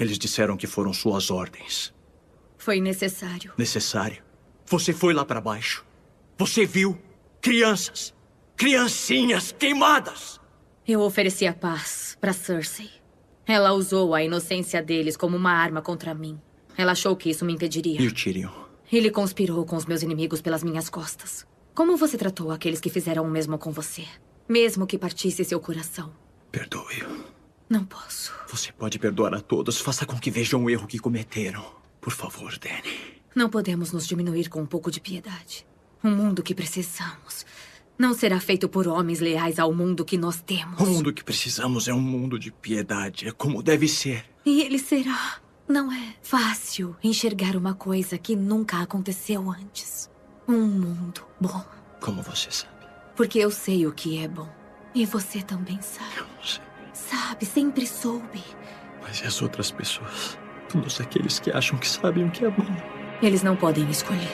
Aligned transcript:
Eles 0.00 0.18
disseram 0.18 0.56
que 0.56 0.66
foram 0.66 0.94
suas 0.94 1.30
ordens. 1.30 1.92
Foi 2.56 2.80
necessário. 2.80 3.52
Necessário. 3.58 4.22
Você 4.64 4.94
foi 4.94 5.12
lá 5.12 5.26
para 5.26 5.42
baixo. 5.42 5.84
Você 6.38 6.64
viu 6.64 6.98
crianças, 7.42 8.14
criancinhas 8.56 9.52
queimadas. 9.52 10.40
Eu 10.88 11.02
ofereci 11.02 11.46
a 11.46 11.52
paz 11.52 12.16
para 12.18 12.32
Cersei. 12.32 12.90
Ela 13.46 13.74
usou 13.74 14.14
a 14.14 14.24
inocência 14.24 14.82
deles 14.82 15.18
como 15.18 15.36
uma 15.36 15.52
arma 15.52 15.82
contra 15.82 16.14
mim. 16.14 16.40
Ela 16.78 16.92
achou 16.92 17.14
que 17.14 17.28
isso 17.28 17.44
me 17.44 17.52
impediria. 17.52 18.00
E 18.00 18.06
o 18.06 18.14
Tyrion? 18.14 18.50
Ele 18.90 19.10
conspirou 19.10 19.66
com 19.66 19.76
os 19.76 19.84
meus 19.84 20.02
inimigos 20.02 20.40
pelas 20.40 20.64
minhas 20.64 20.88
costas. 20.88 21.46
Como 21.74 21.96
você 21.98 22.16
tratou 22.16 22.50
aqueles 22.50 22.80
que 22.80 22.88
fizeram 22.88 23.24
o 23.24 23.30
mesmo 23.30 23.58
com 23.58 23.70
você? 23.70 24.06
Mesmo 24.48 24.86
que 24.86 24.96
partisse 24.96 25.44
seu 25.44 25.60
coração. 25.60 26.10
Perdoe-o. 26.50 27.39
Não 27.70 27.84
posso. 27.84 28.32
Você 28.48 28.72
pode 28.72 28.98
perdoar 28.98 29.32
a 29.32 29.40
todos. 29.40 29.80
Faça 29.80 30.04
com 30.04 30.18
que 30.18 30.28
vejam 30.28 30.64
o 30.64 30.68
erro 30.68 30.88
que 30.88 30.98
cometeram. 30.98 31.64
Por 32.00 32.12
favor, 32.12 32.58
Danny. 32.58 33.20
Não 33.32 33.48
podemos 33.48 33.92
nos 33.92 34.08
diminuir 34.08 34.48
com 34.48 34.60
um 34.60 34.66
pouco 34.66 34.90
de 34.90 35.00
piedade. 35.00 35.64
O 36.02 36.08
mundo 36.08 36.42
que 36.42 36.52
precisamos 36.52 37.46
não 37.96 38.12
será 38.12 38.40
feito 38.40 38.68
por 38.68 38.88
homens 38.88 39.20
leais 39.20 39.60
ao 39.60 39.72
mundo 39.72 40.04
que 40.04 40.18
nós 40.18 40.40
temos. 40.40 40.80
O 40.80 40.86
mundo 40.86 41.12
que 41.12 41.22
precisamos 41.22 41.86
é 41.86 41.94
um 41.94 42.00
mundo 42.00 42.40
de 42.40 42.50
piedade. 42.50 43.28
É 43.28 43.30
como 43.30 43.62
deve 43.62 43.86
ser. 43.86 44.24
E 44.44 44.62
ele 44.62 44.78
será. 44.78 45.38
Não 45.68 45.92
é 45.92 46.14
fácil 46.22 46.96
enxergar 47.04 47.54
uma 47.54 47.74
coisa 47.74 48.18
que 48.18 48.34
nunca 48.34 48.80
aconteceu 48.80 49.48
antes. 49.48 50.10
Um 50.48 50.66
mundo 50.66 51.22
bom. 51.40 51.64
Como 52.00 52.20
você 52.20 52.50
sabe? 52.50 52.72
Porque 53.14 53.38
eu 53.38 53.52
sei 53.52 53.86
o 53.86 53.92
que 53.92 54.18
é 54.18 54.26
bom. 54.26 54.48
E 54.92 55.06
você 55.06 55.40
também 55.40 55.80
sabe. 55.80 56.16
Eu 56.16 56.24
não 56.26 56.42
sei. 56.42 56.69
Sabe, 57.10 57.44
sempre 57.44 57.84
soube. 57.88 58.40
Mas 59.02 59.20
e 59.20 59.26
as 59.26 59.42
outras 59.42 59.72
pessoas? 59.72 60.38
Todos 60.68 61.00
aqueles 61.00 61.40
que 61.40 61.50
acham 61.50 61.76
que 61.76 61.88
sabem 61.88 62.24
o 62.24 62.30
que 62.30 62.44
é 62.44 62.50
bom. 62.50 62.64
Eles 63.20 63.42
não 63.42 63.56
podem 63.56 63.90
escolher. 63.90 64.30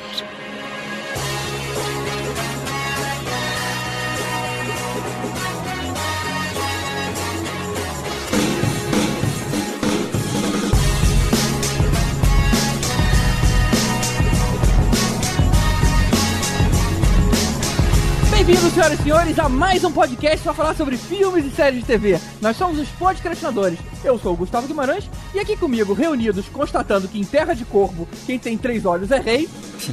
Bem-vindos, 18.47 18.75
senhoras 18.75 19.01
e 19.01 19.03
senhores, 19.03 19.39
a 19.41 19.49
mais 19.49 19.83
um 19.83 19.91
podcast 19.91 20.39
para 20.41 20.55
falar 20.55 20.77
sobre 20.77 20.97
filmes 20.97 21.45
e 21.45 21.51
séries 21.51 21.81
de 21.81 21.85
TV. 21.85 22.17
Nós 22.41 22.57
somos 22.57 22.79
os 22.79 22.89
podcastinadores. 22.91 23.77
Eu 24.05 24.17
sou 24.21 24.35
o 24.35 24.37
Gustavo 24.37 24.69
Guimarães 24.69 25.11
e 25.35 25.41
aqui 25.41 25.57
comigo, 25.57 25.93
reunidos, 25.93 26.49
constatando 26.49 27.09
que 27.09 27.19
em 27.19 27.25
Terra 27.25 27.55
de 27.55 27.65
Corvo, 27.65 28.09
quem 28.25 28.39
tem 28.39 28.57
três 28.57 28.87
olhos 28.87 29.11
é 29.11 29.19
rei, 29.19 29.49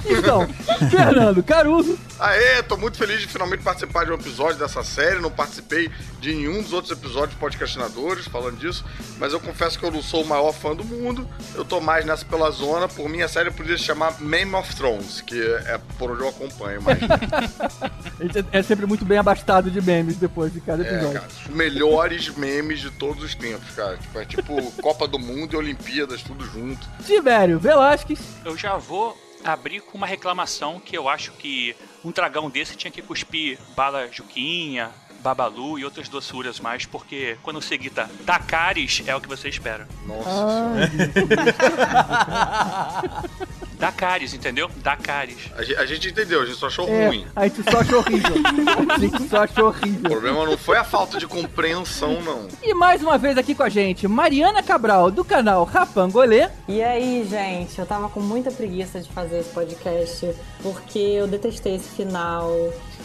estão 0.08 0.48
Fernando 0.92 1.42
Caruso, 1.42 1.98
Aê, 2.24 2.64
tô 2.64 2.78
muito 2.78 2.98
feliz 2.98 3.20
de 3.20 3.28
finalmente 3.28 3.64
participar 3.64 4.06
de 4.06 4.12
um 4.12 4.16
episódio 4.16 4.58
dessa 4.58 4.82
série. 4.82 5.20
Não 5.20 5.30
participei 5.30 5.92
de 6.22 6.34
nenhum 6.34 6.62
dos 6.62 6.72
outros 6.72 6.98
episódios 6.98 7.32
de 7.32 7.36
podcastinadores 7.36 8.26
falando 8.30 8.58
disso, 8.58 8.86
mas 9.18 9.34
eu 9.34 9.42
confesso 9.42 9.78
que 9.78 9.84
eu 9.84 9.92
não 9.92 10.02
sou 10.02 10.24
o 10.24 10.26
maior 10.26 10.54
fã 10.54 10.74
do 10.74 10.86
mundo. 10.86 11.28
Eu 11.54 11.66
tô 11.66 11.82
mais 11.82 12.06
nessa 12.06 12.24
pela 12.24 12.50
zona. 12.50 12.88
Por 12.88 13.10
mim, 13.10 13.22
a 13.22 13.28
série 13.28 13.52
podia 13.52 13.78
se 13.78 13.84
chamar 13.84 14.14
Game 14.22 14.56
of 14.56 14.74
Thrones, 14.74 15.20
que 15.20 15.38
é 15.66 15.78
por 15.98 16.12
onde 16.12 16.22
eu 16.22 16.30
acompanho, 16.30 16.82
mas. 16.82 16.98
é 18.52 18.62
sempre 18.64 18.86
muito 18.86 19.04
bem 19.06 19.18
abastado 19.18 19.72
de 19.72 19.82
memes 19.82 20.18
depois 20.18 20.52
de 20.54 20.60
cada 20.62 20.84
É, 20.84 20.88
episódio. 20.88 21.14
cara, 21.22 21.28
os 21.28 21.48
melhores 21.48 22.30
memes 22.36 22.80
de 22.80 22.92
todos 22.92 23.24
os 23.24 23.34
tempos, 23.36 23.70
cara. 23.76 23.98
Tipo, 23.98 24.20
é 24.20 24.26
tipo 24.26 24.72
Copa 24.82 25.08
do 25.08 25.18
Mundo 25.20 25.54
e 25.54 25.58
Olimpíadas, 25.58 26.22
tudo 26.22 26.46
junto. 26.46 26.88
Tibério 27.06 27.60
Velasquez, 27.60 28.20
Eu 28.46 28.58
já 28.58 28.78
vou 28.78 29.18
abrir 29.44 29.82
com 29.82 29.98
uma 29.98 30.08
reclamação 30.08 30.80
que 30.80 30.98
eu 30.98 31.10
acho 31.10 31.32
que 31.34 31.76
um 32.04 32.12
dragão 32.12 32.50
desse 32.50 32.76
tinha 32.76 32.92
que 32.92 33.02
cuspir 33.02 33.58
bala 33.76 34.08
juquinha, 34.12 34.90
babalu 35.22 35.80
e 35.80 35.86
outras 35.86 36.08
doçuras 36.10 36.60
mais, 36.60 36.86
porque 36.86 37.38
quando 37.44 37.62
você 37.62 37.78
grita 37.78 38.10
Dakaris 38.26 39.04
é 39.06 39.16
o 39.16 39.22
que 39.22 39.28
você 39.28 39.48
espera. 39.50 39.88
Nossa 40.06 40.30
Ah. 41.86 43.24
senhora. 43.84 43.92
Dakaris, 43.94 44.34
entendeu? 44.34 44.70
Dakaris. 44.78 45.38
A 45.58 45.64
gente, 45.64 45.78
a 45.80 45.86
gente 45.86 46.10
entendeu, 46.10 46.42
a 46.42 46.46
gente 46.46 46.58
só 46.58 46.68
achou 46.68 46.88
é, 46.88 47.08
ruim. 47.08 47.26
a 47.36 47.48
gente 47.48 47.64
só 47.70 47.80
achou 47.80 48.00
horrível. 48.00 48.36
A 48.90 49.00
gente 49.00 49.30
só 49.30 49.44
achou 49.44 49.66
O 49.66 49.68
horrível. 49.68 50.10
problema 50.10 50.46
não 50.46 50.58
foi 50.58 50.78
a 50.78 50.84
falta 50.84 51.18
de 51.20 51.28
compreensão, 51.28 52.22
não. 52.22 52.48
E 52.62 52.74
mais 52.74 53.02
uma 53.02 53.18
vez 53.18 53.38
aqui 53.38 53.54
com 53.56 53.64
a 53.64 53.70
gente, 53.70 54.08
Mariana 54.08 54.64
Cabral, 54.64 55.12
do 55.12 55.24
canal 55.24 55.64
Rapangolê. 55.64 56.48
E 56.68 56.82
aí, 56.82 57.26
gente, 57.30 57.78
eu 57.80 57.86
tava 57.86 58.10
com 58.10 58.20
muita 58.20 58.52
preguiça 58.52 59.00
de 59.00 59.10
fazer 59.10 59.40
esse 59.40 59.50
podcast, 59.50 60.34
porque 60.62 61.00
eu 61.00 61.28
detestei 61.28 61.76
esse 61.76 61.90
final. 61.90 62.50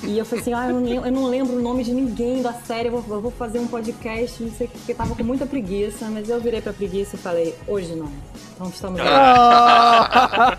E 0.02 0.16
eu 0.16 0.24
falei 0.24 0.42
assim, 0.42 0.54
ah, 0.54 0.68
eu 0.68 0.80
não, 0.80 0.88
eu 1.06 1.12
não 1.12 1.26
lembro 1.26 1.56
o 1.56 1.62
nome 1.62 1.82
de 1.82 1.92
ninguém 1.92 2.40
da 2.40 2.52
série, 2.52 2.88
eu 2.88 3.00
vou, 3.00 3.16
eu 3.16 3.20
vou 3.20 3.30
fazer 3.30 3.58
um 3.58 3.66
podcast, 3.66 4.42
não 4.42 4.50
sei 4.50 4.66
o 4.66 4.70
que, 4.70 4.78
porque 4.78 4.94
tava 4.94 5.14
com 5.14 5.24
muita 5.24 5.44
preguiça, 5.44 6.08
mas 6.08 6.28
eu 6.28 6.40
virei 6.40 6.60
pra 6.60 6.72
preguiça 6.72 7.16
e 7.16 7.18
falei, 7.18 7.54
hoje 7.66 7.94
não. 7.94 8.10
Então 8.54 8.68
estamos. 8.68 9.00
Ah, 9.00 10.58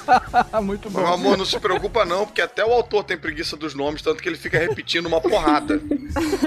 Muito 0.62 0.88
bom. 0.88 1.00
Meu 1.00 1.12
amor, 1.12 1.36
não 1.36 1.44
se 1.44 1.58
preocupa 1.58 2.04
não, 2.04 2.24
porque 2.24 2.40
até 2.40 2.64
o 2.64 2.72
autor 2.72 3.02
tem 3.02 3.16
preguiça 3.18 3.56
dos 3.56 3.74
nomes, 3.74 4.02
tanto 4.02 4.22
que 4.22 4.28
ele 4.28 4.36
fica 4.36 4.56
repetindo 4.58 5.06
uma 5.06 5.20
porrada. 5.20 5.80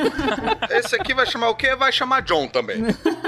Esse 0.72 0.96
aqui 0.96 1.14
vai 1.14 1.26
chamar 1.26 1.50
o 1.50 1.56
quê? 1.56 1.76
Vai 1.76 1.92
chamar 1.92 2.22
John 2.22 2.48
também. 2.48 2.84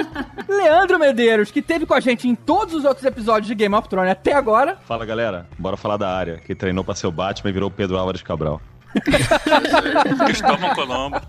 Leandro 0.48 0.98
Medeiros, 0.98 1.52
que 1.52 1.62
teve 1.62 1.86
com 1.86 1.94
a 1.94 2.00
gente 2.00 2.28
em 2.30 2.36
todos 2.36 2.74
os 2.74 2.86
outros 2.86 3.06
episódios 3.06 3.48
de 3.48 3.56
Game 3.56 3.76
of 3.76 3.90
Thrones 3.90 4.12
até 4.12 4.34
agora. 4.34 4.78
Fala 4.86 5.06
galera, 5.06 5.46
bora 5.58 5.76
falar 5.76 5.98
da 5.98 6.10
área, 6.10 6.38
que 6.38 6.56
treinou 6.56 6.84
pra 6.84 6.96
ser 6.96 7.08
o 7.08 7.12
Batman 7.12 7.50
e 7.50 7.54
virou 7.54 7.68
o 7.70 7.72
Pedro 7.72 7.98
Álvares 7.98 8.22
Cabral. 8.22 8.62
Cristóvão 10.26 10.74
Colombo. 10.74 11.22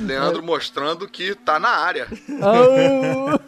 Leandro 0.00 0.42
mostrando 0.42 1.08
que 1.08 1.34
tá 1.34 1.58
na 1.58 1.70
área. 1.70 2.06
Oh. 2.42 3.38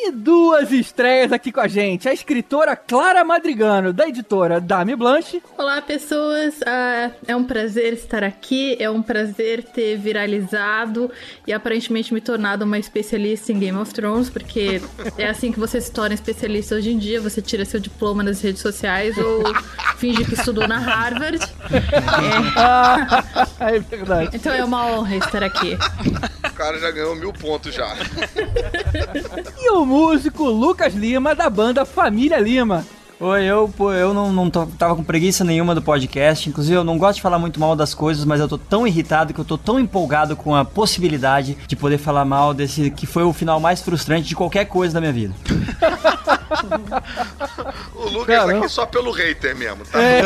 E 0.00 0.12
duas 0.12 0.70
estreias 0.70 1.32
aqui 1.32 1.50
com 1.50 1.60
a 1.60 1.66
gente. 1.66 2.08
A 2.08 2.12
escritora 2.12 2.76
Clara 2.76 3.24
Madrigano, 3.24 3.92
da 3.92 4.08
editora 4.08 4.60
Dame 4.60 4.94
Blanche. 4.94 5.42
Olá, 5.56 5.82
pessoas. 5.82 6.54
Ah, 6.64 7.10
é 7.26 7.34
um 7.34 7.42
prazer 7.42 7.94
estar 7.94 8.22
aqui. 8.22 8.76
É 8.78 8.88
um 8.88 9.02
prazer 9.02 9.64
ter 9.64 9.96
viralizado 9.96 11.10
e 11.46 11.52
aparentemente 11.52 12.14
me 12.14 12.20
tornado 12.20 12.64
uma 12.64 12.78
especialista 12.78 13.50
em 13.50 13.58
Game 13.58 13.76
of 13.76 13.92
Thrones, 13.92 14.30
porque 14.30 14.80
é 15.16 15.28
assim 15.28 15.50
que 15.50 15.58
você 15.58 15.80
se 15.80 15.90
torna 15.90 16.14
especialista 16.14 16.76
hoje 16.76 16.92
em 16.92 16.98
dia. 16.98 17.20
Você 17.20 17.42
tira 17.42 17.64
seu 17.64 17.80
diploma 17.80 18.22
nas 18.22 18.40
redes 18.40 18.62
sociais 18.62 19.18
ou 19.18 19.42
finge 19.98 20.24
que 20.24 20.34
estudou 20.34 20.68
na 20.68 20.78
Harvard. 20.78 21.40
É, 23.58 23.74
é 23.76 23.78
verdade. 23.80 24.36
então 24.36 24.54
é 24.54 24.64
uma 24.64 24.86
honra 24.86 25.16
estar 25.16 25.42
aqui. 25.42 25.76
O 26.44 26.52
cara 26.52 26.78
já 26.78 26.90
ganhou 26.90 27.16
mil 27.16 27.32
pontos 27.32 27.74
já. 27.74 27.96
E 29.60 29.70
o 29.70 29.87
músico 29.88 30.44
Lucas 30.44 30.94
Lima, 30.94 31.34
da 31.34 31.48
banda 31.48 31.84
Família 31.84 32.38
Lima. 32.38 32.84
Oi, 33.20 33.42
eu, 33.44 33.68
pô, 33.76 33.92
eu 33.92 34.14
não, 34.14 34.30
não 34.32 34.48
tô- 34.48 34.66
tava 34.66 34.94
com 34.94 35.02
preguiça 35.02 35.42
nenhuma 35.42 35.74
do 35.74 35.82
podcast. 35.82 36.48
Inclusive, 36.48 36.76
eu 36.76 36.84
não 36.84 36.96
gosto 36.96 37.16
de 37.16 37.22
falar 37.22 37.36
muito 37.38 37.58
mal 37.58 37.74
das 37.74 37.92
coisas, 37.92 38.24
mas 38.24 38.38
eu 38.40 38.46
tô 38.46 38.56
tão 38.56 38.86
irritado 38.86 39.34
que 39.34 39.40
eu 39.40 39.44
tô 39.44 39.58
tão 39.58 39.80
empolgado 39.80 40.36
com 40.36 40.54
a 40.54 40.64
possibilidade 40.64 41.58
de 41.66 41.74
poder 41.74 41.98
falar 41.98 42.24
mal 42.24 42.54
desse 42.54 42.90
que 42.92 43.06
foi 43.06 43.24
o 43.24 43.32
final 43.32 43.58
mais 43.58 43.82
frustrante 43.82 44.28
de 44.28 44.36
qualquer 44.36 44.66
coisa 44.66 44.94
da 44.94 45.00
minha 45.00 45.12
vida. 45.12 45.34
O 47.94 48.04
Lucas 48.08 48.26
tá 48.36 48.42
Caramba. 48.42 48.58
aqui 48.64 48.68
só 48.72 48.86
pelo 48.86 49.10
hater 49.10 49.56
mesmo, 49.56 49.84
tá? 49.84 50.00
É, 50.02 50.22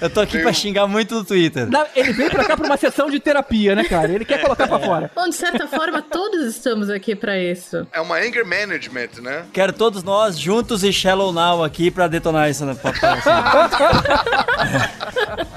Eu 0.00 0.08
tô 0.10 0.20
aqui 0.20 0.32
Tem 0.34 0.42
pra 0.42 0.52
xingar 0.52 0.86
muito 0.86 1.14
no 1.14 1.24
Twitter. 1.24 1.68
Na- 1.68 1.86
Ele 1.94 2.12
veio 2.12 2.30
pra 2.30 2.44
cá 2.44 2.56
pra 2.56 2.66
uma 2.66 2.76
sessão 2.76 3.10
de 3.10 3.18
terapia, 3.20 3.74
né, 3.74 3.84
cara? 3.84 4.10
Ele 4.12 4.24
quer 4.24 4.40
colocar 4.42 4.66
pra 4.68 4.78
fora. 4.78 5.10
Bom, 5.14 5.28
de 5.28 5.34
certa 5.34 5.66
forma, 5.66 6.00
todos 6.02 6.46
estamos 6.46 6.88
aqui 6.90 7.14
pra 7.16 7.38
isso. 7.38 7.86
É 7.92 8.00
uma 8.00 8.16
anger 8.16 8.44
management, 8.46 9.20
né? 9.20 9.44
Quero 9.52 9.72
todos 9.72 10.02
nós 10.02 10.38
juntos 10.38 10.84
e 10.84 10.92
Shallow 10.92 11.32
Now 11.32 11.64
aqui 11.64 11.90
pra 11.90 12.06
detonar 12.08 12.48
isso 12.50 12.64
na 12.64 12.74
papai. 12.74 13.20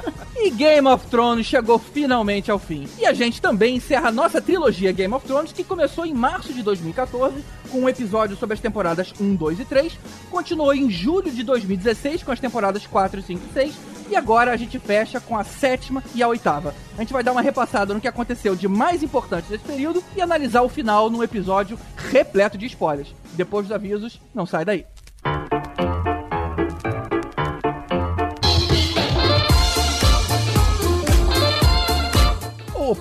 E 0.41 0.49
Game 0.51 0.87
of 0.87 1.05
Thrones 1.07 1.45
chegou 1.45 1.77
finalmente 1.77 2.49
ao 2.49 2.57
fim. 2.57 2.87
E 2.97 3.05
a 3.05 3.11
gente 3.11 3.41
também 3.41 3.75
encerra 3.75 4.07
a 4.07 4.11
nossa 4.11 4.41
trilogia 4.41 4.93
Game 4.93 5.13
of 5.13 5.27
Thrones, 5.27 5.51
que 5.51 5.65
começou 5.65 6.05
em 6.05 6.13
março 6.13 6.53
de 6.53 6.63
2014, 6.63 7.43
com 7.69 7.81
um 7.81 7.89
episódio 7.89 8.37
sobre 8.37 8.53
as 8.53 8.61
temporadas 8.61 9.13
1, 9.19 9.35
2 9.35 9.59
e 9.59 9.65
3, 9.65 9.99
continuou 10.31 10.73
em 10.73 10.89
julho 10.89 11.29
de 11.29 11.43
2016 11.43 12.23
com 12.23 12.31
as 12.31 12.39
temporadas 12.39 12.87
4, 12.87 13.21
5 13.21 13.41
e 13.49 13.53
6, 13.53 13.73
e 14.09 14.15
agora 14.15 14.53
a 14.53 14.57
gente 14.57 14.79
fecha 14.79 15.19
com 15.19 15.37
a 15.37 15.43
sétima 15.43 16.01
e 16.15 16.23
a 16.23 16.27
oitava. 16.29 16.73
A 16.97 17.01
gente 17.01 17.11
vai 17.11 17.21
dar 17.21 17.33
uma 17.33 17.41
repassada 17.41 17.93
no 17.93 17.99
que 17.99 18.07
aconteceu 18.07 18.55
de 18.55 18.67
mais 18.67 19.03
importante 19.03 19.51
nesse 19.51 19.65
período 19.65 20.01
e 20.15 20.21
analisar 20.21 20.61
o 20.61 20.69
final 20.69 21.09
num 21.09 21.21
episódio 21.21 21.77
repleto 21.97 22.57
de 22.57 22.65
spoilers. 22.65 23.13
Depois 23.33 23.67
dos 23.67 23.75
avisos, 23.75 24.21
não 24.33 24.45
sai 24.45 24.63
daí. 24.63 24.85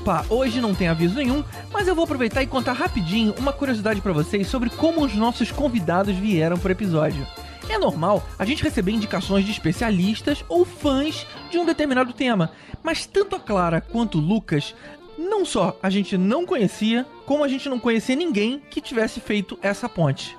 Opa, 0.09 0.25
hoje 0.31 0.59
não 0.59 0.75
tem 0.75 0.89
aviso 0.89 1.17
nenhum, 1.17 1.45
mas 1.71 1.87
eu 1.87 1.95
vou 1.95 2.05
aproveitar 2.05 2.43
e 2.43 2.47
contar 2.47 2.73
rapidinho 2.73 3.35
uma 3.37 3.53
curiosidade 3.53 4.01
para 4.01 4.11
vocês 4.11 4.47
sobre 4.47 4.71
como 4.71 5.05
os 5.05 5.15
nossos 5.15 5.53
convidados 5.53 6.17
vieram 6.17 6.57
pro 6.57 6.73
episódio. 6.73 7.27
É 7.69 7.77
normal 7.77 8.27
a 8.39 8.45
gente 8.47 8.63
receber 8.63 8.93
indicações 8.93 9.45
de 9.45 9.51
especialistas 9.51 10.43
ou 10.49 10.65
fãs 10.65 11.27
de 11.51 11.59
um 11.59 11.67
determinado 11.67 12.15
tema, 12.15 12.53
mas 12.83 13.05
tanto 13.05 13.37
a 13.37 13.39
Clara 13.39 13.83
quanto 13.83 14.17
o 14.17 14.23
Lucas 14.23 14.75
não 15.19 15.45
só 15.45 15.79
a 15.83 15.91
gente 15.91 16.17
não 16.17 16.47
conhecia, 16.47 17.05
como 17.27 17.45
a 17.45 17.49
gente 17.49 17.69
não 17.69 17.79
conhecia 17.79 18.17
ninguém 18.17 18.63
que 18.71 18.81
tivesse 18.81 19.21
feito 19.21 19.59
essa 19.61 19.91
ponte. 19.91 20.38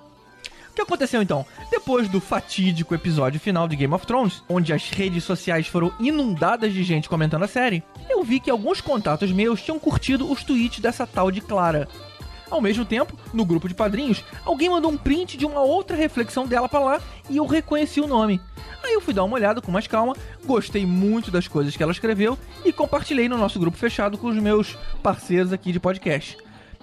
Que 0.80 0.84
aconteceu 0.84 1.22
então? 1.22 1.46
Depois 1.70 2.08
do 2.08 2.22
fatídico 2.22 2.96
episódio 2.96 3.38
final 3.38 3.68
de 3.68 3.76
Game 3.76 3.94
of 3.94 4.08
Thrones, 4.08 4.42
onde 4.48 4.72
as 4.72 4.90
redes 4.90 5.26
sociais 5.26 5.68
foram 5.68 5.92
inundadas 6.00 6.74
de 6.74 6.84
gente 6.84 7.10
comentando 7.10 7.44
a 7.44 7.50
série, 7.50 7.84
eu 8.10 8.24
vi 8.24 8.40
que 8.40 8.50
alguns 8.50 8.80
contatos 8.80 9.30
meus 9.30 9.62
tinham 9.62 9.78
curtido 9.78 10.32
os 10.32 10.42
tweets 10.42 10.80
dessa 10.80 11.06
tal 11.06 11.32
de 11.32 11.42
Clara. 11.42 11.86
Ao 12.50 12.62
mesmo 12.62 12.86
tempo, 12.86 13.14
no 13.34 13.44
grupo 13.44 13.68
de 13.68 13.76
padrinhos, 13.76 14.24
alguém 14.46 14.70
mandou 14.70 14.90
um 14.90 14.96
print 14.96 15.36
de 15.36 15.46
uma 15.46 15.60
outra 15.60 15.98
reflexão 15.98 16.48
dela 16.48 16.70
pra 16.70 16.80
lá 16.80 17.02
e 17.30 17.36
eu 17.36 17.46
reconheci 17.46 18.00
o 18.00 18.08
nome. 18.08 18.40
Aí 18.82 18.94
eu 18.94 19.02
fui 19.02 19.14
dar 19.14 19.26
uma 19.26 19.36
olhada 19.36 19.60
com 19.60 19.74
mais 19.74 19.86
calma, 19.86 20.16
gostei 20.46 20.86
muito 20.86 21.30
das 21.30 21.46
coisas 21.46 21.76
que 21.76 21.84
ela 21.84 21.92
escreveu 21.92 22.40
e 22.64 22.72
compartilhei 22.72 23.28
no 23.28 23.38
nosso 23.38 23.60
grupo 23.60 23.78
fechado 23.78 24.18
com 24.18 24.28
os 24.28 24.38
meus 24.38 24.78
parceiros 25.04 25.52
aqui 25.52 25.74
de 25.74 25.80
podcast. 25.82 26.38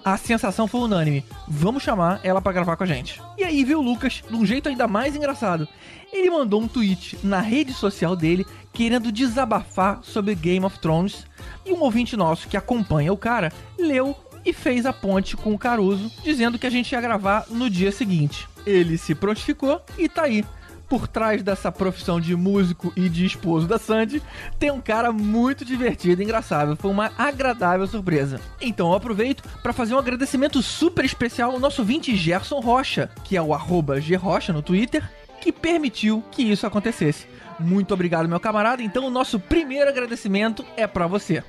A 0.07 0.15
sensação 0.15 0.69
foi 0.69 0.79
unânime. 0.79 1.25
Vamos 1.49 1.83
chamar 1.83 2.21
ela 2.23 2.41
pra 2.41 2.53
gravar 2.53 2.77
com 2.77 2.83
a 2.85 2.87
gente. 2.87 3.21
E 3.37 3.43
aí 3.43 3.61
veio 3.65 3.79
o 3.79 3.81
Lucas, 3.81 4.23
de 4.25 4.33
um 4.33 4.45
jeito 4.45 4.69
ainda 4.69 4.87
mais 4.87 5.17
engraçado. 5.17 5.67
Ele 6.13 6.29
mandou 6.29 6.61
um 6.61 6.67
tweet 6.67 7.19
na 7.21 7.41
rede 7.41 7.73
social 7.73 8.15
dele 8.15 8.45
querendo 8.71 9.11
desabafar 9.11 9.99
sobre 10.03 10.33
Game 10.33 10.65
of 10.65 10.79
Thrones. 10.79 11.27
E 11.65 11.73
um 11.73 11.81
ouvinte 11.81 12.15
nosso 12.15 12.47
que 12.47 12.55
acompanha 12.55 13.11
o 13.11 13.17
cara 13.17 13.51
leu 13.77 14.15
e 14.45 14.53
fez 14.53 14.85
a 14.85 14.93
ponte 14.93 15.35
com 15.35 15.53
o 15.53 15.59
Caruso, 15.59 16.09
dizendo 16.23 16.57
que 16.57 16.65
a 16.65 16.71
gente 16.71 16.93
ia 16.93 17.01
gravar 17.01 17.45
no 17.49 17.69
dia 17.69 17.91
seguinte. 17.91 18.47
Ele 18.65 18.97
se 18.97 19.13
prontificou 19.13 19.81
e 19.97 20.07
tá 20.07 20.21
aí. 20.21 20.45
Por 20.89 21.07
trás 21.07 21.43
dessa 21.43 21.69
profissão 21.69 22.19
de 22.19 22.35
músico 22.35 22.93
e 22.95 23.09
de 23.09 23.25
esposo 23.25 23.67
da 23.67 23.77
Sandy, 23.77 24.21
tem 24.57 24.71
um 24.71 24.79
cara 24.79 25.11
muito 25.11 25.65
divertido 25.65 26.21
e 26.21 26.25
engraçado. 26.25 26.77
Foi 26.77 26.89
uma 26.89 27.11
agradável 27.17 27.85
surpresa. 27.87 28.39
Então 28.61 28.87
eu 28.87 28.95
aproveito 28.95 29.43
para 29.61 29.73
fazer 29.73 29.93
um 29.93 29.99
agradecimento 29.99 30.61
super 30.61 31.03
especial 31.03 31.51
ao 31.51 31.59
nosso 31.59 31.83
20 31.83 32.15
Gerson 32.15 32.59
Rocha, 32.59 33.09
que 33.25 33.35
é 33.35 33.41
o 33.41 33.53
arroba 33.53 33.99
Grocha 33.99 34.53
no 34.53 34.61
Twitter, 34.61 35.03
que 35.41 35.51
permitiu 35.51 36.23
que 36.31 36.43
isso 36.43 36.65
acontecesse. 36.65 37.27
Muito 37.59 37.93
obrigado, 37.93 38.29
meu 38.29 38.39
camarada. 38.39 38.81
Então 38.81 39.05
o 39.05 39.09
nosso 39.09 39.39
primeiro 39.39 39.89
agradecimento 39.89 40.65
é 40.77 40.87
para 40.87 41.07
você. 41.07 41.43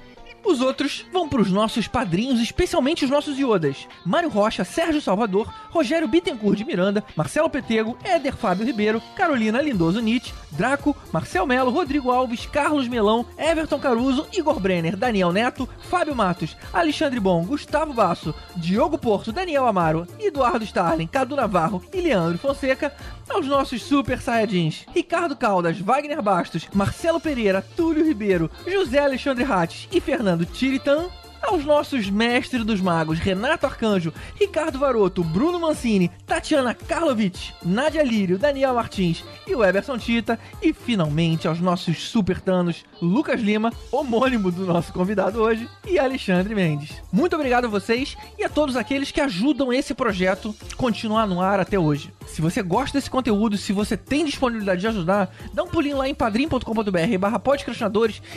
Os 0.49 0.63
outros 0.63 1.05
vão 1.13 1.29
para 1.29 1.43
os 1.43 1.51
nossos 1.51 1.87
padrinhos, 1.87 2.41
especialmente 2.41 3.05
os 3.05 3.11
nossos 3.11 3.39
iodas. 3.39 3.87
Mário 4.03 4.31
Rocha, 4.31 4.65
Sérgio 4.65 4.99
Salvador, 4.99 5.53
Rogério 5.69 6.09
Bittencourt 6.09 6.57
de 6.57 6.65
Miranda, 6.65 7.05
Marcelo 7.15 7.51
Petego, 7.51 7.99
Éder 8.03 8.35
Fábio 8.35 8.65
Ribeiro, 8.65 9.03
Carolina 9.15 9.61
Lindoso 9.61 10.01
Nietzsche, 10.01 10.33
Draco, 10.53 10.97
Marcel 11.13 11.47
Melo, 11.47 11.71
Rodrigo 11.71 12.11
Alves, 12.11 12.47
Carlos 12.47 12.89
Melão, 12.89 13.27
Everton 13.37 13.79
Caruso, 13.79 14.27
Igor 14.33 14.59
Brenner, 14.59 14.97
Daniel 14.97 15.33
Neto, 15.33 15.69
Fábio 15.91 16.17
Matos, 16.17 16.57
Alexandre 16.73 17.21
Bom, 17.21 17.45
Gustavo 17.45 17.93
Basso, 17.93 18.35
Diogo 18.57 18.97
Porto, 18.97 19.31
Daniel 19.31 19.67
Amaro, 19.67 20.07
Eduardo 20.19 20.65
Starling, 20.65 21.09
Cadu 21.09 21.37
Navarro 21.37 21.85
e 21.93 22.01
Leandro 22.01 22.39
Fonseca, 22.39 22.91
aos 23.31 23.47
nossos 23.47 23.83
super 23.83 24.21
saiyajins, 24.21 24.87
Ricardo 24.95 25.37
Caldas, 25.37 25.79
Wagner 25.81 26.23
Bastos, 26.23 26.69
Marcelo 26.73 27.21
Pereira, 27.21 27.65
Túlio 27.77 28.05
Ribeiro, 28.05 28.51
José 28.67 28.99
Alexandre 28.99 29.45
Hattes 29.45 29.89
e 29.93 30.01
Fernando 30.01 30.47
Tiritan, 30.47 31.09
aos 31.43 31.65
nossos 31.65 32.11
mestres 32.11 32.65
dos 32.65 32.81
magos 32.81 33.19
Renato 33.19 33.67
Arcanjo, 33.67 34.13
Ricardo 34.35 34.79
Varoto, 34.79 35.25
Bruno 35.25 35.59
Mancini, 35.61 36.11
Tatiana 36.27 36.75
Karlovic, 36.75 37.53
Nadia 37.65 38.03
Lírio, 38.03 38.39
Daniel 38.39 38.75
Martins 38.75 39.25
e 39.47 39.55
o 39.55 39.65
Eberson 39.65 39.99
Tita, 39.99 40.39
e 40.63 40.73
finalmente 40.73 41.49
aos 41.49 41.61
nossos 41.61 42.09
super 42.09 42.41
tanos 42.41 42.85
Lucas 43.01 43.41
Lima, 43.41 43.73
homônimo 43.91 44.51
do 44.51 44.67
nosso 44.67 44.93
convidado 44.93 45.41
hoje, 45.41 45.69
e 45.87 45.99
Alexandre 45.99 46.55
Mendes. 46.55 47.03
Muito 47.13 47.35
obrigado 47.35 47.67
a 47.67 47.69
vocês 47.69 48.17
e 48.39 48.45
a 48.45 48.49
todos 48.49 48.77
aqueles 48.77 49.11
que 49.11 49.21
ajudam 49.21 49.73
esse 49.73 49.95
projeto 49.95 50.55
continuar 50.77 51.27
no 51.27 51.41
ar 51.41 51.61
até 51.61 51.79
hoje. 51.79 52.13
Se 52.27 52.43
você 52.43 52.63
gosta 52.63 52.99
desse 52.99 53.11
conteúdo, 53.11 53.57
se 53.57 53.73
você 53.73 53.97
tem 53.97 54.25
disponibilidade 54.25 54.81
de 54.81 54.87
ajudar, 54.87 55.35
dá 55.53 55.63
um 55.63 55.69
pulinho 55.69 55.97
lá 55.97 56.09
em 56.09 56.15
padrim.com.br 56.15 57.19
barra 57.19 57.43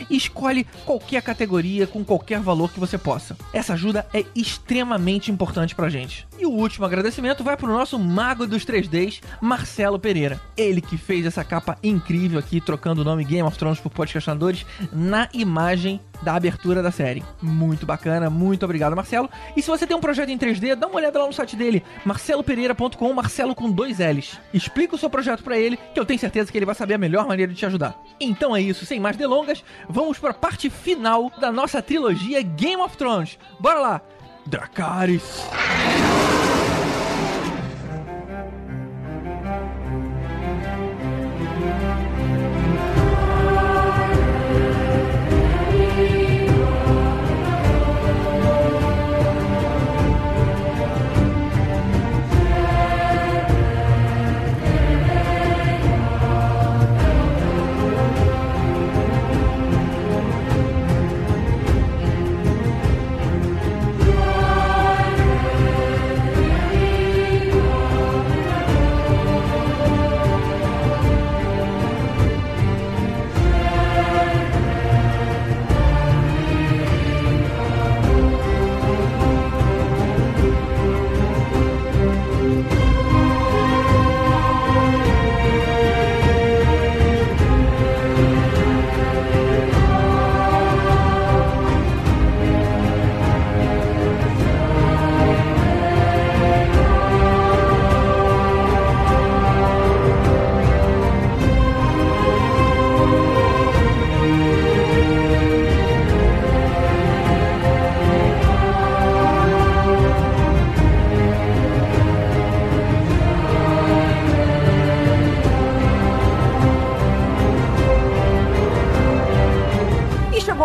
e 0.09 0.15
escolhe 0.15 0.63
qualquer 0.85 1.21
categoria 1.21 1.85
com 1.85 2.03
qualquer 2.03 2.39
valor 2.39 2.71
que 2.71 2.79
você 2.79 2.90
possa. 2.97 3.37
Essa 3.53 3.73
ajuda 3.73 4.05
é 4.13 4.25
extremamente 4.35 5.31
importante 5.31 5.75
pra 5.75 5.89
gente. 5.89 6.27
E 6.37 6.45
o 6.45 6.51
último 6.51 6.85
agradecimento 6.85 7.43
vai 7.43 7.57
pro 7.57 7.67
nosso 7.67 7.97
mago 7.99 8.47
dos 8.47 8.65
3Ds, 8.65 9.21
Marcelo 9.41 9.99
Pereira. 9.99 10.39
Ele 10.57 10.81
que 10.81 10.97
fez 10.97 11.25
essa 11.25 11.43
capa 11.43 11.77
incrível 11.83 12.39
aqui, 12.39 12.59
trocando 12.59 13.01
o 13.01 13.05
nome 13.05 13.23
Game 13.23 13.47
of 13.47 13.57
Thrones 13.57 13.79
por 13.79 13.91
podcastinadores 13.91 14.65
na 14.91 15.29
imagem 15.33 15.99
da 16.21 16.35
abertura 16.35 16.81
da 16.81 16.91
série. 16.91 17.23
Muito 17.41 17.85
bacana, 17.85 18.29
muito 18.29 18.63
obrigado, 18.63 18.95
Marcelo. 18.95 19.29
E 19.55 19.61
se 19.61 19.69
você 19.69 19.87
tem 19.87 19.95
um 19.95 20.01
projeto 20.01 20.29
em 20.29 20.37
3D, 20.37 20.75
dá 20.75 20.87
uma 20.87 20.97
olhada 20.97 21.19
lá 21.19 21.27
no 21.27 21.33
site 21.33 21.55
dele, 21.55 21.83
marcelopereira.com, 22.05 23.13
Marcelo 23.13 23.55
com 23.55 23.69
dois 23.71 23.99
L's. 23.99 24.39
Explica 24.53 24.95
o 24.95 24.97
seu 24.97 25.09
projeto 25.09 25.43
para 25.43 25.57
ele, 25.57 25.77
que 25.93 25.99
eu 25.99 26.05
tenho 26.05 26.19
certeza 26.19 26.51
que 26.51 26.57
ele 26.57 26.65
vai 26.65 26.75
saber 26.75 26.95
a 26.95 26.97
melhor 26.97 27.27
maneira 27.27 27.51
de 27.51 27.57
te 27.57 27.65
ajudar. 27.65 27.99
Então 28.19 28.55
é 28.55 28.61
isso, 28.61 28.85
sem 28.85 28.99
mais 28.99 29.17
delongas, 29.17 29.63
vamos 29.89 30.17
para 30.19 30.31
a 30.31 30.33
parte 30.33 30.69
final 30.69 31.31
da 31.39 31.51
nossa 31.51 31.81
trilogia 31.81 32.41
Game 32.41 32.81
of 32.81 32.97
Thrones. 32.97 33.37
Bora 33.59 33.79
lá! 33.79 34.01
Dracarys! 34.45 35.45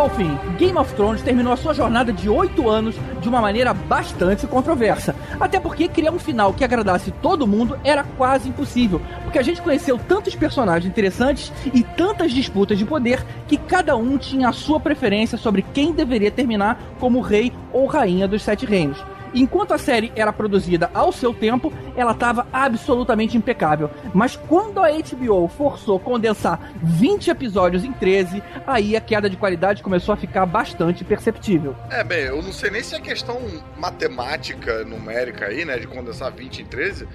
Ao 0.06 0.10
fim. 0.10 0.38
Game 0.56 0.78
of 0.78 0.94
Thrones 0.94 1.20
terminou 1.20 1.52
a 1.52 1.56
sua 1.56 1.74
jornada 1.74 2.12
de 2.12 2.28
8 2.28 2.68
anos 2.68 2.94
de 3.20 3.28
uma 3.28 3.40
maneira 3.40 3.74
bastante 3.74 4.46
controversa. 4.46 5.16
Até 5.40 5.58
porque 5.58 5.88
criar 5.88 6.12
um 6.12 6.18
final 6.18 6.54
que 6.54 6.62
agradasse 6.62 7.10
todo 7.10 7.46
mundo 7.46 7.76
era 7.82 8.04
quase 8.16 8.48
impossível. 8.48 9.02
Porque 9.24 9.38
a 9.38 9.42
gente 9.42 9.60
conheceu 9.60 9.98
tantos 9.98 10.36
personagens 10.36 10.88
interessantes 10.88 11.52
e 11.74 11.82
tantas 11.82 12.30
disputas 12.30 12.78
de 12.78 12.84
poder 12.84 13.24
que 13.48 13.56
cada 13.56 13.96
um 13.96 14.16
tinha 14.16 14.48
a 14.48 14.52
sua 14.52 14.78
preferência 14.78 15.36
sobre 15.36 15.62
quem 15.74 15.92
deveria 15.92 16.30
terminar 16.30 16.80
como 17.00 17.20
rei 17.20 17.52
ou 17.72 17.86
rainha 17.86 18.28
dos 18.28 18.42
Sete 18.42 18.64
Reinos. 18.64 19.04
Enquanto 19.34 19.74
a 19.74 19.78
série 19.78 20.12
era 20.16 20.32
produzida 20.32 20.90
ao 20.94 21.12
seu 21.12 21.34
tempo, 21.34 21.72
ela 21.96 22.12
estava 22.12 22.46
absolutamente 22.52 23.36
impecável. 23.36 23.90
Mas 24.14 24.36
quando 24.36 24.80
a 24.80 24.88
HBO 24.90 25.48
forçou 25.48 25.98
condensar 25.98 26.72
20 26.82 27.30
episódios 27.30 27.84
em 27.84 27.92
13, 27.92 28.42
aí 28.66 28.96
a 28.96 29.00
queda 29.00 29.28
de 29.28 29.36
qualidade 29.36 29.82
começou 29.82 30.12
a 30.12 30.16
ficar 30.16 30.46
bastante 30.46 31.04
perceptível. 31.04 31.74
É, 31.90 32.02
bem, 32.02 32.24
eu 32.24 32.42
não 32.42 32.52
sei 32.52 32.70
nem 32.70 32.82
se 32.82 32.94
é 32.94 33.00
questão 33.00 33.40
matemática, 33.76 34.84
numérica 34.84 35.46
aí, 35.46 35.64
né, 35.64 35.78
de 35.78 35.86
condensar 35.86 36.32
20 36.32 36.62
em 36.62 36.66
13, 36.66 37.06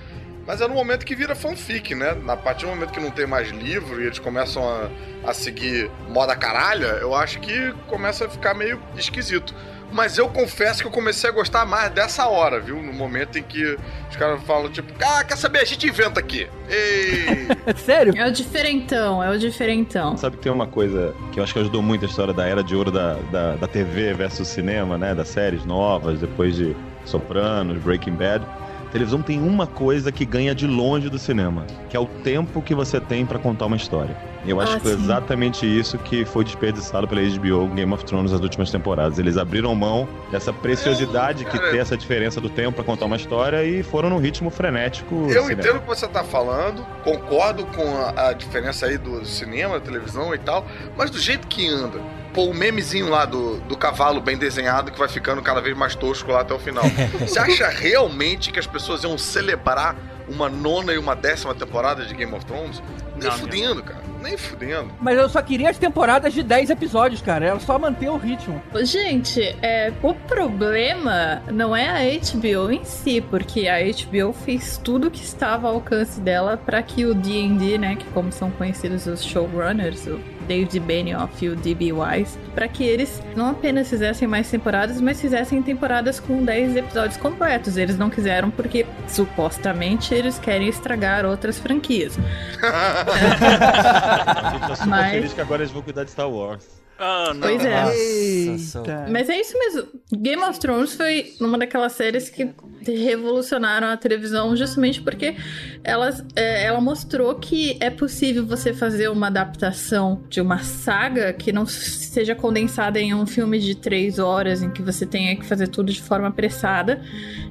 mas 0.45 0.59
é 0.59 0.67
no 0.67 0.73
momento 0.73 1.05
que 1.05 1.15
vira 1.15 1.35
fanfic, 1.35 1.93
né? 1.93 2.13
Na 2.13 2.35
partir 2.35 2.65
do 2.65 2.71
momento 2.71 2.91
que 2.91 2.99
não 2.99 3.11
tem 3.11 3.27
mais 3.27 3.49
livro 3.49 4.01
e 4.01 4.07
eles 4.07 4.19
começam 4.19 4.67
a, 4.67 4.89
a 5.29 5.33
seguir 5.33 5.89
moda 6.09 6.35
caralha, 6.35 6.97
eu 6.99 7.13
acho 7.13 7.39
que 7.39 7.71
começa 7.87 8.25
a 8.25 8.29
ficar 8.29 8.53
meio 8.53 8.81
esquisito. 8.95 9.53
Mas 9.91 10.17
eu 10.17 10.29
confesso 10.29 10.81
que 10.81 10.87
eu 10.87 10.91
comecei 10.91 11.29
a 11.29 11.33
gostar 11.33 11.65
mais 11.65 11.91
dessa 11.91 12.27
hora, 12.27 12.59
viu? 12.59 12.81
No 12.81 12.93
momento 12.93 13.37
em 13.37 13.43
que 13.43 13.77
os 14.09 14.15
caras 14.15 14.41
falam, 14.43 14.69
tipo, 14.69 14.91
ah, 15.03 15.23
quer 15.23 15.37
saber? 15.37 15.59
A 15.59 15.65
gente 15.65 15.87
inventa 15.87 16.19
aqui. 16.19 16.47
Ei! 16.69 17.47
Sério? 17.75 18.13
É 18.15 18.27
o 18.27 18.31
diferentão, 18.31 19.23
é 19.23 19.29
o 19.29 19.37
diferentão. 19.37 20.15
Sabe 20.17 20.37
que 20.37 20.43
tem 20.43 20.51
uma 20.51 20.67
coisa 20.67 21.13
que 21.31 21.39
eu 21.39 21.43
acho 21.43 21.53
que 21.53 21.59
ajudou 21.59 21.81
muito 21.81 22.05
a 22.05 22.07
história 22.07 22.33
da 22.33 22.45
era 22.45 22.63
de 22.63 22.75
ouro 22.75 22.91
da, 22.91 23.15
da, 23.31 23.55
da 23.55 23.67
TV 23.67 24.13
versus 24.13 24.47
cinema, 24.47 24.97
né? 24.97 25.13
Das 25.13 25.27
séries 25.27 25.65
novas, 25.65 26.19
depois 26.19 26.55
de 26.55 26.75
Sopranos, 27.05 27.77
Breaking 27.79 28.13
Bad. 28.13 28.45
A 28.91 28.99
televisão 29.01 29.21
tem 29.21 29.39
uma 29.41 29.65
coisa 29.65 30.11
que 30.11 30.25
ganha 30.25 30.53
de 30.53 30.67
longe 30.67 31.07
do 31.09 31.17
cinema, 31.17 31.65
que 31.89 31.95
é 31.95 31.99
o 31.99 32.05
tempo 32.05 32.61
que 32.61 32.75
você 32.75 32.99
tem 32.99 33.25
pra 33.25 33.39
contar 33.39 33.67
uma 33.67 33.77
história. 33.77 34.17
Eu 34.45 34.59
acho 34.59 34.73
Ah, 34.73 34.75
que 34.75 34.81
foi 34.81 34.95
sim. 34.97 35.03
exatamente 35.03 35.79
isso 35.79 35.97
que 35.97 36.25
foi 36.25 36.43
desperdiçado 36.43 37.07
pela 37.07 37.21
HBO 37.21 37.69
Game 37.73 37.93
of 37.93 38.03
Thrones 38.03 38.33
nas 38.33 38.41
últimas 38.41 38.69
temporadas. 38.69 39.17
Eles 39.17 39.37
abriram 39.37 39.73
mão 39.73 40.09
dessa 40.29 40.51
preciosidade 40.51 41.45
que 41.45 41.57
tem 41.57 41.79
essa 41.79 41.95
diferença 41.95 42.41
do 42.41 42.49
tempo 42.49 42.73
pra 42.75 42.83
contar 42.83 43.05
uma 43.05 43.15
história 43.15 43.63
e 43.63 43.81
foram 43.81 44.09
num 44.09 44.19
ritmo 44.19 44.49
frenético. 44.49 45.15
Eu 45.31 45.49
entendo 45.49 45.77
o 45.77 45.79
que 45.79 45.87
você 45.87 46.05
tá 46.05 46.21
falando, 46.25 46.85
concordo 47.01 47.65
com 47.67 47.95
a, 47.95 48.27
a 48.27 48.33
diferença 48.33 48.87
aí 48.87 48.97
do 48.97 49.23
cinema, 49.25 49.75
da 49.79 49.85
televisão 49.85 50.35
e 50.35 50.37
tal, 50.37 50.65
mas 50.97 51.09
do 51.09 51.17
jeito 51.17 51.47
que 51.47 51.65
anda. 51.65 51.97
Pô, 52.33 52.45
o 52.45 52.53
memezinho 52.53 53.09
lá 53.09 53.25
do, 53.25 53.59
do 53.61 53.77
cavalo 53.77 54.21
bem 54.21 54.37
desenhado 54.37 54.91
que 54.91 54.97
vai 54.97 55.09
ficando 55.09 55.41
cada 55.41 55.59
vez 55.59 55.75
mais 55.75 55.95
tosco 55.95 56.31
lá 56.31 56.41
até 56.41 56.53
o 56.53 56.59
final. 56.59 56.83
Você 57.19 57.37
acha 57.37 57.67
realmente 57.67 58.51
que 58.51 58.59
as 58.59 58.67
pessoas 58.67 59.03
iam 59.03 59.17
celebrar 59.17 59.95
uma 60.27 60.49
nona 60.49 60.93
e 60.93 60.97
uma 60.97 61.15
décima 61.15 61.53
temporada 61.53 62.05
de 62.05 62.13
Game 62.13 62.33
of 62.33 62.45
Thrones? 62.45 62.81
Nem 63.15 63.29
Não, 63.29 63.37
fudendo, 63.37 63.83
cara. 63.83 64.01
Nem 64.21 64.37
fudendo. 64.37 64.91
Mas 64.99 65.17
eu 65.17 65.27
só 65.27 65.41
queria 65.41 65.69
as 65.69 65.77
temporadas 65.77 66.33
de 66.33 66.41
10 66.41 66.69
episódios, 66.69 67.21
cara. 67.21 67.45
Era 67.47 67.59
só 67.59 67.77
manter 67.77 68.09
o 68.09 68.17
ritmo. 68.17 68.61
Gente, 68.83 69.41
é, 69.61 69.91
o 70.01 70.13
problema 70.13 71.41
não 71.51 71.75
é 71.75 71.87
a 71.87 72.19
HBO 72.19 72.71
em 72.71 72.85
si, 72.85 73.19
porque 73.19 73.67
a 73.67 73.79
HBO 73.79 74.31
fez 74.31 74.77
tudo 74.77 75.11
que 75.11 75.23
estava 75.23 75.67
ao 75.67 75.75
alcance 75.75 76.19
dela 76.19 76.55
para 76.55 76.81
que 76.81 77.05
o 77.05 77.13
D&D, 77.13 77.77
né, 77.77 77.95
que 77.95 78.05
como 78.05 78.31
são 78.31 78.49
conhecidos 78.51 79.05
os 79.07 79.23
showrunners, 79.23 80.07
o 80.07 80.19
David 80.41 80.79
Benioff 80.79 81.45
e 81.45 81.49
o 81.49 81.55
D.B. 81.55 81.93
Wise, 81.93 82.37
para 82.53 82.67
que 82.67 82.83
eles 82.83 83.21
não 83.35 83.49
apenas 83.51 83.89
fizessem 83.89 84.27
mais 84.27 84.49
temporadas, 84.49 84.99
mas 84.99 85.21
fizessem 85.21 85.61
temporadas 85.61 86.19
com 86.19 86.43
10 86.43 86.75
episódios 86.75 87.17
completos. 87.17 87.77
Eles 87.77 87.97
não 87.97 88.09
quiseram 88.09 88.49
porque 88.51 88.85
supostamente 89.07 90.13
eles 90.13 90.37
querem 90.39 90.67
estragar 90.67 91.25
outras 91.25 91.57
franquias. 91.59 92.17
A 92.61 94.49
gente 94.51 94.67
tá 94.67 94.75
super 94.75 94.87
Mas- 94.89 95.11
feliz 95.11 95.33
que 95.33 95.41
agora 95.41 95.61
eles 95.61 95.71
vão 95.71 95.81
cuidar 95.81 96.03
de 96.03 96.11
Star 96.11 96.29
Wars. 96.29 96.80
Ah, 97.03 97.33
não. 97.33 97.41
Pois 97.41 97.65
é. 97.65 97.95
Eita. 97.95 99.07
Mas 99.09 99.27
é 99.27 99.41
isso 99.41 99.57
mesmo. 99.57 99.87
Game 100.13 100.41
of 100.43 100.59
Thrones 100.59 100.93
foi 100.93 101.33
uma 101.41 101.57
daquelas 101.57 101.93
séries 101.93 102.29
que 102.29 102.53
revolucionaram 102.85 103.87
a 103.87 103.97
televisão 103.97 104.55
justamente 104.55 105.01
porque 105.01 105.35
elas, 105.83 106.23
é, 106.35 106.63
ela 106.65 106.79
mostrou 106.79 107.35
que 107.35 107.77
é 107.79 107.89
possível 107.89 108.45
você 108.45 108.73
fazer 108.73 109.09
uma 109.09 109.27
adaptação 109.27 110.23
de 110.29 110.41
uma 110.41 110.59
saga 110.59 111.33
que 111.33 111.51
não 111.51 111.65
seja 111.65 112.35
condensada 112.35 112.99
em 112.99 113.13
um 113.13 113.25
filme 113.25 113.59
de 113.59 113.75
três 113.75 114.19
horas, 114.19 114.61
em 114.61 114.69
que 114.69 114.81
você 114.81 115.05
tenha 115.05 115.35
que 115.35 115.45
fazer 115.45 115.67
tudo 115.67 115.91
de 115.91 116.01
forma 116.01 116.27
apressada. 116.27 117.01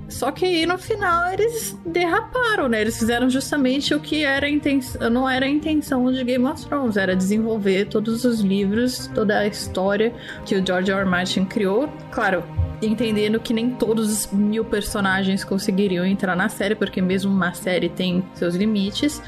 Só 0.08 0.32
que 0.32 0.44
aí 0.44 0.66
no 0.66 0.76
final 0.76 1.32
eles 1.32 1.78
derraparam, 1.86 2.68
né? 2.68 2.80
Eles 2.80 2.98
fizeram 2.98 3.30
justamente 3.30 3.94
o 3.94 4.00
que 4.00 4.24
era 4.24 4.46
a 4.46 4.50
intenção, 4.50 5.08
não 5.08 5.28
era 5.28 5.46
a 5.46 5.48
intenção 5.48 6.10
de 6.12 6.22
Game 6.24 6.44
of 6.44 6.66
Thrones, 6.66 6.96
era 6.96 7.14
desenvolver 7.14 7.86
todos 7.86 8.24
os 8.24 8.40
livros, 8.40 9.08
toda 9.14 9.39
a 9.40 9.46
história 9.46 10.12
que 10.44 10.54
o 10.54 10.64
George 10.64 10.90
R. 10.90 11.00
R. 11.00 11.08
Martin 11.08 11.44
criou. 11.44 11.88
Claro, 12.10 12.44
entendendo 12.82 13.38
que 13.40 13.52
nem 13.52 13.70
todos 13.70 14.10
os 14.10 14.32
mil 14.32 14.64
personagens 14.64 15.44
conseguiriam 15.44 16.04
entrar 16.04 16.36
na 16.36 16.48
série, 16.48 16.74
porque 16.74 17.00
mesmo 17.00 17.32
uma 17.32 17.52
série 17.52 17.88
tem 17.88 18.24
seus 18.34 18.54
limites. 18.54 19.22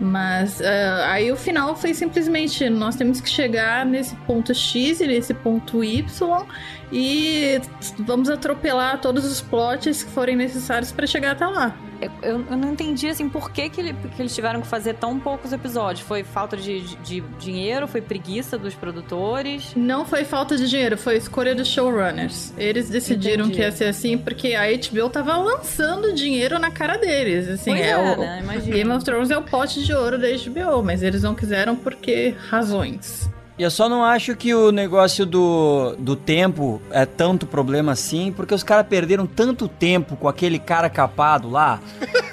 Mas 0.00 0.62
ah, 0.62 1.12
aí 1.12 1.30
o 1.30 1.36
final 1.36 1.76
foi 1.76 1.94
simplesmente: 1.94 2.68
nós 2.68 2.96
temos 2.96 3.20
que 3.20 3.28
chegar 3.28 3.84
nesse 3.84 4.14
ponto 4.16 4.54
X 4.54 5.00
e 5.00 5.06
nesse 5.06 5.34
ponto 5.34 5.84
Y 5.84 6.46
e 6.92 7.60
vamos 7.98 8.28
atropelar 8.28 9.00
todos 9.00 9.24
os 9.24 9.40
plots 9.40 10.02
que 10.02 10.10
forem 10.10 10.36
necessários 10.36 10.90
para 10.90 11.06
chegar 11.06 11.32
até 11.32 11.46
lá. 11.46 11.76
Eu, 12.00 12.10
eu- 12.22 12.38
não 12.56 12.72
entendi, 12.72 13.08
assim, 13.08 13.28
por 13.28 13.50
que, 13.50 13.68
que, 13.68 13.80
ele- 13.80 13.92
que 14.16 14.22
eles 14.22 14.34
tiveram 14.34 14.60
que 14.62 14.66
fazer 14.66 14.94
tão 14.94 15.18
poucos 15.20 15.52
episódios. 15.52 16.00
Foi 16.06 16.22
falta 16.24 16.56
de, 16.56 16.80
de- 16.80 16.96
de 16.96 17.20
dinheiro? 17.38 17.86
Foi 17.86 18.00
preguiça 18.00 18.56
dos 18.56 18.74
produtores? 18.74 19.72
Não 19.76 20.04
foi 20.06 20.24
falta 20.24 20.56
de 20.56 20.68
dinheiro, 20.68 20.96
foi 20.96 21.16
escolha 21.16 21.54
dos 21.54 21.68
showrunners. 21.68 22.52
Eles 22.56 22.88
decidiram 22.88 23.44
Entendi. 23.44 23.56
que 23.56 23.62
ia 23.62 23.72
ser 23.72 23.84
assim 23.86 24.16
porque 24.16 24.54
a 24.54 24.62
HBO 24.66 25.10
tava 25.10 25.36
lançando 25.36 26.12
dinheiro 26.14 26.58
na 26.58 26.70
cara 26.70 26.96
deles. 26.96 27.48
Assim, 27.48 27.70
Pois 27.72 27.82
é, 27.82 27.90
é, 27.90 27.96
o, 27.98 28.16
né? 28.18 28.40
Imagina. 28.42 28.76
Game 28.76 28.90
of 28.92 29.04
Thrones 29.04 29.30
é 29.30 29.36
o 29.38 29.42
pote 29.42 29.84
de 29.84 29.92
ouro 29.92 30.18
da 30.18 30.28
HBO, 30.28 30.82
mas 30.82 31.02
eles 31.02 31.22
não 31.22 31.34
quiseram 31.34 31.76
por 31.76 31.94
que 31.94 32.34
razões? 32.48 33.28
Eu 33.60 33.70
só 33.70 33.90
não 33.90 34.02
acho 34.02 34.34
que 34.34 34.54
o 34.54 34.72
negócio 34.72 35.26
do, 35.26 35.94
do 35.98 36.16
tempo 36.16 36.80
é 36.90 37.04
tanto 37.04 37.46
problema 37.46 37.92
assim, 37.92 38.32
porque 38.34 38.54
os 38.54 38.62
caras 38.62 38.86
perderam 38.86 39.26
tanto 39.26 39.68
tempo 39.68 40.16
com 40.16 40.26
aquele 40.26 40.58
cara 40.58 40.88
capado 40.88 41.50
lá, 41.50 41.78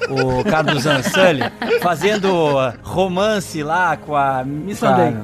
o 0.10 0.44
cara 0.44 0.64
do 0.74 0.80
Zansulli, 0.80 1.42
fazendo 1.82 2.32
romance 2.84 3.62
lá 3.64 3.98
com 3.98 4.16
a 4.16 4.44
Missandei 4.44 5.16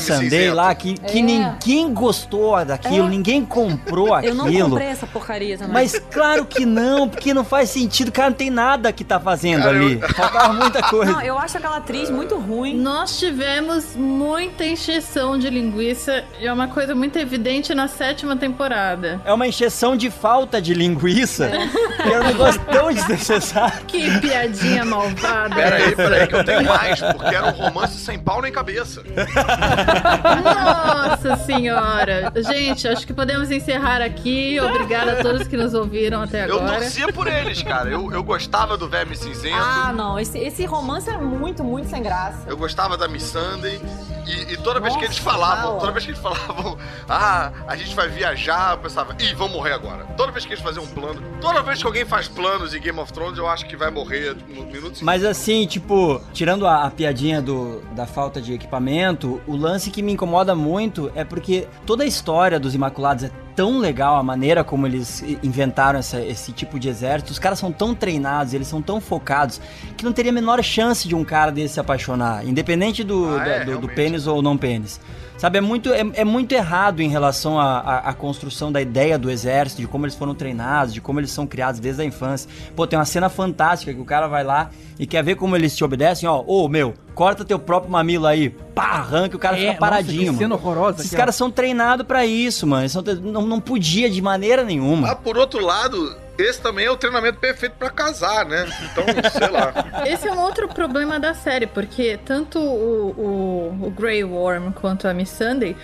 cinzento. 0.00 0.54
lá, 0.54 0.74
que, 0.74 0.94
que 0.94 1.18
É. 1.18 1.22
ninguém 1.22 1.92
gostou 1.92 2.64
daquilo, 2.64 3.06
É. 3.06 3.10
ninguém 3.10 3.44
comprou 3.44 4.18
Eu 4.20 4.34
não 4.34 4.46
aquilo. 4.46 4.70
comprei 4.70 4.88
essa 4.88 5.06
porcaria 5.06 5.56
também. 5.58 5.72
Mas 5.72 6.00
claro 6.10 6.44
que 6.44 6.64
não, 6.64 7.08
porque 7.08 7.32
não 7.34 7.44
faz 7.44 7.70
sentido, 7.70 8.08
o 8.08 8.12
cara 8.12 8.30
não 8.30 8.36
tem 8.36 8.50
nada 8.50 8.92
que 8.92 9.04
tá 9.04 9.18
fazendo 9.18 9.62
Cara, 9.62 9.76
eu- 9.76 9.82
ali. 9.82 10.00
Faltava 10.14 10.52
muita 10.52 10.82
coisa. 10.82 11.12
Não, 11.12 11.22
eu 11.22 11.38
acho 11.38 11.56
aquela 11.58 11.76
atriz 11.78 12.10
muito 12.10 12.36
ruim. 12.38 12.76
Nós 12.76 13.18
tivemos 13.18 13.96
muita 13.96 14.64
encheção 14.64 15.38
de 15.38 15.48
linguiça 15.50 16.24
e 16.40 16.46
é 16.46 16.52
uma 16.52 16.68
coisa 16.68 16.94
muito 16.94 17.18
evidente 17.18 17.74
na 17.74 17.88
sétima 17.88 18.36
temporada. 18.36 19.20
É 19.24 19.32
uma 19.32 19.46
encheção 19.46 19.96
de 19.96 20.10
falta 20.10 20.60
de 20.60 20.74
linguiça, 20.74 21.50
que 22.02 22.08
é 22.12 22.20
um 22.20 22.24
negócio 22.24 22.60
tão 22.70 22.92
desnecessário. 22.92 23.82
Que 23.86 24.06
piadinha 24.32 24.84
malvada. 24.84 25.54
Pera 25.54 25.76
aí, 25.76 25.94
pera 25.96 26.16
aí, 26.16 26.26
que 26.26 26.34
eu 26.34 26.44
tenho 26.44 26.64
mais, 26.64 27.00
porque 27.00 27.34
era 27.34 27.46
um 27.46 27.50
romance 27.50 27.98
sem 27.98 28.18
pau 28.18 28.40
nem 28.40 28.50
cabeça. 28.52 29.02
Nossa 30.44 31.36
senhora! 31.44 32.32
Gente, 32.36 32.88
acho 32.88 33.06
que 33.06 33.12
podemos 33.12 33.50
encerrar 33.50 34.00
aqui. 34.02 34.58
Obrigada 34.60 35.12
a 35.20 35.22
todos 35.22 35.46
que 35.46 35.56
nos 35.56 35.74
ouviram 35.74 36.22
até 36.22 36.48
Eu 36.48 36.58
agora. 36.58 36.78
torcia 36.80 37.12
por 37.12 37.26
eles, 37.26 37.62
cara. 37.62 37.90
Eu, 37.90 38.10
eu 38.12 38.22
gostava 38.22 38.76
do 38.76 38.88
Verme 38.88 39.14
Cinzento. 39.16 39.56
Ah, 39.58 39.92
não. 39.94 40.18
Esse, 40.18 40.38
esse 40.38 40.64
romance 40.64 41.08
era 41.08 41.18
muito, 41.18 41.62
muito 41.62 41.88
sem 41.88 42.02
graça. 42.02 42.44
Eu 42.46 42.56
gostava 42.56 42.96
da 42.96 43.06
Miss 43.08 43.24
Sunday. 43.24 43.80
E, 44.26 44.52
e 44.52 44.56
toda 44.56 44.80
vez 44.80 44.94
que 44.96 45.04
eles 45.04 45.18
Nossa, 45.18 45.30
falavam, 45.30 45.64
fala. 45.64 45.80
toda 45.80 45.92
vez 45.92 46.04
que 46.04 46.10
eles 46.12 46.20
falavam, 46.20 46.78
ah, 47.08 47.52
a 47.66 47.76
gente 47.76 47.94
vai 47.94 48.08
viajar, 48.08 48.72
eu 48.72 48.78
pensava, 48.78 49.16
ih, 49.18 49.34
vão 49.34 49.48
morrer 49.48 49.72
agora. 49.72 50.04
Toda 50.16 50.32
vez 50.32 50.44
que 50.44 50.52
eles 50.52 50.62
faziam 50.62 50.84
um 50.84 50.88
plano, 50.88 51.22
toda 51.40 51.62
vez 51.62 51.80
que 51.80 51.86
alguém 51.86 52.04
faz 52.04 52.28
planos 52.28 52.74
em 52.74 52.80
Game 52.80 52.98
of 52.98 53.12
Thrones, 53.12 53.38
eu 53.38 53.48
acho 53.48 53.66
que 53.66 53.76
vai 53.76 53.90
morrer 53.90 54.36
no 54.48 54.64
minuto 54.66 54.98
seguinte. 54.98 55.04
Mas 55.04 55.24
assim, 55.24 55.66
tipo, 55.66 56.20
tirando 56.32 56.66
a, 56.66 56.84
a 56.84 56.90
piadinha 56.90 57.42
do, 57.42 57.80
da 57.94 58.06
falta 58.06 58.40
de 58.40 58.52
equipamento, 58.52 59.40
o 59.46 59.56
lance 59.56 59.90
que 59.90 60.02
me 60.02 60.12
incomoda 60.12 60.54
muito 60.54 61.10
é 61.14 61.24
porque 61.24 61.66
toda 61.84 62.04
a 62.04 62.06
história 62.06 62.60
dos 62.60 62.74
Imaculados 62.74 63.24
é 63.24 63.30
tão 63.54 63.78
legal, 63.78 64.16
a 64.16 64.22
maneira 64.22 64.62
como 64.64 64.86
eles 64.86 65.22
inventaram 65.42 65.98
essa- 65.98 66.20
esse 66.20 66.52
tipo 66.52 66.78
de 66.78 66.88
exército. 66.88 67.32
Os 67.32 67.38
caras 67.38 67.58
são 67.58 67.70
tão 67.72 67.94
treinados, 67.94 68.54
eles 68.54 68.66
são 68.68 68.80
tão 68.82 69.00
focados, 69.00 69.60
que 69.96 70.04
não 70.04 70.12
teria 70.12 70.30
a 70.30 70.34
menor 70.34 70.62
chance 70.62 71.06
de 71.06 71.14
um 71.14 71.24
cara 71.24 71.50
desse 71.52 71.74
se 71.74 71.80
apaixonar, 71.80 72.46
independente 72.46 73.02
do, 73.04 73.36
Ah, 73.36 73.46
é, 73.46 73.58
do, 73.60 73.64
do 73.64 73.70
realmente. 73.72 73.94
pênis 73.94 74.26
ou 74.26 74.40
não 74.42 74.56
pênis. 74.56 75.00
Sabe, 75.42 75.58
é 75.58 75.60
muito, 75.60 75.92
é, 75.92 76.04
é 76.14 76.24
muito 76.24 76.52
errado 76.52 77.00
em 77.00 77.08
relação 77.08 77.58
à 77.58 78.14
construção 78.16 78.70
da 78.70 78.80
ideia 78.80 79.18
do 79.18 79.28
exército, 79.28 79.80
de 79.82 79.88
como 79.88 80.06
eles 80.06 80.14
foram 80.14 80.36
treinados, 80.36 80.94
de 80.94 81.00
como 81.00 81.18
eles 81.18 81.32
são 81.32 81.48
criados 81.48 81.80
desde 81.80 82.00
a 82.00 82.04
infância. 82.04 82.48
Pô, 82.76 82.86
tem 82.86 82.96
uma 82.96 83.04
cena 83.04 83.28
fantástica 83.28 83.92
que 83.92 83.98
o 84.00 84.04
cara 84.04 84.28
vai 84.28 84.44
lá 84.44 84.70
e 85.00 85.04
quer 85.04 85.24
ver 85.24 85.34
como 85.34 85.56
eles 85.56 85.74
te 85.74 85.82
obedecem, 85.82 86.28
ó, 86.28 86.44
ô 86.46 86.68
meu, 86.68 86.94
corta 87.12 87.44
teu 87.44 87.58
próprio 87.58 87.90
mamilo 87.90 88.24
aí, 88.24 88.50
pá, 88.50 88.84
arranca, 88.84 89.36
o 89.36 89.40
cara 89.40 89.56
É, 89.56 89.58
fica 89.58 89.68
nossa, 89.72 89.80
paradinho, 89.80 90.32
que 90.32 90.38
cena 90.38 90.50
mano. 90.50 90.54
horrorosa 90.64 91.00
Esses 91.00 91.10
caras 91.12 91.34
são 91.34 91.50
treinados 91.50 92.06
pra 92.06 92.24
isso, 92.24 92.64
mano. 92.64 92.82
Eles 92.84 92.92
são 92.92 93.02
tre- 93.02 93.16
não, 93.20 93.42
não 93.44 93.58
podia 93.60 94.08
de 94.08 94.22
maneira 94.22 94.62
nenhuma. 94.62 95.10
Ah, 95.10 95.16
por 95.16 95.36
outro 95.36 95.60
lado, 95.60 96.16
esse 96.38 96.60
também 96.60 96.86
é 96.86 96.90
o 96.90 96.96
treinamento 96.96 97.38
perfeito 97.38 97.74
pra 97.78 97.90
casar, 97.90 98.44
né? 98.44 98.66
Então, 98.90 99.04
sei 99.30 99.48
lá. 99.48 99.72
Esse 100.06 100.28
é 100.28 100.32
um 100.32 100.40
outro 100.40 100.68
problema 100.68 101.20
da 101.20 101.34
série, 101.34 101.66
porque 101.66 102.18
tanto 102.24 102.58
o, 102.58 103.10
o, 103.10 103.86
o 103.86 103.90
Grey 103.90 104.24
Worm 104.24 104.72
quanto 104.72 105.06
a 105.06 105.14
Miss 105.14 105.30
Sunday 105.30 105.76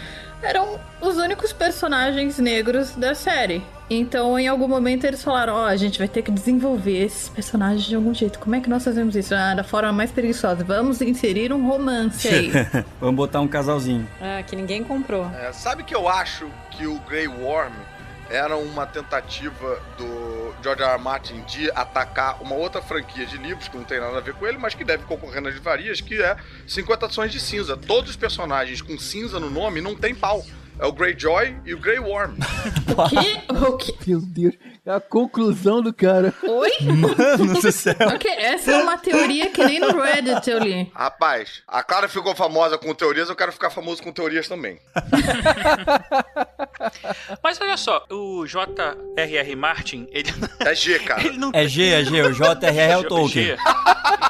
eram 0.43 0.79
os 1.01 1.17
únicos 1.17 1.53
personagens 1.53 2.39
negros 2.39 2.95
da 2.95 3.15
série. 3.15 3.63
Então, 3.91 4.39
em 4.39 4.47
algum 4.47 4.69
momento, 4.69 5.05
eles 5.05 5.23
falaram: 5.23 5.55
Ó, 5.55 5.67
a 5.67 5.77
gente 5.77 5.99
vai 5.99 6.09
ter 6.09 6.23
que 6.23 6.31
desenvolver 6.31 7.05
esses 7.05 7.29
personagens 7.29 7.85
de 7.85 7.95
algum 7.97 8.13
jeito. 8.13 8.39
Como 8.39 8.55
é 8.55 8.61
que 8.61 8.69
nós 8.69 8.85
fazemos 8.85 9.17
isso? 9.17 9.35
Ah, 9.35 9.55
da 9.55 9.65
forma 9.65 9.93
mais 9.93 10.11
preguiçosa. 10.11 10.63
Vamos 10.63 11.01
inserir 11.01 11.53
um 11.53 11.67
romance 11.67 12.29
aí. 12.29 12.53
Vamos 13.01 13.17
botar 13.17 13.41
um 13.41 13.49
casalzinho. 13.49 14.07
É, 14.21 14.43
que 14.43 14.55
ninguém 14.55 14.85
comprou. 14.85 15.31
É, 15.35 15.53
sabe 15.53 15.83
que 15.85 15.95
eu 15.95 16.09
acho 16.09 16.49
que 16.71 16.87
o 16.87 16.99
Grey 17.01 17.29
Worm 17.29 17.73
era 18.31 18.57
uma 18.57 18.87
tentativa 18.87 19.81
do 19.97 20.55
George 20.63 20.83
R. 20.83 20.93
R. 20.93 20.99
Martin 20.99 21.41
de 21.43 21.71
atacar 21.71 22.43
uma 22.43 22.55
outra 22.55 22.83
franquia 22.83 23.25
de 23.27 23.37
livros 23.37 23.69
que 23.69 23.77
não 23.77 23.85
tem 23.85 24.01
nada 24.01 24.19
a 24.19 24.21
ver 24.21 24.35
com 24.35 24.47
ele, 24.47 24.59
mas 24.59 24.75
que 24.75 24.85
deve 24.85 25.05
concorrer 25.05 25.41
nas 25.41 25.55
livrarias, 25.55 26.01
que 26.01 26.21
é 26.23 26.37
50 26.67 27.09
Tons 27.09 27.33
de 27.33 27.41
Cinza. 27.41 27.77
Todos 27.77 28.11
os 28.11 28.17
personagens 28.17 28.83
com 28.83 28.99
cinza 28.99 29.41
no 29.41 29.51
nome 29.51 29.81
não 29.81 29.95
tem 29.95 30.15
pau. 30.15 30.45
É 30.81 30.87
o 30.87 30.93
Greyjoy 30.93 31.57
e 31.65 31.75
o 31.75 31.79
Grey 31.79 31.99
Worm. 31.99 32.37
O 32.99 33.09
quê? 33.09 33.41
O 33.55 33.77
quê? 33.77 33.95
Meu 34.09 34.21
Deus, 34.21 34.55
é 34.85 34.91
a 34.91 34.99
conclusão 34.99 35.81
do 35.81 35.93
cara. 35.93 36.35
Oi? 36.43 36.71
Mano 36.83 37.61
do 37.61 37.71
céu. 37.71 37.95
Ok, 38.13 38.29
essa 38.29 38.73
é 38.73 38.83
uma 38.83 38.99
teoria 38.99 39.51
que 39.51 39.65
nem 39.65 39.79
no 39.79 40.01
Reddit 40.01 40.51
eu 40.51 40.59
li. 40.59 40.91
Rapaz, 40.93 41.63
a 41.69 41.81
Clara 41.85 42.09
ficou 42.09 42.35
famosa 42.35 42.77
com 42.77 42.93
teorias, 42.93 43.29
eu 43.29 43.37
quero 43.37 43.53
ficar 43.53 43.71
famoso 43.71 44.03
com 44.03 44.11
teorias 44.11 44.49
também. 44.49 44.81
Mas 47.43 47.61
olha 47.61 47.77
só, 47.77 48.05
o 48.11 48.47
J.R.R. 48.47 49.57
Martin, 49.57 50.09
ele, 50.11 50.33
É 50.61 50.75
G, 50.75 50.99
cara. 51.01 51.21
ele 51.25 51.39
não 51.39 51.51
É 51.55 51.67
G, 51.69 51.89
é 51.91 52.05
G, 52.05 52.23
o 52.23 52.33
JRR 52.33 52.79
é 52.79 52.97
o 52.97 53.05
Tolkien. 53.05 53.47
G. 53.47 53.57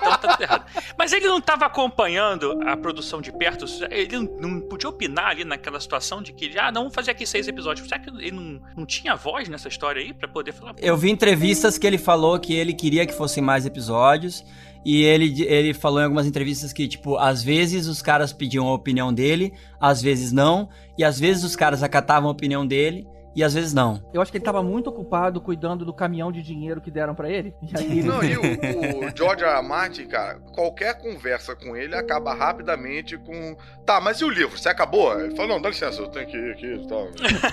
Então 0.08 0.18
tá 0.20 0.28
tudo 0.32 0.42
errado. 0.42 0.64
Mas 0.96 1.12
ele 1.12 1.26
não 1.26 1.38
estava 1.38 1.66
acompanhando 1.66 2.58
a 2.66 2.76
produção 2.76 3.20
de 3.20 3.32
perto? 3.32 3.64
Ele 3.90 4.18
não- 4.40 4.60
podia 4.60 4.88
opinar 4.88 5.28
ali 5.28 5.44
naquela 5.44 5.78
situação 5.80 6.22
de 6.22 6.32
que, 6.32 6.56
ah, 6.58 6.70
não, 6.72 6.82
vamos 6.82 6.94
fazer 6.94 7.10
aqui 7.10 7.26
seis 7.26 7.48
episódios. 7.48 7.86
Será 7.88 8.00
que 8.00 8.10
ele 8.10 8.30
não, 8.30 8.60
não 8.76 8.86
tinha 8.86 9.14
voz 9.14 9.48
nessa 9.48 9.68
história 9.68 10.00
aí 10.02 10.12
pra 10.12 10.28
poder 10.28 10.52
falar? 10.52 10.74
Eu 10.78 10.96
vi 10.96 11.10
entrevistas 11.10 11.78
que 11.78 11.86
ele 11.86 11.98
falou 11.98 12.38
que 12.38 12.54
ele 12.54 12.72
queria 12.72 13.06
que 13.06 13.12
fossem 13.14 13.42
mais 13.42 13.66
episódios. 13.66 14.44
E 14.84 15.02
ele, 15.02 15.42
ele 15.42 15.74
falou 15.74 16.00
em 16.00 16.04
algumas 16.04 16.24
entrevistas 16.24 16.72
que, 16.72 16.86
tipo, 16.86 17.16
às 17.18 17.42
vezes 17.42 17.88
os 17.88 18.00
caras 18.00 18.32
pediam 18.32 18.66
a 18.68 18.72
opinião 18.74 19.12
dele, 19.12 19.52
às 19.80 20.00
vezes 20.00 20.32
não. 20.32 20.68
E 20.96 21.04
às 21.04 21.18
vezes 21.18 21.42
os 21.44 21.56
caras 21.56 21.82
acatavam 21.82 22.28
a 22.28 22.32
opinião 22.32 22.66
dele 22.66 23.06
e 23.38 23.44
às 23.44 23.54
vezes 23.54 23.72
não. 23.72 24.02
Eu 24.12 24.20
acho 24.20 24.32
que 24.32 24.38
ele 24.38 24.44
tava 24.44 24.64
muito 24.64 24.90
ocupado 24.90 25.40
cuidando 25.40 25.84
do 25.84 25.94
caminhão 25.94 26.32
de 26.32 26.42
dinheiro 26.42 26.80
que 26.80 26.90
deram 26.90 27.14
pra 27.14 27.30
ele. 27.30 27.54
E 27.62 27.78
aí 27.78 27.98
ele... 28.00 28.08
Não, 28.08 28.20
e 28.20 28.34
o, 28.36 29.06
o 29.06 29.16
George 29.16 29.44
R. 29.44 29.52
R. 29.52 29.62
Martin, 29.62 30.08
cara, 30.08 30.40
qualquer 30.52 30.98
conversa 30.98 31.54
com 31.54 31.76
ele 31.76 31.94
acaba 31.94 32.34
rapidamente 32.34 33.16
com. 33.16 33.56
Tá, 33.86 34.00
mas 34.00 34.20
e 34.20 34.24
o 34.24 34.28
livro? 34.28 34.58
Você 34.58 34.68
acabou? 34.68 35.16
Ele 35.20 35.36
fala, 35.36 35.50
não, 35.50 35.62
dá 35.62 35.68
licença, 35.68 36.02
eu 36.02 36.08
tenho 36.08 36.26
que 36.26 36.36
ir 36.36 36.50
aqui 36.50 36.66
e 36.66 36.88
tal. 36.88 37.06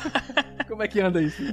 Como 0.67 0.81
é 0.81 0.87
que 0.87 0.99
anda 0.99 1.21
isso? 1.21 1.43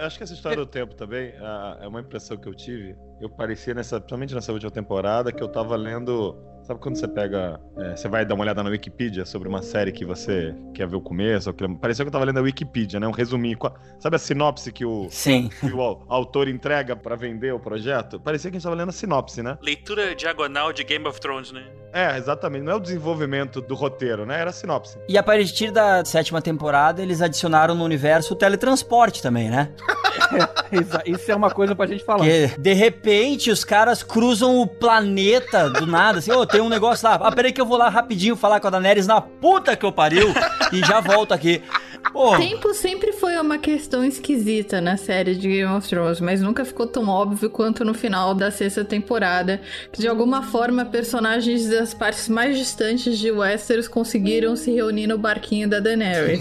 Acho 0.00 0.16
que 0.16 0.22
essa 0.22 0.34
história 0.34 0.58
do 0.58 0.66
tempo 0.66 0.94
também 0.94 1.34
ah, 1.40 1.78
é 1.80 1.88
uma 1.88 2.02
impressão 2.02 2.36
que 2.36 2.48
eu 2.48 2.54
tive. 2.54 2.96
Eu 3.20 3.28
parecia, 3.28 3.74
nessa, 3.74 3.98
principalmente 3.98 4.32
nessa 4.32 4.52
última 4.52 4.70
temporada, 4.70 5.32
que 5.32 5.42
eu 5.42 5.48
tava 5.48 5.74
lendo. 5.74 6.36
Sabe 6.62 6.78
quando 6.80 6.96
você 6.96 7.08
pega. 7.08 7.60
é, 7.76 7.96
você 7.96 8.08
vai 8.08 8.24
dar 8.24 8.34
uma 8.34 8.44
olhada 8.44 8.62
na 8.62 8.70
Wikipedia 8.70 9.24
sobre 9.24 9.48
uma 9.48 9.62
série 9.62 9.90
que 9.92 10.04
você 10.04 10.54
quer 10.74 10.86
ver 10.86 10.96
o 10.96 11.00
começo? 11.00 11.50
ou 11.50 11.54
que- 11.54 11.66
Parecia 11.76 12.04
que 12.04 12.08
eu 12.08 12.12
tava 12.12 12.24
lendo 12.24 12.38
a 12.38 12.42
Wikipedia, 12.42 13.00
né? 13.00 13.06
Um 13.08 13.10
resuminho. 13.12 13.58
Sabe 13.98 14.16
a 14.16 14.18
sinopse 14.18 14.70
que 14.72 14.84
o, 14.84 15.06
Sim. 15.10 15.48
que 15.60 15.66
o 15.72 15.80
au- 15.80 16.04
autor 16.08 16.46
entrega 16.48 16.94
pra 16.94 17.16
vender 17.16 17.52
o 17.52 17.58
projeto? 17.58 18.20
Parecia 18.20 18.50
que 18.50 18.56
a 18.56 18.58
gente 18.58 18.64
tava 18.64 18.76
lendo 18.76 18.90
a 18.90 18.92
sinopse, 18.92 19.42
né? 19.42 19.58
Leitura 19.60 20.14
diagonal 20.14 20.72
de 20.72 20.84
Game 20.84 21.06
of 21.06 21.20
Thrones, 21.20 21.50
né? 21.52 21.64
É, 21.92 22.16
exatamente. 22.16 22.62
Não 22.62 22.72
é 22.72 22.76
o 22.76 22.80
desenvolvimento 22.80 23.60
do 23.60 23.74
roteiro, 23.74 24.24
né? 24.24 24.40
Era 24.40 24.50
a 24.50 24.52
sinopse. 24.52 24.96
E 25.08 25.18
a 25.18 25.22
partir 25.22 25.70
da 25.70 26.04
sétima 26.04 26.40
temporada, 26.40 27.02
eles 27.02 27.20
adicionaram 27.20 27.74
no 27.74 27.84
universo 27.84 28.32
o 28.34 28.36
teletransporte 28.36 29.20
também, 29.20 29.50
né? 29.50 29.70
Exa- 30.72 31.02
Isso 31.04 31.30
é 31.30 31.34
uma 31.34 31.50
coisa 31.50 31.74
pra 31.74 31.86
gente 31.86 32.02
falar. 32.04 32.20
Porque, 32.20 32.48
de 32.58 32.72
repente, 32.72 33.50
os 33.50 33.62
caras 33.64 34.02
cruzam 34.02 34.58
o 34.60 34.66
planeta 34.66 35.68
do 35.68 35.86
nada, 35.86 36.18
assim, 36.18 36.32
ô, 36.32 36.46
tem 36.52 36.60
um 36.60 36.68
negócio 36.68 37.08
lá, 37.08 37.14
ah, 37.14 37.32
peraí 37.32 37.50
que 37.50 37.60
eu 37.60 37.64
vou 37.64 37.78
lá 37.78 37.88
rapidinho 37.88 38.36
falar 38.36 38.60
com 38.60 38.66
a 38.66 38.70
Daenerys 38.70 39.06
na 39.06 39.22
puta 39.22 39.74
que 39.74 39.86
eu 39.86 39.90
pariu 39.90 40.28
e 40.70 40.80
já 40.80 41.00
volto 41.00 41.32
aqui. 41.32 41.62
Pô, 42.10 42.36
Tempo 42.36 42.74
sempre 42.74 43.12
foi 43.12 43.36
uma 43.38 43.58
questão 43.58 44.04
esquisita 44.04 44.80
na 44.80 44.96
série 44.96 45.34
de 45.34 45.48
Game 45.48 45.72
of 45.72 45.88
Thrones, 45.88 46.20
mas 46.20 46.40
nunca 46.40 46.64
ficou 46.64 46.86
tão 46.86 47.08
óbvio 47.08 47.48
quanto 47.48 47.84
no 47.84 47.94
final 47.94 48.34
da 48.34 48.50
sexta 48.50 48.84
temporada, 48.84 49.60
que 49.92 50.00
de 50.00 50.08
alguma 50.08 50.42
forma 50.42 50.84
personagens 50.84 51.68
das 51.68 51.94
partes 51.94 52.28
mais 52.28 52.58
distantes 52.58 53.18
de 53.18 53.30
Westeros 53.30 53.88
conseguiram 53.88 54.56
se 54.56 54.70
reunir 54.70 55.06
no 55.06 55.16
barquinho 55.16 55.68
da 55.68 55.80
Daenerys. 55.80 56.40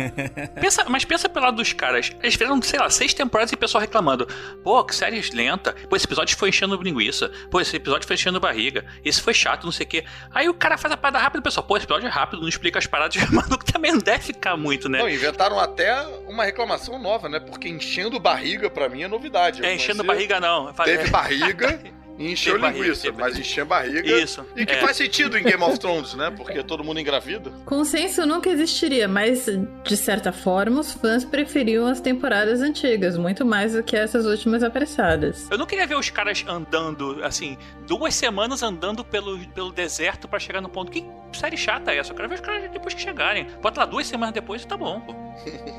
Pensa, 0.60 0.84
mas 0.88 1.04
pensa 1.04 1.28
pelo 1.28 1.46
lado 1.46 1.56
dos 1.56 1.72
caras. 1.72 2.12
Eles 2.22 2.34
fizeram, 2.34 2.60
sei 2.62 2.78
lá, 2.78 2.90
seis 2.90 3.14
temporadas 3.14 3.52
e 3.52 3.54
o 3.54 3.58
pessoal 3.58 3.80
reclamando. 3.80 4.26
Pô, 4.62 4.84
que 4.84 4.94
série 4.94 5.20
lenta. 5.32 5.74
Pô, 5.88 5.96
esse 5.96 6.06
episódio 6.06 6.36
foi 6.36 6.48
enchendo 6.48 6.80
linguiça. 6.80 7.30
Pô, 7.50 7.60
esse 7.60 7.76
episódio 7.76 8.06
foi 8.06 8.14
enchendo 8.14 8.40
barriga. 8.40 8.84
Esse 9.04 9.20
foi 9.20 9.34
chato, 9.34 9.64
não 9.64 9.72
sei 9.72 9.86
o 9.86 9.88
quê. 9.88 10.04
Aí 10.32 10.48
o 10.48 10.54
cara 10.54 10.76
faz 10.76 10.92
a 10.92 10.96
parada 10.96 11.18
rápida 11.18 11.38
e 11.38 11.40
o 11.40 11.42
pessoal, 11.42 11.66
pô, 11.66 11.76
esse 11.76 11.86
episódio 11.86 12.06
é 12.06 12.10
rápido, 12.10 12.40
não 12.40 12.48
explica 12.48 12.78
as 12.78 12.86
paradas. 12.86 13.20
O 13.30 13.34
maluco 13.34 13.64
também 13.64 13.92
não 13.92 13.98
deve 13.98 14.24
ficar 14.24 14.56
muito, 14.56 14.88
né? 14.90 14.98
Não, 14.98 15.08
inventaram 15.08 15.58
até 15.58 16.02
uma 16.28 16.44
reclamação 16.44 16.98
nova, 16.98 17.28
né? 17.28 17.40
Porque 17.40 17.68
enchendo 17.68 18.18
barriga 18.20 18.68
pra 18.68 18.88
mim 18.88 19.02
é 19.02 19.08
novidade. 19.08 19.64
é, 19.64 19.74
enchendo 19.74 20.04
conheci- 20.04 20.28
barriga 20.28 20.40
não. 20.40 20.72
Teve 20.72 21.08
barriga 21.10 21.80
e 22.20 22.32
encheu 22.32 22.60
barriga, 22.60 22.82
linguiça, 22.82 23.12
mas 23.12 23.38
encher 23.38 23.64
barriga. 23.64 24.06
Isso. 24.06 24.44
E 24.54 24.66
que 24.66 24.74
é. 24.74 24.76
faz 24.76 24.98
sentido 24.98 25.38
em 25.38 25.42
Game 25.42 25.62
of 25.62 25.78
Thrones, 25.80 26.12
né? 26.12 26.30
Porque 26.30 26.62
todo 26.62 26.84
mundo 26.84 27.00
engravida. 27.00 27.50
Consenso 27.64 28.26
nunca 28.26 28.50
existiria, 28.50 29.08
mas 29.08 29.46
de 29.46 29.96
certa 29.96 30.30
forma 30.30 30.80
os 30.80 30.92
fãs 30.92 31.24
preferiam 31.24 31.86
as 31.86 31.98
temporadas 31.98 32.60
antigas, 32.60 33.16
muito 33.16 33.46
mais 33.46 33.72
do 33.72 33.82
que 33.82 33.96
essas 33.96 34.26
últimas 34.26 34.62
apressadas. 34.62 35.48
Eu 35.50 35.56
não 35.56 35.64
queria 35.64 35.86
ver 35.86 35.96
os 35.96 36.10
caras 36.10 36.44
andando, 36.46 37.24
assim, 37.24 37.56
duas 37.86 38.14
semanas 38.14 38.62
andando 38.62 39.02
pelo, 39.02 39.38
pelo 39.48 39.72
deserto 39.72 40.28
pra 40.28 40.38
chegar 40.38 40.60
no 40.60 40.68
ponto. 40.68 40.92
Que 40.92 41.06
série 41.32 41.56
chata 41.56 41.90
é 41.90 41.96
essa? 41.96 42.12
Eu 42.12 42.16
quero 42.16 42.28
ver 42.28 42.34
os 42.34 42.40
caras 42.42 42.70
depois 42.70 42.92
que 42.92 43.00
chegarem. 43.00 43.46
Bota 43.62 43.80
lá 43.80 43.86
duas 43.86 44.06
semanas 44.06 44.34
depois 44.34 44.62
e 44.62 44.66
tá 44.66 44.76
bom, 44.76 45.00
pô. 45.00 45.14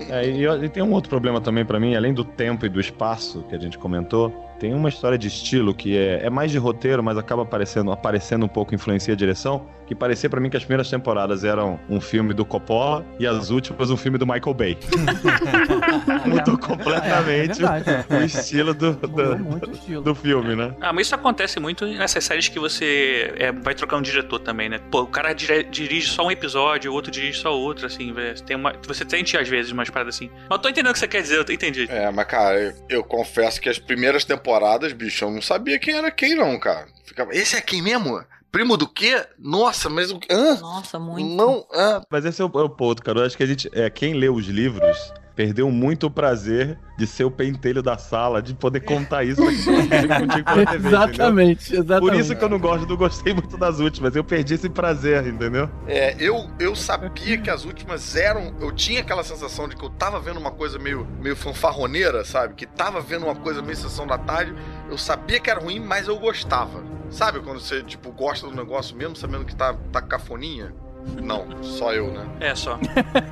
É, 0.09 0.27
e, 0.27 0.43
e 0.43 0.69
tem 0.69 0.81
um 0.81 0.91
outro 0.91 1.09
problema 1.09 1.39
também 1.39 1.63
pra 1.63 1.79
mim, 1.79 1.93
além 1.93 2.15
do 2.15 2.23
tempo 2.23 2.65
e 2.65 2.69
do 2.69 2.79
espaço 2.79 3.43
que 3.47 3.53
a 3.53 3.59
gente 3.59 3.77
comentou, 3.77 4.50
tem 4.61 4.75
uma 4.75 4.89
história 4.89 5.17
de 5.17 5.27
estilo 5.27 5.73
que 5.73 5.97
é, 5.97 6.23
é 6.23 6.29
mais 6.29 6.51
de 6.51 6.59
roteiro, 6.59 7.01
mas 7.01 7.17
acaba 7.17 7.41
aparecendo, 7.41 7.91
aparecendo 7.91 8.45
um 8.45 8.47
pouco 8.47 8.75
influencia 8.75 9.15
a 9.15 9.17
direção, 9.17 9.65
que 9.91 9.95
parecia 9.95 10.29
pra 10.29 10.39
mim 10.39 10.49
que 10.49 10.55
as 10.55 10.63
primeiras 10.63 10.89
temporadas 10.89 11.43
eram 11.43 11.77
um 11.89 11.99
filme 11.99 12.33
do 12.33 12.45
Coppola 12.45 13.05
e 13.19 13.27
as 13.27 13.49
últimas 13.49 13.89
um 13.89 13.97
filme 13.97 14.17
do 14.17 14.25
Michael 14.25 14.53
Bay. 14.53 14.77
Mudou 16.25 16.57
completamente 16.57 17.59
É, 17.61 18.05
é 18.15 18.19
o 18.19 18.23
estilo 18.23 18.73
do, 18.73 18.93
do, 18.93 19.69
estilo. 19.73 20.01
do 20.01 20.15
filme, 20.15 20.55
né? 20.55 20.73
Ah, 20.79 20.93
mas 20.93 21.07
isso 21.07 21.15
acontece 21.15 21.59
muito 21.59 21.85
nessas 21.85 22.23
séries 22.23 22.47
que 22.47 22.57
você 22.57 23.33
é, 23.37 23.51
vai 23.51 23.75
trocar 23.75 23.97
um 23.97 24.01
diretor 24.01 24.39
também, 24.39 24.69
né? 24.69 24.79
Pô, 24.89 25.01
o 25.01 25.07
cara 25.07 25.33
dirige 25.33 26.07
só 26.07 26.25
um 26.25 26.31
episódio, 26.31 26.89
o 26.89 26.95
outro 26.95 27.11
dirige 27.11 27.39
só 27.39 27.53
outro, 27.53 27.85
assim, 27.85 28.13
velho. 28.13 28.41
Tem 28.43 28.55
uma, 28.55 28.73
você 28.87 29.03
sente 29.05 29.35
às 29.35 29.49
vezes 29.49 29.73
umas 29.73 29.89
paradas 29.89 30.15
assim. 30.15 30.29
Mas 30.49 30.51
eu 30.51 30.59
tô 30.59 30.69
entendendo 30.69 30.91
o 30.91 30.93
que 30.93 30.99
você 30.99 31.07
quer 31.09 31.21
dizer, 31.21 31.35
eu 31.35 31.53
entendi. 31.53 31.87
É, 31.89 32.09
mas 32.11 32.27
cara, 32.27 32.57
eu, 32.61 32.73
eu 32.87 33.03
confesso 33.03 33.59
que 33.59 33.67
as 33.67 33.77
primeiras 33.77 34.23
temporadas, 34.23 34.93
bicho, 34.93 35.25
eu 35.25 35.31
não 35.31 35.41
sabia 35.41 35.77
quem 35.77 35.95
era 35.95 36.09
quem, 36.09 36.33
não, 36.33 36.57
cara. 36.57 36.87
Ficava, 37.03 37.35
esse 37.35 37.57
é 37.57 37.61
quem 37.61 37.81
mesmo? 37.81 38.23
Primo 38.51 38.75
do 38.75 38.87
quê? 38.87 39.25
Nossa, 39.39 39.89
mas 39.89 40.11
o. 40.11 40.19
Hã? 40.29 40.59
Nossa, 40.59 40.99
muito. 40.99 41.29
Não, 41.33 41.65
hã? 41.73 42.01
Mas 42.09 42.25
esse 42.25 42.41
é 42.41 42.45
o, 42.45 42.51
é 42.53 42.63
o 42.63 42.69
ponto, 42.69 43.01
cara. 43.01 43.19
Eu 43.19 43.25
acho 43.25 43.37
que 43.37 43.43
a 43.43 43.47
gente, 43.47 43.69
é, 43.73 43.89
quem 43.89 44.13
lê 44.13 44.27
os 44.27 44.45
livros 44.47 45.13
perdeu 45.35 45.69
muito 45.71 46.07
o 46.07 46.11
prazer 46.11 46.77
de 46.97 47.07
ser 47.07 47.23
o 47.23 47.31
pentelho 47.31 47.81
da 47.81 47.97
sala, 47.97 48.41
de 48.41 48.53
poder 48.53 48.81
contar 48.81 49.23
isso 49.23 49.41
pra 49.41 49.51
quem 49.99 50.07
contigo 50.07 50.45
pela 50.45 50.65
TV, 50.65 50.77
entendeu? 50.77 50.89
Exatamente, 50.89 51.75
exatamente. 51.75 51.99
Por 51.99 52.15
isso 52.15 52.35
que 52.35 52.43
eu 52.43 52.49
não 52.49 52.59
gosto, 52.59 52.87
não 52.87 52.97
gostei 52.97 53.33
muito 53.33 53.57
das 53.57 53.79
últimas. 53.79 54.15
Eu 54.15 54.23
perdi 54.23 54.53
esse 54.53 54.69
prazer, 54.69 55.25
entendeu? 55.25 55.69
É, 55.87 56.15
eu, 56.19 56.47
eu 56.59 56.75
sabia 56.75 57.37
que 57.37 57.49
as 57.49 57.65
últimas 57.65 58.15
eram. 58.15 58.53
Eu 58.59 58.71
tinha 58.71 59.01
aquela 59.01 59.23
sensação 59.23 59.67
de 59.67 59.75
que 59.75 59.83
eu 59.83 59.89
tava 59.89 60.19
vendo 60.19 60.39
uma 60.39 60.51
coisa 60.51 60.77
meio, 60.77 61.07
meio 61.19 61.35
fanfarroneira, 61.35 62.23
sabe? 62.23 62.53
Que 62.53 62.65
tava 62.65 63.01
vendo 63.01 63.25
uma 63.25 63.35
coisa 63.35 63.61
meio 63.61 63.75
sessão 63.75 64.05
da 64.05 64.17
tarde. 64.17 64.53
Eu 64.89 64.97
sabia 64.97 65.39
que 65.39 65.49
era 65.49 65.59
ruim, 65.59 65.79
mas 65.79 66.07
eu 66.07 66.19
gostava. 66.19 66.83
Sabe 67.09 67.41
quando 67.41 67.59
você, 67.59 67.81
tipo, 67.83 68.11
gosta 68.11 68.47
do 68.47 68.55
negócio 68.55 68.95
mesmo 68.95 69.15
sabendo 69.15 69.43
que 69.43 69.55
tá, 69.55 69.73
tá 69.91 70.01
cafoninha? 70.01 70.73
Não, 71.21 71.45
só 71.63 71.93
eu, 71.93 72.11
né? 72.11 72.25
É 72.39 72.55
só. 72.55 72.77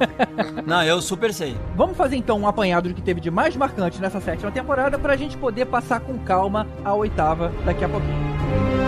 não, 0.65 0.83
eu 0.83 1.01
super 1.01 1.33
sei. 1.33 1.55
Vamos 1.75 1.97
fazer 1.97 2.17
então 2.17 2.39
um 2.39 2.47
apanhado 2.47 2.89
do 2.89 2.95
que 2.95 3.01
teve 3.01 3.19
de 3.19 3.31
mais 3.31 3.55
marcante 3.55 4.01
nessa 4.01 4.19
sétima 4.19 4.51
temporada 4.51 4.97
pra 4.97 5.15
gente 5.15 5.37
poder 5.37 5.65
passar 5.65 5.99
com 5.99 6.17
calma 6.19 6.67
a 6.83 6.93
oitava 6.93 7.51
daqui 7.65 7.83
a 7.83 7.89
pouquinho. 7.89 8.78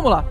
Vamos 0.00 0.12
lá. 0.12 0.24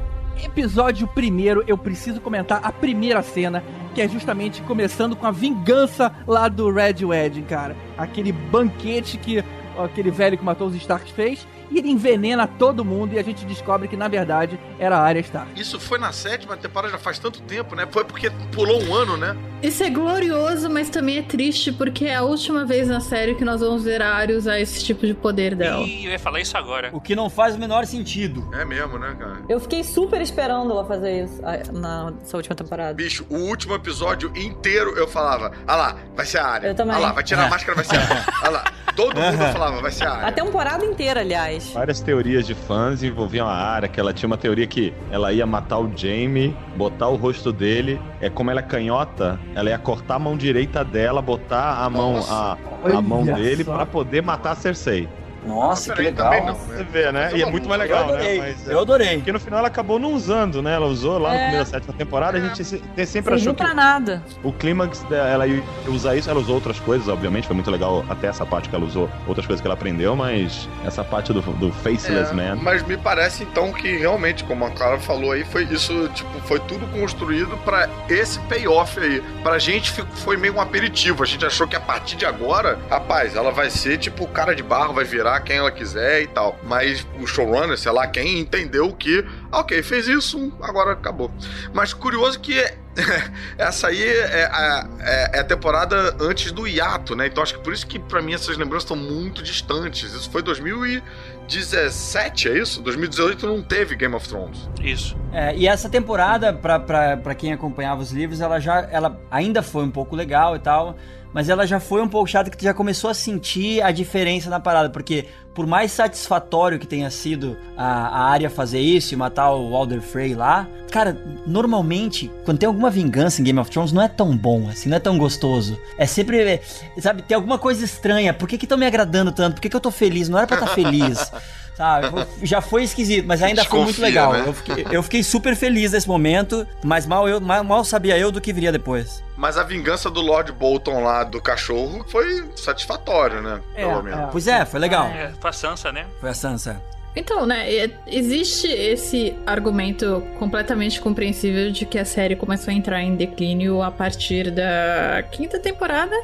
Episódio 0.44 1.08
primeiro, 1.08 1.64
eu 1.68 1.78
preciso 1.78 2.20
comentar 2.20 2.60
a 2.64 2.72
primeira 2.72 3.22
cena, 3.22 3.64
que 3.94 4.02
é 4.02 4.08
justamente 4.08 4.64
começando 4.64 5.16
com 5.16 5.28
a 5.28 5.32
vingança 5.32 6.12
lá 6.26 6.48
do 6.48 6.72
Red 6.72 7.06
Wedding, 7.06 7.44
cara. 7.44 7.76
Aquele 7.96 8.32
banquete 8.32 9.18
que 9.20 9.44
aquele 9.78 10.10
velho 10.10 10.38
que 10.40 10.44
matou 10.44 10.68
os 10.68 10.76
Starks 10.76 11.12
fez 11.12 11.48
e 11.72 11.78
ele 11.80 11.90
envenena 11.90 12.48
todo 12.48 12.84
mundo 12.84 13.14
e 13.14 13.20
a 13.20 13.24
gente 13.24 13.46
descobre 13.46 13.88
que 13.88 13.96
na 13.98 14.08
verdade 14.08 14.60
era 14.80 14.98
a 14.98 15.02
Arya 15.02 15.22
Stark. 15.22 15.60
Isso 15.60 15.80
foi 15.80 15.98
na 16.00 16.12
sétima 16.12 16.56
temporada, 16.58 16.92
já 16.92 16.98
faz 17.00 17.20
tanto 17.20 17.42
tempo, 17.42 17.76
né? 17.76 17.88
Foi 17.92 18.04
porque 18.04 18.30
pulou 18.52 18.82
um 18.82 18.94
ano, 18.94 19.18
né? 19.18 19.36
Isso 19.62 19.84
é 19.84 19.90
glorioso, 19.90 20.70
mas 20.70 20.90
também 20.90 21.18
é 21.18 21.22
triste 21.22 21.72
porque 21.72 22.06
é 22.06 22.16
a 22.16 22.22
última 22.24 22.66
vez 22.66 22.88
na 22.88 23.02
série 23.02 23.36
que 23.36 23.44
nós 23.44 23.60
vamos 23.60 23.84
ver 23.84 24.02
a 24.02 24.14
Arya 24.16 24.38
usar 24.38 24.58
esse 24.60 24.84
tipo 24.84 25.06
de 25.06 25.14
poder 25.14 25.54
dela. 25.56 25.84
Ih, 25.86 26.06
eu 26.06 26.12
ia 26.12 26.20
falar 26.20 26.40
isso 26.40 26.58
agora. 26.58 26.90
O 26.94 27.02
que 27.02 27.14
não 27.16 27.30
faz 27.30 27.56
o 27.56 27.60
menor 27.60 27.86
sentido. 27.86 28.50
É 28.54 28.64
mesmo, 28.64 28.98
né, 28.98 29.16
cara? 29.20 29.40
Eu 29.50 29.60
fiquei 29.60 29.84
super 29.84 30.22
esperando 30.22 30.72
ela 30.72 30.86
fazer 30.86 31.26
isso 31.26 31.42
na 31.74 32.12
nessa 32.12 32.38
última 32.38 32.56
temporada. 32.56 32.94
Bicho, 32.94 33.26
o 33.30 33.36
último 33.36 33.76
episódio 33.76 34.32
inteiro 34.36 34.94
eu 34.98 35.08
falava, 35.08 35.52
ah 35.68 35.76
lá, 35.76 35.96
vai 36.16 36.26
ser 36.26 36.38
a 36.38 36.46
área. 36.48 36.68
Eu 36.68 36.76
também. 36.76 36.96
Ah 36.96 37.00
lá, 37.00 37.12
vai 37.12 37.24
tirar 37.24 37.46
a 37.46 37.50
máscara, 37.50 37.76
vai 37.76 37.84
ser 37.86 37.98
a 37.98 38.02
área. 38.02 38.26
Ah 38.42 38.50
lá, 38.50 38.64
todo 38.96 39.20
mundo 39.20 39.38
falava, 39.52 39.82
vai 39.82 39.92
ser 39.92 40.06
a 40.06 40.12
A 40.12 40.18
área. 40.20 40.32
temporada 40.32 40.86
inteira, 40.86 41.20
aliás. 41.20 41.59
Várias 41.74 42.00
teorias 42.00 42.48
de 42.48 42.56
fãs 42.56 43.04
envolviam 43.04 43.48
a 43.48 43.54
Arya, 43.54 43.88
que 43.90 44.00
ela 44.00 44.14
tinha 44.14 44.28
uma 44.28 44.38
teoria 44.38 44.66
que 44.66 44.94
ela 45.12 45.32
ia 45.34 45.46
matar 45.46 45.80
o 45.80 45.92
Jaime, 45.96 46.56
botar 46.76 47.08
o 47.10 47.16
rosto 47.16 47.52
dele, 47.52 48.00
é 48.22 48.30
como 48.30 48.50
ela 48.50 48.60
é 48.60 48.64
canhota, 48.64 49.40
ela 49.56 49.70
ia 49.70 49.78
cortar 49.78 50.16
a 50.16 50.20
mão 50.20 50.38
direita 50.38 50.84
dela, 50.84 51.22
botar 51.22 51.84
a 51.84 51.90
mão 51.90 52.18
a, 52.30 52.58
a 52.96 53.02
mão 53.02 53.26
dele 53.26 53.64
pra 53.64 53.86
poder 53.86 54.22
matar 54.22 54.52
a 54.52 54.56
Cersei. 54.56 55.08
Nossa, 55.50 55.94
que 55.94 56.02
legal. 56.02 56.30
também 56.32 56.46
não, 56.46 56.56
Você 56.56 56.74
né? 56.74 56.88
vê, 56.92 57.12
né? 57.12 57.30
É 57.34 57.38
E 57.38 57.42
é 57.42 57.46
muito 57.46 57.68
mais 57.68 57.82
legal, 57.82 58.00
eu 58.00 58.06
adorei. 58.16 58.40
né? 58.42 58.48
Mas, 58.58 58.68
é, 58.70 58.74
Eu 58.74 58.80
adorei. 58.80 59.16
Porque 59.18 59.32
no 59.32 59.40
final 59.40 59.60
ela 59.60 59.68
acabou 59.68 60.00
não 60.00 60.14
usando, 60.14 60.62
né? 60.62 60.74
Ela 60.76 60.86
usou 60.86 61.18
lá 61.18 61.30
no 61.32 61.36
É. 61.36 61.46
começo 61.52 61.72
da 61.72 61.78
sétima 61.80 61.94
temporada, 61.98 62.38
a 62.38 62.42
gente 62.42 62.64
se- 62.64 62.78
sempre 62.78 63.06
Serviu 63.06 63.34
achou 63.34 63.54
que 63.54 63.64
pra 63.64 63.74
nada. 63.74 64.24
o 64.44 64.54
clímax 64.54 65.04
dela 65.04 65.48
ia 65.48 65.64
usar 65.88 66.16
isso, 66.16 66.30
ela 66.30 66.40
usou 66.40 66.56
outras 66.56 66.80
coisas, 66.80 67.08
obviamente, 67.08 67.48
foi 67.48 67.56
muito 67.56 67.70
legal 67.72 68.06
até 68.10 68.28
essa 68.28 68.46
parte 68.46 68.70
que 68.70 68.76
ela 68.76 68.86
usou, 68.86 69.10
outras 69.28 69.46
coisas 69.46 69.62
que 69.62 69.68
ela 69.68 69.74
aprendeu, 69.76 70.16
mas 70.16 70.68
essa 70.86 71.04
parte 71.04 71.34
do, 71.34 71.42
do 71.42 71.72
Faceless 71.72 72.32
É, 72.32 72.34
Man. 72.34 72.56
Mas 72.62 72.84
me 72.84 72.98
parece 72.98 73.44
então 73.44 73.72
que 73.74 73.98
realmente, 73.98 74.44
como 74.44 74.66
a 74.66 74.70
Clara 74.72 75.00
falou 75.00 75.32
aí, 75.32 75.44
foi 75.44 75.64
isso, 75.66 76.08
tipo, 76.10 76.30
foi 76.42 76.60
tudo 76.60 76.86
construído 76.88 77.58
pra 77.66 77.90
esse 78.10 78.40
payoff 78.42 79.00
aí. 79.00 79.22
Pra 79.44 79.58
gente 79.58 79.92
foi 79.92 80.38
meio 80.38 80.56
um 80.56 80.62
aperitivo. 80.62 81.24
A 81.24 81.26
gente 81.26 81.46
achou 81.46 81.68
que 81.68 81.76
a 81.76 81.80
partir 81.80 82.16
de 82.16 82.26
agora, 82.26 82.78
rapaz, 82.90 83.36
ela 83.36 83.52
vai 83.52 83.70
ser 83.70 83.98
tipo 83.98 84.28
cara 84.28 84.54
de 84.56 84.62
barro, 84.64 84.94
vai 84.94 85.04
virar 85.06 85.39
quem 85.40 85.58
ela 85.58 85.72
quiser 85.72 86.22
e 86.22 86.28
tal. 86.28 86.58
Mas 86.64 87.06
o 87.20 87.28
showrunner, 87.28 87.78
sei 87.78 87.92
lá, 87.92 88.08
quem 88.08 88.40
entendeu 88.40 88.92
que, 88.94 89.26
ah, 89.52 89.60
ok, 89.60 89.82
fez 89.84 90.08
isso, 90.08 90.52
agora 90.62 90.94
acabou. 90.94 91.32
Mas 91.74 91.94
curioso 91.94 92.40
que 92.40 92.54
essa 93.58 93.88
aí 93.88 94.04
é 94.04 94.46
a, 94.52 94.88
é- 95.00 95.38
é 95.38 95.40
a 95.40 95.44
temporada 95.44 96.16
antes 96.20 96.52
do 96.52 96.68
hiato, 96.68 97.16
né? 97.16 97.28
Então 97.28 97.42
acho 97.42 97.54
que 97.56 97.64
por 97.64 97.72
isso 97.74 97.88
que 97.88 97.98
pra 98.00 98.22
mim 98.22 98.34
essas 98.34 98.58
lembranças 98.58 98.84
estão 98.90 98.98
muito 98.98 99.42
distantes. 99.42 100.14
Isso 100.14 100.30
foi 100.30 100.42
2017, 100.42 102.50
é 102.50 102.58
isso? 102.60 102.82
2018 102.82 103.48
não 103.48 103.62
teve 103.62 103.96
Game 103.96 104.14
of 104.16 104.28
Thrones. 104.28 104.70
Isso. 104.82 105.16
É, 105.32 105.56
e 105.56 105.68
essa 105.68 105.90
temporada, 105.90 106.52
pra 106.54 107.36
quem 107.36 107.54
acompanhava 107.54 108.02
os 108.02 108.12
livros, 108.12 108.42
ela 108.42 108.60
já 108.60 108.88
ela 108.92 109.20
ainda 109.32 109.62
foi 109.62 109.84
um 109.84 109.92
pouco 109.92 110.16
legal 110.16 110.56
e 110.56 110.60
tal, 110.60 110.98
mas 111.34 111.50
ela 111.50 111.66
já 111.66 111.80
foi 111.80 112.02
um 112.02 112.08
pouco 112.08 112.30
chata 112.30 112.50
que 112.50 112.58
tu 112.58 112.64
já 112.64 112.74
começou 112.74 113.10
a 113.10 113.14
sentir 113.14 113.82
a 113.82 113.92
diferença 113.92 114.50
na 114.50 114.60
parada, 114.60 114.90
porque 114.90 115.28
por 115.54 115.68
mais 115.68 115.92
satisfatório 115.92 116.80
que 116.80 116.88
tenha 116.88 117.10
sido 117.10 117.58
a, 117.76 118.08
a 118.08 118.30
área 118.30 118.50
fazer 118.50 118.80
isso 118.80 119.14
e 119.14 119.18
matar 119.18 119.52
o 119.52 119.72
Walder 119.72 120.02
Frey 120.02 120.34
lá, 120.34 120.68
cara, 120.90 121.18
normalmente, 121.46 122.32
quando 122.46 122.60
tem 122.60 122.68
alguma 122.68 122.90
vingança 122.90 123.42
em 123.42 123.44
Game 123.44 123.60
of 123.60 123.70
Thrones, 123.70 123.92
não 123.92 124.02
é 124.02 124.08
tão 124.08 124.36
bom, 124.38 124.70
assim, 124.70 124.90
não 124.90 124.98
é 124.98 125.00
tão 125.00 125.18
gostoso. 125.18 125.80
É 125.98 126.06
sempre, 126.06 126.40
é, 126.42 126.62
sabe, 127.00 127.24
tem 127.24 127.36
alguma 127.36 127.58
coisa 127.58 127.84
estranha. 127.84 128.34
Por 128.34 128.48
que 128.48 128.58
que 128.58 128.66
estão 128.66 128.78
me 128.78 128.86
agradando 128.86 129.32
tanto? 129.32 129.56
Por 129.56 129.62
que 129.62 129.70
que 129.70 129.76
eu 129.76 129.82
tô 129.82 129.92
feliz? 129.92 130.30
Não 130.30 130.38
era 130.38 130.48
pra 130.48 130.58
estar 130.58 130.74
feliz. 130.74 131.32
Sabe, 131.80 132.08
já 132.44 132.60
foi 132.60 132.84
esquisito, 132.84 133.26
mas 133.26 133.42
ainda 133.42 133.64
foi 133.64 133.80
muito 133.80 134.02
Desconfia, 134.02 134.06
legal. 134.06 134.34
né? 134.34 134.44
Eu 134.46 134.54
fiquei, 134.54 134.88
eu 134.92 135.02
fiquei 135.02 135.24
super 135.24 135.56
feliz 135.56 135.94
nesse 135.94 136.10
momento, 136.10 136.68
mas 136.84 137.06
mal, 137.06 137.30
eu, 137.30 137.40
mal, 137.40 137.64
mal 137.64 137.86
sabia 137.86 138.18
eu 138.18 138.34
do 138.34 138.42
que 138.42 138.52
viria 138.52 138.70
depois. 138.70 139.24
Mas 139.38 139.58
a 139.58 139.64
vingança 139.64 140.12
do 140.12 140.20
Lord 140.20 140.52
Bolton 140.52 141.02
lá 141.02 141.24
do 141.24 141.42
cachorro 141.42 142.04
foi 142.10 142.52
satisfatório, 142.58 143.42
né? 143.42 143.62
É, 143.76 143.86
Pelo 143.86 144.04
menos. 144.04 144.20
é. 144.20 144.28
Pois 144.30 144.46
é, 144.50 144.66
foi 144.66 144.78
legal. 144.78 145.08
É, 145.08 145.32
foi 145.40 145.50
a 145.52 145.54
Sansa, 145.54 145.90
né? 145.90 146.06
Foi 146.20 146.30
a 146.30 146.34
Sansa. 146.34 146.82
Então, 147.16 147.46
né, 147.46 147.74
é- 147.74 147.90
existe 148.08 148.68
esse 148.68 149.36
argumento 149.46 150.24
completamente 150.38 151.02
compreensível 151.02 151.72
de 151.72 151.86
que 151.86 151.98
a 151.98 152.06
série 152.06 152.36
começou 152.36 152.72
a 152.72 152.76
entrar 152.76 153.02
em 153.02 153.16
declínio 153.16 153.82
a 153.82 153.92
partir 153.92 154.52
da 154.52 155.24
quinta 155.32 155.60
temporada, 155.60 156.16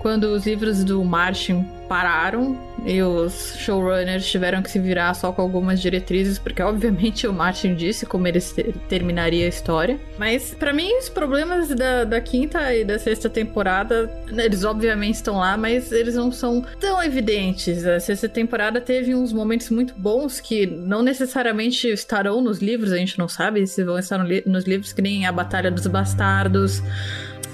quando 0.00 0.24
os 0.24 0.46
livros 0.46 0.84
do 0.84 1.04
Martin 1.04 1.66
pararam 1.88 2.58
e 2.84 3.00
os 3.02 3.54
showrunners 3.58 4.26
tiveram 4.28 4.62
que 4.62 4.70
se 4.70 4.78
virar 4.78 5.14
só 5.14 5.32
com 5.32 5.42
algumas 5.42 5.80
diretrizes, 5.80 6.38
porque 6.38 6.62
obviamente 6.62 7.26
o 7.26 7.32
Martin 7.32 7.74
disse 7.74 8.06
como 8.06 8.26
ele 8.26 8.40
terminaria 8.88 9.46
a 9.46 9.48
história. 9.48 9.98
Mas 10.18 10.54
pra 10.54 10.72
mim 10.72 10.96
os 10.98 11.08
problemas 11.08 11.68
da, 11.68 12.04
da 12.04 12.20
quinta 12.20 12.74
e 12.74 12.84
da 12.84 12.98
sexta 12.98 13.28
temporada, 13.28 14.10
eles 14.28 14.64
obviamente 14.64 15.16
estão 15.16 15.38
lá, 15.38 15.56
mas 15.56 15.90
eles 15.92 16.14
não 16.14 16.30
são 16.30 16.64
tão 16.80 17.02
evidentes. 17.02 17.84
A 17.86 17.98
sexta 18.00 18.28
temporada 18.28 18.80
teve 18.80 19.14
uns 19.14 19.32
momentos 19.32 19.70
muito 19.70 19.94
bons 20.06 20.38
que 20.38 20.66
não 20.66 21.02
necessariamente 21.02 21.88
estarão 21.88 22.40
nos 22.40 22.58
livros, 22.60 22.92
a 22.92 22.96
gente 22.96 23.18
não 23.18 23.26
sabe 23.26 23.66
se 23.66 23.82
vão 23.82 23.98
estar 23.98 24.16
no 24.18 24.24
li- 24.24 24.44
nos 24.46 24.64
livros, 24.64 24.92
que 24.92 25.02
nem 25.02 25.26
a 25.26 25.32
Batalha 25.32 25.68
dos 25.68 25.84
Bastardos, 25.88 26.80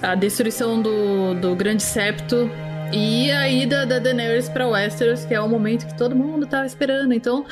a 0.02 0.14
destruição 0.14 0.82
do, 0.82 1.32
do 1.40 1.56
Grande 1.56 1.82
Septo. 1.82 2.50
E 2.92 3.30
a 3.32 3.48
ida 3.48 3.86
da 3.86 3.98
Daenerys 3.98 4.50
pra 4.50 4.68
Westeros, 4.68 5.24
que 5.24 5.32
é 5.32 5.40
o 5.40 5.48
momento 5.48 5.86
que 5.86 5.96
todo 5.96 6.14
mundo 6.14 6.46
tava 6.46 6.66
esperando. 6.66 7.14
Então, 7.14 7.46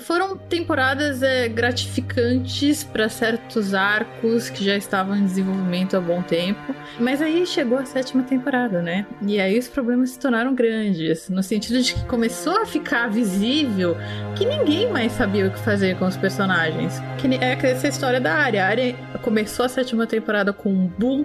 foram 0.00 0.36
temporadas 0.36 1.22
é, 1.22 1.48
gratificantes 1.48 2.84
para 2.84 3.08
certos 3.08 3.72
arcos 3.72 4.50
que 4.50 4.62
já 4.62 4.76
estavam 4.76 5.16
em 5.16 5.24
desenvolvimento 5.24 5.96
há 5.96 6.00
bom 6.00 6.20
tempo. 6.20 6.74
Mas 7.00 7.22
aí 7.22 7.46
chegou 7.46 7.78
a 7.78 7.86
sétima 7.86 8.22
temporada, 8.22 8.82
né? 8.82 9.06
E 9.22 9.40
aí 9.40 9.58
os 9.58 9.68
problemas 9.68 10.10
se 10.10 10.18
tornaram 10.18 10.54
grandes, 10.54 11.28
no 11.30 11.42
sentido 11.42 11.80
de 11.82 11.94
que 11.94 12.04
começou 12.04 12.60
a 12.60 12.66
ficar 12.66 13.08
visível 13.08 13.96
que 14.36 14.44
ninguém 14.44 14.90
mais 14.90 15.12
sabia 15.12 15.46
o 15.46 15.50
que 15.50 15.58
fazer 15.60 15.96
com 15.98 16.06
os 16.06 16.16
personagens. 16.18 17.00
Que 17.16 17.26
é 17.36 17.52
essa 17.70 17.88
história 17.88 18.20
da 18.20 18.34
área. 18.34 18.64
A 18.64 18.68
área 18.68 18.94
começou 19.22 19.64
a 19.64 19.68
sétima 19.68 20.06
temporada 20.06 20.52
com 20.52 20.70
um 20.70 20.86
boom, 20.86 21.24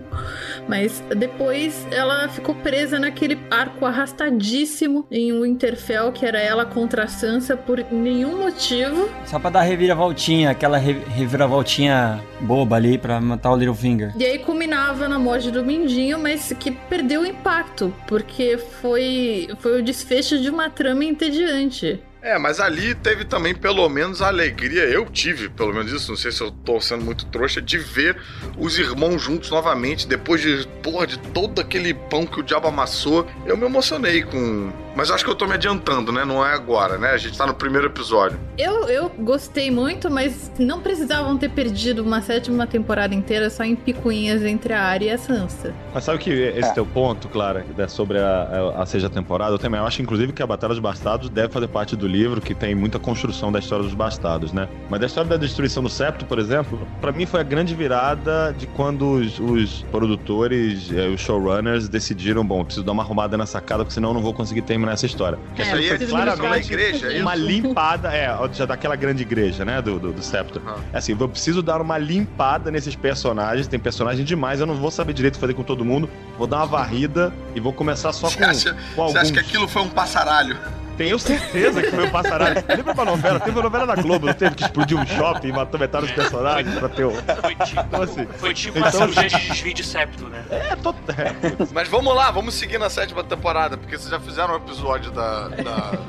mas 0.68 1.04
depois 1.18 1.86
ela 1.92 2.30
ficou 2.30 2.56
presa 2.56 3.00
naquele 3.00 3.36
arco 3.58 3.86
arrastadíssimo 3.86 5.06
em 5.12 5.32
Winterfell, 5.42 6.12
que 6.12 6.26
era 6.26 6.40
ela 6.40 6.66
contra 6.66 7.04
a 7.04 7.08
Sansa 7.08 7.56
por 7.58 7.84
nenhum 7.92 8.38
motivo. 8.38 9.10
Só 9.26 9.40
pra 9.40 9.50
dar 9.50 9.62
reviravoltinha, 9.62 10.50
aquela 10.52 10.78
re- 10.78 11.02
reviravoltinha 11.16 12.22
boba 12.42 12.76
ali 12.76 12.98
pra 12.98 13.20
matar 13.22 13.52
o 13.52 13.56
Littlefinger. 13.56 14.14
E 14.18 14.26
aí 14.26 14.40
culminava 14.40 15.08
na 15.08 15.18
morte 15.20 15.50
do 15.52 15.64
Mindinho, 15.64 16.20
mas 16.20 16.54
que 16.60 16.72
perdeu 16.72 17.22
o 17.22 17.26
impacto, 17.26 17.94
porque 18.08 18.58
foi, 18.58 19.48
foi 19.60 19.80
o 19.80 19.84
desfecho 19.84 20.40
de 20.40 20.50
uma 20.50 20.70
trama 20.70 21.04
entediante. 21.04 22.00
É, 22.22 22.38
mas 22.38 22.60
ali 22.60 22.96
teve 22.96 23.26
também 23.26 23.54
pelo 23.54 23.88
menos 23.90 24.22
a 24.22 24.28
alegria, 24.28 24.84
eu 24.84 25.06
tive 25.06 25.50
pelo 25.50 25.74
menos 25.74 25.92
isso, 25.92 26.12
não 26.12 26.18
sei 26.18 26.32
se 26.32 26.42
eu 26.42 26.52
tô 26.52 26.80
sendo 26.82 27.04
muito 27.06 27.26
trouxa, 27.28 27.62
de 27.62 27.78
ver 27.78 28.18
os 28.58 28.78
irmãos 28.78 29.22
juntos 29.22 29.50
novamente, 29.50 30.08
depois 30.08 30.42
de, 30.42 30.68
porra, 30.82 31.06
de 31.06 31.18
todo 31.20 31.62
aquele 31.62 31.94
pão 31.94 32.26
que 32.26 32.40
o 32.40 32.44
diabo 32.44 32.68
amassou. 32.68 33.28
Eu 33.46 33.56
me 33.58 33.66
emocionei 33.66 34.24
com. 34.24 34.72
Mas 34.96 35.12
acho 35.12 35.24
que 35.24 35.30
eu 35.30 35.36
tô 35.36 35.46
me 35.46 35.54
adiantando, 35.54 36.12
né? 36.12 36.26
Não 36.26 36.44
é 36.44 36.54
agora, 36.54 36.98
né? 36.98 37.12
A 37.12 37.18
gente 37.18 37.38
tá 37.38 37.46
no 37.46 37.54
primeiro 37.54 37.86
episódio. 37.86 38.40
Eu, 38.58 38.88
eu 38.90 39.10
gostei 39.10 39.70
muito, 39.70 40.10
mas 40.10 40.52
não 40.58 40.82
precisavam 40.82 41.38
ter 41.38 41.50
perdido 41.50 42.02
uma 42.02 42.20
sétima 42.20 42.66
temporada 42.66 43.14
inteira 43.14 43.50
só 43.52 43.64
em 43.64 43.76
picuinhas 43.76 44.44
entre 44.44 44.74
a 44.74 44.82
Arya 44.82 45.12
e 45.12 45.12
a 45.12 45.18
Sansa. 45.20 45.74
Mas 45.94 46.04
sabe 46.04 46.18
que 46.18 46.32
esse 46.32 46.74
teu 46.74 46.86
ponto, 46.86 47.30
Clara, 47.30 47.64
é 47.78 47.88
sobre 47.88 48.18
a, 48.18 48.74
a, 48.76 48.82
a 48.82 48.86
seja 48.88 49.08
temporada, 49.08 49.54
eu 49.54 49.60
também 49.60 49.80
acho, 49.80 50.02
inclusive, 50.02 50.34
que 50.34 50.42
a 50.42 50.48
Batalha 50.48 50.74
dos 50.74 50.82
Bastardos 50.82 51.30
deve 51.30 51.54
fazer 51.54 51.68
parte 51.68 51.96
do 51.96 52.07
livro, 52.08 52.42
que 52.42 52.56
tem 52.56 52.74
muita 52.74 52.98
construção 53.00 53.52
da 53.52 53.60
história 53.60 53.84
dos 53.84 53.94
bastardos, 53.94 54.52
né? 54.54 54.68
Mas 54.90 55.00
da 55.00 55.06
história 55.06 55.30
da 55.30 55.38
destruição 55.38 55.84
do 55.84 55.90
septo, 55.90 56.26
por 56.26 56.40
exemplo, 56.40 56.80
pra 57.02 57.12
mim 57.12 57.26
foi 57.26 57.40
a 57.40 57.44
grande 57.44 57.76
virada 57.76 58.54
de 58.58 58.66
quando 58.68 59.12
os, 59.14 59.40
os 59.40 59.84
produtores, 59.92 60.92
eh, 60.92 61.08
os 61.08 61.22
showrunners 61.22 61.88
decidiram, 61.90 62.46
bom, 62.46 62.60
eu 62.62 62.66
preciso 62.66 62.86
dar 62.86 62.92
uma 62.92 63.04
arrumada 63.04 63.38
nessa 63.38 63.60
casa, 63.62 63.84
porque 63.84 63.94
senão 63.94 64.10
eu 64.10 64.14
não 64.14 64.22
vou 64.22 64.34
conseguir 64.34 64.62
terminar 64.62 64.94
essa 64.94 65.06
história. 65.06 65.38
É, 65.58 65.62
essa 65.62 65.76
aí 65.76 65.88
foi 65.88 65.98
preciso 65.98 66.12
claramente 66.18 66.54
a 66.54 66.74
igreja, 66.74 67.14
é 67.14 67.22
uma 67.22 67.36
isso? 67.36 67.46
limpada, 67.46 68.10
é, 68.14 68.30
já 68.54 68.66
daquela 68.66 68.96
grande 68.96 69.22
igreja, 69.24 69.64
né, 69.66 69.82
do, 69.82 70.00
do, 70.00 70.14
do 70.14 70.22
septo. 70.24 70.62
Aham. 70.66 70.78
É 70.94 70.98
assim, 70.98 71.16
eu 71.20 71.30
preciso 71.30 71.62
dar 71.62 71.82
uma 71.82 71.98
limpada 71.98 72.72
nesses 72.72 72.96
personagens, 72.96 73.68
tem 73.68 73.80
personagem 73.80 74.24
demais, 74.26 74.60
eu 74.60 74.66
não 74.66 74.76
vou 74.76 74.92
saber 74.92 75.14
direito 75.14 75.38
fazer 75.40 75.54
com 75.54 75.64
todo 75.64 75.84
mundo, 75.84 76.10
vou 76.38 76.48
dar 76.48 76.58
uma 76.58 76.66
varrida 76.66 77.34
e 77.56 77.60
vou 77.60 77.74
começar 77.74 78.14
só 78.14 78.30
Você 78.30 78.38
com, 78.38 78.46
acha, 78.46 78.74
com 78.74 78.78
você 78.96 79.02
alguns. 79.02 79.16
acha 79.18 79.34
que 79.34 79.40
aquilo 79.40 79.68
foi 79.68 79.82
um 79.82 79.90
passaralho? 79.90 80.58
Tenho 80.98 81.20
certeza 81.20 81.82
que 81.82 81.92
foi 81.92 82.06
o 82.08 82.12
passaralho. 82.12 82.64
Lembra 82.68 82.94
uma 82.94 83.06
novela? 83.06 83.40
Teve 83.40 83.52
uma 83.58 83.64
novela 83.64 83.86
da 83.96 84.02
Globo, 84.02 84.26
não 84.26 84.34
teve 84.34 84.56
que 84.56 84.64
explodiu 84.64 84.98
um 84.98 85.06
shopping 85.06 85.50
e 85.50 85.52
matou 85.54 85.80
metade 85.80 86.08
dos 86.08 86.16
personagens 86.16 86.74
pra 86.76 86.90
ter 86.90 87.06
o. 87.06 87.12
Foi 87.12 87.56
tipo, 87.56 87.82
Então, 87.82 88.02
assim, 88.02 88.28
foi 88.38 88.54
tipo 88.54 88.78
então, 88.80 88.90
uma 88.90 89.08
cirurgia 89.14 89.30
de 89.40 89.48
desvio 89.48 89.74
de 89.74 89.84
septo, 89.84 90.26
né? 90.28 90.44
É, 90.50 90.76
tô... 90.76 90.90
é, 90.90 91.68
Mas 91.74 91.88
vamos 91.88 92.16
lá, 92.16 92.32
vamos 92.32 92.56
seguir 92.56 92.78
na 92.80 92.90
sétima 92.90 93.24
temporada, 93.24 93.78
porque 93.78 93.98
vocês 93.98 94.10
já 94.10 94.20
fizeram 94.20 94.54
um 94.56 94.58
episódio 94.58 95.12
da. 95.12 95.48
da- 95.50 96.00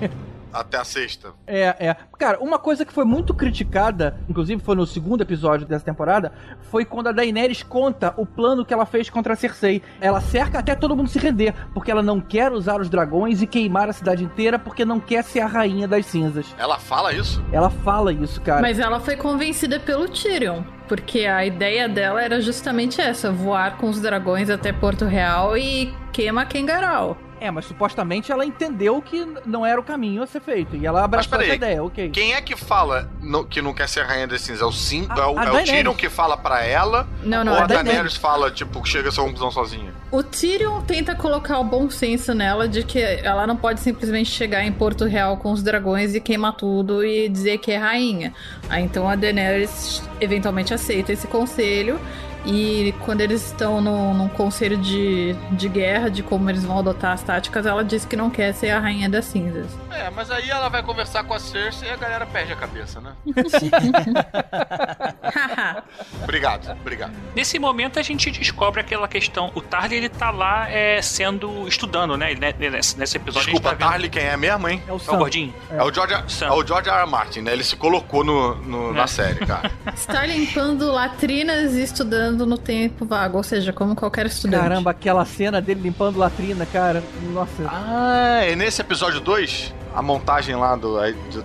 até 0.52 0.78
a 0.78 0.84
sexta. 0.84 1.32
É, 1.46 1.74
é. 1.78 1.96
Cara, 2.18 2.38
uma 2.40 2.58
coisa 2.58 2.84
que 2.84 2.92
foi 2.92 3.04
muito 3.04 3.34
criticada, 3.34 4.18
inclusive 4.28 4.62
foi 4.62 4.74
no 4.74 4.86
segundo 4.86 5.22
episódio 5.22 5.66
dessa 5.66 5.84
temporada, 5.84 6.32
foi 6.70 6.84
quando 6.84 7.08
a 7.08 7.12
Daenerys 7.12 7.62
conta 7.62 8.14
o 8.16 8.26
plano 8.26 8.64
que 8.64 8.74
ela 8.74 8.86
fez 8.86 9.08
contra 9.08 9.34
a 9.34 9.36
Cersei. 9.36 9.82
Ela 10.00 10.20
cerca 10.20 10.58
até 10.58 10.74
todo 10.74 10.96
mundo 10.96 11.08
se 11.08 11.18
render, 11.18 11.54
porque 11.72 11.90
ela 11.90 12.02
não 12.02 12.20
quer 12.20 12.52
usar 12.52 12.80
os 12.80 12.88
dragões 12.88 13.42
e 13.42 13.46
queimar 13.46 13.88
a 13.88 13.92
cidade 13.92 14.24
inteira 14.24 14.58
porque 14.58 14.84
não 14.84 15.00
quer 15.00 15.22
ser 15.24 15.40
a 15.40 15.46
rainha 15.46 15.86
das 15.86 16.06
cinzas. 16.06 16.54
Ela 16.58 16.78
fala 16.78 17.12
isso? 17.12 17.42
Ela 17.52 17.70
fala 17.70 18.12
isso, 18.12 18.40
cara. 18.40 18.60
Mas 18.60 18.78
ela 18.78 19.00
foi 19.00 19.16
convencida 19.16 19.78
pelo 19.80 20.08
Tyrion. 20.08 20.62
Porque 20.88 21.26
a 21.26 21.44
ideia 21.44 21.86
dela 21.86 22.22
era 22.22 22.40
justamente 22.40 22.98
essa: 23.00 23.30
voar 23.30 23.76
com 23.76 23.88
os 23.90 24.00
dragões 24.00 24.48
até 24.48 24.72
Porto 24.72 25.04
Real 25.04 25.56
e 25.56 25.92
queima 26.12 26.46
Kengarau. 26.46 27.16
É, 27.40 27.50
mas 27.50 27.64
supostamente 27.66 28.32
ela 28.32 28.44
entendeu 28.44 29.00
que 29.00 29.26
não 29.46 29.64
era 29.64 29.80
o 29.80 29.82
caminho 29.84 30.22
a 30.22 30.26
ser 30.26 30.40
feito. 30.40 30.76
E 30.76 30.84
ela 30.86 30.98
Mas 31.00 31.04
abraçou 31.04 31.30
peraí, 31.30 31.46
essa 31.48 31.56
ideia, 31.56 31.82
ok. 31.84 32.10
Quem 32.10 32.34
é 32.34 32.40
que 32.40 32.56
fala 32.56 33.08
no- 33.20 33.44
que 33.44 33.62
não 33.62 33.72
quer 33.72 33.88
ser 33.88 34.02
rainha 34.04 34.26
das 34.26 34.40
cinzas? 34.40 34.62
É 34.62 34.64
o 34.64 34.72
Sim? 34.72 35.06
A- 35.08 35.20
é 35.20 35.26
o, 35.26 35.38
é 35.38 35.62
o. 35.62 35.64
Tyrion 35.64 35.94
que 35.94 36.08
fala 36.08 36.36
pra 36.36 36.64
ela? 36.64 37.06
Não, 37.22 37.44
não, 37.44 37.52
ou 37.52 37.58
a 37.58 37.62
a 37.62 37.66
Daenerys. 37.66 37.86
Daenerys 37.92 38.16
fala, 38.16 38.50
tipo, 38.50 38.82
que 38.82 38.88
chega 38.88 39.08
a 39.08 39.10
essa 39.10 39.22
conclusão 39.22 39.50
sozinha? 39.50 39.92
O 40.10 40.22
Tyrion 40.22 40.80
tenta 40.82 41.14
colocar 41.14 41.58
o 41.58 41.64
bom 41.64 41.88
senso 41.90 42.34
nela 42.34 42.66
de 42.68 42.82
que 42.82 43.00
ela 43.00 43.46
não 43.46 43.56
pode 43.56 43.80
simplesmente 43.80 44.30
chegar 44.30 44.64
em 44.64 44.72
Porto 44.72 45.04
Real 45.04 45.36
com 45.36 45.52
os 45.52 45.62
dragões 45.62 46.14
e 46.14 46.20
queimar 46.20 46.54
tudo 46.56 47.04
e 47.04 47.28
dizer 47.28 47.58
que 47.58 47.70
é 47.72 47.76
rainha. 47.76 48.32
Aí 48.68 48.82
então 48.82 49.08
a 49.08 49.14
Daenerys 49.14 50.02
eventualmente 50.20 50.72
aceita 50.74 51.12
esse 51.12 51.26
conselho. 51.26 52.00
E 52.44 52.94
quando 53.04 53.20
eles 53.20 53.44
estão 53.46 53.80
no, 53.80 54.14
num 54.14 54.28
conselho 54.28 54.76
de, 54.78 55.34
de 55.52 55.68
guerra, 55.68 56.08
de 56.10 56.22
como 56.22 56.48
eles 56.48 56.64
vão 56.64 56.78
adotar 56.78 57.12
as 57.12 57.22
táticas, 57.22 57.66
ela 57.66 57.84
diz 57.84 58.04
que 58.04 58.16
não 58.16 58.30
quer 58.30 58.52
ser 58.54 58.70
a 58.70 58.78
rainha 58.80 59.08
das 59.08 59.24
cinzas. 59.26 59.66
É, 59.90 60.08
mas 60.10 60.30
aí 60.30 60.48
ela 60.48 60.68
vai 60.68 60.82
conversar 60.82 61.24
com 61.24 61.34
a 61.34 61.38
Cersei 61.40 61.88
e 61.88 61.92
a 61.92 61.96
galera 61.96 62.26
perde 62.26 62.52
a 62.52 62.56
cabeça, 62.56 63.00
né? 63.00 63.12
Obrigado, 66.22 66.70
obrigado. 66.80 67.12
Nesse 67.34 67.58
momento 67.58 67.98
a 67.98 68.02
gente 68.02 68.30
descobre 68.30 68.80
aquela 68.80 69.08
questão. 69.08 69.50
O 69.54 69.60
Tarly 69.60 69.96
ele 69.96 70.08
tá 70.08 70.30
lá 70.30 70.68
é, 70.70 71.00
sendo. 71.02 71.66
estudando, 71.66 72.16
né? 72.16 72.34
Né, 72.34 72.54
Nesse, 72.58 72.98
nesse 72.98 73.16
episódio 73.16 73.50
Desculpa, 73.50 73.74
tá. 73.76 73.90
Tarly 73.90 74.08
quem 74.08 74.22
é 74.24 74.36
mesmo, 74.36 74.68
hein? 74.68 74.82
É 74.86 74.92
o 74.92 74.96
É 74.96 75.10
o 75.12 75.16
gordinho? 75.16 75.54
É, 75.70 75.82
o 75.82 75.92
George, 75.92 76.14
Sam. 76.28 76.46
é 76.46 76.52
o 76.52 76.66
George 76.66 76.88
R. 76.88 77.00
R. 77.02 77.10
Martin, 77.10 77.40
né? 77.40 77.52
Ele 77.52 77.64
se 77.64 77.76
colocou 77.76 78.22
no, 78.24 78.54
no- 78.56 78.92
na 78.92 79.04
É. 79.04 79.06
série, 79.06 79.44
cara. 79.46 79.70
Está 79.94 80.24
limpando 80.26 80.90
latrinas 80.92 81.72
e 81.74 81.82
estudando 81.82 82.27
no 82.36 82.58
tempo 82.58 83.04
vago, 83.04 83.36
ou 83.36 83.42
seja, 83.42 83.72
como 83.72 83.94
qualquer 83.94 84.26
estudante. 84.26 84.62
Caramba, 84.62 84.90
aquela 84.90 85.24
cena 85.24 85.60
dele 85.60 85.80
limpando 85.82 86.18
latrina, 86.18 86.66
cara. 86.66 87.02
Nossa. 87.32 87.64
Ah, 87.66 88.40
é 88.42 88.54
nesse 88.54 88.80
episódio 88.80 89.20
2, 89.20 89.74
a 89.94 90.02
montagem 90.02 90.54
lá 90.56 90.76
do, 90.76 90.96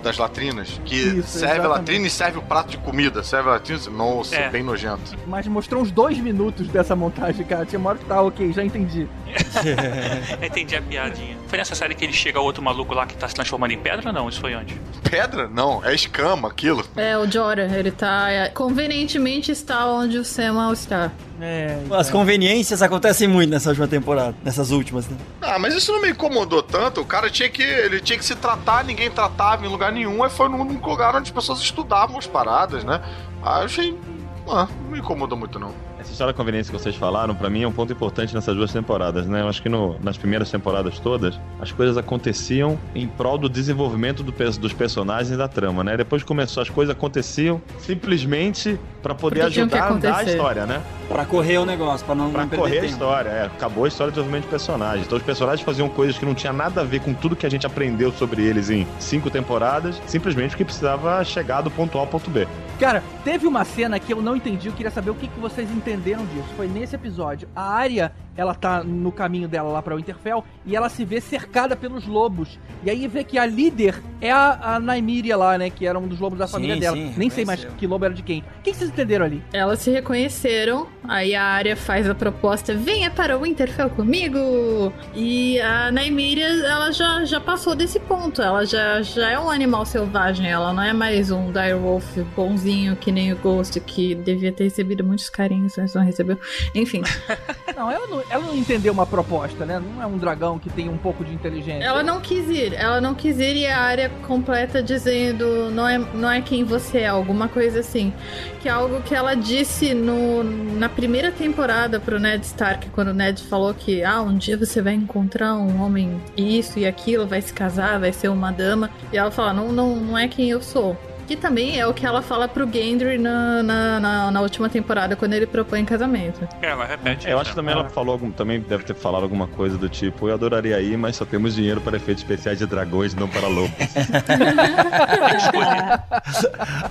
das 0.02 0.18
latrinas, 0.18 0.80
que 0.86 0.96
Isso, 0.96 1.28
serve 1.40 1.46
a 1.46 1.56
exatamente. 1.56 1.68
latrina 1.68 2.08
e 2.08 2.10
serve 2.10 2.38
o 2.40 2.42
prato 2.42 2.70
de 2.72 2.78
comida. 2.78 3.24
Serve 3.24 3.50
a 3.50 3.54
latrina, 3.54 3.82
nossa, 3.92 4.36
É. 4.36 4.50
bem 4.50 4.64
nojento. 4.64 5.16
Mas 5.28 5.48
mostrou 5.48 5.82
uns 5.82 5.92
dois 5.92 6.18
minutos 6.18 6.68
dessa 6.68 6.96
montagem, 6.96 7.46
cara. 7.46 7.66
Tinha 7.66 7.80
uma 7.80 7.92
hora 7.92 8.00
que 8.00 8.06
tá, 8.06 8.22
ok, 8.22 8.52
já 8.54 8.64
entendi. 8.64 9.08
Entendi 10.42 10.76
a 10.76 10.82
piadinha. 10.82 11.38
Foi 11.48 11.58
nessa 11.58 11.76
série 11.76 11.96
que 11.96 12.04
ele 12.06 12.14
chega 12.14 12.38
ao 12.40 12.46
outro 12.46 12.62
maluco 12.64 12.94
lá 12.94 13.06
que 13.06 13.16
tá 13.16 13.28
se 13.28 13.36
transformando 13.36 13.72
em 13.72 13.80
pedra 13.80 14.08
ou 14.10 14.14
não? 14.14 14.30
Isso 14.30 14.40
foi 14.40 14.56
onde? 14.56 14.80
Pedra? 15.10 15.48
Não, 15.48 15.84
é 15.84 15.94
escama 15.94 16.48
aquilo. 16.48 16.84
É, 16.96 17.18
o 17.18 17.30
Jorah, 17.30 17.64
ele 17.78 17.92
tá. 17.92 18.30
é, 18.30 18.50
convenientemente 18.50 19.52
está 19.52 19.86
onde 19.88 20.18
o 20.18 20.26
Samuel 20.26 20.74
está. 20.74 21.12
É. 21.46 21.78
As 21.92 22.08
então. 22.08 22.22
conveniências 22.22 22.82
acontecem 22.82 23.28
muito 23.28 23.50
nessa 23.50 23.68
última 23.68 23.86
temporada, 23.86 24.34
nessas 24.46 24.72
últimas, 24.72 25.10
né? 25.10 25.18
Ah, 25.42 25.60
mas 25.60 25.76
isso 25.76 25.92
não 25.92 26.02
me 26.02 26.10
incomodou 26.10 26.64
tanto. 26.64 27.02
O 27.02 27.06
cara 27.06 27.30
tinha 27.30 27.50
que. 27.50 27.62
Ele 27.62 28.00
tinha 28.00 28.18
que 28.18 28.24
se 28.24 28.34
tratar, 28.34 28.86
ninguém 28.86 29.12
tratava 29.12 29.66
em 29.66 29.70
lugar 29.70 29.92
nenhum. 29.92 30.24
Aí 30.24 30.30
foi 30.30 30.48
num 30.48 30.64
lugar 30.64 31.14
onde 31.16 31.30
as 31.30 31.32
pessoas 31.32 31.60
estudavam 31.60 32.18
as 32.18 32.26
paradas, 32.26 32.86
né? 32.86 33.02
Ah, 33.44 33.60
eu 33.60 33.66
achei. 33.66 34.00
Ah, 34.48 34.70
não 34.84 34.92
me 34.92 35.00
incomodou 35.00 35.38
muito, 35.38 35.60
não. 35.60 35.74
História 36.14 36.32
da 36.32 36.38
conveniência 36.38 36.72
que 36.72 36.80
vocês 36.80 36.96
falaram, 36.96 37.34
pra 37.34 37.50
mim, 37.50 37.64
é 37.64 37.68
um 37.68 37.72
ponto 37.72 37.92
importante 37.92 38.36
nessas 38.36 38.56
duas 38.56 38.72
temporadas, 38.72 39.26
né? 39.26 39.42
Eu 39.42 39.48
acho 39.48 39.60
que 39.64 39.68
no- 39.68 39.98
nas 40.00 40.16
primeiras 40.16 40.48
temporadas 40.52 41.00
todas, 41.00 41.40
as 41.60 41.72
coisas 41.72 41.98
aconteciam 41.98 42.78
em 42.94 43.08
prol 43.08 43.36
do 43.36 43.50
desenvolvimento 43.50 44.22
do 44.22 44.32
dos 44.60 44.74
personagens 44.74 45.32
e 45.32 45.38
da 45.38 45.48
trama, 45.48 45.84
né? 45.84 45.98
Depois 45.98 46.22
que 46.22 46.28
começou, 46.28 46.62
as 46.62 46.70
coisas 46.70 46.94
aconteciam 46.96 47.60
simplesmente 47.80 48.80
pra 49.02 49.16
poder 49.16 49.42
Porque 49.42 49.60
ajudar 49.60 49.84
a 49.84 49.94
andar 49.94 50.16
a 50.18 50.24
história, 50.24 50.66
né? 50.68 50.82
Pra 51.08 51.26
correr 51.26 51.58
o 51.58 51.66
negócio, 51.66 52.06
pra 52.06 52.14
não, 52.14 52.30
Pra 52.32 52.42
não 52.44 52.50
perder 52.50 52.62
correr 52.64 52.78
a 52.78 52.82
tempo. 52.82 52.94
história, 52.94 53.30
é. 53.30 53.46
Acabou 53.46 53.86
a 53.86 53.88
história 53.88 54.12
de 54.12 54.16
desenvolvimento 54.16 54.44
de 54.44 54.50
personagens. 54.50 55.06
Então 55.08 55.18
os 55.18 55.24
personagens 55.24 55.66
faziam 55.66 55.90
coisas 55.90 56.18
que 56.18 56.26
não 56.26 56.36
tinha 56.36 56.54
nada 56.54 56.82
a 56.82 56.84
ver 56.84 57.02
com 57.02 57.14
tudo 57.14 57.36
que 57.36 57.46
a 57.46 57.50
gente 57.50 57.66
aprendeu 57.66 58.12
sobre 58.12 58.44
eles 58.44 58.70
em 58.70 58.86
cinco 59.00 59.32
temporadas, 59.32 60.00
simplesmente 60.06 60.50
porque 60.52 60.66
precisava 60.66 61.24
chegar 61.24 61.62
do 61.62 61.72
ponto 61.72 61.98
A 61.98 62.02
ao 62.02 62.08
ponto 62.08 62.30
B. 62.30 62.48
Cara, 62.80 63.04
teve 63.24 63.48
uma 63.48 63.64
cena 63.64 64.00
que 64.00 64.12
eu 64.12 64.22
não 64.22 64.36
entendi, 64.36 64.68
eu 64.68 64.74
queria 64.74 64.92
saber 64.92 65.10
o 65.12 65.16
que, 65.16 65.28
que 65.28 65.40
vocês 65.40 65.70
entenderam 65.72 66.03
disso. 66.04 66.50
Foi 66.56 66.68
nesse 66.68 66.96
episódio. 66.96 67.48
A 67.56 67.64
área, 67.74 68.12
ela 68.36 68.54
tá 68.54 68.84
no 68.84 69.12
caminho 69.12 69.48
dela 69.48 69.70
lá 69.70 69.82
pra 69.82 69.96
Winterfell 69.96 70.44
e 70.66 70.76
ela 70.76 70.90
se 70.90 71.06
vê 71.06 71.22
cercada 71.22 71.76
pelos 71.76 72.06
lobos. 72.06 72.60
E 72.84 72.90
aí 72.90 73.08
vê 73.08 73.24
que 73.24 73.38
a 73.38 73.46
líder 73.46 74.02
é 74.20 74.32
a, 74.32 74.76
a 74.76 74.80
Nymeria 74.80 75.38
lá, 75.38 75.58
né? 75.58 75.70
Que 75.70 75.88
era 75.88 75.98
um 75.98 76.08
dos 76.08 76.20
lobos 76.20 76.38
da 76.38 76.46
Sim, 76.48 76.54
família 76.54 76.76
dela. 76.78 76.98
sim, 76.98 77.14
Nem 77.16 77.30
sei 77.30 77.46
mais 77.46 77.64
que 77.64 77.88
lobo 77.88 78.04
era 78.06 78.14
de 78.14 78.22
quem. 78.22 78.40
O 78.60 78.62
que, 78.64 78.74
vocês 78.74 78.90
entenderam 78.90 79.26
ali? 79.26 79.42
Elas 79.54 79.80
se 79.80 79.92
reconheceram, 79.92 80.88
aí 81.08 81.34
a 81.36 81.44
área 81.44 81.76
faz 81.78 82.10
a 82.10 82.14
proposta: 82.16 82.74
venha 82.76 83.10
para 83.10 83.38
o 83.38 83.42
Winterfell 83.42 83.90
comigo! 83.90 84.92
E 85.16 85.60
a 85.62 85.92
Nymeria, 85.92 86.48
ela 86.48 86.92
já, 86.92 87.24
já 87.24 87.40
passou 87.40 87.76
desse 87.76 88.00
ponto, 88.00 88.42
ela 88.42 88.66
já, 88.66 89.02
já 89.02 89.30
é 89.30 89.40
um 89.40 89.50
animal 89.50 89.86
selvagem, 89.86 90.50
ela 90.50 90.74
não 90.74 90.84
é 90.84 90.92
mais 90.92 91.32
um 91.32 91.52
direwolf 91.52 92.18
bonzinho 92.36 92.96
que 92.96 93.12
nem 93.12 93.32
o 93.32 93.38
Ghost, 93.38 93.80
que 93.80 94.16
devia 94.16 94.52
ter 94.52 94.66
recebido 94.66 95.04
muitos 95.04 95.30
carinhos, 95.30 95.78
mas 95.94 96.02
não 96.02 96.04
recebeu. 96.04 96.38
Enfim, 96.74 97.04
Não, 97.76 97.92
ela 97.92 98.08
não, 98.08 98.24
ela 98.30 98.44
não 98.46 98.56
entendeu 98.56 98.94
uma 98.94 99.06
proposta, 99.06 99.66
né? 99.66 99.80
Não 99.80 100.02
é 100.02 100.06
um 100.06 100.18
dragão 100.18 100.60
que 100.60 100.70
tem 100.70 100.90
um 100.90 100.98
pouco 100.98 101.24
de 101.24 101.34
inteligência. 101.34 101.84
ela 101.84 102.04
não 102.04 102.22
quis 102.22 102.48
ir, 102.50 102.74
ela 102.74 103.02
não 103.02 103.16
quis 103.16 103.40
ir 103.40 103.56
e 103.56 103.68
a 103.68 103.80
área 103.80 104.10
completa 104.28 104.82
dizendo 104.82 105.72
não 105.72 105.88
é, 105.88 105.98
não 105.98 106.32
é 106.32 106.42
quem 106.42 106.64
você 106.64 107.00
é, 107.00 107.08
alguma 107.08 107.48
coisa 107.48 107.80
assim. 107.80 108.14
Que 108.62 108.70
é 108.70 108.72
algo 108.72 109.02
que 109.02 109.16
ela 109.16 109.34
disse 109.36 109.94
no, 109.94 110.44
na 110.44 110.88
primeira 110.88 111.32
temporada 111.32 112.00
pro 112.00 112.20
Ned 112.20 112.46
Stark, 112.46 112.90
quando 112.92 113.10
o 113.10 113.14
Ned 113.14 113.44
falou 113.44 113.74
que 113.74 114.04
ah, 114.04 114.22
um 114.22 114.38
dia 114.38 114.58
você 114.58 114.82
vai 114.82 114.94
encontrar 114.94 115.56
um 115.56 115.82
homem 115.82 116.22
isso 116.38 116.80
e 116.80 116.86
aquilo, 116.86 117.28
vai 117.28 117.42
se 117.42 117.54
casar, 117.54 118.00
vai 118.00 118.14
ser 118.14 118.30
uma 118.30 118.52
dama. 118.52 118.90
E 119.12 119.18
ela 119.18 119.32
fala, 119.32 119.54
não, 119.54 119.72
não, 119.72 119.96
não 119.96 120.18
é 120.18 120.28
quem 120.28 120.50
eu 120.50 120.62
sou. 120.62 120.98
Que 121.28 121.36
também 121.36 121.80
é 121.80 121.88
o 121.88 121.94
que 121.94 122.06
ela 122.06 122.22
fala 122.22 122.48
pro 122.48 122.70
Gendry 122.72 123.18
na, 123.18 123.64
na, 123.64 124.00
na, 124.00 124.32
na 124.32 124.42
última 124.42 124.70
temporada, 124.70 125.16
quando 125.16 125.34
ele 125.34 125.48
propõe 125.48 125.86
casamento. 125.86 126.48
É, 126.62 126.68
ela 126.70 126.86
repete. 126.86 127.28
É, 127.28 127.34
eu 127.34 127.40
acho 127.40 127.52
que 127.52 127.56
né? 127.56 127.62
também 127.62 127.74
ela 127.74 127.90
falou 127.90 128.14
algum, 128.14 128.32
também 128.32 128.60
deve 128.60 128.84
ter 128.84 128.94
falado 128.94 129.24
alguma 129.24 129.48
coisa 129.48 129.78
do 129.78 129.88
tipo, 129.88 130.28
eu 130.28 130.34
adoraria 130.34 130.80
ir, 130.82 130.98
mas 130.98 131.16
só 131.16 131.26
temos 131.26 131.56
dinheiro 131.56 131.80
para 131.82 131.98
efeitos 131.98 132.24
especiais 132.24 132.60
de 132.60 132.66
dragões, 132.66 133.14
não 133.16 133.28
para 133.28 133.48
lobos. 133.48 133.74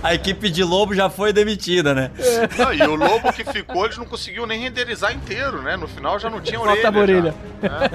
A 0.01 0.13
equipe 0.13 0.49
de 0.49 0.63
lobo 0.63 0.93
já 0.93 1.09
foi 1.09 1.31
demitida, 1.33 1.93
né? 1.93 2.11
Não, 2.57 2.73
e 2.73 2.81
o 2.83 2.95
lobo 2.95 3.31
que 3.31 3.43
ficou, 3.43 3.85
eles 3.85 3.97
não 3.97 4.05
conseguiu 4.05 4.45
nem 4.45 4.61
renderizar 4.61 5.13
inteiro, 5.13 5.61
né? 5.61 5.75
No 5.75 5.87
final 5.87 6.19
já 6.19 6.29
não 6.29 6.41
tinha 6.41 6.59
orelha. 6.59 6.81
Faltava 6.81 6.99
orelha. 6.99 7.35
já, 7.61 7.69
né? 7.69 7.89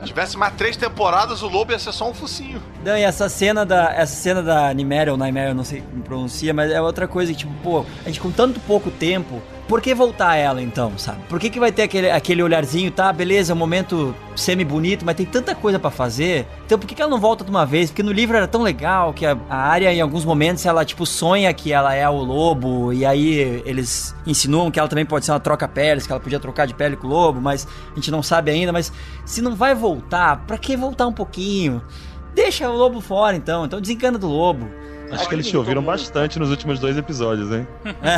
Se 0.00 0.06
tivesse 0.06 0.36
mais 0.36 0.54
três 0.54 0.76
temporadas, 0.76 1.42
o 1.42 1.48
lobo 1.48 1.72
ia 1.72 1.78
ser 1.78 1.92
só 1.92 2.08
um 2.08 2.14
focinho. 2.14 2.62
Dan, 2.84 2.98
e 2.98 3.02
essa 3.02 3.28
cena 3.28 3.64
da, 3.64 3.92
essa 3.92 4.14
cena 4.14 4.42
da 4.42 4.55
Nimeria 4.74 5.12
ou 5.12 5.18
Nymeria, 5.18 5.50
eu 5.50 5.54
não 5.54 5.64
sei 5.64 5.80
como 5.80 6.02
pronuncia, 6.02 6.52
mas 6.52 6.70
é 6.70 6.80
outra 6.80 7.06
coisa 7.08 7.32
que, 7.32 7.38
tipo, 7.38 7.52
pô, 7.62 7.84
a 8.04 8.08
gente 8.08 8.20
com 8.20 8.30
tanto 8.30 8.60
pouco 8.60 8.90
tempo, 8.90 9.42
por 9.68 9.80
que 9.80 9.94
voltar 9.94 10.36
ela 10.36 10.62
então, 10.62 10.96
sabe? 10.96 11.18
Por 11.28 11.40
que, 11.40 11.50
que 11.50 11.58
vai 11.58 11.72
ter 11.72 11.82
aquele, 11.82 12.10
aquele 12.10 12.42
olharzinho, 12.42 12.90
tá, 12.90 13.12
beleza, 13.12 13.52
é 13.52 13.54
um 13.54 13.58
momento 13.58 14.14
semi-bonito, 14.36 15.04
mas 15.04 15.16
tem 15.16 15.26
tanta 15.26 15.54
coisa 15.54 15.78
pra 15.78 15.90
fazer, 15.90 16.46
então 16.64 16.78
por 16.78 16.86
que, 16.86 16.94
que 16.94 17.02
ela 17.02 17.10
não 17.10 17.18
volta 17.18 17.44
de 17.44 17.50
uma 17.50 17.66
vez? 17.66 17.90
Porque 17.90 18.02
no 18.02 18.12
livro 18.12 18.36
era 18.36 18.46
tão 18.46 18.62
legal 18.62 19.12
que 19.12 19.26
a, 19.26 19.36
a 19.48 19.56
área, 19.56 19.92
em 19.92 20.00
alguns 20.00 20.24
momentos, 20.24 20.64
ela, 20.64 20.84
tipo, 20.84 21.04
sonha 21.04 21.52
que 21.52 21.72
ela 21.72 21.94
é 21.94 22.08
o 22.08 22.22
lobo, 22.22 22.92
e 22.92 23.04
aí 23.04 23.62
eles 23.64 24.14
insinuam 24.26 24.70
que 24.70 24.78
ela 24.78 24.88
também 24.88 25.04
pode 25.04 25.24
ser 25.24 25.32
uma 25.32 25.40
troca-peles, 25.40 26.06
que 26.06 26.12
ela 26.12 26.20
podia 26.20 26.38
trocar 26.38 26.66
de 26.66 26.74
pele 26.74 26.96
com 26.96 27.06
o 27.06 27.10
lobo, 27.10 27.40
mas 27.40 27.66
a 27.92 27.94
gente 27.96 28.10
não 28.10 28.22
sabe 28.22 28.50
ainda, 28.50 28.72
mas 28.72 28.92
se 29.24 29.42
não 29.42 29.54
vai 29.56 29.74
voltar, 29.74 30.44
pra 30.46 30.56
que 30.58 30.76
voltar 30.76 31.06
um 31.06 31.12
pouquinho? 31.12 31.82
Deixa 32.36 32.70
o 32.70 32.76
lobo 32.76 33.00
fora, 33.00 33.34
então. 33.34 33.64
Então 33.64 33.80
desencana 33.80 34.18
do 34.18 34.28
lobo. 34.28 34.70
Acho 35.10 35.28
que 35.28 35.34
eles 35.34 35.46
te 35.46 35.56
ouviram 35.56 35.82
bastante 35.82 36.38
nos 36.38 36.50
últimos 36.50 36.78
dois 36.78 36.96
episódios, 36.96 37.50
hein? 37.50 37.66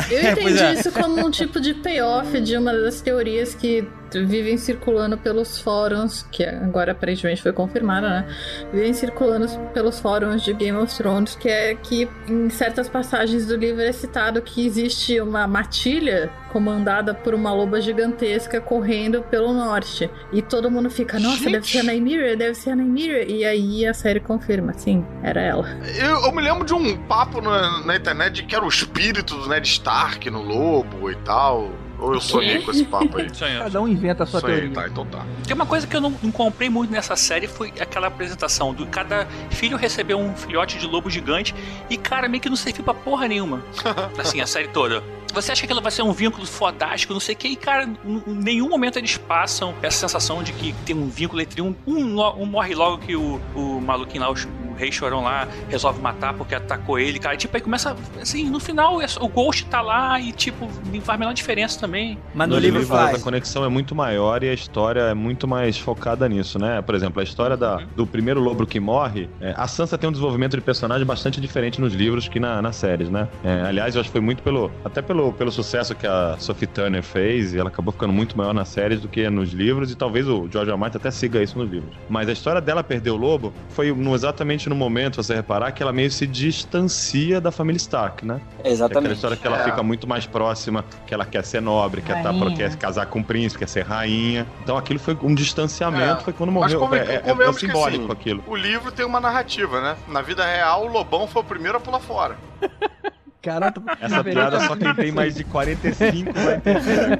Eu 0.09 0.19
É, 0.19 0.35
pois 0.35 0.55
entendi 0.55 0.63
é. 0.63 0.73
isso 0.73 0.91
como 0.91 1.25
um 1.25 1.31
tipo 1.31 1.61
de 1.61 1.73
payoff 1.75 2.39
de 2.41 2.57
uma 2.57 2.73
das 2.73 2.99
teorias 2.99 3.55
que 3.55 3.87
vivem 4.13 4.57
circulando 4.57 5.17
pelos 5.17 5.59
fóruns, 5.59 6.25
que 6.31 6.43
agora 6.43 6.91
aparentemente 6.91 7.41
foi 7.41 7.53
confirmada, 7.53 8.09
né? 8.09 8.27
Vivem 8.71 8.93
circulando 8.93 9.47
pelos 9.73 9.99
fóruns 9.99 10.43
de 10.43 10.53
Game 10.53 10.77
of 10.77 10.95
Thrones, 10.95 11.35
que 11.35 11.49
é 11.49 11.75
que 11.75 12.07
em 12.27 12.49
certas 12.49 12.87
passagens 12.87 13.45
do 13.45 13.55
livro 13.55 13.81
é 13.81 13.91
citado 13.91 14.41
que 14.41 14.65
existe 14.65 15.19
uma 15.19 15.47
matilha 15.47 16.31
comandada 16.51 17.13
por 17.13 17.33
uma 17.33 17.53
loba 17.53 17.79
gigantesca 17.79 18.59
correndo 18.59 19.21
pelo 19.23 19.53
norte. 19.53 20.09
E 20.31 20.41
todo 20.41 20.69
mundo 20.69 20.89
fica, 20.89 21.19
nossa, 21.19 21.37
Gente. 21.37 21.51
deve 21.51 21.67
ser 21.67 21.79
a 21.79 21.83
Nymeria, 21.83 22.35
deve 22.35 22.55
ser 22.55 22.71
a 22.71 22.75
Nymeria. 22.75 23.31
E 23.31 23.45
aí 23.45 23.85
a 23.85 23.93
série 23.93 24.19
confirma, 24.19 24.73
sim, 24.73 25.05
era 25.23 25.41
ela. 25.41 25.67
Eu, 25.97 26.25
eu 26.25 26.31
me 26.31 26.41
lembro 26.41 26.65
de 26.65 26.73
um 26.73 26.97
papo 27.05 27.41
na, 27.41 27.85
na 27.85 27.95
internet 27.95 28.33
de 28.33 28.43
que 28.43 28.55
era 28.55 28.65
o 28.65 28.69
espírito 28.69 29.35
do 29.35 29.47
Ned 29.47 29.67
Stark 29.67 30.29
no 30.29 30.41
lobo 30.41 31.09
e 31.11 31.15
tal. 31.17 31.69
Ou 31.99 32.13
eu 32.13 32.21
sonhei 32.21 32.61
com 32.61 32.71
esse 32.71 32.85
papo 32.85 33.17
aí? 33.17 33.29
Cada 33.59 33.81
um 33.81 33.87
inventa 33.87 34.23
a 34.23 34.25
sua 34.25 34.39
Sonhei, 34.39 34.57
teoria. 34.57 34.75
tá, 34.75 34.87
então 34.87 35.05
tá. 35.05 35.25
Tem 35.45 35.53
uma 35.53 35.65
coisa 35.65 35.85
que 35.85 35.95
eu 35.95 36.01
não, 36.01 36.13
não 36.23 36.31
comprei 36.31 36.69
muito 36.69 36.91
nessa 36.91 37.15
série 37.15 37.47
foi 37.47 37.73
aquela 37.79 38.07
apresentação 38.07 38.73
do 38.73 38.85
cada 38.87 39.27
filho 39.49 39.77
recebeu 39.77 40.17
um 40.17 40.35
filhote 40.35 40.77
de 40.77 40.87
lobo 40.87 41.09
gigante 41.09 41.53
e 41.89 41.97
cara 41.97 42.27
meio 42.27 42.41
que 42.41 42.49
não 42.49 42.55
serviu 42.55 42.83
pra 42.83 42.93
porra 42.93 43.27
nenhuma. 43.27 43.63
Assim, 44.17 44.41
a 44.41 44.47
série 44.47 44.69
toda. 44.69 45.03
Você 45.33 45.51
acha 45.51 45.61
que 45.61 45.65
aquilo 45.65 45.81
vai 45.81 45.91
ser 45.91 46.01
um 46.01 46.11
vínculo 46.11 46.45
fodástico, 46.45 47.13
não 47.13 47.19
sei 47.19 47.35
o 47.35 47.37
que, 47.37 47.47
e 47.49 47.55
cara, 47.55 47.85
em 47.85 48.21
nenhum 48.27 48.69
momento 48.69 48.97
eles 48.97 49.17
passam 49.17 49.73
essa 49.81 49.99
sensação 49.99 50.41
de 50.43 50.51
que 50.53 50.73
tem 50.85 50.95
um 50.95 51.07
vínculo 51.07 51.41
entre 51.41 51.61
um. 51.61 51.75
Um, 51.87 52.19
um 52.21 52.45
morre 52.45 52.73
logo 52.75 52.97
que 52.99 53.15
o, 53.15 53.39
o 53.55 53.79
maluquinho 53.81 54.23
lá, 54.23 54.29
o, 54.29 54.33
o 54.33 54.73
rei 54.75 54.91
chorão 54.91 55.23
lá, 55.23 55.47
resolve 55.69 56.01
matar 56.01 56.33
porque 56.33 56.55
atacou 56.55 56.97
ele, 56.99 57.19
cara. 57.19 57.35
Tipo, 57.37 57.55
aí 57.57 57.61
começa. 57.61 57.95
Assim, 58.21 58.49
no 58.49 58.59
final 58.59 59.01
é 59.01 59.05
o 59.19 59.27
Ghost 59.27 59.65
tá 59.65 59.81
lá 59.81 60.19
e, 60.19 60.31
tipo, 60.31 60.69
não 60.91 61.01
faz 61.01 61.15
a 61.15 61.19
menor 61.19 61.33
diferença 61.33 61.79
também. 61.79 62.17
Mas 62.33 62.47
no, 62.47 62.57
livro 62.57 62.85
faz. 62.85 63.19
a 63.19 63.23
conexão 63.23 63.63
é 63.63 63.69
muito 63.69 63.93
maior 63.95 64.43
e 64.43 64.49
a 64.49 64.53
história 64.53 65.01
é 65.01 65.13
muito 65.13 65.47
mais 65.47 65.77
focada 65.77 66.27
nisso, 66.27 66.57
né? 66.59 66.81
Por 66.81 66.95
exemplo, 66.95 67.19
a 67.19 67.23
história 67.23 67.55
da- 67.57 67.77
do 67.95 68.05
primeiro 68.07 68.39
lobo 68.39 68.65
que 68.65 68.79
morre, 68.79 69.29
é, 69.41 69.53
a 69.55 69.67
Sansa 69.67 69.97
tem 69.97 70.07
um 70.07 70.11
desenvolvimento 70.11 70.55
de 70.55 70.61
personagem 70.61 71.05
bastante 71.05 71.39
diferente 71.41 71.79
nos 71.81 71.93
livros 71.93 72.27
que 72.27 72.39
na, 72.39 72.61
nas 72.61 72.75
séries, 72.75 73.09
né? 73.09 73.27
É, 73.43 73.61
aliás, 73.61 73.95
eu 73.95 74.01
acho 74.01 74.09
que 74.09 74.13
foi 74.13 74.21
muito 74.21 74.41
pelo 74.43 74.71
até 74.83 75.01
pelo, 75.01 75.18
pelo 75.33 75.51
sucesso 75.51 75.93
que 75.93 76.07
a 76.07 76.35
Sophie 76.39 76.67
Turner 76.67 77.03
fez, 77.03 77.53
e 77.53 77.59
ela 77.59 77.69
acabou 77.69 77.91
ficando 77.91 78.13
muito 78.13 78.37
maior 78.37 78.53
nas 78.53 78.69
séries 78.69 79.01
do 79.01 79.07
que 79.07 79.29
nos 79.29 79.51
livros, 79.51 79.91
e 79.91 79.95
talvez 79.95 80.27
o 80.27 80.47
George 80.51 80.71
R. 80.71 80.77
Martin 80.77 80.97
até 80.97 81.11
siga 81.11 81.41
isso 81.43 81.57
nos 81.57 81.69
livros. 81.69 81.93
Mas 82.09 82.29
a 82.29 82.31
história 82.31 82.61
dela 82.61 82.83
perder 82.83 83.11
o 83.11 83.15
lobo 83.17 83.53
foi 83.69 83.91
no- 83.93 84.15
exatamente 84.15 84.69
no 84.69 84.75
momento, 84.75 85.21
você 85.21 85.35
reparar, 85.35 85.71
que 85.71 85.83
ela 85.83 85.91
meio 85.91 86.09
se 86.09 86.25
distancia 86.25 87.39
da 87.41 87.51
família 87.51 87.77
Stark, 87.77 88.25
né? 88.25 88.35
É 88.39 88.59
aquela 88.59 88.73
Exatamente. 88.73 89.13
história 89.15 89.37
que 89.37 89.45
ela 89.45 89.59
É. 89.59 89.63
fica 89.65 89.83
muito 89.83 90.07
mais 90.07 90.25
próxima, 90.25 90.83
que 91.05 91.13
ela 91.13 91.25
quer 91.25 91.43
ser 91.43 91.61
nobre, 91.61 92.01
quer, 92.01 92.21
tá, 92.23 92.31
quer 92.55 92.75
casar 92.77 93.05
com 93.07 93.19
o 93.19 93.23
príncipe, 93.23 93.59
quer 93.59 93.67
ser 93.69 93.83
rainha. 93.85 94.45
Então 94.63 94.77
aquilo 94.77 94.99
foi 94.99 95.17
um 95.21 95.33
distanciamento, 95.35 96.21
É. 96.21 96.23
foi 96.23 96.33
quando 96.33 96.51
Mas 96.51 96.73
morreu. 96.73 96.79
conven- 96.79 96.99
é, 97.01 97.11
é- 97.11 97.15
é 97.15 97.19
convenhamos 97.19 97.57
que, 97.59 97.65
simbólico 97.67 98.03
assim, 98.05 98.11
aquilo. 98.13 98.43
O 98.47 98.55
livro 98.55 98.91
tem 98.91 99.05
uma 99.05 99.19
narrativa, 99.19 99.81
né? 99.81 99.95
Na 100.07 100.21
vida 100.21 100.45
real, 100.45 100.85
o 100.85 100.87
Lobão 100.91 101.27
foi 101.27 101.41
o 101.41 101.45
primeiro 101.45 101.77
a 101.77 101.81
pular 101.81 101.99
fora. 101.99 102.37
Caraca, 103.41 103.81
Essa 104.01 104.21
piada 104.21 104.59
só 104.59 104.75
quem 104.75 104.93
tem 104.95 105.11
mais 105.13 105.33
de 105.33 105.45
45 105.45 106.33
vai 106.33 106.55
entender. 106.55 107.19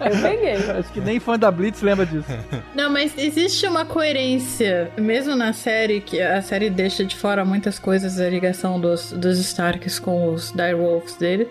Eu 0.00 0.22
peguei. 0.22 0.70
Acho 0.78 0.92
que 0.92 1.00
nem 1.00 1.20
fã 1.20 1.38
da 1.38 1.48
Blitz 1.48 1.80
lembra 1.80 2.04
disso. 2.04 2.26
Não, 2.74 2.90
mas 2.90 3.16
existe 3.16 3.66
uma 3.68 3.84
coerência, 3.84 4.90
mesmo 4.98 5.36
na 5.36 5.52
série, 5.52 6.00
que 6.00 6.20
a 6.20 6.42
série 6.42 6.70
deixa 6.70 7.04
de 7.04 7.14
fora 7.14 7.44
muitas 7.44 7.78
coisas 7.78 8.16
da 8.16 8.28
ligação 8.28 8.80
dos, 8.80 9.12
dos 9.12 9.38
Starks 9.38 10.00
com 10.00 10.32
os 10.32 10.50
Direwolves 10.50 11.14
dele. 11.14 11.46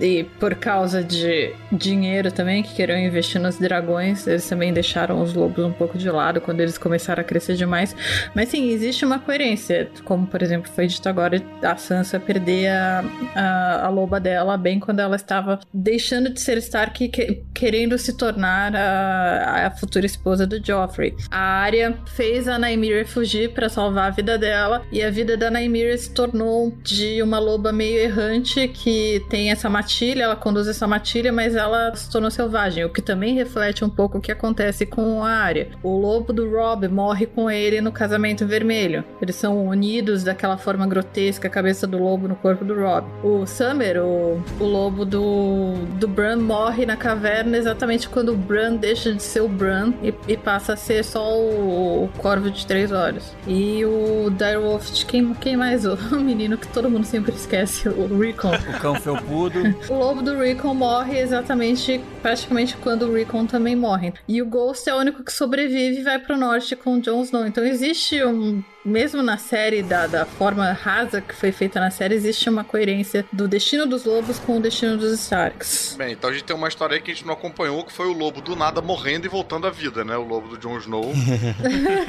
E 0.00 0.24
por 0.40 0.56
causa 0.56 1.02
de 1.02 1.54
dinheiro 1.70 2.32
também, 2.32 2.64
que 2.64 2.74
queriam 2.74 2.98
investir 2.98 3.40
nos 3.40 3.58
dragões, 3.58 4.26
eles 4.26 4.48
também 4.48 4.72
deixaram 4.72 5.22
os 5.22 5.34
lobos 5.34 5.64
um 5.64 5.72
pouco 5.72 5.96
de 5.96 6.10
lado 6.10 6.40
quando 6.40 6.60
eles 6.60 6.76
começaram 6.76 7.20
a 7.20 7.24
crescer 7.24 7.54
demais. 7.54 7.94
Mas 8.34 8.48
sim, 8.48 8.70
existe 8.70 9.04
uma 9.04 9.20
coerência. 9.20 9.88
Como, 10.04 10.26
por 10.26 10.42
exemplo, 10.42 10.68
foi 10.74 10.88
dito 10.88 11.08
agora, 11.08 11.40
a 11.62 11.76
Sansa 11.76 12.18
perder 12.18 12.68
a, 12.68 13.04
a, 13.36 13.51
a 13.84 13.88
loba 13.88 14.18
dela 14.20 14.56
bem 14.56 14.78
quando 14.80 15.00
ela 15.00 15.16
estava 15.16 15.58
deixando 15.72 16.30
de 16.30 16.40
ser 16.40 16.58
Stark 16.58 17.08
que- 17.08 17.42
querendo 17.54 17.98
se 17.98 18.16
tornar 18.16 18.74
a, 18.74 19.66
a 19.66 19.70
futura 19.70 20.06
esposa 20.06 20.46
do 20.46 20.64
Joffrey. 20.64 21.14
A 21.30 21.38
Arya 21.38 21.96
fez 22.06 22.48
a 22.48 22.58
Nymeria 22.58 23.06
fugir 23.06 23.52
para 23.52 23.68
salvar 23.68 24.08
a 24.08 24.10
vida 24.10 24.38
dela 24.38 24.82
e 24.90 25.02
a 25.02 25.10
vida 25.10 25.36
da 25.36 25.50
Nymeria 25.50 25.96
se 25.96 26.12
tornou 26.12 26.72
de 26.82 27.22
uma 27.22 27.38
loba 27.38 27.72
meio 27.72 27.98
errante 27.98 28.68
que 28.68 29.24
tem 29.30 29.50
essa 29.50 29.68
matilha, 29.68 30.24
ela 30.24 30.36
conduz 30.36 30.66
essa 30.68 30.86
matilha, 30.86 31.32
mas 31.32 31.54
ela 31.54 31.94
se 31.94 32.10
tornou 32.10 32.30
selvagem, 32.30 32.84
o 32.84 32.90
que 32.90 33.02
também 33.02 33.34
reflete 33.34 33.84
um 33.84 33.88
pouco 33.90 34.18
o 34.18 34.20
que 34.20 34.32
acontece 34.32 34.86
com 34.86 35.22
a 35.22 35.30
Arya. 35.30 35.68
O 35.82 35.96
lobo 35.96 36.32
do 36.32 36.50
Robb 36.50 36.88
morre 36.88 37.26
com 37.26 37.50
ele 37.50 37.80
no 37.80 37.92
casamento 37.92 38.46
vermelho. 38.46 39.04
Eles 39.20 39.36
são 39.36 39.66
unidos 39.66 40.22
daquela 40.24 40.56
forma 40.56 40.86
grotesca, 40.86 41.48
a 41.48 41.50
cabeça 41.50 41.86
do 41.86 41.98
lobo 41.98 42.28
no 42.28 42.36
corpo 42.36 42.64
do 42.64 42.74
Robb. 42.74 43.06
O 43.22 43.41
Summer, 43.46 44.02
o, 44.02 44.42
o 44.60 44.64
lobo 44.64 45.04
do, 45.04 45.74
do 45.98 46.08
Bran, 46.08 46.36
morre 46.36 46.86
na 46.86 46.96
caverna 46.96 47.56
exatamente 47.56 48.08
quando 48.08 48.30
o 48.30 48.36
Bran 48.36 48.76
deixa 48.76 49.12
de 49.12 49.22
ser 49.22 49.40
o 49.40 49.48
Bran 49.48 49.92
e, 50.02 50.14
e 50.28 50.36
passa 50.36 50.74
a 50.74 50.76
ser 50.76 51.04
só 51.04 51.36
o, 51.38 52.04
o 52.04 52.08
Corvo 52.18 52.50
de 52.50 52.66
Três 52.66 52.92
Olhos. 52.92 53.32
E 53.46 53.84
o 53.84 54.30
Direwolf, 54.30 55.04
quem, 55.04 55.34
quem 55.34 55.56
mais? 55.56 55.84
O, 55.84 55.94
o 56.14 56.20
menino 56.20 56.56
que 56.56 56.68
todo 56.68 56.90
mundo 56.90 57.04
sempre 57.04 57.32
esquece, 57.32 57.88
o 57.88 58.18
Rickon. 58.18 58.52
O 58.52 58.80
cão 58.80 58.94
felpudo. 58.94 59.62
O 59.88 59.94
lobo 59.94 60.22
do 60.22 60.38
Rickon 60.38 60.74
morre 60.74 61.18
exatamente, 61.18 62.00
praticamente 62.22 62.76
quando 62.76 63.02
o 63.02 63.14
Rickon 63.14 63.46
também 63.46 63.76
morre. 63.76 64.12
E 64.26 64.40
o 64.40 64.46
Ghost 64.46 64.88
é 64.88 64.94
o 64.94 64.98
único 64.98 65.22
que 65.22 65.32
sobrevive 65.32 66.00
e 66.00 66.02
vai 66.02 66.18
pro 66.18 66.36
norte 66.36 66.74
com 66.76 66.96
o 66.96 67.00
Jon 67.00 67.22
Snow. 67.22 67.46
Então 67.46 67.64
existe 67.64 68.22
um. 68.24 68.62
Mesmo 68.84 69.22
na 69.22 69.38
série, 69.38 69.80
da, 69.80 70.08
da 70.08 70.26
forma 70.26 70.72
rasa 70.72 71.20
que 71.20 71.34
foi 71.34 71.52
feita 71.52 71.78
na 71.78 71.90
série, 71.90 72.16
existe 72.16 72.50
uma 72.50 72.64
coerência 72.64 73.24
do 73.32 73.46
destino 73.46 73.86
dos 73.86 74.04
lobos 74.04 74.40
com 74.40 74.56
o 74.56 74.60
destino 74.60 74.96
dos 74.96 75.12
Starks. 75.20 75.94
Bem, 75.96 76.12
então 76.12 76.30
a 76.30 76.32
gente 76.32 76.42
tem 76.44 76.56
uma 76.56 76.66
história 76.66 76.96
aí 76.96 77.00
que 77.00 77.12
a 77.12 77.14
gente 77.14 77.24
não 77.24 77.34
acompanhou, 77.34 77.84
que 77.84 77.92
foi 77.92 78.06
o 78.06 78.12
lobo 78.12 78.40
do 78.40 78.56
nada 78.56 78.82
morrendo 78.82 79.24
e 79.26 79.28
voltando 79.28 79.68
à 79.68 79.70
vida, 79.70 80.04
né? 80.04 80.16
O 80.16 80.26
lobo 80.26 80.48
do 80.48 80.58
Jon 80.58 80.78
Snow. 80.78 81.12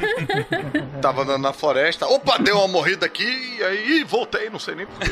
Tava 0.99 1.21
andando 1.21 1.43
na 1.43 1.53
floresta, 1.53 2.07
opa, 2.07 2.39
deu 2.39 2.57
uma 2.57 2.67
morrida 2.67 3.05
aqui, 3.05 3.57
e 3.59 3.63
aí 3.63 4.03
voltei, 4.03 4.49
não 4.49 4.59
sei 4.59 4.73
nem 4.73 4.87
porquê. 4.87 5.11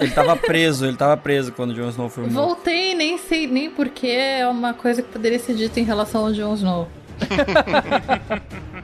Ele 0.00 0.10
tava 0.10 0.36
preso, 0.36 0.86
ele 0.86 0.96
tava 0.96 1.16
preso 1.16 1.52
quando 1.52 1.70
o 1.70 1.74
Jon 1.74 1.90
Snow 1.90 2.08
foi 2.08 2.24
morto. 2.24 2.34
Voltei, 2.34 2.94
nem 2.94 3.18
sei 3.18 3.46
nem 3.46 3.70
porquê, 3.70 4.08
é 4.40 4.46
uma 4.46 4.72
coisa 4.72 5.02
que 5.02 5.08
poderia 5.10 5.38
ser 5.38 5.54
dita 5.54 5.78
em 5.78 5.84
relação 5.84 6.26
ao 6.26 6.32
Jon 6.32 6.54
Snow. 6.54 6.88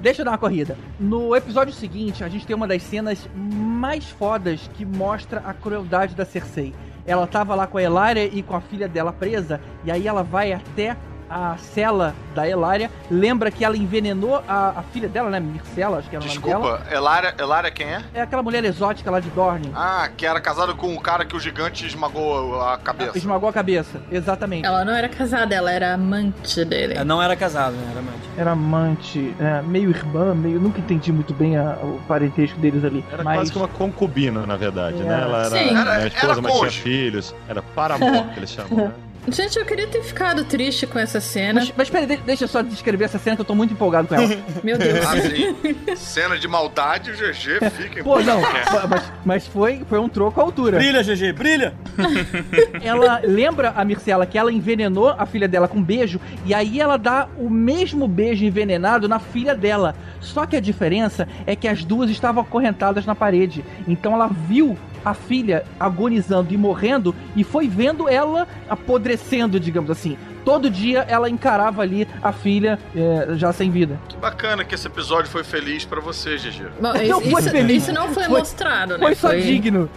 Deixa 0.00 0.20
eu 0.20 0.24
dar 0.24 0.32
uma 0.32 0.38
corrida. 0.38 0.76
No 0.98 1.34
episódio 1.34 1.74
seguinte, 1.74 2.22
a 2.22 2.28
gente 2.28 2.46
tem 2.46 2.54
uma 2.54 2.68
das 2.68 2.82
cenas 2.82 3.28
mais 3.34 4.08
fodas 4.08 4.70
que 4.74 4.84
mostra 4.84 5.40
a 5.44 5.52
crueldade 5.52 6.14
da 6.14 6.24
Cersei. 6.24 6.72
Ela 7.04 7.26
tava 7.26 7.54
lá 7.54 7.66
com 7.66 7.78
a 7.78 7.82
Elária 7.82 8.24
e 8.24 8.42
com 8.42 8.54
a 8.54 8.60
filha 8.60 8.86
dela 8.86 9.12
presa, 9.12 9.60
e 9.84 9.90
aí 9.90 10.06
ela 10.06 10.22
vai 10.22 10.52
até 10.52 10.96
a 11.30 11.56
cela 11.58 12.14
da 12.34 12.48
Elária, 12.48 12.90
lembra 13.10 13.50
que 13.50 13.64
ela 13.64 13.76
envenenou 13.76 14.42
a, 14.48 14.74
a 14.78 14.82
filha 14.92 15.08
dela, 15.08 15.28
né? 15.30 15.40
Mircela, 15.40 15.98
acho 15.98 16.08
que 16.08 16.16
era 16.16 16.24
o 16.24 16.28
nome 16.28 16.38
dela. 16.40 16.60
Desculpa, 16.62 16.94
Elária, 16.94 17.34
Elária 17.38 17.70
quem 17.70 17.86
é? 17.86 18.02
É 18.14 18.20
aquela 18.22 18.42
mulher 18.42 18.64
exótica 18.64 19.10
lá 19.10 19.20
de 19.20 19.28
Dorne. 19.30 19.70
Ah, 19.74 20.08
que 20.16 20.24
era 20.26 20.40
casada 20.40 20.74
com 20.74 20.94
o 20.94 21.00
cara 21.00 21.24
que 21.24 21.36
o 21.36 21.40
gigante 21.40 21.86
esmagou 21.86 22.60
a 22.62 22.78
cabeça. 22.78 23.16
Esmagou 23.18 23.48
a 23.48 23.52
cabeça, 23.52 24.00
exatamente. 24.10 24.66
Ela 24.66 24.84
não 24.84 24.92
era 24.94 25.08
casada, 25.08 25.54
ela 25.54 25.70
era 25.70 25.94
amante 25.94 26.64
dele. 26.64 26.94
Ela 26.94 27.04
não 27.04 27.22
era 27.22 27.34
casado, 27.36 27.72
né? 27.74 27.88
Era 27.90 28.00
amante. 28.00 28.28
Era 28.38 28.50
amante, 28.52 29.34
é, 29.40 29.62
meio 29.62 29.90
irmã, 29.90 30.34
meio. 30.34 30.60
Nunca 30.60 30.78
entendi 30.80 31.12
muito 31.12 31.34
bem 31.34 31.56
a- 31.56 31.76
o 31.82 32.00
parentesco 32.06 32.58
deles 32.60 32.84
ali. 32.84 33.04
Era 33.12 33.22
mas 33.24 33.36
quase 33.38 33.52
que 33.52 33.58
uma 33.58 33.68
concubina, 33.68 34.46
na 34.46 34.56
verdade, 34.56 35.00
É. 35.00 35.04
né? 35.04 35.20
Ela 35.22 35.38
era, 35.46 35.50
Sim. 35.50 35.74
né, 35.74 35.80
Era- 35.80 35.94
a 35.96 36.06
esposa, 36.06 36.32
era 36.32 36.42
mas 36.42 36.52
tinha 36.58 36.70
filhos. 36.70 37.34
Era 37.48 37.62
paramor, 37.62 38.24
que 38.32 38.38
eles 38.38 38.50
chamam, 38.50 38.86
né? 38.86 38.92
Gente, 39.30 39.58
eu 39.58 39.64
queria 39.66 39.86
ter 39.86 40.02
ficado 40.02 40.42
triste 40.44 40.86
com 40.86 40.98
essa 40.98 41.20
cena. 41.20 41.60
Mas, 41.60 41.72
mas 41.76 41.90
peraí, 41.90 42.06
de- 42.06 42.16
deixa 42.18 42.44
eu 42.44 42.48
só 42.48 42.62
descrever 42.62 43.04
essa 43.04 43.18
cena 43.18 43.36
que 43.36 43.42
eu 43.42 43.46
tô 43.46 43.54
muito 43.54 43.74
empolgado 43.74 44.08
com 44.08 44.14
ela. 44.14 44.26
Meu 44.64 44.78
Deus. 44.78 45.04
Ah, 45.06 45.20
sim. 45.20 45.96
Cena 45.96 46.38
de 46.38 46.48
maldade, 46.48 47.10
o 47.10 47.14
GG 47.14 47.70
fica 47.70 48.02
Pô, 48.02 48.20
não, 48.20 48.40
mas, 48.88 49.12
mas 49.24 49.46
foi, 49.46 49.82
foi 49.88 49.98
um 49.98 50.08
troco 50.08 50.40
à 50.40 50.44
altura. 50.44 50.78
Brilha, 50.78 51.02
GG, 51.02 51.32
brilha! 51.32 51.74
Ela 52.82 53.20
lembra 53.24 53.72
a 53.76 53.84
Mircela 53.84 54.24
que 54.24 54.38
ela 54.38 54.52
envenenou 54.52 55.08
a 55.10 55.26
filha 55.26 55.48
dela 55.48 55.68
com 55.68 55.78
um 55.78 55.82
beijo, 55.82 56.20
e 56.46 56.54
aí 56.54 56.80
ela 56.80 56.96
dá 56.96 57.28
o 57.36 57.50
mesmo 57.50 58.06
beijo 58.08 58.44
envenenado 58.44 59.08
na 59.08 59.18
filha 59.18 59.54
dela. 59.54 59.94
Só 60.20 60.46
que 60.46 60.56
a 60.56 60.60
diferença 60.60 61.28
é 61.46 61.54
que 61.54 61.68
as 61.68 61.84
duas 61.84 62.10
estavam 62.10 62.42
acorrentadas 62.42 63.04
na 63.04 63.14
parede. 63.14 63.64
Então 63.86 64.14
ela 64.14 64.28
viu 64.28 64.76
a 65.04 65.14
filha 65.14 65.64
agonizando 65.78 66.52
e 66.52 66.56
morrendo 66.56 67.14
e 67.36 67.44
foi 67.44 67.68
vendo 67.68 68.08
ela 68.08 68.46
apodrecendo, 68.68 69.58
digamos 69.58 69.90
assim. 69.90 70.16
Todo 70.44 70.70
dia 70.70 71.04
ela 71.08 71.28
encarava 71.28 71.82
ali 71.82 72.06
a 72.22 72.32
filha 72.32 72.78
é, 72.94 73.34
já 73.36 73.52
sem 73.52 73.70
vida. 73.70 73.98
Que 74.08 74.16
bacana 74.16 74.64
que 74.64 74.74
esse 74.74 74.86
episódio 74.86 75.30
foi 75.30 75.44
feliz 75.44 75.84
pra 75.84 76.00
você, 76.00 76.36
GG. 76.36 76.64
Bom, 76.80 76.92
Não 76.92 77.02
isso, 77.20 77.30
foi 77.30 77.40
isso- 77.42 77.50
feliz. 77.50 77.82
isso 77.82 77.92
não 77.92 78.08
foi, 78.14 78.24
Foi- 78.24 78.38
mostrado, 78.38 78.98
né? 78.98 79.04
Foi 79.04 79.14
só 79.14 79.32
digno. 79.34 79.90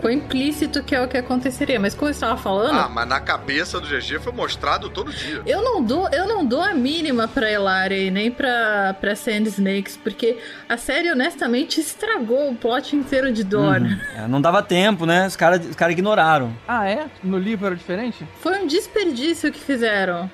foi 0.00 0.14
implícito 0.14 0.82
que 0.82 0.94
é 0.94 1.02
o 1.02 1.08
que 1.08 1.16
aconteceria. 1.16 1.78
Mas 1.80 1.94
como 1.94 2.08
eu 2.08 2.12
estava 2.12 2.36
falando, 2.36 2.78
Ah, 2.78 2.88
mas 2.88 3.08
na 3.08 3.20
cabeça 3.20 3.80
do 3.80 3.86
GG 3.86 4.18
foi 4.20 4.32
mostrado 4.32 4.88
todo 4.90 5.12
dia. 5.12 5.42
eu 5.46 5.62
não 5.62 5.82
dou, 5.82 6.08
eu 6.12 6.26
não 6.26 6.44
dou 6.44 6.58
mínima 6.74 7.26
pra 7.28 7.50
Elara 7.50 7.94
e 7.94 8.10
nem 8.10 8.30
pra, 8.30 8.94
pra 9.00 9.14
Sand 9.16 9.42
Snakes, 9.48 9.96
porque 9.96 10.38
a 10.68 10.76
série 10.76 11.10
honestamente 11.10 11.80
estragou 11.80 12.50
o 12.50 12.54
plot 12.54 12.94
inteiro 12.94 13.32
de 13.32 13.42
Dorne. 13.44 13.94
Uhum. 13.94 13.98
É, 14.18 14.26
não 14.26 14.40
dava 14.40 14.62
tempo, 14.62 15.06
né? 15.06 15.26
Os 15.26 15.36
caras 15.36 15.64
os 15.64 15.76
cara 15.76 15.92
ignoraram. 15.92 16.52
Ah, 16.66 16.88
é? 16.88 17.06
No 17.22 17.38
livro 17.38 17.66
era 17.66 17.76
diferente? 17.76 18.26
Foi 18.40 18.58
um 18.58 18.66
desperdício 18.66 19.52
que 19.52 19.60
fizeram. 19.60 19.77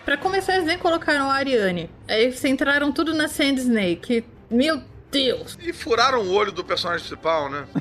Pra 0.05 0.17
começar, 0.17 0.55
eles 0.55 0.67
nem 0.67 0.79
colocaram 0.79 1.31
a 1.31 1.35
Ariane. 1.35 1.91
Aí 2.09 2.33
centraram 2.33 2.93
tudo 2.93 3.15
na 3.15 3.29
Sand 3.29 3.55
Snake. 3.57 4.25
Meu 4.51 4.81
Deus! 5.15 5.57
E 5.63 5.73
furaram 5.73 6.21
o 6.23 6.33
olho 6.33 6.51
do 6.51 6.65
personagem 6.65 7.07
principal, 7.07 7.49
né? 7.49 7.65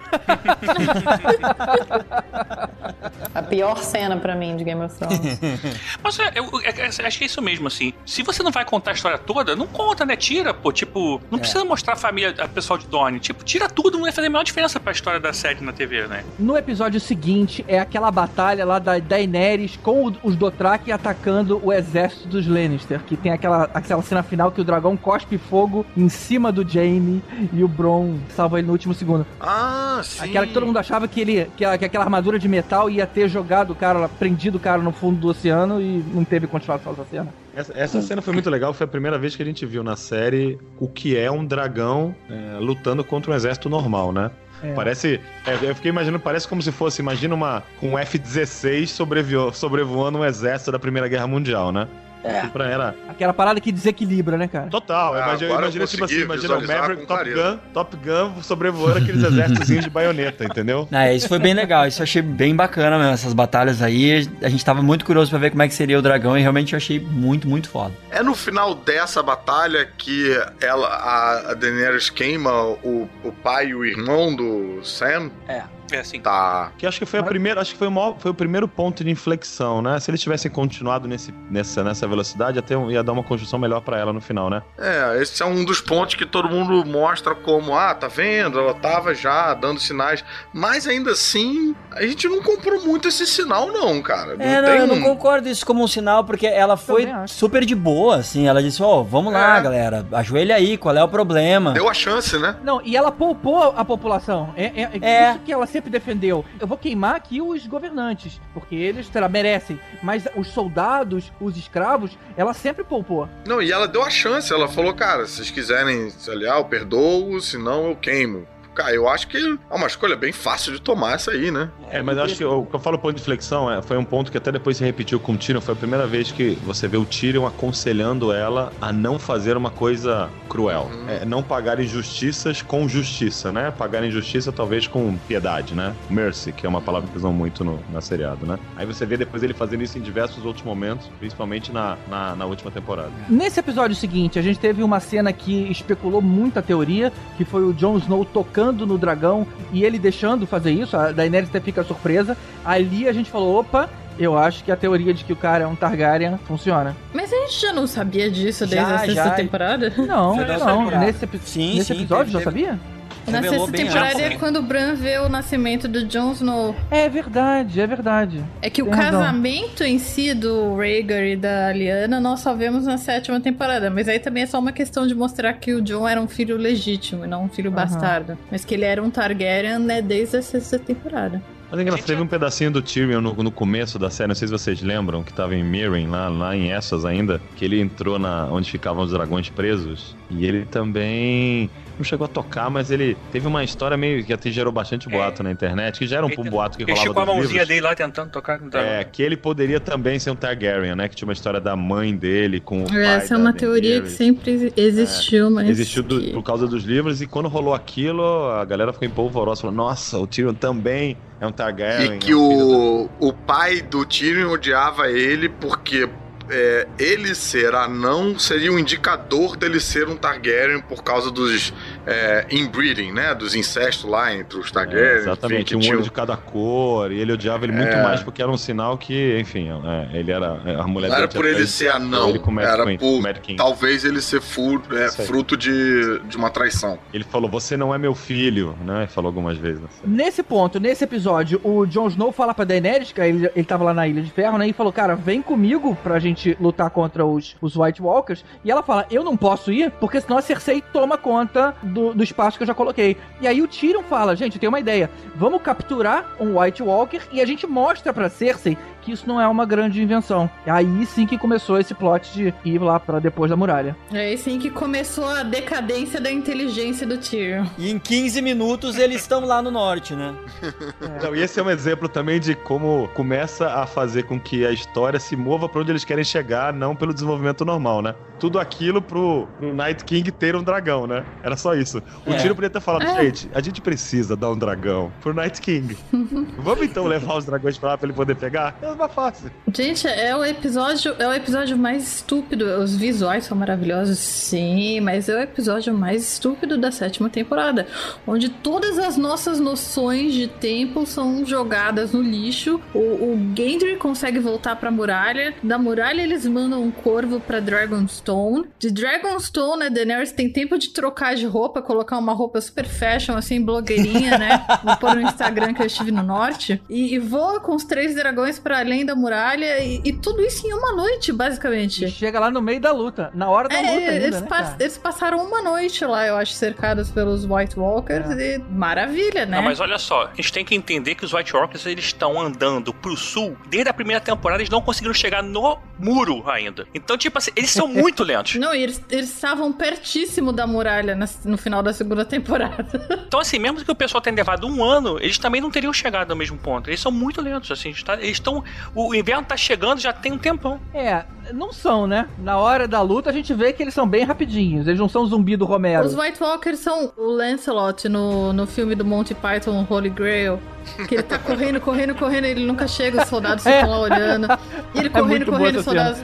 A 3.33 3.41
pior 3.41 3.77
cena 3.77 4.17
pra 4.17 4.35
mim 4.35 4.55
de 4.55 4.63
Game 4.63 4.79
of 4.83 4.95
Thrones. 4.95 5.39
Mas 6.03 6.19
é, 6.19 6.31
eu, 6.35 6.45
é, 6.61 6.81
é, 6.81 6.85
acho 6.85 7.17
que 7.17 7.23
é 7.23 7.27
isso 7.27 7.41
mesmo, 7.41 7.67
assim. 7.67 7.91
Se 8.05 8.21
você 8.21 8.43
não 8.43 8.51
vai 8.51 8.63
contar 8.63 8.91
a 8.91 8.93
história 8.93 9.17
toda, 9.17 9.55
não 9.55 9.65
conta, 9.65 10.05
né? 10.05 10.15
Tira, 10.15 10.53
pô. 10.53 10.71
Tipo, 10.71 11.19
não 11.31 11.39
precisa 11.39 11.65
mostrar 11.65 11.93
a 11.93 11.95
família, 11.95 12.35
a 12.37 12.47
pessoal 12.47 12.77
de 12.77 12.85
Dorne. 12.85 13.19
Tipo, 13.19 13.43
tira 13.43 13.67
tudo, 13.67 13.97
não 13.97 14.03
vai 14.03 14.11
fazer 14.11 14.27
a 14.27 14.29
menor 14.29 14.43
diferença 14.43 14.79
pra 14.79 14.91
história 14.91 15.19
da 15.19 15.33
série 15.33 15.61
na 15.61 15.73
TV, 15.73 16.05
né? 16.07 16.23
No 16.37 16.55
episódio 16.55 16.99
seguinte 16.99 17.65
é 17.67 17.79
aquela 17.79 18.11
batalha 18.11 18.63
lá 18.65 18.77
da 18.77 18.99
Daenerys 18.99 19.77
com 19.77 20.13
os 20.21 20.35
Dothraki 20.35 20.91
atacando 20.91 21.59
o 21.63 21.73
exército 21.73 22.27
dos 22.27 22.45
Lannister, 22.45 22.99
que 23.03 23.17
tem 23.17 23.31
aquela, 23.31 23.63
aquela 23.73 24.01
cena 24.03 24.21
final 24.21 24.51
que 24.51 24.61
o 24.61 24.63
dragão 24.63 24.95
cospe 24.95 25.39
fogo 25.39 25.85
em 25.97 26.09
cima 26.09 26.51
do 26.51 26.67
Jaime 26.67 27.22
e 27.51 27.63
o 27.63 27.67
Bron 27.67 28.15
salva 28.35 28.59
ele 28.59 28.67
no 28.67 28.73
último 28.73 28.93
segundo. 28.93 29.25
Ah, 29.39 30.01
sim. 30.03 30.23
Aquela 30.25 30.45
que 30.47 30.53
todo 30.53 30.65
mundo 30.65 30.77
achava 30.77 31.07
que 31.07 31.21
ele 31.21 31.47
que, 31.57 31.63
a- 31.65 31.77
que 31.77 31.85
aquela 31.85 32.03
armadura 32.03 32.37
de 32.39 32.47
metal 32.47 32.89
ia 32.89 33.05
ter 33.05 33.27
jogado 33.29 33.71
o 33.71 33.75
cara, 33.75 34.07
prendido 34.07 34.55
o 34.55 34.59
cara 34.59 34.81
no 34.81 34.91
fundo 34.91 35.19
do 35.19 35.27
oceano 35.27 35.81
e 35.81 36.03
não 36.13 36.23
teve 36.23 36.47
continuação 36.47 36.93
dessa 36.93 37.07
cena. 37.09 37.27
Essa, 37.55 37.73
essa 37.77 38.01
cena 38.01 38.21
foi 38.21 38.33
muito 38.33 38.49
legal, 38.49 38.73
foi 38.73 38.85
a 38.85 38.87
primeira 38.87 39.17
vez 39.19 39.35
que 39.35 39.43
a 39.43 39.45
gente 39.45 39.65
viu 39.65 39.83
na 39.83 39.95
série 39.95 40.57
o 40.79 40.87
que 40.87 41.15
é 41.15 41.29
um 41.31 41.45
dragão 41.45 42.15
é, 42.29 42.57
lutando 42.59 43.03
contra 43.03 43.31
um 43.31 43.35
exército 43.35 43.69
normal, 43.69 44.11
né? 44.11 44.31
É. 44.63 44.73
Parece. 44.73 45.19
é, 45.45 45.69
eu 45.69 45.75
fiquei 45.75 45.89
imaginando, 45.89 46.19
parece 46.23 46.47
como 46.47 46.61
se 46.61 46.71
fosse, 46.71 47.01
imagina 47.01 47.35
uma 47.35 47.61
um 47.81 47.97
F-16 47.99 48.87
sobrevoando, 48.87 49.53
sobrevoando 49.53 50.19
um 50.19 50.25
exército 50.25 50.71
da 50.71 50.79
Primeira 50.79 51.07
Guerra 51.07 51.27
Mundial, 51.27 51.71
né? 51.71 51.87
É. 52.23 52.47
Pra 52.47 52.65
era. 52.65 52.95
Aquela 53.09 53.33
parada 53.33 53.59
que 53.59 53.71
desequilibra, 53.71 54.37
né, 54.37 54.47
cara? 54.47 54.67
Total, 54.67 55.13
Ah, 55.13 55.19
imagina, 55.29 55.53
imagina 55.53 55.87
tipo 55.87 56.05
assim, 56.05 56.21
imagina 56.21 56.57
o 56.57 56.67
Maverick 56.67 57.05
com 57.05 57.15
Top. 57.15 57.33
Gun, 57.33 57.57
Top 57.73 57.97
Gun 57.97 58.41
sobrevoando 58.41 58.97
aqueles 58.99 59.23
exércitos 59.23 59.67
de 59.83 59.89
baioneta, 59.89 60.45
entendeu? 60.45 60.87
É, 60.91 61.13
isso 61.13 61.27
foi 61.27 61.39
bem 61.39 61.53
legal, 61.53 61.85
isso 61.85 62.01
eu 62.01 62.03
achei 62.03 62.21
bem 62.21 62.55
bacana 62.55 62.97
mesmo, 62.97 63.13
essas 63.13 63.33
batalhas 63.33 63.81
aí. 63.81 64.27
A 64.41 64.49
gente 64.49 64.63
tava 64.63 64.81
muito 64.81 65.05
curioso 65.05 65.29
pra 65.29 65.39
ver 65.39 65.49
como 65.49 65.61
é 65.63 65.67
que 65.67 65.73
seria 65.73 65.99
o 65.99 66.01
dragão 66.01 66.37
e 66.37 66.41
realmente 66.41 66.73
eu 66.73 66.77
achei 66.77 66.99
muito, 66.99 67.47
muito 67.47 67.69
foda. 67.69 67.93
É 68.09 68.23
no 68.23 68.33
final 68.35 68.73
dessa 68.75 69.21
batalha 69.21 69.87
que 69.97 70.31
ela, 70.61 70.87
a, 70.87 71.51
a 71.51 71.53
Daenerys 71.53 72.09
queima 72.09 72.51
o, 72.83 73.09
o 73.23 73.31
pai 73.31 73.67
e 73.67 73.75
o 73.75 73.83
irmão 73.83 74.33
do 74.35 74.79
Sam. 74.83 75.29
É, 75.47 75.63
assim. 75.99 76.19
Tá. 76.19 76.71
Que 76.77 76.85
acho 76.87 76.99
que 76.99 77.05
foi 77.05 77.19
a 77.19 77.23
primeira, 77.23 77.61
acho 77.61 77.71
que 77.73 77.77
foi 77.77 77.87
o, 77.87 77.91
maior- 77.91 78.15
foi 78.17 78.31
o 78.31 78.33
primeiro 78.33 78.67
ponto 78.67 79.03
de 79.03 79.09
inflexão, 79.09 79.81
né? 79.81 79.99
Se 79.99 80.09
eles 80.11 80.21
tivessem 80.21 80.49
continuado 80.51 81.07
nesse, 81.07 81.33
nessa, 81.49 81.83
nessa 81.83 82.07
velocidade, 82.07 82.59
até 82.59 82.75
ia 82.89 83.03
dar 83.03 83.11
uma 83.11 83.23
construção 83.23 83.59
melhor 83.59 83.81
pra 83.81 83.97
ela 83.99 84.11
no 84.13 84.21
final, 84.21 84.49
né? 84.49 84.61
É, 84.77 85.21
esse 85.21 85.41
é 85.41 85.45
um 85.45 85.63
dos 85.65 85.81
pontos 85.81 86.15
que 86.15 86.25
todo 86.25 86.49
mundo 86.49 86.85
mostra 86.85 87.33
como, 87.35 87.75
ah, 87.75 87.93
tá 87.93 88.07
vendo? 88.07 88.59
Ela 88.59 88.73
tava 88.73 89.13
já 89.13 89.53
dando 89.53 89.79
sinais. 89.79 90.23
Mas 90.53 90.87
ainda 90.87 91.11
assim, 91.11 91.75
a 91.91 92.01
gente 92.03 92.27
não 92.27 92.41
comprou 92.41 92.81
muito 92.83 93.07
esse 93.07 93.25
sinal, 93.25 93.67
não, 93.67 94.01
cara. 94.01 94.35
É, 94.39 94.61
não, 94.61 94.69
tem 94.69 94.79
eu 94.79 94.87
não 94.87 94.95
um- 94.95 95.01
concordo 95.01 95.47
isso 95.49 95.65
como 95.65 95.83
um 95.83 95.87
sinal, 95.87 96.23
porque 96.23 96.45
ela 96.47 96.77
foi 96.77 97.07
super 97.27 97.65
de 97.65 97.75
boa, 97.75 98.17
assim. 98.17 98.47
Ela 98.47 98.61
disse, 98.61 98.81
ó, 98.81 99.01
vamos 99.03 99.33
lá, 99.33 99.57
É. 99.57 99.61
galera, 99.61 100.07
ajoelha 100.13 100.55
aí, 100.55 100.77
qual 100.77 100.95
é 100.95 101.03
o 101.03 101.07
problema? 101.07 101.71
Deu 101.73 101.87
a 101.89 101.93
chance, 101.93 102.37
né? 102.37 102.55
Não, 102.63 102.81
e 102.83 102.95
ela 102.95 103.11
poupou 103.11 103.73
a 103.75 103.83
população. 103.85 104.53
É, 104.55 104.65
é, 104.65 104.89
é 104.93 104.99
É. 105.01 105.29
isso 105.31 105.39
que 105.39 105.51
ela 105.53 105.65
sempre 105.83 105.89
defendeu. 105.89 106.45
Eu 106.59 106.65
vou 106.65 106.77
queimar 106.77 107.15
aqui 107.15 107.41
os 107.41 107.67
governantes, 107.67 108.39
porque 108.53 108.75
eles 108.75 109.07
sei 109.07 109.21
lá, 109.21 109.27
merecem. 109.27 109.79
Mas 110.01 110.25
os 110.35 110.47
soldados, 110.47 111.31
os 111.39 111.57
escravos, 111.57 112.17
ela 112.37 112.53
sempre 112.53 112.83
poupou. 112.83 113.27
Não, 113.45 113.61
e 113.61 113.71
ela 113.71 113.87
deu 113.87 114.03
a 114.03 114.09
chance. 114.09 114.51
Ela 114.51 114.67
falou, 114.67 114.93
cara, 114.93 115.25
se 115.25 115.35
vocês 115.35 115.51
quiserem 115.51 116.09
se 116.09 116.31
aliar, 116.31 116.57
eu 116.57 116.65
perdoo, 116.65 117.39
senão 117.41 117.89
eu 117.89 117.95
queimo. 117.95 118.47
Cara, 118.73 118.93
eu 118.93 119.07
acho 119.07 119.27
que 119.27 119.37
é 119.37 119.75
uma 119.75 119.87
escolha 119.87 120.15
bem 120.15 120.31
fácil 120.31 120.73
de 120.73 120.81
tomar 120.81 121.13
essa 121.13 121.31
aí, 121.31 121.51
né? 121.51 121.69
É, 121.91 122.01
mas 122.01 122.17
eu 122.17 122.23
acho 122.23 122.35
que 122.35 122.43
o 122.43 122.65
que 122.65 122.75
eu 122.75 122.79
falo 122.79 122.97
ponto 122.97 123.15
de 123.15 123.21
inflexão 123.21 123.71
é, 123.71 123.81
foi 123.81 123.97
um 123.97 124.03
ponto 124.03 124.31
que 124.31 124.37
até 124.37 124.51
depois 124.51 124.77
se 124.77 124.83
repetiu 124.83 125.19
com 125.19 125.33
o 125.33 125.37
Tyrion. 125.37 125.61
Foi 125.61 125.73
a 125.73 125.77
primeira 125.77 126.07
vez 126.07 126.31
que 126.31 126.57
você 126.63 126.87
vê 126.87 126.97
o 126.97 127.05
Tyrion 127.05 127.45
aconselhando 127.45 128.31
ela 128.31 128.71
a 128.81 128.91
não 128.91 129.19
fazer 129.19 129.55
uma 129.55 129.69
coisa 129.69 130.29
cruel. 130.49 130.89
É, 131.07 131.25
não 131.25 131.43
pagar 131.43 131.79
injustiças 131.79 132.61
com 132.61 132.87
justiça, 132.87 133.51
né? 133.51 133.71
Pagar 133.71 134.03
injustiça 134.03 134.51
talvez 134.51 134.87
com 134.87 135.15
piedade, 135.27 135.75
né? 135.75 135.95
Mercy, 136.09 136.51
que 136.51 136.65
é 136.65 136.69
uma 136.69 136.81
palavra 136.81 137.09
que 137.09 137.17
usam 137.17 137.31
muito 137.31 137.63
no, 137.63 137.79
na 137.91 138.01
seriado, 138.01 138.45
né? 138.45 138.57
Aí 138.75 138.85
você 138.85 139.05
vê 139.05 139.17
depois 139.17 139.43
ele 139.43 139.53
fazendo 139.53 139.83
isso 139.83 139.97
em 139.97 140.01
diversos 140.01 140.45
outros 140.45 140.65
momentos, 140.65 141.07
principalmente 141.19 141.71
na, 141.71 141.97
na, 142.09 142.35
na 142.35 142.45
última 142.45 142.71
temporada. 142.71 143.11
Nesse 143.29 143.59
episódio 143.59 143.95
seguinte, 143.95 144.39
a 144.39 144.41
gente 144.41 144.59
teve 144.59 144.81
uma 144.81 144.99
cena 144.99 145.31
que 145.31 145.71
especulou 145.71 146.21
muita 146.21 146.61
teoria, 146.61 147.11
que 147.37 147.45
foi 147.45 147.63
o 147.63 147.73
Jon 147.73 147.97
Snow 147.97 148.25
tocando 148.25 148.62
no 148.71 148.97
dragão 148.97 149.45
e 149.71 149.83
ele 149.83 149.99
deixando 149.99 150.45
fazer 150.47 150.71
isso, 150.71 150.95
a 150.95 151.11
Daenerys 151.11 151.49
até 151.49 151.59
fica 151.59 151.83
surpresa. 151.83 152.37
Ali 152.63 153.07
a 153.07 153.13
gente 153.13 153.29
falou, 153.29 153.59
opa, 153.59 153.89
eu 154.17 154.37
acho 154.37 154.63
que 154.63 154.71
a 154.71 154.75
teoria 154.75 155.13
de 155.13 155.23
que 155.23 155.33
o 155.33 155.35
cara 155.35 155.63
é 155.63 155.67
um 155.67 155.75
Targaryen 155.75 156.37
funciona. 156.45 156.95
Mas 157.13 157.33
a 157.33 157.35
gente 157.35 157.59
já 157.59 157.73
não 157.73 157.87
sabia 157.87 158.29
disso 158.29 158.65
desde 158.67 158.87
Já, 158.89 158.95
a 158.95 158.99
sexta 158.99 159.13
já. 159.25 159.31
temporada? 159.31 159.91
Não, 159.97 160.35
não, 160.35 160.35
temporada. 160.45 160.97
nesse, 161.05 161.25
epi- 161.25 161.39
Sim, 161.43 161.75
nesse 161.75 161.93
sim, 161.93 161.99
episódio 162.01 162.31
teve- 162.31 162.43
já 162.43 162.51
teve- 162.51 162.65
sabia? 162.65 162.79
Na 163.27 163.41
sexta 163.41 163.71
temporada 163.71 164.21
é 164.21 164.37
quando 164.37 164.57
o 164.57 164.61
Bran 164.61 164.95
vê 164.95 165.17
o 165.17 165.29
nascimento 165.29 165.87
do 165.87 166.05
Jon 166.05 166.33
Snow. 166.33 166.75
É 166.91 167.07
verdade, 167.09 167.79
é 167.79 167.87
verdade. 167.87 168.43
É 168.61 168.69
que 168.69 168.81
o 168.81 168.85
Tem 168.85 168.93
razão. 168.95 169.21
casamento 169.21 169.83
em 169.83 169.97
si 169.97 170.33
do 170.33 170.75
Rhaegar 170.75 171.23
e 171.23 171.35
da 171.35 171.71
Lyanna 171.71 172.19
nós 172.19 172.41
só 172.41 172.53
vemos 172.53 172.85
na 172.85 172.97
sétima 172.97 173.39
temporada. 173.39 173.89
Mas 173.89 174.07
aí 174.07 174.19
também 174.19 174.43
é 174.43 174.45
só 174.47 174.59
uma 174.59 174.71
questão 174.71 175.07
de 175.07 175.15
mostrar 175.15 175.53
que 175.53 175.73
o 175.73 175.81
Jon 175.81 176.07
era 176.07 176.21
um 176.21 176.27
filho 176.27 176.57
legítimo 176.57 177.25
e 177.25 177.27
não 177.27 177.45
um 177.45 177.49
filho 177.49 177.69
Aham. 177.69 177.75
bastardo. 177.75 178.37
Mas 178.51 178.65
que 178.65 178.73
ele 178.73 178.85
era 178.85 179.01
um 179.01 179.09
Targaryen, 179.09 179.79
né, 179.79 180.01
desde 180.01 180.37
a 180.37 180.41
sexta 180.41 180.77
temporada. 180.77 181.41
Mas 181.71 181.79
é 181.79 181.83
engraçado, 181.83 182.05
teve 182.05 182.21
um 182.21 182.27
pedacinho 182.27 182.69
do 182.69 182.83
Tyrion 182.83 183.19
no, 183.19 183.33
no 183.33 183.49
começo 183.51 183.97
da 183.97 184.07
série, 184.11 184.27
não 184.27 184.35
sei 184.35 184.47
se 184.47 184.51
vocês 184.51 184.79
lembram, 184.83 185.23
que 185.23 185.33
tava 185.33 185.55
em 185.55 185.63
Mirren, 185.63 186.05
lá, 186.07 186.27
lá 186.29 186.55
em 186.55 186.69
Essos 186.71 187.03
ainda, 187.03 187.41
que 187.55 187.65
ele 187.65 187.81
entrou 187.81 188.19
na 188.19 188.45
onde 188.45 188.69
ficavam 188.69 189.03
os 189.03 189.09
dragões 189.11 189.49
presos, 189.49 190.15
e 190.37 190.45
ele 190.45 190.65
também 190.65 191.69
não 191.97 192.03
chegou 192.03 192.25
a 192.25 192.27
tocar, 192.27 192.71
mas 192.71 192.89
ele 192.89 193.15
teve 193.31 193.45
uma 193.47 193.63
história 193.63 193.95
meio 193.95 194.23
que 194.25 194.33
até 194.33 194.49
gerou 194.49 194.73
bastante 194.73 195.07
boato 195.07 195.43
na 195.43 195.51
internet, 195.51 195.99
que 195.99 196.07
já 196.07 196.17
era 196.17 196.25
um, 196.25 196.29
um 196.35 196.43
boato 196.49 196.75
que 196.75 196.83
Ele 196.83 196.91
rolava 196.91 197.05
esticou 197.07 197.21
a 197.21 197.25
mãozinha 197.27 197.49
livros. 197.51 197.67
dele 197.67 197.81
lá 197.81 197.93
tentando 197.95 198.31
tocar 198.31 198.59
no 198.59 198.67
dragão. 198.69 198.89
É, 198.89 199.03
que 199.03 199.21
ele 199.21 199.37
poderia 199.37 199.79
também 199.79 200.17
ser 200.17 200.31
um 200.31 200.35
Targaryen, 200.35 200.95
né? 200.95 201.07
Que 201.07 201.15
tinha 201.15 201.27
uma 201.27 201.33
história 201.33 201.59
da 201.61 201.75
mãe 201.75 202.15
dele 202.15 202.59
com 202.59 202.83
o 202.83 202.87
pai 202.89 203.05
Essa 203.17 203.35
é 203.35 203.37
da 203.37 203.43
uma 203.43 203.53
teoria 203.53 204.01
que 204.01 204.09
Daenerys. 204.09 204.17
sempre 204.17 204.73
existiu, 204.75 205.51
mas. 205.51 205.69
Existiu 205.69 206.01
do- 206.01 206.19
que- 206.19 206.31
por 206.31 206.41
causa 206.41 206.67
dos 206.67 206.83
livros 206.83 207.21
e 207.21 207.27
quando 207.27 207.47
rolou 207.47 207.75
aquilo, 207.75 208.23
a 208.49 208.65
galera 208.65 208.91
ficou 208.91 209.07
empolvorosa, 209.07 209.61
falou, 209.61 209.75
nossa, 209.75 210.17
o 210.17 210.25
Tyrion 210.25 210.53
também 210.55 211.15
é 211.39 211.45
um 211.45 211.51
Targaryen. 211.51 212.15
E 212.15 212.17
que 212.17 212.31
é 212.31 212.35
um 212.35 213.03
o, 213.03 213.09
o 213.19 213.33
pai 213.33 213.81
do 213.81 214.03
Tyrion 214.03 214.49
odiava 214.51 215.11
ele 215.11 215.47
porque 215.47 216.09
é, 216.49 216.87
ele 216.99 217.33
ser 217.33 217.73
anão 217.75 218.37
seria 218.37 218.71
um 218.71 218.79
indicador 218.79 219.55
dele 219.55 219.79
ser 219.79 220.07
um 220.07 220.15
Targaryen 220.15 220.81
por 220.81 221.03
causa 221.03 221.31
dos 221.31 221.73
é, 222.05 222.45
inbreeding, 222.51 223.11
né? 223.11 223.33
Dos 223.33 223.55
incestos 223.55 224.09
lá 224.09 224.33
entre 224.33 224.57
os 224.59 224.71
da- 224.71 224.81
É, 224.81 224.85
Targaryen. 224.85 225.17
exatamente, 225.17 225.75
enfim, 225.75 225.81
que 225.85 225.91
um 225.91 225.95
olho 225.95 226.03
de 226.03 226.11
cada 226.11 226.35
cor, 226.35 227.11
e 227.11 227.19
ele 227.19 227.31
odiava 227.33 227.65
ele 227.65 227.71
muito 227.73 227.93
É. 227.93 228.03
mais 228.03 228.21
porque 228.21 228.41
era 228.41 228.51
um 228.51 228.57
sinal 228.57 228.97
que, 228.97 229.37
enfim, 229.39 229.69
é, 229.69 230.17
ele 230.19 230.31
era 230.31 230.59
a 230.79 230.87
mulher 230.87 231.09
Não 231.09 231.15
era 231.17 231.27
por 231.27 231.45
ele 231.45 231.65
ser 231.67 231.89
anão, 231.89 232.29
ele 232.29 232.41
era 232.61 232.85
Queen- 232.85 232.97
por 232.97 233.23
talvez 233.57 234.03
ele 234.03 234.21
ser 234.21 234.41
fu- 234.41 234.81
é, 234.91 235.09
fruto 235.25 235.55
de, 235.57 236.19
de 236.27 236.35
uma 236.37 236.49
traição. 236.49 236.97
Ele 237.13 237.23
falou, 237.23 237.49
você 237.49 237.77
não 237.77 237.93
é 237.93 237.97
meu 237.97 238.13
filho, 238.13 238.75
né? 238.85 239.07
Falou 239.07 239.29
algumas 239.29 239.57
vezes. 239.57 239.81
série. 239.99 240.11
Nesse 240.13 240.43
ponto, 240.43 240.79
nesse 240.79 241.03
episódio, 241.03 241.59
o 241.63 241.85
Jon 241.85 242.07
Snow 242.07 242.31
fala 242.31 242.53
pra 242.53 242.65
Daenerys, 242.65 243.11
que 243.11 243.21
ele, 243.21 243.49
ele 243.55 243.65
tava 243.65 243.83
lá 243.83 243.93
na 243.93 244.07
Ilha 244.07 244.21
de 244.21 244.31
Ferro, 244.31 244.57
né? 244.57 244.67
E 244.67 244.73
falou, 244.73 244.91
cara, 244.91 245.15
vem 245.15 245.41
comigo 245.41 245.95
pra 246.03 246.19
gente 246.19 246.57
lutar 246.59 246.89
contra 246.89 247.25
os, 247.25 247.55
os 247.61 247.75
White 247.75 248.01
Walkers. 248.01 248.43
E 248.63 248.71
ela 248.71 248.83
fala, 248.83 249.05
eu 249.11 249.23
não 249.23 249.35
posso 249.37 249.71
ir, 249.71 249.91
porque 249.99 250.19
senão 250.19 250.37
a 250.37 250.41
Cersei 250.41 250.81
toma 250.93 251.17
conta 251.17 251.73
do, 251.93 252.13
do 252.13 252.23
espaço 252.23 252.57
que 252.57 252.63
eu 252.63 252.67
já 252.67 252.73
coloquei. 252.73 253.15
E 253.39 253.47
aí 253.47 253.61
o 253.61 253.67
Tyrion 253.67 254.03
fala, 254.03 254.35
gente, 254.35 254.55
eu 254.55 254.59
tenho 254.59 254.71
uma 254.71 254.79
ideia. 254.79 255.09
Vamos 255.35 255.61
capturar 255.61 256.35
um 256.39 256.59
White 256.59 256.81
Walker 256.81 257.21
e 257.31 257.39
a 257.41 257.45
gente 257.45 257.67
mostra 257.67 258.11
pra 258.11 258.29
Cersei 258.29 258.77
que 259.03 259.11
isso 259.11 259.27
não 259.27 259.39
é 259.39 259.47
uma 259.47 259.65
grande 259.65 260.01
invenção. 260.01 260.49
E 260.65 260.69
aí 260.69 261.05
sim 261.05 261.25
que 261.25 261.37
começou 261.37 261.77
esse 261.77 261.93
plot 261.93 262.33
de 262.33 262.53
ir 262.63 262.79
lá 262.79 262.99
pra 262.99 263.19
depois 263.19 263.49
da 263.49 263.55
muralha. 263.55 263.95
É 264.11 264.19
aí 264.19 264.37
sim 264.37 264.57
que 264.57 264.69
começou 264.69 265.27
a 265.27 265.43
decadência 265.43 266.19
da 266.19 266.31
inteligência 266.31 267.05
do 267.05 267.17
Tyrion. 267.17 267.65
E 267.77 267.91
em 267.91 267.99
15 267.99 268.41
minutos 268.41 268.97
eles 268.97 269.21
estão 269.21 269.45
lá 269.45 269.61
no 269.61 269.69
norte, 269.69 270.15
né? 270.15 270.33
Então, 271.17 271.35
e 271.35 271.41
esse 271.41 271.59
é 271.59 271.63
um 271.63 271.69
exemplo 271.69 272.09
também 272.09 272.39
de 272.39 272.55
como 272.55 273.07
começa 273.13 273.69
a 273.69 273.85
fazer 273.85 274.23
com 274.23 274.39
que 274.39 274.65
a 274.65 274.71
história 274.71 275.19
se 275.19 275.35
mova 275.35 275.69
para 275.69 275.81
onde 275.81 275.91
eles 275.91 276.03
querem 276.03 276.23
chegar, 276.23 276.73
não 276.73 276.95
pelo 276.95 277.13
desenvolvimento 277.13 277.63
normal, 277.63 278.01
né? 278.01 278.15
tudo 278.43 278.59
aquilo 278.59 279.01
pro, 279.01 279.47
pro 279.57 279.73
Night 279.73 280.03
King 280.03 280.29
ter 280.29 280.53
um 280.53 280.61
dragão, 280.61 281.07
né? 281.07 281.25
Era 281.41 281.55
só 281.55 281.73
isso. 281.75 281.82
O 282.25 282.33
É. 282.33 282.37
Tiro 282.37 282.55
podia 282.55 282.69
ter 282.69 282.81
falado, 282.81 283.03
É. 283.05 283.23
gente, 283.25 283.49
a 283.53 283.61
gente 283.61 283.81
precisa 283.81 284.35
dar 284.35 284.49
um 284.51 284.57
dragão 284.57 285.11
pro 285.21 285.33
Night 285.33 285.61
King. 285.61 285.97
Vamos 286.57 286.85
então 286.85 287.05
levar 287.05 287.37
os 287.37 287.45
dragões 287.45 287.77
pra 287.77 287.89
lá 287.89 287.97
pra 287.97 288.07
ele 288.07 288.15
poder 288.15 288.35
pegar? 288.35 288.77
É 288.81 288.93
mais 288.95 289.11
fácil. 289.13 289.51
Gente, 289.75 290.07
é 290.07 290.35
o 290.35 290.43
episódio, 290.45 291.15
é 291.19 291.27
o 291.27 291.33
episódio 291.33 291.77
mais 291.77 292.15
estúpido. 292.15 292.65
Os 292.81 292.95
visuais 292.95 293.45
são 293.45 293.57
maravilhosos, 293.57 294.19
sim, 294.19 294.99
mas 295.01 295.27
é 295.29 295.35
o 295.35 295.41
episódio 295.41 295.93
mais 295.93 296.23
estúpido 296.33 296.77
da 296.77 296.91
sétima 296.91 297.29
temporada, 297.29 297.87
onde 298.27 298.49
todas 298.49 298.97
as 298.99 299.17
nossas 299.17 299.59
noções 299.59 300.33
de 300.33 300.47
tempo 300.47 301.05
são 301.05 301.45
jogadas 301.45 302.11
no 302.11 302.21
lixo. 302.21 302.79
O, 302.93 302.99
o 302.99 303.53
Gendry 303.55 303.97
consegue 303.97 304.39
voltar 304.39 304.75
pra 304.75 304.91
muralha, 304.91 305.53
da 305.63 305.77
muralha 305.77 306.21
eles 306.21 306.45
mandam 306.45 306.83
um 306.83 306.91
corvo 306.91 307.39
pra 307.39 307.59
Dragonstone. 307.59 308.65
De 308.79 308.91
Dragonstone, 308.91 309.83
a 309.83 309.89
Daenerys 309.89 310.31
tem 310.31 310.49
tempo 310.51 310.77
de 310.77 310.89
trocar 310.89 311.35
de 311.35 311.45
roupa, 311.45 311.72
colocar 311.81 312.17
uma 312.17 312.33
roupa 312.33 312.59
super 312.61 312.85
fashion, 312.85 313.35
assim, 313.35 313.63
blogueirinha, 313.63 314.37
né? 314.37 314.65
Vou 314.83 314.97
pôr 314.97 315.15
no 315.15 315.21
Instagram 315.21 315.73
que 315.73 315.81
eu 315.81 315.85
estive 315.85 316.11
no 316.11 316.23
norte. 316.23 316.81
E, 316.89 317.15
e 317.15 317.19
voa 317.19 317.59
com 317.59 317.75
os 317.75 317.83
três 317.83 318.15
dragões 318.15 318.59
pra 318.59 318.79
além 318.79 319.05
da 319.05 319.15
muralha. 319.15 319.79
E, 319.83 320.01
e 320.03 320.13
tudo 320.13 320.41
isso 320.41 320.65
em 320.67 320.73
uma 320.73 320.93
noite, 320.93 321.29
E 321.29 321.33
basicamente. 321.33 322.09
chega 322.09 322.39
lá 322.39 322.51
no 322.51 322.61
meio 322.61 322.79
da 322.79 322.91
luta, 322.91 323.31
na 323.33 323.49
hora 323.49 323.67
da 323.69 323.75
É, 323.75 323.81
luta 323.81 323.91
ainda, 324.11 324.11
eles, 324.25 324.41
né, 324.41 324.47
pas- 324.47 324.67
cara? 324.69 324.77
eles 324.79 324.97
passaram 324.97 325.45
uma 325.45 325.61
noite 325.61 326.05
lá, 326.05 326.25
eu 326.27 326.35
acho, 326.35 326.53
cercados 326.53 327.09
pelos 327.11 327.45
White 327.45 327.79
Walkers. 327.79 328.27
E 328.31 328.57
maravilha, 328.69 329.45
né? 329.45 329.57
Não, 329.57 329.63
mas 329.63 329.79
olha 329.79 329.97
só, 329.97 330.25
a 330.31 330.35
gente 330.35 330.51
tem 330.53 330.65
que 330.65 330.75
entender 330.75 331.15
que 331.15 331.25
os 331.25 331.33
White 331.33 331.55
Walkers 331.55 331.85
eles 331.85 332.05
estão 332.05 332.39
andando 332.39 332.93
pro 332.93 333.15
sul 333.15 333.55
desde 333.69 333.89
a 333.89 333.93
primeira 333.93 334.19
temporada, 334.21 334.61
eles 334.61 334.69
não 334.69 334.81
conseguiram 334.81 335.13
chegar 335.13 335.41
no 335.41 335.77
muro 335.99 336.43
ainda. 336.49 336.85
Então, 336.93 337.17
tipo 337.17 337.37
assim, 337.37 337.51
eles 337.55 337.71
são 337.71 337.87
muito 337.89 338.23
lentos. 338.23 338.55
Não, 338.55 338.73
e 338.73 338.81
eles 338.83 339.01
eles 339.09 339.29
estavam 339.33 339.71
pertíssimo 339.71 340.51
da 340.51 340.65
muralha 340.67 341.17
no 341.45 341.57
final 341.63 341.81
da 341.81 341.93
segunda 341.93 342.25
temporada. 342.25 342.85
Então, 343.33 343.39
assim, 343.39 343.57
mesmo 343.57 343.83
que 343.83 343.89
o 343.91 343.95
pessoal 343.95 344.21
tenha 344.21 344.35
levado 344.35 344.67
um 344.67 344.83
ano, 344.83 345.17
eles 345.19 345.39
também 345.39 345.59
não 345.59 345.71
teriam 345.71 345.91
chegado 345.91 346.29
ao 346.29 346.37
mesmo 346.37 346.55
ponto. 346.55 346.87
Eles 346.87 346.99
são 346.99 347.11
muito 347.11 347.41
lentos, 347.41 347.71
assim, 347.71 347.89
eles 347.89 348.31
estão. 348.31 348.63
O 348.93 349.15
inverno 349.15 349.43
tá 349.43 349.57
chegando 349.57 349.99
já 349.99 350.13
tem 350.13 350.31
um 350.31 350.37
tempão. 350.37 350.79
É, 350.93 351.23
não 351.51 351.73
são, 351.73 352.05
né? 352.05 352.27
Na 352.37 352.57
hora 352.57 352.87
da 352.87 353.01
luta 353.01 353.31
a 353.31 353.33
gente 353.33 353.51
vê 353.53 353.73
que 353.73 353.81
eles 353.81 353.93
são 353.93 354.07
bem 354.07 354.23
rapidinhos. 354.23 354.85
Eles 354.87 354.99
não 354.99 355.09
são 355.09 355.25
zumbi 355.25 355.57
do 355.57 355.65
Romero. 355.65 356.05
Os 356.05 356.13
White 356.15 356.43
Walkers 356.43 356.79
são 356.79 357.11
o 357.17 357.25
Lancelot 357.25 358.07
no, 358.07 358.53
no 358.53 358.67
filme 358.67 358.93
do 358.93 359.03
Monty 359.03 359.33
Python 359.33 359.85
Holy 359.89 360.09
Grail. 360.09 360.59
Que 361.07 361.15
ele 361.15 361.23
tá 361.23 361.39
correndo, 361.39 361.79
correndo, 361.79 362.13
correndo, 362.13 362.45
ele 362.45 362.65
nunca 362.65 362.87
chega, 362.87 363.23
os 363.23 363.29
soldados 363.29 363.63
ficam 363.63 363.89
lá 363.89 363.99
olhando. 363.99 364.47
E 364.93 364.99
ele 364.99 365.07
É 365.07 365.11
correndo, 365.11 365.45
boa 365.45 365.57
correndo, 365.57 365.77
os 365.77 365.85
soldados. 365.85 366.21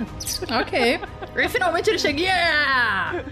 Ok. 0.62 1.00
E 1.38 1.50
finalmente 1.50 1.90
ele 1.90 1.98
chega. 1.98 2.20
Yeah! 2.20 3.24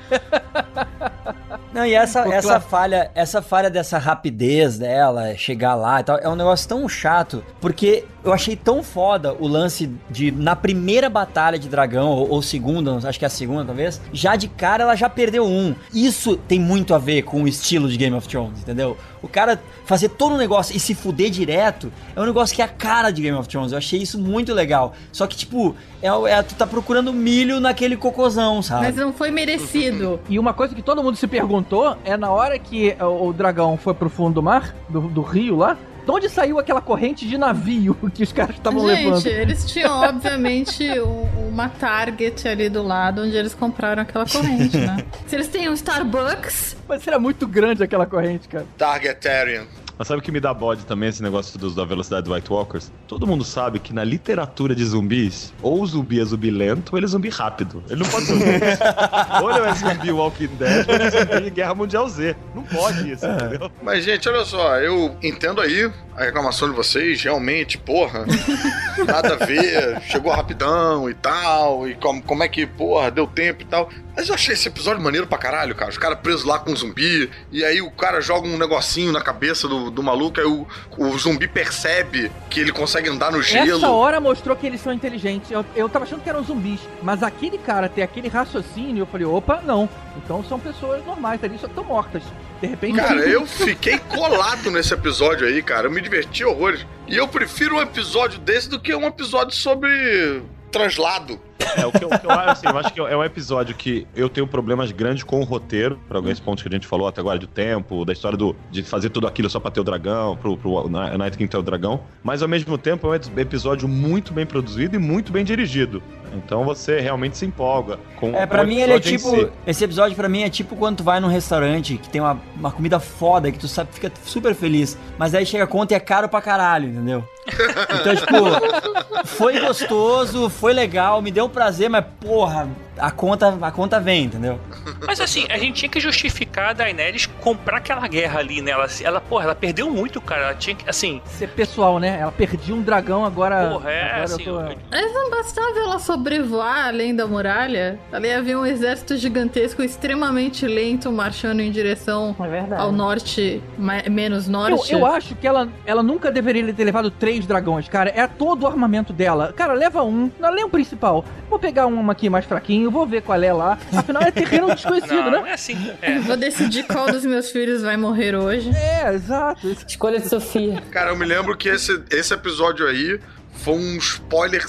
Não, 1.78 1.86
e 1.86 1.94
essa, 1.94 2.24
Pô, 2.24 2.32
essa 2.32 2.48
claro. 2.48 2.64
falha, 2.64 3.12
essa 3.14 3.40
falha 3.40 3.70
dessa 3.70 4.00
rapidez 4.00 4.80
dela, 4.80 5.36
chegar 5.36 5.76
lá 5.76 6.00
e 6.00 6.04
tal, 6.04 6.18
é 6.18 6.28
um 6.28 6.36
negócio 6.36 6.68
tão 6.68 6.90
chato, 6.90 7.44
porque 7.62 8.04
eu 8.24 8.34
achei 8.34 8.56
tão 8.56 8.82
foda 8.82 9.36
o 9.40 9.48
lance 9.48 9.88
de, 10.10 10.32
na 10.32 10.56
primeira 10.56 11.08
batalha 11.08 11.60
de 11.60 11.70
dragão, 11.70 12.10
ou, 12.10 12.32
ou 12.32 12.42
segunda, 12.42 12.98
acho 13.08 13.20
que 13.20 13.26
é 13.26 13.28
a 13.28 13.30
segunda 13.30 13.64
talvez, 13.66 14.02
já 14.12 14.36
de 14.36 14.48
cara 14.48 14.84
ela 14.84 14.96
já 14.96 15.08
perdeu 15.08 15.46
um. 15.46 15.76
Isso 15.94 16.36
tem 16.36 16.60
muito 16.60 16.96
a 16.96 16.98
ver 16.98 17.22
com 17.22 17.44
o 17.44 17.48
estilo 17.48 17.88
de 17.88 17.96
Game 17.96 18.16
of 18.16 18.28
Thrones, 18.28 18.60
entendeu? 18.62 18.98
O 19.22 19.28
cara 19.28 19.60
fazer 19.86 20.10
todo 20.10 20.36
o 20.36 20.38
negócio 20.38 20.76
e 20.76 20.80
se 20.80 20.94
fuder 20.94 21.30
direto 21.30 21.92
é 22.16 22.22
um 22.22 22.26
negócio 22.26 22.56
que 22.56 22.62
é 22.62 22.66
a 22.66 22.68
cara 22.68 23.12
de 23.12 23.22
Game 23.22 23.38
of 23.38 23.48
Thrones. 23.48 23.72
Eu 23.72 23.78
achei 23.78 24.02
isso 24.02 24.20
muito 24.20 24.54
legal. 24.54 24.94
Só 25.12 25.26
que, 25.28 25.36
tipo, 25.36 25.76
é, 26.02 26.08
é- 26.08 26.44
tu 26.44 26.56
tá 26.56 26.68
procurando 26.68 27.12
milho 27.12 27.60
naquele 27.60 27.98
cocôzão, 27.98 28.62
sabe? 28.62 28.86
Mas 28.86 28.96
não 28.96 29.12
foi 29.12 29.32
merecido. 29.32 30.20
E 30.30 30.38
uma 30.38 30.54
coisa 30.54 30.76
que 30.76 30.82
todo 30.82 31.04
mundo 31.04 31.18
se 31.18 31.28
perguntou 31.68 31.98
é 32.04 32.16
na 32.18 32.32
hora 32.32 32.58
que 32.58 32.96
o, 33.00 33.28
o 33.28 33.34
dragão 33.34 33.78
foi 33.78 33.94
pro 33.94 34.10
fundo 34.10 34.36
do 34.36 34.44
mar, 34.44 34.74
do, 34.90 35.02
do 35.02 35.22
rio 35.22 35.58
lá, 35.58 35.78
de 36.06 36.12
onde 36.12 36.30
saiu 36.30 36.58
aquela 36.58 36.82
corrente 36.82 37.28
de 37.28 37.38
navio 37.38 37.94
que 38.14 38.24
os 38.24 38.32
caras 38.32 38.56
estavam 38.56 38.88
Gente, 38.88 39.04
levando? 39.06 39.28
eles 39.28 39.66
tinham, 39.66 39.92
obviamente, 40.02 40.88
um- 41.02 41.48
uma 41.50 41.70
Target 41.70 42.48
ali 42.48 42.70
do 42.70 42.82
lado 42.84 43.24
onde 43.24 43.36
eles 43.36 43.54
compraram 43.54 44.04
aquela 44.04 44.26
corrente, 44.26 44.78
né? 44.78 45.04
Se 45.28 45.36
eles 45.36 45.48
têm 45.48 45.68
um 45.70 45.74
Starbucks, 45.74 46.78
Mas 46.88 47.06
era 47.08 47.18
muito 47.20 47.48
grande 47.48 47.84
aquela 47.84 48.06
corrente, 48.06 48.48
cara. 48.48 48.66
Targetarian. 48.78 49.64
Mas 49.98 50.08
sabe 50.08 50.20
o 50.20 50.24
que 50.24 50.32
me 50.32 50.40
dá 50.40 50.54
bode 50.54 50.86
também, 50.86 51.10
esse 51.10 51.24
negócio 51.24 51.58
dos, 51.58 51.74
da 51.74 51.84
velocidade 51.84 52.24
do 52.24 52.34
White 52.34 52.52
Walkers? 52.52 52.92
Todo 53.08 53.26
mundo 53.26 53.44
sabe 53.44 53.80
que 53.80 53.94
na 53.94 54.04
literatura 54.04 54.76
de 54.76 54.86
zumbis, 54.86 55.54
ou 55.62 55.82
o 55.82 55.88
zumbi 55.88 56.22
é 56.22 56.26
zumbi 56.26 56.52
lento, 56.52 56.92
ou 56.92 57.00
ele 57.00 57.06
é 57.06 57.10
zumbi 57.10 57.30
rápido. 57.30 57.84
Ele 57.90 58.04
não 58.04 58.10
pode 58.10 58.26
ser 58.26 58.38
dois. 58.38 58.80
ou 59.42 59.52
ele 59.52 59.68
é 59.68 59.74
zumbi 59.74 60.12
Walking 60.12 60.56
Dead, 60.58 60.88
ou 60.88 60.96
ele 60.96 61.04
é 61.04 61.10
zumbi 61.10 61.50
Guerra 61.58 61.74
Mundial 61.74 62.08
Z. 62.10 62.36
Não 62.54 62.64
pode 62.64 63.12
isso, 63.12 63.26
entendeu? 63.26 63.72
Mas, 63.82 64.04
gente, 64.04 64.30
olha 64.30 64.46
só, 64.46 64.78
eu 64.78 65.16
entendo 65.24 65.62
aí 65.62 65.92
a 66.16 66.24
reclamação 66.24 66.68
de 66.68 66.76
vocês, 66.76 67.22
realmente, 67.22 67.78
porra, 67.78 68.26
nada 69.06 69.36
a 69.36 69.46
ver, 69.46 70.02
chegou 70.02 70.32
rapidão 70.32 71.08
e 71.08 71.14
tal, 71.14 71.88
e 71.88 71.94
como, 71.94 72.22
como 72.24 72.44
é 72.44 72.48
que, 72.48 72.66
porra, 72.66 73.12
deu 73.12 73.28
tempo 73.28 73.62
e 73.62 73.66
tal. 73.66 73.90
Mas 74.16 74.30
eu 74.30 74.34
achei 74.34 74.56
esse 74.56 74.68
episódio 74.68 75.02
maneiro 75.02 75.28
pra 75.28 75.38
caralho, 75.38 75.76
cara. 75.76 75.92
Os 75.92 75.98
caras 75.98 76.20
presos 76.20 76.44
lá 76.44 76.58
com 76.58 76.72
um 76.72 76.76
zumbi, 76.76 77.30
e 77.52 77.64
aí 77.64 77.84
o 77.84 77.92
cara 77.92 78.20
joga 78.20 78.48
um 78.48 78.58
negocinho 78.58 79.12
na 79.12 79.22
cabeça 79.22 79.68
do, 79.68 79.87
do 79.92 80.04
maluco, 80.04 80.40
aí 80.40 80.46
o, 80.46 80.68
o 80.98 81.18
zumbi 81.18 81.48
percebe 81.48 82.32
que 82.50 82.60
ele 82.60 82.72
consegue 82.72 83.10
andar 83.10 83.32
no 83.32 83.42
gelo. 83.42 83.78
Essa 83.78 83.90
hora 83.90 84.20
mostrou 84.20 84.56
que 84.56 84.66
eles 84.66 84.82
são 84.82 84.94
inteligentes. 84.94 85.52
Eu, 85.52 85.66
eu 85.76 85.90
tava 85.90 86.06
achando 86.06 86.22
que 86.22 86.30
eram 86.30 86.44
zumbis. 86.44 86.80
Mas 87.02 87.24
aquele 87.24 87.58
cara 87.58 87.90
ter 87.90 88.02
aquele 88.02 88.28
raciocínio, 88.28 89.02
eu 89.02 89.06
falei, 89.06 89.26
opa, 89.26 89.62
não. 89.66 89.90
Então 90.18 90.44
são 90.44 90.60
pessoas 90.60 91.06
normais 91.06 91.44
ali, 91.44 91.58
só 91.58 91.68
estão 91.68 91.84
mortas. 91.84 92.24
De 92.62 92.68
repente. 92.68 92.96
Cara, 92.96 93.20
eu 93.22 93.46
fiquei 93.46 94.00
colado 94.00 94.72
nesse 94.72 94.94
episódio 94.94 95.48
aí, 95.48 95.62
cara. 95.62 95.88
Eu 95.88 95.92
me 95.92 96.02
diverti 96.02 96.44
horrores. 96.44 96.86
E 97.08 97.16
eu 97.16 97.28
prefiro 97.28 97.78
um 97.78 97.82
episódio 97.82 98.40
desse 98.40 98.70
do 98.70 98.80
que 98.80 98.94
um 98.96 99.06
episódio 99.06 99.56
sobre 99.56 100.42
translado. 100.72 101.40
É, 101.76 101.86
o 101.86 101.92
que 101.92 102.04
eu, 102.04 102.10
eu 102.10 102.32
acho, 102.32 102.50
assim, 102.52 102.68
eu 102.68 102.78
acho 102.78 102.94
que 102.94 103.00
é 103.00 103.18
um 103.18 103.24
episódio 103.24 103.76
que 103.76 104.08
eu 104.16 104.30
tenho 104.30 104.48
problemas 104.48 104.92
grandes 104.92 105.24
com 105.24 105.40
o 105.40 105.44
roteiro, 105.44 106.00
por 106.08 106.16
alguns 106.16 106.40
pontos 106.40 106.64
que 106.64 106.70
a 106.70 106.72
gente 106.72 106.88
falou 106.88 107.08
até 107.08 107.22
agora, 107.22 107.40
do 107.40 107.48
tempo, 107.48 108.06
da 108.06 108.14
história 108.14 108.38
do, 108.38 108.56
de 108.72 108.84
fazer 108.84 109.10
tudo 109.10 109.28
aquilo 109.28 109.50
só 109.50 109.60
pra 109.60 109.72
ter 109.72 109.80
o 109.80 109.84
dragão, 109.84 110.36
pro, 110.38 110.58
pro 110.58 110.90
Night 110.90 111.38
King 111.38 111.50
ter 111.50 111.58
o 111.58 111.62
dragão. 111.62 112.02
Mas 112.24 112.42
ao 112.42 112.48
mesmo 112.48 112.78
tempo 112.78 113.08
é 113.08 113.20
um 113.36 113.40
episódio 113.40 113.88
muito 113.88 114.34
bem 114.34 114.46
produzido 114.46 114.96
e 114.96 115.00
muito 115.00 115.32
bem 115.32 115.44
dirigido. 115.44 116.02
Então 116.34 116.64
você 116.64 117.00
realmente 117.00 117.38
se 117.38 117.46
empolga 117.46 117.98
com 118.20 118.36
É, 118.36 118.46
o 118.46 118.68
mim 118.68 118.80
ele 118.80 118.94
é 118.94 119.00
tipo. 119.00 119.30
si. 119.30 119.50
Esse 119.66 119.84
episódio 119.84 120.16
pra 120.16 120.28
mim 120.28 120.44
é 120.44 120.50
tipo 120.50 120.76
quando 120.76 120.98
tu 120.98 121.04
vai 121.04 121.20
num 121.20 121.28
restaurante 121.28 121.98
que 121.98 122.10
tem 122.10 122.22
uma, 122.22 122.40
uma 122.56 122.72
comida 122.72 123.00
foda, 123.00 123.52
que 123.52 123.58
tu 123.58 123.68
sabe, 123.68 123.90
fica 123.94 124.12
super 124.26 124.54
feliz. 124.54 124.98
Mas 125.18 125.34
aí 125.34 125.46
chega 125.46 125.64
a 125.64 125.68
conta 125.68 125.94
e 125.94 125.98
é 125.98 126.00
caro 126.00 126.28
pra 126.28 126.42
caralho, 126.42 126.90
entendeu? 126.90 127.24
Então, 127.48 128.16
tipo, 128.16 129.26
foi 129.26 129.60
gostoso, 129.60 130.50
foi 130.50 130.74
legal, 130.74 131.22
me 131.22 131.32
deu 131.32 131.47
prazer, 131.50 131.90
mas 131.90 132.06
porra, 132.20 132.70
a 133.00 133.12
conta, 133.12 133.58
a 133.62 133.72
conta 133.72 134.00
vem, 134.00 134.26
entendeu? 134.26 134.60
Mas 135.06 135.20
assim, 135.22 135.46
a 135.50 135.58
gente 135.58 135.74
tinha 135.76 135.90
que 135.90 136.00
justificar 136.00 136.70
a 136.70 136.74
Daenerys 136.74 137.26
comprar 137.26 137.78
aquela 137.78 138.08
guerra 138.08 138.40
ali, 138.40 138.62
né? 138.62 138.72
Ela, 138.72 138.88
ela 139.04 139.22
porra, 139.22 139.44
ela 139.46 139.56
perdeu 139.56 139.90
muito, 139.90 140.20
cara. 140.22 140.44
Ela 140.44 140.56
tinha 140.56 140.76
que, 140.76 140.90
assim, 140.90 141.22
Ser 141.26 141.50
pessoal, 141.50 142.00
né? 142.00 142.18
Ela 142.20 142.32
perdia 142.32 142.74
um 142.74 142.82
dragão 142.82 143.24
agora. 143.26 143.70
porra, 143.70 143.92
é 143.92 144.04
agora 144.10 144.24
assim. 144.24 144.44
eu 144.46 144.54
tô... 144.54 144.60
eu- 144.62 144.78
Mas 144.92 145.14
não 145.14 145.30
bastava 145.30 145.80
ela 145.80 146.00
sobrevoar 146.00 146.88
além 146.88 147.16
da 147.16 147.28
muralha? 147.28 148.00
Ali 148.12 148.32
havia 148.32 148.58
um 148.58 148.66
exército 148.66 149.16
gigantesco, 149.18 149.82
extremamente 149.84 150.66
lento, 150.68 151.12
marchando 151.12 151.62
em 151.62 151.72
direção 151.72 152.36
É 152.72 152.76
ao 152.76 152.92
norte, 152.92 153.62
menos 154.10 154.46
Eu, 154.46 154.52
norte. 154.52 154.94
eu 154.94 155.06
acho 155.06 155.36
que 155.36 155.48
ela, 155.48 155.70
ela 155.86 156.02
nunca 156.04 156.32
deveria 156.32 156.74
ter 156.74 156.84
levado 156.84 157.10
três 157.12 157.46
dragões, 157.46 157.88
cara. 157.88 158.10
É 158.16 158.26
todo 158.28 158.64
o 158.64 158.68
armamento 158.68 159.14
dela. 159.14 159.54
Cara, 159.56 159.74
leva 159.74 160.04
um, 160.04 160.32
não 160.40 160.52
leva 160.52 160.68
o 160.68 160.70
principal. 160.70 161.24
Vou 161.50 161.60
pegar 161.60 161.88
um 161.88 162.10
aqui 162.12 162.30
mais 162.30 162.46
fraquinho, 162.46 162.87
vou 162.92 163.06
ver 163.06 163.22
qual 163.22 163.42
é 163.42 163.54
lá. 163.54 163.78
Afinal, 163.96 164.24
é 164.24 164.32
terreno 164.32 164.68
desconhecido, 164.74 165.14
Não, 165.16 165.32
não 165.32 165.44
né? 165.44 165.52
é 165.52 165.54
assim. 165.54 165.92
É. 166.02 166.20
Vou 166.20 166.38
decidir 166.38 166.84
qual 166.84 167.12
dos 167.12 167.26
meus 167.26 167.50
filhos 167.52 167.82
vai 167.82 167.98
morrer 167.98 168.36
hoje. 168.36 168.70
É, 168.76 169.14
exato. 169.14 169.76
Escolha 169.88 170.20
de 170.20 170.28
Sofia. 170.30 170.82
Cara, 170.92 171.12
eu 171.12 171.18
me 171.18 171.26
lembro 171.26 171.56
que 171.58 171.70
esse, 171.70 172.02
esse 172.10 172.34
episódio 172.34 172.88
aí 172.88 173.20
foi 173.54 173.74
um 173.76 173.98
spoiler 173.98 174.66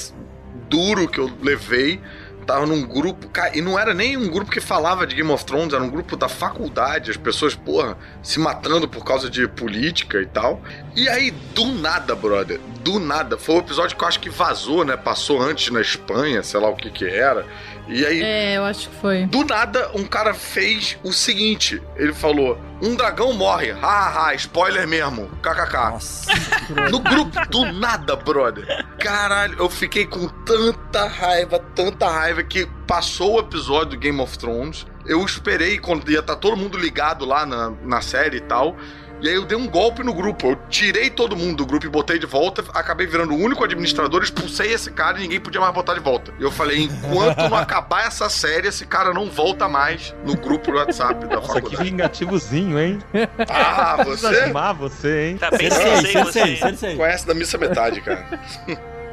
duro 0.68 1.08
que 1.08 1.18
eu 1.18 1.30
levei. 1.42 2.00
Tava 2.48 2.64
num 2.64 2.80
grupo, 2.86 3.28
cara, 3.28 3.54
e 3.54 3.60
não 3.60 3.78
era 3.78 3.92
nem 3.92 4.16
um 4.16 4.26
grupo 4.30 4.50
que 4.50 4.58
falava 4.58 5.06
de 5.06 5.14
Game 5.14 5.30
of 5.30 5.44
Thrones, 5.44 5.74
era 5.74 5.82
um 5.84 5.90
grupo 5.90 6.16
da 6.16 6.30
faculdade, 6.30 7.10
as 7.10 7.16
pessoas, 7.18 7.54
porra, 7.54 7.94
se 8.22 8.40
matando 8.40 8.88
por 8.88 9.04
causa 9.04 9.28
de 9.28 9.46
política 9.46 10.18
e 10.22 10.24
tal. 10.24 10.58
E 10.96 11.06
aí, 11.10 11.30
do 11.30 11.66
nada, 11.66 12.14
brother, 12.16 12.58
do 12.80 12.98
nada, 12.98 13.36
foi 13.36 13.56
um 13.56 13.58
episódio 13.58 13.94
que 13.94 14.02
eu 14.02 14.08
acho 14.08 14.18
que 14.18 14.30
vazou, 14.30 14.82
né? 14.82 14.96
Passou 14.96 15.42
antes 15.42 15.70
na 15.70 15.82
Espanha, 15.82 16.42
sei 16.42 16.58
lá 16.58 16.70
o 16.70 16.74
que 16.74 16.88
que 16.90 17.04
era. 17.06 17.44
E 17.86 18.06
aí, 18.06 18.22
É, 18.22 18.56
eu 18.56 18.64
acho 18.64 18.88
que 18.88 18.96
foi. 18.96 19.26
do 19.26 19.44
nada, 19.44 19.90
um 19.94 20.04
cara 20.06 20.32
fez 20.32 20.96
o 21.04 21.12
seguinte: 21.12 21.82
ele 21.96 22.14
falou, 22.14 22.58
um 22.80 22.94
dragão 22.94 23.32
morre, 23.32 23.72
hahaha, 23.72 24.34
spoiler 24.34 24.86
mesmo, 24.86 25.28
kkk. 25.42 25.90
Nossa. 25.90 26.32
No 26.90 27.00
grupo, 27.00 27.48
do 27.48 27.72
nada, 27.72 28.14
brother. 28.14 28.86
Caralho, 28.98 29.58
eu 29.58 29.68
fiquei 29.68 30.06
com 30.06 30.28
tanta 30.28 31.06
raiva, 31.06 31.58
tanta 31.74 32.08
raiva 32.08 32.42
que 32.42 32.66
passou 32.86 33.36
o 33.36 33.40
episódio 33.40 33.90
do 33.90 33.98
Game 33.98 34.20
of 34.20 34.38
Thrones. 34.38 34.86
Eu 35.06 35.24
esperei 35.24 35.78
quando 35.78 36.10
ia 36.10 36.20
estar 36.20 36.36
todo 36.36 36.56
mundo 36.56 36.78
ligado 36.78 37.24
lá 37.24 37.44
na, 37.44 37.70
na 37.82 38.00
série 38.00 38.36
e 38.36 38.42
tal. 38.42 38.76
E 39.20 39.28
aí 39.28 39.34
eu 39.34 39.44
dei 39.44 39.56
um 39.56 39.66
golpe 39.66 40.02
no 40.02 40.14
grupo. 40.14 40.48
Eu 40.48 40.58
tirei 40.68 41.10
todo 41.10 41.36
mundo 41.36 41.56
do 41.56 41.66
grupo 41.66 41.86
e 41.86 41.88
botei 41.88 42.18
de 42.18 42.26
volta. 42.26 42.64
Acabei 42.72 43.06
virando 43.06 43.34
o 43.34 43.36
único 43.36 43.64
administrador, 43.64 44.22
expulsei 44.22 44.72
esse 44.72 44.90
cara 44.90 45.18
e 45.18 45.22
ninguém 45.22 45.40
podia 45.40 45.60
mais 45.60 45.72
botar 45.74 45.94
de 45.94 46.00
volta. 46.00 46.32
E 46.38 46.42
eu 46.42 46.50
falei: 46.50 46.84
enquanto 46.84 47.48
não 47.48 47.56
acabar 47.56 48.06
essa 48.06 48.28
série, 48.28 48.68
esse 48.68 48.86
cara 48.86 49.12
não 49.12 49.28
volta 49.28 49.68
mais 49.68 50.14
no 50.24 50.36
grupo 50.36 50.70
do 50.70 50.78
WhatsApp 50.78 51.26
da 51.26 51.36
Nossa, 51.36 51.48
que 51.48 51.54
faculdade. 51.54 51.90
vingativozinho, 51.90 52.78
hein? 52.78 52.98
Ah, 53.48 54.02
você 54.06 54.44
Amar 54.44 54.74
você, 54.74 55.30
hein? 55.30 55.38
Tá 55.38 55.50
bem 55.50 55.70
sensei. 55.70 56.12
Cersei, 56.12 56.42
hein? 56.42 56.56
Cersei. 56.56 56.96
conhece 56.96 57.26
da 57.26 57.34
missa 57.34 57.58
metade, 57.58 58.00
cara. 58.00 58.26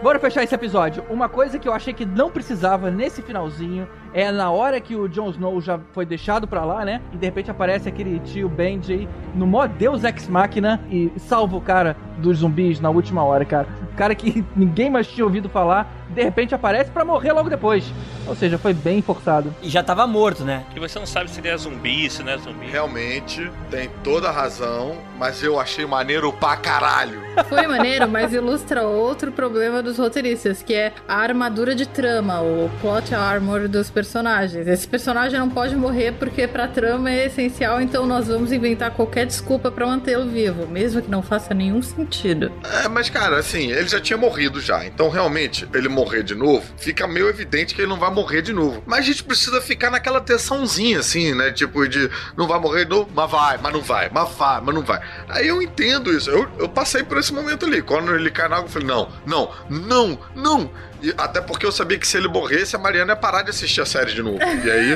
Bora 0.02 0.20
fechar 0.20 0.44
esse 0.44 0.54
episódio. 0.54 1.04
Uma 1.10 1.28
coisa 1.28 1.58
que 1.58 1.68
eu 1.68 1.74
achei 1.74 1.94
que 1.94 2.06
não 2.06 2.30
precisava 2.30 2.92
nesse 2.92 3.22
finalzinho 3.22 3.88
é 4.16 4.32
na 4.32 4.50
hora 4.50 4.80
que 4.80 4.96
o 4.96 5.10
Jon 5.10 5.30
Snow 5.32 5.60
já 5.60 5.78
foi 5.92 6.06
deixado 6.06 6.48
pra 6.48 6.64
lá, 6.64 6.86
né? 6.86 7.02
E 7.12 7.18
de 7.18 7.26
repente 7.26 7.52
aparece 7.52 7.90
aquele 7.90 8.18
tio 8.20 8.48
Benji 8.48 9.10
no 9.36 9.46
mó 9.46 9.68
Deus 9.68 10.06
Ex 10.06 10.30
Machina 10.30 10.82
e 10.90 11.12
salva 11.18 11.58
o 11.58 11.62
cara 11.62 11.98
dos 12.20 12.38
zumbis 12.38 12.80
na 12.80 12.90
última 12.90 13.26
hora, 13.26 13.44
cara. 13.44 13.68
O 13.92 13.96
cara 13.98 14.16
que 14.16 14.46
ninguém 14.56 14.90
mais 14.90 15.06
tinha 15.06 15.26
ouvido 15.26 15.50
falar, 15.50 15.94
de 16.10 16.24
repente 16.24 16.54
aparece 16.54 16.92
pra 16.92 17.06
morrer 17.06 17.32
logo 17.32 17.50
depois. 17.50 17.86
Ou 18.28 18.36
seja, 18.36 18.58
foi 18.58 18.74
bem 18.74 19.02
forçado. 19.02 19.54
E 19.62 19.70
já 19.70 19.84
tava 19.84 20.08
morto, 20.08 20.44
né? 20.44 20.64
E 20.76 20.80
você 20.80 20.98
não 20.98 21.06
sabe 21.06 21.30
se 21.30 21.40
ele 21.40 21.50
é 21.50 21.58
zumbi, 21.58 22.10
se 22.10 22.24
não 22.24 22.32
é 22.32 22.38
zumbi. 22.38 22.66
Realmente, 22.66 23.52
tem 23.70 23.90
toda 24.04 24.30
a 24.30 24.32
razão, 24.32 24.98
mas 25.20 25.44
eu 25.44 25.60
achei 25.60 25.86
maneiro 25.86 26.34
pra 26.34 26.58
caralho. 26.58 27.24
Foi 27.48 27.68
maneiro, 27.68 28.08
mas 28.08 28.34
ilustra 28.34 28.84
outro 28.84 29.32
problema 29.32 29.84
dos 29.84 29.98
roteiristas, 29.98 30.64
que 30.64 30.74
é 30.74 30.94
a 31.08 31.18
armadura 31.18 31.76
de 31.76 31.86
trama, 31.86 32.42
o 32.42 32.70
plot 32.82 33.14
armor 33.14 33.68
dos 33.68 33.90
personagens. 33.90 34.68
Esse 34.68 34.88
personagem 34.88 35.40
não 35.40 35.50
pode 35.50 35.76
morrer 35.76 36.14
porque 36.14 36.48
pra 36.48 36.68
trama 36.68 37.12
é 37.12 37.26
essencial, 37.26 37.82
então 37.82 38.06
nós 38.06 38.28
vamos 38.28 38.52
inventar 38.52 38.92
qualquer 38.92 39.26
desculpa 39.26 39.70
pra 39.70 39.86
mantê-lo 39.86 40.30
vivo, 40.30 40.66
mesmo 40.68 41.02
que 41.02 41.12
não 41.12 41.22
faça 41.22 41.54
nenhum 41.54 41.82
sentido. 41.82 42.52
É, 42.84 42.88
mas 42.88 43.10
cara, 43.10 43.38
assim, 43.38 43.72
ele 43.72 43.88
já 43.88 44.00
tinha 44.00 44.18
morrido 44.18 44.60
já. 44.60 44.86
Então, 44.86 45.10
realmente, 45.10 45.68
ele 45.74 45.90
morrer 45.96 46.24
de 46.24 46.36
novo, 46.36 46.66
fica 46.78 47.08
meio 47.08 47.30
evidente 47.30 47.74
que 47.74 47.82
ele 47.82 47.88
não 47.88 47.98
vai 47.98 48.12
morrer 48.12 48.42
de 48.42 48.54
novo. 48.54 48.84
Mas 48.86 49.00
a 49.00 49.04
gente 49.04 49.24
precisa 49.24 49.62
ficar 49.62 49.90
naquela 49.90 50.20
tensãozinha, 50.20 51.00
assim, 51.00 51.34
né? 51.34 51.52
Tipo, 51.52 51.88
de 51.88 52.10
não 52.38 52.48
vai 52.48 52.60
morrer 52.60 52.84
de 52.84 52.92
novo, 52.92 53.10
mas 53.14 53.32
vai, 53.32 53.58
mas 53.58 53.74
não 53.74 53.82
vai, 53.82 54.10
mas 54.12 54.30
vai, 54.32 54.62
mas 54.62 54.76
não 54.76 54.82
vai. 54.82 55.02
Aí 55.30 55.48
eu 55.48 55.62
entendo 55.62 56.12
isso. 56.12 56.30
Eu, 56.30 56.48
eu 56.60 56.68
passei 56.70 57.04
por 57.04 57.18
esse 57.18 57.34
momento 57.34 57.66
ali. 57.66 57.82
Quando 57.82 58.14
ele 58.14 58.30
cai 58.30 58.50
na 58.50 58.58
água, 58.58 58.68
eu 58.68 58.72
falei, 58.72 58.88
não, 58.88 59.10
não, 59.26 59.52
não, 59.70 60.20
não. 60.36 60.72
E 61.02 61.14
até 61.18 61.42
porque 61.42 61.66
eu 61.66 61.72
sabia 61.72 62.00
que 62.00 62.08
se 62.08 62.18
ele 62.18 62.28
morresse, 62.28 62.76
a 62.76 62.80
Mariana 62.80 63.12
ia 63.12 63.16
parar 63.16 63.44
de 63.44 63.50
assistir 63.50 63.82
a 63.82 63.86
série 63.86 64.14
de 64.14 64.24
novo. 64.24 64.40
E 64.40 64.72
aí, 64.72 64.96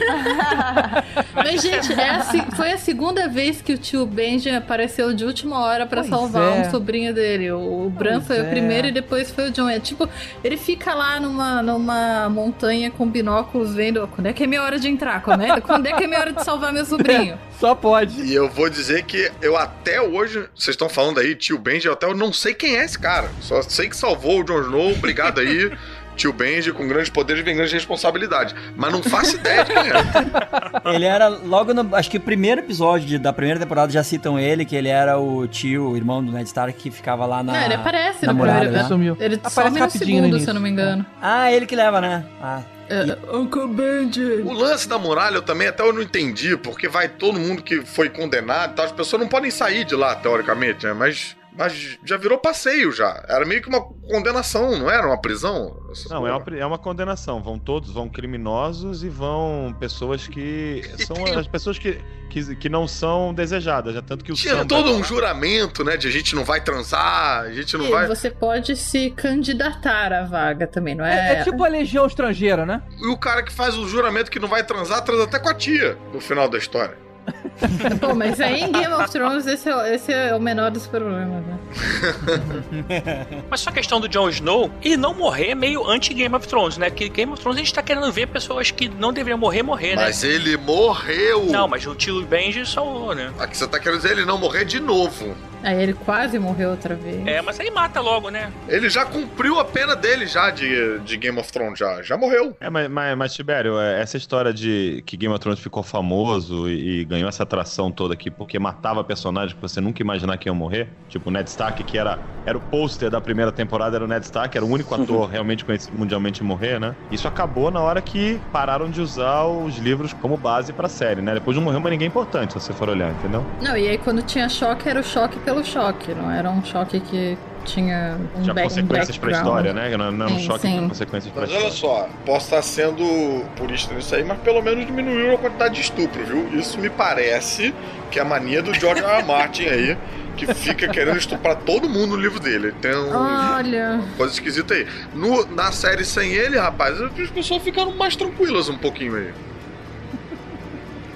Mas, 1.35 1.61
gente, 1.61 1.93
é 1.93 2.09
a 2.09 2.23
foi 2.55 2.71
a 2.71 2.77
segunda 2.77 3.27
vez 3.27 3.61
que 3.61 3.73
o 3.73 3.77
tio 3.77 4.05
Benji 4.05 4.49
apareceu 4.49 5.13
de 5.13 5.23
última 5.25 5.59
hora 5.59 5.85
pra 5.85 6.01
Pois 6.01 6.09
salvar 6.09 6.57
é. 6.57 6.61
um 6.61 6.71
sobrinho 6.71 7.13
dele. 7.13 7.51
O, 7.51 7.85
o 7.85 7.89
Bran 7.89 8.21
Pois 8.21 8.27
foi 8.27 8.37
é. 8.37 8.41
o 8.41 8.49
primeiro 8.49 8.87
e 8.87 8.91
depois 8.91 9.29
foi 9.29 9.49
o 9.49 9.51
John. 9.51 9.69
É 9.69 9.79
tipo, 9.79 10.09
ele 10.43 10.57
fica 10.57 10.88
lá 10.93 11.19
numa, 11.19 11.61
numa 11.61 12.29
montanha 12.29 12.91
com 12.91 13.07
binóculos 13.07 13.73
vendo 13.73 14.07
quando 14.07 14.27
é 14.27 14.33
que 14.33 14.43
é 14.43 14.47
minha 14.47 14.61
hora 14.61 14.79
de 14.79 14.87
entrar, 14.87 15.21
quando 15.21 15.41
é, 15.41 15.61
quando 15.61 15.85
é 15.85 15.93
que 15.93 16.03
é 16.03 16.07
minha 16.07 16.19
hora 16.19 16.33
de 16.33 16.43
salvar 16.43 16.73
meu 16.73 16.85
sobrinho. 16.85 17.37
Só 17.59 17.75
pode. 17.75 18.21
e 18.21 18.33
eu 18.33 18.47
vou 18.47 18.69
dizer 18.69 19.03
que 19.03 19.29
eu 19.41 19.57
até 19.57 20.01
hoje, 20.01 20.47
vocês 20.55 20.75
estão 20.75 20.87
falando 20.87 21.19
aí, 21.19 21.35
tio 21.35 21.57
Benji, 21.57 21.87
eu 21.87 21.93
até 21.93 22.05
eu 22.05 22.15
não 22.15 22.31
sei 22.31 22.53
quem 22.53 22.77
é 22.77 22.85
esse 22.85 22.97
cara. 22.97 23.29
Só 23.41 23.61
sei 23.61 23.89
que 23.89 23.97
salvou 23.97 24.39
o 24.39 24.43
Jon 24.43 24.61
Snow, 24.61 24.93
obrigado 24.93 25.39
aí. 25.39 25.69
Tio 26.19 26.33
Benji, 26.33 26.73
com 26.73 26.85
grandes 26.85 27.09
poderes 27.09 27.43
vem 27.45 27.55
grande 27.55 27.73
responsabilidade. 27.73 28.53
Mas 28.75 28.91
não 28.91 29.01
faço 29.01 29.37
ideia 29.37 29.63
de 29.63 29.71
quem 29.73 29.83
é. 29.83 30.93
Ele 30.93 31.05
era 31.05 31.27
logo 31.29 31.73
no. 31.73 31.95
Acho 31.95 32.11
que 32.11 32.17
o 32.17 32.21
primeiro 32.21 32.59
episódio 32.61 33.07
de- 33.07 33.17
da 33.17 33.31
primeira 33.31 33.57
temporada 33.59 33.89
já 33.91 34.03
citam 34.03 34.37
ele, 34.37 34.65
que 34.65 34.75
ele 34.75 34.89
era 34.89 35.17
o 35.17 35.47
tio, 35.47 35.89
o 35.91 35.95
irmão 35.97 36.23
do 36.23 36.31
Ned 36.31 36.45
Stark 36.47 36.77
que 36.77 36.91
ficava 36.91 37.25
lá 37.25 37.41
na. 37.41 37.53
não, 37.53 37.61
ele 37.63 37.73
aparece 37.75 38.25
na 38.25 38.33
no 38.33 38.37
muralha, 38.39 38.59
primeiro 38.59 38.73
né? 38.73 38.79
episódio. 38.81 38.95
Sumiu. 39.15 39.17
Ele 39.19 39.35
Aparece 39.35 39.55
some 39.55 39.69
no 39.79 39.85
rapidinho 39.85 40.05
segundo, 40.07 40.27
início. 40.27 40.43
se 40.43 40.49
eu 40.49 40.53
não 40.53 40.61
me 40.61 40.69
engano. 40.69 41.05
Ah, 41.21 41.51
ele 41.51 41.65
que 41.65 41.75
leva, 41.75 42.01
né? 42.01 42.25
Ah. 42.41 42.61
É, 42.89 43.17
Uncle 43.35 43.67
Benji. 43.67 44.41
O 44.43 44.51
lance 44.51 44.89
da 44.89 44.97
muralha 44.97 45.35
eu 45.35 45.41
também 45.43 45.67
até 45.67 45.83
eu 45.83 45.93
não 45.93 46.01
entendi, 46.01 46.57
porque 46.57 46.87
vai 46.87 47.07
todo 47.07 47.39
mundo 47.39 47.61
que 47.61 47.81
foi 47.85 48.09
condenado 48.09 48.71
e 48.71 48.75
tal, 48.75 48.85
as 48.85 48.91
pessoas 48.91 49.21
não 49.21 49.29
podem 49.29 49.51
sair 49.51 49.85
de 49.85 49.95
lá, 49.95 50.15
teoricamente, 50.15 50.85
né? 50.87 50.93
Mas, 50.93 51.35
mas 51.59 51.99
já 52.05 52.15
virou 52.17 52.37
passeio 52.37 52.91
já. 52.91 53.23
Era 53.27 53.45
meio 53.45 53.61
que 53.61 53.67
uma 53.67 53.81
condenação, 53.83 54.77
não 54.79 54.89
era 54.89 55.05
uma 55.05 55.19
prisão? 55.21 55.77
Não, 56.09 56.25
é 56.25 56.31
uma, 56.33 56.57
é 56.57 56.65
uma 56.65 56.77
condenação. 56.79 57.43
Vão 57.43 57.59
todos, 57.59 57.91
vão 57.91 58.07
criminosos 58.09 59.03
e 59.03 59.09
vão 59.09 59.75
pessoas 59.79 60.25
que. 60.27 60.81
São 61.05 61.17
as 61.37 61.47
pessoas 61.47 61.77
que, 61.77 61.99
que, 62.29 62.55
que 62.55 62.69
não 62.69 62.87
são 62.87 63.33
desejadas. 63.33 63.93
Já 63.93 64.01
tanto 64.01 64.23
que 64.23 64.31
o 64.31 64.35
Tinha 64.35 64.53
samba- 64.55 64.65
todo 64.67 64.91
um 64.93 65.03
juramento, 65.03 65.83
né? 65.83 65.97
De 65.97 66.07
a 66.07 66.11
gente 66.11 66.35
não 66.35 66.43
vai 66.45 66.61
transar, 66.61 67.41
a 67.43 67.51
gente 67.51 67.75
não 67.77 67.85
E 67.87 67.89
vai. 67.91 68.07
você 68.07 68.29
pode 68.31 68.75
se 68.77 69.09
candidatar 69.11 70.13
à 70.13 70.23
vaga 70.23 70.65
também, 70.67 70.95
não 70.95 71.03
É, 71.05 71.33
é? 71.37 71.39
é 71.39 71.43
tipo 71.43 71.63
a 71.63 71.67
legião 71.67 72.05
estrangeira, 72.05 72.65
né? 72.65 72.81
E 72.99 73.07
o 73.07 73.17
cara 73.17 73.43
que 73.43 73.51
faz 73.51 73.75
o 73.77 73.87
juramento 73.87 74.31
que 74.31 74.39
não 74.39 74.47
vai 74.47 74.63
transar, 74.63 75.03
transa 75.03 75.23
até 75.23 75.39
com 75.39 75.49
a 75.49 75.53
tia 75.53 75.97
no 76.13 76.21
final 76.21 76.47
da 76.47 76.57
história. 76.57 76.95
Pô, 77.99 78.13
mas 78.13 78.39
aí 78.39 78.61
em 78.61 78.71
Game 78.71 78.93
of 78.93 79.09
Thrones 79.11 79.45
esse 79.47 79.69
é, 79.69 79.95
esse 79.95 80.11
é 80.13 80.35
o 80.35 80.39
menor 80.39 80.71
dos 80.71 80.87
problemas, 80.87 81.43
né? 81.45 81.59
Mas 83.49 83.61
só 83.61 83.69
a 83.69 83.73
questão 83.73 83.99
do 83.99 84.07
Jon 84.07 84.29
Snow, 84.29 84.71
ele 84.81 84.97
não 84.97 85.13
morrer 85.13 85.49
é 85.49 85.55
meio 85.55 85.85
anti-Game 85.87 86.33
of 86.35 86.47
Thrones, 86.47 86.77
né? 86.77 86.89
Porque 86.89 87.09
Game 87.09 87.31
of 87.31 87.41
Thrones 87.41 87.57
a 87.57 87.63
gente 87.63 87.73
tá 87.73 87.81
querendo 87.81 88.11
ver 88.11 88.27
pessoas 88.27 88.71
que 88.71 88.89
não 88.89 89.13
deveriam 89.13 89.37
morrer, 89.37 89.63
morrer, 89.63 89.95
né? 89.95 90.03
Mas 90.03 90.23
ele 90.23 90.57
morreu! 90.57 91.45
Não, 91.45 91.67
mas 91.67 91.85
o 91.85 91.95
tio 91.95 92.25
Benji 92.25 92.65
salvou, 92.65 93.13
né? 93.13 93.31
Aqui 93.39 93.57
você 93.57 93.67
tá 93.67 93.79
querendo 93.79 94.01
dizer 94.01 94.11
ele 94.13 94.25
não 94.25 94.37
morrer 94.37 94.65
de 94.65 94.79
novo. 94.79 95.35
Aí 95.61 95.81
ele 95.81 95.93
quase 95.93 96.39
morreu 96.39 96.71
outra 96.71 96.95
vez. 96.95 97.25
É, 97.27 97.41
mas 97.41 97.59
aí 97.59 97.69
mata 97.69 97.99
logo, 97.99 98.29
né? 98.29 98.51
Ele 98.67 98.89
já 98.89 99.05
cumpriu 99.05 99.59
a 99.59 99.65
pena 99.65 99.95
dele 99.95 100.25
já 100.25 100.49
de, 100.49 100.99
de 100.99 101.17
Game 101.17 101.37
of 101.37 101.51
Thrones, 101.51 101.77
já. 101.77 102.01
Já 102.01 102.17
morreu. 102.17 102.55
É, 102.61 102.69
mas, 102.69 102.89
mas, 102.89 103.17
mas, 103.17 103.33
Tibério, 103.33 103.77
é, 103.77 104.01
essa 104.01 104.15
história 104.15 104.53
de 104.53 105.03
que 105.05 105.17
Game 105.17 105.33
of 105.33 105.41
Thrones 105.41 105.59
ficou 105.59 105.83
famoso 105.83 106.69
e, 106.69 107.01
e 107.01 107.05
ganhou 107.05 107.18
essa 107.27 107.43
atração 107.43 107.91
toda 107.91 108.13
aqui 108.13 108.29
porque 108.29 108.57
matava 108.59 109.03
personagens 109.03 109.53
que 109.53 109.61
você 109.61 109.81
nunca 109.81 110.01
imaginar 110.01 110.37
que 110.37 110.47
iam 110.49 110.55
morrer, 110.55 110.89
tipo 111.07 111.29
o 111.29 111.31
Ned 111.31 111.49
Stark, 111.49 111.83
que 111.83 111.97
era, 111.97 112.19
era 112.45 112.57
o 112.57 112.61
pôster 112.61 113.09
da 113.09 113.19
primeira 113.19 113.51
temporada, 113.51 113.95
era 113.97 114.05
o 114.05 114.07
Ned 114.07 114.23
Stark, 114.25 114.55
era 114.55 114.65
o 114.65 114.69
único 114.69 114.93
ator 114.95 115.27
realmente 115.29 115.65
conhecido 115.65 115.97
mundialmente 115.97 116.41
a 116.41 116.45
morrer, 116.45 116.79
né? 116.79 116.95
Isso 117.11 117.27
acabou 117.27 117.71
na 117.71 117.81
hora 117.81 118.01
que 118.01 118.39
pararam 118.51 118.89
de 118.89 119.01
usar 119.01 119.45
os 119.45 119.77
livros 119.77 120.13
como 120.13 120.37
base 120.37 120.73
pra 120.73 120.87
série, 120.87 121.21
né? 121.21 121.33
Depois 121.33 121.55
não 121.55 121.63
morreu 121.63 121.79
mais 121.79 121.91
ninguém 121.91 122.07
importante, 122.07 122.53
se 122.53 122.59
você 122.59 122.73
for 122.73 122.89
olhar, 122.89 123.11
entendeu? 123.11 123.45
Não, 123.61 123.75
e 123.77 123.87
aí 123.87 123.97
quando 123.97 124.21
tinha 124.21 124.47
choque, 124.49 124.87
era 124.87 124.99
o 124.99 125.03
choque 125.03 125.39
pelo 125.39 125.63
choque, 125.63 126.13
não 126.13 126.31
era 126.31 126.49
um 126.49 126.63
choque 126.63 126.99
que 126.99 127.37
tinha 127.73 128.17
um, 128.37 128.41
Tinha 128.41 128.53
um 128.53 128.63
consequências 128.63 129.17
pra 129.17 129.29
background. 129.31 129.65
história, 129.65 129.73
né? 129.73 129.97
Não, 129.97 130.11
não 130.11 130.25
é 130.25 130.29
um 130.29 130.39
Sim, 130.39 130.45
choque 130.45 130.59
sim. 130.61 130.87
consequências 130.87 131.31
pra 131.33 131.41
Mas 131.41 131.49
história. 131.51 131.67
olha 131.67 131.75
só, 131.75 132.09
posso 132.25 132.45
estar 132.45 132.61
sendo 132.61 133.45
purista 133.55 133.93
nisso 133.93 134.13
aí, 134.15 134.23
mas 134.23 134.37
pelo 134.39 134.61
menos 134.61 134.85
diminuiu 134.85 135.35
a 135.35 135.37
quantidade 135.37 135.75
de 135.75 135.81
estupro, 135.81 136.23
viu? 136.25 136.47
Isso 136.59 136.77
me 136.79 136.89
parece 136.89 137.73
que 138.11 138.19
é 138.19 138.21
a 138.21 138.25
mania 138.25 138.61
do 138.61 138.73
George 138.73 139.03
R. 139.03 139.11
R. 139.19 139.23
Martin 139.25 139.63
aí, 139.65 139.97
que 140.35 140.53
fica 140.53 140.87
querendo 140.87 141.17
estuprar 141.17 141.55
todo 141.57 141.89
mundo 141.89 142.15
no 142.15 142.21
livro 142.21 142.39
dele. 142.39 142.73
Tem 142.81 142.95
um- 142.95 143.13
Olha, 143.55 144.01
coisa 144.17 144.33
esquisita 144.33 144.73
aí. 144.73 144.87
No, 145.13 145.45
na 145.53 145.71
série 145.71 146.05
sem 146.05 146.31
ele, 146.31 146.57
rapaz, 146.57 146.99
as 147.01 147.29
pessoas 147.29 147.61
ficaram 147.61 147.93
mais 147.95 148.15
tranquilas 148.15 148.69
um 148.69 148.77
pouquinho 148.77 149.15
aí. 149.15 149.33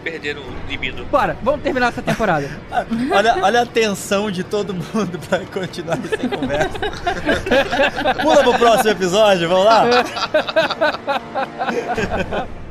Perderam 0.04 0.42
o 0.42 0.70
libido. 0.70 1.06
Bora, 1.06 1.38
vamos 1.42 1.62
terminar 1.62 1.88
essa 1.90 2.02
temporada. 2.02 2.50
Olha, 3.12 3.38
olha 3.42 3.62
a 3.62 3.66
tensão 3.66 4.30
de 4.30 4.44
todo 4.44 4.74
mundo 4.74 5.20
pra 5.30 5.40
continuar 5.40 5.98
essa 6.04 6.28
conversa. 6.28 6.80
Pula 8.22 8.44
pro 8.44 8.54
próximo 8.58 8.90
episódio, 8.90 9.48
vamos 9.48 9.66
lá? 9.66 9.84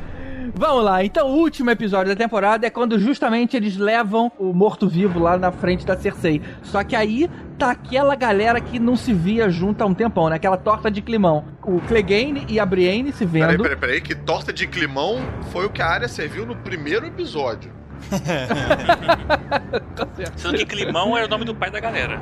Vamos 0.55 0.83
lá, 0.83 1.03
então 1.03 1.27
o 1.29 1.35
último 1.35 1.71
episódio 1.71 2.13
da 2.13 2.15
temporada 2.15 2.67
é 2.67 2.69
quando 2.69 2.99
justamente 2.99 3.57
eles 3.57 3.75
levam 3.75 4.31
o 4.37 4.53
morto-vivo 4.53 5.19
lá 5.19 5.35
na 5.37 5.51
frente 5.51 5.83
da 5.85 5.97
Cersei. 5.97 6.41
Só 6.61 6.83
que 6.83 6.95
aí 6.95 7.27
tá 7.57 7.71
aquela 7.71 8.15
galera 8.15 8.61
que 8.61 8.77
não 8.77 8.95
se 8.95 9.11
via 9.13 9.49
junto 9.49 9.81
há 9.81 9.85
um 9.87 9.93
tempão, 9.95 10.29
né? 10.29 10.35
Aquela 10.35 10.57
torta 10.57 10.91
de 10.91 11.01
climão. 11.01 11.45
O 11.63 11.81
Clegane 11.81 12.45
e 12.47 12.59
a 12.59 12.65
Brienne 12.65 13.11
se 13.11 13.25
Peraí, 13.25 13.51
vendo. 13.51 13.63
peraí, 13.63 13.77
peraí, 13.77 14.01
que 14.01 14.13
torta 14.13 14.53
de 14.53 14.67
climão 14.67 15.19
foi 15.51 15.65
o 15.65 15.69
que 15.69 15.81
a 15.81 15.87
área 15.87 16.07
serviu 16.07 16.45
no 16.45 16.55
primeiro 16.55 17.07
episódio. 17.07 17.71
Sendo 20.35 20.57
que 20.57 20.65
Climão 20.65 21.17
era 21.17 21.25
o 21.25 21.29
nome 21.29 21.45
do 21.45 21.55
pai 21.55 21.71
da 21.71 21.79
galera. 21.79 22.21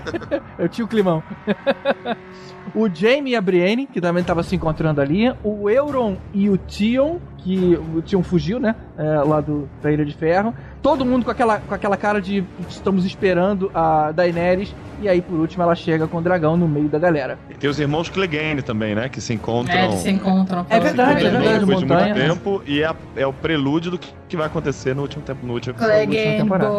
Eu 0.58 0.68
tinha 0.68 0.84
o 0.84 0.88
climão. 0.88 1.22
O 2.74 2.88
Jaime 2.88 3.30
e 3.30 3.36
a 3.36 3.40
Brienne, 3.40 3.86
que 3.86 4.00
também 4.00 4.20
estavam 4.20 4.42
se 4.42 4.54
encontrando 4.54 5.00
ali. 5.00 5.32
O 5.42 5.68
Euron 5.68 6.16
e 6.32 6.48
o 6.50 6.56
Tion, 6.56 7.18
que 7.38 7.78
o 7.94 8.02
Tion 8.02 8.22
fugiu, 8.22 8.58
né? 8.58 8.74
É, 8.98 9.20
lá 9.20 9.40
do, 9.40 9.68
da 9.82 9.92
Ilha 9.92 10.04
de 10.04 10.14
Ferro. 10.14 10.54
todo 10.82 11.04
mundo 11.04 11.24
com 11.24 11.30
aquela, 11.30 11.58
com 11.58 11.74
aquela 11.74 11.96
cara 11.96 12.20
de 12.20 12.44
estamos 12.68 13.04
esperando 13.04 13.70
a 13.74 14.12
Daenerys. 14.12 14.74
E 15.00 15.08
aí, 15.08 15.20
por 15.20 15.38
último, 15.38 15.62
ela 15.62 15.74
chega 15.74 16.06
com 16.06 16.16
o 16.18 16.22
dragão 16.22 16.56
no 16.56 16.66
meio 16.66 16.88
da 16.88 16.98
galera. 16.98 17.38
E 17.50 17.54
tem 17.54 17.68
os 17.68 17.78
irmãos 17.78 18.08
Clegane 18.08 18.62
também, 18.62 18.94
né? 18.94 19.10
Que 19.10 19.20
se 19.20 19.34
encontram. 19.34 19.76
É, 19.76 19.84
eles 19.84 20.00
se 20.00 20.10
encontram. 20.10 20.64
É 20.70 20.80
verdade, 20.80 21.26
é 21.26 21.30
verdade. 21.30 21.58
Depois 21.60 21.78
de 21.80 21.84
Montanha. 21.84 22.14
muito 22.14 22.28
tempo, 22.28 22.62
e 22.66 22.82
é, 22.82 22.94
é 23.16 23.26
o 23.26 23.32
prelúdio 23.32 23.90
do 23.90 23.98
que, 23.98 24.10
que 24.26 24.36
vai 24.36 24.46
acontecer 24.46 24.94
no 24.94 25.02
último 25.02 25.22
tempo, 25.22 25.46
no 25.46 25.52
último 25.52 25.74
episódio. 25.74 26.10
Temporada. 26.38 26.70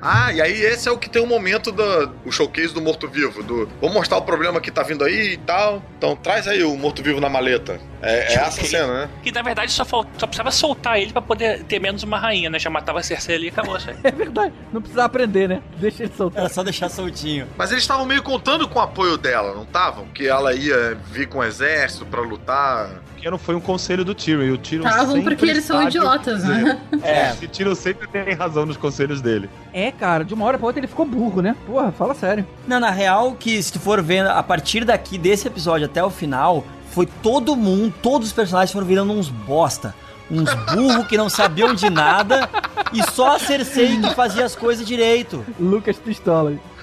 Ah, 0.00 0.32
e 0.32 0.40
aí 0.40 0.52
esse 0.52 0.88
é 0.88 0.92
o 0.92 0.98
que 0.98 1.08
tem 1.08 1.22
o 1.22 1.26
momento 1.26 1.70
do 1.70 2.10
o 2.24 2.32
showcase 2.32 2.74
do 2.74 2.80
morto-vivo. 2.80 3.42
Do 3.42 3.68
vamos 3.80 3.96
mostrar 3.96 4.18
o 4.18 4.22
problema 4.22 4.60
que 4.60 4.70
tá 4.70 4.81
vindo 4.82 5.04
aí 5.04 5.32
e 5.34 5.36
tal. 5.36 5.82
Então 5.98 6.14
traz 6.16 6.46
aí 6.48 6.62
o 6.62 6.76
morto-vivo 6.76 7.20
na 7.20 7.28
maleta. 7.28 7.78
É, 8.02 8.32
é 8.32 8.34
essa 8.34 8.64
cena, 8.64 8.92
né? 9.02 9.08
Que 9.22 9.30
na 9.30 9.42
verdade 9.42 9.70
só, 9.70 9.84
fal- 9.84 10.04
só 10.18 10.26
precisava 10.26 10.50
soltar 10.50 10.98
ele 11.00 11.12
pra 11.12 11.22
poder 11.22 11.62
ter 11.64 11.78
menos 11.78 12.02
uma 12.02 12.18
rainha, 12.18 12.50
né? 12.50 12.58
Já 12.58 12.68
matava 12.68 12.98
a 12.98 13.02
Cersei 13.02 13.36
ali 13.36 13.46
e 13.46 13.48
acabou 13.50 13.76
isso 13.76 13.90
aí. 13.90 13.96
É 14.02 14.10
verdade. 14.10 14.52
Não 14.72 14.80
precisa 14.80 15.04
aprender, 15.04 15.48
né? 15.48 15.62
Deixa 15.76 16.02
ele 16.02 16.12
soltar. 16.16 16.40
Era 16.44 16.52
só 16.52 16.62
deixar 16.64 16.88
soltinho. 16.88 17.46
Mas 17.56 17.70
eles 17.70 17.84
estavam 17.84 18.04
meio 18.04 18.22
contando 18.22 18.68
com 18.68 18.78
o 18.78 18.82
apoio 18.82 19.16
dela, 19.16 19.54
não 19.54 19.62
estavam? 19.62 20.06
Que 20.08 20.26
ela 20.26 20.52
ia 20.52 20.96
vir 21.10 21.28
com 21.28 21.38
o 21.38 21.44
exército 21.44 22.04
pra 22.06 22.20
lutar. 22.20 22.90
Porque 23.22 23.30
não 23.30 23.38
foi 23.38 23.54
um 23.54 23.60
conselho 23.60 24.04
do 24.04 24.16
Tyrion. 24.16 24.42
E 24.42 24.50
o 24.50 24.58
Tyrion 24.58 24.84
Estavam 24.84 25.22
porque 25.22 25.46
eles 25.46 25.64
são 25.64 25.78
o 25.78 25.82
idiotas, 25.86 26.42
né? 26.42 26.80
É, 27.04 27.32
e 27.40 27.46
Tyrion 27.46 27.76
sempre 27.76 28.08
tem 28.08 28.34
razão 28.34 28.66
nos 28.66 28.76
conselhos 28.76 29.20
dele. 29.20 29.48
É, 29.72 29.92
cara, 29.92 30.24
de 30.24 30.34
uma 30.34 30.44
hora 30.44 30.58
pra 30.58 30.66
outra 30.66 30.80
ele 30.80 30.88
ficou 30.88 31.06
burro, 31.06 31.40
né? 31.40 31.54
Porra, 31.64 31.92
fala 31.92 32.16
sério. 32.16 32.44
Não, 32.66 32.80
na 32.80 32.90
real, 32.90 33.36
que 33.38 33.62
se 33.62 33.72
tu 33.72 33.78
for 33.78 34.02
ver 34.02 34.26
a 34.26 34.42
partir 34.42 34.84
daqui, 34.84 35.16
desse 35.18 35.46
episódio 35.46 35.86
até 35.86 36.02
o 36.02 36.10
final, 36.10 36.64
foi 36.90 37.06
todo 37.06 37.54
mundo, 37.54 37.94
todos 38.02 38.26
os 38.26 38.32
personagens 38.32 38.72
foram 38.72 38.88
virando 38.88 39.12
uns 39.12 39.28
bosta. 39.28 39.94
Uns 40.28 40.52
burros 40.74 41.06
que 41.06 41.16
não 41.16 41.28
sabiam 41.28 41.74
de 41.74 41.88
nada 41.90 42.48
e 42.92 43.08
só 43.12 43.36
a 43.36 43.38
Cersei 43.38 44.00
que 44.00 44.14
fazia 44.16 44.44
as 44.44 44.56
coisas 44.56 44.84
direito. 44.84 45.44
Lucas 45.60 45.96
Pistola. 45.96 46.54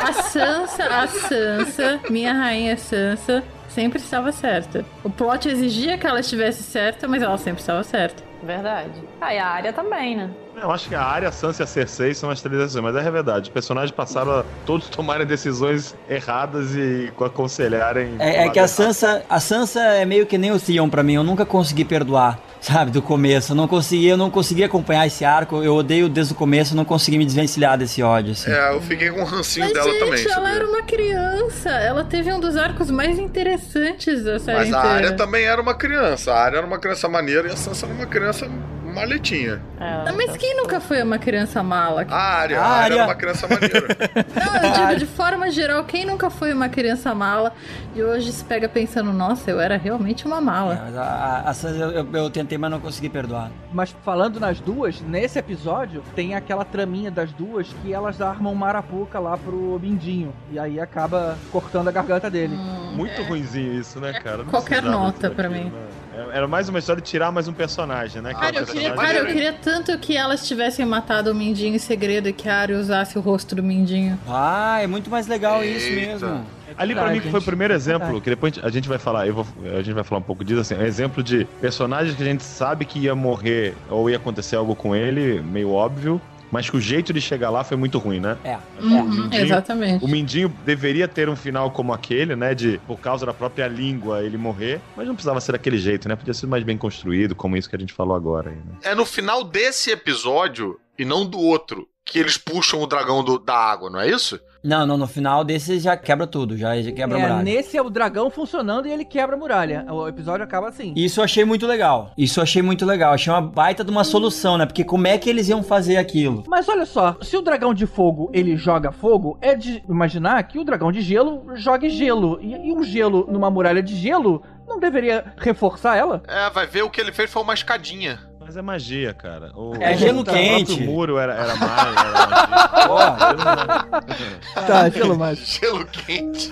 A 0.00 0.12
Sansa, 0.12 0.84
a 0.84 1.06
Sansa, 1.06 2.00
minha 2.10 2.32
rainha 2.32 2.76
Sansa, 2.76 3.42
sempre 3.68 3.98
estava 3.98 4.32
certa. 4.32 4.84
O 5.04 5.10
plot 5.10 5.48
exigia 5.48 5.98
que 5.98 6.06
ela 6.06 6.20
estivesse 6.20 6.62
certa, 6.62 7.06
mas 7.06 7.22
ela 7.22 7.38
sempre 7.38 7.60
estava 7.60 7.82
certa. 7.82 8.22
Verdade. 8.42 8.92
Ah, 9.20 9.34
e 9.34 9.38
a 9.38 9.46
área 9.46 9.72
também, 9.72 10.16
né? 10.16 10.30
Eu 10.60 10.70
acho 10.70 10.88
que 10.88 10.94
a 10.94 11.02
Arya, 11.02 11.28
a 11.28 11.32
Sansa 11.32 11.62
e 11.62 11.64
a 11.64 11.66
Cersei 11.66 12.14
são 12.14 12.30
as 12.30 12.40
três 12.40 12.58
decisões, 12.58 12.82
mas 12.82 12.96
é 12.96 13.10
verdade. 13.10 13.42
Os 13.42 13.48
personagens 13.48 13.92
passaram 13.92 14.40
a 14.40 14.44
todos 14.66 14.88
tomarem 14.88 15.26
decisões 15.26 15.94
erradas 16.08 16.74
e 16.74 17.12
aconselharem. 17.20 18.16
É, 18.18 18.44
é 18.44 18.48
que 18.48 18.58
a 18.58 18.66
Sansa, 18.66 19.24
a 19.28 19.40
Sansa 19.40 19.80
é 19.80 20.04
meio 20.04 20.26
que 20.26 20.36
nem 20.36 20.50
o 20.50 20.58
Theon 20.58 20.88
pra 20.88 21.02
mim, 21.02 21.14
eu 21.14 21.22
nunca 21.22 21.44
consegui 21.44 21.84
perdoar, 21.84 22.38
sabe, 22.60 22.90
do 22.90 23.00
começo. 23.02 23.52
Eu 23.52 23.56
não 23.56 23.68
consegui, 23.68 24.06
eu 24.08 24.16
não 24.16 24.30
consegui 24.30 24.64
acompanhar 24.64 25.06
esse 25.06 25.24
arco, 25.24 25.62
eu 25.62 25.74
odeio 25.74 26.08
desde 26.08 26.32
o 26.32 26.36
começo, 26.36 26.72
eu 26.72 26.76
não 26.76 26.84
consegui 26.84 27.18
me 27.18 27.24
desvencilhar 27.24 27.76
desse 27.78 28.02
ódio, 28.02 28.32
assim. 28.32 28.50
É, 28.50 28.72
eu 28.74 28.80
fiquei 28.80 29.10
com 29.10 29.20
o 29.22 29.24
rancinho 29.24 29.64
Mas, 29.66 29.74
dela 29.74 29.90
gente, 29.90 29.98
também. 30.00 30.24
ela 30.24 30.34
sabia? 30.34 30.48
era 30.54 30.66
uma 30.68 30.82
criança. 30.82 31.70
Ela 31.70 32.04
teve 32.04 32.32
um 32.32 32.40
dos 32.40 32.56
arcos 32.56 32.90
mais 32.90 33.18
interessantes 33.18 34.24
da 34.24 34.38
série 34.38 34.58
Mas 34.58 34.74
a 34.74 34.78
inteira. 34.78 34.94
área 34.96 35.12
também 35.12 35.44
era 35.44 35.60
uma 35.60 35.74
criança. 35.74 36.32
A 36.32 36.42
área 36.42 36.58
era 36.58 36.66
uma 36.66 36.78
criança 36.78 37.08
maneira 37.08 37.48
e 37.48 37.52
a 37.52 37.56
Sansa 37.56 37.86
era 37.86 37.94
uma 37.94 38.06
criança 38.06 38.48
maletinha. 38.94 39.60
É, 39.80 39.84
Ah, 40.08 40.12
mas 40.16 40.36
quem 40.36 40.56
nunca 40.56 40.80
foi 40.80 41.02
uma 41.02 41.18
criança 41.18 41.62
mala? 41.62 42.04
A 42.08 42.16
área, 42.16 42.60
A 42.60 42.64
a 42.64 42.68
área 42.70 42.94
era 42.94 43.04
uma 43.04 43.14
criança 43.14 43.46
maneira. 43.46 43.86
Não, 44.34 44.56
eu 44.62 44.72
digo 44.72 44.96
de 44.98 45.06
forma 45.06 45.50
geral, 45.50 45.84
quem 45.84 46.04
nunca 46.04 46.28
foi 46.30 46.52
uma 46.52 46.68
criança 46.68 47.14
mala 47.14 47.52
e 47.94 48.02
hoje 48.02 48.32
se 48.32 48.44
pega 48.44 48.68
pensando, 48.68 49.12
nossa, 49.12 49.50
eu 49.50 49.60
era 49.60 49.76
realmente 49.76 50.26
uma 50.26 50.38
É, 50.38 50.40
mala. 50.40 50.82
mas 50.84 50.96
a, 50.96 51.02
a- 51.02 51.50
a 51.50 51.70
eu, 51.70 51.90
eu- 51.90 52.08
eu 52.12 52.30
tentei, 52.30 52.58
mas 52.58 52.70
não 52.70 52.80
consegui 52.80 53.08
perdoar. 53.08 53.50
Mas 53.72 53.94
falando 54.04 54.40
nas 54.40 54.58
duas, 54.60 55.00
nesse 55.00 55.38
episódio 55.38 56.02
tem 56.14 56.34
aquela 56.34 56.64
traminha 56.64 57.10
das 57.10 57.30
duas 57.32 57.68
que 57.82 57.92
elas 57.92 58.20
armam 58.20 58.52
uma 58.52 58.68
arapuca 58.68 59.18
lá 59.18 59.36
pro 59.36 59.78
Mindinho. 59.82 60.32
E 60.50 60.58
aí 60.58 60.80
acaba 60.80 61.36
cortando 61.52 61.88
a 61.88 61.92
garganta 61.92 62.30
dele. 62.30 62.56
Muito 62.94 63.22
ruinzinho 63.22 63.72
isso, 63.80 64.00
né, 64.00 64.12
cara? 64.20 64.38
Não 64.38 64.46
qualquer 64.46 64.82
nota 64.82 65.28
daqui, 65.30 65.48
mim. 65.48 65.64
né? 65.64 65.72
É- 66.18 66.36
Era 66.38 66.48
mais 66.48 66.68
uma 66.68 66.78
história 66.80 67.00
de 67.00 67.08
tirar 67.08 67.30
mais 67.30 67.46
um 67.46 67.52
personagem, 67.52 68.20
né? 68.20 68.34
Cara, 68.34 68.56
eu 68.56 68.62
é 68.62 68.66
queria, 68.66 68.82
personagem- 68.90 68.96
cara, 69.14 69.18
eu 69.18 69.26
queria 69.32 69.52
tanto 69.52 69.96
que 69.98 70.16
elas 70.16 70.46
tivessem 70.46 70.84
matado 70.84 71.30
o 71.30 71.34
Mindinho 71.34 71.76
em 71.76 71.78
segredo 71.78 72.28
e 72.28 72.32
que 72.32 72.48
a 72.48 72.56
Arya 72.56 72.76
usasse 72.78 73.16
o 73.16 73.20
rosto 73.20 73.54
do 73.54 73.62
Mindinho. 73.62 74.18
Ah, 74.28 74.78
é 74.82 74.86
muito 74.86 75.08
mais 75.10 75.26
legal 75.28 75.62
isso 75.64 75.86
Eita. 75.86 76.06
mesmo. 76.26 76.46
Ali 76.76 76.92
pra 76.94 77.02
Verdade, 77.04 77.12
mim 77.18 77.20
que 77.24 77.30
foi 77.30 77.40
o 77.40 77.42
primeiro 77.42 77.72
exemplo, 77.74 78.20
que 78.20 78.30
depois 78.30 78.54
a 78.62 78.68
gente 78.70 78.88
vai 78.88 78.98
falar, 78.98 79.26
eu 79.26 79.34
vou, 79.34 79.46
a 79.64 79.82
gente 79.82 79.92
vai 79.94 80.04
falar 80.04 80.20
um 80.20 80.24
pouco 80.24 80.44
disso, 80.44 80.60
assim, 80.60 80.74
é 80.74 80.78
um 80.78 80.82
exemplo 80.86 81.22
de 81.22 81.44
personagens 81.60 82.14
que 82.16 82.22
a 82.22 82.26
gente 82.26 82.42
sabe 82.44 82.84
que 82.84 82.98
ia 83.00 83.14
morrer 83.14 83.74
ou 83.88 84.08
ia 84.10 84.16
acontecer 84.16 84.54
algo 84.56 84.76
com 84.76 84.94
ele, 84.94 85.40
meio 85.42 85.70
óbvio, 85.72 86.20
mas 86.50 86.68
que 86.70 86.76
o 86.76 86.80
jeito 86.80 87.12
de 87.12 87.20
chegar 87.20 87.50
lá 87.50 87.62
foi 87.64 87.76
muito 87.76 87.98
ruim, 87.98 88.20
né? 88.20 88.36
É. 88.44 88.58
Uhum, 88.80 89.06
Mindinho- 89.24 89.42
exatamente. 89.44 90.04
O 90.04 90.08
Mindinho 90.08 90.48
deveria 90.64 91.06
ter 91.08 91.28
um 91.28 91.36
final 91.36 91.70
como 91.70 91.92
aquele, 91.92 92.34
né? 92.36 92.54
De, 92.54 92.80
por 92.86 92.98
causa 92.98 93.26
da 93.26 93.34
própria 93.34 93.66
língua, 93.68 94.22
ele 94.22 94.36
morrer. 94.36 94.80
Mas 94.96 95.06
não 95.06 95.14
precisava 95.14 95.40
ser 95.40 95.52
daquele 95.52 95.78
jeito, 95.78 96.08
né? 96.08 96.16
Podia 96.16 96.34
ser 96.34 96.46
mais 96.46 96.62
bem 96.64 96.76
construído, 96.78 97.34
como 97.34 97.56
isso 97.56 97.68
que 97.68 97.76
a 97.76 97.78
gente 97.78 97.92
falou 97.92 98.16
agora. 98.16 98.50
Aí, 98.50 98.56
né? 98.56 98.62
é 98.82 98.94
no 98.94 99.04
final 99.04 99.44
desse 99.44 99.90
episódio 99.90 100.78
e 100.98 101.04
não 101.04 101.24
do 101.24 101.38
outro 101.38 101.86
que 102.10 102.18
eles 102.18 102.38
puxam 102.38 102.80
o 102.82 102.86
dragão 102.86 103.22
do- 103.22 103.38
da 103.38 103.54
água, 103.54 103.90
não 103.90 104.00
é 104.00 104.08
isso? 104.08 104.40
Não, 104.64 104.84
não, 104.84 104.96
no 104.98 105.06
final 105.06 105.44
desse 105.44 105.78
já 105.78 105.96
quebra 105.96 106.26
tudo, 106.26 106.56
já, 106.56 106.80
já 106.82 106.90
quebra 106.90 107.16
a 107.16 107.20
É, 107.20 107.22
muralha. 107.22 107.42
nesse 107.44 107.76
é 107.76 107.82
o 107.82 107.88
dragão 107.88 108.28
funcionando 108.28 108.88
e 108.88 108.92
ele 108.92 109.04
quebra 109.04 109.36
a 109.36 109.38
muralha. 109.38 109.86
O 109.88 110.08
episódio 110.08 110.42
acaba 110.42 110.68
assim. 110.68 110.92
Isso 110.96 111.20
eu 111.20 111.24
achei 111.24 111.44
muito 111.44 111.64
legal. 111.66 112.10
Isso 112.18 112.40
eu 112.40 112.42
achei 112.42 112.60
muito 112.60 112.84
legal. 112.84 113.12
Achei 113.12 113.32
uma 113.32 113.40
baita 113.40 113.84
de 113.84 113.90
uma 113.90 114.02
solução, 114.02 114.58
né? 114.58 114.66
Porque 114.66 114.82
como 114.84 115.06
é 115.06 115.16
que 115.16 115.30
eles 115.30 115.48
iam 115.48 115.62
fazer 115.62 115.96
aquilo? 115.96 116.42
Mas 116.48 116.68
olha 116.68 116.86
só, 116.86 117.16
se 117.22 117.36
o 117.36 117.40
dragão 117.42 117.72
de 117.72 117.86
fogo 117.86 118.30
ele 118.34 118.56
joga 118.56 118.90
fogo, 118.90 119.38
é 119.40 119.54
de 119.54 119.82
imaginar 119.88 120.42
que 120.42 120.58
o 120.58 120.64
dragão 120.64 120.90
de 120.90 121.02
gelo 121.02 121.44
jogue 121.54 121.88
gelo. 121.88 122.38
E, 122.42 122.68
e 122.68 122.72
um 122.72 122.82
gelo 122.82 123.28
numa 123.30 123.50
muralha 123.50 123.82
de 123.82 123.94
gelo 123.94 124.42
não 124.66 124.80
deveria 124.80 125.32
reforçar 125.38 125.96
ela? 125.96 126.20
É, 126.26 126.50
vai 126.50 126.66
ver 126.66 126.82
o 126.82 126.90
que 126.90 127.00
ele 127.00 127.12
fez 127.12 127.30
foi 127.30 127.42
uma 127.42 127.54
escadinha. 127.54 128.18
Mas 128.48 128.56
é 128.56 128.62
magia, 128.62 129.12
cara. 129.12 129.52
O, 129.54 129.74
É 129.78 129.94
gelo 129.94 130.22
o 130.22 130.24
quente. 130.24 130.64
próprio 130.68 130.86
muro 130.86 131.18
era, 131.18 131.34
era 131.34 131.52
magia, 131.60 132.00
era 132.00 133.86
magia. 133.90 134.40
Tá, 134.66 134.88
gelo 134.88 135.18
mais. 135.18 135.38
Gelo 135.38 135.84
quente. 135.84 136.50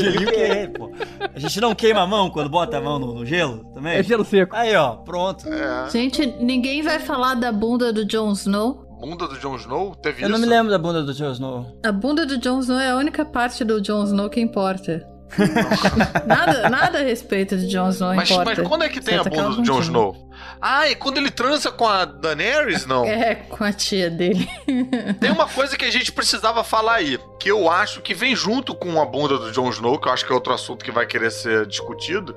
Gelinho 0.00 0.28
que, 0.30 0.78
pô. 0.78 0.92
A 1.34 1.38
gente 1.40 1.60
não 1.60 1.74
queima 1.74 2.02
a 2.02 2.06
mão 2.06 2.30
quando 2.30 2.48
bota 2.48 2.78
a 2.78 2.80
mão 2.80 3.00
no, 3.00 3.14
no 3.14 3.26
gelo 3.26 3.64
também? 3.74 3.96
É 3.96 4.02
gelo 4.04 4.24
seco. 4.24 4.54
Aí, 4.54 4.76
ó, 4.76 4.92
pronto. 4.98 5.48
É. 5.52 5.90
Gente, 5.90 6.24
ninguém 6.38 6.82
vai 6.82 7.00
falar 7.00 7.34
da 7.34 7.50
bunda 7.50 7.92
do 7.92 8.04
Jon 8.04 8.30
Snow. 8.30 8.84
Bunda 9.00 9.26
do 9.26 9.36
Jon 9.36 9.56
Snow? 9.56 9.92
Teve 9.96 10.22
Eu 10.22 10.28
isso? 10.28 10.32
não 10.32 10.38
me 10.38 10.46
lembro 10.46 10.70
da 10.70 10.78
bunda 10.78 11.02
do 11.02 11.12
Jon 11.12 11.32
Snow. 11.32 11.66
A 11.84 11.90
bunda 11.90 12.24
do 12.24 12.38
Jon 12.38 12.60
Snow 12.60 12.78
é 12.78 12.90
a 12.90 12.96
única 12.96 13.24
parte 13.24 13.64
do 13.64 13.80
Jon 13.80 14.04
Snow 14.04 14.30
que 14.30 14.40
importa. 14.40 15.04
Nada, 16.26 16.68
nada 16.68 16.98
a 16.98 17.02
respeito 17.02 17.56
de 17.56 17.68
Jon 17.68 17.88
Snow 17.90 18.14
Mas, 18.14 18.30
importa. 18.30 18.54
mas 18.56 18.68
quando 18.68 18.84
é 18.84 18.88
que 18.88 19.00
tem 19.00 19.18
a 19.18 19.24
bunda 19.24 19.50
do 19.50 19.62
Jon. 19.62 19.80
Snow? 19.80 20.30
Ah, 20.60 20.88
e 20.88 20.94
quando 20.94 21.18
ele 21.18 21.30
transa 21.30 21.70
com 21.70 21.86
a 21.86 22.04
Daenerys, 22.04 22.86
não? 22.86 23.04
É, 23.04 23.34
com 23.34 23.62
a 23.62 23.72
tia 23.72 24.10
dele. 24.10 24.48
Tem 25.20 25.30
uma 25.30 25.46
coisa 25.46 25.76
que 25.76 25.84
a 25.84 25.90
gente 25.90 26.10
precisava 26.10 26.64
falar 26.64 26.94
aí, 26.94 27.18
que 27.38 27.50
eu 27.50 27.70
acho 27.70 28.00
que 28.00 28.14
vem 28.14 28.34
junto 28.34 28.74
com 28.74 29.00
a 29.00 29.04
bunda 29.04 29.38
do 29.38 29.52
Jon 29.52 29.70
Snow, 29.70 29.98
que 29.98 30.08
eu 30.08 30.12
acho 30.12 30.24
que 30.24 30.32
é 30.32 30.34
outro 30.34 30.52
assunto 30.52 30.84
que 30.84 30.90
vai 30.90 31.06
querer 31.06 31.30
ser 31.30 31.66
discutido, 31.66 32.34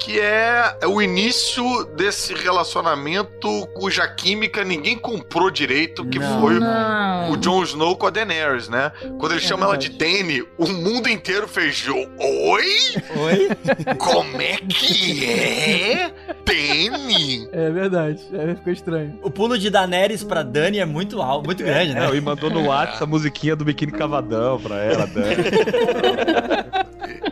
que 0.00 0.18
é 0.18 0.78
o 0.86 1.00
início 1.02 1.84
desse 1.94 2.32
relacionamento 2.32 3.66
cuja 3.74 4.08
química 4.08 4.64
ninguém 4.64 4.96
comprou 4.96 5.50
direito, 5.50 6.06
que 6.06 6.18
Não. 6.18 6.40
foi 6.40 6.58
Não. 6.58 7.32
o 7.32 7.36
Jon 7.36 7.62
Snow 7.64 7.94
com 7.96 8.06
a 8.06 8.10
Daenerys, 8.10 8.68
né? 8.68 8.90
Quando 9.18 9.32
ele 9.32 9.44
É 9.44 9.46
chama 9.46 9.64
ela 9.66 9.72
verdade. 9.76 9.90
de 9.90 9.98
Dany, 10.22 10.42
o 10.56 10.66
mundo 10.68 11.06
inteiro 11.08 11.46
fez 11.46 11.86
Oi? 11.86 12.04
Oi? 12.18 13.48
Como 13.98 14.40
é 14.40 14.56
que 14.56 15.24
é? 15.30 16.10
Dany? 16.44 17.48
É 17.52 17.70
verdade. 17.70 18.20
É, 18.32 18.54
ficou 18.54 18.72
estranho. 18.72 19.18
O 19.22 19.30
pulo 19.30 19.58
de 19.58 19.68
Daenerys 19.68 20.24
pra 20.24 20.42
Dani 20.42 20.78
é 20.78 20.86
muito 20.86 21.20
alto, 21.20 21.44
muito 21.46 21.62
grande, 21.62 21.92
né? 21.94 22.08
É, 22.10 22.14
e 22.16 22.20
mandou 22.22 22.48
no 22.50 22.66
WhatsApp 22.68 23.04
a 23.04 23.06
musiquinha 23.06 23.54
do 23.54 23.64
biquíni 23.66 23.92
cavadão 23.92 24.58
pra 24.58 24.76
ela, 24.82 25.06
Dani. 25.06 25.36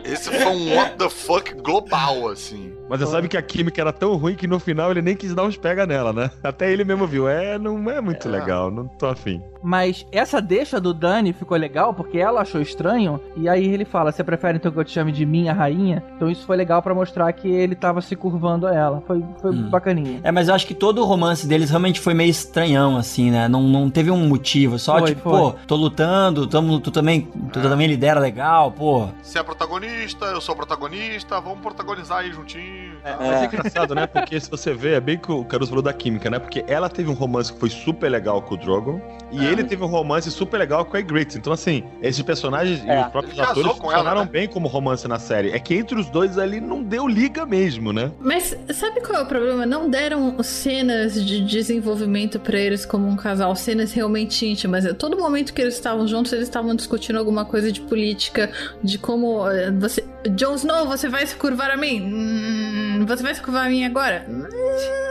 Esse 0.03 0.29
foi 0.31 0.45
um 0.45 0.75
what 0.75 0.95
the 0.97 1.09
fuck 1.09 1.53
global, 1.61 2.29
assim. 2.29 2.58
Mas 2.89 2.99
você 2.99 3.05
sabe 3.07 3.27
que 3.27 3.37
a 3.37 3.41
química 3.41 3.79
era 3.79 3.93
tão 3.93 4.15
ruim 4.15 4.35
que 4.35 4.47
no 4.47 4.59
final 4.59 4.91
ele 4.91 5.01
nem 5.01 5.15
quis 5.15 5.33
dar 5.35 5.43
uns 5.43 5.55
pega 5.57 5.85
nela, 5.85 6.11
né? 6.11 6.31
Até 6.43 6.71
ele 6.71 6.83
mesmo 6.83 7.05
viu. 7.05 7.27
É, 7.29 7.57
não 7.59 7.89
é 7.89 8.01
muito 8.01 8.27
É. 8.27 8.31
legal, 8.31 8.71
não 8.71 8.87
tô 8.87 9.05
afim. 9.05 9.41
Mas 9.61 10.05
essa 10.11 10.41
deixa 10.41 10.79
do 10.79 10.93
Dani 10.93 11.33
ficou 11.33 11.57
legal 11.57 11.93
porque 11.93 12.17
ela 12.17 12.41
achou 12.41 12.61
estranho. 12.61 13.19
E 13.35 13.47
aí 13.49 13.65
ele 13.67 13.83
fala: 13.85 14.11
Você 14.11 14.23
prefere 14.23 14.57
então 14.57 14.71
que 14.71 14.79
eu 14.79 14.85
te 14.85 14.91
chame 14.91 15.11
de 15.11 15.25
minha 15.25 15.51
rainha? 15.53 16.01
Então 16.15 16.29
isso 16.31 16.45
foi 16.45 16.55
legal 16.55 16.81
pra 16.81 16.95
mostrar 16.95 17.31
que 17.33 17.47
ele 17.47 17.75
tava 17.75 18.01
se 18.01 18.15
curvando 18.15 18.65
a 18.65 18.73
ela. 18.73 19.03
Foi, 19.05 19.23
foi 19.41 19.51
Hum. 19.51 19.69
bacaninha. 19.69 20.21
É, 20.23 20.31
mas 20.31 20.47
eu 20.47 20.55
acho 20.55 20.65
que 20.65 20.73
todo 20.73 21.01
o 21.01 21.05
romance 21.05 21.45
deles 21.45 21.69
realmente 21.69 21.99
foi 21.99 22.13
meio 22.13 22.29
estranhão, 22.29 22.95
assim, 22.97 23.29
né? 23.31 23.47
Não, 23.49 23.61
não 23.63 23.89
teve 23.89 24.09
um 24.09 24.27
motivo. 24.27 24.79
Só, 24.79 24.99
Foi, 24.99 25.09
tipo, 25.09 25.29
foi. 25.29 25.39
pô, 25.39 25.51
tô 25.67 25.75
lutando, 25.75 26.47
tamo, 26.47 26.79
tu 26.79 26.89
também, 26.89 27.21
tu 27.51 27.59
É. 27.59 27.61
também 27.61 27.85
lidera 27.87 28.19
legal, 28.19 28.71
pô. 28.71 29.09
Você 29.21 29.39
é 29.39 29.43
protagonista, 29.43 30.25
eu 30.27 30.39
sou 30.39 30.55
protagonista, 30.55 31.39
vamos 31.41 31.59
protagonizar 31.59 32.19
aí 32.19 32.31
juntinho. 32.31 32.78
É, 33.03 33.15
mas 33.17 33.41
é 33.41 33.45
engraçado, 33.45 33.95
né? 33.95 34.05
Porque 34.07 34.39
se 34.39 34.49
você 34.49 34.73
vê, 34.73 34.93
é 34.95 34.99
bem 34.99 35.17
que 35.17 35.31
o 35.31 35.45
Caruso 35.45 35.69
falou 35.69 35.81
da 35.81 35.93
química, 35.93 36.29
né? 36.29 36.37
Porque 36.37 36.63
ela 36.67 36.89
teve 36.89 37.09
um 37.09 37.13
romance 37.13 37.51
que 37.53 37.59
foi 37.59 37.69
super 37.69 38.09
legal 38.09 38.41
com 38.41 38.55
o 38.55 38.57
Drogon 38.57 38.99
e 39.31 39.45
ele 39.45 39.63
teve 39.63 39.81
um 39.83 39.87
romance 39.87 40.29
super 40.29 40.57
legal 40.57 40.83
com 40.83 40.97
a 40.97 40.99
Ygritte. 40.99 41.37
Então, 41.37 41.53
assim, 41.53 41.83
esses 42.01 42.21
personagens 42.21 42.83
e 42.83 42.89
É. 42.89 43.01
os 43.05 43.07
próprios 43.07 43.39
atores 43.39 43.71
com 43.73 43.87
ela, 43.89 43.99
funcionaram 43.99 44.21
né? 44.25 44.29
bem 44.29 44.47
como 44.47 44.67
romance 44.67 45.07
na 45.07 45.17
série. 45.17 45.51
É 45.51 45.59
que 45.59 45.73
entre 45.75 45.97
os 45.99 46.09
dois 46.09 46.37
ali 46.37 46.59
não 46.59 46.83
deu 46.83 47.07
liga 47.07 47.45
mesmo, 47.45 47.93
né? 47.93 48.11
Mas 48.19 48.55
sabe 48.73 49.01
qual 49.01 49.19
é 49.19 49.23
o 49.23 49.25
problema? 49.25 49.65
Não 49.65 49.89
deram 49.89 50.41
cenas 50.43 51.13
de 51.25 51.39
desenvolvimento 51.45 52.39
pra 52.39 52.57
eles 52.59 52.85
como 52.85 53.07
um 53.07 53.15
casal, 53.15 53.55
cenas 53.55 53.93
realmente 53.93 54.45
íntimas. 54.45 54.85
A 54.85 54.93
todo 54.93 55.17
momento 55.17 55.53
que 55.53 55.61
eles 55.61 55.75
estavam 55.75 56.05
juntos, 56.07 56.33
eles 56.33 56.47
estavam 56.47 56.75
discutindo 56.75 57.17
alguma 57.17 57.45
coisa 57.45 57.71
de 57.71 57.79
política, 57.81 58.51
de 58.83 58.97
como 58.97 59.47
eh, 59.49 59.71
você. 59.71 60.03
Jon 60.35 60.55
Snow, 60.55 60.85
você 60.85 61.07
vai 61.07 61.25
se 61.25 61.35
curvar 61.35 61.71
a 61.71 61.77
mim? 61.77 62.01
Hum, 62.01 62.68
você 63.07 63.23
vai 63.23 63.35
se 63.35 63.41
curvar 63.41 63.65
a 63.65 63.69
mim 63.69 63.83
agora? 63.85 64.25
Hum, 64.27 64.43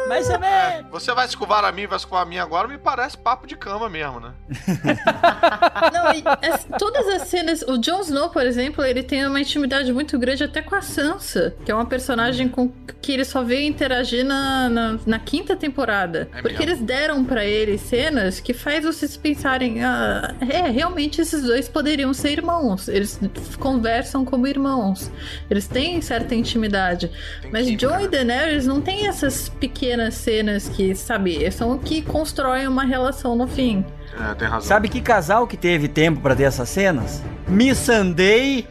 Mas 0.09 0.28
também. 0.28 0.84
Você 0.90 1.12
vai 1.14 1.26
escovar 1.26 1.64
a 1.64 1.72
mim, 1.72 1.86
vai 1.86 1.96
escovar 1.98 2.22
a 2.22 2.26
mim 2.26 2.38
agora, 2.38 2.66
me 2.68 2.78
parece 2.78 3.16
papo 3.16 3.46
de 3.46 3.56
cama 3.56 3.88
mesmo, 3.88 4.20
né? 4.20 4.32
Não, 5.92 6.12
e, 6.14 6.22
as- 6.52 6.66
todas 6.78 7.06
as 7.09 7.22
cenas. 7.28 7.62
O 7.62 7.78
Jon 7.78 8.00
Snow, 8.00 8.30
por 8.30 8.44
exemplo, 8.46 8.84
ele 8.84 9.02
tem 9.02 9.26
uma 9.26 9.40
intimidade 9.40 9.92
muito 9.92 10.18
grande 10.18 10.44
até 10.44 10.62
com 10.62 10.74
a 10.74 10.82
Sansa, 10.82 11.54
que 11.64 11.70
é 11.70 11.74
uma 11.74 11.86
personagem 11.86 12.48
com 12.48 12.70
que 13.00 13.12
ele 13.12 13.24
só 13.24 13.42
veio 13.42 13.66
interagir 13.68 14.24
na, 14.24 14.68
na, 14.68 14.98
na 15.06 15.18
quinta 15.18 15.56
temporada. 15.56 16.28
É 16.34 16.42
porque 16.42 16.59
mesmo. 16.59 16.62
eles 16.64 16.80
deram 16.82 17.24
pra 17.24 17.44
ele 17.44 17.78
cenas 17.78 18.40
que 18.40 18.52
faz 18.54 18.84
vocês 18.84 19.16
pensarem: 19.16 19.82
ah, 19.84 20.34
é, 20.48 20.62
realmente 20.68 21.20
esses 21.20 21.42
dois 21.42 21.68
poderiam 21.68 22.12
ser 22.12 22.30
irmãos. 22.32 22.88
Eles 22.88 23.18
conversam 23.59 24.24
como 24.24 24.46
irmãos. 24.46 25.11
Eles 25.50 25.66
têm 25.68 26.00
certa 26.00 26.34
intimidade. 26.34 27.11
Tem 27.42 27.47
Mas 27.53 27.66
né? 27.66 27.72
e 28.03 28.09
Daenerys 28.09 28.66
não 28.66 28.80
tem 28.80 29.07
essas 29.07 29.49
pequenas 29.49 30.14
cenas 30.14 30.68
que, 30.68 30.94
sabe, 30.94 31.51
são 31.51 31.72
o 31.72 31.78
que 31.78 32.03
constroem 32.03 32.66
uma 32.66 32.84
relação 32.84 33.34
no 33.36 33.46
fim. 33.46 33.84
É, 34.20 34.34
tem 34.34 34.49
razão. 34.49 34.68
Sabe 34.68 34.88
que 34.88 35.01
casal 35.01 35.46
que 35.46 35.57
teve 35.57 35.86
tempo 35.86 36.20
pra 36.20 36.34
ter 36.34 36.44
essas 36.44 36.68
cenas? 36.68 37.22
Missandei 37.46 38.66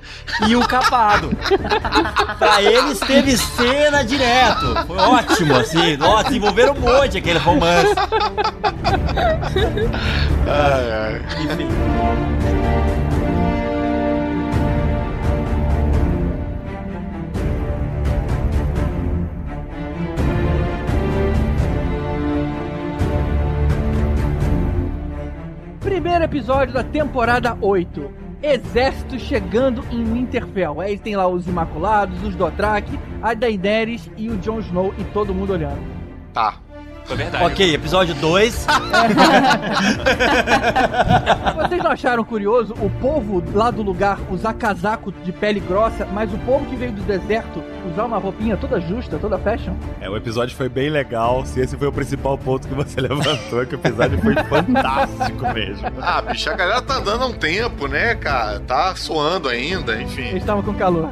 e 0.48 0.56
o 0.56 0.68
Capado. 0.68 1.30
pra 2.38 2.62
eles 2.62 3.00
teve 3.00 3.38
cena 3.38 4.04
direto. 4.04 4.86
Foi 4.86 4.98
ótimo, 4.98 5.56
assim. 5.56 5.98
Ó, 6.02 6.22
desenvolveram 6.22 6.74
um 6.74 6.80
monte 6.80 7.18
aquele 7.18 7.40
romance. 7.40 7.96
Ai, 10.46 10.92
ai. 10.92 11.22
Enfim. 11.44 12.57
Primeiro 25.98 26.26
episódio 26.26 26.76
da 26.76 26.84
temporada 26.84 27.58
8. 27.60 28.12
Exército 28.44 29.18
chegando 29.18 29.84
em 29.90 30.04
Winterfell. 30.04 30.80
Aí 30.80 30.96
tem 30.96 31.16
lá 31.16 31.28
os 31.28 31.48
Imaculados, 31.48 32.22
os 32.22 32.36
Dothraki, 32.36 33.00
a 33.20 33.34
Daenerys 33.34 34.08
e 34.16 34.30
o 34.30 34.38
Jon 34.38 34.60
Snow 34.60 34.94
e 35.00 35.04
todo 35.06 35.34
mundo 35.34 35.54
olhando. 35.54 35.82
Tá. 36.32 36.60
Foi 37.08 37.16
verdade. 37.16 37.46
Ok, 37.46 37.74
episódio 37.74 38.14
2. 38.16 38.68
Vocês 41.56 41.84
não 41.84 41.92
acharam 41.92 42.24
curioso 42.24 42.74
o 42.82 42.90
povo 42.90 43.44
lá 43.54 43.72
do 43.72 43.82
lugar 43.82 44.20
usar 44.30 44.54
casaco 44.54 45.12
de 45.12 45.32
pele 45.32 45.60
grossa, 45.60 46.06
mas 46.06 46.32
o 46.34 46.38
povo 46.40 46.66
que 46.66 46.76
veio 46.76 46.92
do 46.92 47.02
deserto 47.04 47.64
usar 47.92 48.06
uma 48.06 48.18
roupinha 48.18 48.58
toda 48.58 48.80
justa, 48.82 49.18
toda 49.18 49.38
fashion? 49.38 49.74
É, 50.02 50.10
o 50.10 50.18
episódio 50.18 50.56
foi 50.56 50.68
bem 50.68 50.90
legal. 50.90 51.46
Se 51.46 51.62
esse 51.62 51.78
foi 51.78 51.88
o 51.88 51.92
principal 51.94 52.38
ponto 52.38 52.68
que 52.68 52.74
você 52.74 53.00
levantou, 53.02 53.66
que 53.66 53.76
o 53.76 53.80
episódio 53.80 54.20
foi 54.20 54.36
fantástico 54.36 55.54
mesmo. 55.54 55.88
Ah, 56.02 56.22
bicho, 56.22 56.50
a 56.50 56.54
galera 56.54 56.82
tá 56.82 56.96
andando 56.98 57.24
há 57.24 57.28
um 57.28 57.34
tempo, 57.34 57.88
né, 57.88 58.16
cara? 58.16 58.60
Tá 58.60 58.94
suando 58.96 59.48
ainda, 59.48 59.94
Eles 59.94 60.12
enfim. 60.12 60.36
estavam 60.36 60.62
com 60.62 60.74
calor. 60.74 61.10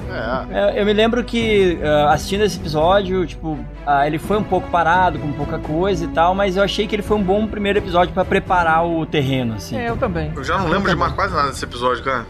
É. 0.52 0.78
É, 0.78 0.82
Eu 0.82 0.86
me 0.86 0.93
lembro 0.93 1.24
que 1.24 1.80
ah, 1.82 2.12
assistindo 2.14 2.43
esse 2.43 2.58
episódio, 2.60 3.26
tipo, 3.26 3.58
ah, 3.86 4.06
ele 4.06 4.20
foi 4.20 4.38
um 4.38 4.43
pouco 4.43 4.70
parado, 4.70 5.18
com 5.20 5.32
pouca 5.32 5.58
coisa 5.58 5.85
e 5.90 6.08
tal, 6.08 6.34
mas 6.36 6.58
eu 6.58 6.64
achei 6.64 6.88
que 6.88 6.96
ele 6.96 7.04
foi 7.04 7.18
um 7.18 7.24
bom 7.24 7.48
primeiro 7.48 7.80
episódio 7.80 8.14
pra 8.14 8.26
preparar 8.26 8.86
o 8.86 9.06
terreno, 9.06 9.56
assim. 9.56 9.78
É, 9.78 9.90
eu 9.90 9.98
também. 9.98 10.32
Eu 10.36 10.44
já 10.44 10.58
não 10.58 10.68
lembro 10.68 10.90
de 10.90 10.96
mais 10.96 11.14
quase 11.14 11.34
nada 11.34 11.50
desse 11.50 11.64
episódio, 11.64 12.04
cara. 12.04 12.26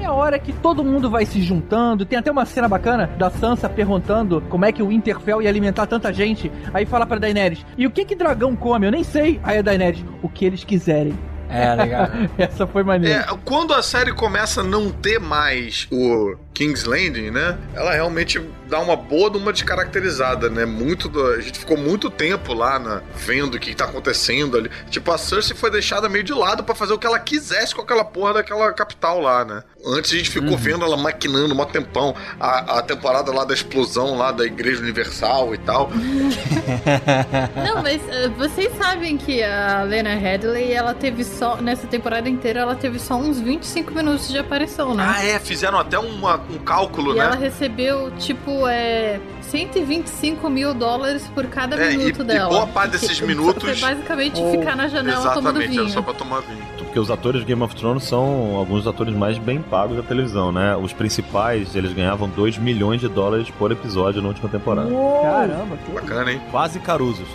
É 0.00 0.04
a 0.04 0.12
hora 0.12 0.38
que 0.38 0.52
todo 0.52 0.84
mundo 0.84 1.10
vai 1.10 1.24
se 1.26 1.40
juntando. 1.40 2.04
Tem 2.04 2.18
até 2.18 2.30
uma 2.30 2.44
cena 2.44 2.68
bacana 2.68 3.10
da 3.18 3.30
Sansa 3.30 3.68
perguntando 3.68 4.42
como 4.48 4.64
é 4.64 4.72
que 4.72 4.82
o 4.82 4.88
Winterfell 4.88 5.42
ia 5.42 5.48
alimentar 5.48 5.86
tanta 5.86 6.12
gente. 6.12 6.50
Aí 6.72 6.86
fala 6.86 7.06
pra 7.06 7.18
Daenerys: 7.18 7.64
E 7.76 7.86
o 7.86 7.90
que 7.90 8.04
que 8.04 8.14
dragão 8.14 8.54
come? 8.56 8.86
Eu 8.86 8.92
nem 8.92 9.04
sei. 9.04 9.40
Aí 9.42 9.58
a 9.58 9.62
Daenerys: 9.62 10.04
O 10.22 10.28
que 10.28 10.44
eles 10.44 10.64
quiserem. 10.64 11.14
É, 11.48 11.74
legal. 11.74 12.08
Essa 12.38 12.66
foi 12.66 12.82
maneira. 12.82 13.20
É, 13.30 13.38
quando 13.44 13.72
a 13.74 13.82
série 13.82 14.12
começa 14.12 14.60
a 14.60 14.64
não 14.64 14.90
ter 14.90 15.18
mais 15.20 15.86
o 15.90 16.36
King's 16.54 16.84
Landing, 16.84 17.30
né? 17.30 17.58
Ela 17.74 17.92
realmente 17.92 18.40
dá 18.68 18.80
uma 18.80 18.96
boa 18.96 19.30
de 19.30 19.38
uma 19.38 19.52
descaracterizada, 19.52 20.48
né? 20.50 20.64
Muito 20.64 21.08
do- 21.08 21.26
a 21.26 21.40
gente 21.40 21.58
ficou 21.58 21.76
muito 21.76 22.10
tempo 22.10 22.52
lá 22.54 22.78
na, 22.78 23.02
vendo 23.14 23.54
o 23.56 23.58
que 23.60 23.74
tá 23.74 23.84
acontecendo 23.84 24.56
ali. 24.56 24.70
Tipo, 24.90 25.12
a 25.12 25.18
Cersei 25.18 25.56
foi 25.56 25.70
deixada 25.70 26.08
meio 26.08 26.24
de 26.24 26.32
lado 26.32 26.64
pra 26.64 26.74
fazer 26.74 26.92
o 26.94 26.98
que 26.98 27.06
ela 27.06 27.18
quisesse 27.18 27.74
com 27.74 27.82
aquela 27.82 28.04
porra 28.04 28.34
daquela 28.34 28.72
capital 28.72 29.20
lá, 29.20 29.44
né? 29.44 29.62
Antes 29.86 30.12
a 30.12 30.16
gente 30.16 30.30
ficou 30.30 30.56
vendo 30.56 30.84
ela 30.84 30.96
maquinando 30.96 31.54
um 31.54 31.64
tempão. 31.66 32.14
A, 32.40 32.78
a 32.78 32.82
temporada 32.82 33.30
lá 33.32 33.44
da 33.44 33.54
explosão 33.54 34.16
lá 34.16 34.32
da 34.32 34.44
Igreja 34.44 34.80
Universal 34.80 35.54
e 35.54 35.58
tal. 35.58 35.90
Não, 37.64 37.82
mas 37.82 38.00
eh, 38.08 38.28
vocês 38.36 38.72
sabem 38.76 39.16
que 39.16 39.42
a 39.42 39.82
Lena 39.82 40.14
Headley, 40.14 40.72
ela 40.72 40.94
teve 40.94 41.22
só, 41.36 41.56
nessa 41.56 41.86
temporada 41.86 42.28
inteira, 42.28 42.60
ela 42.60 42.74
teve 42.74 42.98
só 42.98 43.14
uns 43.16 43.38
25 43.40 43.92
minutos 43.94 44.28
de 44.28 44.38
aparição, 44.38 44.94
né? 44.94 45.04
Ah, 45.06 45.24
é, 45.24 45.38
fizeram 45.38 45.78
até 45.78 45.98
uma- 45.98 46.40
um 46.50 46.58
cálculo, 46.58 47.12
e 47.12 47.18
né? 47.18 47.24
ela 47.24 47.36
recebeu, 47.36 48.10
tipo, 48.18 48.66
é, 48.66 49.20
125 49.42 50.48
mil 50.48 50.72
dólares 50.74 51.28
por 51.34 51.46
cada 51.46 51.76
É, 51.76 51.92
e- 51.92 51.96
minuto 51.96 52.22
e 52.22 52.24
dela. 52.24 52.48
boa 52.48 52.66
parte 52.66 52.92
desses 52.92 53.20
minutos- 53.22 53.62
Foi 53.62 53.74
basicamente 53.76 54.40
Oh, 54.40 54.50
ficar 54.50 54.74
na 54.76 54.88
janela 54.88 55.18
tomando 55.34 55.60
Exatamente, 55.60 55.72
era 55.74 55.82
vinho. 55.82 55.88
só 55.94 56.02
pra 56.02 56.14
tomar 56.14 56.40
vinho. 56.40 56.64
Porque 56.78 56.98
os 56.98 57.10
atores 57.10 57.40
de 57.42 57.46
Game 57.46 57.62
of 57.62 57.74
Thrones 57.76 58.04
são 58.04 58.56
alguns 58.56 58.84
dos 58.84 58.86
atores 58.88 59.14
mais 59.14 59.36
bem 59.38 59.60
pagos 59.60 59.96
da 59.96 60.02
televisão, 60.02 60.50
né? 60.50 60.74
Os 60.76 60.92
principais, 60.92 61.74
eles 61.76 61.92
ganhavam 61.92 62.28
2 62.28 62.56
milhões 62.56 63.00
de 63.00 63.08
dólares 63.08 63.50
por 63.50 63.70
episódio 63.70 64.22
na 64.22 64.28
última 64.28 64.48
temporada. 64.48 64.88
Caramba, 65.22 65.76
que 65.84 65.90
Bacana, 65.92 66.32
hein? 66.32 66.40
Quase 66.50 66.78
Carusos. 66.80 67.28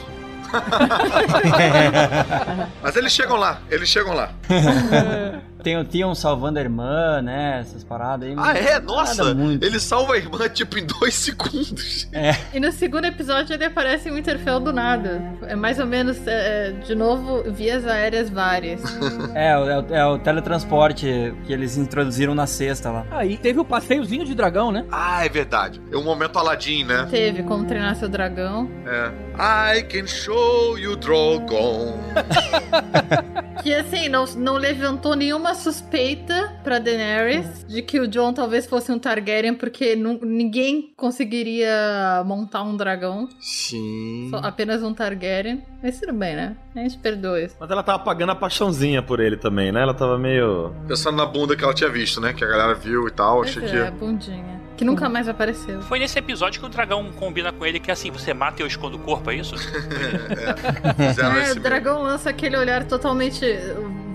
Mas 2.82 2.96
eles 2.96 3.12
chegam 3.12 3.38
lá, 3.38 3.60
eles 3.70 3.90
chegam 3.90 4.14
lá. 4.14 4.32
Tem 5.64 5.78
o 5.78 5.84
Tion 5.84 6.16
salvando 6.16 6.60
a 6.60 6.62
irmã, 6.62 7.22
né? 7.22 7.60
Essas 7.62 7.84
paradas 7.84 8.28
aí. 8.30 8.36
Ah, 8.38 8.54
é? 8.58 8.74
Nada 8.74 8.82
Nossa! 8.82 9.34
muito. 9.34 9.64
Ele 9.66 9.80
salva 9.80 10.14
a 10.14 10.18
irmã, 10.18 10.48
tipo, 10.50 10.78
em 10.80 10.86
dois 10.86 11.14
segundos. 11.14 12.08
E 12.54 12.60
no 12.60 12.72
segundo 12.72 13.06
episódio 13.06 13.54
ele 13.54 13.66
aparece 13.66 14.10
em 14.10 14.14
Winterfell 14.14 14.60
do 14.60 14.74
nada. 14.74 15.22
É 15.48 15.56
mais 15.56 15.80
ou 15.80 15.86
menos, 15.86 16.18
é, 16.28 16.70
é, 16.70 16.72
de 16.72 16.96
novo, 16.96 17.44
vias 17.52 17.86
aéreas 17.86 18.30
várias. 18.30 18.82
É, 19.36 19.58
o- 19.58 19.70
é, 19.70 19.80
o- 19.80 19.96
é 19.96 20.06
o 20.06 20.18
teletransporte 20.20 21.06
que 21.46 21.54
eles 21.54 21.78
introduziram 21.78 22.34
na 22.36 22.46
sexta 22.48 22.90
lá. 22.92 23.06
Aí 23.12 23.38
teve 23.38 23.60
o 23.60 23.66
passeiozinho 23.66 24.26
de 24.26 24.34
dragão, 24.36 24.72
né? 24.72 24.86
Ah, 24.92 25.26
é 25.26 25.30
verdade. 25.30 25.82
É 25.92 25.98
um 25.98 26.04
momento 26.04 26.38
Aladdin, 26.38 26.84
né? 26.84 27.08
Teve 27.10 27.44
como 27.44 27.66
treinar 27.66 27.96
seu 27.96 28.10
dragão. 28.10 28.70
É. 28.86 29.78
I 29.78 29.84
can 29.84 30.06
show 30.08 30.78
you 30.78 30.96
Drogon. 30.96 31.98
Que 33.62 33.76
assim, 33.76 34.10
não, 34.10 34.26
não 34.38 34.54
levantou 34.58 35.16
nenhuma 35.16 35.51
suspeita 35.54 36.54
pra 36.64 36.80
Daenerys 36.80 37.66
de 37.68 37.82
que 37.82 38.00
o 38.00 38.08
Jon 38.08 38.34
talvez 38.34 38.66
fosse 38.66 38.92
um 38.92 39.00
Targaryen, 39.00 39.54
porque 39.54 39.96
ninguém 39.96 40.92
conseguiria 40.96 42.24
montar 42.26 42.64
um 42.64 42.76
dragão. 42.76 43.28
Sim. 43.40 44.28
Só 44.30 44.38
apenas 44.38 44.84
um 44.84 44.94
Targaryen. 44.94 45.64
Mas 45.82 46.00
tudo 46.00 46.14
bem, 46.14 46.36
né? 46.36 46.56
A 46.76 46.80
gente 46.80 46.98
perdoa 46.98 47.42
isso. 47.42 47.56
Mas 47.60 47.70
ela 47.70 47.84
tava 47.84 48.00
pagando 48.04 48.32
a 48.32 48.36
paixãozinha 48.36 49.02
por 49.02 49.20
ele 49.20 49.38
também, 49.38 49.72
né? 49.72 49.82
Ela 49.82 49.94
tava 49.94 50.18
meio. 50.18 50.74
Pensando 50.88 51.18
na 51.18 51.26
bunda 51.26 51.56
que 51.56 51.64
ela 51.64 51.74
tinha 51.74 51.90
visto, 51.90 52.22
né? 52.22 52.34
Que 52.34 52.44
a 52.44 52.48
galera 52.48 52.74
viu 52.74 53.08
e 53.08 53.12
tal. 53.12 53.38
Pois 53.38 53.50
Achei 53.50 53.64
é, 53.64 53.72
que. 53.72 53.78
a 53.78 53.92
bundinha. 53.92 54.62
Que 54.78 54.86
nunca 54.86 55.08
mais 55.08 55.28
apareceu. 55.28 55.82
Foi 55.84 56.00
nesse 56.00 56.18
episódio 56.18 56.60
que 56.60 56.66
o 56.66 56.70
dragão 56.70 57.12
combina 57.12 57.52
com 57.52 57.64
ele 57.64 57.80
que 57.80 57.92
assim, 57.92 58.10
você 58.10 58.34
mata 58.34 58.62
e 58.62 58.64
eu 58.64 58.68
escondo 58.68 58.98
o 58.98 59.00
corpo, 59.00 59.30
é 59.30 59.36
isso? 59.36 59.56
Fizeram 60.98 61.36
É, 61.36 61.44
esse 61.44 61.60
o 61.60 61.62
dragão 61.62 62.02
lança 62.02 62.30
aquele 62.32 62.58
olhar 62.58 62.84
totalmente 62.86 63.46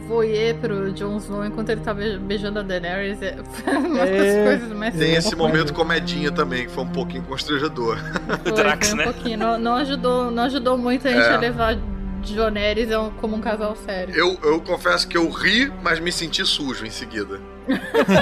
voyeur 0.06 0.54
pro 0.56 0.92
Jon 0.92 1.16
Snow 1.18 1.44
enquanto 1.44 1.70
ele 1.70 1.80
tá 1.80 1.92
be- 1.94 2.18
beijando 2.18 2.60
a 2.60 2.62
Daenerys. 2.62 3.20
É 3.22 3.36
uma 3.76 3.98
das 3.98 4.08
É. 4.10 4.44
coisas 4.44 4.72
mais 4.76 4.94
Tem 4.94 5.14
esse 5.14 5.34
momento 5.36 5.72
comedinha 5.74 6.30
também, 6.32 6.66
que 6.66 6.72
foi 6.72 6.84
um 6.84 6.88
pouquinho 6.88 7.22
constrangedor. 7.24 7.98
Foi, 8.42 8.52
Drax, 8.52 8.88
foi 8.90 8.94
um 8.94 8.98
né? 8.98 9.04
pouquinho. 9.12 9.38
Não, 9.38 9.58
não 9.58 9.74
ajudou, 9.76 10.30
não 10.30 10.42
ajudou 10.44 10.76
muito 10.78 11.06
a 11.06 11.10
gente 11.10 11.22
É. 11.24 11.34
a 11.34 11.38
levar 11.38 11.76
Joneris 12.24 12.88
como 13.20 13.36
um 13.36 13.40
casal 13.40 13.76
sério. 13.76 14.14
Eu, 14.14 14.36
eu 14.42 14.60
confesso 14.60 15.06
que 15.06 15.16
eu 15.16 15.28
ri, 15.30 15.72
mas 15.82 16.00
me 16.00 16.10
senti 16.10 16.44
sujo 16.44 16.84
em 16.84 16.90
seguida. 16.90 17.38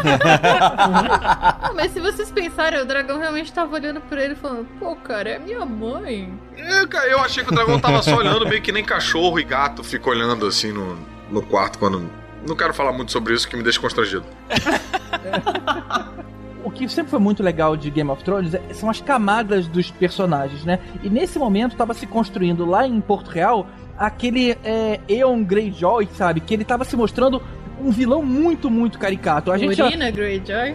Ah, 0.06 1.72
mas 1.74 1.92
se 1.92 2.00
vocês 2.00 2.30
pensarem, 2.30 2.80
o 2.80 2.84
dragão 2.84 3.18
realmente 3.18 3.52
tava 3.52 3.74
olhando 3.74 4.00
pra 4.02 4.22
ele 4.24 4.34
falando, 4.34 4.66
pô, 4.78 4.94
cara, 4.96 5.30
é 5.30 5.38
minha 5.38 5.64
mãe. 5.64 6.32
É, 6.56 6.86
cara, 6.86 7.06
eu 7.08 7.18
achei 7.20 7.42
que 7.44 7.50
o 7.52 7.54
dragão 7.54 7.78
tava 7.78 8.02
só 8.02 8.16
olhando 8.16 8.46
meio 8.46 8.60
que 8.62 8.72
nem 8.72 8.84
cachorro 8.84 9.38
e 9.38 9.44
gato 9.44 9.82
fica 9.84 10.08
olhando 10.10 10.46
assim 10.46 10.72
no, 10.72 10.98
no 11.34 11.42
quarto 11.42 11.78
quando. 11.78 12.08
Não 12.46 12.54
quero 12.54 12.74
falar 12.74 12.92
muito 12.92 13.10
sobre 13.10 13.34
isso 13.34 13.48
que 13.48 13.56
me 13.56 13.62
deixa 13.62 13.80
constrangido. 13.80 14.24
O 16.64 16.70
que 16.70 16.88
sempre 16.88 17.10
foi 17.10 17.18
muito 17.20 17.42
legal 17.42 17.76
de 17.76 17.90
Game 17.90 18.10
of 18.10 18.24
Thrones 18.24 18.54
é- 18.54 18.72
são 18.72 18.88
as 18.88 18.98
camadas 18.98 19.68
dos 19.68 19.90
personagens, 19.90 20.64
né? 20.64 20.78
E 21.02 21.10
nesse 21.10 21.38
momento 21.38 21.72
estava 21.72 21.92
se 21.92 22.06
construindo 22.06 22.64
lá 22.64 22.86
em 22.88 22.98
Porto 23.02 23.28
Real 23.28 23.66
aquele 23.98 24.56
é, 24.64 24.98
Eon 25.06 25.44
Greyjoy, 25.44 26.08
sabe? 26.14 26.40
Que 26.40 26.54
ele 26.54 26.64
tava 26.64 26.84
se 26.84 26.96
mostrando 26.96 27.42
um 27.78 27.90
vilão 27.90 28.22
muito, 28.22 28.70
muito 28.70 28.98
caricato. 28.98 29.52
A 29.52 29.58
gente 29.58 29.74
já... 29.74 29.84
Urina 29.84 30.10
Greyjoy? 30.10 30.74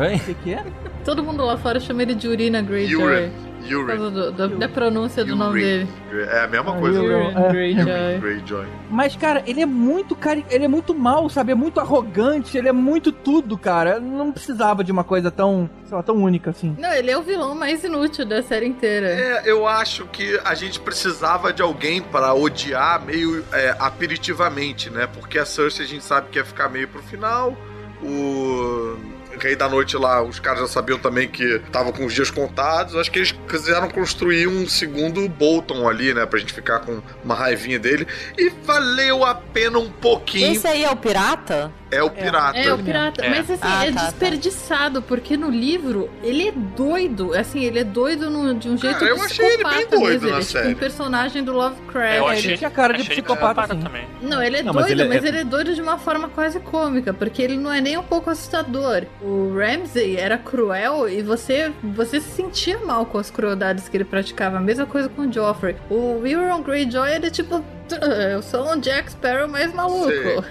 Oi? 0.00 0.16
O 0.16 0.18
que, 0.18 0.34
que 0.34 0.54
é? 0.54 0.64
Todo 1.04 1.22
mundo 1.22 1.44
lá 1.44 1.56
fora 1.56 1.78
chama 1.78 2.02
ele 2.02 2.16
de 2.16 2.26
Urina 2.26 2.60
Greyjoy. 2.60 3.30
Por 3.60 3.70
Yuri. 3.70 3.86
causa 3.86 4.10
do- 4.10 4.32
do- 4.32 4.58
da 4.58 4.68
pronúncia 4.68 5.24
do 5.24 5.36
nome 5.36 5.60
Yuri. 5.60 5.86
dele. 6.10 6.28
É 6.30 6.40
a 6.44 6.48
mesma 6.48 6.72
coisa. 6.74 6.98
Yuri. 7.02 7.34
É. 7.36 7.48
Greyjoy. 7.50 8.18
Greyjoy. 8.20 8.66
Mas, 8.90 9.14
cara, 9.16 9.42
ele 9.46 9.60
é 9.60 9.66
muito 9.66 10.16
cari... 10.16 10.44
ele 10.50 10.64
é 10.64 10.68
muito 10.68 10.94
mal, 10.94 11.28
sabe? 11.28 11.52
É 11.52 11.54
muito 11.54 11.78
arrogante, 11.80 12.56
ele 12.56 12.68
é 12.68 12.72
muito 12.72 13.12
tudo, 13.12 13.56
cara. 13.58 14.00
Não 14.00 14.32
precisava 14.32 14.82
de 14.82 14.90
uma 14.90 15.04
coisa 15.04 15.30
tão, 15.30 15.68
sei 15.86 15.96
lá, 15.96 16.02
tão 16.02 16.16
única 16.16 16.50
assim. 16.50 16.74
Não, 16.78 16.92
ele 16.92 17.10
é 17.10 17.16
o 17.18 17.22
vilão 17.22 17.54
mais 17.54 17.84
inútil 17.84 18.24
da 18.26 18.42
série 18.42 18.66
inteira. 18.66 19.06
É, 19.08 19.42
eu 19.44 19.66
acho 19.66 20.06
que 20.06 20.38
a 20.44 20.54
gente 20.54 20.80
precisava 20.80 21.52
de 21.52 21.62
alguém 21.62 22.00
para 22.02 22.34
odiar 22.34 23.04
meio 23.04 23.44
é, 23.52 23.74
aperitivamente, 23.78 24.90
né? 24.90 25.06
Porque 25.06 25.38
a 25.38 25.44
Cersei 25.44 25.84
a 25.84 25.88
gente 25.88 26.04
sabe 26.04 26.28
que 26.30 26.38
ia 26.38 26.44
ficar 26.44 26.68
meio 26.68 26.88
pro 26.88 27.02
final. 27.02 27.56
O 28.02 28.96
Rei 29.40 29.56
da 29.56 29.68
Noite 29.68 29.96
lá, 29.96 30.22
os 30.22 30.38
caras 30.38 30.60
já 30.60 30.68
sabiam 30.68 30.98
também 30.98 31.28
que 31.28 31.60
tava 31.72 31.92
com 31.92 32.04
os 32.04 32.12
dias 32.12 32.30
contados. 32.30 32.96
Acho 32.96 33.10
que 33.10 33.18
eles 33.18 33.32
quiseram 33.48 33.88
construir 33.88 34.46
um 34.46 34.68
segundo 34.68 35.28
Bolton 35.28 35.88
ali, 35.88 36.12
né? 36.14 36.26
Pra 36.26 36.38
gente 36.38 36.52
ficar 36.52 36.80
com 36.80 37.02
uma 37.24 37.34
raivinha 37.34 37.78
dele. 37.78 38.06
E 38.36 38.50
valeu 38.64 39.24
a 39.24 39.34
pena 39.34 39.78
um 39.78 39.90
pouquinho. 39.90 40.52
Esse 40.52 40.66
aí 40.66 40.84
é 40.84 40.90
o 40.90 40.96
pirata? 40.96 41.72
É 41.90 42.02
o 42.02 42.10
pirata. 42.10 42.58
É, 42.58 42.72
o 42.72 42.78
pirata. 42.78 43.24
É. 43.24 43.28
Mas 43.30 43.50
assim, 43.50 43.60
Ah, 43.62 43.86
é 43.86 43.92
tá, 43.92 44.00
tá. 44.00 44.06
desperdiçado, 44.06 45.02
porque 45.02 45.36
no 45.36 45.50
livro 45.50 46.08
ele 46.22 46.48
é 46.48 46.52
doido. 46.52 47.34
Assim, 47.34 47.64
ele 47.64 47.80
é 47.80 47.84
doido 47.84 48.30
no- 48.30 48.54
de 48.54 48.68
um 48.68 48.76
jeito 48.76 48.98
Cara, 48.98 49.10
eu 49.10 49.20
achei 49.22 49.44
ele 49.46 49.64
bem 49.64 49.86
doido 49.88 50.00
mesmo. 50.00 50.28
na 50.30 50.34
Ele 50.36 50.36
é 50.36 50.40
tipo 50.40 50.52
série. 50.52 50.68
um 50.72 50.74
personagem 50.76 51.42
do 51.44 51.52
Lovecraft. 51.52 52.14
É, 52.14 52.18
eu 52.20 52.28
ele 52.28 52.38
achei, 52.38 52.56
tinha 52.56 52.70
cara 52.70 52.94
de 52.94 53.00
ele 53.00 53.08
psicopata, 53.08 53.62
psicopata 53.62 53.74
sim. 53.74 53.80
também. 53.82 54.06
Não, 54.22 54.42
ele 54.42 54.58
é 54.58 54.62
Não, 54.62 54.72
mas 54.72 54.86
doido, 54.86 55.00
ele 55.00 55.08
mas, 55.14 55.24
é- 55.24 55.28
ele 55.28 55.38
é 55.38 55.44
doido 55.44 55.74
de 55.74 55.82
uma 55.82 55.98
forma 55.98 56.28
quase 56.28 56.60
cômica, 56.60 57.12
porque 57.12 57.42
ele 57.42 57.56
não 57.56 57.72
é 57.72 57.80
nem 57.80 57.96
um 57.98 58.02
pouco 58.02 58.30
assustador. 58.30 59.02
O 59.20 59.54
Ramsay 59.58 60.16
era 60.16 60.38
cruel 60.38 61.08
e 61.08 61.22
você, 61.22 61.72
você 61.82 62.20
se 62.20 62.30
sentia 62.30 62.78
mal 62.78 63.04
com 63.06 63.18
as 63.18 63.30
crueldades 63.30 63.88
que 63.88 63.96
ele 63.96 64.04
praticava. 64.04 64.58
A 64.58 64.60
mesma 64.60 64.86
coisa 64.86 65.08
com 65.08 65.22
o 65.22 65.32
Joffrey. 65.32 65.76
O 65.90 66.24
Euron 66.24 66.62
Greyjoy, 66.62 67.10
ele 67.14 67.26
é 67.26 67.30
tipo... 67.30 67.64
Eu 67.96 68.42
sou 68.42 68.72
um 68.72 68.78
Jack 68.78 69.10
Sparrow 69.12 69.48
mais 69.48 69.72
maluco. 69.72 70.44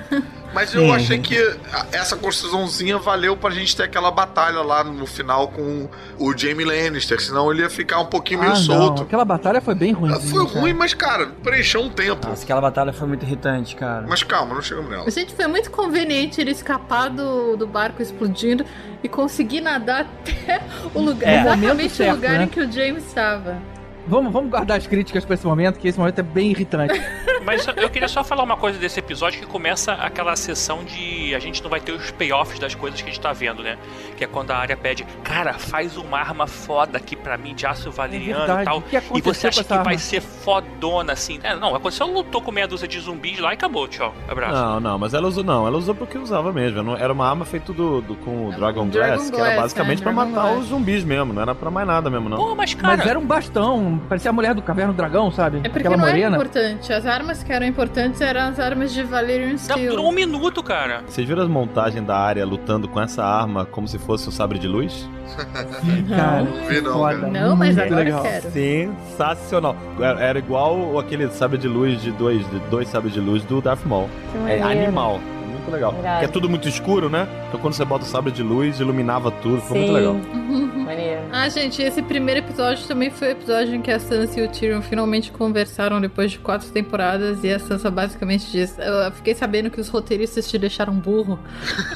Mas 0.52 0.74
eu 0.74 0.92
achei 0.92 1.20
que 1.20 1.38
essa 1.92 2.16
construçãozinha 2.16 2.98
valeu 2.98 3.38
pra 3.38 3.52
gente 3.52 3.76
ter 3.78 3.84
aquela 3.84 4.10
batalha 4.10 4.62
lá 4.64 4.84
no 4.84 5.06
final 5.06 5.50
com 5.50 5.88
o 6.18 6.36
Jamie 6.36 6.66
Lannister, 6.66 7.22
senão 7.22 7.52
ele 7.52 7.62
ia 7.62 7.70
ficar 7.70 8.00
um 8.00 8.08
pouquinho 8.08 8.40
meio 8.40 8.54
Ah, 8.54 8.56
não. 8.56 8.62
solto. 8.64 9.04
Aquela 9.04 9.24
batalha 9.24 9.62
foi 9.62 9.76
bem 9.76 9.92
ruim. 9.94 10.12
Foi 10.22 10.44
ruim, 10.48 10.74
mas 10.74 10.96
cara, 10.96 11.28
preencheu 11.44 11.82
um 11.82 11.90
tempo. 11.90 12.28
Nossa, 12.28 12.44
aquela 12.44 12.62
batalha 12.62 12.92
foi 12.92 13.08
muito 13.08 13.24
irritante, 13.24 13.76
cara. 13.76 14.06
Mas 14.10 14.24
calma, 14.24 14.56
não 14.56 14.62
chegamos 14.64 14.90
nela. 14.90 15.10
Gente, 15.12 15.36
foi 15.36 15.46
muito 15.46 15.70
conveniente 15.70 16.42
ele 16.42 16.50
escapar 16.52 17.12
do, 17.12 17.56
do 17.56 17.68
barco 17.68 18.02
explodindo 18.02 18.66
e 19.04 19.08
conseguir 19.08 19.62
nadar 19.62 20.08
até 20.26 20.62
o 20.96 21.00
lugar, 21.00 21.30
É. 21.30 21.42
exatamente 21.42 21.68
Momento 21.68 21.92
certo, 21.94 22.12
o 22.12 22.16
lugar 22.16 22.38
né? 22.40 22.44
em 22.46 22.48
que 22.48 22.60
o 22.60 22.72
James 22.72 23.06
estava. 23.06 23.58
Vamos, 24.08 24.32
vamos 24.34 24.50
guardar 24.50 24.78
as 24.78 24.88
críticas 24.88 25.24
pra 25.26 25.36
esse 25.36 25.46
momento, 25.46 25.80
que 25.80 25.88
esse 25.88 26.00
momento 26.00 26.20
é 26.20 26.24
bem 26.24 26.52
irritante. 26.52 27.00
Mas 27.46 27.66
eu 27.76 27.90
queria 27.90 28.08
só 28.08 28.24
falar 28.24 28.44
uma 28.44 28.58
coisa 28.58 28.78
desse 28.80 29.00
episódio 29.00 29.40
que 29.40 29.46
começa 29.48 29.94
aquela 29.94 30.36
sessão 30.36 30.84
de 30.84 31.34
a 31.36 31.40
gente 31.40 31.62
não 31.64 31.70
vai 31.70 31.80
ter 31.80 31.92
os 31.92 32.12
payoffs 32.12 32.60
das 32.60 32.76
coisas 32.76 33.02
que 33.02 33.10
a 33.10 33.12
gente 33.12 33.22
tá 33.22 33.32
vendo, 33.34 33.64
né? 33.64 33.78
Que 34.18 34.24
é 34.24 34.28
quando 34.28 34.52
a 34.52 34.58
área 34.58 34.76
pede, 34.78 35.06
cara, 35.24 35.54
faz 35.54 35.98
uma 35.98 36.18
arma 36.20 36.48
foda 36.48 36.98
aqui 36.98 37.16
pra 37.16 37.38
mim 37.38 37.54
de 37.54 37.66
aço 37.66 37.92
valeriano 37.92 38.44
É 38.44 38.46
verdade. 38.48 38.62
e 38.62 38.66
tal. 38.66 38.82
Que 38.82 38.98
E 39.18 39.22
você 39.22 39.48
acha 39.48 39.64
que 39.64 39.70
vai 39.70 39.78
arma? 39.80 39.98
ser 39.98 40.22
fodona 40.22 41.14
assim? 41.14 41.40
É, 41.44 41.56
não, 41.56 41.76
aconteceu, 41.76 42.08
lutou 42.08 42.42
com 42.42 42.52
meia 42.52 42.68
dúzia 42.68 42.88
de 42.88 43.00
zumbis 43.00 43.40
lá 43.40 43.52
e 43.52 43.54
acabou, 43.54 43.88
tchau. 43.88 44.14
Abraço. 44.28 44.54
Não, 44.54 44.80
não, 44.80 44.98
mas 44.98 45.14
ela 45.14 45.28
usou 45.28 45.44
não, 45.44 45.66
ela 45.68 45.78
usou 45.78 45.94
porque 45.96 46.18
usava 46.18 46.52
mesmo. 46.52 46.96
Era 46.98 47.14
uma 47.14 47.28
arma 47.30 47.46
feita 47.46 47.72
do, 47.72 48.02
do- 48.02 48.16
com 48.16 48.48
o 48.48 48.52
Dragon, 48.52 48.86
É 48.86 48.90
Dragon 48.90 49.16
Glass, 49.16 49.30
que 49.30 49.36
era 49.36 49.46
Glass, 49.46 49.62
basicamente 49.62 50.00
é, 50.00 50.04
pra 50.04 50.12
Dragon 50.12 50.30
matar 50.32 50.48
Glass. 50.50 50.60
os 50.64 50.68
zumbis 50.70 51.04
mesmo, 51.04 51.34
não 51.34 51.42
era 51.42 51.54
pra 51.56 51.70
mais 51.72 51.88
nada 51.88 52.10
mesmo, 52.10 52.30
não. 52.30 52.38
Pô, 52.38 52.56
mas 52.56 52.74
cara. 52.74 52.98
Mas 52.98 53.06
era 53.08 53.20
um 53.20 53.26
bastão, 53.26 54.02
parecia 54.10 54.30
a 54.30 54.34
mulher 54.34 54.54
do 54.54 54.62
Caverna 54.62 54.94
do 54.94 54.98
Dragão, 54.98 55.32
sabe? 55.32 55.58
É 55.60 55.62
porque 55.70 55.80
Aquela 55.80 55.98
não 55.98 56.06
era 56.08 56.14
morena. 56.16 56.36
importante. 56.38 56.92
As 56.92 57.06
armas 57.06 57.29
que 57.44 57.54
eram 57.54 57.66
importantes 57.68 58.20
eram 58.22 58.42
as 58.50 58.60
armas 58.60 58.92
de 58.92 59.04
Valerian 59.04 59.52
Não, 59.52 59.58
Steel. 59.58 59.92
durou 59.92 60.10
um 60.10 60.12
minuto, 60.12 60.64
cara. 60.64 61.04
Vocês 61.08 61.28
viram 61.28 61.44
as 61.44 61.48
montagens 61.50 62.06
da 62.06 62.18
área 62.18 62.46
lutando 62.46 62.88
com 62.88 63.00
essa 63.00 63.24
arma 63.24 63.66
como 63.66 63.88
se 63.88 64.00
fosse 64.00 64.28
o 64.28 64.32
sabre 64.32 64.58
de 64.58 64.68
luz? 64.68 65.08
Cara, 66.10 66.42
Não 66.44 66.68
vi 66.68 66.82
não, 66.82 67.02
cara. 67.02 67.18
Não, 67.28 67.56
mas 67.56 67.78
agora 67.78 68.04
legal. 68.04 68.24
quero. 68.24 68.52
Sensacional. 68.52 69.76
Era, 70.00 70.20
era 70.20 70.40
igual 70.40 70.98
aquele 70.98 71.30
sabre 71.30 71.58
de 71.60 71.68
luz 71.68 72.02
de 72.02 72.12
dois, 72.12 72.40
de 72.50 72.60
dois 72.72 72.88
sabres 72.90 73.14
de 73.14 73.20
luz 73.20 73.44
do 73.44 73.62
Darth 73.62 73.86
Maul. 73.86 74.10
É 74.48 74.60
animal. 74.62 75.20
É 75.70 75.72
Muito 75.72 75.74
legal. 75.74 75.92
Verdade. 75.94 76.20
Que 76.20 76.26
é 76.26 76.28
tudo 76.28 76.50
muito 76.50 76.68
escuro, 76.68 77.10
né? 77.10 77.28
Então 77.48 77.60
quando 77.60 77.74
você 77.74 77.86
bota 77.86 78.04
o 78.04 78.08
sabre 78.08 78.32
de 78.32 78.42
luz, 78.42 78.80
iluminava 78.80 79.32
tudo. 79.32 79.62
Foi 79.62 79.78
muito 79.78 79.94
legal. 79.94 80.16
Maneiro. 80.90 81.22
Ah, 81.32 81.48
gente, 81.48 81.82
esse 81.82 82.02
primeiro 82.02 82.40
episódio 82.40 82.88
também 82.88 83.12
foi 83.12 83.28
o 83.30 83.32
episódio 83.32 83.76
em 83.76 83.82
que 83.82 83.92
a 83.92 84.00
Sansa 84.00 84.40
e 84.40 84.44
o 84.44 84.50
Tyrion 84.50 84.82
finalmente 84.82 85.32
conversaram 85.32 86.02
depois 86.02 86.32
de 86.32 86.40
quatro 86.40 86.68
temporadas 86.72 87.44
e 87.44 87.52
a 87.54 87.60
Sansa 87.60 87.92
basicamente 87.92 88.52
diz: 88.52 88.76
Eu 88.80 89.12
fiquei 89.12 89.36
sabendo 89.36 89.70
que 89.70 89.80
os 89.80 89.88
roteiristas 89.90 90.50
te 90.50 90.58
deixaram 90.58 90.94
burro. 90.94 91.38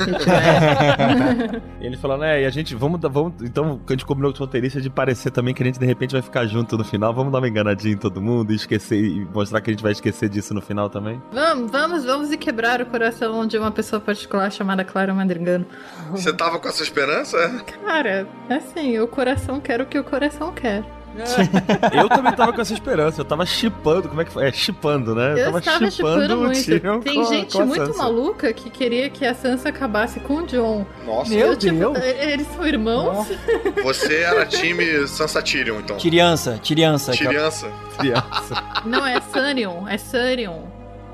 E, 0.02 0.14
tipo, 0.14 0.30
é. 0.30 1.62
E 1.84 2.24
é, 2.26 2.42
e 2.44 2.46
a 2.46 2.50
gente, 2.50 2.76
vamos, 2.76 3.00
dar- 3.00 3.10
vamos, 3.10 3.34
então, 3.42 3.80
a 3.88 3.92
gente 3.92 4.06
combinou 4.06 4.32
com 4.32 4.36
os 4.36 4.40
roteiristas 4.40 4.84
de 4.84 4.90
parecer 4.90 5.32
também 5.32 5.54
que 5.54 5.64
a 5.64 5.66
gente 5.66 5.80
de 5.80 5.86
repente 5.86 6.12
vai 6.12 6.22
ficar 6.22 6.46
junto 6.46 6.78
no 6.78 6.84
final, 6.84 7.14
vamos 7.14 7.32
dar 7.32 7.40
uma 7.40 7.48
enganadinha 7.48 7.94
em 7.94 7.98
todo 7.98 8.22
mundo 8.22 8.52
e 8.52 8.56
esquecer, 8.56 9.04
e 9.04 9.26
mostrar 9.34 9.60
que 9.62 9.70
a 9.70 9.74
gente 9.74 9.82
vai 9.84 9.92
esquecer 9.92 10.30
disso 10.30 10.54
no 10.54 10.62
final 10.62 10.90
também. 10.90 11.22
Vamos, 11.32 11.72
vamos, 11.72 12.06
vamos 12.06 12.32
e 12.32 12.38
quebrar 12.38 12.82
o 12.82 12.86
coração 12.86 13.46
de 13.48 13.58
uma 13.64 13.72
pessoa 13.72 14.00
particular 14.00 14.52
chamada 14.52 14.84
Clara 14.84 15.14
Madrigano. 15.14 15.66
Você 16.12 16.32
tava 16.34 16.60
com 16.60 16.68
essa 16.68 16.84
esperança? 16.84 17.38
Cara, 17.86 18.28
assim, 18.50 19.00
o 19.00 19.08
coração 19.08 19.60
quer 19.60 19.82
o 19.82 19.86
que 19.86 19.98
o 19.98 20.04
coração 20.04 20.52
quer. 20.54 20.84
Eu 21.94 22.10
também 22.10 22.34
tava 22.34 22.52
com 22.54 22.60
essa 22.62 22.74
esperança, 22.74 23.22
eu 23.22 23.26
tava 23.26 23.46
chipando, 23.46 24.10
como 24.10 24.22
é 24.22 24.26
que 24.26 24.32
foi? 24.32 24.48
É, 24.48 24.52
chipando, 24.52 25.14
né? 25.14 25.34
Eu 25.34 25.58
estava 25.60 25.92
chipando 25.92 26.34
o 26.36 26.40
muito. 26.46 26.66
Tem 27.04 27.14
com 27.14 27.24
gente 27.26 27.54
com 27.56 27.66
muito 27.68 27.86
Sansa. 27.86 27.98
maluca 28.00 28.52
que 28.52 28.68
queria 28.72 29.12
que 29.12 29.24
a 29.24 29.36
Sansa 29.36 29.70
acabasse 29.70 30.20
com 30.22 30.38
o 30.38 30.46
John. 30.48 30.88
Nossa, 31.06 31.30
Meu 31.30 31.50
Eu, 31.50 31.56
tipo, 31.56 31.76
Deus. 31.76 31.98
eles 32.00 32.48
são 32.56 32.66
irmãos? 32.66 33.28
você 33.84 34.22
era 34.22 34.44
time 34.48 35.08
Sansa 35.08 35.40
Tyrion, 35.44 35.82
então. 35.82 35.98
Tiriança, 35.98 36.58
Tiriança. 36.60 37.12
que 37.12 37.24
é- 37.24 37.28
Tiriança. 37.28 37.72
Criança. 38.00 38.64
Não, 38.84 39.06
é 39.06 39.22
Sunion, 39.22 39.88
é 39.88 40.00
Surion. 40.00 40.62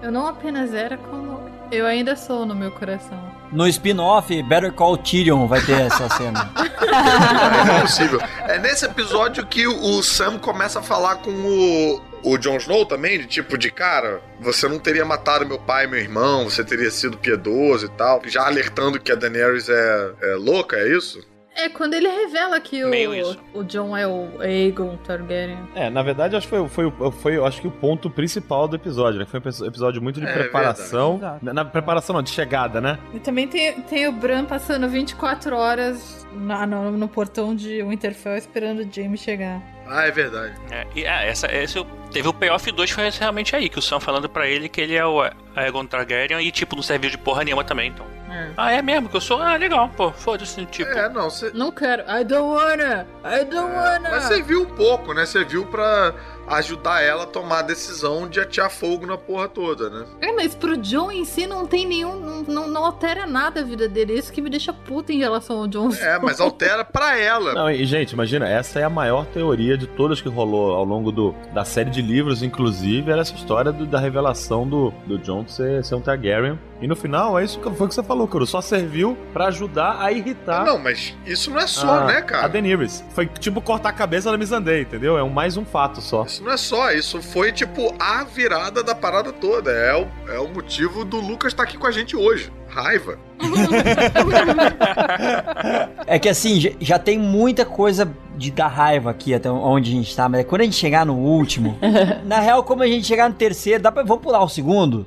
Eu 0.02 0.14
não 0.14 0.28
apenas 0.28 0.74
era 0.74 0.97
como. 0.97 1.49
Eu 1.72 1.86
ainda 1.86 2.15
sou 2.15 2.45
no 2.45 2.55
meu 2.55 2.72
coração. 2.72 3.20
No 3.51 3.67
spin-off, 3.67 4.41
Better 4.43 4.72
Call 4.74 4.97
Tyrion 4.97 5.47
vai 5.47 5.61
ter 5.61 5.82
essa 5.82 6.09
cena. 6.17 6.51
É 6.82 7.78
impossível. 7.78 8.20
É 8.47 8.57
nesse 8.57 8.86
episódio 8.86 9.45
que 9.45 9.67
o 9.67 10.01
Sam 10.01 10.39
começa 10.39 10.80
a 10.80 10.82
falar 10.82 11.17
com 11.17 11.32
o, 11.32 12.01
o 12.24 12.38
Jon 12.38 12.57
Snow 12.57 12.86
também, 12.86 13.20
de 13.20 13.28
tipo 13.28 13.57
de 13.57 13.70
cara, 13.72 14.22
você 14.39 14.67
não 14.67 14.80
teria 14.80 15.05
matado 15.05 15.45
meu 15.45 15.59
pai 15.59 15.86
e 15.86 15.88
meu 15.88 15.99
irmão, 15.99 16.49
você 16.49 16.63
teria 16.63 16.89
sido 16.89 17.17
piedoso 17.17 17.86
e 17.86 17.89
tal. 17.89 18.22
Já 18.26 18.45
alertando 18.47 18.99
que 18.99 19.11
a 19.11 19.15
Daenerys 19.15 19.70
é, 19.70 20.11
é 20.22 20.36
louca, 20.36 20.76
é 20.78 20.89
isso? 20.89 21.20
É 21.60 21.70
quando 21.70 21.93
ele 21.93 22.07
revela 22.07 22.60
que 22.60 22.84
o, 22.84 22.89
o 23.53 23.64
John 23.64 23.95
é 23.97 24.07
o 24.07 24.30
Aegon 24.41 24.95
Targaryen. 24.97 25.57
É, 25.76 25.89
na 25.89 26.01
verdade, 26.01 26.36
acho 26.36 26.47
que 26.47 26.55
foi, 26.55 26.68
foi, 26.70 26.86
o- 26.86 27.12
foi, 27.12 27.38
acho 27.45 27.62
que 27.62 27.68
o 27.68 27.72
ponto 27.72 28.10
principal 28.10 28.68
do 28.68 28.76
episódio, 28.76 29.20
né? 29.20 29.26
Foi 29.26 29.39
um 29.39 29.66
episódio 29.68 30.01
muito 30.01 30.20
de 30.20 30.26
É, 30.28 30.34
preparação. 30.34 31.18
verdade. 31.18 31.39
Na, 31.45 31.53
na 31.53 31.66
preparação 31.66 32.16
não, 32.16 32.22
de 32.22 32.30
chegada, 32.30 32.80
né? 32.80 32.97
E 33.14 33.20
também 33.20 33.47
tem, 33.47 33.74
tem 33.82 34.07
o 34.07 34.12
Bran 34.12 34.45
passando 34.45 34.88
24 34.88 35.55
horas 35.55 36.26
na- 36.34 36.66
no, 36.66 36.91
no 36.91 37.07
portão 37.07 37.55
de 37.55 37.82
Winterfell 37.84 38.38
esperando 38.38 38.80
o 38.80 38.89
Jaime 38.93 39.18
chegar. 39.18 39.62
Ah, 39.88 40.05
é 40.05 40.12
verdade. 40.12 40.53
É, 40.72 40.86
e, 40.95 41.03
é, 41.03 41.28
essa, 41.30 41.51
esse, 41.51 41.84
teve 42.12 42.28
o 42.28 42.34
payoff 42.34 42.72
2 42.72 42.91
foi 42.91 43.10
realmente 43.10 43.55
aí, 43.55 43.68
que 43.70 43.80
o 43.80 43.82
Sam 43.82 43.99
falando 43.99 44.30
pra 44.30 44.47
ele 44.47 44.70
que 44.70 44.80
ele 44.80 44.95
é 44.95 45.03
o 45.05 45.20
Aegon 45.55 45.86
Targaryen 45.86 46.39
e, 46.39 46.51
tipo, 46.51 46.76
não 46.76 46.84
serviu 46.84 47.10
de 47.10 47.18
porra 47.18 47.43
nenhuma 47.43 47.64
também, 47.64 47.89
então. 47.89 48.05
Ah, 48.58 48.72
é 48.72 48.82
mesmo 48.82 49.10
que 49.10 49.16
eu 49.18 49.22
sou? 49.22 49.42
Ah, 49.42 49.56
legal, 49.56 49.90
pô, 49.96 50.12
foda-se, 50.12 50.66
tipo. 50.66 50.90
É, 50.92 51.10
não, 51.10 51.30
você. 51.30 51.52
Não 51.54 51.72
quero. 51.72 52.04
I 52.04 52.24
don't 52.24 52.44
wanna. 52.48 53.08
I 53.24 53.46
don't 53.46 53.74
wanna. 53.74 54.10
Mas 54.10 54.24
você 54.26 54.42
viu 54.42 54.62
um 54.64 54.66
pouco, 54.66 55.14
né? 55.14 55.26
Você 55.26 55.44
viu 55.44 55.66
pra 55.66 56.14
ajudar 56.48 57.02
ela 57.02 57.24
a 57.24 57.28
tomar 57.28 57.60
a 57.60 57.62
decisão 57.64 58.28
de 58.28 58.40
atear 58.40 58.70
fogo 58.72 59.06
na 59.06 59.18
porra 59.18 59.48
toda, 59.48 59.90
né? 59.90 60.06
É, 60.22 60.32
mas 60.32 60.56
pro 60.56 60.76
John 60.78 61.12
em 61.12 61.24
si 61.26 61.46
não 61.46 61.66
tem 61.68 61.86
nenhum. 61.86 62.20
Não, 62.20 62.44
não, 62.44 62.68
não 62.68 62.86
altera 62.86 63.26
nada 63.28 63.62
a 63.62 63.64
vida 63.64 63.88
dele. 63.88 64.14
Isso 64.14 64.32
que 64.34 64.42
me 64.42 64.50
deixa 64.50 64.74
puta 64.74 65.12
em 65.14 65.20
relação 65.20 65.58
ao 65.60 65.68
John. 65.68 65.90
É, 65.94 66.18
mas 66.20 66.40
altera 66.40 66.84
pra 66.84 67.18
ela. 67.20 67.54
Não, 67.54 67.70
e 67.70 67.86
gente, 67.86 68.12
imagina, 68.14 68.48
essa 68.48 68.80
é 68.80 68.84
a 68.84 68.90
maior 68.90 69.26
teoria 69.28 69.78
de 69.78 69.86
todas 69.88 70.22
que 70.22 70.30
rolou 70.30 70.74
ao 70.74 70.84
longo 70.84 71.12
do, 71.12 71.36
da 71.54 71.64
série 71.64 71.90
de 71.90 72.02
livros, 72.02 72.42
inclusive, 72.42 73.12
era 73.12 73.22
essa 73.22 73.34
história 73.36 73.72
do- 73.72 73.86
da 73.86 74.00
revelação 74.00 74.68
do, 74.68 74.92
do 75.06 75.18
John 75.20 75.48
ser, 75.48 75.84
ser 75.84 75.96
um 75.96 76.02
Targaryen. 76.02 76.58
E 76.82 76.88
no 76.88 76.96
final, 76.96 77.38
é 77.38 77.44
isso 77.44 77.60
que 77.60 77.70
foi 77.72 77.86
o 77.86 77.90
que 77.90 77.96
você 77.96 78.02
falou, 78.04 78.28
Kuro. 78.28 78.46
Só 78.48 78.62
serviu 78.62 79.18
pra 79.34 79.48
ajudar 79.48 79.98
a 80.00 80.12
irritar. 80.12 80.64
Não, 80.66 80.78
mas 80.80 81.14
isso 81.26 81.52
não 81.52 81.60
é 81.60 81.68
só, 81.68 82.02
a- 82.02 82.06
né, 82.06 82.18
A 82.18 82.22
cara? 82.22 82.48
Daenerys. 82.48 83.04
Foi 83.10 83.26
tipo 83.28 83.62
cortar 83.62 83.90
a 83.90 83.94
cabeça 83.94 84.32
da 84.32 84.38
Missandei, 84.38 84.82
entendeu? 84.84 85.18
É 85.18 85.24
um, 85.24 85.30
mais 85.30 85.58
um 85.58 85.66
fato 85.66 86.00
só. 86.02 86.24
Isso 86.24 86.44
não 86.44 86.52
é 86.54 86.58
só, 86.58 86.92
isso 86.94 87.22
foi 87.22 87.52
tipo 87.52 87.94
a 88.00 88.24
virada 88.24 88.82
da 88.82 88.96
parada 88.96 89.34
toda. 89.34 89.72
É 89.72 89.94
o, 89.96 90.08
é 90.32 90.40
o 90.40 90.48
motivo 90.48 91.04
do 91.04 91.18
Lucas 91.20 91.52
estar 91.52 91.64
aqui 91.64 91.78
com 91.78 91.86
a 91.88 91.92
gente 91.92 92.16
hoje. 92.16 92.52
Raiva. 92.70 93.17
É 96.07 96.17
que 96.17 96.28
assim, 96.30 96.59
já- 96.59 96.72
já 96.80 96.99
tem 96.99 97.17
muita 97.20 97.65
coisa 97.65 98.11
de 98.38 98.49
dar 98.51 98.67
raiva 98.67 99.09
aqui 99.11 99.34
até 99.34 99.49
onde 99.51 99.91
a 99.91 99.93
gente 99.95 100.15
tá, 100.15 100.28
mas 100.28 100.45
quando 100.45 100.61
a 100.61 100.63
gente 100.63 100.76
chegar 100.76 101.05
no 101.05 101.15
último, 101.15 101.78
na 102.26 102.39
real, 102.39 102.63
como 102.63 102.82
a 102.84 102.88
gente 102.88 103.05
chegar 103.05 103.30
no 103.30 103.36
terceiro, 103.36 103.82
dá 103.84 103.91
pra. 103.91 104.03
Vamos 104.03 104.24
pular 104.24 104.43
o 104.43 104.49
segundo? 104.49 105.05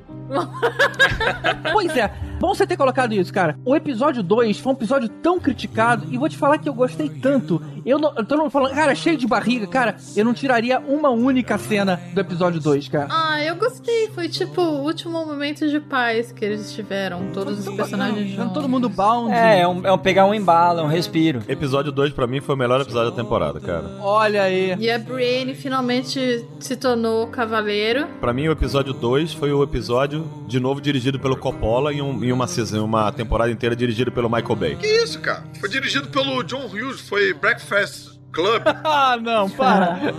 Pois 1.73 1.95
é, 1.97 2.09
bom 2.43 2.53
você 2.53 2.67
ter 2.67 2.75
colocado 2.75 3.13
isso, 3.13 3.31
cara. 3.31 3.57
O 3.63 3.73
episódio 3.73 4.21
2 4.21 4.59
foi 4.59 4.73
um 4.73 4.75
episódio 4.75 5.07
tão 5.07 5.39
criticado 5.39 6.05
e 6.11 6.17
vou 6.17 6.27
te 6.27 6.35
falar 6.35 6.57
que 6.57 6.67
eu 6.67 6.73
gostei 6.73 7.07
tanto. 7.07 7.61
Eu 7.85 7.97
não, 7.97 8.13
todo 8.13 8.39
mundo 8.39 8.49
falando, 8.49 8.75
cara, 8.75 8.93
cheio 8.93 9.17
de 9.17 9.25
barriga, 9.25 9.65
cara, 9.65 9.95
eu 10.13 10.25
não 10.25 10.33
tiraria 10.33 10.77
uma 10.79 11.09
única 11.09 11.57
cena 11.57 12.01
do 12.13 12.19
episódio 12.19 12.59
2, 12.59 12.89
cara. 12.89 13.07
Ah, 13.09 13.41
eu 13.41 13.55
gostei. 13.55 14.09
Foi 14.09 14.27
tipo 14.27 14.61
o 14.61 14.83
último 14.83 15.25
momento 15.25 15.69
de 15.69 15.79
paz 15.79 16.33
que 16.33 16.43
eles 16.43 16.73
tiveram. 16.73 17.31
Todos 17.33 17.65
os 17.65 17.75
personagens 17.75 18.31
juntos. 18.31 18.53
todo 18.53 18.67
mundo 18.67 18.89
bound. 18.89 19.31
É, 19.31 19.61
é 19.61 19.67
um, 19.67 19.85
é 19.85 19.91
um 19.93 19.97
pegar 19.97 20.25
um 20.25 20.33
embalo, 20.33 20.81
é 20.81 20.83
um 20.83 20.87
respiro. 20.87 21.41
Episódio 21.47 21.93
2 21.93 22.11
pra 22.11 22.27
mim 22.27 22.41
foi 22.41 22.55
o 22.55 22.57
melhor 22.57 22.81
episódio 22.81 23.11
da 23.11 23.15
temporada, 23.15 23.61
cara. 23.61 23.85
Olha 24.01 24.43
aí. 24.43 24.75
E 24.77 24.91
a 24.91 24.99
Brienne 24.99 25.55
finalmente 25.55 26.45
se 26.59 26.75
tornou 26.75 27.27
cavaleiro. 27.27 28.05
Pra 28.19 28.33
mim, 28.33 28.49
o 28.49 28.51
episódio 28.51 28.93
2 28.93 29.33
foi 29.33 29.53
o 29.53 29.63
episódio, 29.63 30.29
de 30.45 30.59
novo, 30.59 30.81
dirigido 30.81 31.17
pelo 31.19 31.37
Coppola 31.37 31.93
e 31.93 32.01
um, 32.01 32.21
em 32.21 32.32
uma, 32.33 32.47
uma 32.83 33.11
temporada 33.11 33.51
inteira 33.51 33.75
dirigido 33.75 34.11
pelo 34.11 34.29
Michael 34.29 34.55
Bay. 34.55 34.75
Que 34.75 34.87
isso, 34.87 35.19
cara? 35.19 35.43
Foi 35.59 35.69
dirigido 35.69 36.07
pelo 36.09 36.43
John 36.43 36.65
Hughes, 36.65 37.01
foi 37.01 37.33
Breakfast 37.33 38.12
Club. 38.33 38.63
Ah, 38.85 39.17
não, 39.17 39.49
para. 39.49 39.99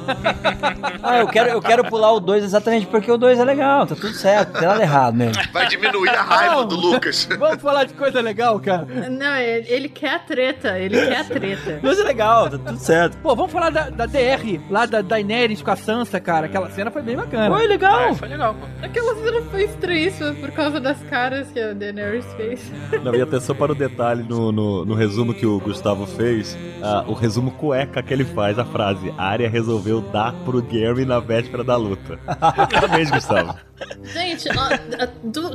Ah, 1.03 1.19
eu 1.19 1.27
quero, 1.29 1.51
eu 1.51 1.61
quero 1.61 1.85
pular 1.85 2.13
o 2.13 2.21
2 2.21 2.45
exatamente 2.45 2.87
porque 2.87 3.11
o 3.11 3.19
2 3.19 3.39
é 3.39 3.45
legal, 3.45 3.87
tá 3.87 3.95
tudo 3.95 4.15
certo, 4.15 4.53
não 4.55 4.61
tem 4.61 4.69
nada 4.69 4.83
errado 4.83 5.15
nele. 5.17 5.33
Vai 5.53 5.69
diminuir 5.69 6.09
a 6.09 6.23
raiva 6.23 6.55
Não. 6.57 6.67
do 6.67 6.77
Lucas. 6.77 7.29
Vamos 7.39 7.61
falar 7.61 7.85
de 7.85 7.93
coisa 7.95 8.21
legal, 8.21 8.59
cara. 8.59 8.87
Não, 9.11 9.37
ele, 9.37 9.67
ele 9.69 9.89
quer 9.89 10.15
a 10.15 10.19
treta. 10.19 10.79
Ele 10.79 10.99
quer 11.07 11.21
a 11.21 11.25
treta. 11.25 11.79
2 11.83 11.99
é 11.99 12.03
legal, 12.03 12.49
tá 12.51 12.59
tudo 12.59 12.79
certo. 12.79 13.17
Pô, 13.19 13.35
vamos 13.37 13.53
falar 13.53 13.71
da, 13.71 13.91
da 13.91 14.07
DR, 14.07 14.61
lá 14.71 14.87
da 14.87 15.03
Daenerys 15.03 15.63
com 15.63 15.71
a 15.71 15.77
Sansa, 15.77 16.19
cara. 16.21 16.47
Aquela 16.47 16.71
cena 16.71 16.91
foi 16.91 17.03
bem 17.03 17.17
bacana. 17.17 17.55
Foi 17.55 17.67
legal. 17.67 18.11
Ah, 18.11 18.15
foi 18.15 18.29
legal, 18.29 18.55
pô. 18.55 18.67
Aquela 18.83 19.15
cena 19.17 19.43
foi 19.51 19.65
estranhíssima 19.65 20.33
por 20.35 20.51
causa 20.53 20.81
das 20.81 21.01
caras 21.05 21.51
que 21.51 21.61
a 21.61 21.73
Daenerys 21.75 22.27
fez. 22.37 22.73
Não, 23.03 23.15
e 23.15 23.21
atenção 23.21 23.55
para 23.55 23.73
o 23.73 23.75
detalhe 23.75 24.23
no, 24.23 24.51
no, 24.51 24.85
no 24.85 24.95
resumo 24.95 25.35
que 25.35 25.45
o 25.45 25.59
Gustavo 25.61 26.07
fez, 26.07 26.57
ah, 26.83 27.05
o 27.07 27.13
resumo 27.13 27.51
cueca 27.51 28.03
que 28.05 28.13
ele 28.13 28.25
faz, 28.25 28.59
a 28.59 28.65
frase, 28.65 29.13
a 29.17 29.25
área 29.25 29.49
resolveu 29.49 30.01
dar 30.01 30.33
pro 30.45 30.63
Gary 30.63 31.05
na 31.05 31.21
véspera 31.21 31.65
da 31.65 31.77
luta. 31.77 32.19
Parabéns, 32.71 33.11
Gustavo. 33.11 33.57
Gente, 34.05 34.49
ó, 34.51 35.07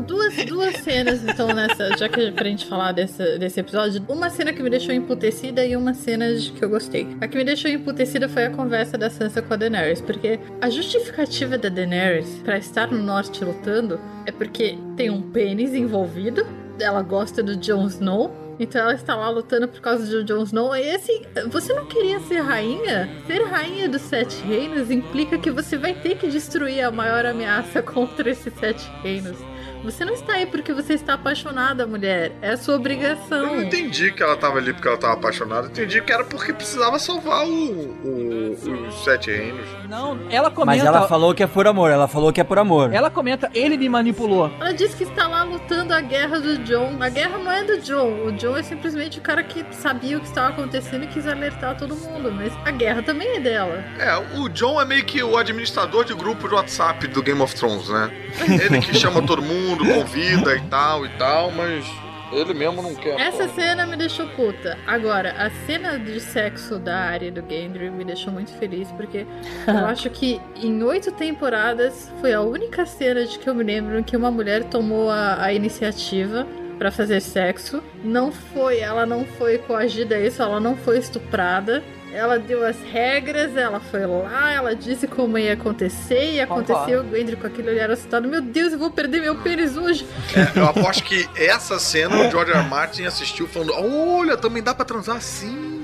duas, 0.02 0.36
duas 0.46 0.76
cenas, 0.78 1.24
então, 1.24 1.48
nessa. 1.54 1.96
Já 1.98 2.10
que 2.10 2.20
é 2.20 2.32
pra 2.32 2.46
gente 2.46 2.66
falar 2.66 2.92
dessa, 2.92 3.38
desse 3.38 3.60
episódio, 3.60 4.04
uma 4.08 4.30
cena 4.30 4.52
que 4.52 4.62
me 4.62 4.70
deixou 4.70 4.94
emputecida 4.94 5.66
e 5.66 5.76
uma 5.76 5.94
cena 5.94 6.34
de 6.34 6.52
que 6.52 6.64
eu 6.64 6.70
gostei. 6.70 7.08
A 7.22 7.28
que 7.28 7.38
me 7.38 7.44
deixou 7.44 7.72
emputecida 7.72 8.28
foi 8.28 8.46
a 8.46 8.50
conversa 8.50 8.98
da 8.98 9.10
Sansa 9.10 9.42
com 9.42 9.54
a 9.54 9.58
Daenerys, 9.58 10.02
porque 10.02 10.40
a 10.62 10.70
justificativa 10.70 11.58
da 11.58 11.70
Daenerys 11.70 12.42
pra 12.44 12.58
estar 12.58 12.92
no 12.92 13.02
norte 13.02 13.44
lutando 13.44 14.00
é 14.26 14.32
porque 14.32 14.78
tem 14.98 15.10
um 15.10 15.22
pênis 15.22 15.74
envolvido, 15.74 16.46
ela 16.80 17.02
gosta 17.02 17.42
do 17.42 17.56
Jon 17.56 17.88
Snow. 17.88 18.49
Então 18.60 18.82
ela 18.82 18.94
está 18.94 19.16
lá 19.16 19.30
lutando 19.30 19.68
por 19.68 19.80
causa 19.80 20.06
do 20.06 20.24
Jon 20.24 20.44
Snow. 20.44 20.76
E 20.76 20.92
assim, 20.92 21.22
você 21.50 21.74
não 21.74 21.86
queria 21.86 22.20
ser 22.20 22.42
rainha? 22.42 23.10
Ser 23.26 23.44
rainha 23.44 23.88
dos 23.88 24.02
sete 24.02 24.36
reinos 24.44 24.92
implica 24.92 25.38
que 25.38 25.50
você 25.50 25.78
vai 25.78 25.94
ter 25.94 26.18
que 26.18 26.28
destruir 26.28 26.84
a 26.84 26.92
maior 26.92 27.26
ameaça 27.26 27.82
contra 27.84 28.30
esses 28.30 28.54
sete 28.56 28.86
reinos. 29.02 29.38
Você 29.84 30.04
não 30.06 30.14
está 30.14 30.34
aí 30.34 30.46
porque 30.46 30.74
você 30.74 30.94
está 30.94 31.14
apaixonada, 31.14 31.86
mulher. 31.88 32.32
É 32.42 32.52
a 32.52 32.58
sua 32.58 32.74
Eu 32.76 32.80
obrigação. 32.80 33.46
não 33.48 33.62
entendi 33.62 34.12
que 34.12 34.22
ela 34.22 34.36
tava 34.36 34.58
ali 34.58 34.74
porque 34.74 34.88
ela 34.88 34.98
tava 34.98 35.14
apaixonada. 35.14 35.68
Eu 35.68 35.72
entendi 35.72 36.02
que 36.02 36.12
era 36.12 36.24
porque 36.24 36.52
precisava 36.54 37.00
salvar 37.00 37.46
o, 37.46 37.50
o- 37.52 38.88
os 38.88 39.04
Sete 39.04 39.32
Reinos. 39.32 39.66
Não, 39.88 40.20
ela 40.30 40.52
comenta. 40.52 40.78
Mas 40.78 40.86
ela 40.86 41.08
falou 41.08 41.34
que 41.34 41.42
é 41.44 41.48
por 41.48 41.68
amor, 41.68 41.90
ela 41.92 42.08
falou 42.08 42.32
que 42.34 42.42
é 42.42 42.44
por 42.44 42.60
amor. 42.60 42.94
Ela 42.94 43.10
comenta, 43.10 43.50
ele 43.54 43.78
me 43.78 43.88
manipulou. 43.90 44.52
Ela 44.60 44.74
disse 44.74 44.96
que 44.96 45.04
está 45.04 45.28
lá 45.28 45.44
lutando 45.44 45.94
a 45.94 46.02
guerra 46.02 46.40
do 46.40 46.58
John. 46.60 46.98
A 47.00 47.10
guerra 47.10 47.38
não 47.38 47.52
é 47.52 47.64
do 47.64 47.78
John. 47.80 48.26
O 48.26 48.32
John 48.34 48.58
é 48.58 48.64
simplesmente 48.64 49.20
o 49.20 49.22
cara 49.22 49.44
que 49.44 49.66
sabia 49.72 50.18
o 50.18 50.20
que 50.22 50.28
estava 50.28 50.50
acontecendo 50.50 51.04
e 51.06 51.08
quis 51.08 51.26
alertar 51.28 51.78
todo 51.78 51.96
mundo. 51.96 52.32
Mas 52.32 52.52
a 52.66 52.72
guerra 52.72 53.02
também 53.02 53.38
é 53.38 53.40
dela. 53.40 53.84
É, 53.98 54.16
o 54.40 54.50
John 54.50 54.80
é 54.82 54.86
meio 54.86 55.04
que 55.06 55.24
o 55.24 55.38
administrador 55.38 56.04
de 56.06 56.14
grupo 56.14 56.48
de 56.48 56.54
WhatsApp 56.56 57.08
do 57.08 57.24
Game 57.24 57.42
of 57.42 57.56
Thrones, 57.56 57.90
né? 57.90 58.12
Ele 58.48 58.80
que 58.80 58.94
chama 58.96 59.22
todo 59.22 59.42
mundo, 59.42 59.69
convida 59.78 60.56
e 60.56 60.62
tal 60.62 61.06
e 61.06 61.10
tal, 61.18 61.52
mas 61.52 61.86
ele 62.32 62.54
mesmo 62.54 62.82
não 62.82 62.96
quer. 62.96 63.20
Essa 63.20 63.48
pô. 63.48 63.56
cena 63.56 63.86
me 63.86 63.96
deixou 63.96 64.28
puta. 64.30 64.78
Agora, 64.86 65.32
a 65.32 65.50
cena 65.66 65.98
de 65.98 66.20
sexo 66.20 66.78
da 66.78 66.98
área 66.98 67.32
do 67.32 67.44
Gendry 67.48 67.90
me 67.90 68.06
deixou 68.06 68.32
muito 68.32 68.52
feliz, 68.54 68.92
porque 68.92 69.26
eu 69.68 69.86
acho 69.88 70.10
que 70.10 70.40
em 70.56 70.84
oito 70.84 71.12
temporadas 71.12 72.12
foi 72.22 72.34
a 72.34 72.42
única 72.42 72.86
cena 72.86 73.26
de 73.26 73.40
que 73.40 73.50
eu 73.50 73.56
me 73.56 73.64
lembro 73.64 74.04
que 74.04 74.16
uma 74.16 74.32
mulher 74.32 74.64
tomou 74.66 75.10
a, 75.10 75.44
a 75.44 75.54
iniciativa 75.54 76.48
pra 76.78 76.92
fazer 76.92 77.20
sexo. 77.20 77.84
Não 78.04 78.32
foi, 78.32 78.80
ela 78.80 79.06
não 79.06 79.26
foi 79.26 79.58
coagida 79.58 80.16
a 80.16 80.20
isso, 80.20 80.42
ela 80.42 80.60
não 80.60 80.78
foi 80.78 80.98
estuprada. 81.00 81.84
Ela 82.12 82.40
deu 82.40 82.66
as 82.66 82.78
regras, 82.82 83.56
ela 83.56 83.80
foi 83.80 84.06
lá, 84.06 84.52
ela 84.52 84.76
disse 84.76 85.08
como 85.08 85.38
ia 85.38 85.54
acontecer, 85.54 86.34
e 86.34 86.42
aconteceu. 86.42 87.02
O 87.02 87.16
Gendry 87.16 87.36
com 87.36 87.46
aquele 87.48 87.70
olhar 87.70 87.92
assustado: 87.92 88.28
Meu 88.28 88.42
Deus, 88.42 88.74
eu 88.74 88.80
vou 88.80 88.90
perder 88.90 89.22
meu 89.22 89.36
pênis 89.36 89.78
hoje. 89.78 90.08
É, 90.36 90.60
eu 90.60 90.66
aposto 90.66 91.04
que 91.04 91.30
essa 91.36 91.78
cena 91.80 92.16
o 92.16 92.32
George 92.32 92.52
R. 92.52 92.60
R. 92.60 92.68
Martin 92.68 93.04
assistiu 93.04 93.48
falando: 93.48 93.74
Olha, 93.76 94.36
também 94.36 94.64
dá 94.64 94.74
pra 94.74 94.86
transar 94.86 95.18
assim. 95.18 95.79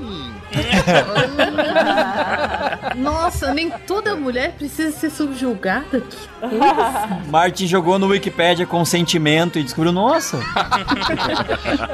Nossa, 2.96 3.54
nem 3.54 3.70
toda 3.70 4.16
mulher 4.16 4.54
precisa 4.54 4.92
ser 4.92 5.10
subjugada. 5.10 6.02
Que 6.02 7.30
Martin 7.30 7.68
jogou 7.68 8.00
no 8.00 8.08
Wikipedia 8.08 8.66
consentimento 8.66 9.60
e 9.60 9.64
descobriu, 9.64 9.92
nossa, 9.92 10.40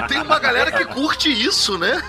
Tem 0.07 0.21
uma 0.21 0.39
galera 0.39 0.71
que 0.71 0.85
curte 0.85 1.29
isso, 1.29 1.77
né? 1.77 2.01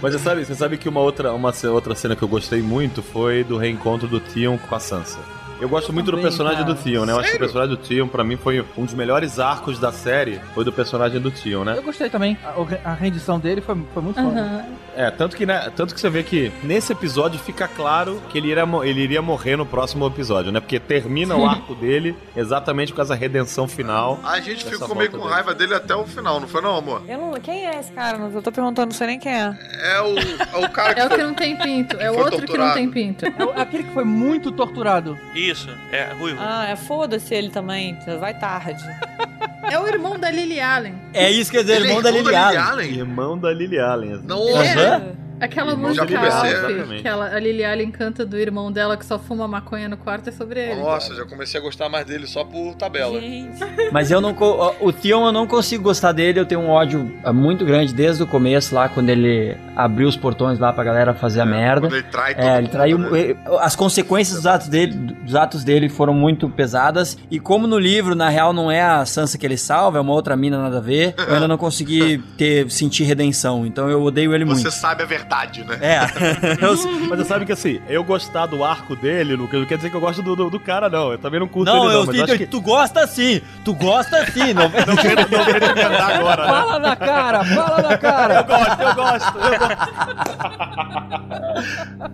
Mas 0.00 0.14
você 0.14 0.18
sabe, 0.18 0.44
você 0.44 0.54
sabe 0.54 0.78
que 0.78 0.88
uma 0.88 1.00
outra, 1.00 1.32
uma 1.32 1.52
outra 1.70 1.94
cena 1.94 2.16
que 2.16 2.22
eu 2.22 2.28
gostei 2.28 2.62
muito 2.62 3.02
foi 3.02 3.44
do 3.44 3.56
reencontro 3.56 4.08
do 4.08 4.20
Theon 4.20 4.58
com 4.58 4.74
a 4.74 4.80
Sansa. 4.80 5.18
Eu 5.60 5.68
gosto 5.68 5.92
muito 5.92 6.06
do 6.06 6.12
também, 6.12 6.24
personagem 6.24 6.62
cara. 6.62 6.74
do 6.74 6.82
Theon, 6.82 7.04
né? 7.04 7.12
Eu 7.12 7.20
acho 7.20 7.30
que 7.30 7.36
o 7.36 7.38
personagem 7.38 7.76
do 7.76 7.80
Theon, 7.80 8.08
pra 8.08 8.24
mim, 8.24 8.36
foi 8.36 8.64
um 8.76 8.84
dos 8.84 8.94
melhores 8.94 9.38
arcos 9.38 9.78
da 9.78 9.92
série. 9.92 10.40
Foi 10.52 10.64
do 10.64 10.72
personagem 10.72 11.20
do 11.20 11.30
Theon, 11.30 11.64
né? 11.64 11.78
Eu 11.78 11.82
gostei 11.82 12.10
também. 12.10 12.36
A, 12.44 12.90
a 12.90 12.94
rendição 12.94 13.38
dele 13.38 13.60
foi, 13.60 13.76
foi 13.94 14.02
muito 14.02 14.20
foda. 14.20 14.66
É, 14.96 15.10
tanto 15.10 15.36
que, 15.36 15.44
né, 15.44 15.70
tanto 15.76 15.94
que 15.94 16.00
você 16.00 16.08
vê 16.08 16.22
que 16.22 16.52
nesse 16.62 16.92
episódio 16.92 17.38
fica 17.38 17.66
claro 17.68 18.22
que 18.28 18.38
ele 18.38 18.48
iria, 18.50 18.64
ele 18.84 19.00
iria 19.00 19.22
morrer 19.22 19.56
no 19.56 19.66
próximo 19.66 20.06
episódio, 20.06 20.52
né? 20.52 20.60
Porque 20.60 20.78
termina 20.78 21.36
o 21.36 21.44
arco 21.46 21.74
dele 21.74 22.16
exatamente 22.36 22.92
por 22.92 22.96
causa 22.98 23.14
da 23.14 23.20
redenção 23.20 23.66
final. 23.66 24.18
A 24.24 24.40
gente 24.40 24.64
ficou 24.64 24.94
meio 24.94 25.10
com 25.10 25.18
dele. 25.18 25.30
raiva 25.30 25.54
dele 25.54 25.74
até 25.74 25.94
o 25.94 26.04
final, 26.04 26.38
não 26.40 26.46
foi 26.48 26.60
não, 26.60 26.76
amor? 26.76 27.02
Eu 27.08 27.18
não... 27.18 27.32
Quem 27.40 27.66
é 27.66 27.78
esse 27.78 27.92
cara? 27.92 28.18
Eu 28.18 28.40
tô 28.42 28.52
perguntando, 28.52 28.86
não 28.90 28.96
sei 28.96 29.06
nem 29.08 29.18
quem 29.18 29.32
é. 29.32 29.56
É 29.82 30.00
o, 30.00 30.18
é 30.62 30.64
o 30.66 30.70
cara 30.70 30.94
que 30.94 31.00
É 31.04 31.06
o 31.06 31.08
que 31.10 31.16
não 31.22 31.34
tem 31.34 31.56
pinto. 31.58 31.96
É 31.96 32.10
o 32.10 32.14
outro 32.16 32.30
que 32.32 32.38
não 32.38 32.46
torturado. 32.46 32.74
tem 32.74 32.90
pinto. 32.90 33.26
É 33.26 33.44
o- 33.44 33.50
aquele 33.60 33.82
que 33.84 33.90
foi 33.92 34.04
muito 34.04 34.50
torturado. 34.52 35.18
Isso, 35.34 35.68
é 35.92 36.12
ruivo. 36.12 36.38
Ah, 36.40 36.66
é 36.68 36.76
foda-se 36.76 37.34
ele 37.34 37.50
também. 37.50 37.98
Vai 38.20 38.34
tarde. 38.34 38.82
É 39.70 39.78
o 39.78 39.86
irmão 39.86 40.18
da 40.18 40.30
Lily 40.30 40.60
Allen. 40.60 40.94
é 41.12 41.30
isso 41.30 41.50
que 41.50 41.56
quer 41.56 41.62
dizer, 41.64 41.76
Ele 41.76 41.86
é 41.86 41.88
irmão 41.88 42.02
da 42.02 42.10
irmão 42.10 42.22
Lily 42.22 42.32
da 42.34 42.48
Lily 42.50 42.56
Allen. 42.58 42.72
Allen? 42.72 42.98
Irmão 42.98 43.38
da 43.38 43.52
Lily 43.52 43.78
Allen. 43.78 44.20
Não. 44.24 44.60
É. 44.60 45.23
Aquela 45.40 45.72
Já 45.72 45.76
música 45.76 46.02
Alf, 46.04 47.02
que 47.02 47.08
ela, 47.08 47.26
a 47.34 47.38
Lily 47.38 47.64
Allen 47.64 47.90
canta 47.90 48.24
do 48.24 48.38
irmão 48.38 48.70
dela 48.72 48.96
que 48.96 49.04
só 49.04 49.18
fuma 49.18 49.46
maconha 49.48 49.88
no 49.88 49.96
quarto 49.96 50.28
é 50.28 50.32
sobre 50.32 50.60
ele. 50.60 50.80
Nossa, 50.80 51.14
já 51.14 51.24
comecei 51.26 51.60
a 51.60 51.62
gostar 51.62 51.88
mais 51.88 52.06
dele 52.06 52.26
só 52.26 52.44
por 52.44 52.74
tabela. 52.76 53.20
Gente. 53.20 53.58
Mas 53.92 54.10
eu 54.10 54.20
não. 54.20 54.32
co- 54.32 54.74
O 54.80 54.92
Theon 54.92 55.26
eu 55.26 55.32
não 55.32 55.46
consigo 55.46 55.82
gostar 55.84 56.12
dele, 56.12 56.38
eu 56.40 56.46
tenho 56.46 56.60
um 56.60 56.70
ódio 56.70 57.12
ah, 57.24 57.32
muito 57.32 57.64
grande 57.64 57.92
desde 57.92 58.22
o 58.22 58.26
começo, 58.26 58.74
lá, 58.74 58.88
quando 58.88 59.08
ele 59.10 59.56
abriu 59.76 60.08
os 60.08 60.16
portões 60.16 60.58
lá 60.58 60.72
pra 60.72 60.84
galera 60.84 61.12
fazer 61.14 61.40
a 61.40 61.46
merda. 61.46 61.82
Quando 61.88 61.94
ele 61.94 62.02
trai 62.04 62.34
todo 62.34 62.44
É, 62.44 62.52
ele 62.52 62.62
mundo, 62.62 62.70
traiu. 62.70 62.98
né? 62.98 63.20
eh, 63.30 63.36
As 63.60 63.74
consequências 63.76 64.36
dos 64.36 64.46
atos, 64.46 64.68
dele, 64.68 64.92
dos 64.94 65.34
atos 65.34 65.64
dele 65.64 65.88
foram 65.88 66.14
muito 66.14 66.48
pesadas. 66.48 67.18
E 67.30 67.38
como 67.40 67.66
no 67.66 67.78
livro, 67.78 68.14
na 68.14 68.28
real, 68.28 68.52
não 68.52 68.70
é 68.70 68.80
a 68.82 69.04
Sansa 69.04 69.36
que 69.36 69.44
ele 69.44 69.56
salva, 69.58 69.98
é 69.98 70.00
uma 70.00 70.12
outra 70.12 70.36
mina 70.36 70.58
nada 70.62 70.78
a 70.78 70.80
ver, 70.80 71.14
eu 71.18 71.34
ainda 71.34 71.48
não 71.48 71.58
consegui 71.58 72.18
ter, 72.38 72.70
sentir 72.70 73.04
redenção. 73.04 73.66
Então 73.66 73.90
eu 73.90 74.02
odeio 74.02 74.34
ele 74.34 74.44
Você 74.44 74.62
muito. 74.62 74.70
sabe 74.74 75.02
a 75.02 75.06
verdade, 75.06 75.23
né? 75.64 75.78
É. 75.80 76.00
Eu- 76.64 76.74
Mas 77.08 77.18
você 77.18 77.24
sabe 77.24 77.44
que 77.44 77.52
assim, 77.52 77.80
eu 77.88 78.02
gostar 78.04 78.46
do 78.46 78.62
arco 78.64 78.94
dele, 78.96 79.34
Lucas, 79.36 79.60
não 79.60 79.66
quer 79.66 79.76
dizer 79.76 79.90
que 79.90 79.96
eu 79.96 80.00
gosto 80.00 80.22
do, 80.22 80.34
do, 80.36 80.50
do 80.50 80.60
cara, 80.60 80.88
não. 80.88 81.12
Eu 81.12 81.18
também 81.18 81.40
não 81.40 81.48
curto 81.48 81.70
não, 81.72 81.84
ele, 81.84 81.92
não. 81.92 82.00
eu, 82.00 82.06
mas 82.06 82.16
eu, 82.16 82.24
acho 82.24 82.38
que... 82.38 82.46
tu 82.46 82.60
gosta 82.60 83.06
sim, 83.06 83.40
tu 83.64 83.74
gosta 83.74 84.24
sim. 84.30 84.54
Não, 84.54 84.68
Não 84.68 84.96
quero, 84.96 85.20
não 85.22 85.44
quero 85.44 85.64
emendar 85.64 86.10
agora, 86.18 86.42
né? 86.42 86.48
Fala 86.48 86.78
na 86.78 86.96
cara, 86.96 87.44
fala 87.44 87.82
na 87.82 87.98
cara. 87.98 88.34
Eu 88.34 88.44
gosto, 88.44 88.82
eu 88.82 88.94
gosto, 88.94 89.38
eu 89.38 89.58
gosto. 89.58 89.84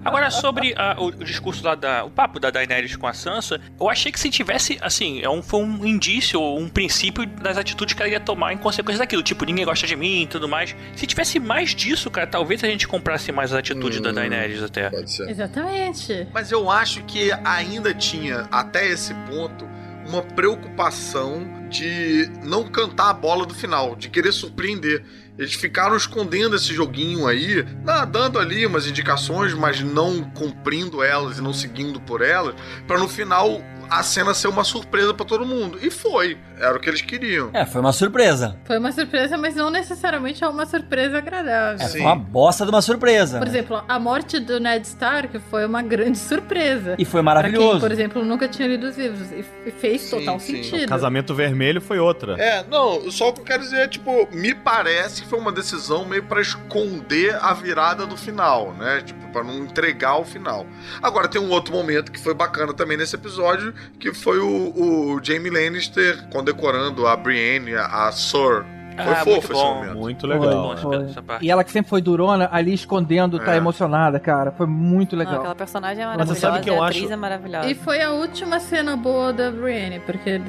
Agora, 0.05 0.31
sobre 0.31 0.75
o, 0.99 1.07
o 1.07 1.25
discurso 1.25 1.65
lá 1.65 1.75
da. 1.75 2.05
O 2.05 2.11
papo 2.11 2.39
da 2.39 2.51
Daenerys 2.51 2.97
com 2.97 3.07
a 3.07 3.13
Sansa, 3.13 3.61
eu 3.79 3.89
achei 3.89 4.11
que 4.13 4.19
se 4.21 4.31
tivesse, 4.31 4.79
assim, 4.81 5.21
é 5.23 5.29
um, 5.29 5.43
foi 5.43 5.61
um 5.63 5.85
indício, 5.87 6.41
um 6.41 6.69
princípio 6.69 7.27
das 7.27 7.57
atitudes 7.57 7.95
que 7.95 8.03
ela 8.03 8.11
ia 8.11 8.21
tomar 8.21 8.53
em 8.53 8.57
consequência 8.59 8.99
daquilo. 9.01 9.23
Tipo, 9.23 9.45
ninguém 9.45 9.65
gosta 9.65 9.87
de 9.87 9.97
mim 9.97 10.23
e 10.23 10.27
tudo 10.27 10.49
mais. 10.49 10.75
Se 10.95 11.07
tivesse 11.07 11.39
mais 11.39 11.75
disso, 11.75 12.11
cara, 12.11 12.27
talvez 12.27 12.63
a 12.65 12.69
gente 12.69 12.87
comprasse 13.01 13.33
mais 13.33 13.53
as 13.53 13.59
atitudes 13.59 14.01
da 14.01 14.13
Daenerys 14.13 14.63
até. 14.63 14.91
Pode 14.91 15.11
ser. 15.11 15.29
Exatamente. 15.29 16.29
Mas 16.33 16.53
eu 16.53 16.71
acho 16.71 17.03
que 17.05 17.33
ainda 17.45 17.95
tinha, 17.95 18.47
até 18.53 18.87
esse 18.87 19.15
ponto, 19.29 19.67
uma 20.07 20.23
preocupação 20.23 21.67
de 21.69 22.31
não 22.43 22.65
cantar 22.65 23.11
a 23.11 23.15
bola 23.15 23.47
do 23.47 23.55
final, 23.55 23.97
de 23.97 24.09
querer 24.11 24.33
surpreender. 24.33 25.03
Eles 25.39 25.55
ficaram 25.55 25.97
escondendo 25.97 26.55
esse 26.57 26.75
joguinho 26.75 27.27
aí, 27.27 27.65
dando 28.11 28.39
ali 28.39 28.67
umas 28.67 28.87
indicações, 28.87 29.55
mas 29.55 29.81
não 29.81 30.23
cumprindo 30.23 31.03
elas 31.03 31.39
e 31.39 31.43
não 31.43 31.53
seguindo 31.53 31.99
por 32.01 32.21
elas, 32.21 32.55
pra 32.87 32.99
no 32.99 33.09
final 33.09 33.63
a 33.91 34.03
cena 34.03 34.33
ser 34.33 34.49
uma 34.49 34.63
surpresa 34.65 35.13
pra 35.13 35.27
todo 35.27 35.45
mundo. 35.45 35.79
E 35.83 35.91
foi, 35.91 36.39
era 36.59 36.77
o 36.77 36.81
que 36.81 36.89
eles 36.89 37.03
queriam. 37.03 37.51
É, 37.53 37.67
foi 37.67 37.81
uma 37.81 37.93
surpresa. 37.93 38.57
Foi 38.65 38.79
uma 38.79 38.93
surpresa, 38.93 39.37
mas 39.37 39.55
não 39.57 39.71
necessariamente 39.71 40.43
é 40.45 40.49
uma 40.49 40.65
surpresa 40.67 41.19
agradável. 41.19 41.85
É, 41.85 41.89
foi 41.89 42.01
uma 42.01 42.15
bosta 42.17 42.65
de 42.65 42.71
uma 42.71 42.83
surpresa. 42.83 43.39
Por 43.39 43.49
exemplo, 43.49 43.83
a 43.89 43.99
morte 43.99 44.39
do 44.39 44.61
Ned 44.61 44.87
Stark 44.87 45.39
foi 45.51 45.67
uma 45.67 45.83
grande 45.83 46.19
surpresa. 46.19 46.95
E 46.99 47.05
foi 47.05 47.21
Pra 47.21 47.43
quem, 47.43 47.53
maravilhoso. 47.53 47.81
por 47.81 47.91
exemplo, 47.93 48.25
nunca 48.25 48.49
tinha 48.49 48.69
lido 48.69 48.87
os 48.87 48.97
livros. 48.97 49.29
E 49.33 49.71
fez 49.73 50.03
Sim, 50.03 50.19
total 50.21 50.39
sim. 50.41 50.63
sentido. 50.63 50.89
Casamento 50.89 51.35
Vermelho 51.35 51.81
foi 51.81 51.99
outra. 51.99 52.41
É, 52.41 52.65
não, 52.71 53.11
só 53.11 53.29
o 53.31 53.33
que 53.33 53.41
eu 53.41 53.45
quero 53.45 53.63
dizer 53.63 53.77
é, 53.81 53.89
tipo, 53.89 54.29
me 54.33 54.55
parece 54.55 55.23
que 55.23 55.29
foi 55.29 55.39
uma 55.39 55.51
decisão 55.53 56.05
meio 56.05 56.23
pra 56.25 56.41
esconder 56.41 57.37
a 57.43 57.53
virada 57.53 58.07
do 58.07 58.17
final, 58.17 58.73
né? 58.75 59.03
Tipo, 59.05 59.29
pra 59.33 59.43
não 59.43 59.59
entregar 59.59 60.17
o 60.17 60.25
final. 60.25 60.67
Agora, 61.03 61.29
tem 61.29 61.41
um 61.41 61.51
outro 61.51 61.73
momento 61.73 62.11
que 62.13 62.19
foi 62.21 62.35
bacana 62.35 62.73
também 62.73 62.97
nesse 62.97 63.15
episódio, 63.15 63.73
que 63.99 64.13
foi 64.13 64.39
o, 64.39 64.47
o 64.47 65.21
Jamie 65.23 65.51
Lannister 65.51 66.29
condecorando 66.31 67.07
a 67.07 67.17
Brienne, 67.17 67.75
a, 67.75 68.09
a 68.09 68.13
Sir. 68.13 68.65
Foi 69.05 69.13
Ah, 69.13 69.17
fofo 69.17 69.31
muito 69.31 69.45
esse 69.45 69.53
bom. 69.53 69.75
momento. 69.75 69.97
Muito 69.97 70.27
legal. 70.27 70.51
bom, 70.51 70.77
foi. 70.77 71.05
essa 71.05 71.23
parte. 71.23 71.45
E 71.47 71.51
ela 71.51 71.65
que 71.65 71.71
sempre 71.73 71.89
foi 71.91 72.01
durona, 72.01 72.49
ali 72.53 72.73
escondendo, 72.75 73.39
tá 73.39 73.55
É. 73.55 73.57
emocionada, 73.57 74.19
cara. 74.21 74.51
Foi 74.53 74.67
muito 74.67 75.17
legal. 75.17 75.37
aquela 75.41 75.55
personagem 75.55 76.03
é 76.03 76.07
Mas 76.07 76.17
você 76.17 76.19
maravilhosa, 76.19 76.41
sabe 76.41 76.65
que 76.65 76.71
eu 76.71 76.83
a 76.83 76.87
atriz 76.87 77.05
acho- 77.05 77.13
é 77.13 77.17
maravilhosa. 77.17 77.71
E 77.71 77.75
foi 77.75 78.03
a 78.03 78.11
última 78.11 78.61
cena 78.61 78.97
boa 78.97 79.33
da 79.33 79.51
Brienne, 79.51 80.01
porque 80.01 80.41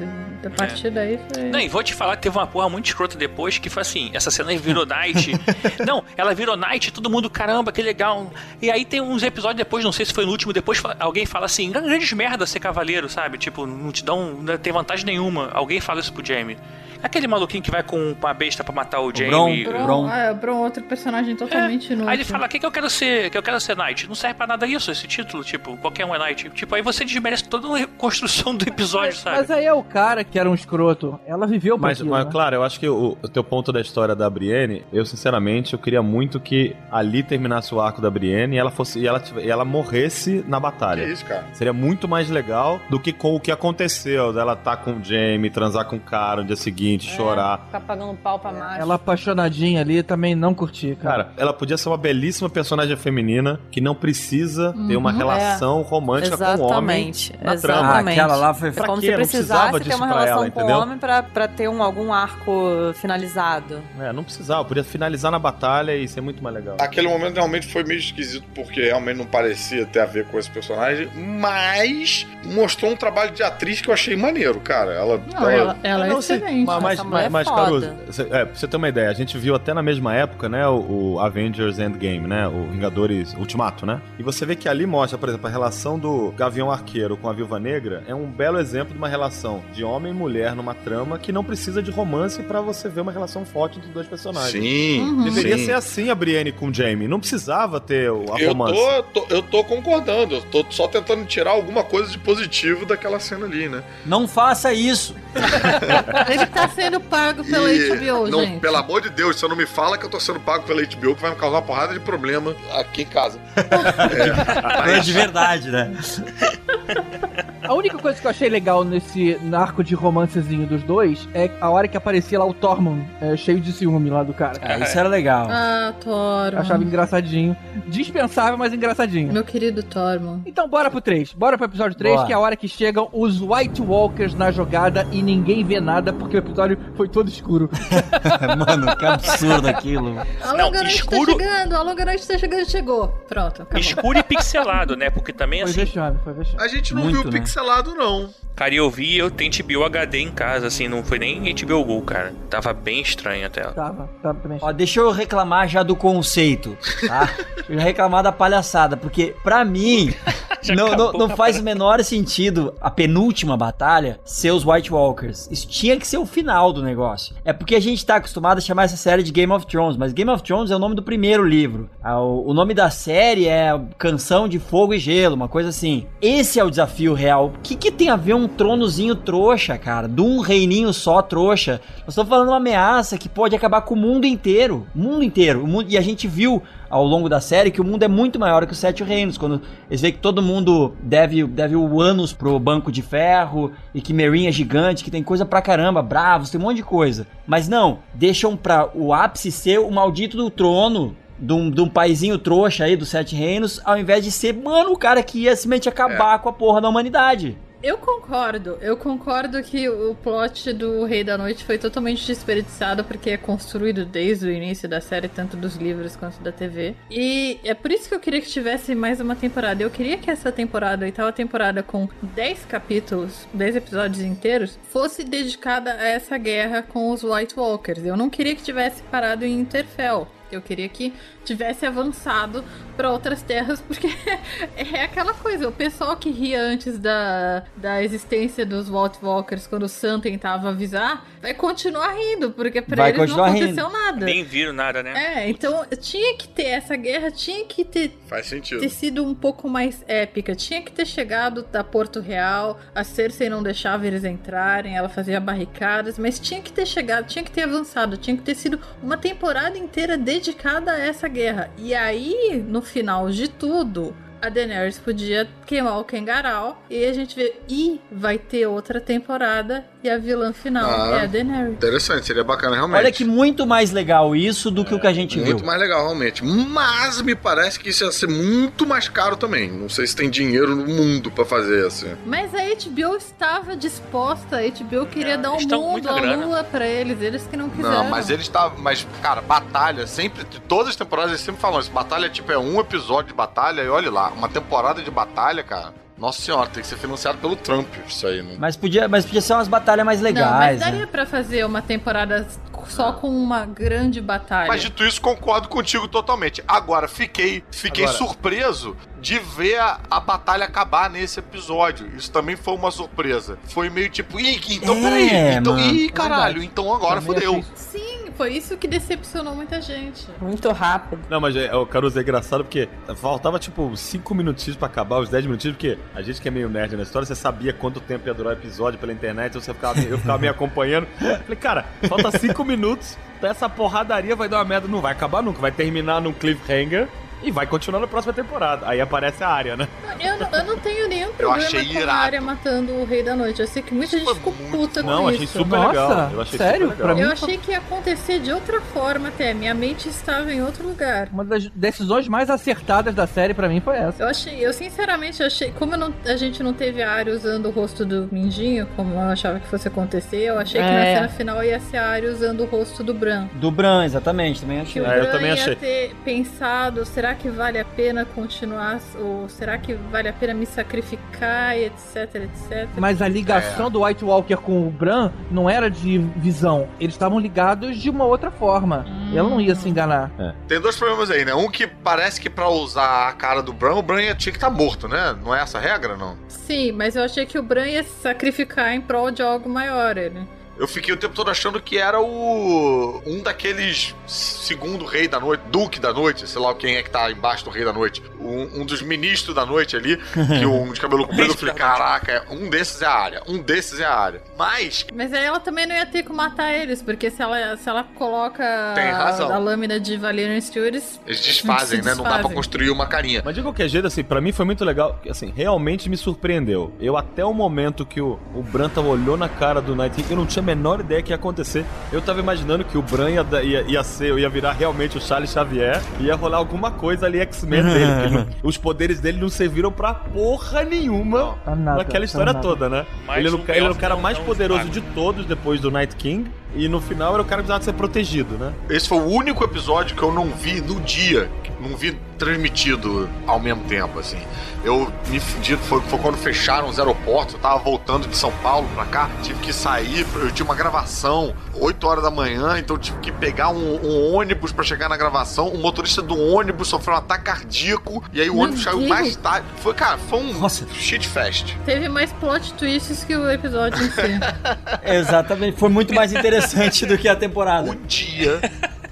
a 0.46 0.50
partir 0.50 0.90
daí 0.90 1.18
foi. 1.32 1.44
Não, 1.44 1.60
e 1.60 1.68
vou 1.68 1.82
te 1.82 1.94
falar 1.94 2.16
que 2.16 2.22
teve 2.22 2.36
uma 2.36 2.46
porra 2.46 2.68
muito 2.68 2.86
escrota 2.86 3.16
depois 3.16 3.58
que 3.58 3.70
foi 3.70 3.82
assim, 3.82 4.10
essa 4.12 4.30
cena 4.30 4.54
virou 4.56 4.84
night. 4.86 5.32
não, 5.86 6.02
ela 6.16 6.34
virou 6.34 6.56
night, 6.56 6.92
todo 6.92 7.08
mundo, 7.10 7.28
caramba, 7.30 7.70
que 7.72 7.82
legal. 7.82 8.30
E 8.60 8.70
aí 8.70 8.84
tem 8.84 9.00
uns 9.00 9.22
episódios 9.22 9.58
depois, 9.58 9.84
não 9.84 9.92
sei 9.92 10.04
se 10.06 10.12
foi 10.12 10.24
no 10.24 10.30
último, 10.32 10.52
depois 10.52 10.82
alguém 10.98 11.26
fala 11.26 11.46
assim, 11.46 11.70
grande 11.70 12.14
merda 12.14 12.46
ser 12.46 12.60
cavaleiro, 12.60 13.08
sabe? 13.08 13.38
Tipo, 13.38 13.66
não 13.66 13.90
te 13.92 14.04
dão, 14.04 14.32
não 14.34 14.58
tem 14.58 14.72
vantagem 14.72 15.06
nenhuma. 15.06 15.50
Alguém 15.52 15.80
fala 15.80 16.00
isso 16.00 16.12
pro 16.12 16.24
Jamie. 16.24 16.56
Aquele 17.02 17.26
maluquinho 17.26 17.62
que 17.62 17.70
vai 17.70 17.82
com 17.82 18.14
uma 18.20 18.32
besta 18.42 18.64
pra 18.64 18.74
matar 18.74 19.00
o 19.00 19.12
Jamie. 19.14 19.64
Bron. 19.64 19.84
Bron, 19.84 20.06
ah, 20.08 20.18
é, 20.18 20.34
Bron, 20.34 20.56
outro 20.58 20.82
personagem 20.82 21.36
totalmente 21.36 21.92
inútil. 21.92 22.08
Aí 22.08 22.16
ele 22.16 22.24
fala, 22.24 22.46
o 22.46 22.48
que, 22.48 22.58
que 22.58 22.66
eu 22.66 22.70
quero 22.72 22.90
ser? 22.90 23.30
Que 23.30 23.38
eu 23.38 23.42
quero 23.42 23.60
ser 23.60 23.76
Knight. 23.76 24.08
Não 24.08 24.14
serve 24.14 24.34
pra 24.34 24.46
nada 24.46 24.66
isso, 24.66 24.90
esse 24.90 25.06
título, 25.06 25.44
tipo, 25.44 25.76
qualquer 25.76 26.04
um 26.04 26.14
é 26.14 26.18
Knight. 26.18 26.50
Tipo, 26.50 26.74
aí 26.74 26.82
você 26.82 27.04
desmerece 27.04 27.44
toda 27.44 27.68
a 27.78 27.86
construção 27.86 28.54
do 28.56 28.66
episódio, 28.68 29.14
sabe? 29.16 29.36
Mas 29.38 29.50
aí 29.50 29.64
é 29.64 29.72
o 29.72 29.82
cara 29.82 30.24
que 30.24 30.38
era 30.38 30.50
um 30.50 30.54
escroto. 30.54 31.18
Ela 31.26 31.46
viveu 31.46 31.78
pra 31.78 31.88
Mas, 31.88 31.98
aquilo, 31.98 32.10
mas, 32.10 32.24
né? 32.24 32.30
claro, 32.32 32.56
eu 32.56 32.64
acho 32.64 32.80
que 32.80 32.88
o, 32.88 33.16
o 33.22 33.28
teu 33.28 33.44
ponto 33.44 33.72
da 33.72 33.80
história 33.80 34.14
da 34.16 34.28
Brienne, 34.28 34.84
eu 34.92 35.04
sinceramente, 35.06 35.72
eu 35.74 35.78
queria 35.78 36.02
muito 36.02 36.40
que 36.40 36.74
ali 36.90 37.22
terminasse 37.22 37.72
o 37.74 37.80
arco 37.80 38.00
da 38.00 38.10
Brienne 38.10 38.56
e 38.56 38.58
ela 38.58 38.70
fosse 38.70 38.98
e 38.98 39.06
ela, 39.06 39.22
e 39.40 39.48
ela 39.50 39.64
morresse 39.64 40.44
na 40.48 40.56
Que 40.56 40.62
batalha. 40.62 41.04
isso, 41.04 41.24
cara. 41.24 41.44
Seria 41.52 41.72
muito 41.72 42.08
mais 42.08 42.28
legal 42.28 42.80
do 42.90 42.98
que 42.98 43.12
com 43.12 43.34
o 43.36 43.40
que 43.40 43.50
aconteceu, 43.52 44.32
dela 44.32 44.56
tá 44.56 44.76
com 44.76 44.92
o 44.94 45.04
Jamie, 45.04 45.50
transar 45.50 45.84
com 45.86 45.96
o 45.96 46.00
cara 46.00 46.40
no 46.42 46.46
dia 46.46 46.56
seguinte, 46.56 47.08
É, 47.10 47.16
chorar. 47.16 47.58
Ficar 47.66 47.80
pagando 47.80 48.14
pau 48.22 48.38
pra 48.38 48.52
macho. 48.52 48.80
Ela 48.80 48.94
apaixonadinha 48.94 49.80
ali 49.80 50.02
também 50.02 50.34
não 50.34 50.54
curti, 50.54 50.96
cara. 51.00 51.24
Cara, 51.24 51.32
ela 51.36 51.52
podia 51.52 51.76
ser 51.76 51.88
uma 51.88 51.96
belíssima 51.98 52.48
personagem 52.48 52.96
feminina 52.96 53.60
que 53.70 53.80
não 53.80 53.94
precisa 53.94 54.72
ter 54.88 54.96
uma 54.96 55.10
Uhum. 55.10 55.16
relação 55.18 55.82
romântica 55.82 56.36
com 56.36 56.44
o 56.44 56.46
homem. 56.46 57.08
Exatamente. 57.10 57.32
na 57.42 57.56
trama. 57.56 57.80
Ah, 57.80 57.84
Exatamente. 57.84 58.20
aquela 58.20 58.36
lá 58.36 58.54
foi 58.54 58.68
É 58.68 58.72
Pra 58.72 58.86
como 58.86 59.00
quê? 59.00 59.06
se 59.08 59.12
precisasse 59.14 59.80
ter 59.80 59.94
uma 59.94 60.06
relação 60.06 60.42
ela, 60.42 60.50
com 60.50 60.62
o 60.62 60.70
homem 60.70 60.98
pra, 60.98 61.22
pra 61.22 61.48
ter 61.48 61.68
um, 61.68 61.82
algum 61.82 62.12
arco 62.12 62.52
finalizado. 62.94 63.80
É, 64.00 64.12
não 64.12 64.22
precisava, 64.24 64.64
podia 64.64 64.84
finalizar 64.84 65.30
na 65.30 65.38
batalha 65.38 65.94
e 65.96 66.06
ser 66.08 66.20
muito 66.20 66.42
mais 66.42 66.54
legal. 66.54 66.76
Aquele 66.80 67.08
momento 67.08 67.34
realmente 67.36 67.66
foi 67.66 67.82
meio 67.84 67.98
esquisito, 67.98 68.44
porque 68.54 68.80
realmente 68.82 69.18
não 69.18 69.26
parecia 69.26 69.84
ter 69.86 70.00
a 70.00 70.06
ver 70.06 70.26
com 70.26 70.38
esse 70.38 70.50
personagem, 70.50 71.08
mas 71.14 72.26
mostrou 72.44 72.90
um 72.92 72.96
trabalho 72.96 73.30
de 73.32 73.42
atriz 73.42 73.80
que 73.80 73.88
eu 73.88 73.94
achei 73.94 74.16
maneiro, 74.16 74.60
cara. 74.60 74.92
Ela. 74.92 75.20
Não, 75.32 75.50
ela, 75.50 75.76
ela 75.82 76.06
é 76.06 76.08
Não, 76.08 76.22
sim, 76.22 76.34
excelente. 76.34 76.66
Mas, 76.66 76.82
mas, 76.82 77.02
mas, 77.02 77.24
é 77.24 77.28
mas, 77.28 77.48
foda. 77.48 77.96
Cê- 78.12 78.22
é, 78.30 78.44
pra 78.44 78.54
você 78.54 78.68
ter 78.68 78.76
uma 78.76 78.88
ideia, 78.88 79.08
a 79.10 79.14
gente 79.14 79.36
viu 79.38 79.54
até 79.54 79.72
na 79.74 79.82
mesma 79.82 80.14
época, 80.14 80.48
né, 80.48 80.66
o, 80.68 81.14
o 81.14 81.20
Avengers 81.20 81.78
Endgame, 81.78 82.26
né, 82.28 82.46
o 82.46 82.64
Vingadores 82.70 83.34
Ultimato, 83.34 83.84
né? 83.86 84.00
E 84.18 84.22
você 84.22 84.44
vê 84.46 84.54
que 84.54 84.68
ali 84.68 84.86
mostra, 84.86 85.18
por 85.18 85.28
exemplo, 85.28 85.46
a 85.46 85.50
relação 85.50 85.98
do 85.98 86.32
Gavião 86.36 86.70
Arqueiro 86.70 87.16
com 87.16 87.28
a 87.28 87.32
Viúva 87.32 87.58
Negra 87.58 88.02
é 88.06 88.14
um 88.14 88.26
belo 88.30 88.58
exemplo 88.58 88.92
de 88.92 88.98
uma 88.98 89.08
relação 89.08 89.62
de 89.72 89.82
homem 89.82 90.12
e 90.12 90.14
mulher 90.14 90.54
numa 90.54 90.74
trama 90.74 91.18
que 91.18 91.32
não 91.32 91.42
precisa 91.42 91.82
de 91.82 91.90
romance 91.90 92.42
pra 92.42 92.60
você 92.60 92.88
ver 92.88 93.00
uma 93.00 93.12
relação 93.12 93.44
forte 93.44 93.78
entre 93.78 93.88
os 93.88 93.94
dois 93.94 94.06
personagens. 94.06 94.52
Sim. 94.62 95.00
Uhum. 95.02 95.24
Deveria 95.24 95.58
sim. 95.58 95.66
ser 95.66 95.72
assim 95.72 96.10
a 96.10 96.14
Brienne 96.14 96.52
com 96.52 96.68
o 96.68 96.74
Jamie, 96.74 97.08
não 97.08 97.18
precisava 97.20 97.80
ter 97.80 98.10
o- 98.10 98.32
a 98.34 98.40
Eu 98.40 98.48
romance. 98.48 98.74
tô, 98.74 99.20
tô- 99.22 99.34
eu 99.34 99.42
tô 99.42 99.64
concordando, 99.64 100.34
eu 100.34 100.42
tô 100.42 100.64
só 100.70 100.86
tentando 100.88 101.24
tirar 101.24 101.50
alguma 101.52 101.82
coisa 101.82 102.10
de 102.10 102.18
positivo 102.18 102.84
daquela 102.84 103.18
cena 103.20 103.46
ali, 103.46 103.68
né? 103.68 103.82
Não 104.04 104.26
faça 104.28 104.72
isso. 104.72 105.14
Ele 106.28 106.46
tá 106.46 106.68
sendo 106.68 107.00
pago 107.00 107.44
pela 107.44 107.72
E- 107.72 107.78
HBO, 108.02 108.28
não, 108.28 108.40
gente. 108.40 108.60
Pelo 108.60 108.76
amor 108.76 109.00
de 109.00 109.10
Deus, 109.10 109.38
você 109.38 109.46
não 109.48 109.56
me 109.56 109.66
fala 109.66 109.96
que 109.98 110.04
eu 110.04 110.10
tô 110.10 110.18
sendo 110.18 110.40
pago 110.40 110.64
pela 110.64 110.82
HBO, 110.82 111.14
que 111.14 111.22
vai 111.22 111.30
me 111.30 111.36
causar 111.36 111.56
uma 111.56 111.62
porrada 111.62 111.94
de 111.94 112.00
problema 112.00 112.54
aqui 112.78 113.02
em 113.02 113.06
casa. 113.06 113.38
É 114.86 114.98
de 115.00 115.12
verdade, 115.12 115.70
né? 115.70 115.92
A 117.62 117.74
única 117.74 117.96
coisa 117.98 118.20
que 118.20 118.26
eu 118.26 118.30
achei 118.30 118.48
legal 118.48 118.84
nesse 118.84 119.38
arco 119.52 119.84
de 119.84 119.94
romancezinho 119.94 120.66
dos 120.66 120.82
dois 120.82 121.28
é 121.34 121.50
a 121.60 121.70
hora 121.70 121.86
que 121.86 121.96
aparecia 121.96 122.38
lá 122.38 122.44
o 122.44 122.52
Tormund, 122.54 123.06
é, 123.20 123.36
cheio 123.36 123.60
de 123.60 123.72
ciúme 123.72 124.10
lá 124.10 124.22
do 124.22 124.32
cara. 124.34 124.58
É, 124.60 124.80
isso 124.82 124.98
era 124.98 125.08
legal. 125.08 125.46
Ah, 125.50 125.92
Thor. 126.00 126.54
Achava 126.58 126.82
engraçadinho. 126.82 127.56
Dispensável, 127.86 128.58
mas 128.58 128.72
engraçadinho. 128.72 129.32
Meu 129.32 129.44
querido 129.44 129.82
Tormund. 129.82 130.42
Então 130.46 130.68
bora 130.68 130.90
pro 130.90 131.00
3. 131.00 131.32
Bora 131.32 131.56
pro 131.56 131.66
episódio 131.66 131.96
3, 131.96 132.14
Bora. 132.16 132.26
que 132.26 132.32
é 132.32 132.36
a 132.36 132.38
hora 132.38 132.56
que 132.56 132.66
chegam 132.68 133.08
os 133.12 133.40
White 133.40 133.80
Walkers 133.82 134.34
na 134.34 134.50
jogada 134.50 135.06
e 135.12 135.22
ninguém 135.22 135.64
vê 135.64 135.80
nada 135.80 136.12
porque 136.12 136.36
o 136.36 136.38
episódio 136.38 136.78
foi 136.96 137.08
todo 137.08 137.28
escuro. 137.28 137.70
Mano, 138.66 138.96
que 138.96 139.04
absurdo 139.06 139.68
aquilo. 139.68 140.16
A 140.42 140.52
longa 140.52 140.82
noite 140.82 140.96
escuro- 140.96 141.36
tá 141.36 141.44
chegando, 141.44 141.76
a 141.76 141.82
longa 141.82 142.04
noite 142.04 142.26
tá 142.26 142.38
chegando, 142.38 142.68
chegou. 142.70 143.08
Pronto, 143.28 143.62
acabou. 143.62 143.78
Escuro 143.80 144.18
e 144.18 144.22
pixelado, 144.22 144.96
né? 144.96 145.10
Porque 145.10 145.32
também, 145.32 145.60
Foi 145.60 145.70
assim, 145.70 145.80
vexame, 145.80 146.18
foi 146.24 146.32
vexame. 146.32 146.62
A 146.62 146.68
gente 146.68 146.94
não 146.94 147.02
Muito, 147.04 147.22
viu 147.22 147.30
né? 147.30 147.38
Pixelado, 147.52 147.94
não. 147.94 148.30
cara, 148.56 148.74
eu 148.74 148.90
vi, 148.90 149.18
eu 149.18 149.30
tenho 149.30 149.50
HBO 149.52 149.84
HD 149.84 150.18
em 150.20 150.30
casa, 150.30 150.66
assim, 150.66 150.88
não 150.88 151.02
foi 151.04 151.18
nem 151.18 151.54
HBO 151.54 151.84
Go, 151.84 152.02
cara. 152.02 152.32
Tava 152.48 152.72
bem 152.72 153.00
estranho 153.02 153.46
até. 153.46 153.62
Tava, 153.62 154.08
tava 154.22 154.38
também. 154.40 154.58
Ó, 154.60 154.72
deixa 154.72 155.00
eu 155.00 155.10
reclamar 155.10 155.68
já 155.68 155.82
do 155.82 155.94
conceito, 155.94 156.76
tá? 157.06 157.24
Deixa 157.56 157.64
eu 157.72 157.78
já 157.78 157.84
reclamar 157.84 158.22
da 158.22 158.32
palhaçada, 158.32 158.96
porque 158.96 159.34
pra 159.44 159.64
mim, 159.64 160.14
Não, 160.74 160.96
não, 160.96 161.12
não 161.12 161.28
faz 161.36 161.58
o 161.58 161.62
menor 161.62 162.02
sentido 162.04 162.74
a 162.80 162.90
penúltima 162.90 163.56
batalha 163.56 164.20
ser 164.24 164.52
os 164.52 164.64
White 164.64 164.92
Walkers. 164.92 165.48
Isso 165.50 165.66
tinha 165.68 165.96
que 165.96 166.06
ser 166.06 166.18
o 166.18 166.24
final 166.26 166.72
do 166.72 166.82
negócio. 166.82 167.34
É 167.44 167.52
porque 167.52 167.74
a 167.74 167.80
gente 167.80 168.04
tá 168.06 168.16
acostumado 168.16 168.58
a 168.58 168.60
chamar 168.60 168.84
essa 168.84 168.96
série 168.96 169.22
de 169.22 169.32
Game 169.32 169.52
of 169.52 169.66
Thrones, 169.66 169.96
mas 169.96 170.12
Game 170.12 170.30
of 170.30 170.42
Thrones 170.42 170.70
é 170.70 170.76
o 170.76 170.78
nome 170.78 170.94
do 170.94 171.02
primeiro 171.02 171.44
livro. 171.44 171.90
Ah, 172.02 172.20
O, 172.20 172.54
nome 172.54 172.74
da 172.74 172.90
série 172.90 173.48
é 173.48 173.78
Canção 173.98 174.48
de 174.48 174.58
Fogo 174.58 174.94
e 174.94 174.98
Gelo, 174.98 175.34
uma 175.34 175.48
coisa 175.48 175.68
assim. 175.68 176.06
Esse 176.20 176.58
é 176.58 176.64
o 176.64 176.70
desafio 176.70 177.12
real. 177.12 177.46
O 177.46 177.60
que, 177.62 177.74
que 177.74 177.90
tem 177.90 178.08
a 178.08 178.16
ver 178.16 178.34
um 178.34 178.46
tronozinho 178.48 179.14
trouxa, 179.14 179.76
cara? 179.76 180.08
De 180.08 180.20
um 180.20 180.40
reininho 180.40 180.92
só 180.92 181.20
trouxa? 181.22 181.80
Nós 182.00 182.10
estamos 182.10 182.28
falando 182.28 182.46
de 182.46 182.52
uma 182.52 182.58
ameaça 182.58 183.18
que 183.18 183.28
pode 183.28 183.56
acabar 183.56 183.82
com 183.82 183.94
o 183.94 183.98
mundo 183.98 184.26
inteiro. 184.26 184.86
O 184.94 184.98
mundo 184.98 185.24
inteiro. 185.24 185.64
O 185.64 185.66
mundo, 185.66 185.86
e 185.90 185.98
a 185.98 186.00
gente 186.00 186.28
viu 186.28 186.62
ao 186.92 187.06
longo 187.06 187.26
da 187.26 187.40
série 187.40 187.70
que 187.70 187.80
o 187.80 187.84
mundo 187.84 188.02
é 188.02 188.08
muito 188.08 188.38
maior 188.38 188.66
que 188.66 188.72
os 188.72 188.78
Sete 188.78 189.02
Reinos. 189.02 189.38
Quando 189.38 189.62
eles 189.88 190.02
veem 190.02 190.12
que 190.12 190.18
todo 190.18 190.42
mundo 190.42 190.92
deve, 191.02 191.42
deve 191.44 191.74
o 191.74 192.02
anos 192.02 192.34
pro 192.34 192.58
Banco 192.58 192.92
de 192.92 193.00
Ferro 193.00 193.72
e 193.94 194.02
que 194.02 194.12
Meereen 194.12 194.46
é 194.46 194.52
gigante, 194.52 195.02
que 195.02 195.10
tem 195.10 195.22
coisa 195.22 195.46
pra 195.46 195.62
caramba, 195.62 196.02
bravos, 196.02 196.50
tem 196.50 196.60
um 196.60 196.64
monte 196.64 196.76
de 196.76 196.82
coisa. 196.82 197.26
Mas 197.46 197.66
não, 197.66 198.00
deixam 198.12 198.54
pra 198.58 198.90
o 198.94 199.14
ápice 199.14 199.50
ser 199.50 199.80
o 199.80 199.90
maldito 199.90 200.36
do 200.36 200.50
trono. 200.50 201.16
De 201.38 201.52
um, 201.52 201.70
de 201.70 201.80
um 201.80 201.88
paizinho 201.88 202.38
trouxa 202.38 202.84
aí 202.84 202.94
dos 202.94 203.08
Sete 203.08 203.34
Reinos, 203.34 203.80
ao 203.84 203.98
invés 203.98 204.22
de 204.22 204.30
ser, 204.30 204.54
mano, 204.54 204.92
o 204.92 204.98
cara 204.98 205.24
que 205.24 205.40
ia 205.40 205.56
simplesmente 205.56 205.88
acabar 205.88 206.38
com 206.38 206.48
a 206.48 206.52
porra 206.52 206.80
da 206.80 206.88
humanidade. 206.88 207.58
Eu 207.82 207.98
concordo, 207.98 208.78
eu 208.80 208.96
concordo 208.96 209.60
que 209.60 209.88
o 209.88 210.14
plot 210.14 210.72
do 210.72 211.04
Rei 211.04 211.24
da 211.24 211.36
Noite 211.36 211.64
foi 211.64 211.76
totalmente 211.78 212.24
desperdiçado 212.24 213.02
porque 213.02 213.30
é 213.30 213.36
construído 213.36 214.04
desde 214.04 214.46
o 214.46 214.52
início 214.52 214.88
da 214.88 215.00
série, 215.00 215.26
tanto 215.26 215.56
dos 215.56 215.74
livros 215.74 216.14
quanto 216.14 216.40
da 216.40 216.52
TV. 216.52 216.94
E 217.10 217.58
é 217.64 217.74
por 217.74 217.90
isso 217.90 218.08
que 218.08 218.14
eu 218.14 218.20
queria 218.20 218.40
que 218.40 218.46
tivesse 218.46 218.94
mais 218.94 219.18
uma 219.20 219.34
temporada. 219.34 219.82
Eu 219.82 219.90
queria 219.90 220.16
que 220.16 220.30
essa 220.30 220.52
temporada, 220.52 221.04
a 221.04 221.06
oitava 221.06 221.32
temporada, 221.32 221.82
com 221.82 222.08
10 222.22 222.66
capítulos, 222.66 223.48
10 223.52 223.74
episódios 223.74 224.22
inteiros, 224.22 224.78
fosse 224.84 225.24
dedicada 225.24 225.92
a 225.94 226.06
essa 226.06 226.38
guerra 226.38 226.82
com 226.82 227.10
os 227.10 227.24
White 227.24 227.58
Walkers. 227.58 228.04
Eu 228.04 228.16
não 228.16 228.30
queria 228.30 228.54
que 228.54 228.62
tivesse 228.62 229.02
parado 229.02 229.44
em 229.44 229.58
Interfell. 229.58 230.28
Eu 230.52 230.60
queria 230.60 230.88
que 230.88 231.12
tivesse 231.44 231.84
avançado 231.86 232.64
para 232.96 233.10
outras 233.10 233.42
terras, 233.42 233.80
porque 233.80 234.06
é 234.76 235.02
aquela 235.04 235.34
coisa. 235.34 235.68
O 235.68 235.72
pessoal 235.72 236.16
que 236.16 236.30
ria 236.30 236.60
antes 236.60 236.98
da, 236.98 237.64
da 237.76 238.02
existência 238.02 238.64
dos 238.66 238.88
White 238.88 239.18
Walkers, 239.22 239.66
quando 239.66 239.84
o 239.84 239.88
Sam 239.88 240.20
tentava 240.20 240.68
avisar, 240.68 241.26
vai 241.40 241.54
continuar 241.54 242.12
rindo, 242.14 242.50
porque 242.50 242.82
pra 242.82 242.96
Vai 243.04 243.10
eles 243.12 243.30
não 243.34 243.44
aconteceu 243.44 243.86
rindo. 243.86 243.98
nada. 243.98 244.24
Nem 244.26 244.44
viram 244.44 244.72
nada, 244.72 245.02
né? 245.02 245.12
É, 245.42 245.48
então 245.48 245.84
tinha 246.00 246.36
que 246.36 246.48
ter 246.48 246.66
essa 246.66 246.94
guerra, 246.96 247.30
tinha 247.30 247.64
que 247.64 247.84
ter 247.84 248.16
Faz 248.26 248.46
sentido. 248.46 248.80
ter 248.80 248.88
sido 248.90 249.24
um 249.24 249.34
pouco 249.34 249.68
mais 249.68 250.04
épica. 250.06 250.54
Tinha 250.54 250.82
que 250.82 250.92
ter 250.92 251.06
chegado 251.06 251.62
da 251.72 251.82
Porto 251.82 252.20
Real, 252.20 252.78
a 252.94 253.02
Cersei 253.04 253.48
não 253.48 253.62
deixava 253.62 254.06
eles 254.06 254.24
entrarem, 254.24 254.96
ela 254.96 255.08
fazia 255.08 255.40
barricadas, 255.40 256.18
mas 256.18 256.38
tinha 256.38 256.60
que 256.60 256.72
ter 256.72 256.86
chegado, 256.86 257.26
tinha 257.26 257.42
que 257.44 257.50
ter 257.50 257.62
avançado, 257.62 258.16
tinha 258.16 258.36
que 258.36 258.42
ter 258.42 258.54
sido 258.54 258.78
uma 259.02 259.16
temporada 259.16 259.76
inteira 259.78 260.16
dedicada 260.16 260.92
a 260.92 260.98
essa 260.98 261.28
guerra. 261.32 261.70
E 261.76 261.94
aí, 261.94 262.64
no 262.66 262.82
final 262.82 263.30
de 263.30 263.48
tudo, 263.48 264.14
a 264.40 264.48
Daenerys 264.48 264.98
podia 264.98 265.48
queimar 265.66 265.98
o 265.98 266.04
Kengarau 266.04 266.82
e 266.90 267.04
a 267.04 267.12
gente 267.12 267.34
vê, 267.34 267.54
e 267.68 268.00
vai 268.10 268.38
ter 268.38 268.66
outra 268.66 269.00
temporada 269.00 269.84
e 270.02 270.10
a 270.10 270.18
vilã 270.18 270.52
final 270.52 270.88
Ah. 270.90 271.18
é 271.18 271.22
a 271.22 271.26
Daenerys. 271.26 271.74
Interessante, 271.74 272.26
seria 272.26 272.44
bacana 272.44 272.76
realmente. 272.76 272.98
Olha 272.98 273.12
que 273.12 273.24
muito 273.24 273.66
mais 273.66 273.90
legal 273.92 274.34
isso 274.36 274.70
do 274.70 274.84
que 274.84 274.94
o 274.94 275.00
que 275.00 275.06
a 275.06 275.12
gente 275.12 275.38
Muito 275.38 275.58
viu. 275.58 275.66
mais 275.66 275.80
legal, 275.80 276.02
realmente. 276.02 276.44
Mas 276.44 277.20
me 277.22 277.34
parece 277.34 277.78
que 277.78 277.90
isso 277.90 278.04
ia 278.04 278.12
ser 278.12 278.28
muito 278.28 278.86
mais 278.86 279.08
caro 279.08 279.36
também. 279.36 279.70
Não 279.70 279.88
sei 279.88 280.06
se 280.06 280.14
tem 280.16 280.28
dinheiro 280.30 280.74
no 280.74 280.86
mundo 280.86 281.30
pra 281.30 281.44
fazer 281.44 281.86
assim. 281.86 282.14
Mas 282.26 282.52
a 282.54 282.58
HBO 282.62 283.16
estava 283.16 283.76
disposta, 283.76 284.56
a 284.58 284.62
HBO 284.62 285.06
queria 285.06 285.34
É, 285.34 285.36
dar 285.36 285.52
o 285.52 285.54
eles 285.56 285.66
tão 285.66 285.80
mundo, 285.82 286.08
a 286.08 286.20
grana. 286.20 286.44
lua 286.46 286.64
pra 286.64 286.86
eles, 286.86 287.20
eles 287.20 287.46
que 287.46 287.56
não 287.56 287.68
quiseram. 287.70 288.04
Não, 288.04 288.10
mas 288.10 288.30
ele 288.30 288.42
está. 288.42 288.70
Mas, 288.78 289.06
cara, 289.22 289.40
batalha, 289.40 290.06
sempre. 290.06 290.44
De 290.44 290.60
todas 290.60 290.88
as 290.88 290.96
temporadas 290.96 291.30
eles 291.32 291.42
sempre 291.42 291.60
falam 291.60 291.78
isso. 291.80 291.90
Batalha, 291.90 292.28
tipo, 292.28 292.50
é 292.50 292.58
um 292.58 292.80
episódio 292.80 293.28
de 293.28 293.34
batalha 293.34 293.82
e 293.82 293.88
olha 293.88 294.10
lá. 294.10 294.30
Uma 294.30 294.48
temporada 294.48 295.02
de 295.02 295.10
batalha, 295.10 295.62
cara. 295.62 295.92
Nossa 296.22 296.40
senhora, 296.40 296.70
tem 296.70 296.80
que 296.80 296.88
ser 296.88 296.96
financiado 296.96 297.36
pelo 297.38 297.56
Trump, 297.56 297.88
isso 298.06 298.24
aí. 298.28 298.40
Não... 298.42 298.56
Mas 298.56 298.76
podia, 298.76 299.08
mas 299.08 299.24
podia 299.24 299.40
ser 299.40 299.54
umas 299.54 299.66
batalhas 299.66 300.06
mais 300.06 300.20
Não, 300.20 300.30
mas 300.30 300.34
legais. 300.34 300.78
daria 300.80 301.00
né? 301.00 301.06
pra 301.06 301.26
fazer 301.26 301.66
uma 301.66 301.82
temporada 301.82 302.46
só 302.86 303.12
com 303.12 303.28
uma 303.28 303.66
grande 303.66 304.20
batalha. 304.20 304.68
Mas 304.68 304.82
dito 304.82 305.02
isso, 305.04 305.20
concordo 305.20 305.68
contigo 305.68 306.06
totalmente. 306.06 306.62
Agora, 306.68 307.08
fiquei, 307.08 307.64
fiquei 307.72 308.04
Agora- 308.04 308.18
surpreso 308.18 308.96
de 309.20 309.38
ver 309.40 309.78
a, 309.80 309.98
a 310.08 310.20
batalha 310.20 310.64
acabar 310.64 311.10
nesse 311.10 311.40
episódio. 311.40 312.08
Isso 312.16 312.30
também 312.30 312.54
foi 312.54 312.74
uma 312.74 312.92
surpresa. 312.92 313.58
Foi 313.64 313.90
meio 313.90 314.08
tipo, 314.08 314.38
ih, 314.38 314.60
então 314.70 314.94
É, 314.98 315.00
peraí. 315.02 315.54
Então, 315.56 315.74
mano. 315.74 315.92
ih, 315.92 316.08
caralho, 316.08 316.54
Verdade. 316.60 316.66
então 316.66 316.94
agora 316.94 317.20
Também 317.20 317.34
fodeu. 317.34 317.50
achei 317.74 318.00
Sim, 318.00 318.21
foi 318.36 318.52
isso 318.52 318.76
que 318.76 318.86
decepcionou 318.86 319.54
muita 319.54 319.80
gente. 319.80 320.26
Muito 320.40 320.70
rápido. 320.70 321.20
Não, 321.28 321.40
mas 321.40 321.56
é, 321.56 321.74
o 321.74 321.86
Caruso 321.86 322.18
é 322.18 322.22
engraçado 322.22 322.64
porque 322.64 322.88
faltava 323.16 323.58
tipo 323.58 323.96
5 323.96 324.34
minutinhos 324.34 324.76
pra 324.76 324.86
acabar, 324.86 325.18
os 325.18 325.28
10 325.28 325.46
minutinhos, 325.46 325.76
porque 325.76 325.98
a 326.14 326.22
gente 326.22 326.40
que 326.40 326.48
é 326.48 326.50
meio 326.50 326.68
nerd 326.68 326.96
na 326.96 327.02
história, 327.02 327.26
você 327.26 327.34
sabia 327.34 327.72
quanto 327.72 328.00
tempo 328.00 328.26
ia 328.26 328.34
durar 328.34 328.54
o 328.54 328.56
episódio 328.56 328.98
pela 328.98 329.12
internet, 329.12 329.50
então 329.50 329.60
você 329.60 329.72
ficava, 329.72 330.00
eu 330.00 330.18
ficava 330.18 330.38
me 330.38 330.48
acompanhando. 330.48 331.06
Falei, 331.18 331.56
cara, 331.56 331.84
falta 332.08 332.36
5 332.36 332.64
minutos, 332.64 333.16
essa 333.42 333.68
porradaria 333.68 334.36
vai 334.36 334.48
dar 334.48 334.58
uma 334.58 334.64
merda, 334.64 334.88
não 334.88 335.00
vai 335.00 335.12
acabar 335.12 335.42
nunca, 335.42 335.60
vai 335.60 335.72
terminar 335.72 336.20
num 336.20 336.32
cliffhanger. 336.32 337.08
E 337.42 337.50
vai 337.50 337.66
continuar 337.66 338.00
na 338.00 338.06
próxima 338.06 338.32
temporada. 338.32 338.86
Aí 338.88 339.00
aparece 339.00 339.42
a 339.42 339.48
área, 339.48 339.76
né? 339.76 339.88
Eu 340.20 340.38
não, 340.38 340.48
eu 340.58 340.64
não 340.64 340.78
tenho 340.78 341.08
nenhum 341.08 341.32
problema 341.32 341.66
achei 341.66 341.84
com 342.04 342.10
a 342.10 342.14
área 342.14 342.40
matando 342.40 342.92
o 342.94 343.04
Rei 343.04 343.22
da 343.22 343.34
Noite. 343.34 343.60
Eu 343.60 343.66
sei 343.66 343.82
que 343.82 343.92
muita 343.94 344.16
gente 344.18 344.32
ficou 344.34 344.52
muito 344.54 344.70
puta 344.70 345.02
Não, 345.02 345.22
com 345.22 345.28
achei 345.28 345.44
isso. 345.44 345.58
super 345.58 345.76
Nossa, 345.78 345.88
legal. 345.90 346.30
Eu 346.32 346.40
achei 346.42 346.58
sério? 346.58 346.88
super 346.90 347.02
legal. 347.02 347.16
Mim- 347.16 347.22
Eu 347.22 347.32
achei 347.32 347.58
que 347.58 347.70
ia 347.72 347.78
acontecer 347.78 348.38
de 348.38 348.52
outra 348.52 348.80
forma 348.80 349.28
até. 349.28 349.52
Minha 349.54 349.74
mente 349.74 350.08
estava 350.08 350.52
em 350.52 350.62
outro 350.62 350.86
lugar. 350.86 351.28
Uma 351.32 351.44
das 351.44 351.68
decisões 351.68 352.28
mais 352.28 352.48
acertadas 352.50 353.14
da 353.14 353.26
série 353.26 353.54
pra 353.54 353.68
mim 353.68 353.80
foi 353.80 353.96
essa. 353.96 354.22
Eu 354.22 354.28
achei, 354.28 354.64
eu 354.64 354.72
sinceramente 354.72 355.42
achei, 355.42 355.72
como 355.72 355.96
não- 355.96 356.14
a 356.24 356.36
gente 356.36 356.62
não 356.62 356.72
teve 356.72 357.02
a 357.02 357.10
área 357.10 357.32
usando 357.32 357.66
o 357.66 357.70
rosto 357.70 358.04
do 358.04 358.28
Mindinho, 358.30 358.86
como 358.94 359.14
eu 359.14 359.20
achava 359.20 359.58
que 359.58 359.66
fosse 359.66 359.88
acontecer, 359.88 360.42
eu 360.42 360.58
achei 360.58 360.80
que 360.80 360.86
na 360.86 361.04
É. 361.04 361.14
cena 361.16 361.28
final 361.28 361.64
ia 361.64 361.80
ser 361.80 361.96
a 361.96 362.06
área 362.08 362.30
usando 362.30 362.60
o 362.60 362.66
rosto 362.66 363.02
do 363.02 363.12
Bran. 363.12 363.46
Do 363.54 363.70
Bran, 363.70 364.04
exatamente, 364.04 364.60
também 364.60 364.84
Que 364.84 365.00
achei. 365.00 365.04
É, 365.12 365.20
eu 365.20 365.30
também 365.30 365.48
ia 365.48 365.54
achei. 365.54 365.74
ter 365.74 366.14
pensado, 366.24 367.04
será 367.04 367.31
que 367.34 367.48
vale 367.48 367.78
a 367.78 367.84
pena 367.84 368.24
continuar, 368.24 369.00
ou 369.18 369.48
será 369.48 369.76
que 369.78 369.94
vale 369.94 370.28
a 370.28 370.32
pena 370.32 370.54
me 370.54 370.66
sacrificar, 370.66 371.76
e 371.76 371.86
etc, 371.86 372.34
etc. 372.36 372.88
Mas 372.96 373.20
a 373.22 373.28
ligação 373.28 373.90
do 373.90 374.04
White 374.04 374.24
Walker 374.24 374.56
com 374.56 374.86
o 374.86 374.90
Bran 374.90 375.30
não 375.50 375.68
era 375.68 375.90
de 375.90 376.18
visão. 376.36 376.88
Eles 377.00 377.14
estavam 377.14 377.38
ligados 377.38 377.96
de 377.96 378.08
uma 378.10 378.24
outra 378.24 378.50
forma. 378.50 379.04
Ela 379.34 379.48
não 379.48 379.60
ia 379.60 379.74
se 379.74 379.88
enganar. 379.88 380.30
Tem 380.68 380.80
dois 380.80 380.96
problemas 380.96 381.30
aí, 381.30 381.44
né? 381.44 381.54
Um 381.54 381.70
que 381.70 381.86
parece 381.86 382.40
que 382.40 382.50
pra 382.50 382.68
usar 382.68 383.28
a 383.28 383.32
cara 383.32 383.62
do 383.62 383.72
Bran, 383.72 383.94
o 383.94 384.02
Bran 384.02 384.22
ia- 384.22 384.34
tinha 384.34 384.52
que 384.52 384.58
estar 384.58 384.70
morto, 384.70 385.08
né? 385.08 385.36
Não 385.42 385.54
é 385.54 385.62
essa 385.62 385.78
a 385.78 385.80
regra, 385.80 386.16
não? 386.16 386.36
Sim, 386.48 386.92
mas 386.92 387.16
eu 387.16 387.24
achei 387.24 387.46
que 387.46 387.58
o 387.58 387.62
Bran 387.62 387.86
ia 387.86 388.02
se 388.02 388.20
sacrificar 388.20 388.92
em 388.94 389.00
prol 389.00 389.30
de 389.30 389.42
algo 389.42 389.68
maior, 389.68 390.16
ele. 390.16 390.40
Eu 390.78 390.88
fiquei 390.88 391.12
o 391.12 391.16
tempo 391.16 391.34
todo 391.34 391.50
achando 391.50 391.80
que 391.80 391.98
era 391.98 392.20
o. 392.20 393.22
um 393.26 393.42
daqueles 393.42 394.14
segundo 394.26 395.04
rei 395.04 395.28
da 395.28 395.38
noite, 395.38 395.62
duque 395.70 396.00
da 396.00 396.12
noite, 396.12 396.48
sei 396.48 396.60
lá 396.60 396.74
quem 396.74 396.96
é 396.96 397.02
que 397.02 397.10
tá 397.10 397.30
embaixo 397.30 397.64
do 397.64 397.70
rei 397.70 397.84
da 397.84 397.92
noite. 397.92 398.22
Um, 398.40 398.80
um 398.80 398.86
dos 398.86 399.02
ministros 399.02 399.54
da 399.54 399.64
noite 399.66 399.96
ali, 399.96 400.16
que 400.16 400.66
um 400.66 400.92
de 400.92 401.00
cabelo 401.00 401.26
comprido, 401.28 401.52
eu 401.52 401.56
falei, 401.56 401.74
caraca, 401.74 402.44
um 402.50 402.68
desses 402.68 403.02
é 403.02 403.06
a 403.06 403.12
área, 403.12 403.42
um 403.46 403.58
desses 403.58 404.00
é 404.00 404.04
a 404.04 404.14
área. 404.14 404.42
Mas, 404.58 405.06
Mas 405.14 405.32
aí 405.32 405.44
ela 405.44 405.60
também 405.60 405.86
não 405.86 405.94
ia 405.94 406.06
ter 406.06 406.22
que 406.22 406.32
matar 406.32 406.72
eles, 406.72 407.02
porque 407.02 407.30
se 407.30 407.42
ela, 407.42 407.76
se 407.76 407.88
ela 407.88 408.04
coloca 408.14 408.64
Tem 408.94 409.10
razão. 409.10 409.52
a 409.52 409.58
lâmina 409.58 410.00
de 410.00 410.16
Valerian 410.16 410.60
Steel, 410.60 410.86
eles 410.86 411.20
eles 411.26 411.40
desfazem, 411.40 412.02
né? 412.02 412.14
Não 412.14 412.22
dá 412.24 412.30
pra 412.30 412.32
desfazem. 412.38 412.56
construir 412.56 412.90
uma 412.90 413.06
carinha. 413.06 413.42
Mas 413.44 413.54
de 413.54 413.62
qualquer 413.62 413.88
jeito, 413.88 414.06
assim, 414.06 414.24
pra 414.24 414.40
mim 414.40 414.52
foi 414.52 414.64
muito 414.64 414.84
legal. 414.84 415.20
Assim, 415.28 415.52
realmente 415.54 416.08
me 416.08 416.16
surpreendeu. 416.16 416.92
Eu, 417.00 417.16
até 417.16 417.44
o 417.44 417.52
momento 417.52 418.04
que 418.06 418.20
o, 418.20 418.38
o 418.54 418.62
Bran 418.62 418.88
tava 418.88 419.08
olhou 419.08 419.36
na 419.36 419.48
cara 419.48 419.80
do 419.80 419.94
Night 419.94 420.16
King, 420.16 420.30
eu 420.30 420.36
não 420.36 420.46
tinha 420.46 420.61
a 420.62 420.64
menor 420.64 421.00
ideia 421.00 421.20
que 421.22 421.30
ia 421.32 421.36
acontecer. 421.36 421.84
Eu 422.12 422.22
tava 422.22 422.40
imaginando 422.40 422.84
que 422.84 422.96
o 422.96 423.02
Bran 423.02 423.30
ia, 423.30 423.46
ia, 423.62 423.82
ia 423.82 424.04
ser, 424.04 424.38
ia 424.38 424.48
virar 424.48 424.72
realmente 424.72 425.18
o 425.18 425.20
Charles 425.20 425.50
Xavier, 425.50 426.00
e 426.20 426.24
ia 426.24 426.34
rolar 426.36 426.58
alguma 426.58 426.90
coisa 426.90 427.26
ali 427.26 427.40
X-Men 427.40 427.82
dele. 427.82 428.30
não- 428.30 428.46
os 428.62 428.76
poderes 428.78 429.20
dele 429.20 429.40
não 429.40 429.48
serviram 429.48 429.90
pra 429.92 430.14
porra 430.14 430.84
nenhuma 430.84 431.56
Tá 431.64 431.74
nada, 431.74 431.98
naquela 431.98 432.20
tá 432.20 432.24
história 432.24 432.52
nada. 432.52 432.60
toda, 432.62 432.88
né? 432.88 433.04
Mas 433.26 433.38
ele 433.38 433.48
era 433.48 433.90
o, 433.92 433.94
cara 433.96 434.14
não- 434.14 434.22
mais 434.22 434.38
não 434.38 434.44
poderoso 434.44 434.84
de 434.88 435.00
todos 435.00 435.44
depois 435.46 435.80
do 435.80 435.90
Night 435.90 436.14
King. 436.16 436.50
E 436.74 436.88
no 436.88 437.00
final 437.00 437.34
era 437.34 437.42
o 437.42 437.44
cara 437.44 437.62
que 437.62 437.66
precisava 437.66 437.84
ser 437.84 437.92
protegido, 437.92 438.56
né? 438.56 438.72
Esse 438.88 439.08
foi 439.08 439.18
o 439.18 439.26
único 439.26 439.62
episódio 439.64 440.16
que 440.16 440.22
eu 440.22 440.32
não 440.32 440.46
vi 440.50 440.80
no 440.80 441.00
dia, 441.00 441.50
não 441.80 441.96
vi 441.96 442.16
transmitido 442.38 443.28
ao 443.46 443.60
mesmo 443.60 443.84
tempo, 443.84 444.18
assim. 444.18 444.38
Eu 444.84 445.12
me 445.28 445.38
fudi, 445.38 445.76
foi, 445.76 446.00
foi 446.02 446.18
quando 446.18 446.36
fecharam 446.36 446.88
os 446.88 446.98
aeroportos, 446.98 447.54
eu 447.54 447.60
tava 447.60 447.78
voltando 447.78 448.26
de 448.26 448.36
São 448.36 448.50
Paulo 448.62 448.88
pra 448.96 449.04
cá, 449.04 449.30
tive 449.40 449.60
que 449.60 449.72
sair, 449.72 450.26
eu 450.34 450.50
tinha 450.50 450.64
uma 450.64 450.74
gravação 450.74 451.54
8 451.74 452.04
horas 452.04 452.24
da 452.24 452.30
manhã, 452.32 452.78
então 452.78 452.96
eu 452.96 453.00
tive 453.00 453.18
que 453.18 453.30
pegar 453.30 453.68
um, 453.68 454.00
um 454.04 454.34
ônibus 454.34 454.72
pra 454.72 454.82
chegar 454.82 455.08
na 455.08 455.16
gravação, 455.16 455.68
o 455.68 455.78
motorista 455.78 456.20
do 456.20 456.36
ônibus 456.36 456.88
sofreu 456.88 457.14
um 457.14 457.18
ataque 457.18 457.44
cardíaco, 457.44 458.24
e 458.32 458.40
aí 458.40 458.50
o 458.50 458.54
Meu 458.54 458.64
ônibus 458.64 458.82
saiu 458.82 458.98
Deus. 458.98 459.08
mais 459.08 459.36
tarde. 459.36 459.66
Foi, 459.76 459.94
cara, 459.94 460.18
foi 460.18 460.40
um 460.40 460.52
Nossa. 460.54 460.84
shit 460.94 461.28
fest. 461.28 461.76
Teve 461.84 462.08
mais 462.08 462.32
plot 462.32 462.74
twists 462.74 463.22
que 463.22 463.36
o 463.36 463.48
episódio 463.50 464.02
em 464.04 464.10
si. 464.10 464.40
Exatamente. 465.04 465.78
Foi 465.78 465.88
muito 465.88 466.12
mais 466.12 466.32
interessante 466.32 466.61
do 467.06 467.18
que 467.18 467.28
a 467.28 467.36
temporada. 467.36 467.90
Um 467.90 467.94
dia 468.06 468.60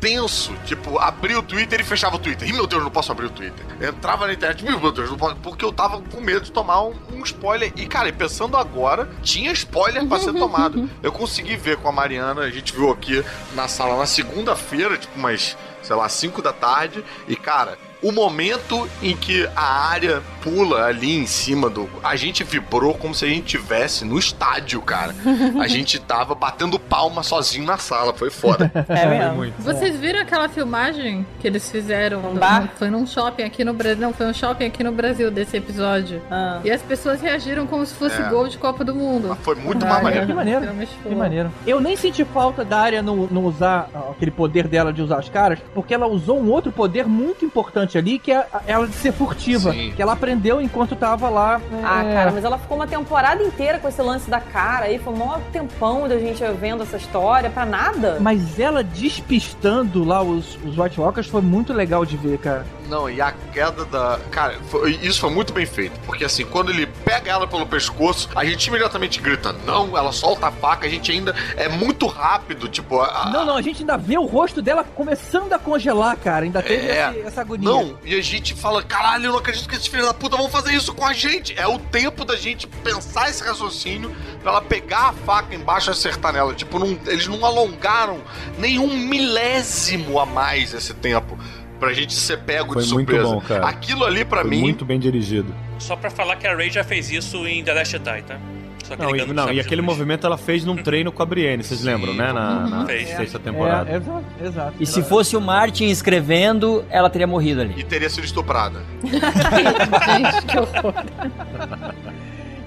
tenso, 0.00 0.54
tipo, 0.64 0.98
abria 0.98 1.38
o 1.38 1.42
Twitter 1.42 1.78
e 1.80 1.84
fechava 1.84 2.16
o 2.16 2.18
Twitter. 2.18 2.48
Ih, 2.48 2.52
meu 2.52 2.66
Deus, 2.66 2.82
não 2.82 2.90
posso 2.90 3.12
abrir 3.12 3.26
o 3.26 3.30
Twitter. 3.30 3.64
Entrava 3.86 4.26
na 4.26 4.32
internet, 4.32 4.64
"Ih, 4.64 4.70
meu 4.78 4.90
Deus, 4.90 5.10
não 5.10 5.18
posso, 5.18 5.36
porque 5.36 5.64
eu 5.64 5.70
tava 5.72 6.00
com 6.00 6.20
medo 6.20 6.40
de 6.40 6.50
tomar 6.50 6.82
um, 6.82 6.94
um 7.12 7.22
spoiler. 7.22 7.70
E, 7.76 7.86
cara, 7.86 8.08
e 8.08 8.12
pensando 8.12 8.56
agora, 8.56 9.08
tinha 9.22 9.52
spoiler 9.52 10.06
pra 10.06 10.18
ser 10.18 10.32
tomado. 10.32 10.88
Eu 11.02 11.12
consegui 11.12 11.56
ver 11.56 11.76
com 11.76 11.88
a 11.88 11.92
Mariana, 11.92 12.42
a 12.42 12.50
gente 12.50 12.72
viu 12.72 12.90
aqui 12.90 13.22
na 13.54 13.68
sala 13.68 13.98
na 13.98 14.06
segunda-feira, 14.06 14.96
tipo, 14.96 15.18
umas, 15.18 15.56
sei 15.82 15.96
lá, 15.96 16.08
5 16.08 16.40
da 16.40 16.52
tarde, 16.52 17.04
e, 17.28 17.36
cara. 17.36 17.76
O 18.02 18.12
momento 18.12 18.88
em 19.02 19.14
que 19.16 19.46
a 19.54 19.88
área 19.90 20.22
pula 20.42 20.84
ali 20.86 21.16
em 21.18 21.26
cima 21.26 21.68
do. 21.68 21.86
A 22.02 22.16
gente 22.16 22.42
vibrou 22.42 22.94
como 22.94 23.14
se 23.14 23.26
a 23.26 23.28
gente 23.28 23.44
tivesse 23.44 24.06
no 24.06 24.18
estádio, 24.18 24.80
cara. 24.80 25.14
A 25.60 25.66
gente 25.68 25.98
tava 26.00 26.34
batendo 26.34 26.78
palma 26.78 27.22
sozinho 27.22 27.64
na 27.66 27.76
sala. 27.76 28.14
Foi 28.14 28.30
foda. 28.30 28.70
É 28.88 29.06
mesmo. 29.06 29.34
muito. 29.36 29.62
Vocês 29.62 29.98
viram 30.00 30.20
aquela 30.20 30.48
filmagem 30.48 31.26
que 31.40 31.46
eles 31.46 31.70
fizeram? 31.70 32.20
Um 32.20 32.34
bar? 32.34 32.70
Foi 32.78 32.88
num 32.88 33.06
shopping 33.06 33.42
aqui 33.42 33.64
no 33.64 33.74
Brasil. 33.74 34.00
Não, 34.00 34.12
foi 34.14 34.26
um 34.26 34.32
shopping 34.34 34.64
aqui 34.66 34.82
no 34.82 34.92
Brasil 34.92 35.30
desse 35.30 35.56
episódio. 35.58 36.22
Ah. 36.30 36.60
E 36.64 36.70
as 36.70 36.80
pessoas 36.82 37.20
reagiram 37.20 37.66
como 37.66 37.84
se 37.84 37.94
fosse 37.94 38.20
É. 38.20 38.28
gol 38.30 38.48
de 38.48 38.56
Copa 38.56 38.82
do 38.84 38.94
Mundo. 38.94 39.36
Foi 39.42 39.54
muito 39.56 39.84
Ah, 39.84 39.88
mais 39.90 40.02
maneiro. 40.02 40.26
Que 40.26 40.32
maneiro. 40.32 40.68
Que 41.02 41.14
maneiro. 41.14 41.52
Eu 41.66 41.80
nem 41.80 41.96
senti 41.96 42.24
falta 42.24 42.64
da 42.64 42.78
área 42.80 43.02
não, 43.02 43.28
não 43.30 43.44
usar 43.44 43.88
aquele 44.10 44.30
poder 44.30 44.66
dela 44.66 44.92
de 44.92 45.02
usar 45.02 45.18
as 45.18 45.28
caras, 45.28 45.58
porque 45.74 45.92
ela 45.92 46.06
usou 46.06 46.40
um 46.40 46.50
outro 46.50 46.72
poder 46.72 47.06
muito 47.06 47.44
importante 47.44 47.89
ali, 47.98 48.18
que 48.18 48.32
é 48.32 48.46
ela 48.66 48.86
de 48.86 48.94
ser 48.94 49.12
furtiva. 49.12 49.72
Sim. 49.72 49.92
Que 49.94 50.02
ela 50.02 50.12
aprendeu 50.12 50.60
enquanto 50.60 50.94
tava 50.96 51.28
lá. 51.28 51.60
Ah, 51.82 52.04
é, 52.04 52.12
cara, 52.14 52.30
mas 52.32 52.44
ela 52.44 52.58
ficou 52.58 52.76
uma 52.76 52.86
temporada 52.86 53.42
inteira 53.42 53.78
com 53.78 53.88
esse 53.88 54.00
lance 54.02 54.28
da 54.30 54.40
cara 54.40 54.86
aí. 54.86 54.98
Foi 54.98 55.12
um 55.12 55.16
maior 55.16 55.40
tempão 55.52 56.08
da 56.08 56.18
gente 56.18 56.42
vendo 56.60 56.82
essa 56.82 56.96
história 56.96 57.50
pra 57.50 57.64
nada. 57.66 58.18
Mas 58.20 58.58
ela 58.58 58.82
despistando 59.30 60.04
lá 60.04 60.22
os, 60.22 60.56
os 60.64 60.76
White 60.78 61.00
Walkers 61.00 61.26
foi 61.28 61.40
muito 61.42 61.72
legal 61.72 62.04
de 62.04 62.16
ver, 62.16 62.38
cara. 62.38 62.66
Não, 62.88 63.08
e 63.08 63.20
a 63.20 63.32
queda 63.52 63.84
da. 63.84 64.18
Cara, 64.32 64.54
foi- 64.68 64.98
isso 65.02 65.20
foi 65.20 65.30
muito 65.30 65.52
bem 65.52 65.64
feito. 65.64 65.98
Porque 66.00 66.24
assim, 66.24 66.44
quando 66.44 66.70
ele 66.70 66.86
pega 67.04 67.30
ela 67.30 67.46
pelo 67.46 67.64
pescoço, 67.64 68.28
a 68.34 68.44
gente 68.44 68.66
imediatamente 68.66 69.20
grita, 69.20 69.52
não, 69.64 69.96
ela 69.96 70.10
solta 70.10 70.48
a 70.48 70.50
faca, 70.50 70.86
a 70.86 70.90
gente 70.90 71.12
ainda 71.12 71.32
é 71.56 71.68
muito 71.68 72.06
rápido, 72.06 72.68
tipo. 72.68 73.00
a- 73.00 73.06
a- 73.26 73.30
Não, 73.30 73.44
não, 73.46 73.56
a 73.56 73.62
gente 73.62 73.80
ainda 73.82 73.96
vê 73.96 74.18
o 74.18 74.24
rosto 74.26 74.60
dela 74.60 74.82
começando 74.82 75.52
a 75.52 75.58
congelar, 75.58 76.16
cara. 76.16 76.44
Ainda 76.44 76.60
teve 76.62 76.88
É. 76.88 77.10
esse- 77.10 77.20
essa 77.28 77.40
agonia. 77.42 77.68
Não, 77.68 77.79
e 78.04 78.14
a 78.14 78.22
gente 78.22 78.54
fala, 78.54 78.82
caralho, 78.82 79.26
eu 79.26 79.32
não 79.32 79.38
acredito 79.38 79.68
que 79.68 79.74
esses 79.74 79.86
filhos 79.86 80.06
da 80.06 80.14
puta 80.14 80.36
vão 80.36 80.48
fazer 80.48 80.72
isso 80.74 80.92
com 80.94 81.04
a 81.04 81.12
gente. 81.12 81.54
É 81.58 81.66
o 81.66 81.78
tempo 81.78 82.24
da 82.24 82.36
gente 82.36 82.66
pensar 82.66 83.28
esse 83.28 83.42
raciocínio 83.42 84.14
pra 84.42 84.52
ela 84.52 84.62
pegar 84.62 85.08
a 85.08 85.12
faca 85.12 85.54
embaixo 85.54 85.90
e 85.90 85.92
acertar 85.92 86.32
nela. 86.32 86.54
Tipo, 86.54 86.78
não- 86.78 86.98
eles 87.06 87.26
não 87.26 87.44
alongaram 87.44 88.20
nenhum 88.58 88.96
milésimo 88.96 90.18
a 90.18 90.26
mais 90.26 90.74
esse 90.74 90.94
tempo 90.94 91.38
pra 91.78 91.92
gente 91.92 92.12
ser 92.14 92.38
pego 92.40 92.74
Foi 92.74 92.82
de 92.82 92.92
muito 92.94 93.08
surpresa. 93.10 93.34
bom, 93.34 93.40
cara. 93.40 93.66
Aquilo 93.68 94.04
ali 94.04 94.24
pra 94.24 94.42
Foi 94.42 94.50
mim. 94.50 94.60
muito 94.60 94.84
bem 94.84 94.98
dirigido. 94.98 95.54
Só 95.78 95.96
pra 95.96 96.10
falar 96.10 96.36
que 96.36 96.46
a 96.46 96.54
Ray 96.54 96.70
já 96.70 96.84
fez 96.84 97.10
isso 97.10 97.46
em 97.46 97.64
The 97.64 97.72
Last 97.72 97.92
Jedi, 97.92 98.22
tá? 98.22 98.38
Só 98.84 98.96
que 98.96 99.02
Não, 99.02 99.14
e, 99.14 99.26
não, 99.26 99.52
e 99.52 99.60
aquele 99.60 99.82
movimento 99.82 100.26
ela 100.26 100.36
fez 100.36 100.64
num 100.64 100.76
treino 100.76 101.12
com 101.12 101.22
a 101.22 101.26
Brienne, 101.26 101.62
vocês 101.62 101.82
lembram, 101.82 102.14
né? 102.14 102.32
Na, 102.32 102.66
na 102.68 102.86
sexta 102.86 103.38
temporada. 103.38 103.90
É, 103.90 103.96
exato, 103.96 104.24
exato. 104.42 104.74
E 104.80 104.86
se 104.86 105.02
fosse 105.02 105.36
o 105.36 105.40
Martin 105.40 105.86
escrevendo, 105.86 106.84
ela 106.90 107.08
teria 107.10 107.26
morrido 107.26 107.60
ali. 107.60 107.74
E 107.78 107.84
teria 107.84 108.08
sido 108.10 108.24
estuprada. 108.24 108.80
Gente, 109.04 110.46
que 110.46 110.58
horror. 110.58 110.94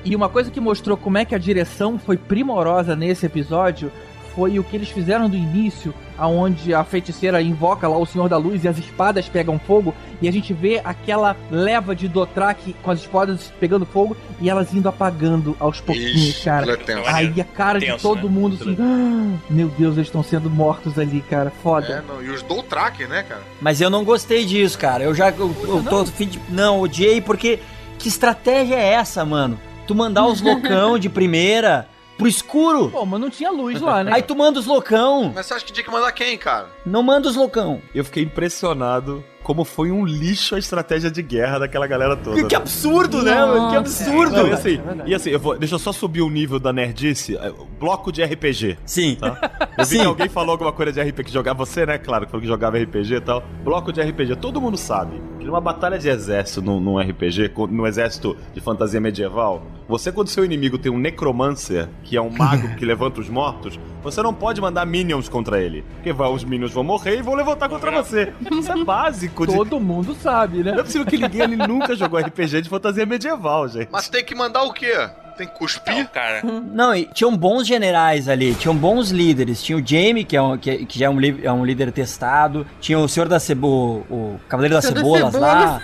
E 0.06 0.16
uma 0.16 0.28
coisa 0.28 0.52
que 0.52 0.60
mostrou 0.60 0.98
como 0.98 1.18
é 1.18 1.26
que 1.26 1.34
a 1.34 1.38
direção 1.38 1.98
foi 1.98 2.18
primorosa 2.18 2.96
nesse 2.96 3.26
episódio 3.26 3.92
foi 4.36 4.60
o 4.60 4.64
que 4.64 4.76
eles 4.76 4.90
fizeram 4.90 5.30
do 5.30 5.36
início, 5.36 5.94
aonde 6.18 6.74
a 6.74 6.84
feiticeira 6.84 7.42
invoca 7.42 7.88
lá 7.88 7.98
o 7.98 8.06
Senhor 8.06 8.28
da 8.30 8.38
Luz 8.38 8.64
e 8.64 8.68
as 8.68 8.78
espadas 8.78 9.28
pegam 9.28 9.60
fogo, 9.60 9.94
e 10.22 10.28
a 10.28 10.32
gente 10.32 10.54
vê 10.54 10.82
aquela 10.84 11.36
leva 11.52 11.96
de 11.96 12.08
Dothraki 12.08 12.76
com 12.82 12.92
as 12.92 13.00
espadas 13.00 13.52
pegando 13.60 13.86
fogo 13.86 14.16
e 14.40 14.50
elas 14.50 14.74
indo 14.74 14.88
apagando 14.88 15.56
aos 15.60 15.82
pouquinhos, 15.82 16.16
Ixi, 16.30 16.46
cara. 16.46 16.74
é. 16.74 17.04
Aí 17.08 17.42
a 17.42 17.44
cara 17.44 17.80
de 17.80 17.86
Tenso, 17.88 18.02
todo 18.02 18.28
né? 18.30 18.34
mundo 18.34 18.58
assim, 18.60 18.78
"Ah, 18.80 19.38
meu 19.50 19.68
Deus, 19.70 19.96
eles 19.96 20.08
estão 20.08 20.24
sendo 20.24 20.50
mortos 20.50 20.98
ali, 20.98 21.22
cara, 21.30 21.50
É, 21.50 21.62
foda. 21.64 22.04
não, 22.08 22.24
e 22.24 22.30
os 22.30 22.42
Doltrak, 22.44 23.06
né, 23.08 23.24
cara? 23.24 23.42
Mas 23.62 23.82
eu 23.82 23.90
não 23.90 24.04
gostei 24.04 24.46
disso, 24.46 24.78
cara. 24.78 25.04
Eu 25.04 25.14
já. 25.14 25.30
Eu, 25.30 25.54
eu 25.64 25.84
tô. 25.84 26.06
fim 26.06 26.28
de- 26.28 26.40
Não, 26.50 26.80
odiei 26.80 27.20
porque. 27.22 27.60
Que 28.00 28.08
estratégia 28.10 28.76
é 28.76 28.94
essa, 28.94 29.24
mano? 29.24 29.58
Tu 29.88 29.96
mandar 29.96 30.26
os 30.26 30.40
loucão 30.42 30.98
de 31.00 31.10
primeira 31.10 31.88
pro 32.24 32.30
escuro. 32.30 32.90
Pô, 32.90 33.06
mas 33.06 33.20
não 33.20 33.30
tinha 33.30 33.52
luz 33.52 33.82
lá, 33.82 34.04
né? 34.04 34.12
Aí 34.16 34.22
tu 34.22 34.36
manda 34.36 34.60
os 34.60 34.66
loucão. 34.66 35.32
Mas 35.36 35.46
você 35.46 35.54
acha 35.56 35.66
que 35.66 35.74
tinha 35.74 35.84
que 35.84 35.92
mandar 35.92 36.12
quem, 36.14 36.38
cara? 36.38 36.68
Não 36.86 37.04
manda 37.04 37.28
os 37.28 37.36
loucão. 37.36 37.82
Eu 37.94 38.06
fiquei 38.06 38.24
impressionado 38.24 39.24
como 39.44 39.66
foi 39.66 39.92
um 39.92 40.06
lixo 40.06 40.56
a 40.56 40.60
estratégia 40.60 41.12
de 41.12 41.22
guerra 41.22 41.60
daquela 41.60 41.86
galera 41.86 42.16
toda. 42.16 42.38
Que, 42.38 42.44
né? 42.44 42.56
absurdo, 42.56 43.22
né? 43.22 43.36
mano? 43.36 43.72
Que 43.72 43.76
absurdo. 43.76 44.38
Não, 44.38 44.48
e 44.48 44.54
assim, 44.54 44.80
É 45.06 45.10
e 45.10 45.14
assim 45.14 45.30
eu 45.32 45.40
vou, 45.40 45.58
deixa 45.58 45.76
eu 45.76 45.80
só 45.80 45.92
subir 45.92 46.22
o 46.22 46.30
nível 46.30 46.60
da 46.60 46.72
nerdice. 46.72 47.36
é, 47.36 47.52
Bloco 47.78 48.10
de 48.10 48.24
RPG. 48.24 48.78
Sim. 48.86 49.16
Tá? 49.16 49.38
Eu 49.78 49.86
vi 49.86 49.96
Sim. 49.96 50.02
que 50.02 50.06
alguém 50.06 50.30
falou 50.30 50.52
alguma 50.52 50.72
coisa 50.72 50.92
de 50.94 51.02
RPG 51.02 51.24
que 51.26 51.34
jogava 51.34 51.58
você, 51.66 51.84
né? 51.86 51.98
Claro, 51.98 52.26
que 52.26 52.32
falou 52.32 52.42
que 52.42 52.48
jogava 52.48 52.78
RPG 52.78 53.16
e 53.16 53.22
tal. 53.22 53.44
Bloco 53.64 53.92
de 53.92 54.02
RPG, 54.02 54.36
todo 54.36 54.62
mundo 54.62 54.78
sabe 54.78 55.20
que 55.44 55.48
numa 55.48 55.62
batalha 55.62 56.00
de 56.00 56.08
exército 56.10 56.62
num, 56.62 56.80
num 56.80 56.98
RPG, 56.98 57.52
no 57.70 57.86
exército 57.86 58.36
de 58.54 58.62
fantasia 58.62 59.00
medieval, 59.00 59.62
você 59.88 60.12
quando 60.12 60.30
seu 60.30 60.44
inimigo 60.46 60.78
tem 60.78 60.92
um 60.92 60.98
necromancer, 60.98 61.90
que 62.04 62.16
é 62.16 62.22
um 62.22 62.30
mago 62.30 62.76
que 62.76 62.86
levanta 62.86 63.20
os 63.20 63.30
mortos, 63.30 63.80
você 64.02 64.22
não 64.22 64.34
pode 64.34 64.60
mandar 64.62 64.86
minions 64.86 65.28
contra 65.30 65.62
ele, 65.62 65.84
porque 65.96 66.14
vai- 66.14 66.30
os 66.32 66.44
minions 66.44 66.72
vão 66.72 66.84
morrer 66.84 67.20
e 67.20 67.22
vão 67.22 67.36
levantar 67.36 67.68
contra 67.70 67.92
você. 67.92 68.34
Isso 68.52 68.72
é 68.72 68.84
básico 68.84 69.46
de 69.46 69.54
Todo 69.54 69.80
mundo 69.80 70.16
sabe, 70.16 70.64
né? 70.64 70.72
não 70.72 70.80
é 70.80 70.84
possível 70.84 71.06
que 71.06 71.18
ninguém 71.18 71.42
ali 71.42 71.56
nunca 71.58 71.96
jogou 71.96 72.20
RPG 72.20 72.62
de 72.62 72.70
fantasia 72.70 73.06
medieval, 73.06 73.68
gente. 73.68 73.90
Mas 73.92 74.08
tem 74.10 74.24
que 74.24 74.34
mandar 74.34 74.64
o 74.64 74.74
quê? 74.74 74.94
Tem 75.38 75.48
que 75.48 75.54
cuspir? 75.54 75.96
Não, 75.96 76.06
cara. 76.06 76.42
Não, 76.72 76.96
e 76.96 77.06
tinham 77.06 77.36
bons 77.36 77.68
generais 77.68 78.28
ali, 78.28 78.54
tinham 78.56 78.76
bons 78.76 79.10
líderes. 79.10 79.62
Tinha 79.64 79.78
o 79.78 79.86
Jamie, 79.86 80.24
que, 80.24 80.36
é 80.36 80.42
um, 80.42 80.58
que, 80.58 80.86
que 80.86 81.00
já 81.00 81.08
é 81.08 81.10
um, 81.10 81.18
é 81.44 81.52
um 81.52 81.66
líder 81.66 81.92
testado. 81.92 82.66
Tinha 82.80 83.00
o 83.00 83.08
Senhor 83.08 83.28
da 83.28 83.40
Cebola, 83.40 84.04
o 84.10 84.40
Cavaleiro 84.48 84.76
das 84.76 84.86
Cebolas 84.86 85.34
lá. 85.34 85.82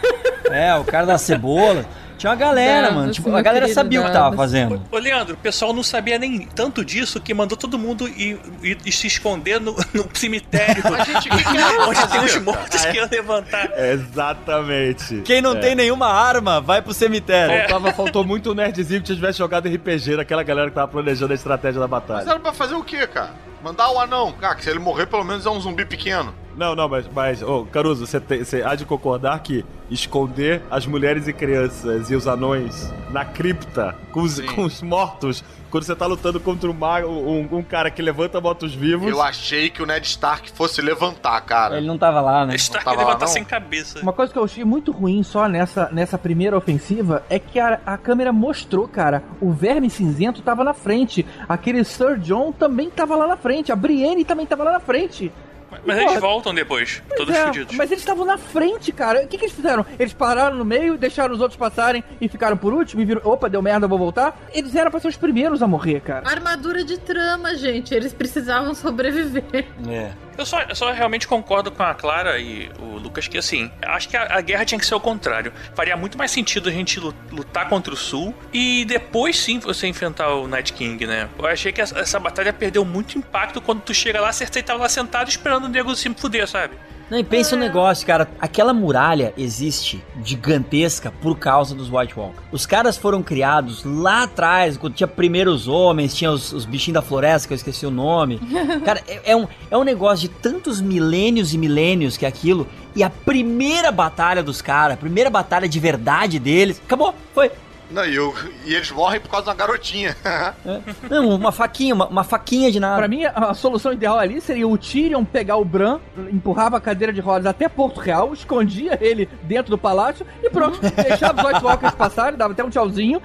É, 0.52 0.74
o 0.76 0.84
cara 0.84 1.06
da 1.06 1.18
cebola. 1.18 1.86
Tinha 2.20 2.30
uma 2.32 2.36
galera, 2.36 2.88
É, 2.88 2.92
mano. 2.92 3.12
Tipo, 3.12 3.36
a 3.36 3.42
galera 3.42 3.68
sabia 3.70 4.02
o 4.02 4.06
que 4.06 4.12
tava 4.12 4.36
fazendo. 4.36 4.80
Ô, 4.92 4.98
Leandro, 5.00 5.34
o 5.34 5.38
pessoal 5.38 5.74
não 5.74 5.82
sabia 5.82 6.20
nem 6.20 6.46
tanto 6.46 6.86
disso 6.86 7.20
que 7.20 7.34
mandou 7.34 7.58
todo 7.58 7.80
mundo 7.80 8.08
ir, 8.08 8.38
ir- 8.62 8.78
ir 8.86 8.92
se 8.92 9.08
esconder 9.08 9.60
no, 9.60 9.72
no 9.96 10.08
cemitério. 10.14 10.84
Mas, 10.92 11.08
gente, 11.08 11.30
é 11.30 11.80
onde 11.88 12.08
tem 12.10 12.20
os 12.20 12.36
mortos 12.42 12.86
que 12.86 12.98
iam 12.98 13.08
levantar. 13.10 13.72
Exatamente. 13.80 15.22
Quem 15.24 15.42
não 15.42 15.54
É. 15.54 15.60
tem 15.60 15.76
nenhuma 15.76 16.08
arma, 16.08 16.60
vai 16.62 16.82
pro 16.82 16.94
cemitério. 16.94 17.70
Faltava, 17.70 17.94
faltou 17.94 18.24
muito 18.24 18.52
o 18.52 18.54
nerdzinho 18.56 19.02
que 19.02 19.16
tivesse 19.16 19.38
jogado 19.40 19.68
RPG 19.68 20.18
naquela 20.18 20.44
galera 20.44 20.70
que 20.70 20.76
tava 20.76 20.88
planejando 20.90 21.32
a 21.32 21.36
estratégia 21.36 21.80
da 21.80 21.88
Mas 21.88 22.02
batalha. 22.04 22.30
era 22.30 22.40
pra 22.40 22.54
fazer 22.54 22.76
o 22.76 22.84
quê, 22.84 23.08
cara? 23.08 23.32
Mandar 23.64 23.92
o 23.92 24.00
anão. 24.00 24.32
Cara, 24.34 24.56
que 24.56 24.64
se 24.64 24.70
ele 24.70 24.80
morrer, 24.80 25.06
pelo 25.06 25.24
menos 25.24 25.46
é 25.46 25.50
um 25.50 25.60
zumbi 25.60 25.86
pequeno. 25.86 26.34
Não, 26.56 26.76
não, 26.76 26.90
mas, 26.90 27.06
mas 27.14 27.42
ô, 27.42 27.66
Caruso, 27.66 28.06
você, 28.06 28.20
tem- 28.20 28.44
você 28.44 28.62
há 28.64 28.76
de 28.76 28.86
concordar 28.86 29.40
que 29.40 29.64
esconder 29.90 30.62
as 30.70 30.86
mulheres 30.86 31.28
e 31.28 31.34
crianças 31.34 32.10
e 32.12 32.16
os 32.16 32.28
anões 32.28 32.92
na 33.12 33.24
cripta 33.26 33.96
com 34.12 34.22
os, 34.22 34.40
com 34.42 34.64
os 34.64 34.82
mortos, 34.82 35.44
quando 35.70 35.84
você 35.84 35.96
tá 35.96 36.06
lutando 36.06 36.40
contra 36.40 36.70
um, 36.70 36.74
mago, 36.74 37.08
um, 37.08 37.58
um 37.58 37.64
cara 37.64 37.92
que 37.92 38.02
levanta 38.02 38.42
mortos-vivos. 38.42 39.08
Eu 39.10 39.22
achei 39.22 39.70
que 39.70 39.82
o 39.82 39.86
Ned 39.86 40.06
Stark 40.06 40.52
fosse 40.52 40.82
levantar, 40.82 41.40
cara. 41.42 41.78
Ele 41.78 41.88
não 41.88 41.98
tava 41.98 42.22
lá, 42.22 42.46
né? 42.46 42.56
Stark 42.56 42.86
tava 42.86 42.98
lá, 42.98 43.08
levantar 43.08 43.26
não? 43.26 43.34
sem 43.34 43.44
cabeça. 43.44 44.00
Uma 44.02 44.14
coisa 44.14 44.32
que 44.32 44.40
eu 44.40 44.44
achei 44.44 44.64
muito 44.64 44.92
ruim 44.92 45.24
só 45.24 45.48
nessa, 45.48 45.90
nessa 45.92 46.18
primeira 46.18 46.58
ofensiva 46.58 47.24
é 47.30 47.40
que 47.40 47.60
a, 47.60 47.80
a 47.86 47.98
câmera 47.98 48.32
mostrou, 48.34 48.88
cara, 48.88 49.24
o 49.40 49.52
verme 49.52 49.90
cinzento 49.90 50.42
tava 50.42 50.64
na 50.64 50.74
frente, 50.74 51.26
aquele 51.48 51.84
Sir 51.84 52.18
John 52.18 52.52
também 52.52 52.90
tava 52.90 53.16
lá 53.16 53.28
na 53.28 53.38
frente, 53.38 53.72
a 53.72 53.76
Brienne 53.76 54.26
também 54.26 54.46
tava 54.46 54.64
lá 54.64 54.72
na 54.74 54.80
frente. 54.80 55.32
Mas 55.72 55.82
Porra. 55.98 56.02
eles 56.12 56.20
voltam 56.22 56.54
depois, 56.54 57.02
todos 57.16 57.34
É, 57.36 57.46
fodidos. 57.46 57.76
mas 57.76 57.92
eles 57.92 58.02
estavam 58.02 58.26
na 58.26 58.38
frente, 58.38 58.92
cara. 58.92 59.24
O 59.24 59.28
que, 59.28 59.38
que 59.38 59.46
eles 59.46 59.56
fizeram? 59.56 59.86
Eles 59.98 60.14
pararam 60.14 60.56
no 60.58 60.66
meio, 60.66 60.98
deixaram 60.98 61.34
os 61.34 61.42
outros 61.42 61.58
passarem 61.58 62.04
e 62.20 62.28
ficaram 62.28 62.58
por 62.58 62.74
último 62.74 63.02
e 63.02 63.06
viram, 63.06 63.22
opa, 63.24 63.50
deu 63.50 63.62
merda, 63.62 63.88
vou 63.88 63.98
voltar. 63.98 64.40
Eles 64.54 64.76
eram 64.76 64.92
pra 64.92 65.00
ser 65.00 65.08
os 65.08 65.18
primeiros 65.18 65.62
a 65.62 65.68
morrer, 65.68 66.00
cara. 66.02 66.28
Armadura 66.30 66.84
de 66.84 66.98
trama, 67.00 67.56
gente. 67.56 67.94
Eles 67.94 68.14
precisavam 68.14 68.74
sobreviver. 68.74 69.66
É. 69.88 70.12
Eu 70.38 70.46
só, 70.46 70.62
eu 70.62 70.76
só 70.76 70.92
realmente 70.94 71.28
concordo 71.28 71.70
com 71.70 71.84
a 71.84 71.94
Clara 71.94 72.40
e 72.40 72.72
o 72.80 72.98
Lucas 72.98 73.28
que, 73.28 73.38
assim, 73.38 73.70
acho 73.82 74.08
que 74.08 74.16
a, 74.16 74.38
a 74.38 74.40
guerra 74.42 74.64
tinha 74.64 74.80
que 74.80 74.86
ser 74.86 74.96
o 74.96 75.00
contrário. 75.00 75.52
Faria 75.76 75.98
muito 75.98 76.18
mais 76.18 76.32
sentido 76.32 76.70
a 76.70 76.72
gente 76.72 76.98
lu- 76.98 77.14
lutar 77.30 77.68
contra 77.68 77.94
o 77.94 77.98
Sul 77.98 78.34
e 78.54 78.86
depois 78.86 79.38
sim 79.38 79.60
você 79.60 79.86
enfrentar 79.88 80.30
o 80.36 80.48
Night 80.48 80.72
King, 80.72 81.06
né? 81.06 81.28
Eu 81.38 81.46
achei 81.46 81.74
que 81.74 81.82
essa, 81.82 82.00
essa 82.00 82.18
batalha 82.22 82.54
perdeu 82.54 82.86
muito 82.86 83.18
impacto 83.18 83.60
quando 83.60 83.82
tu 83.82 83.94
chega 83.94 84.22
lá, 84.22 84.32
Cersei 84.32 84.64
tava 84.64 84.80
lá 84.84 84.88
sentado 84.88 85.28
esperando 85.28 85.59
o 85.66 85.70
nego 85.70 85.96
se 85.96 86.10
fuder, 86.14 86.48
sabe? 86.48 86.76
Não, 87.10 87.18
e 87.18 87.24
pensa 87.24 87.56
um 87.56 87.60
negócio, 87.60 88.06
cara. 88.06 88.30
Aquela 88.40 88.72
muralha 88.72 89.34
existe 89.36 90.04
gigantesca 90.24 91.12
por 91.12 91.40
causa 91.40 91.74
dos 91.74 91.92
White 91.92 92.14
Walkers. 92.16 92.44
Os 92.52 92.68
caras 92.68 92.98
foram 92.98 93.24
criados 93.24 93.84
lá 93.84 94.24
atrás, 94.24 94.78
quando 94.78 94.94
tinha 94.94 95.08
primeiros 95.08 95.68
homens, 95.68 96.14
tinha 96.14 96.32
os, 96.32 96.54
os 96.54 96.66
bichinhos 96.66 96.94
da 96.94 97.02
floresta, 97.02 97.48
que 97.48 97.54
eu 97.54 97.56
esqueci 97.56 97.84
o 97.84 97.90
nome. 97.92 98.40
Cara, 98.86 99.02
é, 99.08 99.32
é 99.32 99.36
um, 99.36 99.48
é 99.72 99.78
um 99.78 99.84
negócio 99.84 100.30
de 100.30 100.36
tantos 100.36 100.80
milênios 100.80 101.52
e 101.52 101.58
milênios 101.58 102.16
que 102.16 102.26
é 102.26 102.30
aquilo. 102.30 102.68
E 102.96 103.02
a 103.02 103.10
primeira 103.10 103.92
batalha 103.92 104.44
dos 104.44 104.62
caras, 104.62 104.94
a 104.94 104.98
primeira 104.98 105.32
batalha 105.32 105.68
de 105.68 105.80
verdade 105.80 106.38
deles, 106.38 106.80
acabou, 106.86 107.16
foi. 107.34 107.52
Não, 107.92 108.06
e, 108.06 108.16
eu- 108.16 108.34
e 108.66 108.74
eles 108.76 108.92
morrem 108.92 109.20
por 109.20 109.30
causa 109.30 109.46
de 109.46 109.50
uma 109.50 109.56
garotinha. 109.56 110.16
Não, 111.10 111.30
uma 111.30 111.52
faquinha, 111.52 111.94
uma, 111.96 112.08
uma 112.08 112.24
faquinha 112.24 112.72
de 112.72 112.80
nada. 112.80 112.98
Pra 112.98 113.08
mim, 113.08 113.26
a, 113.26 113.32
a 113.50 113.54
solução 113.54 113.92
ideal 113.94 114.18
ali 114.20 114.40
seria 114.42 114.68
o 114.68 114.78
Tyrion 114.78 115.24
pegar 115.26 115.58
o 115.58 115.66
Bran, 115.66 116.00
empurrava 116.32 116.78
a 116.78 116.82
cadeira 116.82 117.12
de 117.12 117.20
rodas 117.20 117.46
até 117.48 117.68
Porto 117.68 118.00
Real, 118.00 118.32
escondia 118.34 118.98
ele 119.02 119.28
dentro 119.44 119.72
do 119.72 119.78
palácio 119.78 120.26
e 120.44 120.50
pronto. 120.50 120.80
deixava 120.82 121.42
os 121.42 121.48
White 121.54 121.64
Walkers 121.66 121.96
passarem, 121.96 122.38
dava 122.38 122.54
até 122.54 122.64
um 122.64 122.70
tchauzinho. 122.70 123.22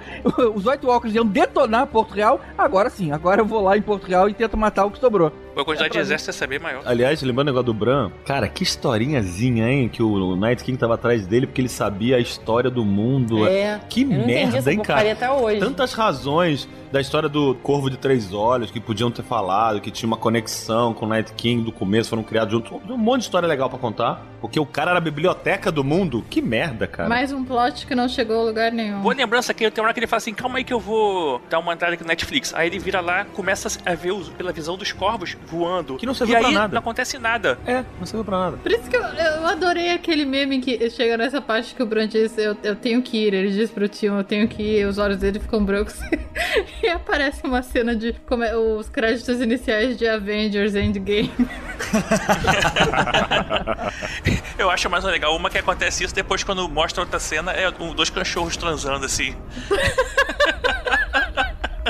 Os 0.55 0.65
White 0.65 0.85
Walkers 0.85 1.13
iam 1.13 1.25
detonar 1.25 1.85
Porto 1.87 2.11
Real. 2.13 2.39
Agora 2.57 2.89
sim, 2.89 3.11
agora 3.11 3.41
eu 3.41 3.45
vou 3.45 3.61
lá 3.61 3.77
em 3.77 3.81
Porto 3.81 4.05
Real 4.07 4.27
e 4.29 4.33
tento 4.33 4.57
matar 4.57 4.85
o 4.85 4.91
que 4.91 4.99
sobrou. 4.99 5.31
A 5.55 5.63
quantidade 5.63 5.97
É 5.97 6.01
de 6.01 6.05
exército 6.05 6.29
ia 6.29 6.33
ser 6.33 6.47
bem 6.47 6.59
maior. 6.59 6.81
Aliás, 6.85 7.21
lembrando 7.21 7.47
o 7.47 7.51
negócio 7.51 7.65
do 7.65 7.73
Bran, 7.73 8.11
cara, 8.25 8.47
que 8.47 8.63
historinhazinha, 8.63 9.69
hein? 9.69 9.87
Que 9.89 10.03
o 10.03 10.35
Night 10.35 10.63
King 10.63 10.77
tava 10.77 10.95
atrás 10.95 11.25
dele 11.25 11.47
porque 11.47 11.61
ele 11.61 11.69
sabia 11.69 12.17
a 12.17 12.19
história 12.19 12.69
do 12.69 12.83
mundo. 12.83 13.47
É. 13.47 13.79
Que 13.89 14.03
merda, 14.03 14.71
hein, 14.71 14.79
cara? 14.79 15.11
até 15.11 15.31
hoje. 15.31 15.59
Tantas 15.59 15.93
razões 15.93 16.67
da 16.95 17.01
história 17.01 17.27
do 17.27 17.55
Corvo 17.55 17.89
de 17.89 17.97
Três 17.97 18.31
Olhos 18.33 18.71
que 18.71 18.79
podiam 18.79 19.11
ter 19.11 19.21
falado, 19.21 19.81
que 19.81 19.91
tinha 19.91 20.07
uma 20.07 20.15
conexão 20.15 20.93
com 20.93 21.05
o 21.05 21.09
Night 21.09 21.33
King 21.33 21.61
do 21.61 21.71
começo, 21.73 22.09
foram 22.09 22.23
criados 22.23 22.53
juntos. 22.53 22.71
Um 22.89 22.95
monte 22.95 23.19
de 23.19 23.25
história 23.25 23.45
legal 23.45 23.69
pra 23.69 23.77
contar. 23.77 24.23
Porque 24.39 24.59
o 24.59 24.65
cara 24.65 24.91
era 24.91 24.99
a 24.99 25.01
biblioteca 25.01 25.71
do 25.71 25.83
mundo. 25.83 26.23
Que 26.29 26.39
merda, 26.41 26.85
cara. 26.85 27.09
Mais 27.09 27.33
um 27.33 27.43
plot 27.43 27.85
que 27.87 27.95
não 27.95 28.07
chegou 28.07 28.39
a 28.41 28.43
lugar 28.43 28.71
nenhum. 28.71 29.01
Boa 29.01 29.13
lembrança 29.15 29.53
que 29.55 29.69
tem 29.71 29.81
uma 29.81 29.87
hora 29.87 29.93
que 29.93 29.99
ele 29.99 30.05
fala 30.07 30.19
assim: 30.19 30.33
calma 30.35 30.59
aí 30.59 30.63
que 30.63 30.71
eu 30.71 30.79
vou 30.79 31.41
dar 31.49 31.57
uma 31.59 31.73
entrada 31.73 31.95
aqui 31.95 32.03
no 32.03 32.07
Netflix. 32.09 32.53
Aí 32.53 32.67
ele 32.67 32.77
vira 32.77 33.01
lá, 33.01 33.25
começa 33.25 33.67
a 33.83 33.95
ver 33.95 34.11
os- 34.11 34.29
pela 34.29 34.51
visão 34.53 34.77
dos 34.77 34.91
corvos 34.91 35.35
voando. 35.47 35.97
Que 35.97 36.05
não 36.05 36.13
e 36.13 36.15
serviu 36.15 36.37
pra 36.37 36.47
aí 36.47 36.53
nada. 36.53 36.73
não 36.73 36.79
acontece 36.79 37.17
nada. 37.17 37.57
É, 37.65 37.83
não 37.99 38.05
serviu 38.05 38.23
pra 38.23 38.37
nada. 38.37 38.57
Por 38.57 38.71
isso 38.71 38.87
que 38.87 38.95
eu, 38.95 39.01
eu 39.01 39.47
adorei 39.47 39.91
aquele 39.91 40.23
meme 40.25 40.59
que 40.61 40.89
chega 40.91 41.17
nessa 41.17 41.41
parte 41.41 41.73
que 41.73 41.81
o 41.81 41.85
Bran 41.85 42.07
diz, 42.07 42.37
eu, 42.37 42.55
eu 42.63 42.75
tenho 42.75 43.01
que 43.01 43.17
ir. 43.17 43.33
Ele 43.33 43.49
diz 43.49 43.71
pro 43.71 43.89
Tion, 43.89 44.19
eu 44.19 44.23
tenho 44.23 44.47
que 44.47 44.61
ir. 44.61 44.85
Os 44.87 44.99
olhos 44.99 45.17
dele 45.17 45.39
ficam 45.39 45.65
brancos. 45.65 45.99
e 46.85 46.89
aparece 46.89 47.45
uma 47.45 47.61
cena 47.63 47.95
de 47.95 48.13
como 48.27 48.43
é- 48.43 48.55
os 48.55 48.87
créditos 48.89 49.41
iniciais 49.41 49.97
de 49.97 50.07
Avengers 50.07 50.75
Endgame. 50.75 51.31
Eu 54.57 54.69
acho 54.69 54.89
mais 54.89 55.03
legal 55.03 55.35
uma 55.35 55.49
que 55.49 55.57
acontece 55.57 56.03
isso 56.03 56.13
depois 56.15 56.43
quando 56.43 56.67
mostra 56.69 57.01
outra 57.01 57.19
cena, 57.19 57.51
é 57.51 57.69
um- 57.79 57.93
dois 57.93 58.09
cachorros 58.09 58.55
transando 58.57 59.05
assim. 59.05 59.35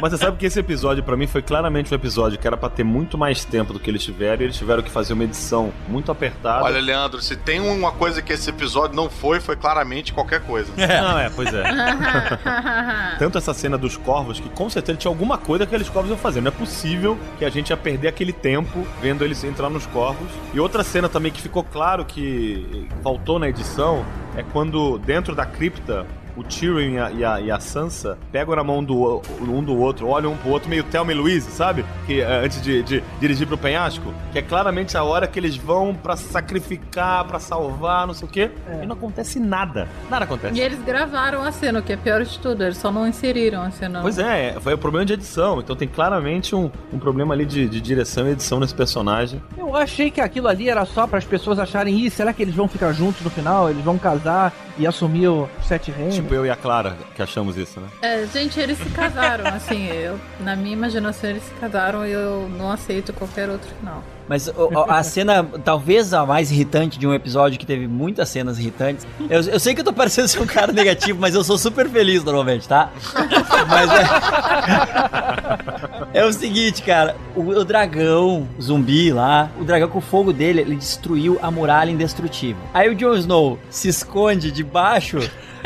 Mas 0.01 0.11
você 0.11 0.17
sabe 0.17 0.37
que 0.37 0.45
esse 0.45 0.59
episódio, 0.59 1.03
pra 1.03 1.15
mim, 1.15 1.27
foi 1.27 1.41
claramente 1.41 1.91
um 1.91 1.95
episódio 1.95 2.37
que 2.37 2.45
era 2.45 2.57
pra 2.57 2.69
ter 2.69 2.83
muito 2.83 3.17
mais 3.17 3.45
tempo 3.45 3.73
do 3.73 3.79
que 3.79 3.89
eles 3.89 4.03
tiveram. 4.03 4.41
E 4.41 4.45
eles 4.45 4.57
tiveram 4.57 4.83
que 4.83 4.91
fazer 4.91 5.13
uma 5.13 5.23
edição 5.23 5.71
muito 5.87 6.11
apertada. 6.11 6.63
Olha, 6.63 6.79
Leandro, 6.79 7.21
se 7.21 7.35
tem 7.35 7.59
uma 7.59 7.91
coisa 7.91 8.21
que 8.21 8.33
esse 8.33 8.49
episódio 8.49 8.95
não 8.95 9.09
foi, 9.09 9.39
foi 9.39 9.55
claramente 9.55 10.13
qualquer 10.13 10.41
coisa. 10.41 10.71
Não, 10.75 11.17
é, 11.17 11.29
pois 11.29 11.53
é. 11.53 11.63
Tanto 13.17 13.37
essa 13.37 13.53
cena 13.53 13.77
dos 13.77 13.97
corvos, 13.97 14.39
que 14.39 14.49
com 14.49 14.69
certeza 14.69 14.97
tinha 14.97 15.11
alguma 15.11 15.37
coisa 15.37 15.65
que 15.65 15.73
aqueles 15.75 15.89
corvos 15.89 16.09
iam 16.09 16.17
fazer. 16.17 16.41
Não 16.41 16.49
é 16.49 16.51
possível 16.51 17.17
que 17.37 17.45
a 17.45 17.49
gente 17.49 17.69
ia 17.69 17.77
perder 17.77 18.07
aquele 18.07 18.33
tempo 18.33 18.85
vendo 19.01 19.23
eles 19.23 19.43
entrar 19.43 19.69
nos 19.69 19.85
corvos. 19.87 20.27
E 20.53 20.59
outra 20.59 20.83
cena 20.83 21.07
também 21.07 21.31
que 21.31 21.41
ficou 21.41 21.63
claro 21.63 22.05
que 22.05 22.87
faltou 23.01 23.39
na 23.39 23.47
edição 23.47 24.05
é 24.35 24.43
quando, 24.43 24.97
dentro 24.99 25.33
da 25.33 25.45
cripta, 25.45 26.05
o 26.35 26.43
Tyrion 26.43 26.79
e 26.91 26.99
a, 26.99 27.11
e 27.11 27.23
a- 27.25 27.41
e 27.41 27.51
a 27.51 27.59
Sansa 27.59 28.17
pegam 28.31 28.55
na 28.55 28.63
mão 28.63 28.83
do, 28.83 29.21
um 29.41 29.63
do 29.63 29.77
outro, 29.77 30.07
olham 30.07 30.33
um 30.33 30.37
pro 30.37 30.49
outro, 30.51 30.69
meio 30.69 30.83
Thelma 30.83 31.11
e 31.11 31.15
Louise, 31.15 31.49
sabe? 31.51 31.85
Que, 32.05 32.21
eh, 32.21 32.41
antes 32.43 32.61
de, 32.61 32.83
de 32.83 33.03
dirigir 33.19 33.47
pro 33.47 33.57
penhasco. 33.57 34.13
Que 34.31 34.39
é 34.39 34.41
claramente 34.41 34.97
a 34.97 35.03
hora 35.03 35.27
que 35.27 35.39
eles 35.39 35.55
vão 35.55 35.93
pra 35.95 36.15
sacrificar, 36.15 37.25
pra 37.25 37.39
salvar, 37.39 38.07
não 38.07 38.13
sei 38.13 38.27
o 38.27 38.31
quê. 38.31 38.51
E 38.81 38.85
não 38.85 38.95
acontece 38.95 39.39
nada. 39.39 39.87
Nada 40.09 40.25
acontece. 40.25 40.57
e 40.57 40.61
eles 40.61 40.79
gravaram 40.83 41.41
a 41.43 41.51
cena, 41.51 41.79
o 41.79 41.81
que 41.83 41.93
é 41.93 41.97
pior 41.97 42.23
de 42.23 42.39
tudo. 42.39 42.63
Eles 42.63 42.77
só 42.77 42.91
não 42.91 43.07
inseriram 43.07 43.61
a 43.61 43.71
cena. 43.71 44.01
Pois 44.01 44.17
é, 44.17 44.55
foi 44.59 44.73
o 44.73 44.77
problema 44.77 45.05
de 45.05 45.13
edição. 45.13 45.59
Então 45.59 45.75
tem 45.75 45.87
claramente 45.87 46.55
um, 46.55 46.69
um 46.93 46.99
problema 46.99 47.33
ali 47.33 47.45
de, 47.45 47.67
de 47.67 47.81
direção 47.81 48.27
e 48.27 48.31
edição 48.31 48.59
nesse 48.59 48.73
personagem. 48.75 49.41
Eu 49.57 49.75
achei 49.75 50.09
que 50.11 50.21
aquilo 50.21 50.47
ali 50.47 50.69
era 50.69 50.85
só 50.85 51.05
para 51.07 51.17
as 51.17 51.25
pessoas 51.25 51.59
acharem, 51.59 51.95
ih, 52.05 52.09
será 52.09 52.33
que 52.33 52.41
eles 52.41 52.55
vão 52.55 52.67
ficar 52.67 52.91
juntos 52.93 53.21
no 53.21 53.29
final? 53.29 53.69
Eles 53.69 53.83
vão 53.83 53.97
casar 53.97 54.53
e 54.77 54.85
assumir 54.85 55.27
o 55.27 55.49
Sete 55.63 55.91
Reinos? 55.91 56.15
Tipo 56.15 56.33
eu 56.33 56.45
e 56.45 56.49
a 56.49 56.55
Clara 56.55 56.97
que 57.15 57.21
achamos 57.21 57.57
isso, 57.57 57.79
né? 57.79 57.87
É, 58.01 58.25
gente, 58.25 58.59
eles 58.59 58.77
se 58.77 58.89
casaram, 58.89 59.45
assim, 59.47 59.87
eu, 59.87 60.19
na 60.39 60.55
minha 60.55 60.73
imaginação 60.73 61.29
eles 61.29 61.43
se 61.43 61.53
casaram 61.55 62.05
e 62.05 62.11
eu 62.11 62.49
não 62.49 62.71
aceito 62.71 63.13
qualquer 63.13 63.49
outro 63.49 63.69
final. 63.79 64.03
Mas 64.27 64.47
o- 64.47 64.85
a 64.89 65.01
cena, 65.03 65.43
talvez 65.63 66.13
a 66.13 66.25
mais 66.25 66.51
irritante 66.51 66.97
de 66.97 67.05
um 67.07 67.13
episódio 67.13 67.59
que 67.59 67.65
teve 67.65 67.87
muitas 67.87 68.29
cenas 68.29 68.57
irritantes. 68.59 69.05
Eu, 69.29 69.41
eu 69.41 69.59
sei 69.59 69.73
que 69.75 69.81
eu 69.81 69.85
tô 69.85 69.93
parecendo 69.93 70.27
ser 70.27 70.39
um 70.41 70.45
cara 70.45 70.71
negativo, 70.71 71.19
mas 71.19 71.35
eu 71.35 71.43
sou 71.43 71.57
super 71.57 71.89
feliz 71.89 72.23
normalmente, 72.23 72.67
tá? 72.67 72.89
Mas 73.69 73.89
é. 73.91 74.05
É 76.15 76.23
o 76.25 76.31
seguinte, 76.31 76.81
cara. 76.81 77.15
O, 77.35 77.41
o 77.41 77.65
dragão 77.65 78.47
zumbi 78.61 79.11
lá, 79.11 79.49
o 79.59 79.65
dragão 79.65 79.89
com 79.89 79.97
o 79.99 80.01
fogo 80.01 80.31
dele, 80.31 80.61
ele 80.61 80.75
destruiu 80.77 81.37
a 81.41 81.51
muralha 81.51 81.91
indestrutível. 81.91 82.61
Aí 82.73 82.89
o 82.89 82.95
Jon 82.95 83.15
Snow 83.15 83.59
se 83.69 83.89
esconde 83.89 84.49
debaixo 84.51 85.19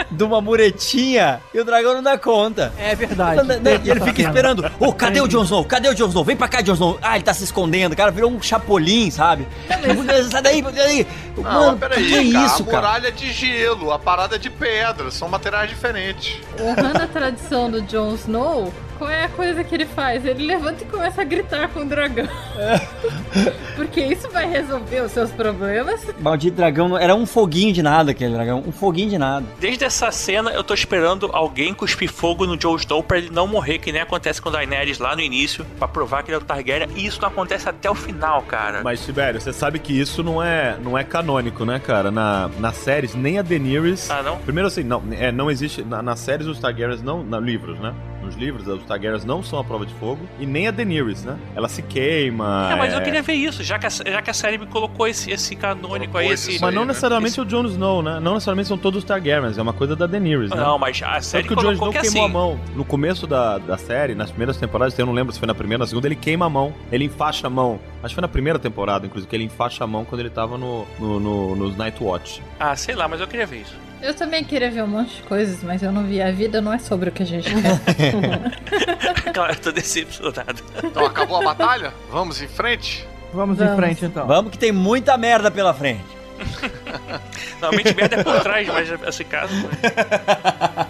de 0.09 0.23
uma 0.23 0.41
muretinha 0.41 1.41
e 1.53 1.59
o 1.59 1.65
dragão 1.65 1.93
não 1.93 2.03
dá 2.03 2.17
conta. 2.17 2.73
É 2.77 2.95
verdade. 2.95 3.37
Não, 3.37 3.43
não, 3.45 3.71
E 3.83 3.89
ele 3.89 4.01
fica 4.01 4.21
esperando. 4.21 4.69
Ô, 4.79 4.93
cadê 4.93 5.21
o 5.21 5.27
Jon 5.27 5.43
Snow? 5.43 5.65
Cadê 5.65 5.89
o 5.89 5.93
Jon 5.95 6.07
Snow? 6.07 6.23
Vem 6.23 6.35
pra 6.35 6.47
cá, 6.47 6.61
Jon 6.61 6.73
Snow. 6.73 6.97
Ah, 7.01 7.15
ele 7.15 7.23
tá 7.23 7.33
se 7.33 7.43
escondendo. 7.43 7.95
Cara, 7.95 8.11
virou 8.11 8.31
um 8.31 8.41
chapolim, 8.41 9.09
sabe? 9.11 9.47
Sai 9.67 10.41
daí, 10.41 10.63
sai 10.63 10.71
daí. 10.73 11.07
Não, 11.35 11.43
Mano, 11.43 11.77
peraí, 11.77 12.05
que 12.05 12.13
é 12.15 12.31
cara, 12.33 12.45
isso, 12.45 12.63
a 12.63 12.65
cara? 12.65 12.77
muralha 12.77 13.07
é 13.07 13.11
de 13.11 13.31
gelo, 13.31 13.91
a 13.91 13.99
parada 13.99 14.35
é 14.35 14.39
de 14.39 14.49
pedra, 14.49 15.09
são 15.11 15.29
materiais 15.29 15.69
diferentes. 15.69 16.35
Honrando 16.59 17.01
a 17.03 17.07
tradição 17.07 17.71
do 17.71 17.81
Jon 17.81 18.13
Snow, 18.15 18.73
qual 18.99 19.09
é 19.09 19.23
a 19.23 19.29
coisa 19.29 19.63
que 19.63 19.73
ele 19.73 19.85
faz? 19.85 20.25
Ele 20.25 20.45
levanta 20.45 20.83
e 20.83 20.85
começa 20.87 21.21
a 21.21 21.23
gritar 21.23 21.69
com 21.69 21.79
o 21.79 21.85
dragão. 21.85 22.27
Porque 23.77 24.01
isso 24.01 24.29
vai 24.29 24.45
resolver 24.45 24.99
os 25.01 25.11
seus 25.13 25.31
problemas. 25.31 26.05
Maldito 26.19 26.57
dragão, 26.57 26.97
era 26.97 27.15
um 27.15 27.25
foguinho 27.25 27.71
de 27.71 27.81
nada 27.81 28.11
aquele 28.11 28.33
dragão. 28.33 28.61
Um 28.67 28.73
foguinho 28.73 29.09
de 29.09 29.17
nada. 29.17 29.45
Desde 29.57 29.85
essa 29.85 30.11
cena 30.11 30.51
eu 30.51 30.63
tô 30.63 30.73
esperando 30.73 31.29
alguém 31.31 31.73
cuspir 31.73 32.11
fogo 32.11 32.45
no 32.45 32.57
Jon 32.57 32.75
Snow 32.75 33.01
pra 33.01 33.17
ele 33.17 33.29
não 33.29 33.47
morrer, 33.47 33.79
que 33.79 33.91
nem 33.91 34.01
acontece 34.01 34.41
com 34.41 34.49
o 34.49 34.51
Daenerys 34.51 34.99
lá 34.99 35.15
no 35.15 35.21
início, 35.21 35.65
pra 35.77 35.87
provar 35.87 36.21
que 36.23 36.31
ele 36.31 36.35
é 36.35 36.39
o 36.39 36.43
Targaryen, 36.43 36.89
e 36.95 37.05
isso 37.05 37.21
não 37.21 37.29
acontece 37.29 37.69
até 37.69 37.89
o 37.89 37.95
final, 37.95 38.41
cara. 38.41 38.81
Mas, 38.83 39.05
Tibério, 39.05 39.39
você 39.39 39.53
sabe 39.53 39.79
que 39.79 39.97
isso 39.97 40.21
não 40.21 40.43
é, 40.43 40.77
não 40.83 40.97
é 40.97 41.05
canônico, 41.05 41.63
né, 41.63 41.79
cara? 41.79 42.11
Na, 42.11 42.49
nas 42.59 42.75
séries, 42.75 43.15
nem 43.15 43.39
a 43.39 43.41
Daenerys... 43.41 44.11
Ah, 44.11 44.21
não? 44.21 44.39
Primeiro 44.39 44.67
assim, 44.67 44.83
não, 44.83 45.01
é, 45.11 45.31
não 45.31 45.49
existe... 45.49 45.83
Na, 45.83 46.01
nas 46.01 46.19
séries, 46.19 46.47
os 46.47 46.59
Targaryens 46.59 47.01
não... 47.01 47.23
Na 47.23 47.39
livros, 47.39 47.79
né? 47.79 47.93
Nos 48.29 48.37
livros, 48.37 48.67
os 48.67 48.83
Targaryens 48.83 49.25
não 49.25 49.41
são 49.41 49.57
a 49.57 49.63
prova 49.63 49.87
de 49.87 49.93
fogo. 49.95 50.19
E 50.39 50.45
nem 50.45 50.67
a 50.67 50.71
Daenerys, 50.71 51.23
né? 51.23 51.35
Ela 51.55 51.67
se 51.67 51.81
queima... 51.81 52.69
É, 52.71 52.75
mas 52.75 52.93
eu 52.93 52.99
é- 52.99 53.01
queria 53.01 53.23
ver 53.23 53.33
isso, 53.33 53.63
já 53.63 53.79
que 53.79 53.87
a, 53.87 53.89
já 53.89 54.21
que 54.21 54.29
a 54.29 54.33
série 54.35 54.59
me 54.59 54.67
colocou 54.67 55.07
esse, 55.07 55.31
esse 55.31 55.55
canônico 55.55 56.15
aí, 56.15 56.27
esse. 56.27 56.51
isso 56.51 56.61
Mas 56.61 56.69
aí, 56.69 56.75
não 56.75 56.83
né? 56.83 56.89
necessariamente 56.89 57.41
o 57.41 57.45
Jon 57.45 57.65
Snow, 57.65 58.03
né? 58.03 58.19
Não 58.19 58.35
necessariamente 58.35 58.67
são 58.67 58.77
todos 58.77 58.99
os 58.99 59.03
Targaryens. 59.03 59.57
É 59.57 59.61
uma 59.63 59.73
coisa 59.73 59.95
da 59.95 60.05
Daenerys, 60.05 60.51
né? 60.51 60.57
Não, 60.57 60.77
mas 60.77 61.01
a 61.01 61.19
série 61.21 61.47
Tanto 61.47 61.55
que 61.55 61.59
o 61.59 61.63
Jon 61.67 61.73
Snow 61.73 61.91
que 61.91 62.01
queimou 62.01 62.23
assim. 62.23 62.29
a 62.29 62.33
mão. 62.33 62.59
No 62.75 62.85
começo 62.85 63.25
da, 63.25 63.57
da 63.57 63.77
série, 63.79 64.13
nas 64.13 64.29
primeiras 64.29 64.57
temporadas, 64.57 64.97
eu 64.99 65.07
não 65.07 65.13
lembro 65.13 65.33
se 65.33 65.39
foi 65.39 65.47
na 65.47 65.55
primeira 65.55 65.81
ou 65.81 65.85
na 65.85 65.87
segunda, 65.87 66.07
ele 66.07 66.15
queima 66.15 66.45
a 66.45 66.49
mão. 66.49 66.71
Ele 66.91 67.05
enfaixa 67.05 67.47
a 67.47 67.49
mão. 67.49 67.79
Acho 68.03 68.09
que 68.09 68.15
foi 68.15 68.21
na 68.21 68.27
primeira 68.27 68.59
temporada, 68.59 69.07
inclusive, 69.07 69.27
que 69.27 69.35
ele 69.35 69.45
enfaixa 69.45 69.83
a 69.83 69.87
mão 69.87 70.05
quando 70.05 70.21
ele 70.21 70.29
tava 70.29 70.55
no, 70.55 70.85
no, 70.99 71.19
no, 71.19 71.55
nos 71.55 71.75
Night 71.75 72.01
Watch. 72.03 72.43
Ah, 72.59 72.75
sei 72.75 72.93
lá, 72.93 73.07
mas 73.07 73.19
eu 73.21 73.27
queria 73.27 73.47
ver 73.47 73.61
isso. 73.61 73.88
Eu 74.01 74.13
também 74.13 74.43
queria 74.43 74.71
ver 74.71 74.83
um 74.83 74.87
monte 74.87 75.17
de 75.17 75.23
coisas, 75.23 75.61
mas 75.63 75.83
eu 75.83 75.91
não 75.91 76.03
vi. 76.05 76.21
A 76.21 76.31
vida 76.31 76.61
não 76.61 76.71
é 76.71 76.79
sobre 76.79 77.09
o 77.09 77.11
que 77.11 77.23
a 77.23 77.25
gente 77.25 77.49
quer. 77.49 79.33
Claro, 79.33 79.53
eu 79.53 79.59
tô 79.59 79.71
decepcionado. 79.71 80.61
Então 80.83 81.05
acabou 81.05 81.37
a 81.37 81.43
batalha? 81.43 81.93
Vamos 82.09 82.41
em 82.41 82.47
frente? 82.47 83.07
Vamos, 83.33 83.59
em 83.59 83.63
Vamos. 83.63 83.75
frente 83.75 84.05
então. 84.05 84.25
Vamos 84.27 84.51
que 84.51 84.57
tem 84.57 84.71
muita 84.71 85.17
merda 85.17 85.51
pela 85.51 85.73
frente. 85.73 86.03
Normalmente 87.61 87.93
merda 87.95 88.15
é 88.17 88.23
por 88.23 88.39
trás, 88.41 88.67
mas 88.67 88.89
nesse 88.99 89.23
caso. 89.23 89.53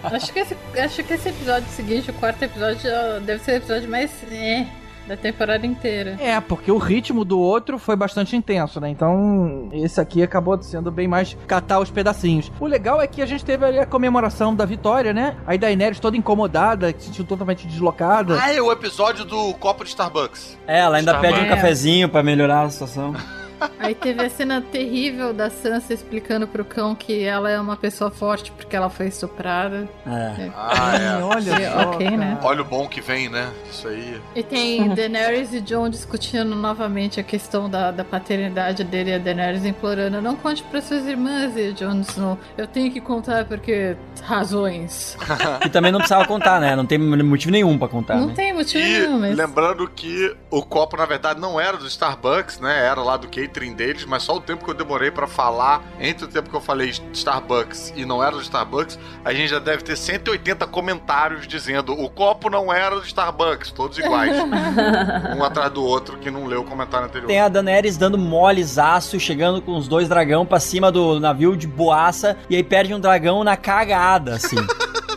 Acho 0.03 0.31
que, 0.31 0.39
esse, 0.39 0.57
acho 0.77 1.03
que 1.03 1.13
esse 1.13 1.29
episódio 1.29 1.67
seguinte, 1.69 2.11
o 2.11 2.13
quarto 2.13 2.43
episódio, 2.43 2.89
deve 3.21 3.43
ser 3.43 3.53
o 3.53 3.55
episódio 3.55 3.89
mais 3.89 4.11
é, 4.31 4.65
da 5.09 5.17
temporada 5.17 5.65
inteira. 5.65 6.15
É, 6.19 6.39
porque 6.39 6.71
o 6.71 6.77
ritmo 6.77 7.25
do 7.25 7.39
outro 7.39 7.79
foi 7.79 7.95
bastante 7.95 8.35
intenso, 8.35 8.79
né? 8.79 8.89
Então, 8.89 9.67
esse 9.73 9.99
aqui 9.99 10.21
acabou 10.21 10.61
sendo 10.61 10.91
bem 10.91 11.07
mais 11.07 11.35
catar 11.47 11.79
os 11.79 11.89
pedacinhos. 11.89 12.51
O 12.59 12.67
legal 12.67 13.01
é 13.01 13.07
que 13.07 13.19
a 13.21 13.25
gente 13.25 13.43
teve 13.43 13.65
ali 13.65 13.79
a 13.79 13.87
comemoração 13.87 14.53
da 14.53 14.65
vitória, 14.65 15.11
né? 15.11 15.35
Aí 15.47 15.57
Daenerys 15.57 15.99
toda 15.99 16.15
incomodada, 16.15 16.93
se 16.97 17.07
sentiu 17.07 17.25
totalmente 17.25 17.65
deslocada. 17.65 18.39
Ah, 18.39 18.53
é 18.53 18.61
o 18.61 18.71
episódio 18.71 19.25
do 19.25 19.51
copo 19.55 19.83
de 19.83 19.89
Starbucks. 19.89 20.57
É, 20.67 20.79
ela 20.79 20.97
ainda 20.97 21.13
Tá 21.13 21.19
pede 21.19 21.39
um 21.39 21.47
cafezinho 21.47 22.07
pra 22.07 22.21
melhorar 22.21 22.61
a 22.61 22.69
situação. 22.69 23.13
Aí 23.79 23.95
teve 23.95 24.21
a 24.25 24.29
cena 24.29 24.61
terrível 24.61 25.33
da 25.33 25.49
Sansa 25.49 25.93
explicando 25.93 26.47
pro 26.47 26.63
cão 26.65 26.93
que 26.95 27.23
ela 27.23 27.49
é 27.49 27.59
uma 27.59 27.75
pessoa 27.75 28.11
forte 28.11 28.51
porque 28.51 28.75
ela 28.75 28.89
foi 28.89 29.07
estuprada. 29.07 29.87
É. 30.07 30.49
Ah, 30.55 30.95
é. 30.97 31.23
Olha 31.23 31.51
É, 31.53 31.71
só, 31.71 31.89
ok, 31.91 32.11
né? 32.17 32.37
Olha 32.43 32.61
o 32.61 32.65
bom 32.65 32.87
que 32.87 33.01
vem, 33.01 33.29
né? 33.29 33.49
Isso 33.69 33.87
aí. 33.87 34.21
E 34.35 34.43
tem 34.43 34.93
Daenerys 34.93 35.53
e 35.53 35.61
Jon 35.61 35.89
discutindo 35.89 36.55
novamente 36.55 37.19
a 37.19 37.23
questão 37.23 37.69
da, 37.69 37.91
da 37.91 38.03
paternidade 38.03 38.83
dele 38.83 39.11
e 39.11 39.13
a 39.15 39.17
Daenerys 39.17 39.65
implorando: 39.65 40.21
não 40.21 40.35
conte 40.35 40.63
para 40.63 40.81
suas 40.81 41.05
irmãs 41.05 41.55
e 41.55 41.71
Jon 41.73 42.01
Snow. 42.01 42.37
Eu 42.57 42.67
tenho 42.67 42.91
que 42.91 43.01
contar 43.01 43.45
porque 43.45 43.95
razões. 44.23 45.17
E 45.65 45.69
também 45.69 45.91
não 45.91 45.99
precisava 45.99 46.25
contar, 46.25 46.59
né? 46.59 46.75
Não 46.75 46.85
tem 46.85 46.97
motivo 46.97 47.51
nenhum 47.51 47.77
pra 47.77 47.87
contar, 47.87 48.15
não 48.15 48.27
né? 48.27 48.33
tem 48.35 48.53
motivo 48.53 48.83
E 48.83 48.99
nenhum, 48.99 49.19
mas. 49.19 49.35
lembrando 49.37 49.87
que 49.89 50.35
o 50.49 50.61
copo, 50.63 50.95
na 50.95 51.05
verdade, 51.05 51.39
não 51.39 51.59
era 51.59 51.77
do 51.77 51.85
Starbucks, 51.87 52.59
né? 52.59 52.85
Era 52.85 53.01
lá 53.01 53.17
do 53.17 53.27
catering 53.49 53.73
deles, 53.73 54.05
mas 54.05 54.23
só 54.23 54.35
o 54.35 54.39
tempo 54.39 54.63
que 54.63 54.69
eu 54.69 54.75
demorei 54.75 55.09
pra 55.09 55.27
falar, 55.27 55.83
entre 55.99 56.25
o 56.25 56.27
tempo 56.27 56.49
que 56.49 56.55
eu 56.55 56.61
falei 56.61 56.89
Starbucks 57.13 57.93
e 57.95 58.05
não 58.05 58.23
era 58.23 58.35
do 58.35 58.41
Starbucks, 58.41 58.97
a 59.25 59.33
gente 59.33 59.49
já 59.49 59.59
deve 59.59 59.83
ter 59.83 59.97
180 59.97 60.67
comentários 60.67 61.47
dizendo 61.47 61.93
o 61.93 62.09
copo 62.09 62.49
não 62.49 62.71
era 62.71 62.95
do 62.95 63.05
Starbucks, 63.05 63.71
todos 63.71 63.97
iguais. 63.97 64.35
um 65.35 65.43
atrás 65.43 65.71
do 65.71 65.83
outro 65.83 66.17
que 66.17 66.29
não 66.29 66.45
leu 66.45 66.61
o 66.61 66.65
comentário 66.65 67.07
anterior. 67.07 67.27
Tem 67.27 67.39
a 67.39 67.49
Daenerys 67.49 67.97
dando 67.97 68.17
molezaço, 68.17 69.19
chegando 69.19 69.61
com 69.61 69.75
os 69.75 69.87
dois 69.87 70.07
dragão 70.07 70.45
pra 70.45 70.59
cima 70.59 70.91
do 70.91 71.19
navio 71.19 71.57
de 71.57 71.67
boaça, 71.67 72.37
e 72.49 72.55
aí 72.55 72.63
perde 72.63 72.93
um 72.93 72.99
dragão 72.99 73.43
na 73.43 73.57
cagada, 73.57 74.35
assim. 74.35 74.57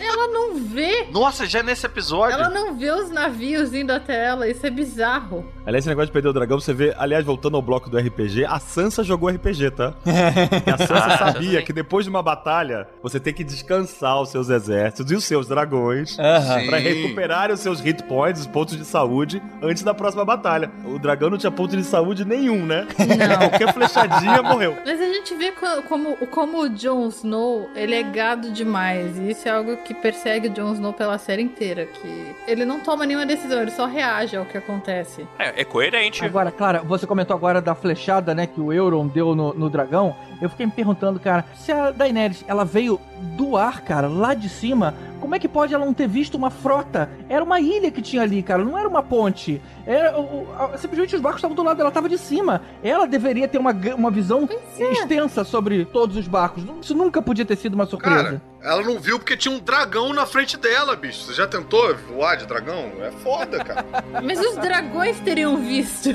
Não 0.53 0.61
vê. 0.65 1.07
Nossa, 1.11 1.47
já 1.47 1.61
é 1.61 1.63
nesse 1.63 1.87
episódio. 1.87 2.35
Ela 2.35 2.49
não 2.51 2.75
vê 2.77 2.91
os 2.91 3.11
navios 3.11 3.73
indo 3.75 3.91
até 3.93 4.25
ela, 4.27 4.49
isso 4.49 4.67
é 4.67 4.71
bizarro. 4.71 5.45
Aliás, 5.65 5.83
esse 5.85 5.89
negócio 5.89 6.07
de 6.07 6.13
perder 6.13 6.29
o 6.29 6.33
dragão, 6.33 6.59
você 6.61 6.73
vê, 6.75 6.95
aliás, 6.99 7.25
voltando 7.25 7.57
ao 7.57 7.63
bloco 7.63 7.89
do 7.89 7.97
RPG, 7.99 8.45
a 8.45 8.59
Sansa 8.59 9.03
jogou 9.05 9.29
RPG, 9.29 9.71
tá? 9.71 9.95
E 10.67 10.71
a 10.71 10.79
Sansa 10.79 10.95
Ah, 11.07 11.19
sabia 11.19 11.63
que 11.63 11.73
depois 11.73 12.05
de 12.05 12.11
uma 12.11 12.23
batalha, 12.23 12.89
você 13.03 13.19
tem 13.21 13.33
que 13.33 13.45
descansar 13.45 14.21
os 14.21 14.29
seus 14.31 14.49
exércitos 14.49 15.11
e 15.11 15.15
os 15.15 15.25
seus 15.25 15.47
dragões 15.47 16.19
Aham. 16.19 16.61
Sim. 16.61 16.67
pra 16.67 16.79
recuperarem 16.79 17.55
os 17.55 17.61
seus 17.61 17.81
hit 17.81 18.03
points, 18.05 18.41
os 18.43 18.47
pontos 18.47 18.77
de 18.77 18.85
saúde, 18.85 19.43
antes 19.63 19.83
da 19.83 19.95
próxima 19.95 20.25
batalha. 20.25 20.71
O 20.85 20.99
dragão 20.99 21.31
não 21.31 21.39
tinha 21.39 21.51
ponto 21.51 21.77
de 21.77 21.85
saúde 21.85 22.25
nenhum, 22.25 22.67
né? 22.67 22.87
Qualquer 23.39 23.73
flechadinha 23.73 24.43
morreu. 24.43 24.77
Mas 24.85 25.01
a 25.01 25.05
gente 25.07 25.35
vê 25.37 25.53
co- 25.53 25.83
como, 25.89 26.17
como 26.29 26.63
o 26.63 26.69
Jon 26.69 27.07
Snow, 27.09 27.71
ele 27.75 27.95
é 27.95 28.03
gado 28.03 28.51
demais. 28.51 29.17
E 29.19 29.31
isso 29.31 29.47
é 29.49 29.53
algo 29.53 29.77
que 29.79 29.95
persegue 29.95 30.42
o 30.49 30.51
Jon 30.51 30.73
Snow 30.73 30.93
pela 30.93 31.19
série 31.19 31.43
inteira. 31.43 31.87
Que 31.87 32.35
ele 32.47 32.65
não 32.65 32.81
toma 32.81 33.07
nenhuma 33.07 33.27
decisão, 33.27 33.63
ele 33.63 33.71
só 33.71 33.87
reage 33.87 34.37
ao 34.37 34.45
que 34.45 34.59
acontece. 34.59 35.27
É, 35.39 35.63
é 35.63 35.65
coerente. 35.65 36.25
Agora, 36.25 36.51
Clara, 36.51 36.81
você 36.83 37.07
comentou 37.07 37.37
agora 37.37 37.61
da 37.61 37.75
flechada, 37.75 38.35
né, 38.35 38.47
que 38.47 38.61
o 38.61 38.73
Euron 38.73 39.07
deu 39.07 39.35
no, 39.35 39.53
no 39.55 39.71
dragão. 39.71 40.15
Eu 40.43 40.51
fiquei 40.51 40.67
me 40.67 40.73
perguntando, 40.73 41.19
cara, 41.21 41.45
se 41.55 41.71
a 41.73 41.91
Daenerys, 41.93 42.45
ela 42.49 42.65
veio 42.65 43.01
do 43.37 43.57
ar, 43.57 43.81
cara, 43.83 44.09
lá 44.09 44.35
de 44.35 44.49
cima, 44.49 44.93
como 45.21 45.35
é 45.37 45.39
que 45.39 45.49
pode 45.49 45.73
ela 45.73 45.87
não 45.87 45.95
ter 45.95 46.09
visto 46.09 46.35
uma 46.35 46.51
frota? 46.51 47.09
Era 47.29 47.45
uma 47.45 47.61
ilha 47.61 47.91
que 47.93 48.03
tinha 48.03 48.23
ali, 48.23 48.43
cara, 48.43 48.65
não 48.65 48.77
era 48.77 48.89
uma 48.89 49.03
ponte. 49.05 49.63
Era, 49.87 50.19
o- 50.19 50.47
simplesmente 50.77 51.15
os 51.15 51.21
barcos 51.23 51.39
estavam 51.39 51.55
do 51.55 51.63
lado, 51.63 51.79
ela 51.81 51.89
estava 51.91 52.09
de 52.09 52.19
cima. 52.19 52.61
Ela 52.83 53.07
deveria 53.07 53.47
ter 53.47 53.59
uma, 53.59 53.71
uma 53.97 54.11
visão 54.11 54.49
extensa 54.91 55.45
sobre 55.45 55.85
todos 55.85 56.17
os 56.17 56.27
barcos. 56.27 56.65
Isso 56.83 56.95
nunca 56.95 57.23
podia 57.23 57.45
ter 57.45 57.55
sido 57.57 57.75
uma 57.75 57.87
surpresa. 57.87 58.25
Cara, 58.25 58.43
ela 58.63 58.83
não 58.83 58.99
viu 58.99 59.19
porque 59.21 59.37
tinha 59.37 59.55
um 59.55 59.61
dragão 59.61 60.13
na 60.13 60.27
frente 60.27 60.57
dela, 60.57 60.97
bicho. 60.97 61.23
Você 61.25 61.35
já 61.35 61.47
tentou 61.47 61.95
voar 62.13 62.37
de 62.37 62.47
dragão? 62.47 62.91
É 63.01 63.13
foda, 63.13 63.63
cara. 63.65 63.85
Mas 64.25 64.41
os 64.41 64.57
dragões 64.57 65.21
teriam 65.21 65.57
visto. 65.59 66.11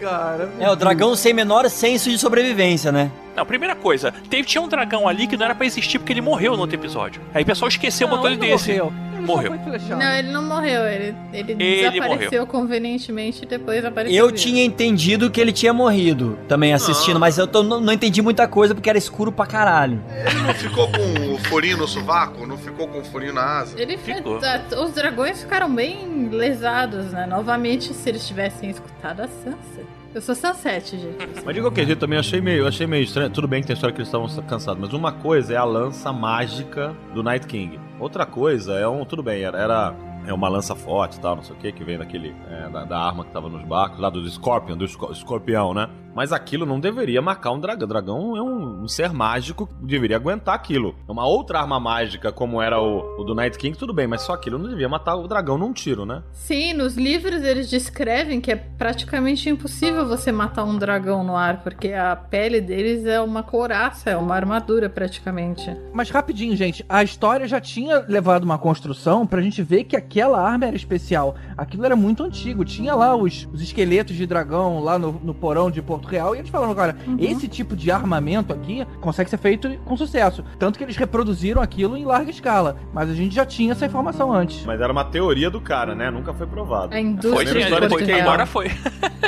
cara. 0.00 0.48
É, 0.58 0.70
o 0.70 0.76
dragão 0.76 1.14
sem 1.14 1.34
menor 1.34 1.68
senso 1.68 2.08
de 2.10 2.18
sobrevivência, 2.18 2.90
né? 2.90 3.10
Não, 3.36 3.44
primeira 3.46 3.74
coisa, 3.76 4.12
teve, 4.30 4.44
tinha 4.44 4.62
um 4.62 4.68
dragão 4.68 5.06
ali 5.06 5.26
que 5.26 5.36
não 5.36 5.44
era 5.44 5.54
pra 5.54 5.66
existir 5.66 5.98
porque 5.98 6.12
ele 6.12 6.20
morreu 6.22 6.54
no 6.54 6.60
outro 6.60 6.76
episódio. 6.76 7.20
Aí 7.34 7.42
o 7.42 7.46
pessoal 7.46 7.68
esqueceu, 7.68 8.08
Não, 8.08 8.16
botou 8.16 8.30
ele 8.30 8.38
desse. 8.38 8.70
morreu. 8.70 8.92
Ele 9.16 9.26
Morreu. 9.26 9.52
Não, 9.98 10.12
ele 10.12 10.30
não 10.30 10.44
morreu, 10.44 10.82
ele, 10.86 11.12
ele, 11.32 11.52
Ele 11.58 11.90
desapareceu 11.90 12.46
convenientemente 12.46 13.42
e 13.42 13.46
depois 13.46 13.84
apareceu. 13.84 14.16
Eu 14.16 14.26
vivo. 14.26 14.38
tinha 14.38 14.62
entendido 14.64 15.28
que 15.32 15.40
ele 15.40 15.50
tinha 15.52 15.72
morrido 15.72 16.38
também 16.46 16.72
assistindo, 16.72 17.18
mas 17.18 17.36
eu 17.36 17.44
tô- 17.48 17.60
não, 17.64 17.80
não 17.80 17.92
entendi 17.92 18.22
muita 18.22 18.46
coisa 18.46 18.72
porque 18.72 18.88
era 18.88 18.96
escuro 18.96 19.32
pra 19.32 19.44
caralho. 19.44 20.00
Ele 20.14 20.40
não 20.42 20.54
ficou 20.54 20.88
com 20.92 21.34
o 21.34 21.38
furinho 21.38 21.76
no 21.78 21.88
sovaco? 21.88 22.46
Não 22.46 22.56
ficou 22.56 22.86
com 22.86 23.00
o 23.00 23.04
furinho 23.04 23.32
na 23.32 23.42
asa? 23.60 23.80
Ele 23.80 23.96
Ficou. 23.96 24.38
Os 24.84 24.92
dragões 24.92 25.40
ficaram 25.42 25.74
bem 25.74 26.28
lesados, 26.30 27.06
né? 27.06 27.26
Novamente, 27.26 27.92
se 27.92 28.08
eles 28.08 28.24
tivessem 28.24 28.70
escutado 28.70 29.22
a 29.22 29.26
Sansa. 29.26 29.82
Eu 30.16 30.22
sou 30.22 30.34
Sunset, 30.34 30.96
gente. 30.96 31.44
Mas 31.44 31.54
de 31.54 31.60
qualquer 31.60 31.84
jeito, 31.84 31.98
também 31.98 32.18
achei 32.18 32.40
meio, 32.40 32.66
achei 32.66 32.86
meio 32.86 33.04
estranho. 33.04 33.28
Tudo 33.28 33.46
bem 33.46 33.60
que 33.60 33.66
tem 33.66 33.74
história 33.74 33.94
que 33.94 34.00
eles 34.00 34.08
estavam 34.08 34.26
cansados, 34.46 34.80
mas 34.80 34.94
uma 34.94 35.12
coisa 35.12 35.52
é 35.52 35.58
a 35.58 35.64
lança 35.64 36.10
mágica 36.10 36.96
do 37.12 37.22
Night 37.22 37.46
King. 37.46 37.78
Outra 38.00 38.24
coisa 38.24 38.72
é 38.78 38.88
um. 38.88 39.04
Tudo 39.04 39.22
bem, 39.22 39.42
era. 39.42 39.58
era 39.58 39.94
é 40.26 40.32
uma 40.32 40.48
lança 40.48 40.74
forte 40.74 41.18
e 41.18 41.20
tal, 41.20 41.36
não 41.36 41.42
sei 41.42 41.54
o 41.54 41.58
que, 41.58 41.70
que 41.70 41.84
vem 41.84 41.98
daquele. 41.98 42.34
é, 42.50 42.66
da, 42.70 42.84
da 42.84 42.98
arma 42.98 43.26
que 43.26 43.30
tava 43.30 43.50
nos 43.50 43.62
barcos, 43.62 43.98
lá 44.00 44.08
do 44.08 44.26
Scorpion, 44.26 44.74
do 44.74 44.86
esco- 44.86 45.12
escorpião, 45.12 45.74
né? 45.74 45.86
Mas 46.16 46.32
aquilo 46.32 46.64
não 46.64 46.80
deveria 46.80 47.20
marcar 47.20 47.50
um 47.50 47.60
dragão. 47.60 47.84
O 47.84 47.86
dragão 47.86 48.36
é 48.38 48.40
um, 48.40 48.84
um 48.84 48.88
ser 48.88 49.12
mágico 49.12 49.66
que 49.66 49.84
deveria 49.84 50.16
aguentar 50.16 50.54
aquilo. 50.54 50.94
Uma 51.06 51.26
outra 51.26 51.60
arma 51.60 51.78
mágica, 51.78 52.32
como 52.32 52.62
era 52.62 52.80
o, 52.80 53.20
o 53.20 53.22
do 53.22 53.34
Night 53.34 53.58
King, 53.58 53.76
tudo 53.76 53.92
bem, 53.92 54.06
mas 54.06 54.22
só 54.22 54.32
aquilo 54.32 54.56
não 54.56 54.66
devia 54.66 54.88
matar 54.88 55.14
o 55.14 55.28
dragão 55.28 55.58
num 55.58 55.74
tiro, 55.74 56.06
né? 56.06 56.22
Sim, 56.32 56.72
nos 56.72 56.96
livros 56.96 57.42
eles 57.42 57.68
descrevem 57.68 58.40
que 58.40 58.50
é 58.50 58.56
praticamente 58.56 59.50
impossível 59.50 60.06
você 60.06 60.32
matar 60.32 60.64
um 60.64 60.78
dragão 60.78 61.22
no 61.22 61.36
ar, 61.36 61.62
porque 61.62 61.92
a 61.92 62.16
pele 62.16 62.62
deles 62.62 63.04
é 63.04 63.20
uma 63.20 63.42
couraça, 63.42 64.08
é 64.08 64.16
uma 64.16 64.34
armadura 64.34 64.88
praticamente. 64.88 65.70
Mas 65.92 66.08
rapidinho, 66.08 66.56
gente, 66.56 66.82
a 66.88 67.02
história 67.02 67.46
já 67.46 67.60
tinha 67.60 67.98
levado 68.08 68.44
uma 68.44 68.56
construção 68.56 69.26
pra 69.26 69.42
gente 69.42 69.62
ver 69.62 69.84
que 69.84 69.94
aquela 69.94 70.40
arma 70.40 70.64
era 70.64 70.76
especial. 70.76 71.36
Aquilo 71.58 71.84
era 71.84 71.94
muito 71.94 72.22
antigo. 72.22 72.64
Tinha 72.64 72.94
lá 72.94 73.14
os, 73.14 73.46
os 73.52 73.60
esqueletos 73.60 74.16
de 74.16 74.24
dragão 74.24 74.80
lá 74.80 74.98
no, 74.98 75.12
no 75.12 75.34
porão 75.34 75.70
de 75.70 75.82
Porto 75.82 76.05
Real 76.06 76.34
e 76.34 76.38
eles 76.38 76.50
falaram, 76.50 76.74
cara, 76.74 76.96
esse 77.18 77.48
tipo 77.48 77.76
de 77.76 77.90
armamento 77.90 78.52
aqui 78.52 78.86
consegue 79.00 79.28
ser 79.30 79.38
feito 79.38 79.68
com 79.84 79.96
sucesso. 79.96 80.44
Tanto 80.58 80.78
que 80.78 80.84
eles 80.84 80.96
reproduziram 80.96 81.60
aquilo 81.60 81.96
em 81.96 82.04
larga 82.04 82.30
escala. 82.30 82.76
Mas 82.92 83.10
a 83.10 83.14
gente 83.14 83.34
já 83.34 83.44
tinha 83.44 83.72
essa 83.72 83.86
informação 83.86 84.32
antes. 84.32 84.64
Mas 84.64 84.80
era 84.80 84.92
uma 84.92 85.04
teoria 85.04 85.50
do 85.50 85.60
cara, 85.60 85.94
né? 85.94 86.10
Nunca 86.10 86.32
foi 86.32 86.46
provado. 86.46 86.86
A 86.86 86.90
Foi, 86.90 87.00
indústria 87.00 87.52
de 87.52 87.58
história 87.60 87.88
de 87.88 87.94
Porto 87.94 88.04
que 88.06 88.12
agora 88.12 88.46
foi. 88.46 88.70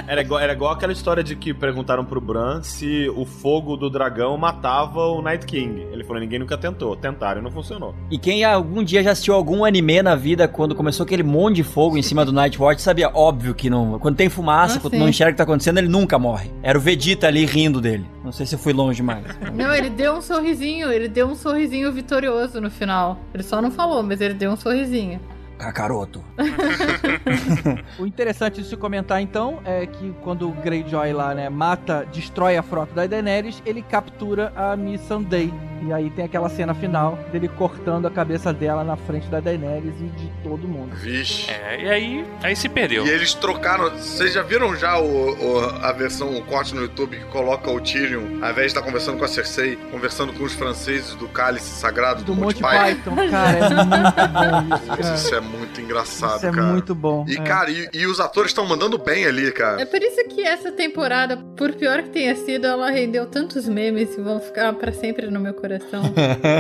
Era 0.07 0.21
igual, 0.23 0.41
era 0.41 0.53
igual 0.53 0.73
aquela 0.73 0.93
história 0.93 1.23
de 1.25 1.35
que 1.37 1.53
perguntaram 1.53 2.05
pro 2.05 2.21
Bran 2.21 2.63
se 2.63 3.11
o 3.15 3.25
fogo 3.27 3.77
do 3.77 3.91
dragão 3.91 4.37
matava 4.39 5.01
o 5.07 5.21
Night 5.21 5.45
King. 5.45 5.87
Ele 5.93 6.05
falou: 6.05 6.21
ninguém 6.21 6.39
nunca 6.39 6.57
tentou. 6.57 6.95
Tentaram 6.97 7.41
e 7.41 7.45
não 7.45 7.51
funcionou. 7.51 7.95
E 8.11 8.19
quem 8.19 8.45
algum 8.45 8.83
dia 8.83 9.03
já 9.03 9.11
assistiu 9.11 9.35
algum 9.35 9.65
anime 9.65 10.03
na 10.03 10.15
vida, 10.15 10.47
quando 10.49 10.75
começou 10.75 11.05
aquele 11.05 11.23
monte 11.23 11.57
de 11.57 11.63
fogo 11.65 11.97
em 11.99 12.03
cima 12.03 12.25
do 12.25 12.33
Nightwatch, 12.33 12.81
sabia, 12.81 13.11
óbvio 13.13 13.55
que 13.55 13.69
não. 13.69 13.99
Quando 13.99 14.17
tem 14.17 14.29
fumaça, 14.29 14.79
Ah, 14.79 14.81
quando 14.81 14.95
sim. 14.95 14.99
não 15.01 15.09
enxerga 15.09 15.31
o 15.31 15.35
que 15.35 15.39
tá 15.39 15.43
acontecendo, 15.45 15.79
ele 15.79 15.89
nunca 15.89 16.19
morre. 16.19 16.51
Era 16.69 16.77
o 16.77 16.81
Vegeta 16.83 17.27
ali 17.27 17.47
rindo 17.47 17.81
dele. 17.81 18.05
Não 18.23 18.31
sei 18.31 18.45
se 18.45 18.55
eu 18.55 18.59
fui 18.59 18.75
longe 18.75 18.97
demais. 18.97 19.25
Não, 19.57 19.75
ele 19.75 19.89
deu 19.89 20.13
um 20.13 20.21
sorrisinho, 20.21 20.93
ele 20.93 21.09
deu 21.09 21.27
um 21.27 21.35
sorrisinho 21.35 21.91
vitorioso 21.91 22.61
no 22.61 22.71
final. 22.71 23.19
Ele 23.33 23.43
só 23.43 23.63
não 23.63 23.71
falou, 23.71 24.03
mas 24.03 24.21
ele 24.21 24.35
deu 24.35 24.51
um 24.51 24.57
sorrisinho. 24.57 25.19
Kakaroto. 25.59 26.23
O 27.99 28.07
interessante 28.07 28.63
de 28.63 28.69
se 28.69 28.77
comentar 28.77 29.21
então 29.21 29.61
é 29.65 29.87
que 29.87 30.15
quando 30.23 30.49
o 30.49 30.53
Greyjoy 30.53 31.13
lá, 31.13 31.35
né, 31.35 31.49
mata, 31.49 32.07
destrói 32.13 32.57
a 32.57 32.63
frota 32.63 32.95
da 32.95 33.07
Daenerys, 33.07 33.63
ele 33.67 33.83
captura 33.83 34.53
a 34.55 34.77
Miss 34.77 35.01
Sunday. 35.03 35.53
E 35.83 35.93
aí 35.93 36.11
tem 36.11 36.25
aquela 36.25 36.49
cena 36.49 36.75
final 36.75 37.17
dele 37.31 37.47
cortando 37.49 38.07
a 38.07 38.11
cabeça 38.11 38.53
dela 38.53 38.83
na 38.83 38.97
frente 38.97 39.29
da 39.29 39.39
Daenerys 39.39 39.95
e 40.01 40.05
de 40.07 40.29
todo 40.43 40.67
mundo. 40.67 40.93
Vixe. 40.97 41.49
É, 41.51 41.83
e 41.85 41.89
aí, 41.89 42.25
aí 42.43 42.57
se 42.57 42.69
perdeu. 42.69 43.07
E 43.07 43.11
eles 43.11 43.33
trocaram. 43.35 43.89
Vocês 43.91 44.33
já 44.35 44.43
viram 44.43 44.75
já 44.77 44.99
o, 44.99 45.05
o- 45.35 45.61
a 45.83 45.93
versão, 45.93 46.37
o 46.37 46.43
corte 46.43 46.75
no 46.75 46.83
YouTube 46.83 47.17
que 47.17 47.25
coloca 47.27 47.71
o 47.71 47.81
Tyrion, 47.81 48.23
ao 48.43 48.51
invés 48.51 48.57
de 48.57 48.67
estar 48.79 48.83
conversando 48.83 49.19
com 49.19 49.25
a 49.25 49.29
Cersei, 49.29 49.77
conversando 49.91 50.33
com 50.33 50.43
os 50.43 50.53
franceses 50.53 51.15
do 51.15 51.29
cálice 51.29 51.69
sagrado 51.81 52.25
do, 52.25 52.35
Do 52.35 52.41
Monty 52.41 52.61
Python? 52.61 53.15
Python, 53.15 53.31
cara, 53.31 53.59
é 53.59 53.69
muito 53.69 54.69
bom 54.69 54.75
isso, 54.77 54.87
cara. 55.03 55.15
Isso 55.15 55.35
é 55.35 55.41
muito 55.49 55.81
engraçado, 55.81 56.37
Isso 56.37 56.47
é 56.47 56.51
cara. 56.51 56.67
muito 56.67 56.95
bom. 56.95 57.25
E, 57.29 57.37
é. 57.37 57.41
cara, 57.43 57.71
e, 57.71 57.89
e 57.93 58.07
os 58.07 58.21
atores 58.21 58.51
estão 58.51 58.67
mandando 58.67 58.99
bem 58.99 59.27
ali, 59.27 59.51
cara. 59.53 59.81
É 59.81 59.85
por 59.85 60.01
isso 60.03 60.23
que 60.29 60.43
essa 60.43 60.71
temporada, 60.71 61.37
por 61.57 61.73
pior 61.75 62.03
que 62.03 62.11
tenha 62.11 62.35
sido, 62.37 62.67
ela 62.67 62.91
rendeu 62.91 63.27
tantos 63.27 63.69
memes 63.69 64.17
e 64.17 64.21
vão 64.21 64.39
ficar 64.41 64.73
pra 64.75 64.93
sempre 64.93 65.31
no 65.31 65.41
meu 65.41 65.55
coração. 65.55 66.03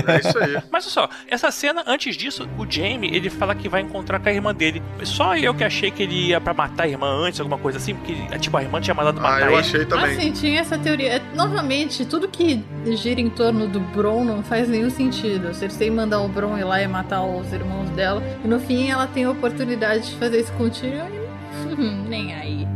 É 0.09 0.20
isso 0.27 0.39
aí. 0.39 0.56
Mas 0.70 0.85
olha 0.85 0.93
só, 0.93 1.09
essa 1.28 1.51
cena, 1.51 1.82
antes 1.86 2.16
disso, 2.16 2.48
o 2.59 2.65
Jamie, 2.70 3.15
ele 3.15 3.28
fala 3.31 3.55
que 3.55 3.69
vai 3.69 3.81
encontrar 3.82 4.19
com 4.20 4.28
a 4.28 4.32
irmã 4.32 4.55
dele. 4.55 4.82
Só 5.05 5.36
eu 5.36 5.55
que 5.55 5.65
achei 5.65 5.90
que 5.90 6.02
ele 6.02 6.28
ia 6.28 6.40
pra 6.40 6.55
matar 6.55 6.85
a 6.85 6.89
irmã 6.89 7.06
antes, 7.06 7.39
alguma 7.40 7.59
coisa 7.59 7.78
assim, 7.78 7.94
porque, 7.94 8.15
tipo, 8.39 8.56
a 8.56 8.62
irmã 8.62 8.81
tinha 8.81 8.94
mandado 8.94 9.20
matar 9.20 9.36
Ah, 9.43 9.47
eu 9.47 9.51
ele. 9.52 9.60
achei 9.60 9.85
também. 9.85 10.16
Assim, 10.16 10.32
tinha 10.32 10.60
essa 10.60 10.78
teoria. 10.78 11.15
É, 11.16 11.23
Novamente, 11.35 12.05
tudo 12.05 12.28
que 12.28 12.62
gira 12.97 13.20
em 13.20 13.31
torno 13.31 13.66
do 13.69 13.81
Bron 13.81 14.24
não 14.24 14.43
faz 14.43 14.69
nenhum 14.69 14.90
sentido. 14.90 15.52
Cersei 15.55 15.90
mandar 15.90 16.20
o 16.20 16.28
Bron 16.28 16.56
ir 16.59 16.65
lá 16.65 16.81
e 16.82 16.89
matar 16.89 17.23
os 17.23 17.52
irmãos 17.52 17.89
dela. 17.90 18.23
E 18.44 18.48
no 18.48 18.59
fim 18.60 18.77
ela 18.86 19.06
tem 19.06 19.24
a 19.24 19.30
oportunidade 19.30 20.10
de 20.10 20.16
fazer 20.16 20.40
isso 20.40 20.52
com 20.52 20.64
o 20.64 20.70
Tyrion 20.70 21.06
e... 21.09 22.09
Nem 22.09 22.34
aí. 22.34 22.68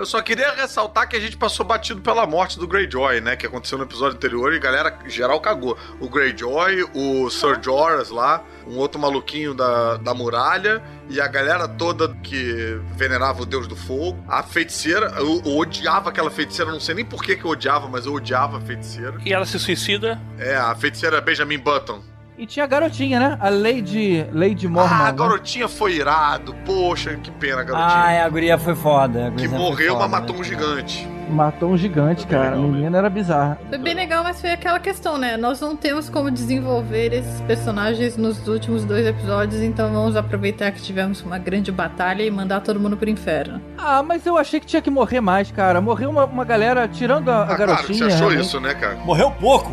Eu 0.00 0.06
só 0.06 0.22
queria 0.22 0.54
ressaltar 0.54 1.06
que 1.06 1.14
a 1.14 1.20
gente 1.20 1.36
passou 1.36 1.66
batido 1.66 2.00
pela 2.00 2.26
morte 2.26 2.58
do 2.58 2.66
Greyjoy, 2.66 3.20
né? 3.20 3.36
Que 3.36 3.44
aconteceu 3.44 3.76
no 3.76 3.84
episódio 3.84 4.16
anterior 4.16 4.54
e 4.54 4.58
galera 4.58 4.98
geral 5.06 5.38
cagou. 5.42 5.76
O 6.00 6.08
Greyjoy, 6.08 6.88
o 6.94 7.28
Sir 7.28 7.62
Jorah 7.62 8.02
lá, 8.08 8.42
um 8.66 8.78
outro 8.78 8.98
maluquinho 8.98 9.52
da, 9.52 9.98
da 9.98 10.14
muralha 10.14 10.82
e 11.10 11.20
a 11.20 11.28
galera 11.28 11.68
toda 11.68 12.08
que 12.22 12.80
venerava 12.96 13.42
o 13.42 13.44
deus 13.44 13.68
do 13.68 13.76
fogo. 13.76 14.24
A 14.26 14.42
feiticeira, 14.42 15.12
eu, 15.18 15.42
eu 15.44 15.58
odiava 15.58 16.08
aquela 16.08 16.30
feiticeira, 16.30 16.72
não 16.72 16.80
sei 16.80 16.94
nem 16.94 17.04
por 17.04 17.22
que, 17.22 17.36
que 17.36 17.44
eu 17.44 17.50
odiava, 17.50 17.86
mas 17.86 18.06
eu 18.06 18.14
odiava 18.14 18.56
a 18.56 18.60
feiticeira. 18.62 19.18
E 19.22 19.34
ela 19.34 19.44
se 19.44 19.58
suicida. 19.58 20.18
É, 20.38 20.56
a 20.56 20.74
feiticeira 20.74 21.20
Benjamin 21.20 21.58
Button. 21.58 22.02
E 22.40 22.46
tinha 22.46 22.64
a 22.64 22.66
garotinha, 22.66 23.20
né? 23.20 23.36
A 23.38 23.50
Lady, 23.50 24.26
Lady 24.32 24.66
Mormon. 24.66 24.88
Ah, 24.90 25.08
a 25.08 25.12
né? 25.12 25.18
garotinha 25.18 25.68
foi 25.68 25.96
irado. 25.96 26.54
Poxa, 26.64 27.14
que 27.22 27.30
pena, 27.32 27.60
a 27.60 27.64
garotinha. 27.64 28.22
Ah, 28.22 28.24
a 28.24 28.28
guria 28.30 28.56
foi 28.56 28.74
foda. 28.74 29.28
a 29.28 29.30
que 29.32 29.46
foi 29.46 29.58
morreu, 29.58 29.92
foda, 29.92 30.08
mas 30.08 30.20
matou 30.22 30.34
né? 30.36 30.40
um 30.40 30.44
gigante. 30.44 31.06
Matou 31.28 31.70
um 31.70 31.76
gigante, 31.76 32.26
cara. 32.26 32.56
A 32.56 32.58
menina 32.58 32.96
era 32.96 33.10
bizarra. 33.10 33.58
Foi 33.68 33.76
bem 33.76 33.92
legal, 33.94 34.24
mas 34.24 34.40
foi 34.40 34.50
aquela 34.52 34.80
questão, 34.80 35.18
né? 35.18 35.36
Nós 35.36 35.60
não 35.60 35.76
temos 35.76 36.08
como 36.08 36.30
desenvolver 36.30 37.12
esses 37.12 37.42
personagens 37.42 38.16
nos 38.16 38.48
últimos 38.48 38.86
dois 38.86 39.06
episódios, 39.06 39.60
então 39.60 39.92
vamos 39.92 40.16
aproveitar 40.16 40.72
que 40.72 40.80
tivemos 40.80 41.20
uma 41.20 41.36
grande 41.38 41.70
batalha 41.70 42.22
e 42.22 42.30
mandar 42.30 42.62
todo 42.62 42.80
mundo 42.80 42.96
pro 42.96 43.08
inferno. 43.10 43.60
Ah, 43.76 44.02
mas 44.02 44.24
eu 44.24 44.38
achei 44.38 44.58
que 44.58 44.66
tinha 44.66 44.80
que 44.82 44.90
morrer 44.90 45.20
mais, 45.20 45.52
cara. 45.52 45.78
Morreu 45.80 46.08
uma, 46.08 46.24
uma 46.24 46.44
galera, 46.44 46.88
tirando 46.88 47.28
a, 47.28 47.40
a 47.40 47.42
Ah, 47.42 47.46
claro, 47.46 47.60
que 47.60 47.66
garotinha. 47.66 47.98
você 47.98 48.04
achou 48.06 48.18
realmente. 48.28 48.40
isso, 48.46 48.58
né, 48.60 48.74
cara? 48.74 48.96
Morreu 49.04 49.30
pouco. 49.30 49.70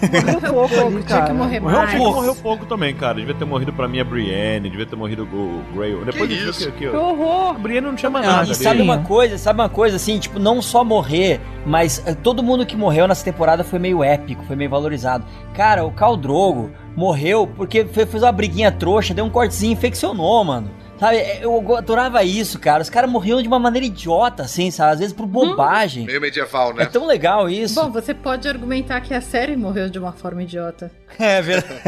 Morreu 0.32 0.52
pouco 0.68 0.74
ali, 0.86 1.02
Tinha 1.04 1.22
que 1.22 1.32
morrer 1.32 1.60
Morreu 1.60 1.78
mais. 1.78 1.94
pouco, 1.98 2.14
morreu 2.16 2.34
pouco 2.36 2.66
também, 2.66 2.94
cara. 2.94 3.14
Devia 3.14 3.34
ter 3.34 3.44
morrido 3.44 3.72
pra 3.72 3.88
mim 3.88 4.00
a 4.00 4.04
Brienne, 4.04 4.68
devia 4.68 4.86
ter 4.86 4.96
morrido 4.96 5.22
o 5.24 5.62
Grey. 5.74 5.94
Depois 6.04 6.28
Que 6.28 6.34
isso? 6.36 6.66
que, 6.66 6.72
que, 6.72 6.90
Que 6.90 6.96
horror! 6.96 7.50
a 7.50 7.58
Brienne 7.58 7.86
não 7.86 7.94
tinha 7.94 8.10
mais 8.10 8.26
nada. 8.26 8.42
e 8.44 8.46
ali. 8.46 8.54
sabe 8.54 8.82
uma 8.82 8.98
coisa, 8.98 9.38
sabe 9.38 9.60
uma 9.60 9.68
coisa 9.68 9.96
assim, 9.96 10.18
tipo, 10.18 10.38
não 10.38 10.60
só 10.60 10.84
morrer, 10.84 11.40
mas 11.64 12.02
eh, 12.06 12.14
todo 12.14 12.42
mundo 12.42 12.66
que 12.66 12.76
morreu 12.76 13.08
nessa 13.08 13.24
temporada 13.24 13.64
foi 13.64 13.78
meio 13.78 14.02
épico, 14.04 14.44
foi 14.44 14.56
meio 14.56 14.70
valorizado. 14.70 15.24
Cara, 15.54 15.84
o 15.84 15.90
Khal 15.90 16.16
Drogo 16.16 16.70
morreu 16.96 17.46
porque 17.56 17.84
fe- 17.84 18.06
fez 18.06 18.22
uma 18.22 18.32
briguinha 18.32 18.70
trouxa, 18.72 19.12
deu 19.14 19.24
um 19.24 19.30
cortezinho 19.30 19.70
e 19.70 19.72
infeccionou, 19.74 20.44
mano. 20.44 20.70
Sabe, 20.98 21.16
eh, 21.18 21.40
eu 21.42 21.76
adorava 21.76 22.22
isso, 22.24 22.58
cara. 22.58 22.82
Os 22.82 22.88
caras 22.90 23.10
morriam 23.10 23.42
de 23.42 23.48
uma 23.48 23.58
maneira 23.58 23.86
idiota, 23.86 24.44
assim, 24.44 24.70
sabe? 24.70 24.92
Às 24.92 24.98
vezes 25.00 25.14
por 25.14 25.26
bobagem. 25.26 26.06
Meio 26.06 26.20
medieval, 26.20 26.70
É 26.72 26.74
né? 26.74 26.86
tão 26.86 27.06
legal 27.06 27.48
isso. 27.50 27.74
Bom, 27.82 27.90
você 27.90 28.14
pode 28.14 28.48
argumentar 28.48 29.00
que 29.02 29.12
a 29.12 29.20
série 29.20 29.56
morreu 29.56 29.90
de 29.90 29.98
uma 29.98 30.12
forma 30.12 30.42
idiota. 30.42 30.90
É 31.18 31.40
verdade. 31.40 31.80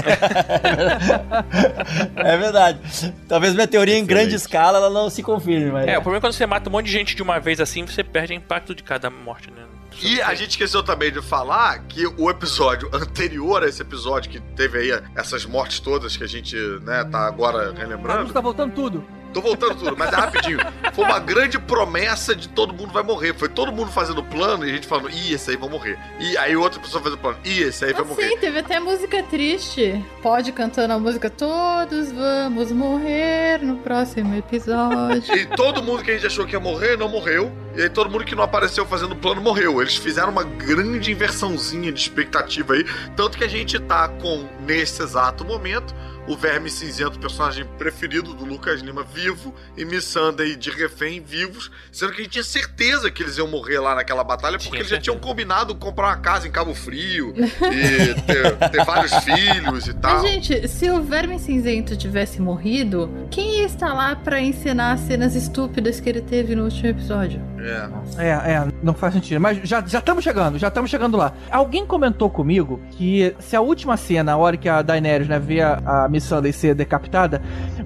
é 2.17 2.37
verdade. 2.37 3.15
Talvez 3.29 3.55
minha 3.55 3.67
teoria 3.67 3.99
em 3.99 4.05
grande 4.07 4.35
escala 4.35 4.79
ela 4.79 4.91
não 4.91 5.11
se 5.11 5.23
confirme, 5.23 5.71
mas. 5.71 5.87
É, 5.87 5.99
o 5.99 6.03
problema 6.03 6.19
é 6.19 6.21
quando 6.21 6.33
você 6.33 6.47
mata 6.47 6.69
um 6.69 6.73
monte 6.73 6.87
de 6.87 6.93
gente 6.93 7.15
de 7.15 7.23
uma 7.23 7.39
vez 7.39 7.61
assim, 7.61 7.85
você 7.87 8.03
perde 8.03 8.33
o 8.33 8.37
impacto 8.37 8.75
de 8.75 8.83
cada 8.83 9.11
morte, 9.11 9.51
né? 9.51 9.63
E 10.01 10.21
a 10.23 10.35
gente 10.35 10.51
esqueceu 10.51 10.83
também 10.83 11.11
de 11.11 11.21
falar 11.21 11.79
que 11.85 12.07
o 12.07 12.31
episódio 12.31 12.89
anterior 12.93 13.63
a 13.63 13.67
esse 13.67 13.83
episódio, 13.83 14.31
que 14.31 14.41
teve 14.55 14.79
aí 14.79 15.03
essas 15.17 15.45
mortes 15.45 15.81
todas 15.81 16.17
que 16.17 16.23
a 16.23 16.27
gente, 16.27 16.57
né, 16.83 17.05
tá 17.05 17.27
agora 17.27 17.59
A 17.59 17.67
luz 17.71 17.79
relembrando. 17.79 18.33
tá 18.33 18.41
voltando 18.41 18.75
tudo. 18.75 19.05
Tô 19.39 19.43
voltando 19.43 19.77
tudo, 19.77 19.97
mas 19.97 20.13
é 20.13 20.17
rapidinho. 20.17 20.59
Foi 20.93 21.05
uma 21.05 21.21
grande 21.21 21.61
promessa 21.61 22.35
de 22.35 22.49
todo 22.49 22.75
mundo 22.75 22.93
vai 22.93 23.05
morrer. 23.05 23.33
Foi 23.35 23.49
todo 23.49 23.71
mundo 23.71 23.93
fazendo 23.93 24.21
plano 24.21 24.67
e 24.67 24.71
a 24.71 24.75
gente 24.75 24.87
falando, 24.87 25.11
ih, 25.11 25.33
esse 25.33 25.51
aí 25.51 25.57
vai 25.57 25.69
morrer. 25.69 25.97
E 26.19 26.37
aí 26.37 26.57
outra 26.57 26.81
pessoa 26.81 27.01
fazendo 27.01 27.21
plano, 27.21 27.39
ih, 27.45 27.63
esse 27.63 27.85
aí 27.85 27.93
vai 27.93 28.03
morrer. 28.03 28.31
Sim, 28.31 28.39
teve 28.39 28.59
até 28.59 28.81
música 28.81 29.23
triste. 29.23 30.05
Pode 30.21 30.51
cantando 30.51 30.93
a 30.93 30.99
música 30.99 31.31
Todos 31.31 32.11
vamos 32.11 32.73
morrer 32.73 33.63
no 33.63 33.77
próximo 33.77 34.35
episódio. 34.35 35.33
E 35.37 35.47
todo 35.47 35.85
mundo 35.85 36.03
que 36.03 36.11
a 36.11 36.15
gente 36.15 36.27
achou 36.27 36.45
que 36.45 36.55
ia 36.55 36.61
morrer, 36.61 36.97
não 36.97 37.09
morreu. 37.09 37.53
E 37.77 37.83
aí 37.83 37.89
todo 37.89 38.11
mundo 38.11 38.25
que 38.25 38.35
não 38.35 38.43
apareceu 38.43 38.85
fazendo 38.85 39.15
plano 39.15 39.41
morreu. 39.41 39.81
Eles 39.81 39.95
fizeram 39.95 40.31
uma 40.31 40.43
grande 40.43 41.13
inversãozinha 41.13 41.93
de 41.93 42.01
expectativa 42.01 42.75
aí. 42.75 42.85
Tanto 43.15 43.39
que 43.39 43.45
a 43.45 43.49
gente 43.49 43.79
tá 43.79 44.09
com, 44.09 44.49
nesse 44.67 45.01
exato 45.01 45.45
momento, 45.45 45.95
o 46.29 46.37
Verme 46.37 46.71
Cinzento, 46.71 47.19
personagem 47.19 47.65
preferido 47.79 48.35
do 48.35 48.45
Lucas 48.45 48.81
Lima, 48.81 49.03
vivo, 49.03 49.55
e 49.77 49.85
Missandei 49.85 50.55
de 50.55 50.71
refém 50.71 51.21
vivos, 51.21 51.71
sendo 51.91 52.13
que 52.13 52.21
a 52.21 52.25
gente 52.25 52.33
tinha 52.33 52.45
certeza 52.45 53.11
que 53.11 53.23
eles 53.23 53.39
iam 53.39 53.49
morrer 53.49 53.81
lá 53.81 53.95
naquela 53.95 54.23
batalha, 54.23 54.59
porque 54.59 54.71
Tinha 54.71 54.81
eles 54.81 54.91
já 54.91 55.01
tinham 55.01 55.19
combinado 55.19 55.75
comprar 55.75 56.09
uma 56.09 56.17
casa 56.17 56.47
em 56.47 56.51
Cabo 56.51 56.75
Frio 56.75 57.35
e 57.37 58.21
ter, 58.23 58.71
ter 58.71 58.85
vários 58.85 59.13
filhos 59.25 59.87
e 59.87 59.95
tal. 59.95 60.23
Mas, 60.23 60.31
gente, 60.31 60.69
se 60.69 60.91
o 60.91 61.03
Verme 61.03 61.39
Cinzento 61.39 61.97
tivesse 61.97 62.41
morrido, 62.41 63.11
quem 63.31 63.61
ia 63.61 63.65
estar 63.67 63.95
lá 63.95 64.15
pra 64.15 64.41
encenar 64.41 64.95
as 64.95 65.01
cenas 65.01 65.35
estúpidas 65.35 65.99
que 65.99 66.09
ele 66.09 66.21
teve 66.21 66.55
no 66.55 66.65
último 66.65 66.89
episódio? 66.89 67.41
É. 67.59 67.89
É, 68.19 68.29
é, 68.29 68.69
não 68.83 68.95
faz 68.95 69.15
sentido. 69.15 69.41
Mas 69.41 69.59
já 69.69 69.85
já 69.87 69.99
estamos 69.99 70.23
chegando, 70.23 70.59
já 70.59 70.69
estamos 70.69 70.91
chegando 70.91 71.17
lá. 71.17 71.33
Alguém 71.51 71.87
comentou 71.87 72.31
comigo 72.31 72.81
que 72.93 73.35
se 73.39 73.57
a 73.57 73.61
última 73.61 73.97
cena, 73.97 74.33
a 74.33 74.37
hora 74.37 74.57
que 74.57 74.69
a 74.69 74.83
Daenerys 74.83 75.29
né, 75.29 75.39
vê 75.39 75.61
a, 75.61 76.05
a 76.05 76.09
Missandei 76.19 76.53
ser 76.53 76.75
decapitada, 76.75 77.41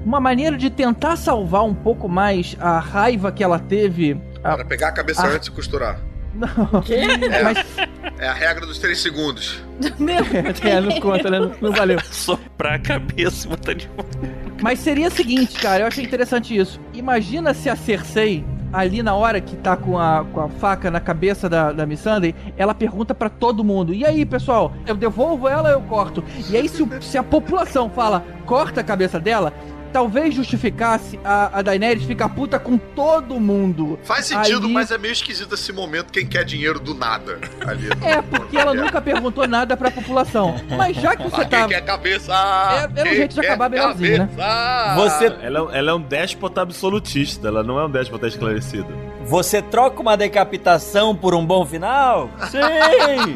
uma 0.05 0.19
maneira 0.21 0.57
de 0.57 0.71
tentar 0.71 1.17
salvar 1.17 1.65
um 1.65 1.75
pouco 1.75 2.09
mais 2.09 2.57
a 2.59 2.79
raiva 2.79 3.31
que 3.31 3.45
ela 3.45 3.59
teve. 3.59 4.19
a- 4.43 4.55
Para 4.57 4.65
pegar 4.65 4.89
a 4.89 4.93
cabeça 4.93 5.23
Ah. 5.23 5.31
antes 5.31 5.49
e 5.49 5.51
costurar. 5.53 6.01
Não, 6.35 6.49
É, 7.31 7.43
mas 7.43 7.59
é 8.19 8.27
a 8.27 8.33
regra 8.33 8.65
dos 8.67 8.79
três 8.79 9.01
segundos. 9.03 9.63
Meu 10.01 10.25
é, 10.65 10.81
não 10.81 10.99
conta, 10.99 11.31
né? 11.31 11.39
Não, 11.39 11.53
não 11.61 11.73
valeu. 11.73 12.01
Soprar 12.11 12.75
a 12.75 12.79
cabeça 12.79 13.47
e 13.47 13.51
botar 13.51 13.75
de 13.75 13.87
volta. 13.89 14.19
Mas 14.63 14.79
seria 14.79 15.09
o 15.09 15.11
seguinte, 15.11 15.61
cara, 15.61 15.83
eu 15.85 15.87
achei 15.89 16.03
interessante 16.05 16.57
isso. 16.57 16.81
Imagina 16.95 17.53
se 17.53 17.69
a 17.69 17.77
Cersei, 17.77 18.45
ali 18.73 19.03
na 19.03 19.15
hora 19.15 19.41
que 19.41 19.57
tá 19.57 19.77
com 19.77 19.99
a, 19.99 20.25
com 20.33 20.41
a 20.41 20.49
faca 20.49 20.91
na 20.91 21.01
cabeça 21.01 21.49
da, 21.49 21.73
da 21.73 21.85
Missandei, 21.85 22.35
ela 22.57 22.75
pergunta 22.75 23.15
pra 23.15 23.29
todo 23.29 23.63
mundo: 23.63 23.93
E 23.93 24.05
aí, 24.05 24.25
pessoal, 24.25 24.73
eu 24.87 24.95
devolvo 24.95 25.49
ela 25.49 25.69
ou 25.69 25.75
eu 25.75 25.81
corto? 25.83 26.25
E 26.49 26.57
aí, 26.57 26.69
se, 26.69 26.87
se 27.01 27.19
a 27.19 27.23
população 27.23 27.91
fala, 27.91 28.25
corta 28.47 28.81
a 28.81 28.85
cabeça 28.85 29.21
dela. 29.21 29.53
Talvez 29.93 30.35
justificasse 30.35 31.19
a, 31.25 31.59
a 31.59 31.63
Daenerys 31.63 32.05
ficar 32.05 32.29
puta 32.31 32.59
com 32.59 32.79
todo 32.79 33.39
mundo. 33.39 33.99
Faz 34.05 34.27
sentido, 34.27 34.65
Ali- 34.65 34.73
mas 34.73 34.91
é 34.91 34.99
meio 34.99 35.13
esquisito 35.13 35.55
esse 35.55 35.73
momento 35.73 36.13
quem 36.13 36.27
quer 36.27 36.45
dinheiro 36.45 36.81
do 36.81 36.95
nada 36.95 37.39
ali. 37.67 37.89
É, 38.03 38.21
porque 38.23 38.57
ela 38.57 38.73
nunca 38.75 39.01
perguntou 39.01 39.47
nada 39.47 39.77
pra 39.77 39.91
população. 39.91 40.57
Mas 40.77 40.97
já 40.97 41.15
que 41.17 41.23
você 41.25 41.43
Ah, 41.43 41.45
quem 41.45 41.61
tá. 41.61 41.69
quer 41.69 41.81
cabeça? 41.83 42.33
É- 42.33 42.77
era 42.83 42.91
um 42.91 43.03
Quem 43.05 43.15
jeito 43.17 43.35
de 43.35 43.41
acabar 43.41 43.69
melhorzinho, 43.71 44.19
né? 44.19 44.29
cabeça? 44.37 44.95
Você, 44.97 45.27
Ela, 45.43 45.77
ela 45.77 45.91
é 45.91 45.95
um 45.95 46.01
déspota 46.01 46.63
absolutista, 46.63 47.49
ela 47.49 47.63
não 47.63 47.79
é 47.79 47.85
um 47.87 47.91
déspota 47.91 48.27
esclarecido. 48.27 48.87
Você 49.27 49.63
troca 49.63 50.01
uma 50.01 50.17
decapitação 50.17 51.15
por 51.15 51.35
um 51.35 51.45
bom 51.45 51.65
final? 51.65 52.31
Sim! 52.51 53.35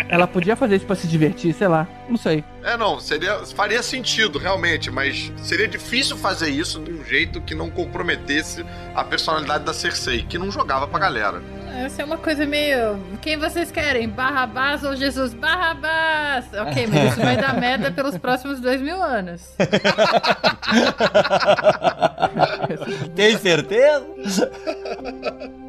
Ela 0.08 0.26
podia 0.26 0.54
fazer 0.56 0.76
isso 0.76 0.86
pra 0.86 0.96
se 0.96 1.06
divertir, 1.06 1.54
sei 1.54 1.68
lá. 1.68 1.88
Não 2.08 2.16
sei. 2.16 2.44
É, 2.62 2.76
não, 2.76 3.00
seria, 3.00 3.38
faria 3.54 3.82
sentido, 3.82 4.38
realmente, 4.38 4.90
mas 4.90 5.32
seria 5.38 5.66
difícil 5.66 6.16
fazer 6.16 6.50
isso 6.50 6.80
de 6.80 6.92
um 6.92 7.04
jeito 7.04 7.40
que 7.40 7.54
não 7.54 7.70
comprometesse 7.70 8.64
a 8.94 9.02
personalidade 9.02 9.64
da 9.64 9.74
Cersei, 9.74 10.22
que 10.22 10.38
não 10.38 10.50
jogava 10.50 10.86
pra 10.86 10.98
galera. 10.98 11.42
Essa 11.76 12.02
é 12.02 12.04
uma 12.04 12.18
coisa 12.18 12.46
meio. 12.46 12.98
Quem 13.20 13.36
vocês 13.36 13.70
querem? 13.70 14.08
Barrabás 14.08 14.84
ou 14.84 14.94
Jesus? 14.94 15.34
Barrabás! 15.34 16.46
Ok, 16.52 16.86
mas 16.86 17.12
isso 17.12 17.20
vai 17.20 17.36
dar 17.36 17.58
merda 17.60 17.90
pelos 17.90 18.16
próximos 18.16 18.60
dois 18.60 18.80
mil 18.80 19.02
anos. 19.02 19.54
Tem 23.14 23.36
certeza? 23.38 24.50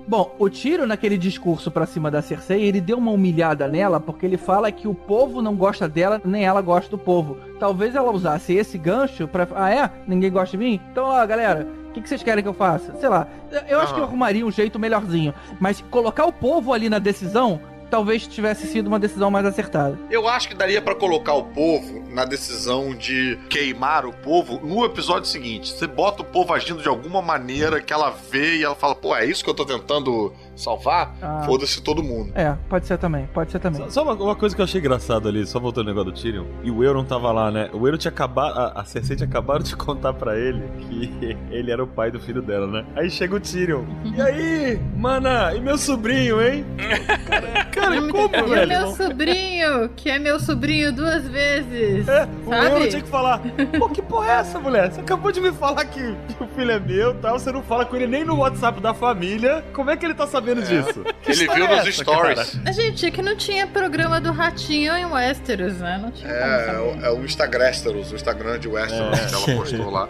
Bom, 0.07 0.35
o 0.37 0.47
tiro 0.49 0.85
naquele 0.85 1.17
discurso 1.17 1.71
pra 1.71 1.87
cima 1.87 2.11
da 2.11 2.21
Cersei, 2.21 2.63
ele 2.63 2.79
deu 2.79 2.97
uma 2.97 3.11
humilhada 3.11 3.67
nela 3.67 3.99
porque 3.99 4.25
ele 4.25 4.37
fala 4.37 4.71
que 4.71 4.87
o 4.87 4.93
povo 4.93 5.41
não 5.41 5.55
gosta 5.55 5.89
dela, 5.89 6.21
nem 6.23 6.45
ela 6.45 6.61
gosta 6.61 6.91
do 6.91 6.97
povo. 6.97 7.37
Talvez 7.59 7.95
ela 7.95 8.11
usasse 8.11 8.53
esse 8.53 8.77
gancho 8.77 9.27
pra. 9.27 9.47
Ah, 9.55 9.73
é? 9.73 9.91
Ninguém 10.07 10.31
gosta 10.31 10.57
de 10.57 10.63
mim? 10.63 10.79
Então, 10.91 11.05
ó, 11.05 11.25
galera, 11.25 11.67
o 11.89 11.91
que, 11.93 12.01
que 12.01 12.09
vocês 12.09 12.21
querem 12.21 12.43
que 12.43 12.49
eu 12.49 12.53
faça? 12.53 12.93
Sei 12.99 13.07
lá. 13.07 13.27
Eu 13.67 13.79
acho 13.79 13.93
que 13.93 13.99
eu 13.99 14.03
arrumaria 14.03 14.45
um 14.45 14.51
jeito 14.51 14.77
melhorzinho. 14.77 15.33
Mas 15.59 15.81
colocar 15.89 16.25
o 16.25 16.33
povo 16.33 16.73
ali 16.73 16.89
na 16.89 16.99
decisão, 16.99 17.61
talvez 17.89 18.27
tivesse 18.27 18.67
sido 18.67 18.87
uma 18.87 18.99
decisão 18.99 19.31
mais 19.31 19.45
acertada. 19.45 19.97
Eu 20.11 20.27
acho 20.27 20.49
que 20.49 20.55
daria 20.55 20.81
pra 20.81 20.95
colocar 20.95 21.33
o 21.33 21.43
povo 21.43 22.03
na 22.09 22.25
decisão 22.25 22.93
de 22.93 23.39
queimar 23.49 24.05
o 24.05 24.11
povo 24.11 24.59
no 24.65 24.83
episódio 24.83 25.29
seguinte. 25.29 25.71
Você 25.71 25.87
bota 25.87 26.21
o 26.21 26.25
povo 26.25 26.53
agindo 26.53 26.81
de 26.81 26.89
alguma 26.89 27.21
maneira 27.21 27.81
que 27.81 27.93
ela 27.93 28.09
vê 28.09 28.57
e 28.57 28.63
ela 28.63 28.75
fala, 28.75 28.95
pô, 28.95 29.15
é 29.15 29.25
isso 29.25 29.43
que 29.43 29.49
eu 29.49 29.53
tô 29.53 29.65
tentando 29.65 30.33
salvar? 30.55 31.15
Ah. 31.21 31.43
Foda-se 31.45 31.81
todo 31.81 32.03
mundo. 32.03 32.31
É, 32.35 32.55
pode 32.69 32.85
ser 32.87 32.97
também, 32.97 33.27
pode 33.33 33.51
ser 33.51 33.59
também. 33.59 33.89
Só 33.89 34.03
uma, 34.03 34.13
uma 34.13 34.35
coisa 34.35 34.55
que 34.55 34.61
eu 34.61 34.65
achei 34.65 34.79
engraçado 34.79 35.27
ali, 35.27 35.45
só 35.45 35.59
voltando 35.59 35.89
ao 35.89 35.95
negócio 35.95 36.11
do 36.11 36.19
Tyrion, 36.19 36.45
e 36.63 36.71
o 36.71 36.83
Euron 36.83 37.03
tava 37.03 37.31
lá, 37.31 37.51
né? 37.51 37.69
O 37.73 37.85
Euron 37.85 37.97
tinha 37.97 38.11
acabado, 38.11 38.57
a, 38.57 38.81
a 38.81 38.85
Cersei 38.85 39.15
tinha 39.15 39.27
acabado 39.27 39.63
de 39.63 39.75
contar 39.75 40.13
pra 40.13 40.37
ele 40.37 40.63
que 40.79 41.37
ele 41.51 41.71
era 41.71 41.83
o 41.83 41.87
pai 41.87 42.11
do 42.11 42.19
filho 42.19 42.41
dela, 42.41 42.67
né? 42.67 42.85
Aí 42.95 43.09
chega 43.09 43.35
o 43.35 43.39
Tyrion. 43.39 43.83
E 44.03 44.21
aí, 44.21 44.79
mana, 44.95 45.53
e 45.55 45.59
meu 45.61 45.77
sobrinho, 45.77 46.41
hein? 46.41 46.65
Cara, 47.25 47.65
cara 47.65 48.01
como, 48.07 48.35
E 48.35 48.41
velho? 48.43 48.67
meu 48.67 48.87
sobrinho, 48.95 49.89
que 49.95 50.09
é 50.09 50.17
meu 50.19 50.39
sobrinho 50.39 50.93
duas 50.93 51.27
vezes. 51.27 52.07
É, 52.07 52.27
o 52.45 52.49
sabe? 52.49 52.65
Euron 52.67 52.87
tinha 52.87 53.01
que 53.01 53.09
falar, 53.09 53.41
pô, 53.77 53.89
que 53.89 54.01
porra 54.01 54.27
é 54.31 54.35
essa, 54.35 54.59
mulher? 54.59 54.91
Você 54.91 55.01
acabou 55.01 55.31
de 55.31 55.41
me 55.41 55.51
falar 55.51 55.85
que, 55.85 56.15
que 56.37 56.43
o 56.43 56.47
filho 56.47 56.71
é 56.71 56.79
meu 56.79 57.11
e 57.11 57.15
tal, 57.15 57.37
você 57.37 57.51
não 57.51 57.61
fala 57.63 57.85
com 57.85 57.95
ele 57.95 58.07
nem 58.07 58.23
no 58.23 58.37
WhatsApp 58.37 58.79
da 58.79 58.93
família. 58.93 59.63
Como 59.73 59.89
é 59.89 59.97
que 59.97 60.05
ele 60.05 60.13
tá 60.13 60.25
sabendo 60.27 60.44
disso? 60.53 61.03
Que 61.23 61.31
Ele 61.31 61.47
viu 61.53 61.65
é 61.65 61.69
nos 61.69 61.79
essa, 61.79 61.91
stories. 62.03 62.51
cara? 62.51 62.63
A 62.69 62.71
gente, 62.71 63.05
é 63.05 63.11
que 63.11 63.21
não 63.21 63.35
tinha 63.35 63.65
programa 63.65 64.21
do 64.21 64.31
Ratinho 64.31 64.93
em 64.95 65.05
Westeros, 65.05 65.77
né? 65.79 65.97
Não 66.01 66.11
tinha 66.11 66.29
É, 66.31 66.99
é 67.03 67.09
o 67.09 67.23
Instagramsteros, 67.25 68.11
o 68.11 68.15
Instagram 68.15 68.59
de 68.59 68.67
Westeros 68.67 69.19
É. 69.19 69.25
que 69.25 69.33
ela 69.33 69.57
postou 69.59 69.89
lá. 69.89 70.07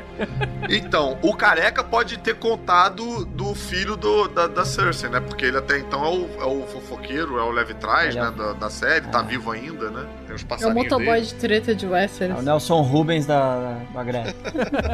Então, 0.70 1.18
o 1.22 1.36
careca 1.36 1.84
pode 1.84 2.18
ter 2.20 2.36
contado 2.36 3.26
do 3.26 3.54
filho 3.56 3.96
do, 3.96 4.28
da, 4.28 4.48
da 4.48 4.66
Cersei, 4.66 5.10
né? 5.10 5.20
Porque 5.20 5.46
ele 5.46 5.58
até 5.58 5.78
então 5.80 6.04
é 6.04 6.10
o, 6.10 6.30
é 6.42 6.46
o 6.46 6.66
fofoqueiro, 6.68 7.38
é 7.38 7.44
o 7.44 7.52
leve 7.52 7.74
trás, 7.76 8.16
é 8.16 8.20
né? 8.22 8.32
Da, 8.36 8.54
da 8.54 8.70
série, 8.70 9.06
tá 9.08 9.22
vivo 9.22 9.52
ainda, 9.52 9.90
né? 9.90 10.06
Os 10.36 10.42
É 10.42 10.46
o 10.46 10.48
passarinhos 10.48 10.76
motoboy 10.84 11.06
dele. 11.16 11.26
de 11.26 11.34
treta 11.36 11.76
de 11.76 11.86
É 11.86 11.90
Westeros. 11.90 12.40
o 12.40 12.42
Nelson 12.42 12.82
Rubens 12.82 13.26
da, 13.26 13.78
da 13.94 14.04
Grécia. 14.04 14.36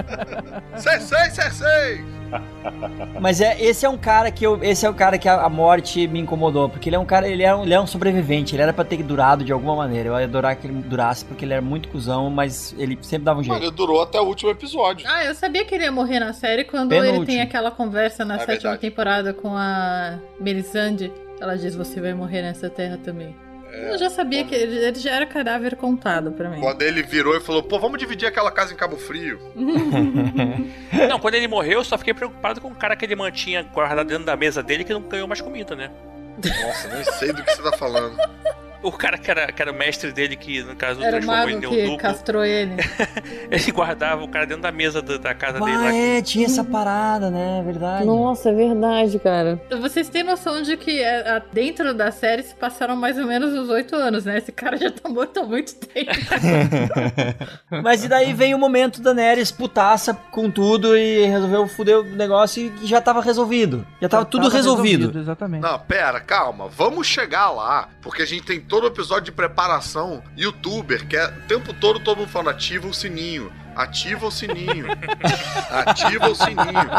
Cersei, 0.77 1.29
Cersei! 1.31 2.05
Mas 3.19 3.41
é, 3.41 3.61
esse 3.61 3.85
é 3.85 3.89
um 3.89 3.97
cara 3.97 4.31
que 4.31 4.45
eu. 4.45 4.63
Esse 4.63 4.85
é 4.85 4.89
o 4.89 4.93
cara 4.93 5.17
que 5.17 5.27
a, 5.27 5.41
a 5.41 5.49
morte 5.49 6.07
me 6.07 6.19
incomodou. 6.19 6.69
Porque 6.69 6.87
ele 6.87 6.95
é 6.95 6.99
um 6.99 7.05
cara, 7.05 7.27
ele 7.27 7.43
é 7.43 7.53
um, 7.53 7.63
ele 7.63 7.73
é 7.73 7.79
um 7.81 7.85
sobrevivente. 7.87 8.55
Ele 8.55 8.61
era 8.63 8.71
pra 8.71 8.85
ter 8.85 9.03
durado 9.03 9.43
de 9.43 9.51
alguma 9.51 9.75
maneira. 9.75 10.09
Eu 10.09 10.17
ia 10.17 10.23
adorar 10.25 10.55
que 10.55 10.65
ele 10.67 10.81
durasse, 10.81 11.25
porque 11.25 11.43
ele 11.43 11.51
era 11.53 11.61
muito 11.61 11.89
cuzão, 11.89 12.29
mas 12.29 12.73
ele 12.77 12.97
sempre 13.01 13.25
dava 13.25 13.39
um 13.39 13.43
jeito. 13.43 13.53
Mano, 13.53 13.65
ele 13.65 13.75
durou 13.75 14.01
até 14.01 14.19
o 14.19 14.23
último 14.25 14.49
episódio. 14.51 15.05
Ah, 15.09 15.25
eu 15.25 15.35
sabia 15.35 15.65
que 15.65 15.75
ele 15.75 15.83
ia 15.83 15.91
morrer 15.91 16.19
na 16.21 16.31
série 16.31 16.63
quando 16.63 16.89
Penúltimo. 16.89 17.17
ele 17.17 17.25
tem 17.25 17.41
aquela 17.41 17.69
conversa 17.69 18.23
na 18.23 18.35
É 18.35 18.39
sétima 18.39 18.53
verdade. 18.71 18.79
temporada 18.81 19.33
com 19.33 19.55
a 19.57 20.17
Melisande. 20.39 21.11
Ela 21.41 21.57
diz: 21.57 21.75
Você 21.75 21.99
vai 21.99 22.13
morrer 22.13 22.41
nessa 22.43 22.69
terra 22.69 22.97
também. 23.03 23.35
É. 23.71 23.93
Eu 23.93 23.97
já 23.97 24.09
sabia 24.09 24.43
que 24.43 24.53
ele, 24.53 24.77
ele 24.77 24.99
já 24.99 25.11
era 25.11 25.25
cadáver 25.25 25.75
contado 25.75 26.31
pra 26.31 26.49
mim. 26.49 26.59
Quando 26.59 26.81
ele 26.81 27.01
virou 27.01 27.35
e 27.35 27.39
falou, 27.39 27.63
pô, 27.63 27.79
vamos 27.79 27.97
dividir 27.97 28.27
aquela 28.27 28.51
casa 28.51 28.73
em 28.73 28.75
Cabo 28.75 28.97
Frio. 28.97 29.39
Não, 31.09 31.19
quando 31.19 31.35
ele 31.35 31.47
morreu, 31.47 31.79
eu 31.79 31.83
só 31.83 31.97
fiquei 31.97 32.13
preocupado 32.13 32.59
com 32.59 32.67
o 32.67 32.75
cara 32.75 32.95
que 32.95 33.05
ele 33.05 33.15
mantinha 33.15 33.63
guardado 33.63 34.07
dentro 34.07 34.25
da 34.25 34.35
mesa 34.35 34.61
dele 34.61 34.83
que 34.83 34.93
não 34.93 35.01
ganhou 35.01 35.27
mais 35.27 35.39
comida, 35.41 35.75
né? 35.75 35.89
Nossa, 36.65 36.87
nem 36.89 37.03
sei 37.03 37.31
do 37.31 37.43
que 37.43 37.51
você 37.51 37.61
tá 37.61 37.77
falando. 37.77 38.17
O 38.83 38.91
cara 38.91 39.17
que 39.17 39.29
era, 39.29 39.51
que 39.51 39.61
era 39.61 39.71
o 39.71 39.75
mestre 39.75 40.11
dele, 40.11 40.35
que 40.35 40.63
no 40.63 40.75
caso 40.75 41.03
Era 41.03 41.17
o 41.17 41.19
transformou 41.19 41.45
mago 41.45 41.57
em 41.57 41.61
que 41.69 41.75
Neoduco, 41.75 41.97
castrou 42.01 42.43
ele. 42.43 42.71
ele 43.51 43.71
guardava 43.71 44.23
o 44.23 44.27
cara 44.27 44.45
dentro 44.47 44.63
da 44.63 44.71
mesa 44.71 45.01
do- 45.01 45.19
da 45.19 45.33
casa 45.35 45.59
dele 45.59 45.77
lá. 45.77 45.89
Ah, 45.89 45.95
é, 45.95 46.21
tinha 46.21 46.45
essa 46.47 46.63
parada, 46.63 47.29
né? 47.29 47.59
É 47.59 47.63
verdade. 47.63 48.05
Nossa, 48.05 48.49
é 48.49 48.53
verdade, 48.53 49.19
cara. 49.19 49.61
Vocês 49.79 50.09
têm 50.09 50.23
noção 50.23 50.61
de 50.63 50.75
que 50.77 50.99
é, 50.99 51.29
a- 51.29 51.41
dentro 51.53 51.93
da 51.93 52.11
série 52.11 52.41
se 52.43 52.55
passaram 52.55 52.95
mais 52.95 53.17
ou 53.17 53.25
menos 53.27 53.53
uns 53.53 53.69
oito 53.69 53.95
anos, 53.95 54.25
né? 54.25 54.37
Esse 54.37 54.51
cara 54.51 54.75
já 54.77 54.89
tá 54.91 55.07
morto 55.09 55.39
há 55.39 55.43
muito 55.43 55.75
tempo. 55.75 56.11
Mas 57.83 58.03
e 58.03 58.07
daí 58.07 58.33
vem 58.33 58.53
o 58.53 58.57
momento 58.57 59.01
da 59.01 59.13
Neres 59.13 59.51
putaça 59.51 60.13
com 60.31 60.49
tudo 60.49 60.97
e 60.97 61.25
resolveu 61.27 61.67
foder 61.67 61.99
o 61.99 62.03
negócio 62.03 62.71
e 62.81 62.85
já 62.87 62.99
tava 63.01 63.21
resolvido. 63.21 63.85
Já 64.01 64.09
tava 64.09 64.25
tudo 64.25 64.43
Tava 64.43 64.55
resolvido. 64.55 65.17
Exatamente. 65.19 65.61
Não, 65.61 65.77
pera, 65.79 66.19
calma. 66.19 66.67
Vamos 66.67 67.07
chegar 67.07 67.49
lá, 67.51 67.89
porque 68.01 68.21
a 68.21 68.25
gente 68.25 68.43
tem 68.45 68.59
todo 68.71 68.85
o 68.85 68.87
episódio 68.87 69.25
de 69.25 69.31
preparação 69.33 70.23
youtuber, 70.37 71.05
que 71.05 71.17
é 71.17 71.25
o 71.27 71.41
tempo 71.47 71.73
todo 71.73 71.99
todo 71.99 72.19
mundo 72.19 72.29
falando 72.29 72.49
ativa 72.51 72.87
o 72.87 72.93
sininho. 72.93 73.51
Ativa 73.75 74.25
o 74.25 74.31
sininho. 74.31 74.85
Ativa 75.85 76.29
o 76.29 76.35
sininho. 76.35 76.89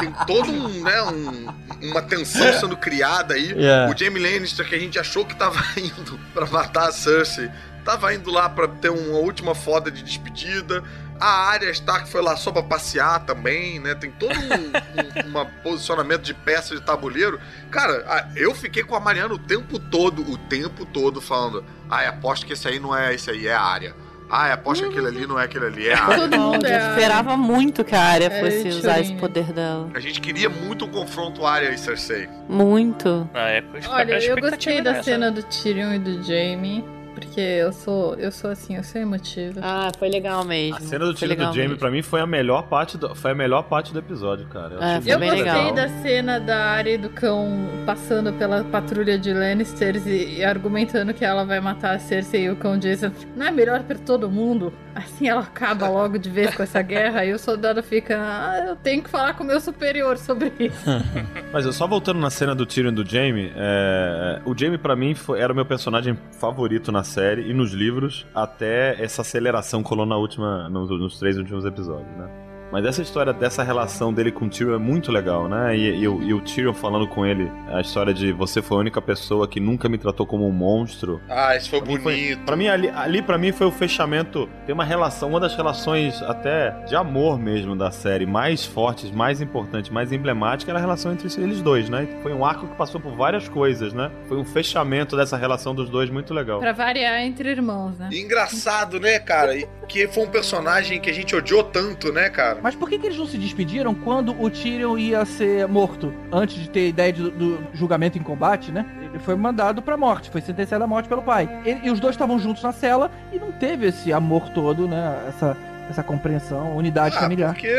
Tem 0.00 0.12
todo 0.26 0.50
um, 0.50 0.82
né, 0.82 1.02
um- 1.02 1.54
uma 1.90 2.02
tensão 2.02 2.52
sendo 2.54 2.76
criada 2.76 3.34
aí. 3.34 3.52
Yeah. 3.52 3.92
O 3.92 3.96
Jamie 3.96 4.22
Lannister, 4.22 4.66
que 4.68 4.74
a 4.74 4.78
gente 4.78 4.98
achou 4.98 5.24
que 5.24 5.34
tava 5.36 5.60
indo 5.78 6.18
pra 6.34 6.46
matar 6.46 6.88
a 6.88 6.92
Cersei, 6.92 7.50
tava 7.86 8.12
indo 8.12 8.30
lá 8.30 8.48
pra 8.50 8.66
ter 8.68 8.90
uma 8.90 9.18
última 9.18 9.54
foda 9.54 9.90
de 9.90 10.02
despedida. 10.02 10.82
A 11.18 11.48
Arya 11.50 11.70
Stark 11.70 12.10
foi 12.10 12.20
lá 12.20 12.36
só 12.36 12.52
pra 12.52 12.62
passear 12.62 13.24
também, 13.24 13.80
né? 13.80 13.94
Tem 13.94 14.10
todo 14.10 14.34
um, 14.34 15.24
um 15.24 15.28
uma 15.30 15.46
posicionamento 15.46 16.20
de 16.22 16.34
peça 16.34 16.74
de 16.74 16.82
tabuleiro. 16.82 17.40
Cara, 17.70 18.28
eu 18.36 18.54
fiquei 18.54 18.82
com 18.82 18.94
a 18.94 19.00
Mariana 19.00 19.32
o 19.32 19.38
tempo 19.38 19.78
todo, 19.78 20.20
o 20.30 20.36
tempo 20.36 20.84
todo 20.84 21.20
falando: 21.22 21.64
"Ah, 21.88 22.06
aposto 22.08 22.44
que 22.44 22.52
esse 22.52 22.68
aí 22.68 22.78
não 22.78 22.94
é 22.94 23.14
esse 23.14 23.30
aí, 23.30 23.46
é 23.46 23.54
a 23.54 23.62
Arya. 23.62 23.94
Ah, 24.28 24.52
aposto 24.52 24.82
que 24.82 24.90
aquele 24.90 25.06
ali 25.06 25.24
não 25.26 25.38
é 25.38 25.44
aquele 25.44 25.66
ali, 25.66 25.88
é 25.88 25.94
a 25.94 26.02
Arya." 26.04 26.16
Todo 26.18 26.38
mundo 26.38 26.66
Eu 26.66 26.74
é 26.74 26.90
esperava 26.90 27.34
muito 27.36 27.82
que 27.82 27.94
a 27.94 28.02
área 28.02 28.26
É, 28.26 28.40
fosse 28.42 28.68
usar 28.68 29.00
esse 29.00 29.14
poder 29.14 29.52
dela. 29.54 29.88
A 29.94 30.00
gente 30.00 30.20
queria 30.20 30.50
muito 30.50 30.84
um 30.84 30.88
confronto 30.90 31.46
Arya 31.46 31.70
e 31.70 31.78
Cersei. 31.78 32.28
Muito. 32.46 33.26
Na 33.32 33.48
época, 33.48 33.78
a 33.86 33.90
Olha, 33.94 34.18
eu 34.22 34.36
gostei 34.38 34.82
da 34.82 34.90
essa. 34.90 35.02
cena 35.04 35.30
do 35.30 35.42
Tyrion 35.44 35.94
e 35.94 35.98
do 35.98 36.22
Jamie. 36.22 36.84
Porque 37.16 37.40
eu 37.40 37.72
sou, 37.72 38.14
eu 38.16 38.30
sou 38.30 38.50
assim, 38.50 38.76
eu 38.76 38.84
sou 38.84 39.00
emotiva. 39.00 39.58
Ah, 39.62 39.90
foi 39.98 40.10
legal 40.10 40.44
mesmo. 40.44 40.76
A 40.76 40.80
cena 40.80 41.06
do 41.06 41.14
tiro 41.14 41.34
do 41.34 41.42
Jamie, 41.44 41.60
mesmo. 41.62 41.78
pra 41.78 41.90
mim, 41.90 42.02
foi 42.02 42.20
a 42.20 42.26
melhor 42.26 42.64
parte 42.68 42.98
do, 42.98 43.14
foi 43.14 43.30
a 43.30 43.34
melhor 43.34 43.62
parte 43.62 43.90
do 43.90 43.98
episódio, 43.98 44.46
cara. 44.48 44.74
Eu, 44.74 44.82
É, 44.82 44.96
Eu 44.98 45.18
gostei 45.18 45.30
legal. 45.30 45.72
da 45.72 45.88
cena 45.88 46.38
da 46.38 46.56
Arya 46.66 46.92
e 46.94 46.98
do 46.98 47.08
cão 47.08 47.66
passando 47.86 48.32
pela 48.34 48.62
patrulha 48.64 49.18
de 49.18 49.32
Lannisters 49.32 50.06
e, 50.06 50.36
e 50.40 50.44
argumentando 50.44 51.14
que 51.14 51.24
ela 51.24 51.44
vai 51.44 51.58
matar 51.58 51.94
a 51.94 51.98
Cersei 51.98 52.44
e 52.44 52.50
o 52.50 52.56
cão 52.56 52.78
dizem 52.78 53.10
não 53.34 53.46
é 53.46 53.50
melhor 53.50 53.82
pra 53.82 53.96
todo 53.96 54.30
mundo? 54.30 54.72
Assim 54.96 55.28
ela 55.28 55.42
acaba 55.42 55.86
logo 55.90 56.16
de 56.18 56.30
vez 56.30 56.54
com 56.54 56.62
essa 56.62 56.80
guerra 56.80 57.22
e 57.26 57.32
o 57.34 57.38
soldado 57.38 57.82
fica, 57.82 58.16
ah, 58.18 58.64
eu 58.68 58.76
tenho 58.76 59.02
que 59.02 59.10
falar 59.10 59.34
com 59.34 59.44
o 59.44 59.46
meu 59.46 59.60
superior 59.60 60.16
sobre 60.16 60.50
isso. 60.58 60.84
Mas 61.52 61.66
só 61.76 61.86
voltando 61.86 62.18
na 62.18 62.30
cena 62.30 62.54
do 62.54 62.64
Tyrion 62.64 62.94
do 62.94 63.04
Jamie, 63.04 63.52
é, 63.54 64.40
o 64.46 64.56
Jamie 64.56 64.78
pra 64.78 64.96
mim 64.96 65.14
foi- 65.14 65.38
era 65.38 65.52
o 65.52 65.56
meu 65.56 65.66
personagem 65.66 66.18
favorito 66.40 66.90
na 66.90 67.04
série 67.04 67.42
e 67.50 67.52
nos 67.52 67.72
livros 67.72 68.26
até 68.34 68.96
essa 69.02 69.20
aceleração 69.20 69.82
que 69.82 69.90
rolou 69.90 70.06
na 70.06 70.16
última, 70.16 70.66
nos, 70.70 70.88
nos 70.88 71.18
três 71.18 71.36
últimos 71.36 71.66
episódios, 71.66 72.16
né? 72.16 72.45
Mas 72.72 72.84
essa 72.84 73.00
história 73.02 73.32
dessa 73.32 73.62
relação 73.62 74.12
dele 74.12 74.32
com 74.32 74.46
o 74.46 74.48
Tyrion 74.48 74.74
é 74.74 74.78
muito 74.78 75.12
legal, 75.12 75.48
né? 75.48 75.76
E, 75.76 76.00
e 76.00 76.08
o, 76.08 76.22
e 76.22 76.34
o 76.34 76.40
Tyrion 76.40 76.74
falando 76.74 77.06
com 77.06 77.24
ele, 77.24 77.50
a 77.72 77.80
história 77.80 78.12
de 78.12 78.32
você 78.32 78.60
foi 78.60 78.76
a 78.78 78.80
única 78.80 79.00
pessoa 79.00 79.46
que 79.46 79.60
nunca 79.60 79.88
me 79.88 79.96
tratou 79.98 80.26
como 80.26 80.46
um 80.46 80.52
monstro. 80.52 81.20
Ah, 81.28 81.56
isso 81.56 81.70
foi 81.70 81.80
Pra 81.80 81.88
mim, 81.88 81.98
foi- 82.00 82.14
bonito. 82.14 82.44
pra 82.44 82.56
mim, 82.56 82.68
ali, 82.68 82.88
ali 82.90 83.22
pra 83.22 83.38
mim 83.38 83.52
foi 83.52 83.66
o 83.66 83.70
fechamento. 83.70 84.48
Tem 84.66 84.74
uma 84.74 84.84
relação, 84.84 85.28
uma 85.30 85.40
das 85.40 85.54
relações 85.54 86.20
até 86.22 86.70
de 86.86 86.96
amor 86.96 87.38
mesmo 87.38 87.76
da 87.76 87.90
série, 87.90 88.26
mais 88.26 88.64
fortes, 88.64 89.10
mais 89.10 89.40
importante, 89.40 89.92
mais 89.92 90.12
emblemática, 90.12 90.70
era 90.72 90.78
a 90.78 90.82
relação 90.82 91.12
entre 91.12 91.28
eles 91.42 91.62
dois, 91.62 91.88
né? 91.88 92.06
Foi 92.22 92.32
um 92.32 92.44
arco 92.44 92.66
que 92.66 92.74
passou 92.76 93.00
por 93.00 93.14
várias 93.14 93.48
coisas, 93.48 93.92
né? 93.92 94.10
Foi 94.28 94.36
um 94.36 94.44
fechamento 94.44 95.16
dessa 95.16 95.36
relação 95.36 95.74
dos 95.74 95.88
dois 95.88 96.10
muito 96.10 96.34
legal. 96.34 96.58
Pra 96.58 96.72
variar 96.72 97.20
entre 97.20 97.48
irmãos, 97.50 97.98
né? 97.98 98.08
E 98.12 98.20
engraçado, 98.20 98.98
né, 99.00 99.18
cara? 99.18 99.52
Que 99.88 100.08
foi 100.08 100.24
um 100.24 100.28
personagem 100.30 101.00
que 101.00 101.08
a 101.08 101.12
gente 101.14 101.34
odiou 101.34 101.62
tanto, 101.62 102.12
né, 102.12 102.28
cara? 102.28 102.58
Mas 102.66 102.74
por 102.74 102.88
que, 102.88 102.98
que 102.98 103.06
eles 103.06 103.16
não 103.16 103.26
se 103.28 103.38
despediram 103.38 103.94
quando 103.94 104.34
o 104.42 104.50
Tyrion 104.50 104.98
ia 104.98 105.24
ser 105.24 105.68
morto? 105.68 106.12
Antes 106.32 106.56
de 106.56 106.68
ter 106.68 106.88
ideia 106.88 107.12
de- 107.12 107.30
do 107.30 107.60
julgamento 107.72 108.18
em 108.18 108.22
combate, 108.22 108.72
né? 108.72 108.84
Ele 109.08 109.20
foi 109.20 109.36
mandado 109.36 109.80
pra 109.80 109.96
morte, 109.96 110.30
foi 110.30 110.40
sentenciado 110.40 110.82
à 110.82 110.86
morte 110.88 111.08
pelo 111.08 111.22
pai. 111.22 111.48
Ele- 111.64 111.82
e 111.84 111.90
os 111.92 112.00
dois 112.00 112.16
estavam 112.16 112.36
juntos 112.40 112.64
na 112.64 112.72
cela 112.72 113.08
e 113.32 113.38
não 113.38 113.52
teve 113.52 113.86
esse 113.86 114.12
amor 114.12 114.48
todo, 114.48 114.88
né? 114.88 115.16
Essa, 115.28 115.56
essa 115.90 116.02
compreensão, 116.02 116.76
unidade 116.76 117.16
Ah, 117.16 117.20
familiar. 117.20 117.52
porque 117.52 117.72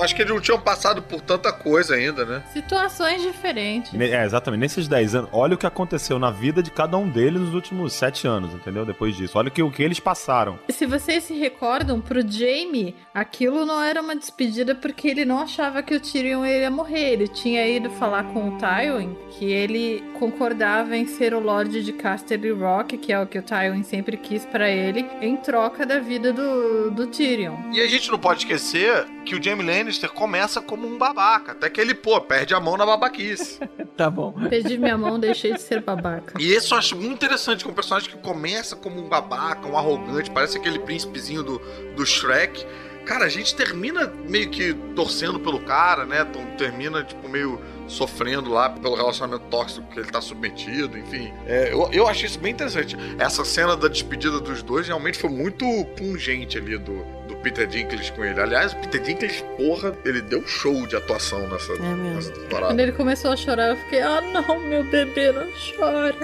acho 0.00 0.14
que 0.14 0.22
eles 0.22 0.32
não 0.32 0.40
tinham 0.40 0.60
passado 0.60 1.02
por 1.02 1.20
tanta 1.20 1.52
coisa 1.52 1.94
ainda, 1.94 2.24
né? 2.24 2.42
Situações 2.52 3.22
diferentes. 3.22 3.92
É, 3.98 4.24
exatamente. 4.24 4.60
Nesses 4.60 4.88
10 4.88 5.14
anos, 5.14 5.30
olha 5.32 5.54
o 5.54 5.58
que 5.58 5.66
aconteceu 5.66 6.18
na 6.18 6.30
vida 6.30 6.62
de 6.62 6.70
cada 6.70 6.96
um 6.96 7.08
deles 7.08 7.40
nos 7.40 7.54
últimos 7.54 7.92
7 7.92 8.26
anos, 8.26 8.54
entendeu? 8.54 8.84
Depois 8.84 9.16
disso. 9.16 9.38
Olha 9.38 9.48
o 9.48 9.50
que, 9.50 9.62
o 9.62 9.70
que 9.70 9.82
eles 9.82 10.00
passaram. 10.00 10.58
Se 10.70 10.86
vocês 10.86 11.24
se 11.24 11.34
recordam, 11.38 12.00
pro 12.00 12.20
Jamie, 12.26 12.94
aquilo 13.12 13.64
não 13.64 13.82
era 13.82 14.00
uma 14.00 14.16
despedida 14.16 14.74
porque 14.74 15.08
ele 15.08 15.24
não 15.24 15.38
achava 15.40 15.82
que 15.82 15.94
o 15.94 16.00
Tyrion 16.00 16.44
ia 16.44 16.70
morrer. 16.70 17.12
Ele 17.12 17.28
tinha 17.28 17.66
ido 17.68 17.90
falar 17.90 18.24
com 18.32 18.48
o 18.50 18.58
Tywin 18.58 19.16
que 19.30 19.44
ele 19.44 20.02
concordava 20.18 20.96
em 20.96 21.06
ser 21.06 21.34
o 21.34 21.40
Lorde 21.40 21.82
de 21.82 21.92
Casterly 21.92 22.50
Rock, 22.52 22.96
que 22.96 23.12
é 23.12 23.20
o 23.20 23.26
que 23.26 23.38
o 23.38 23.42
Tywin 23.42 23.82
sempre 23.82 24.16
quis 24.16 24.44
pra 24.46 24.70
ele, 24.70 25.06
em 25.20 25.36
troca 25.36 25.84
da 25.84 25.98
vida 25.98 26.32
do, 26.32 26.90
do 26.90 27.06
Tyrion. 27.08 27.33
E 27.72 27.80
a 27.80 27.86
gente 27.86 28.10
não 28.10 28.18
pode 28.18 28.40
esquecer 28.40 29.06
que 29.24 29.34
o 29.34 29.42
Jamie 29.42 29.64
Lannister 29.64 30.10
começa 30.10 30.60
como 30.60 30.86
um 30.86 30.98
babaca, 30.98 31.52
até 31.52 31.68
que 31.70 31.80
ele, 31.80 31.94
pô, 31.94 32.20
perde 32.20 32.54
a 32.54 32.60
mão 32.60 32.76
na 32.76 32.84
babaquice. 32.84 33.60
tá 33.96 34.10
bom. 34.10 34.32
Perdi 34.48 34.78
minha 34.78 34.96
mão, 34.96 35.18
deixei 35.18 35.54
de 35.54 35.62
ser 35.62 35.80
babaca. 35.80 36.34
E 36.38 36.52
esse 36.52 36.72
eu 36.72 36.78
acho 36.78 36.96
muito 36.96 37.12
interessante, 37.12 37.64
é 37.64 37.68
um 37.68 37.74
personagem 37.74 38.10
que 38.10 38.18
começa 38.18 38.76
como 38.76 39.00
um 39.00 39.08
babaca, 39.08 39.66
um 39.66 39.76
arrogante, 39.76 40.30
parece 40.30 40.58
aquele 40.58 40.78
príncipezinho 40.78 41.42
do, 41.42 41.58
do 41.96 42.04
Shrek. 42.04 42.64
Cara, 43.04 43.26
a 43.26 43.28
gente 43.28 43.54
termina 43.54 44.10
meio 44.26 44.48
que 44.48 44.72
torcendo 44.94 45.38
pelo 45.38 45.60
cara, 45.60 46.06
né? 46.06 46.26
Então, 46.28 46.44
termina, 46.56 47.04
tipo, 47.04 47.28
meio 47.28 47.60
sofrendo 47.86 48.50
lá 48.50 48.70
pelo 48.70 48.94
relacionamento 48.94 49.44
tóxico 49.50 49.86
que 49.88 50.00
ele 50.00 50.10
tá 50.10 50.22
submetido, 50.22 50.96
enfim. 50.96 51.32
É, 51.46 51.70
eu, 51.70 51.90
eu 51.92 52.08
achei 52.08 52.26
isso 52.26 52.38
bem 52.38 52.52
interessante. 52.52 52.96
Essa 53.18 53.44
cena 53.44 53.76
da 53.76 53.88
despedida 53.88 54.40
dos 54.40 54.62
dois 54.62 54.86
realmente 54.86 55.18
foi 55.18 55.28
muito 55.28 55.66
pungente 55.96 56.56
ali 56.56 56.78
do 56.78 57.04
Peter 57.44 57.66
Dinklage 57.66 58.10
com 58.12 58.24
ele. 58.24 58.40
Aliás, 58.40 58.72
o 58.72 58.76
Peter 58.76 59.02
Dinklage, 59.02 59.44
porra, 59.56 59.92
ele 60.04 60.22
deu 60.22 60.40
um 60.40 60.46
show 60.46 60.86
de 60.86 60.96
atuação 60.96 61.46
nessa, 61.48 61.74
nessa 61.74 62.32
parada. 62.50 62.68
Quando 62.68 62.80
ele 62.80 62.92
começou 62.92 63.32
a 63.32 63.36
chorar, 63.36 63.68
eu 63.68 63.76
fiquei, 63.76 64.00
ah 64.00 64.20
não, 64.20 64.58
meu 64.60 64.82
bebê 64.84 65.30
não 65.30 65.46
chora. 65.76 66.14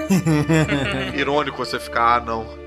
Irônico 1.15 1.57
você 1.57 1.79
ficar, 1.79 2.17
ah, 2.17 2.19
não. 2.19 2.61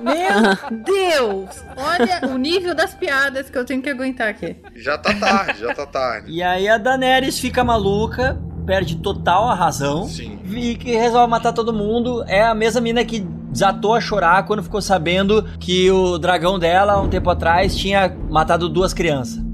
Meu 0.00 0.78
Deus! 0.84 1.64
Olha 1.76 2.20
o 2.32 2.38
nível 2.38 2.74
das 2.74 2.94
piadas 2.94 3.50
que 3.50 3.58
eu 3.58 3.64
tenho 3.64 3.82
que 3.82 3.88
aguentar 3.88 4.28
aqui. 4.28 4.56
Já 4.74 4.96
tá 4.96 5.12
tarde, 5.14 5.60
já 5.60 5.74
tá 5.74 5.86
tarde. 5.86 6.30
E 6.30 6.42
aí 6.42 6.68
a 6.68 6.78
Daenerys 6.78 7.40
fica 7.40 7.64
maluca, 7.64 8.38
perde 8.66 8.96
total 8.96 9.48
a 9.48 9.54
razão. 9.54 10.06
Sim. 10.06 10.38
E 10.50 10.74
que 10.76 10.96
resolve 10.96 11.30
matar 11.30 11.52
todo 11.52 11.72
mundo. 11.72 12.24
É 12.26 12.42
a 12.42 12.54
mesma 12.54 12.80
mina 12.80 13.04
que 13.04 13.20
desatou 13.20 13.94
a 13.94 14.00
chorar 14.00 14.44
quando 14.44 14.62
ficou 14.62 14.82
sabendo 14.82 15.42
que 15.58 15.90
o 15.90 16.18
dragão 16.18 16.58
dela, 16.58 17.00
um 17.00 17.08
tempo 17.08 17.30
atrás, 17.30 17.74
tinha 17.76 18.14
matado 18.28 18.68
duas 18.68 18.92
crianças. 18.92 19.46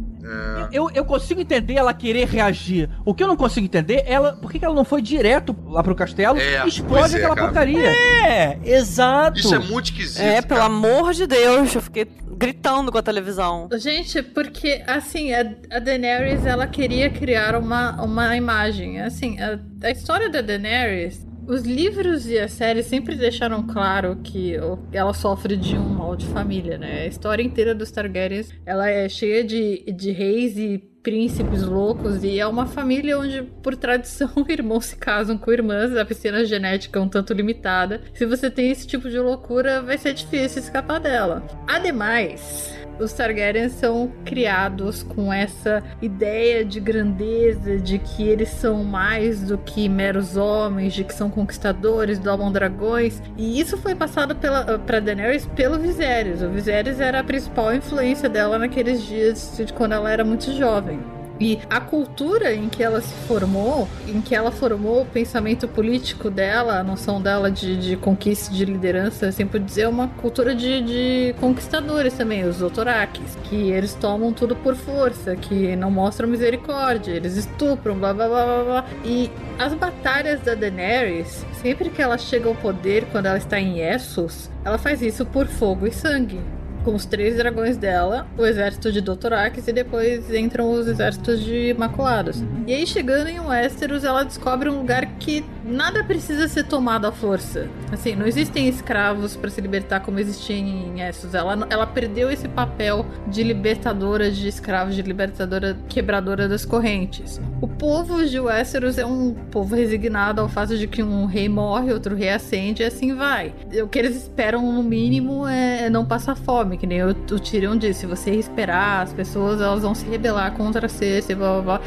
Eu, 0.72 0.90
eu 0.94 1.05
consigo 1.05 1.40
entender 1.40 1.74
ela 1.74 1.93
querer 1.93 2.26
reagir. 2.26 2.89
O 3.05 3.12
que 3.12 3.22
eu 3.22 3.28
não 3.28 3.36
consigo 3.36 3.66
entender 3.66 4.05
é 4.06 4.14
ela. 4.14 4.32
Por 4.32 4.51
que 4.51 4.64
ela 4.64 4.74
não 4.74 4.84
foi 4.84 5.02
direto 5.02 5.55
lá 5.66 5.82
pro 5.82 5.94
castelo 5.94 6.39
É, 6.39 6.64
e 6.64 6.68
explode 6.68 7.14
é, 7.14 7.18
aquela 7.18 7.34
cara. 7.34 7.48
porcaria? 7.48 7.90
É, 7.90 8.59
exato. 8.64 9.39
Isso 9.39 9.55
é 9.55 9.59
muito 9.59 9.86
esquisito. 9.86 10.22
É, 10.22 10.40
pelo 10.40 10.60
cara. 10.60 10.72
amor 10.72 11.12
de 11.12 11.26
Deus, 11.26 11.74
eu 11.74 11.82
fiquei 11.82 12.06
gritando 12.43 12.90
com 12.90 12.98
a 12.98 13.02
televisão. 13.02 13.69
Gente, 13.74 14.20
porque 14.23 14.82
assim, 14.86 15.32
a, 15.32 15.40
a 15.70 15.78
Daenerys 15.78 16.44
ela 16.44 16.66
queria 16.66 17.09
criar 17.09 17.55
uma, 17.56 18.02
uma 18.02 18.36
imagem. 18.36 19.01
Assim, 19.01 19.39
a, 19.40 19.60
a 19.82 19.90
história 19.90 20.28
da 20.28 20.40
Daenerys, 20.40 21.24
os 21.47 21.62
livros 21.62 22.27
e 22.27 22.39
a 22.39 22.48
série 22.48 22.82
sempre 22.82 23.14
deixaram 23.14 23.62
claro 23.66 24.16
que 24.23 24.56
ela 24.93 25.14
sofre 25.14 25.56
de 25.56 25.77
um 25.77 25.89
mal 25.89 26.16
de 26.16 26.27
família, 26.27 26.78
né? 26.78 27.02
A 27.02 27.06
história 27.06 27.43
inteira 27.43 27.74
dos 27.74 27.90
Targaryens, 27.90 28.51
ela 28.66 28.89
é 28.89 29.09
cheia 29.09 29.44
de, 29.44 29.85
de 29.93 30.10
reis 30.10 30.56
e 30.56 30.91
príncipes 31.02 31.62
loucos 31.62 32.22
e 32.22 32.38
é 32.38 32.46
uma 32.46 32.66
família 32.66 33.18
onde, 33.18 33.42
por 33.62 33.74
tradição, 33.76 34.30
irmãos 34.48 34.86
se 34.86 34.96
casam 34.96 35.36
com 35.36 35.52
irmãs, 35.52 35.96
a 35.96 36.04
piscina 36.04 36.44
genética 36.44 36.98
é 36.98 37.02
um 37.02 37.08
tanto 37.08 37.32
limitada. 37.32 38.00
Se 38.14 38.24
você 38.24 38.50
tem 38.50 38.70
esse 38.70 38.86
tipo 38.86 39.10
de 39.10 39.18
loucura, 39.18 39.82
vai 39.82 39.98
ser 39.98 40.14
difícil 40.14 40.62
escapar 40.62 41.00
dela. 41.00 41.42
Ademais, 41.66 42.72
os 42.98 43.12
Targaryens 43.12 43.73
são 43.73 44.10
criados 44.24 45.02
com 45.02 45.32
essa 45.32 45.82
ideia 46.01 46.64
de 46.64 46.81
grandeza, 46.81 47.78
de 47.78 47.98
que 47.98 48.23
eles 48.23 48.48
são 48.48 48.85
mais 48.85 49.43
do 49.43 49.59
que 49.59 49.89
meros 49.89 50.36
homens, 50.36 50.94
de 50.94 51.05
que 51.05 51.14
são 51.14 51.31
conquistadores, 51.31 52.19
domam 52.19 52.52
dragões. 52.52 53.23
E 53.36 53.60
isso 53.60 53.77
foi 53.77 53.94
passado 53.94 54.35
pela, 54.36 54.78
pra 54.78 55.01
Daenerys 55.01 55.47
pelo 55.47 55.78
Viserys. 55.78 56.43
O 56.43 56.51
Viserys 56.51 57.01
era 57.01 57.20
a 57.20 57.24
principal 57.24 57.74
influência 57.74 58.28
dela 58.28 58.59
naqueles 58.59 59.02
dias 59.02 59.55
de 59.56 59.73
quando 59.73 59.93
ela 59.93 60.10
era 60.10 60.24
muito 60.24 60.52
jovem. 60.52 61.01
E 61.40 61.59
a 61.68 61.80
cultura 61.80 62.54
em 62.54 62.68
que 62.68 62.82
ela 62.82 63.00
se 63.00 63.14
formou, 63.26 63.88
em 64.06 64.20
que 64.20 64.34
ela 64.34 64.50
formou 64.50 65.02
o 65.02 65.06
pensamento 65.06 65.66
político 65.66 66.30
dela, 66.30 66.78
a 66.78 66.84
noção 66.84 67.20
dela 67.20 67.50
de, 67.50 67.76
de 67.76 67.96
conquista, 67.96 68.52
de 68.52 68.64
liderança, 68.64 69.26
assim 69.26 69.46
por 69.46 69.59
dizer, 69.60 69.82
é 69.82 69.88
uma 69.88 70.09
cultura 70.09 70.54
de, 70.54 70.82
de 70.82 71.34
conquistadores 71.40 72.14
também, 72.14 72.44
os 72.44 72.62
Otorakis, 72.62 73.36
que 73.44 73.70
eles 73.70 73.94
tomam 73.94 74.32
tudo 74.32 74.54
por 74.56 74.76
força, 74.76 75.34
que 75.36 75.74
não 75.76 75.90
mostram 75.90 76.28
misericórdia, 76.28 77.12
eles 77.12 77.36
estupram, 77.36 77.98
blá 77.98 78.14
blá 78.14 78.28
blá 78.28 78.44
blá 78.44 78.64
blá. 78.64 78.84
E 79.04 79.30
as 79.59 79.74
batalhas 79.74 80.40
da 80.40 80.54
Daenerys, 80.54 81.44
sempre 81.60 81.90
que 81.90 82.00
ela 82.00 82.18
chega 82.18 82.48
ao 82.48 82.54
poder, 82.54 83.06
quando 83.10 83.26
ela 83.26 83.38
está 83.38 83.59
em 83.59 83.80
Essos, 83.80 84.50
ela 84.64 84.78
faz 84.78 85.02
isso 85.02 85.26
por 85.26 85.46
fogo 85.46 85.86
e 85.86 85.92
sangue 85.92 86.40
com 86.84 86.94
os 86.94 87.06
três 87.06 87.36
dragões 87.36 87.76
dela, 87.76 88.26
o 88.36 88.44
exército 88.44 88.92
de 88.92 89.00
Dothrakis 89.00 89.68
e 89.68 89.72
depois 89.72 90.32
entram 90.32 90.70
os 90.70 90.86
exércitos 90.86 91.40
de 91.40 91.70
Imaculados. 91.70 92.42
E 92.66 92.74
aí, 92.74 92.86
chegando 92.86 93.28
em 93.28 93.40
Westeros, 93.40 94.04
ela 94.04 94.24
descobre 94.24 94.68
um 94.68 94.78
lugar 94.78 95.06
que 95.18 95.44
nada 95.64 96.02
precisa 96.04 96.48
ser 96.48 96.64
tomado 96.64 97.06
à 97.06 97.12
força. 97.12 97.68
Assim, 97.90 98.14
não 98.14 98.26
existem 98.26 98.68
escravos 98.68 99.36
para 99.36 99.50
se 99.50 99.60
libertar 99.60 100.00
como 100.00 100.18
existia 100.18 100.56
em 100.56 101.00
Essos. 101.00 101.34
Ela, 101.34 101.66
ela 101.70 101.86
perdeu 101.86 102.30
esse 102.30 102.48
papel 102.48 103.06
de 103.26 103.42
libertadora 103.42 104.30
de 104.30 104.48
escravos, 104.48 104.94
de 104.94 105.02
libertadora 105.02 105.76
quebradora 105.88 106.48
das 106.48 106.64
correntes. 106.64 107.40
O 107.60 107.68
povo 107.68 108.24
de 108.26 108.38
Westeros 108.38 108.98
é 108.98 109.06
um 109.06 109.34
povo 109.50 109.74
resignado 109.74 110.40
ao 110.40 110.48
fato 110.48 110.76
de 110.76 110.86
que 110.86 111.02
um 111.02 111.26
rei 111.26 111.48
morre, 111.48 111.92
outro 111.92 112.14
rei 112.14 112.30
ascende 112.30 112.82
e 112.82 112.86
assim 112.86 113.14
vai. 113.14 113.54
O 113.82 113.88
que 113.88 113.98
eles 113.98 114.16
esperam, 114.16 114.72
no 114.72 114.82
mínimo, 114.82 115.46
é 115.46 115.88
não 115.88 116.04
passar 116.04 116.36
fome, 116.36 116.72
que 116.77 116.86
nem 116.86 117.03
o, 117.03 117.11
o 117.11 117.40
Tyrion 117.40 117.77
disse. 117.77 118.01
Se 118.01 118.07
você 118.07 118.32
esperar, 118.32 119.03
as 119.03 119.12
pessoas 119.12 119.61
elas 119.61 119.82
vão 119.82 119.94
se 119.94 120.05
rebelar 120.07 120.53
contra 120.53 120.89
Cersei, 120.89 121.36
blá 121.36 121.53
blá 121.55 121.62
blá. 121.62 121.81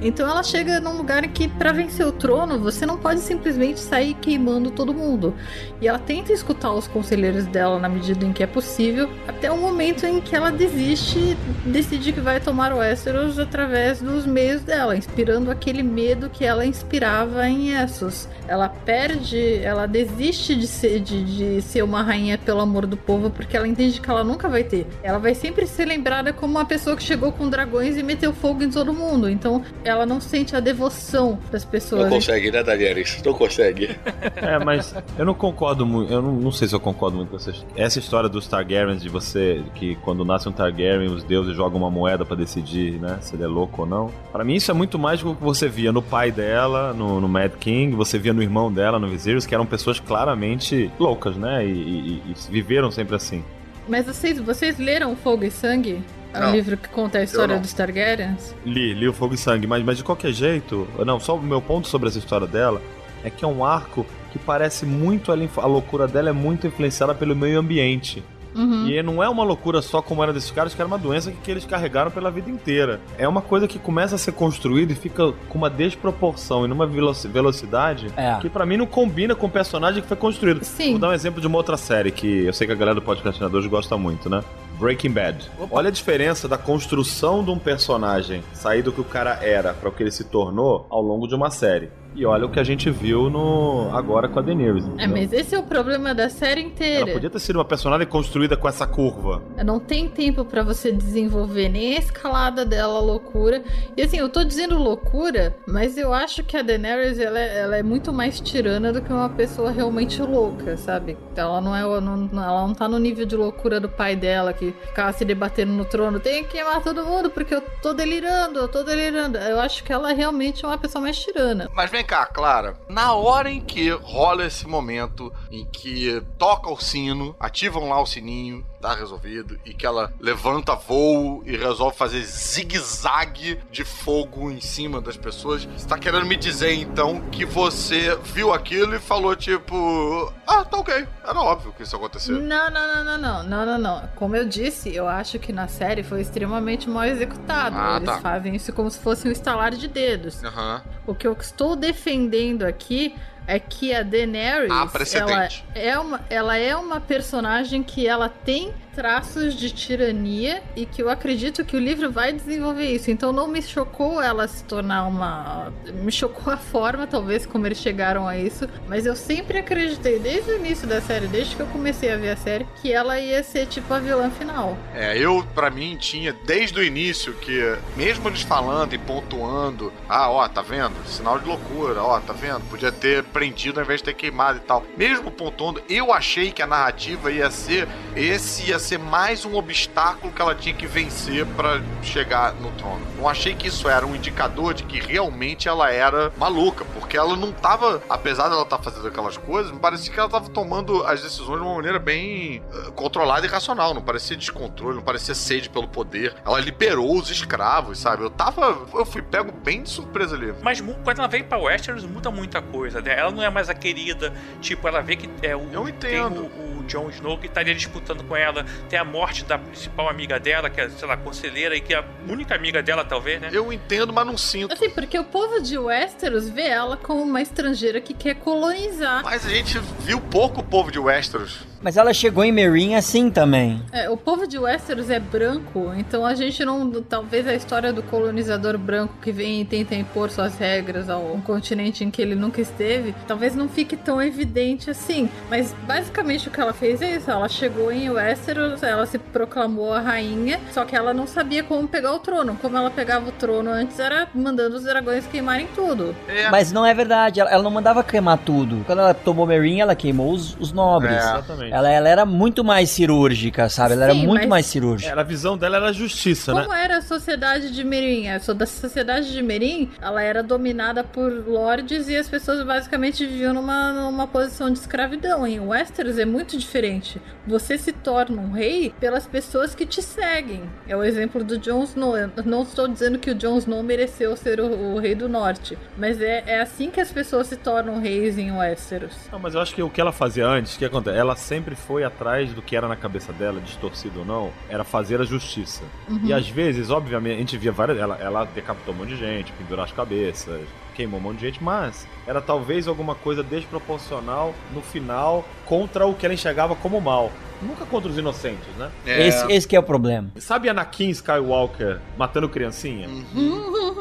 Então 0.00 0.28
ela 0.28 0.42
chega 0.42 0.80
num 0.80 0.96
lugar 0.96 1.26
que, 1.28 1.48
para 1.48 1.72
vencer 1.72 2.06
o 2.06 2.12
trono, 2.12 2.58
você 2.58 2.84
não 2.84 2.98
pode 2.98 3.20
simplesmente 3.20 3.80
sair 3.80 4.14
queimando 4.14 4.70
todo 4.70 4.92
mundo. 4.92 5.34
E 5.80 5.88
ela 5.88 5.98
tenta 5.98 6.32
escutar 6.32 6.72
os 6.72 6.86
conselheiros 6.86 7.46
dela 7.46 7.78
na 7.78 7.88
medida 7.88 8.24
em 8.24 8.32
que 8.32 8.42
é 8.42 8.46
possível, 8.46 9.08
até 9.26 9.50
o 9.50 9.56
momento 9.56 10.04
em 10.04 10.20
que 10.20 10.34
ela 10.36 10.50
desiste 10.50 11.36
decide 11.64 12.12
que 12.12 12.20
vai 12.20 12.40
tomar 12.40 12.72
o 12.72 12.78
Westeros 12.78 13.38
através 13.38 14.00
dos 14.00 14.26
meios 14.26 14.62
dela, 14.62 14.96
inspirando 14.96 15.50
aquele 15.50 15.82
medo 15.82 16.28
que 16.28 16.44
ela 16.44 16.64
inspirava 16.66 17.48
em 17.48 17.72
Essos. 17.72 18.28
Ela 18.46 18.68
perde, 18.68 19.58
ela 19.62 19.86
desiste 19.86 20.54
de 20.54 20.66
ser, 20.66 21.00
de, 21.00 21.24
de 21.24 21.62
ser 21.62 21.82
uma 21.82 22.02
rainha 22.02 22.36
pelo 22.38 22.60
amor 22.60 22.86
do 22.86 22.96
povo, 22.96 23.30
porque 23.30 23.56
ela 23.56 23.66
entende 23.66 24.00
que 24.00 24.10
ela 24.10 24.24
nunca 24.32 24.48
vai 24.48 24.64
ter. 24.64 24.86
Ela 25.02 25.18
vai 25.18 25.34
sempre 25.34 25.66
ser 25.66 25.84
lembrada 25.84 26.32
como 26.32 26.52
uma 26.58 26.64
pessoa 26.64 26.96
que 26.96 27.02
chegou 27.02 27.30
com 27.32 27.48
dragões 27.48 27.96
e 27.96 28.02
meteu 28.02 28.32
fogo 28.32 28.62
em 28.62 28.70
todo 28.70 28.92
mundo. 28.92 29.28
Então 29.28 29.62
ela 29.84 30.04
não 30.06 30.20
sente 30.20 30.56
a 30.56 30.60
devoção 30.60 31.38
das 31.50 31.64
pessoas. 31.64 32.02
Não 32.04 32.10
consegue, 32.10 32.50
né, 32.50 32.62
Daenerys? 32.62 33.22
Não 33.24 33.32
consegue. 33.34 33.90
É, 34.36 34.58
mas 34.58 34.94
eu 35.18 35.24
não 35.24 35.34
concordo 35.34 35.86
muito. 35.86 36.12
Eu 36.12 36.20
não, 36.22 36.32
não 36.32 36.50
sei 36.50 36.66
se 36.66 36.74
eu 36.74 36.80
concordo 36.80 37.16
muito 37.16 37.30
com 37.30 37.36
essa, 37.36 37.52
essa 37.76 37.98
história 37.98 38.28
dos 38.28 38.46
Targaryens 38.48 39.00
de 39.02 39.08
você 39.08 39.62
que 39.74 39.94
quando 39.96 40.24
nasce 40.24 40.48
um 40.48 40.52
Targaryen 40.52 41.08
os 41.10 41.22
deuses 41.22 41.54
jogam 41.54 41.78
uma 41.78 41.90
moeda 41.90 42.24
pra 42.24 42.34
decidir, 42.36 42.98
né, 43.00 43.18
se 43.20 43.34
ele 43.36 43.44
é 43.44 43.46
louco 43.46 43.82
ou 43.82 43.86
não. 43.88 44.10
Pra 44.32 44.42
mim 44.44 44.54
isso 44.54 44.70
é 44.70 44.74
muito 44.74 44.98
mais 44.98 45.20
do 45.22 45.34
que 45.34 45.42
você 45.42 45.68
via 45.68 45.92
no 45.92 46.02
pai 46.02 46.30
dela, 46.32 46.92
no, 46.92 47.20
no 47.20 47.28
Mad 47.28 47.52
King, 47.60 47.94
você 47.94 48.18
via 48.18 48.32
no 48.32 48.42
irmão 48.42 48.72
dela, 48.72 48.98
no 48.98 49.08
Viserys, 49.08 49.46
que 49.46 49.54
eram 49.54 49.66
pessoas 49.66 50.00
claramente 50.00 50.90
loucas, 50.98 51.36
né, 51.36 51.64
e, 51.66 51.68
e- 51.70 52.22
e 52.30 52.34
viveram 52.50 52.90
sempre 52.90 53.14
assim. 53.14 53.44
Mas 53.88 54.06
vocês, 54.06 54.38
vocês 54.38 54.78
leram 54.78 55.16
Fogo 55.16 55.44
e 55.44 55.50
Sangue? 55.50 56.02
É 56.34 56.50
livro 56.50 56.76
que 56.76 56.88
conta 56.88 57.18
a 57.18 57.22
história 57.22 57.58
dos 57.58 57.74
Targaryens? 57.74 58.54
Li, 58.64 58.94
li 58.94 59.06
o 59.06 59.12
Fogo 59.12 59.34
e 59.34 59.38
Sangue, 59.38 59.66
mas, 59.66 59.84
mas 59.84 59.98
de 59.98 60.04
qualquer 60.04 60.32
jeito, 60.32 60.88
não, 61.04 61.20
só 61.20 61.36
o 61.36 61.42
meu 61.42 61.60
ponto 61.60 61.88
sobre 61.88 62.08
essa 62.08 62.18
história 62.18 62.46
dela 62.46 62.80
é 63.22 63.28
que 63.28 63.44
é 63.44 63.48
um 63.48 63.64
arco 63.64 64.06
que 64.32 64.38
parece 64.38 64.86
muito, 64.86 65.30
a 65.30 65.66
loucura 65.66 66.08
dela 66.08 66.30
é 66.30 66.32
muito 66.32 66.66
influenciada 66.66 67.14
pelo 67.14 67.36
meio 67.36 67.58
ambiente. 67.58 68.22
Uhum. 68.54 68.86
E 68.86 69.02
não 69.02 69.22
é 69.22 69.28
uma 69.28 69.42
loucura 69.44 69.80
só 69.82 70.02
como 70.02 70.22
era 70.22 70.32
desses 70.32 70.50
caras, 70.50 70.74
que 70.74 70.80
era 70.80 70.86
uma 70.86 70.98
doença 70.98 71.30
que, 71.30 71.36
que 71.38 71.50
eles 71.50 71.64
carregaram 71.64 72.10
pela 72.10 72.30
vida 72.30 72.50
inteira. 72.50 73.00
É 73.18 73.26
uma 73.26 73.40
coisa 73.42 73.66
que 73.66 73.78
começa 73.78 74.14
a 74.14 74.18
ser 74.18 74.32
construída 74.32 74.92
e 74.92 74.96
fica 74.96 75.32
com 75.48 75.58
uma 75.58 75.70
desproporção 75.70 76.64
e 76.64 76.68
numa 76.68 76.86
veloci- 76.86 77.28
velocidade 77.28 78.12
É. 78.16 78.36
que 78.40 78.48
pra 78.50 78.66
mim 78.66 78.76
não 78.76 78.86
combina 78.86 79.34
com 79.34 79.46
o 79.46 79.50
personagem 79.50 80.02
que 80.02 80.08
foi 80.08 80.16
construído. 80.16 80.64
Sim. 80.64 80.92
Vou 80.92 80.98
dar 81.00 81.08
um 81.08 81.12
exemplo 81.12 81.40
de 81.40 81.46
uma 81.46 81.56
outra 81.58 81.76
série 81.76 82.10
que 82.10 82.44
eu 82.44 82.52
sei 82.52 82.66
que 82.66 82.72
a 82.72 82.76
galera 82.76 82.94
do 82.94 83.02
podcastinadores 83.02 83.66
gosta 83.66 83.96
muito, 83.96 84.28
né? 84.28 84.42
Breaking 84.78 85.10
Bad. 85.12 85.50
Olha 85.70 85.88
a 85.88 85.92
diferença 85.92 86.48
da 86.48 86.58
construção 86.58 87.44
de 87.44 87.50
um 87.50 87.58
personagem 87.58 88.42
sair 88.52 88.82
do 88.82 88.90
que 88.92 89.00
o 89.00 89.04
cara 89.04 89.38
era 89.42 89.72
para 89.74 89.88
o 89.88 89.92
que 89.92 90.02
ele 90.02 90.10
se 90.10 90.24
tornou 90.24 90.86
ao 90.90 91.00
longo 91.00 91.28
de 91.28 91.34
uma 91.34 91.50
série. 91.50 91.90
E 92.14 92.26
olha 92.26 92.46
o 92.46 92.50
que 92.50 92.60
a 92.60 92.64
gente 92.64 92.90
viu 92.90 93.30
no 93.30 93.90
agora 93.92 94.28
com 94.28 94.38
a 94.38 94.42
Daenerys. 94.42 94.84
É, 94.84 94.88
entendeu? 94.88 95.08
mas 95.16 95.32
esse 95.32 95.54
é 95.54 95.58
o 95.58 95.62
problema 95.62 96.14
da 96.14 96.28
série 96.28 96.60
inteira. 96.60 97.02
Ela 97.02 97.12
podia 97.12 97.30
ter 97.30 97.38
sido 97.38 97.56
uma 97.56 97.64
personagem 97.64 98.06
construída 98.06 98.56
com 98.56 98.68
essa 98.68 98.86
curva. 98.86 99.42
Não 99.64 99.80
tem 99.80 100.08
tempo 100.08 100.44
pra 100.44 100.62
você 100.62 100.92
desenvolver 100.92 101.68
nem 101.68 101.96
a 101.96 101.98
escalada 101.98 102.64
dela, 102.64 102.98
a 102.98 103.00
loucura. 103.00 103.62
E 103.96 104.02
assim, 104.02 104.18
eu 104.18 104.28
tô 104.28 104.44
dizendo 104.44 104.78
loucura, 104.78 105.56
mas 105.66 105.96
eu 105.96 106.12
acho 106.12 106.44
que 106.44 106.56
a 106.56 106.62
Daenerys 106.62 107.18
ela 107.18 107.38
é, 107.38 107.60
ela 107.60 107.76
é 107.76 107.82
muito 107.82 108.12
mais 108.12 108.40
tirana 108.40 108.92
do 108.92 109.00
que 109.00 109.12
uma 109.12 109.30
pessoa 109.30 109.70
realmente 109.70 110.20
louca, 110.20 110.76
sabe? 110.76 111.16
Ela 111.34 111.60
não 111.60 111.74
é, 111.74 111.82
não, 112.00 112.28
ela 112.32 112.66
não 112.66 112.74
tá 112.74 112.86
no 112.86 112.98
nível 112.98 113.24
de 113.24 113.36
loucura 113.36 113.80
do 113.80 113.88
pai 113.88 114.14
dela 114.14 114.52
que 114.52 114.74
ficava 114.86 115.12
se 115.12 115.24
debatendo 115.24 115.72
no 115.72 115.84
trono. 115.84 116.20
Tem 116.20 116.44
que 116.44 116.52
queimar 116.52 116.82
todo 116.82 117.04
mundo 117.04 117.30
porque 117.30 117.54
eu 117.54 117.62
tô 117.80 117.94
delirando, 117.94 118.58
eu 118.58 118.68
tô 118.68 118.82
delirando. 118.82 119.38
Eu 119.38 119.58
acho 119.60 119.82
que 119.82 119.92
ela 119.92 120.12
realmente 120.12 120.64
é 120.64 120.68
uma 120.68 120.78
pessoa 120.78 121.00
mais 121.00 121.18
tirana. 121.18 121.70
Mas 121.74 121.90
vem 121.90 122.01
cá, 122.04 122.26
Clara. 122.26 122.76
Na 122.88 123.14
hora 123.14 123.50
em 123.50 123.60
que 123.60 123.90
rola 123.90 124.46
esse 124.46 124.66
momento 124.66 125.32
em 125.50 125.64
que 125.64 126.22
toca 126.38 126.70
o 126.70 126.80
sino, 126.80 127.34
ativam 127.38 127.88
lá 127.88 128.00
o 128.00 128.06
sininho, 128.06 128.64
tá 128.82 128.94
resolvido, 128.96 129.58
e 129.64 129.72
que 129.72 129.86
ela 129.86 130.12
levanta 130.18 130.74
voo 130.74 131.42
e 131.46 131.56
resolve 131.56 131.96
fazer 131.96 132.20
zigue-zague 132.22 133.60
de 133.70 133.84
fogo 133.84 134.50
em 134.50 134.60
cima 134.60 135.00
das 135.00 135.16
pessoas, 135.16 135.64
você 135.64 135.86
tá 135.86 135.96
querendo 135.96 136.26
me 136.26 136.36
dizer 136.36 136.74
então 136.74 137.20
que 137.30 137.44
você 137.44 138.16
viu 138.24 138.52
aquilo 138.52 138.94
e 138.96 138.98
falou 138.98 139.36
tipo: 139.36 140.32
Ah, 140.46 140.64
tá 140.64 140.78
ok. 140.78 141.06
Era 141.24 141.40
óbvio 141.40 141.72
que 141.72 141.84
isso 141.84 141.94
ia 141.94 141.98
acontecer. 141.98 142.32
Não, 142.32 142.70
não, 142.70 142.70
não, 142.70 143.04
não, 143.04 143.18
não, 143.18 143.42
não, 143.44 143.66
não, 143.66 143.78
não. 143.78 144.08
Como 144.16 144.34
eu 144.34 144.46
disse, 144.48 144.94
eu 144.94 145.06
acho 145.06 145.38
que 145.38 145.52
na 145.52 145.68
série 145.68 146.02
foi 146.02 146.20
extremamente 146.20 146.90
mal 146.90 147.04
executado. 147.04 147.76
Ah, 147.78 147.96
Eles 147.96 148.08
tá. 148.08 148.18
fazem 148.20 148.56
isso 148.56 148.72
como 148.72 148.90
se 148.90 148.98
fosse 148.98 149.28
um 149.28 149.30
estalar 149.30 149.70
de 149.72 149.86
dedos. 149.86 150.42
Aham. 150.42 150.82
O 151.06 151.14
que 151.14 151.26
eu 151.26 151.32
estou 151.38 151.76
defendendo 151.76 152.64
aqui 152.64 153.14
é 153.46 153.58
que 153.58 153.94
a 153.94 154.02
Daenerys, 154.02 154.70
Há 154.70 154.88
ela 155.14 155.48
é, 155.74 155.98
uma, 155.98 156.20
ela 156.30 156.56
é 156.56 156.76
uma 156.76 157.00
personagem 157.00 157.82
que 157.82 158.06
ela 158.06 158.28
tem 158.28 158.72
traços 158.94 159.54
de 159.54 159.70
tirania 159.70 160.62
e 160.76 160.86
que 160.86 161.02
eu 161.02 161.08
acredito 161.08 161.64
que 161.64 161.76
o 161.76 161.80
livro 161.80 162.10
vai 162.10 162.32
desenvolver 162.32 162.86
isso. 162.86 163.10
Então 163.10 163.32
não 163.32 163.48
me 163.48 163.62
chocou 163.62 164.22
ela 164.22 164.46
se 164.46 164.64
tornar 164.64 165.04
uma... 165.04 165.72
Me 165.94 166.12
chocou 166.12 166.52
a 166.52 166.56
forma, 166.56 167.06
talvez, 167.06 167.46
como 167.46 167.66
eles 167.66 167.78
chegaram 167.78 168.26
a 168.28 168.36
isso. 168.36 168.68
Mas 168.88 169.06
eu 169.06 169.16
sempre 169.16 169.58
acreditei, 169.58 170.18
desde 170.18 170.50
o 170.50 170.56
início 170.56 170.86
da 170.86 171.00
série, 171.00 171.26
desde 171.26 171.56
que 171.56 171.62
eu 171.62 171.66
comecei 171.66 172.12
a 172.12 172.16
ver 172.16 172.30
a 172.30 172.36
série, 172.36 172.66
que 172.80 172.92
ela 172.92 173.18
ia 173.18 173.42
ser 173.42 173.66
tipo 173.66 173.92
a 173.92 173.98
vilã 173.98 174.30
final. 174.30 174.76
É, 174.94 175.16
eu, 175.16 175.44
pra 175.54 175.70
mim, 175.70 175.96
tinha 175.96 176.32
desde 176.32 176.78
o 176.78 176.82
início 176.82 177.32
que, 177.34 177.76
mesmo 177.96 178.28
eles 178.28 178.42
falando 178.42 178.94
e 178.94 178.98
pontuando, 178.98 179.92
ah, 180.08 180.30
ó, 180.30 180.48
tá 180.48 180.62
vendo? 180.62 180.94
Sinal 181.06 181.38
de 181.38 181.46
loucura, 181.46 182.02
ó, 182.02 182.20
tá 182.20 182.32
vendo? 182.32 182.60
Podia 182.68 182.92
ter 182.92 183.24
prendido 183.24 183.78
ao 183.78 183.84
invés 183.84 184.00
de 184.00 184.04
ter 184.04 184.14
queimado 184.14 184.58
e 184.58 184.60
tal. 184.60 184.84
Mesmo 184.96 185.30
pontuando, 185.30 185.82
eu 185.88 186.12
achei 186.12 186.50
que 186.50 186.62
a 186.62 186.66
narrativa 186.66 187.30
ia 187.30 187.50
ser. 187.50 187.88
Esse 188.14 188.68
ia 188.68 188.78
ser 188.82 188.98
mais 188.98 189.44
um 189.44 189.54
obstáculo 189.54 190.32
que 190.32 190.42
ela 190.42 190.54
tinha 190.54 190.74
que 190.74 190.86
vencer 190.86 191.46
pra 191.46 191.80
chegar 192.02 192.52
no 192.54 192.70
trono. 192.72 193.00
Não 193.16 193.28
achei 193.28 193.54
que 193.54 193.68
isso 193.68 193.88
era 193.88 194.06
um 194.06 194.14
indicador 194.14 194.74
de 194.74 194.82
que 194.84 194.98
realmente 195.00 195.68
ela 195.68 195.90
era 195.90 196.32
maluca, 196.36 196.84
porque 196.94 197.16
ela 197.16 197.36
não 197.36 197.52
tava, 197.52 198.02
apesar 198.08 198.48
dela 198.48 198.62
estar 198.62 198.78
fazendo 198.78 199.06
aquelas 199.08 199.36
coisas, 199.36 199.72
me 199.72 199.78
parecia 199.78 200.12
que 200.12 200.18
ela 200.18 200.28
tava 200.28 200.48
tomando 200.50 201.04
as 201.04 201.22
decisões 201.22 201.58
de 201.60 201.64
uma 201.66 201.74
maneira 201.74 201.98
bem 201.98 202.62
eh, 202.72 202.90
controlada 202.94 203.46
e 203.46 203.48
racional. 203.48 203.94
Não 203.94 204.02
parecia 204.02 204.36
descontrole, 204.36 204.96
não 204.96 205.02
parecia 205.02 205.34
sede 205.34 205.68
pelo 205.68 205.88
poder. 205.88 206.34
Ela 206.44 206.60
liberou 206.60 207.16
os 207.16 207.30
escravos, 207.30 207.98
sabe? 207.98 208.22
Eu 208.24 208.30
tava. 208.30 208.86
Eu 208.94 209.06
fui 209.06 209.22
pego 209.22 209.52
bem 209.52 209.82
de 209.82 209.90
surpresa 209.90 210.34
ali. 210.36 210.52
Mas 210.62 210.80
quando 211.04 211.18
ela 211.18 211.28
vem 211.28 211.44
pra 211.44 211.58
Westeros, 211.58 212.04
muda 212.04 212.30
muita 212.30 212.60
coisa, 212.60 213.00
né? 213.00 213.18
Ela 213.18 213.30
não 213.30 213.42
é 213.42 213.50
mais 213.50 213.68
a 213.68 213.74
querida, 213.74 214.32
tipo, 214.60 214.86
ela 214.88 215.00
vê 215.00 215.16
que 215.16 215.30
é 215.42 215.54
o, 215.54 215.68
Eu 215.72 215.84
tem 215.84 216.16
entendo. 216.16 216.42
o, 216.46 216.71
o 216.82 216.86
Jon 216.86 217.08
Snow 217.10 217.38
que 217.38 217.46
estaria 217.46 217.74
disputando 217.74 218.24
com 218.24 218.36
ela, 218.36 218.64
tem 218.88 218.98
a 218.98 219.04
morte 219.04 219.44
da 219.44 219.58
principal 219.58 220.08
amiga 220.08 220.38
dela, 220.38 220.68
que 220.68 220.80
é, 220.80 220.88
sei 220.88 221.06
lá, 221.06 221.16
conselheira, 221.16 221.76
e 221.76 221.80
que 221.80 221.94
é 221.94 221.98
a 221.98 222.04
única 222.28 222.54
amiga 222.54 222.82
dela, 222.82 223.04
talvez, 223.04 223.40
né? 223.40 223.50
Eu 223.52 223.72
entendo, 223.72 224.12
mas 224.12 224.26
não 224.26 224.36
sinto. 224.36 224.72
Assim, 224.72 224.90
porque 224.90 225.18
o 225.18 225.24
povo 225.24 225.60
de 225.60 225.78
Westeros 225.78 226.48
vê 226.48 226.66
ela 226.68 226.96
como 226.96 227.22
uma 227.22 227.40
estrangeira 227.40 228.00
que 228.00 228.14
quer 228.14 228.34
colonizar. 228.36 229.22
Mas 229.22 229.46
a 229.46 229.48
gente 229.48 229.78
viu 230.00 230.20
pouco 230.20 230.60
o 230.60 230.64
povo 230.64 230.90
de 230.90 230.98
Westeros. 230.98 231.71
Mas 231.82 231.96
ela 231.96 232.14
chegou 232.14 232.44
em 232.44 232.52
Meereen 232.52 232.96
assim 232.96 233.30
também. 233.30 233.82
É, 233.92 234.08
o 234.08 234.16
povo 234.16 234.46
de 234.46 234.58
Westeros 234.58 235.10
é 235.10 235.18
branco, 235.18 235.92
então 235.96 236.24
a 236.24 236.34
gente 236.34 236.64
não. 236.64 236.90
Talvez 237.02 237.46
a 237.46 237.54
história 237.54 237.92
do 237.92 238.02
colonizador 238.02 238.78
branco 238.78 239.14
que 239.20 239.32
vem 239.32 239.60
e 239.60 239.64
tenta 239.64 239.94
impor 239.94 240.30
suas 240.30 240.56
regras 240.56 241.10
a 241.10 241.16
um 241.16 241.40
continente 241.40 242.04
em 242.04 242.10
que 242.10 242.22
ele 242.22 242.34
nunca 242.34 242.60
esteve, 242.60 243.14
talvez 243.26 243.54
não 243.54 243.68
fique 243.68 243.96
tão 243.96 244.22
evidente 244.22 244.90
assim. 244.90 245.28
Mas 245.50 245.74
basicamente 245.86 246.48
o 246.48 246.50
que 246.50 246.60
ela 246.60 246.72
fez 246.72 247.02
é 247.02 247.16
isso: 247.16 247.30
ela 247.30 247.48
chegou 247.48 247.90
em 247.90 248.10
Westeros, 248.10 248.82
ela 248.82 249.04
se 249.06 249.18
proclamou 249.18 249.92
a 249.92 250.00
rainha, 250.00 250.60
só 250.72 250.84
que 250.84 250.94
ela 250.94 251.12
não 251.12 251.26
sabia 251.26 251.62
como 251.62 251.88
pegar 251.88 252.12
o 252.12 252.18
trono. 252.18 252.56
Como 252.60 252.76
ela 252.76 252.90
pegava 252.90 253.28
o 253.28 253.32
trono 253.32 253.70
antes 253.70 253.98
era 253.98 254.28
mandando 254.34 254.76
os 254.76 254.84
dragões 254.84 255.26
queimarem 255.26 255.68
tudo. 255.74 256.14
É. 256.28 256.48
Mas 256.50 256.70
não 256.70 256.86
é 256.86 256.94
verdade, 256.94 257.40
ela, 257.40 257.50
ela 257.50 257.62
não 257.62 257.70
mandava 257.70 258.04
queimar 258.04 258.38
tudo. 258.38 258.84
Quando 258.86 259.00
ela 259.00 259.14
tomou 259.14 259.46
Meereen, 259.46 259.80
ela 259.80 259.94
queimou 259.94 260.32
os, 260.32 260.56
os 260.60 260.72
nobres. 260.72 261.12
É. 261.12 261.18
Exatamente. 261.18 261.71
Ela, 261.72 261.90
ela 261.90 262.08
era 262.08 262.26
muito 262.26 262.62
mais 262.62 262.90
cirúrgica, 262.90 263.68
sabe? 263.68 263.94
Ela 263.94 264.04
era 264.04 264.12
Sim, 264.14 264.26
muito 264.26 264.40
mas- 264.42 264.48
mais 264.48 264.66
cirúrgica. 264.66 265.10
Era, 265.10 265.20
a 265.22 265.24
visão 265.24 265.56
dela 265.56 265.76
era 265.78 265.92
justiça, 265.92 266.52
né? 266.52 266.62
Como 266.62 266.74
era 266.74 266.98
a 266.98 267.02
sociedade 267.02 267.70
de 267.72 267.82
Meereen? 267.84 268.30
A 268.30 268.40
so- 268.40 268.52
da 268.54 268.66
sociedade 268.66 269.32
de 269.32 269.42
Meereen, 269.42 269.90
ela 270.00 270.22
era 270.22 270.42
dominada 270.42 271.02
por 271.02 271.32
lords 271.46 272.08
e 272.08 272.16
as 272.16 272.28
pessoas 272.28 272.64
basicamente 272.64 273.24
viviam 273.26 273.54
numa, 273.54 273.92
numa 273.92 274.26
posição 274.26 274.70
de 274.70 274.78
escravidão. 274.78 275.46
Em 275.46 275.60
Westeros 275.60 276.18
é 276.18 276.24
muito 276.24 276.58
diferente. 276.58 277.20
Você 277.46 277.78
se 277.78 277.92
torna 277.92 278.40
um 278.40 278.50
rei 278.52 278.92
pelas 279.00 279.26
pessoas 279.26 279.74
que 279.74 279.86
te 279.86 280.02
seguem. 280.02 280.62
É 280.86 280.96
o 280.96 281.02
exemplo 281.02 281.42
do 281.42 281.56
Jon 281.58 281.84
Snow. 281.84 282.16
Eu 282.16 282.30
não 282.44 282.62
estou 282.62 282.86
dizendo 282.88 283.18
que 283.18 283.30
o 283.30 283.34
Jon 283.34 283.56
Snow 283.58 283.82
mereceu 283.82 284.36
ser 284.36 284.60
o, 284.60 284.66
o 284.94 284.98
rei 284.98 285.14
do 285.14 285.28
norte, 285.28 285.78
mas 285.96 286.20
é, 286.20 286.42
é 286.46 286.60
assim 286.60 286.90
que 286.90 287.00
as 287.00 287.10
pessoas 287.10 287.46
se 287.46 287.56
tornam 287.56 288.00
reis 288.00 288.36
em 288.36 288.50
Westeros. 288.52 289.14
Não, 289.30 289.38
mas 289.38 289.54
eu 289.54 289.60
acho 289.60 289.74
que 289.74 289.82
o 289.82 289.88
que 289.88 290.00
ela 290.00 290.12
fazia 290.12 290.46
antes, 290.46 290.74
o 290.74 290.78
que 290.78 290.84
acontece? 290.84 291.16
Ela 291.16 291.36
sempre 291.36 291.61
foi 291.76 292.04
atrás 292.04 292.52
do 292.52 292.60
que 292.60 292.76
era 292.76 292.88
na 292.88 292.96
cabeça 292.96 293.32
dela, 293.32 293.60
distorcido 293.60 294.20
ou 294.20 294.24
não, 294.24 294.52
era 294.68 294.84
fazer 294.84 295.20
a 295.20 295.24
justiça. 295.24 295.82
E 296.24 296.32
às 296.32 296.48
vezes, 296.48 296.90
obviamente, 296.90 297.34
a 297.34 297.38
gente 297.38 297.56
via 297.56 297.72
várias. 297.72 297.98
Ela, 297.98 298.16
ela 298.16 298.44
decapitou 298.44 298.94
um 298.94 298.98
monte 298.98 299.10
de 299.10 299.16
gente, 299.16 299.52
pendurou 299.52 299.84
as 299.84 299.92
cabeças, 299.92 300.62
queimou 300.92 301.18
um 301.18 301.22
monte 301.22 301.38
de 301.38 301.46
gente, 301.46 301.62
mas 301.62 302.06
era 302.26 302.40
talvez 302.40 302.86
alguma 302.86 303.14
coisa 303.14 303.42
desproporcional 303.42 304.54
no 304.72 304.82
final 304.82 305.44
contra 305.66 306.06
o 306.06 306.14
que 306.14 306.24
ela 306.24 306.34
enxergava 306.34 306.74
como 306.76 307.00
mal. 307.00 307.30
Nunca 307.60 307.86
contra 307.86 308.10
os 308.10 308.18
inocentes, 308.18 308.66
né? 308.76 308.90
Esse, 309.06 309.52
esse 309.52 309.68
que 309.68 309.76
é 309.76 309.78
o 309.78 309.84
problema. 309.84 310.30
Sabe 310.36 310.68
Anakin 310.68 311.10
Skywalker 311.10 312.00
matando 312.18 312.48
criancinha? 312.48 313.08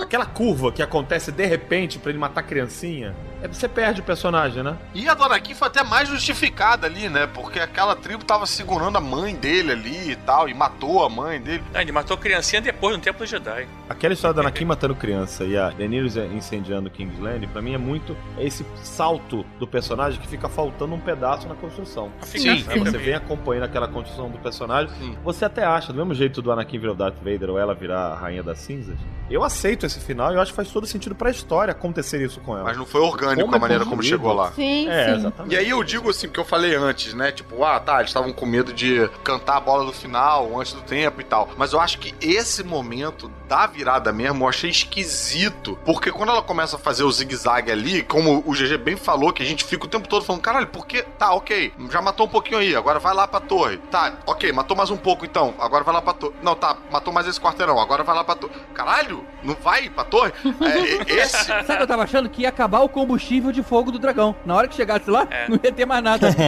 Aquela 0.02 0.26
curva 0.26 0.72
que 0.72 0.82
acontece 0.82 1.32
de 1.32 1.46
repente 1.46 2.00
pra 2.00 2.10
ele 2.10 2.18
matar 2.18 2.42
criancinha, 2.42 3.16
é, 3.42 3.48
você 3.48 3.68
perde 3.68 4.02
o 4.02 4.04
personagem, 4.04 4.64
né? 4.64 4.78
E 4.94 5.08
a 5.08 5.14
Dona 5.14 5.40
Kim 5.40 5.54
foi 5.54 5.68
até 5.68 5.84
mais 5.84 6.10
justificada 6.10 6.88
ali, 6.88 7.08
né? 7.08 7.28
Porque 7.28 7.60
aquela 7.60 7.96
tribo 7.96 8.24
tava 8.24 8.46
segurando 8.46 8.98
a 8.98 9.02
mãe 9.02 9.36
dele 9.36 9.72
ali 9.72 10.12
e 10.12 10.16
tal, 10.16 10.50
e 10.50 10.54
matou 10.54 11.04
a 11.04 11.10
mãe 11.10 11.40
dele. 11.40 11.64
Ah, 11.74 11.82
ele 11.82 11.92
matou 11.92 12.16
a 12.16 12.20
criancinha 12.20 12.62
depois 12.62 12.96
no 12.96 13.02
Templo 13.02 13.26
Jedi. 13.26 13.68
Aquela 13.90 14.14
história 14.14 14.34
da 14.34 14.42
Anakin 14.42 14.66
matando 14.66 14.96
criança 14.96 15.44
e 15.44 15.58
a 15.58 15.70
Daenerys 15.70 16.16
incendiando 16.18 16.81
Kingsland, 16.90 17.46
pra 17.48 17.62
mim 17.62 17.74
é 17.74 17.78
muito 17.78 18.16
esse 18.40 18.66
salto 18.76 19.46
do 19.60 19.68
personagem 19.68 20.20
que 20.20 20.28
fica 20.28 20.50
faltando 20.50 20.94
um 20.94 21.00
pedaço 21.00 21.48
na 21.48 21.56
construção. 21.56 22.12
Sim, 22.22 22.50
Aí 22.68 22.80
você 22.80 22.98
vem 22.98 23.14
acompanhando 23.14 23.64
aquela 23.66 23.88
construção 23.88 24.30
do 24.30 24.38
personagem, 24.40 24.94
você 25.24 25.46
até 25.46 25.64
acha, 25.66 25.92
do 25.94 25.98
mesmo 26.00 26.14
jeito 26.14 26.42
do 26.42 26.52
Anakin 26.52 26.80
virar 26.80 26.94
o 26.94 26.96
Darth 26.96 27.18
Vader 27.24 27.50
ou 27.50 27.58
ela 27.60 27.74
virar 27.74 28.08
a 28.08 28.16
Rainha 28.16 28.44
das 28.44 28.60
Cinzas, 28.60 28.98
eu 29.30 29.44
aceito 29.44 29.86
esse 29.86 30.00
final 30.00 30.32
e 30.32 30.36
eu 30.36 30.42
acho 30.42 30.52
que 30.52 30.56
faz 30.56 30.70
todo 30.72 30.86
sentido 30.86 31.16
pra 31.16 31.30
história 31.30 31.72
acontecer 31.72 32.22
isso 32.24 32.40
com 32.42 32.54
ela. 32.56 32.66
Mas 32.66 32.78
não 32.78 32.86
foi 32.86 33.02
orgânico 33.02 33.42
Como 33.44 33.54
a 33.54 33.58
é 33.58 33.62
maneira 33.62 33.86
como 33.86 34.04
chegou 34.04 34.34
lá. 34.34 34.52
Sim, 34.52 34.88
É, 34.90 35.06
sim. 35.06 35.12
exatamente. 35.20 35.54
E 35.54 35.58
aí 35.58 35.70
eu 35.70 35.84
digo 35.84 36.10
assim, 36.10 36.28
porque 36.28 36.40
eu 36.40 36.46
falei 36.46 36.76
antes, 36.76 37.14
né? 37.14 37.32
Tipo, 37.32 37.64
ah, 37.64 37.80
tá, 37.80 37.98
eles 38.00 38.10
estavam 38.10 38.34
com 38.34 38.46
medo 38.46 38.74
de 38.74 39.10
cantar 39.24 39.58
a 39.58 39.60
bola 39.60 39.86
do 39.86 39.94
final 39.94 40.60
antes 40.60 40.74
do 40.74 40.82
tempo 40.82 41.22
e 41.22 41.24
tal. 41.24 41.50
Mas 41.58 41.72
eu 41.74 41.80
acho 41.80 41.98
que 42.00 42.14
esse 42.20 42.64
momento 42.64 43.32
da 43.52 43.68
virada 43.68 44.14
mesmo 44.14 44.46
eu 44.46 44.48
achei 44.48 44.70
esquisito. 44.70 45.78
Porque 45.84 46.10
quando 46.10 46.30
ela 46.30 46.42
começa 46.42 46.78
a 46.78 46.80
fazer 46.80 47.04
o 47.04 47.12
zigue-zague 47.12 47.70
ali, 47.70 48.02
como 48.02 48.42
o 48.46 48.54
GG 48.54 48.78
bem 48.78 48.96
falou, 48.96 49.34
que 49.34 49.44
a 49.44 49.46
gente 49.46 49.66
fica 49.66 49.84
o 49.84 49.90
tempo 49.90 50.08
todo 50.08 50.24
falando, 50.24 50.42
caralho, 50.42 50.68
por 50.68 50.88
que? 50.88 51.02
Tá, 51.02 51.34
ok, 51.34 51.74
já 51.90 52.02
matou 52.02 52.28
um 52.28 52.30
pouquinho 52.30 52.60
aí, 52.60 52.74
agora 52.74 52.98
vai 52.98 53.14
lá 53.14 53.28
pra 53.28 53.42
torre. 53.42 53.76
Tá, 53.92 54.14
ok, 54.26 54.54
matou 54.54 54.78
mais 54.78 54.90
um 54.90 54.96
pouco 54.96 55.26
então, 55.26 55.54
agora 55.60 55.84
vai 55.84 55.94
lá 55.94 56.02
pra 56.02 56.14
torre. 56.14 56.34
Não, 56.42 56.56
tá, 56.56 56.78
matou 56.90 57.14
mais 57.14 57.28
esse 57.28 57.42
quarteirão, 57.42 57.78
agora 57.78 58.06
vai 58.06 58.16
lá 58.16 58.24
pra 58.24 58.36
torre. 58.36 58.54
Caralho, 58.74 59.26
não 59.44 59.54
vai 59.54 59.90
pra 59.90 60.06
torre? 60.06 60.32
É, 60.62 61.12
esse... 61.20 61.44
Sabe 61.44 61.62
o 61.62 61.66
que 61.66 61.84
eu 61.84 61.88
tava 61.88 62.04
achando? 62.04 62.30
Que 62.30 62.44
ia 62.44 62.50
acabar 62.50 62.80
o 62.80 62.88
combustível 62.88 63.52
de 63.52 63.62
fogo 63.62 63.92
do 63.92 64.00
dragão. 64.00 64.34
Na 64.46 64.56
hora 64.56 64.70
que 64.70 64.76
chegasse 64.76 65.10
lá, 65.10 65.28
não 65.50 65.60
ia 65.62 65.74
ter 65.74 65.86
mais 65.86 66.02
nada. 66.02 66.30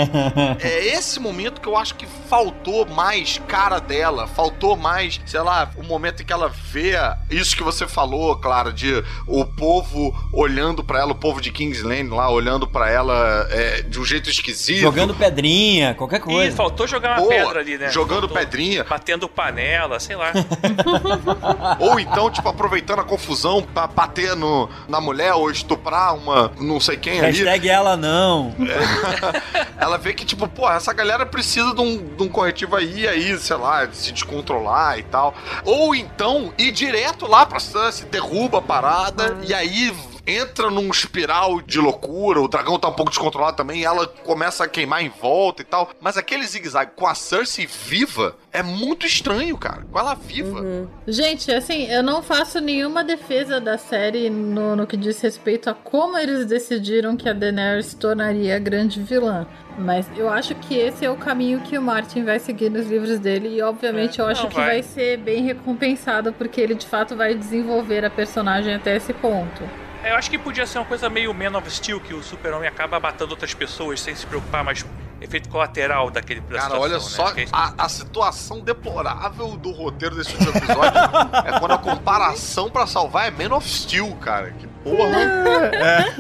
É 0.61 0.85
esse 0.87 1.19
momento 1.19 1.59
que 1.59 1.67
eu 1.67 1.75
acho 1.75 1.95
que 1.95 2.05
faltou 2.05 2.85
mais 2.85 3.39
cara 3.47 3.79
dela, 3.79 4.25
faltou 4.27 4.77
mais, 4.77 5.19
sei 5.25 5.41
lá, 5.41 5.69
o 5.75 5.83
momento 5.83 6.21
em 6.21 6.25
que 6.25 6.31
ela 6.31 6.47
vê 6.47 6.92
isso 7.29 7.55
que 7.55 7.63
você 7.63 7.87
falou, 7.87 8.35
claro, 8.37 8.71
de 8.73 9.03
o 9.27 9.45
povo 9.45 10.13
olhando 10.31 10.83
pra 10.83 10.99
ela, 10.99 11.11
o 11.11 11.15
povo 11.15 11.41
de 11.41 11.51
Kingsland 11.51 12.09
lá, 12.09 12.29
olhando 12.29 12.67
pra 12.67 12.89
ela 12.89 13.47
é, 13.49 13.81
de 13.81 13.99
um 13.99 14.05
jeito 14.05 14.29
esquisito. 14.29 14.79
Jogando 14.79 15.13
pedrinha, 15.13 15.93
qualquer 15.93 16.17
E 16.17 16.19
coisa. 16.19 16.55
faltou 16.55 16.87
jogar 16.87 17.11
uma 17.19 17.27
Boa, 17.27 17.29
pedra 17.29 17.59
ali, 17.59 17.77
né? 17.77 17.89
jogando 17.89 18.21
Faltou 18.27 18.37
pedrinha. 18.37 18.83
Batendo 18.83 19.27
panela, 19.27 19.99
sei 19.99 20.15
lá. 20.15 20.31
Ou 21.79 21.99
então, 21.99 22.29
tipo, 22.29 22.47
aproveitando 22.49 22.99
a 22.99 23.03
confusão 23.03 23.61
pra 23.61 23.87
bater 23.87 24.35
no, 24.35 24.69
na 24.87 24.99
mulher 25.01 25.33
ou 25.33 25.49
estuprar 25.51 26.15
uma 26.15 26.51
não 26.59 26.79
sei 26.79 26.97
quem 26.97 27.19
ali. 27.19 27.27
Hashtag 27.43 27.69
ela 27.69 27.95
não. 27.97 28.53
Ela 29.79 29.97
vê 29.97 30.13
que, 30.13 30.25
tipo, 30.25 30.47
pô, 30.47 30.69
essa 30.69 30.93
galera 30.93 31.25
precisa 31.25 31.73
de 31.73 31.81
um, 31.81 31.97
de 32.15 32.23
um 32.23 32.29
corretivo 32.29 32.75
aí, 32.75 33.07
aí, 33.07 33.37
sei 33.37 33.57
lá, 33.57 33.85
de 33.85 33.95
se 33.97 34.11
descontrolar 34.11 34.97
e 34.97 35.03
tal. 35.03 35.33
Ou 35.65 35.93
então 35.93 36.53
ir 36.57 36.71
direto 36.85 37.25
lá 37.27 37.45
pra 37.45 37.59
Sunsy, 37.59 38.05
derruba 38.05 38.57
a 38.57 38.61
parada 38.61 39.37
e 39.47 39.53
aí 39.53 39.95
entra 40.25 40.69
num 40.69 40.89
espiral 40.89 41.61
de 41.61 41.79
loucura, 41.79 42.41
o 42.41 42.47
dragão 42.47 42.79
tá 42.79 42.87
um 42.87 42.93
pouco 42.93 43.11
descontrolado 43.11 43.57
também, 43.57 43.81
e 43.81 43.85
ela 43.85 44.07
começa 44.07 44.63
a 44.63 44.67
queimar 44.67 45.03
em 45.03 45.09
volta 45.09 45.61
e 45.61 45.65
tal. 45.65 45.89
Mas 45.99 46.17
aquele 46.17 46.45
zigue-zague 46.45 46.91
com 46.95 47.05
a 47.05 47.15
Cersei 47.15 47.67
viva 47.67 48.35
é 48.51 48.63
muito 48.63 49.05
estranho, 49.05 49.57
cara. 49.57 49.85
Com 49.91 49.99
ela 49.99 50.13
viva. 50.13 50.87
Gente, 51.07 51.51
assim, 51.51 51.87
eu 51.87 52.03
não 52.03 52.21
faço 52.21 52.59
nenhuma 52.59 53.03
defesa 53.03 53.59
da 53.59 53.77
série 53.77 54.29
no, 54.29 54.75
no 54.75 54.87
que 54.87 54.95
diz 54.95 55.19
respeito 55.21 55.69
a 55.69 55.73
como 55.73 56.17
eles 56.17 56.45
decidiram 56.45 57.17
que 57.17 57.27
a 57.27 57.33
Daenerys 57.33 57.87
se 57.87 57.95
tornaria 57.95 58.55
a 58.55 58.59
grande 58.59 59.01
vilã. 59.01 59.45
Mas 59.77 60.07
eu 60.15 60.29
acho 60.29 60.53
que 60.55 60.75
esse 60.75 61.03
é 61.03 61.09
o 61.09 61.15
caminho 61.15 61.61
que 61.61 61.77
o 61.77 61.81
Martin 61.81 62.23
vai 62.23 62.39
seguir 62.39 62.69
nos 62.69 62.87
livros 62.87 63.19
dele. 63.19 63.49
E 63.49 63.61
obviamente 63.61 64.19
eu 64.19 64.27
acho 64.27 64.43
não, 64.43 64.49
que 64.49 64.55
vai. 64.55 64.67
vai 64.67 64.83
ser 64.83 65.17
bem 65.17 65.43
recompensado, 65.43 66.31
porque 66.31 66.61
ele 66.61 66.75
de 66.75 66.85
fato 66.85 67.15
vai 67.15 67.33
desenvolver 67.33 68.05
a 68.05 68.09
personagem 68.09 68.75
até 68.75 68.95
esse 68.95 69.13
ponto. 69.13 69.63
Eu 70.03 70.15
acho 70.15 70.29
que 70.29 70.37
podia 70.37 70.65
ser 70.65 70.79
uma 70.79 70.85
coisa 70.85 71.09
meio 71.09 71.33
Man 71.33 71.57
of 71.57 71.69
Steel, 71.71 71.99
que 71.99 72.13
o 72.13 72.21
super-homem 72.21 72.67
acaba 72.67 72.99
matando 72.99 73.31
outras 73.31 73.53
pessoas 73.53 74.01
sem 74.01 74.13
se 74.13 74.25
preocupar, 74.25 74.63
mas 74.63 74.85
efeito 75.21 75.47
colateral 75.47 76.11
daquele 76.11 76.41
da 76.41 76.59
Cara, 76.59 76.75
situação, 76.75 76.81
olha 76.81 76.93
né? 76.95 76.99
só 76.99 77.33
a, 77.53 77.85
a 77.85 77.89
situação 77.89 78.59
deplorável 78.59 79.55
do 79.55 79.71
roteiro 79.71 80.15
desse 80.15 80.33
último 80.35 80.57
episódio 80.57 80.99
é 81.45 81.59
quando 81.59 81.71
a 81.71 81.77
comparação 81.77 82.69
pra 82.69 82.85
salvar 82.85 83.27
é 83.27 83.31
Man 83.31 83.55
of 83.55 83.67
Steel, 83.67 84.13
cara. 84.15 84.51
Que 84.51 84.67
porra. 84.67 86.11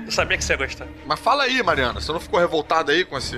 Eu 0.06 0.12
sabia 0.12 0.38
que 0.38 0.44
você 0.44 0.52
ia 0.52 0.56
gostar. 0.56 0.86
Mas 1.04 1.18
fala 1.18 1.42
aí, 1.42 1.60
Mariana, 1.62 2.00
você 2.00 2.12
não 2.12 2.20
ficou 2.20 2.38
revoltada 2.38 2.92
aí 2.92 3.04
com, 3.04 3.18
esse, 3.18 3.36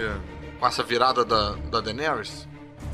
com 0.60 0.66
essa 0.66 0.82
virada 0.82 1.24
da, 1.24 1.55
da 1.70 1.81
Daenerys? 1.81 2.47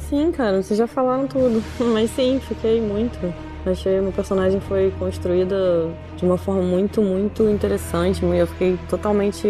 Sim, 0.09 0.31
cara, 0.31 0.63
vocês 0.63 0.79
já 0.79 0.87
falaram 0.87 1.27
tudo. 1.27 1.63
Mas 1.93 2.11
sim, 2.11 2.41
fiquei 2.47 2.81
muito. 2.81 3.35
Achei 3.71 4.01
uma 4.01 4.13
personagem 4.13 4.61
foi 4.61 4.93
construída 4.99 5.89
de 6.17 6.25
uma 6.25 6.37
forma 6.39 6.63
muito, 6.63 7.01
muito 7.03 7.43
interessante. 7.49 8.25
Eu 8.25 8.47
fiquei 8.47 8.79
totalmente. 8.89 9.47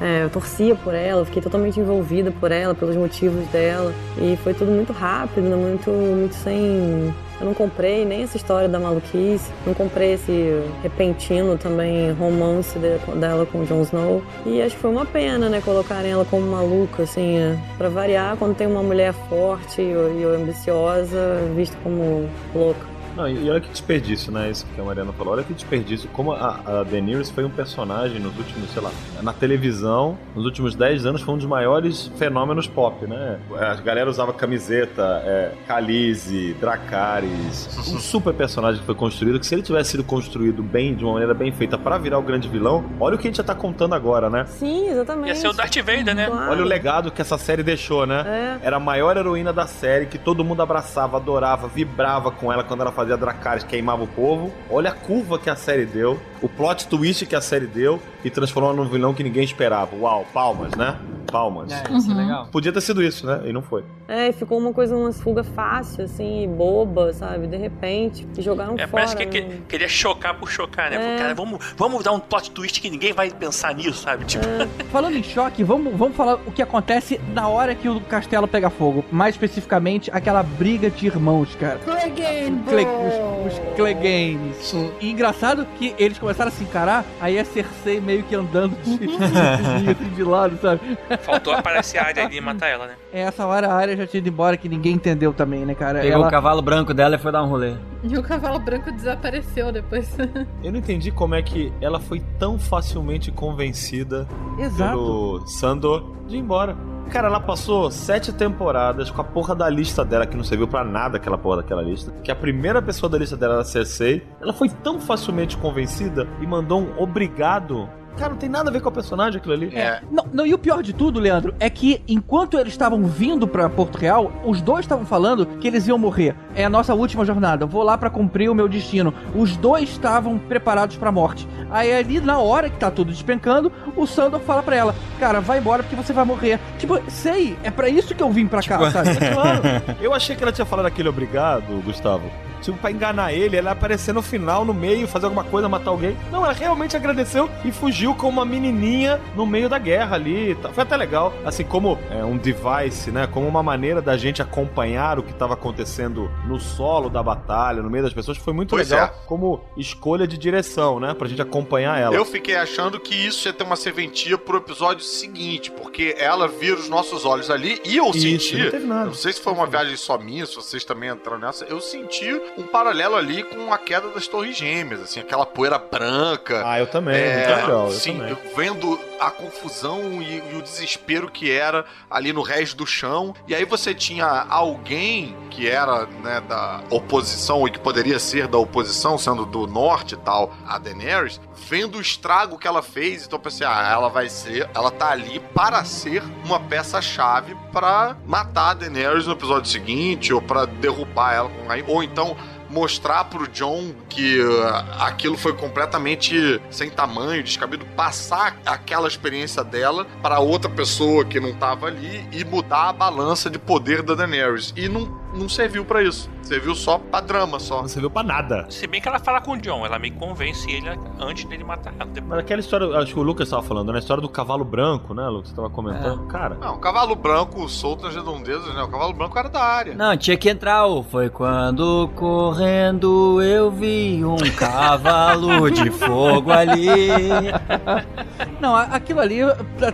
É, 0.00 0.24
eu 0.24 0.30
torcia 0.30 0.74
por 0.74 0.92
ela, 0.92 1.24
fiquei 1.24 1.40
totalmente 1.40 1.78
envolvida 1.78 2.32
por 2.40 2.50
ela, 2.50 2.74
pelos 2.74 2.96
motivos 2.96 3.46
dela. 3.48 3.92
E 4.20 4.36
foi 4.42 4.52
tudo 4.52 4.70
muito 4.72 4.92
rápido, 4.92 5.44
né, 5.48 5.54
muito, 5.56 5.88
muito 5.90 6.34
sem. 6.34 7.14
Eu 7.40 7.46
não 7.46 7.54
comprei 7.54 8.04
nem 8.04 8.22
essa 8.22 8.36
história 8.36 8.68
da 8.68 8.78
maluquice, 8.78 9.50
não 9.66 9.72
comprei 9.74 10.14
esse 10.14 10.62
repentino 10.82 11.56
também 11.58 12.12
romance 12.12 12.76
de- 12.78 12.98
dela 13.18 13.44
com 13.46 13.64
Jon 13.64 13.82
Snow. 13.82 14.22
E 14.46 14.60
acho 14.62 14.74
que 14.74 14.80
foi 14.82 14.90
uma 14.90 15.06
pena, 15.06 15.48
né, 15.48 15.60
colocarem 15.64 16.10
ela 16.10 16.24
como 16.24 16.44
maluca, 16.46 17.04
assim, 17.04 17.38
é, 17.38 17.56
pra 17.78 17.88
variar, 17.88 18.36
quando 18.36 18.56
tem 18.56 18.66
uma 18.66 18.82
mulher 18.82 19.12
forte 19.28 19.80
e, 19.80 19.84
e 19.92 20.24
ambiciosa, 20.24 21.38
vista 21.54 21.76
como 21.82 22.28
louca. 22.54 22.93
Não, 23.16 23.28
e 23.28 23.48
olha 23.48 23.60
que 23.60 23.68
desperdício, 23.68 24.32
né? 24.32 24.50
Isso 24.50 24.66
que 24.74 24.80
a 24.80 24.84
Mariana 24.84 25.12
falou. 25.12 25.34
Olha 25.34 25.42
que 25.44 25.52
desperdício. 25.54 26.08
Como 26.10 26.32
a, 26.32 26.60
a 26.66 26.82
Daenerys 26.82 27.30
foi 27.30 27.44
um 27.44 27.50
personagem 27.50 28.20
nos 28.20 28.36
últimos, 28.36 28.70
sei 28.70 28.82
lá, 28.82 28.90
na 29.22 29.32
televisão, 29.32 30.18
nos 30.34 30.44
últimos 30.44 30.74
10 30.74 31.06
anos, 31.06 31.22
foi 31.22 31.34
um 31.34 31.38
dos 31.38 31.46
maiores 31.46 32.10
fenômenos 32.16 32.66
pop, 32.66 33.06
né? 33.06 33.38
A 33.56 33.74
galera 33.76 34.10
usava 34.10 34.32
camiseta, 34.32 35.22
é, 35.24 35.52
Khaleesi, 35.66 36.54
Dracarys. 36.60 37.76
Um 37.92 37.98
super 37.98 38.34
personagem 38.34 38.80
que 38.80 38.86
foi 38.86 38.94
construído, 38.94 39.38
que 39.38 39.46
se 39.46 39.54
ele 39.54 39.62
tivesse 39.62 39.92
sido 39.92 40.04
construído 40.04 40.62
bem, 40.62 40.94
de 40.94 41.04
uma 41.04 41.14
maneira 41.14 41.34
bem 41.34 41.52
feita 41.52 41.78
pra 41.78 41.98
virar 41.98 42.18
o 42.18 42.22
grande 42.22 42.48
vilão, 42.48 42.84
olha 42.98 43.16
o 43.16 43.18
que 43.18 43.28
a 43.28 43.30
gente 43.30 43.36
já 43.36 43.44
tá 43.44 43.54
contando 43.54 43.94
agora, 43.94 44.28
né? 44.28 44.44
Sim, 44.46 44.88
exatamente. 44.88 45.28
Ia 45.28 45.34
ser 45.34 45.48
o 45.48 45.52
Darth 45.52 45.76
Vader, 45.76 46.14
né? 46.14 46.26
Claro. 46.26 46.50
Olha 46.50 46.62
o 46.62 46.66
legado 46.66 47.10
que 47.10 47.20
essa 47.20 47.38
série 47.38 47.62
deixou, 47.62 48.06
né? 48.06 48.58
É. 48.62 48.66
Era 48.66 48.76
a 48.76 48.80
maior 48.80 49.16
heroína 49.16 49.52
da 49.52 49.66
série, 49.66 50.06
que 50.06 50.18
todo 50.18 50.44
mundo 50.44 50.62
abraçava, 50.62 51.16
adorava, 51.16 51.68
vibrava 51.68 52.30
com 52.30 52.52
ela 52.52 52.64
quando 52.64 52.80
ela 52.80 52.92
fazia 52.92 53.03
Dracarys, 53.04 53.64
queimava 53.64 54.02
o 54.02 54.06
povo. 54.06 54.52
Olha 54.70 54.90
a 54.90 54.94
curva 54.94 55.38
que 55.38 55.50
a 55.50 55.56
série 55.56 55.84
deu, 55.86 56.18
o 56.42 56.48
plot 56.48 56.88
twist 56.88 57.26
que 57.26 57.36
a 57.36 57.40
série 57.40 57.66
deu 57.66 58.00
e 58.24 58.30
transformou 58.30 58.74
num 58.74 58.88
vilão 58.88 59.14
que 59.14 59.22
ninguém 59.22 59.44
esperava. 59.44 59.94
Uau, 59.96 60.26
palmas, 60.32 60.74
né? 60.74 60.96
Palmas. 61.30 61.72
É, 61.72 61.92
isso 61.92 62.10
é 62.10 62.14
legal. 62.14 62.48
Podia 62.52 62.72
ter 62.72 62.80
sido 62.80 63.02
isso, 63.02 63.26
né? 63.26 63.42
E 63.44 63.52
não 63.52 63.62
foi. 63.62 63.84
É, 64.06 64.30
ficou 64.32 64.58
uma 64.58 64.72
coisa, 64.72 64.94
uma 64.94 65.10
fuga 65.12 65.42
fácil, 65.42 66.04
assim, 66.04 66.46
boba, 66.56 67.12
sabe? 67.14 67.46
De 67.46 67.56
repente, 67.56 68.26
jogaram 68.38 68.74
É, 68.74 68.86
fora. 68.86 68.88
parece 68.90 69.16
que, 69.16 69.24
né? 69.24 69.30
que- 69.30 69.62
queria 69.68 69.88
chocar 69.88 70.34
por 70.34 70.50
chocar, 70.50 70.90
né? 70.90 71.14
É. 71.14 71.18
Cara, 71.18 71.34
vamos, 71.34 71.74
vamos 71.76 72.04
dar 72.04 72.12
um 72.12 72.20
plot 72.20 72.50
twist 72.50 72.80
que 72.82 72.90
ninguém 72.90 73.12
vai 73.14 73.30
pensar 73.30 73.74
nisso, 73.74 74.02
sabe? 74.02 74.26
Tipo, 74.26 74.44
Falando 74.92 75.16
em 75.16 75.22
choque, 75.22 75.64
vamos, 75.64 75.94
vamos 75.96 76.14
falar 76.16 76.34
o 76.46 76.52
que 76.52 76.60
acontece 76.60 77.18
na 77.32 77.48
hora 77.48 77.74
que 77.74 77.88
o 77.88 77.98
castelo 78.02 78.46
pega 78.46 78.68
fogo. 78.68 79.04
Mais 79.10 79.34
especificamente, 79.34 80.10
aquela 80.12 80.42
briga 80.42 80.90
de 80.90 81.06
irmãos, 81.06 81.54
cara. 81.58 81.78
Clegane 81.78 82.62
Cle- 82.68 82.84
os, 82.86 83.54
os 83.54 83.58
Cleganes. 83.74 84.74
E 85.00 85.10
engraçado 85.10 85.66
que 85.78 85.94
eles 85.98 86.18
começaram 86.18 86.48
a 86.48 86.52
se 86.52 86.62
encarar, 86.62 87.04
aí 87.20 87.38
a 87.38 87.44
Cersei 87.44 88.00
meio 88.00 88.22
que 88.24 88.34
andando 88.34 88.76
de, 88.84 88.98
de, 88.98 89.14
assim, 89.14 90.10
de 90.14 90.22
lado, 90.22 90.58
sabe? 90.60 90.80
faltou 91.22 91.54
aparecer 91.54 91.98
a 91.98 92.04
área 92.04 92.24
ali 92.26 92.36
e 92.36 92.40
matar 92.40 92.68
ela, 92.68 92.86
né? 92.86 92.94
É, 93.12 93.22
Essa 93.22 93.46
hora 93.46 93.68
a 93.68 93.74
área 93.74 93.93
já 93.96 94.06
tinha 94.06 94.18
ido 94.18 94.28
embora, 94.28 94.56
que 94.56 94.68
ninguém 94.68 94.94
entendeu 94.94 95.32
também, 95.32 95.64
né, 95.64 95.74
cara? 95.74 96.00
Pegou 96.00 96.18
Ela- 96.18 96.28
o 96.28 96.30
cavalo 96.30 96.62
branco 96.62 96.92
dela 96.94 97.16
e 97.16 97.18
foi 97.18 97.30
dar 97.32 97.42
um 97.42 97.48
rolê. 97.48 97.74
E 98.02 98.16
o 98.18 98.22
cavalo 98.22 98.58
branco 98.58 98.90
desapareceu 98.92 99.72
depois. 99.72 100.16
Eu 100.62 100.72
não 100.72 100.78
entendi 100.78 101.10
como 101.10 101.34
é 101.34 101.42
que 101.42 101.72
ela 101.80 101.98
foi 102.00 102.20
tão 102.38 102.58
facilmente 102.58 103.30
convencida 103.30 104.26
Exato. 104.58 104.90
pelo 104.90 105.46
Sandor 105.46 106.12
de 106.26 106.36
ir 106.36 106.40
embora. 106.40 106.76
Cara, 107.10 107.28
ela 107.28 107.38
passou 107.40 107.90
sete 107.90 108.32
temporadas 108.32 109.10
com 109.10 109.20
a 109.20 109.24
porra 109.24 109.54
da 109.54 109.68
lista 109.68 110.02
dela, 110.04 110.26
que 110.26 110.34
não 110.36 110.42
serviu 110.42 110.66
pra 110.66 110.82
nada 110.82 111.18
aquela 111.18 111.36
porra 111.36 111.58
daquela 111.58 111.82
lista. 111.82 112.10
Que 112.24 112.30
a 112.30 112.34
primeira 112.34 112.80
pessoa 112.80 113.10
da 113.10 113.18
lista 113.18 113.36
dela 113.36 113.52
era 113.54 113.62
a 113.62 113.64
Cersei. 113.64 114.22
Ela 114.40 114.54
foi 114.54 114.70
tão 114.70 114.98
facilmente 114.98 115.56
convencida 115.58 116.26
e 116.40 116.46
mandou 116.46 116.80
um 116.80 117.02
obrigado. 117.02 117.88
Cara, 118.18 118.30
não 118.30 118.36
tem 118.36 118.48
nada 118.48 118.70
a 118.70 118.72
ver 118.72 118.80
com 118.80 118.88
a 118.88 118.92
personagem 118.92 119.38
aquilo 119.38 119.54
ali. 119.54 119.74
É. 119.74 120.00
Não, 120.10 120.26
não, 120.32 120.46
e 120.46 120.54
o 120.54 120.58
pior 120.58 120.82
de 120.82 120.92
tudo, 120.92 121.18
Leandro, 121.18 121.54
é 121.58 121.68
que 121.68 122.02
enquanto 122.06 122.58
eles 122.58 122.72
estavam 122.72 123.04
vindo 123.04 123.46
pra 123.46 123.68
Porto 123.68 123.96
Real, 123.96 124.32
os 124.44 124.60
dois 124.60 124.80
estavam 124.80 125.04
falando 125.04 125.46
que 125.60 125.66
eles 125.66 125.86
iam 125.86 125.98
morrer. 125.98 126.34
É 126.54 126.64
a 126.64 126.70
nossa 126.70 126.94
última 126.94 127.24
jornada, 127.24 127.66
vou 127.66 127.82
lá 127.82 127.98
pra 127.98 128.10
cumprir 128.10 128.48
o 128.50 128.54
meu 128.54 128.68
destino. 128.68 129.12
Os 129.34 129.56
dois 129.56 129.88
estavam 129.90 130.38
preparados 130.38 130.96
pra 130.96 131.10
morte. 131.10 131.48
Aí 131.70 131.92
ali, 131.92 132.20
na 132.20 132.38
hora 132.38 132.70
que 132.70 132.76
tá 132.76 132.90
tudo 132.90 133.10
despencando, 133.10 133.72
o 133.96 134.06
Sandor 134.06 134.40
fala 134.40 134.62
pra 134.62 134.76
ela, 134.76 134.94
cara, 135.18 135.40
vai 135.40 135.58
embora 135.58 135.82
porque 135.82 135.96
você 135.96 136.12
vai 136.12 136.24
morrer. 136.24 136.60
Tipo, 136.78 137.00
sei, 137.10 137.56
é 137.62 137.70
pra 137.70 137.88
isso 137.88 138.14
que 138.14 138.22
eu 138.22 138.30
vim 138.30 138.46
pra 138.46 138.62
cá, 138.62 138.90
sabe? 138.90 139.14
Claro. 139.34 139.62
Eu 140.00 140.12
achei 140.14 140.36
que 140.36 140.42
ela 140.42 140.52
tinha 140.52 140.64
falado 140.64 140.86
aquele 140.86 141.08
obrigado, 141.08 141.82
Gustavo. 141.84 142.30
Tipo, 142.60 142.78
pra 142.78 142.90
enganar 142.90 143.32
ele, 143.32 143.56
ela 143.56 143.72
aparecer 143.72 144.14
no 144.14 144.22
final, 144.22 144.64
no 144.64 144.72
meio, 144.72 145.06
fazer 145.06 145.26
alguma 145.26 145.44
coisa, 145.44 145.68
matar 145.68 145.90
alguém. 145.90 146.16
Não, 146.32 146.44
ela 146.44 146.52
realmente 146.54 146.96
agradeceu 146.96 147.50
e 147.64 147.70
fugiu. 147.70 148.03
Surgiu 148.04 148.14
como 148.14 148.32
uma 148.40 148.44
menininha 148.44 149.20
no 149.34 149.46
meio 149.46 149.68
da 149.68 149.78
guerra 149.78 150.16
ali. 150.16 150.56
Foi 150.74 150.82
até 150.82 150.96
legal. 150.96 151.32
Assim, 151.44 151.64
como 151.64 151.98
é, 152.10 152.22
um 152.24 152.36
device, 152.36 153.10
né? 153.10 153.26
Como 153.26 153.46
uma 153.48 153.62
maneira 153.62 154.02
da 154.02 154.16
gente 154.16 154.42
acompanhar 154.42 155.18
o 155.18 155.22
que 155.22 155.30
estava 155.30 155.54
acontecendo 155.54 156.30
no 156.46 156.60
solo 156.60 157.08
da 157.08 157.22
batalha, 157.22 157.82
no 157.82 157.88
meio 157.88 158.04
das 158.04 158.12
pessoas. 158.12 158.36
Foi 158.36 158.52
muito 158.52 158.70
Pois 158.70 158.90
legal 158.90 159.06
é. 159.06 159.26
como 159.26 159.64
escolha 159.76 160.26
de 160.26 160.36
direção, 160.36 161.00
né? 161.00 161.14
Pra 161.14 161.26
gente 161.26 161.40
acompanhar 161.40 161.98
ela. 161.98 162.14
Eu 162.14 162.24
fiquei 162.24 162.56
achando 162.56 163.00
que 163.00 163.14
isso 163.14 163.48
ia 163.48 163.52
ter 163.52 163.64
uma 163.64 163.76
serventia 163.76 164.36
pro 164.36 164.58
episódio 164.58 165.04
seguinte, 165.04 165.70
porque 165.70 166.14
ela 166.18 166.46
vira 166.46 166.76
os 166.76 166.88
nossos 166.88 167.24
olhos 167.24 167.50
ali 167.50 167.80
e 167.84 167.96
eu 167.96 168.10
Isso, 168.10 168.20
senti. 168.20 168.62
não 168.64 168.70
teve 168.70 168.86
nada. 168.86 169.06
Não 169.06 169.14
sei 169.14 169.32
se 169.32 169.40
foi 169.40 169.52
uma 169.52 169.66
viagem 169.66 169.96
só 169.96 170.18
minha, 170.18 170.44
se 170.44 170.54
vocês 170.54 170.84
também 170.84 171.10
entraram 171.10 171.38
nessa. 171.38 171.64
Eu 171.64 171.80
senti 171.80 172.30
um 172.58 172.64
paralelo 172.64 173.16
ali 173.16 173.42
com 173.42 173.72
a 173.72 173.78
queda 173.78 174.08
das 174.08 174.26
Torres 174.26 174.56
Gêmeas, 174.56 175.00
assim, 175.00 175.20
aquela 175.20 175.46
poeira 175.46 175.78
branca. 175.78 176.62
Ah, 176.66 176.78
eu 176.78 176.86
também. 176.86 177.14
É, 177.16 177.56
legal. 177.62 177.93
Sim, 177.94 178.18
também. 178.18 178.36
vendo 178.56 178.98
a 179.18 179.30
confusão 179.30 180.22
e, 180.22 180.42
e 180.52 180.56
o 180.56 180.62
desespero 180.62 181.30
que 181.30 181.50
era 181.50 181.84
ali 182.10 182.32
no 182.32 182.42
resto 182.42 182.76
do 182.76 182.86
chão. 182.86 183.34
E 183.46 183.54
aí 183.54 183.64
você 183.64 183.94
tinha 183.94 184.26
alguém 184.26 185.36
que 185.50 185.68
era 185.68 186.06
né, 186.06 186.40
da 186.40 186.82
oposição 186.90 187.66
e 187.66 187.70
que 187.70 187.78
poderia 187.78 188.18
ser 188.18 188.48
da 188.48 188.58
oposição, 188.58 189.16
sendo 189.16 189.46
do 189.46 189.66
norte 189.66 190.14
e 190.14 190.18
tal, 190.18 190.52
a 190.66 190.78
Daenerys, 190.78 191.40
vendo 191.68 191.98
o 191.98 192.00
estrago 192.00 192.58
que 192.58 192.66
ela 192.66 192.82
fez. 192.82 193.24
Então 193.24 193.38
eu 193.38 193.42
pensei, 193.42 193.66
ah, 193.66 193.88
ela 193.90 194.08
vai 194.08 194.28
ser, 194.28 194.68
ela 194.74 194.90
tá 194.90 195.10
ali 195.10 195.38
para 195.54 195.84
ser 195.84 196.22
uma 196.44 196.58
peça-chave 196.58 197.56
para 197.72 198.16
matar 198.26 198.70
a 198.70 198.74
Daenerys 198.74 199.26
no 199.26 199.32
episódio 199.32 199.70
seguinte 199.70 200.32
ou 200.32 200.42
para 200.42 200.64
derrubar 200.64 201.34
ela 201.34 201.50
ou 201.86 202.02
então 202.02 202.36
mostrar 202.74 203.26
pro 203.26 203.46
John 203.48 203.94
que 204.08 204.40
uh, 204.40 204.66
aquilo 204.98 205.38
foi 205.38 205.54
completamente 205.54 206.60
sem 206.70 206.90
tamanho, 206.90 207.42
descabido, 207.42 207.86
passar 207.96 208.58
aquela 208.66 209.06
experiência 209.06 209.62
dela 209.62 210.04
para 210.20 210.40
outra 210.40 210.68
pessoa 210.68 211.24
que 211.24 211.38
não 211.38 211.54
tava 211.54 211.86
ali 211.86 212.28
e 212.32 212.44
mudar 212.44 212.88
a 212.88 212.92
balança 212.92 213.48
de 213.48 213.60
poder 213.60 214.02
da 214.02 214.14
Daenerys. 214.14 214.74
E 214.76 214.88
não, 214.88 215.23
não 215.34 215.48
serviu 215.48 215.84
para 215.84 216.02
isso. 216.02 216.30
Serviu 216.42 216.74
só 216.74 216.98
pra 216.98 217.20
drama, 217.20 217.58
só. 217.58 217.80
Não 217.80 217.88
serviu 217.88 218.10
pra 218.10 218.22
nada. 218.22 218.66
Se 218.68 218.86
bem 218.86 219.00
que 219.00 219.08
ela 219.08 219.18
fala 219.18 219.40
com 219.40 219.52
o 219.52 219.56
John, 219.58 219.84
ela 219.86 219.98
meio 219.98 220.12
que 220.12 220.18
convence 220.20 220.70
ele 220.70 220.88
antes 221.18 221.44
dele 221.46 221.64
matar 221.64 221.94
ela. 221.98 222.08
Mas 222.28 222.38
aquela 222.38 222.60
história, 222.60 222.86
acho 222.98 223.14
que 223.14 223.18
o 223.18 223.22
Lucas 223.22 223.48
tava 223.48 223.62
falando, 223.62 223.90
né? 223.92 223.96
A 223.96 224.00
história 224.00 224.20
do 224.20 224.28
cavalo 224.28 224.64
branco, 224.64 225.14
né, 225.14 225.26
Lucas? 225.28 225.50
Você 225.50 225.56
tava 225.56 225.70
comentando. 225.70 226.26
Cara. 226.26 226.56
Não, 226.60 226.74
o 226.74 226.78
cavalo 226.78 227.14
branco 227.14 227.66
solto 227.68 228.04
nas 228.04 228.14
redondezas, 228.14 228.74
né? 228.74 228.82
O 228.82 228.88
cavalo 228.88 229.12
branco 229.14 229.38
era 229.38 229.48
da 229.48 229.62
área. 229.62 229.94
Não, 229.94 230.16
tinha 230.16 230.36
que 230.36 230.48
entrar 230.50 230.86
o. 230.86 231.02
Foi 231.02 231.30
quando 231.30 232.08
correndo 232.14 233.40
eu 233.42 233.70
vi 233.70 234.22
um 234.24 234.36
cavalo 234.56 235.70
de 235.70 235.90
fogo 235.96 236.50
ali. 236.52 236.86
Não, 238.60 238.74
aquilo 238.76 239.20
ali 239.20 239.38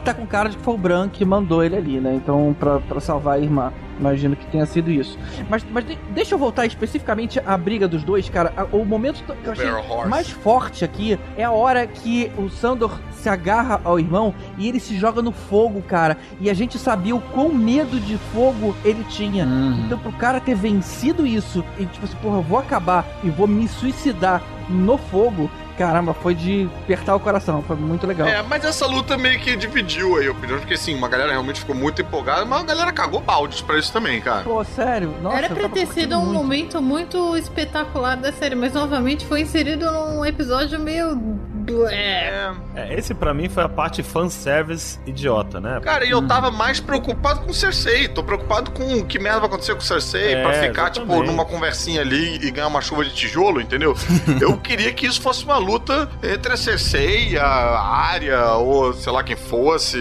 tá- 0.05 0.15
com 0.15 0.27
cara 0.27 0.49
de 0.49 0.57
que 0.57 0.63
foi 0.63 0.75
o 0.75 0.79
Bran 0.79 1.09
que 1.09 1.25
mandou 1.25 1.63
ele 1.63 1.77
ali, 1.77 2.01
né? 2.01 2.15
Então, 2.15 2.55
pra, 2.59 2.79
pra 2.81 3.01
salvar 3.01 3.35
a 3.37 3.39
irmã. 3.41 3.73
Imagino 4.01 4.35
que 4.35 4.47
tenha 4.47 4.65
sido 4.67 4.91
isso. 4.91 5.19
Mas, 5.49 5.65
mas 5.71 5.87
de- 5.87 5.99
deixa 6.11 6.35
eu 6.35 6.39
voltar 6.39 6.65
especificamente 6.67 7.39
à 7.45 7.57
briga 7.57 7.87
dos 7.87 8.03
dois, 8.03 8.29
cara. 8.29 8.53
A- 8.57 8.65
O 8.73 8.85
momento 8.85 9.23
que 9.23 9.31
eu 9.47 9.53
achei 9.53 9.67
mais 10.09 10.31
forte 10.31 10.85
aqui 10.85 11.19
é 11.37 11.45
a 11.45 11.51
hora 11.51 11.87
que 11.87 12.31
o 12.39 12.49
Sandor 12.49 12.99
se 13.13 13.29
agarra 13.29 13.81
ao 13.85 13.99
irmão 14.01 14.35
e 14.57 14.67
ele 14.69 14.81
se 14.81 14.97
joga 14.97 15.21
no 15.21 15.33
fogo, 15.33 15.83
cara. 15.83 16.17
E 16.41 16.49
a 16.49 16.55
gente 16.55 16.79
sabia 16.79 17.15
o 17.15 17.21
quão 17.21 17.53
medo 17.53 18.01
de 18.01 18.17
fogo 18.33 18.75
ele 18.85 19.05
tinha. 19.05 19.45
Uhum. 19.45 19.83
Então, 19.85 19.99
pro 19.99 20.13
cara 20.13 20.41
ter 20.41 20.55
vencido 20.55 21.27
isso 21.27 21.63
e 21.79 21.85
tipo 21.85 22.05
assim, 22.07 22.17
porra, 22.23 22.39
eu 22.39 22.43
vou 22.43 22.59
acabar 22.59 23.05
e 23.23 23.29
vou 23.29 23.47
me 23.47 23.69
suicidar 23.69 24.43
no 24.69 24.97
fogo, 24.97 25.51
caramba, 25.81 26.13
foi 26.13 26.35
de 26.35 26.69
apertar 26.85 27.17
o 27.17 27.21
coração. 27.21 27.63
Foi 27.63 27.75
muito 27.75 28.07
legal. 28.07 28.29
É, 28.29 28.43
mas 28.43 28.63
essa 28.67 28.87
luta 28.87 29.17
meio 29.17 29.41
que 29.41 29.57
dividiu 29.57 30.19
aí 30.19 30.27
a 30.29 30.33
opinião, 30.33 30.59
porque 30.59 30.75
assim, 30.75 30.95
uma 30.95 31.09
galera 31.09 31.31
realmente 31.31 31.61
ficou 31.61 31.75
muito 31.75 32.03
empolgada, 32.03 32.45
mas 32.45 32.61
a 32.61 32.65
galera 32.65 32.93
cagou 32.93 33.19
baldes 33.21 33.63
pra 33.63 33.79
isso 33.79 33.91
também, 33.91 34.21
cara. 34.21 34.45
Pô, 34.45 34.63
sério? 34.63 35.15
Nossa, 35.23 35.39
Era 35.39 35.55
pra 35.55 35.71
ter 35.71 35.87
sido 35.87 36.19
um 36.19 36.27
muito. 36.27 36.35
momento 36.35 36.83
muito 36.83 37.35
espetacular 37.35 38.15
da 38.19 38.31
série, 38.31 38.55
mas 38.55 38.75
novamente 38.75 39.25
foi 39.25 39.41
inserido 39.41 39.91
num 39.91 40.23
episódio 40.23 40.79
meio. 40.79 41.41
Blé. 41.61 42.53
É, 42.75 42.95
esse 42.95 43.15
pra 43.15 43.33
mim 43.35 43.49
foi 43.49 43.63
a 43.63 43.69
parte 43.69 44.03
fanservice 44.03 44.99
idiota, 45.07 45.61
né? 45.61 45.81
Cara, 45.83 46.05
e 46.05 46.11
eu 46.11 46.27
tava 46.27 46.51
mais 46.51 46.81
preocupado 46.81 47.41
com 47.41 47.51
o 47.51 47.55
Cersei. 47.55 48.09
Tô 48.09 48.23
preocupado 48.23 48.71
com 48.71 48.99
o 48.99 49.05
que 49.05 49.19
merda 49.19 49.41
vai 49.41 49.49
acontecer 49.49 49.75
com 49.75 49.81
o 49.81 49.85
Cersei 49.85 50.35
É, 50.35 50.43
pra 50.43 50.53
ficar, 50.55 50.91
tipo, 50.91 51.07
exatamente. 51.07 51.31
numa 51.31 51.45
conversinha 51.45 52.01
ali 52.01 52.37
e 52.45 52.51
ganhar 52.51 52.67
uma 52.69 52.81
chuva 52.81 53.05
de 53.05 53.15
tijolo, 53.15 53.61
entendeu? 53.61 53.95
eu 54.41 54.57
queria 54.59 54.93
que 54.93 55.07
isso 55.07 55.21
fosse 55.21 55.45
uma 55.45 55.59
luta 55.59 56.09
entre 56.23 56.53
a 56.53 56.57
Cersei, 56.57 57.39
a 57.39 57.47
Arya, 57.47 58.55
ou 58.55 58.93
sei 58.93 59.13
lá 59.13 59.23
quem 59.23 59.37
fosse. 59.37 59.99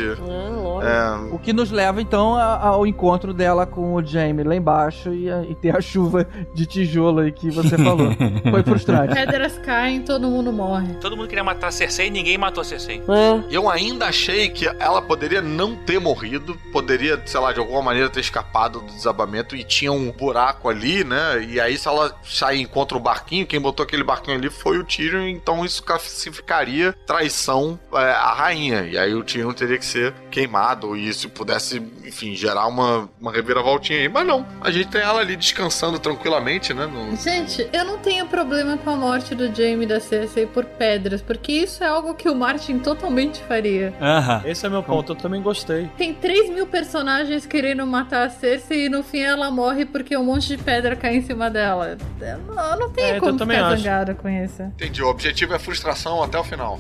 É, 0.81 1.33
O 1.33 1.39
que 1.39 1.53
nos 1.53 1.71
leva 1.71 2.01
então 2.01 2.35
ao 2.35 2.85
encontro 2.85 3.33
dela 3.33 3.65
com 3.65 3.93
o 3.95 4.05
Jamie 4.05 4.43
lá 4.43 4.55
embaixo 4.55 5.13
e, 5.13 5.29
a- 5.29 5.43
e 5.43 5.55
ter 5.55 5.75
a 5.75 5.81
chuva 5.81 6.27
de 6.53 6.65
tijolo 6.65 7.19
aí 7.19 7.31
que 7.31 7.49
você 7.51 7.77
falou. 7.77 8.09
Foi 8.49 8.63
frustrante. 8.63 9.13
Pedras 9.13 9.57
caem, 9.59 10.01
todo 10.01 10.27
mundo 10.27 10.51
morre. 10.51 10.93
Todo 11.01 11.15
mundo 11.17 11.27
queria 11.27 11.43
matar 11.43 11.67
a 11.67 11.71
Cersei 11.71 12.07
e 12.07 12.09
ninguém 12.09 12.37
matou 12.37 12.61
a 12.61 12.63
Cersei. 12.63 13.01
Eu 13.49 13.69
ainda 13.69 14.07
achei 14.07 14.49
que 14.49 14.67
ela 14.79 15.01
poderia 15.01 15.41
não 15.41 15.75
ter 15.75 15.99
morrido, 15.99 16.55
poderia, 16.71 17.21
sei 17.25 17.39
lá, 17.39 17.51
de 17.53 17.59
alguma 17.59 17.81
maneira 17.81 18.09
ter 18.09 18.19
escapado 18.19 18.79
do 18.79 18.87
desabamento 18.93 19.55
e 19.55 19.63
tinha 19.63 19.91
um 19.91 20.11
buraco 20.11 20.69
ali, 20.69 21.03
né? 21.03 21.43
E 21.47 21.59
aí, 21.59 21.77
se 21.77 21.87
ela 21.87 22.13
sair 22.23 22.59
e 22.59 22.61
encontra 22.61 22.97
o 22.97 22.99
barquinho, 23.01 23.45
quem 23.47 23.59
botou 23.59 23.83
aquele 23.83 24.03
barquinho 24.03 24.37
ali 24.37 24.49
foi 24.49 24.77
o 24.77 24.83
Tyrion, 24.83 25.27
então 25.27 25.63
isso 25.63 25.83
classificaria 25.83 26.93
traição 27.05 27.79
é, 27.93 28.11
à 28.11 28.33
rainha. 28.33 28.81
E 28.83 28.97
aí 28.97 29.13
o 29.13 29.23
Tyrion 29.23 29.51
teria 29.53 29.77
que 29.77 29.85
ser 29.85 30.13
queimado, 30.29 30.59
e 30.95 31.07
isso 31.07 31.29
pudesse, 31.29 31.81
enfim, 32.05 32.35
gerar 32.35 32.67
uma, 32.67 33.09
uma 33.19 33.31
reviravoltinha 33.31 33.99
aí. 33.99 34.09
Mas 34.09 34.25
não, 34.25 34.45
a 34.61 34.71
gente 34.71 34.87
tem 34.87 35.01
ela 35.01 35.19
ali 35.19 35.35
descansando 35.35 35.99
tranquilamente, 35.99 36.73
né? 36.73 36.85
No... 36.85 37.15
Gente, 37.15 37.67
eu 37.71 37.85
não 37.85 37.97
tenho 37.97 38.25
problema 38.27 38.77
com 38.77 38.89
a 38.89 38.95
morte 38.95 39.35
do 39.35 39.53
Jamie 39.53 39.85
da 39.85 39.99
Cersei 39.99 40.45
por 40.45 40.65
pedras, 40.65 41.21
porque 41.21 41.51
isso 41.51 41.83
é 41.83 41.87
algo 41.87 42.13
que 42.13 42.29
o 42.29 42.35
Martin 42.35 42.79
totalmente 42.79 43.41
faria. 43.43 43.93
Aham. 44.01 44.41
Esse 44.45 44.65
é 44.65 44.69
meu 44.69 44.83
ponto, 44.83 45.11
eu 45.13 45.15
também 45.15 45.41
gostei. 45.41 45.89
Tem 45.97 46.13
3 46.13 46.49
mil 46.49 46.67
personagens 46.67 47.45
querendo 47.45 47.85
matar 47.85 48.27
a 48.27 48.29
Cersei 48.29 48.85
e 48.85 48.89
no 48.89 49.03
fim 49.03 49.21
ela 49.21 49.51
morre 49.51 49.85
porque 49.85 50.15
um 50.17 50.23
monte 50.23 50.47
de 50.47 50.57
pedra 50.57 50.95
cai 50.95 51.15
em 51.15 51.21
cima 51.21 51.49
dela. 51.49 51.97
Eu 52.21 52.37
não, 52.39 52.71
eu 52.71 52.79
não 52.79 52.89
tenho 52.91 53.15
É, 53.15 53.19
como 53.19 53.37
também 53.37 53.57
ficar 53.57 53.75
zangada 53.75 54.15
com 54.15 54.29
isso. 54.29 54.61
Entendi, 54.63 55.01
o 55.01 55.07
objetivo 55.07 55.53
é 55.53 55.59
frustração 55.59 56.23
até 56.23 56.39
o 56.39 56.43
final. 56.43 56.79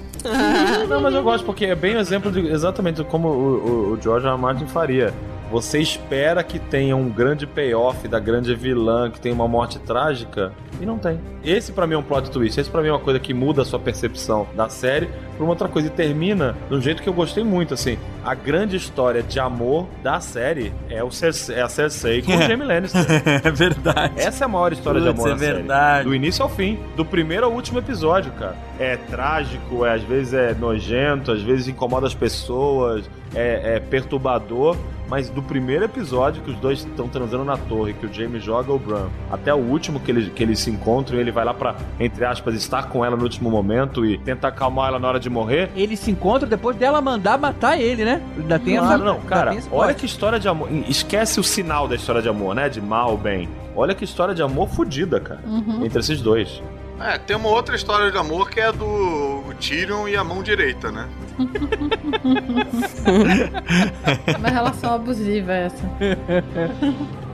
Não, 0.87 1.01
mas 1.01 1.13
eu 1.13 1.23
gosto 1.23 1.45
porque 1.45 1.65
é 1.65 1.75
bem 1.75 1.95
o 1.95 1.99
exemplo 1.99 2.31
de 2.31 2.47
exatamente 2.47 3.03
como 3.05 3.27
o, 3.27 3.33
o, 3.33 3.78
o 3.79 3.97
George. 4.01 4.27
Martin 4.37 4.67
faria. 4.67 5.13
Você 5.51 5.79
espera 5.79 6.43
que 6.43 6.59
tenha 6.59 6.95
um 6.95 7.09
grande 7.09 7.47
payoff 7.47 8.07
da 8.07 8.19
grande 8.19 8.53
vilã, 8.55 9.09
que 9.09 9.19
tenha 9.19 9.33
uma 9.33 9.47
morte 9.47 9.79
trágica, 9.79 10.51
e 10.81 10.85
não 10.85 10.97
tem. 10.97 11.19
Esse 11.43 11.71
pra 11.71 11.85
mim 11.85 11.95
é 11.95 11.97
um 11.97 12.03
plot 12.03 12.29
twist. 12.31 12.59
Esse 12.59 12.69
pra 12.69 12.81
mim 12.81 12.87
é 12.87 12.91
uma 12.91 12.99
coisa 12.99 13.19
que 13.19 13.33
muda 13.33 13.63
a 13.63 13.65
sua 13.65 13.79
percepção 13.79 14.47
da 14.55 14.69
série 14.69 15.07
pra 15.35 15.43
uma 15.43 15.49
outra 15.49 15.67
coisa. 15.67 15.87
E 15.87 15.91
termina 15.91 16.55
de 16.69 16.75
um 16.75 16.81
jeito 16.81 17.01
que 17.01 17.09
eu 17.09 17.13
gostei 17.13 17.43
muito, 17.43 17.73
assim. 17.73 17.97
A 18.23 18.33
grande 18.33 18.75
história 18.77 19.21
de 19.23 19.39
amor 19.39 19.87
da 20.03 20.19
série 20.19 20.71
é, 20.89 21.03
o 21.03 21.09
é 21.53 21.61
a 21.61 21.69
Cersei 21.69 22.21
com 22.21 22.31
o 22.33 22.37
Jaime 22.41 22.63
Lannister. 22.63 23.05
É 23.43 23.51
verdade. 23.51 24.13
Essa 24.17 24.43
é 24.43 24.45
a 24.45 24.47
maior 24.47 24.71
história 24.71 25.01
de 25.01 25.07
amor 25.09 25.27
é 25.27 25.31
da 25.31 25.37
série. 25.37 25.53
verdade. 25.53 26.03
Do 26.07 26.15
início 26.15 26.43
ao 26.43 26.49
fim. 26.49 26.79
Do 26.95 27.03
primeiro 27.03 27.45
ao 27.45 27.51
último 27.51 27.79
episódio, 27.79 28.31
cara. 28.33 28.55
É 28.79 28.95
trágico, 28.95 29.85
é, 29.85 29.93
às 29.95 30.03
vezes 30.03 30.33
é 30.33 30.53
nojento, 30.53 31.31
às 31.31 31.41
vezes 31.41 31.67
incomoda 31.67 32.07
as 32.07 32.15
pessoas, 32.15 33.09
é, 33.35 33.75
é 33.75 33.79
perturbador. 33.79 34.77
Mas 35.09 35.29
do 35.29 35.41
primeiro 35.41 35.85
episódio 35.85 36.43
que 36.43 36.51
os 36.51 36.57
dois 36.57 36.79
estão 36.79 37.09
transando 37.09 37.43
na 37.43 37.57
torre, 37.57 37.93
que 37.93 38.05
o 38.05 38.13
Jamie 38.13 38.39
joga 38.39 38.71
o 38.71 38.77
Bran, 38.77 39.07
até 39.31 39.53
o 39.53 39.57
último 39.57 39.99
que 39.99 40.11
eles, 40.11 40.31
que 40.31 40.43
eles 40.43 40.59
se 40.59 40.69
encontram 40.69 41.17
e 41.17 41.21
ele 41.21 41.31
vai 41.31 41.43
lá 41.43 41.53
pra, 41.53 41.75
entre 41.99 42.23
aspas, 42.23 42.53
estar 42.53 42.89
com 42.89 43.03
ela 43.03 43.17
no 43.17 43.23
último 43.23 43.49
momento 43.49 44.05
e 44.05 44.19
tentar 44.19 44.49
acalmar 44.49 44.89
ela 44.89 44.99
na 44.99 45.07
hora 45.07 45.19
de 45.19 45.29
morrer. 45.29 45.71
Eles 45.75 45.99
se 45.99 46.11
encontram 46.11 46.47
depois 46.47 46.77
dela 46.77 47.01
mandar 47.01 47.39
matar 47.39 47.79
ele, 47.79 48.05
né? 48.05 48.21
Ainda 48.37 48.59
tem 48.59 48.77
essa. 48.77 48.85
Claro, 48.85 49.03
não, 49.03 49.15
ainda 49.15 49.27
cara, 49.27 49.57
olha 49.71 49.93
que 49.93 50.05
história 50.05 50.39
de 50.39 50.47
amor. 50.47 50.69
Esquece 50.87 51.39
o 51.39 51.43
sinal 51.43 51.87
da 51.87 51.95
história 51.95 52.21
de 52.21 52.29
amor, 52.29 52.53
né? 52.53 52.69
De 52.69 52.79
mal, 52.79 53.17
bem. 53.17 53.49
Olha 53.75 53.95
que 53.95 54.03
história 54.03 54.35
de 54.35 54.43
amor 54.43 54.69
fodida, 54.69 55.19
cara. 55.19 55.41
Uhum. 55.45 55.85
Entre 55.85 55.99
esses 55.99 56.21
dois. 56.21 56.61
É, 56.99 57.17
tem 57.17 57.35
uma 57.35 57.49
outra 57.49 57.75
história 57.75 58.11
de 58.11 58.17
amor 58.17 58.49
que 58.49 58.59
é 58.59 58.71
do 58.71 59.38
Tyrion 59.59 60.07
e 60.07 60.15
a 60.15 60.23
mão 60.23 60.41
direita, 60.41 60.91
né? 60.91 61.07
É 64.27 64.37
uma 64.37 64.49
relação 64.49 64.93
abusiva 64.93 65.53
essa. 65.53 65.83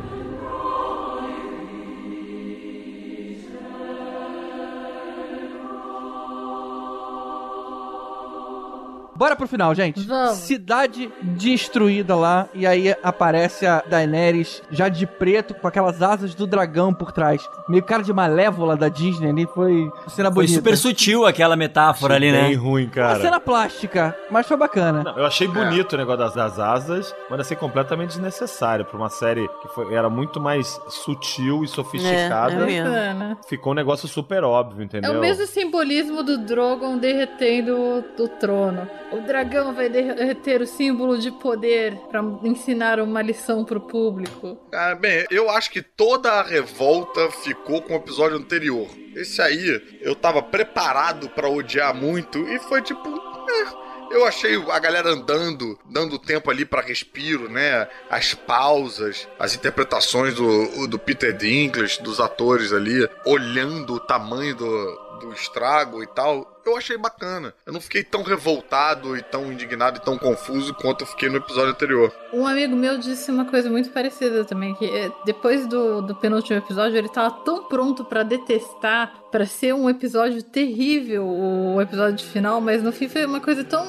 Bora 9.16 9.36
pro 9.36 9.48
final, 9.48 9.74
gente. 9.74 10.02
Vamos. 10.06 10.38
Cidade 10.40 11.10
destruída 11.22 12.16
lá, 12.16 12.48
e 12.54 12.68
aí 12.68 12.94
aparece 13.02 13.66
a 13.66 13.82
Daenerys 13.88 14.62
já 14.70 14.90
de 14.90 15.08
preto, 15.08 15.54
com 15.54 15.68
aquelas 15.68 16.02
asas 16.02 16.36
do 16.36 16.46
dragão 16.46 16.94
por 16.94 17.12
trás. 17.12 17.48
Meio 17.70 17.84
cara 17.84 18.04
de 18.04 18.12
malévola 18.12 18.76
da 18.76 18.90
Disney 18.90 19.30
ali, 19.30 19.48
foi 19.48 19.90
cena 20.10 20.30
Foi 20.32 20.46
bonita. 20.46 20.54
super 20.54 20.78
sutil 20.78 21.26
aquela 21.26 21.56
metáfora 21.56 22.16
ali, 22.16 22.32
Bem 22.32 22.50
né? 22.50 22.54
ruim, 22.56 22.84
Uma 22.86 22.92
cara. 22.92 23.20
cena 23.22 23.40
plástica, 23.40 24.16
mas 24.30 24.48
foi 24.48 24.58
bacana. 24.58 25.04
Não, 25.04 25.18
eu 25.18 25.26
achei 25.26 25.48
bonito 25.48 25.94
o 25.94 25.98
negócio 25.98 26.20
das, 26.20 26.34
das 26.34 26.60
asas, 26.60 27.16
mas 27.30 27.40
assim, 27.40 27.56
completamente 27.56 28.10
desnecessário 28.10 28.84
pra 28.86 28.98
uma 28.98 29.10
série 29.10 29.48
que 29.62 29.68
foi, 29.70 29.94
era 29.94 30.10
muito 30.10 30.40
mais 30.40 30.80
sutil 30.90 31.64
e 31.64 31.68
sofisticada. 31.68 32.70
É, 32.70 32.76
é. 32.78 33.16
Ficou 33.48 33.72
um 33.72 33.76
negócio 33.76 34.08
super 34.08 34.44
óbvio, 34.44 34.82
É 34.82 34.86
entendeu? 34.86 35.14
o 35.18 35.22
mesmo 35.22 35.46
simbolismo 35.48 36.22
do 36.24 36.38
Drogon 36.40 36.98
derretendo 36.98 38.04
o 38.20 38.28
trono. 38.28 38.88
O 39.12 39.22
dragão 39.22 39.74
vai 39.74 39.88
derreter 39.88 40.62
o 40.62 40.68
símbolo 40.68 41.18
de 41.18 41.32
poder 41.32 41.96
pra 42.10 42.22
ensinar 42.44 43.00
uma 43.00 43.22
lição 43.22 43.64
pro 43.64 43.80
público. 43.80 44.58
Ah, 44.74 44.94
bem, 44.96 45.26
eu 45.32 45.50
acho 45.50 45.72
que 45.72 45.82
toda 45.82 46.32
a 46.34 46.44
revolta 46.44 47.30
ficou 47.32 47.82
com 47.82 47.94
o 47.94 47.98
episódio 47.98 48.38
anterior. 48.38 48.88
Esse 49.16 49.42
aí, 49.42 49.82
eu 50.02 50.16
tava 50.16 50.42
preparado 50.42 51.30
pra 51.30 51.48
odiar 51.50 51.94
muito 51.96 52.40
e 52.50 52.60
foi 52.60 52.82
tipo. 52.82 53.08
eh, 53.50 53.86
Eu 54.12 54.26
achei 54.26 54.56
a 54.70 54.80
galera 54.80 55.10
andando, 55.10 55.80
dando 55.90 56.20
tempo 56.20 56.52
ali 56.52 56.66
pra 56.66 56.82
respiro, 56.82 57.50
né? 57.50 57.88
As 58.10 58.34
pausas, 58.34 59.28
as 59.40 59.56
interpretações 59.56 60.34
do, 60.36 60.88
do 60.88 61.00
Peter 61.00 61.32
Dinklage, 61.36 62.02
dos 62.04 62.20
atores 62.20 62.74
ali, 62.74 63.08
olhando 63.26 63.94
o 63.94 64.00
tamanho 64.00 64.56
do, 64.56 65.20
do 65.22 65.34
estrago 65.34 66.04
e 66.04 66.08
tal. 66.08 66.54
Eu 66.66 66.76
achei 66.76 66.98
bacana. 66.98 67.54
Eu 67.66 67.74
não 67.74 67.80
fiquei 67.80 68.04
tão 68.04 68.24
revoltado 68.24 69.16
e 69.16 69.22
tão 69.22 69.52
indignado 69.52 70.00
e 70.00 70.02
tão 70.04 70.18
confuso 70.18 70.74
quanto 70.74 71.04
eu 71.04 71.08
fiquei 71.08 71.30
no 71.30 71.38
episódio 71.38 71.70
anterior. 71.70 72.12
Um 72.34 72.48
amigo 72.48 72.76
meu 72.76 72.98
disse 72.98 73.30
uma 73.30 73.46
coisa 73.46 73.70
muito 73.70 73.92
parecida 73.92 74.44
também, 74.44 74.74
que 74.74 74.86
eh, 74.86 75.12
depois 75.26 75.68
do, 75.68 76.02
do 76.02 76.16
penúltimo 76.16 76.58
episódio 76.58 76.98
ele 76.98 77.08
tava 77.08 77.30
tão 77.44 77.66
pronto 77.66 78.04
pra 78.04 78.24
detestar, 78.24 79.14
pra 79.36 79.46
ser 79.46 79.74
um 79.74 79.90
episódio 79.90 80.42
terrível, 80.42 81.28
o 81.28 81.82
episódio 81.82 82.26
final, 82.26 82.62
mas 82.62 82.82
no 82.82 82.90
fim 82.94 83.10
foi 83.10 83.26
uma 83.26 83.42
coisa 83.42 83.66
tão 83.66 83.86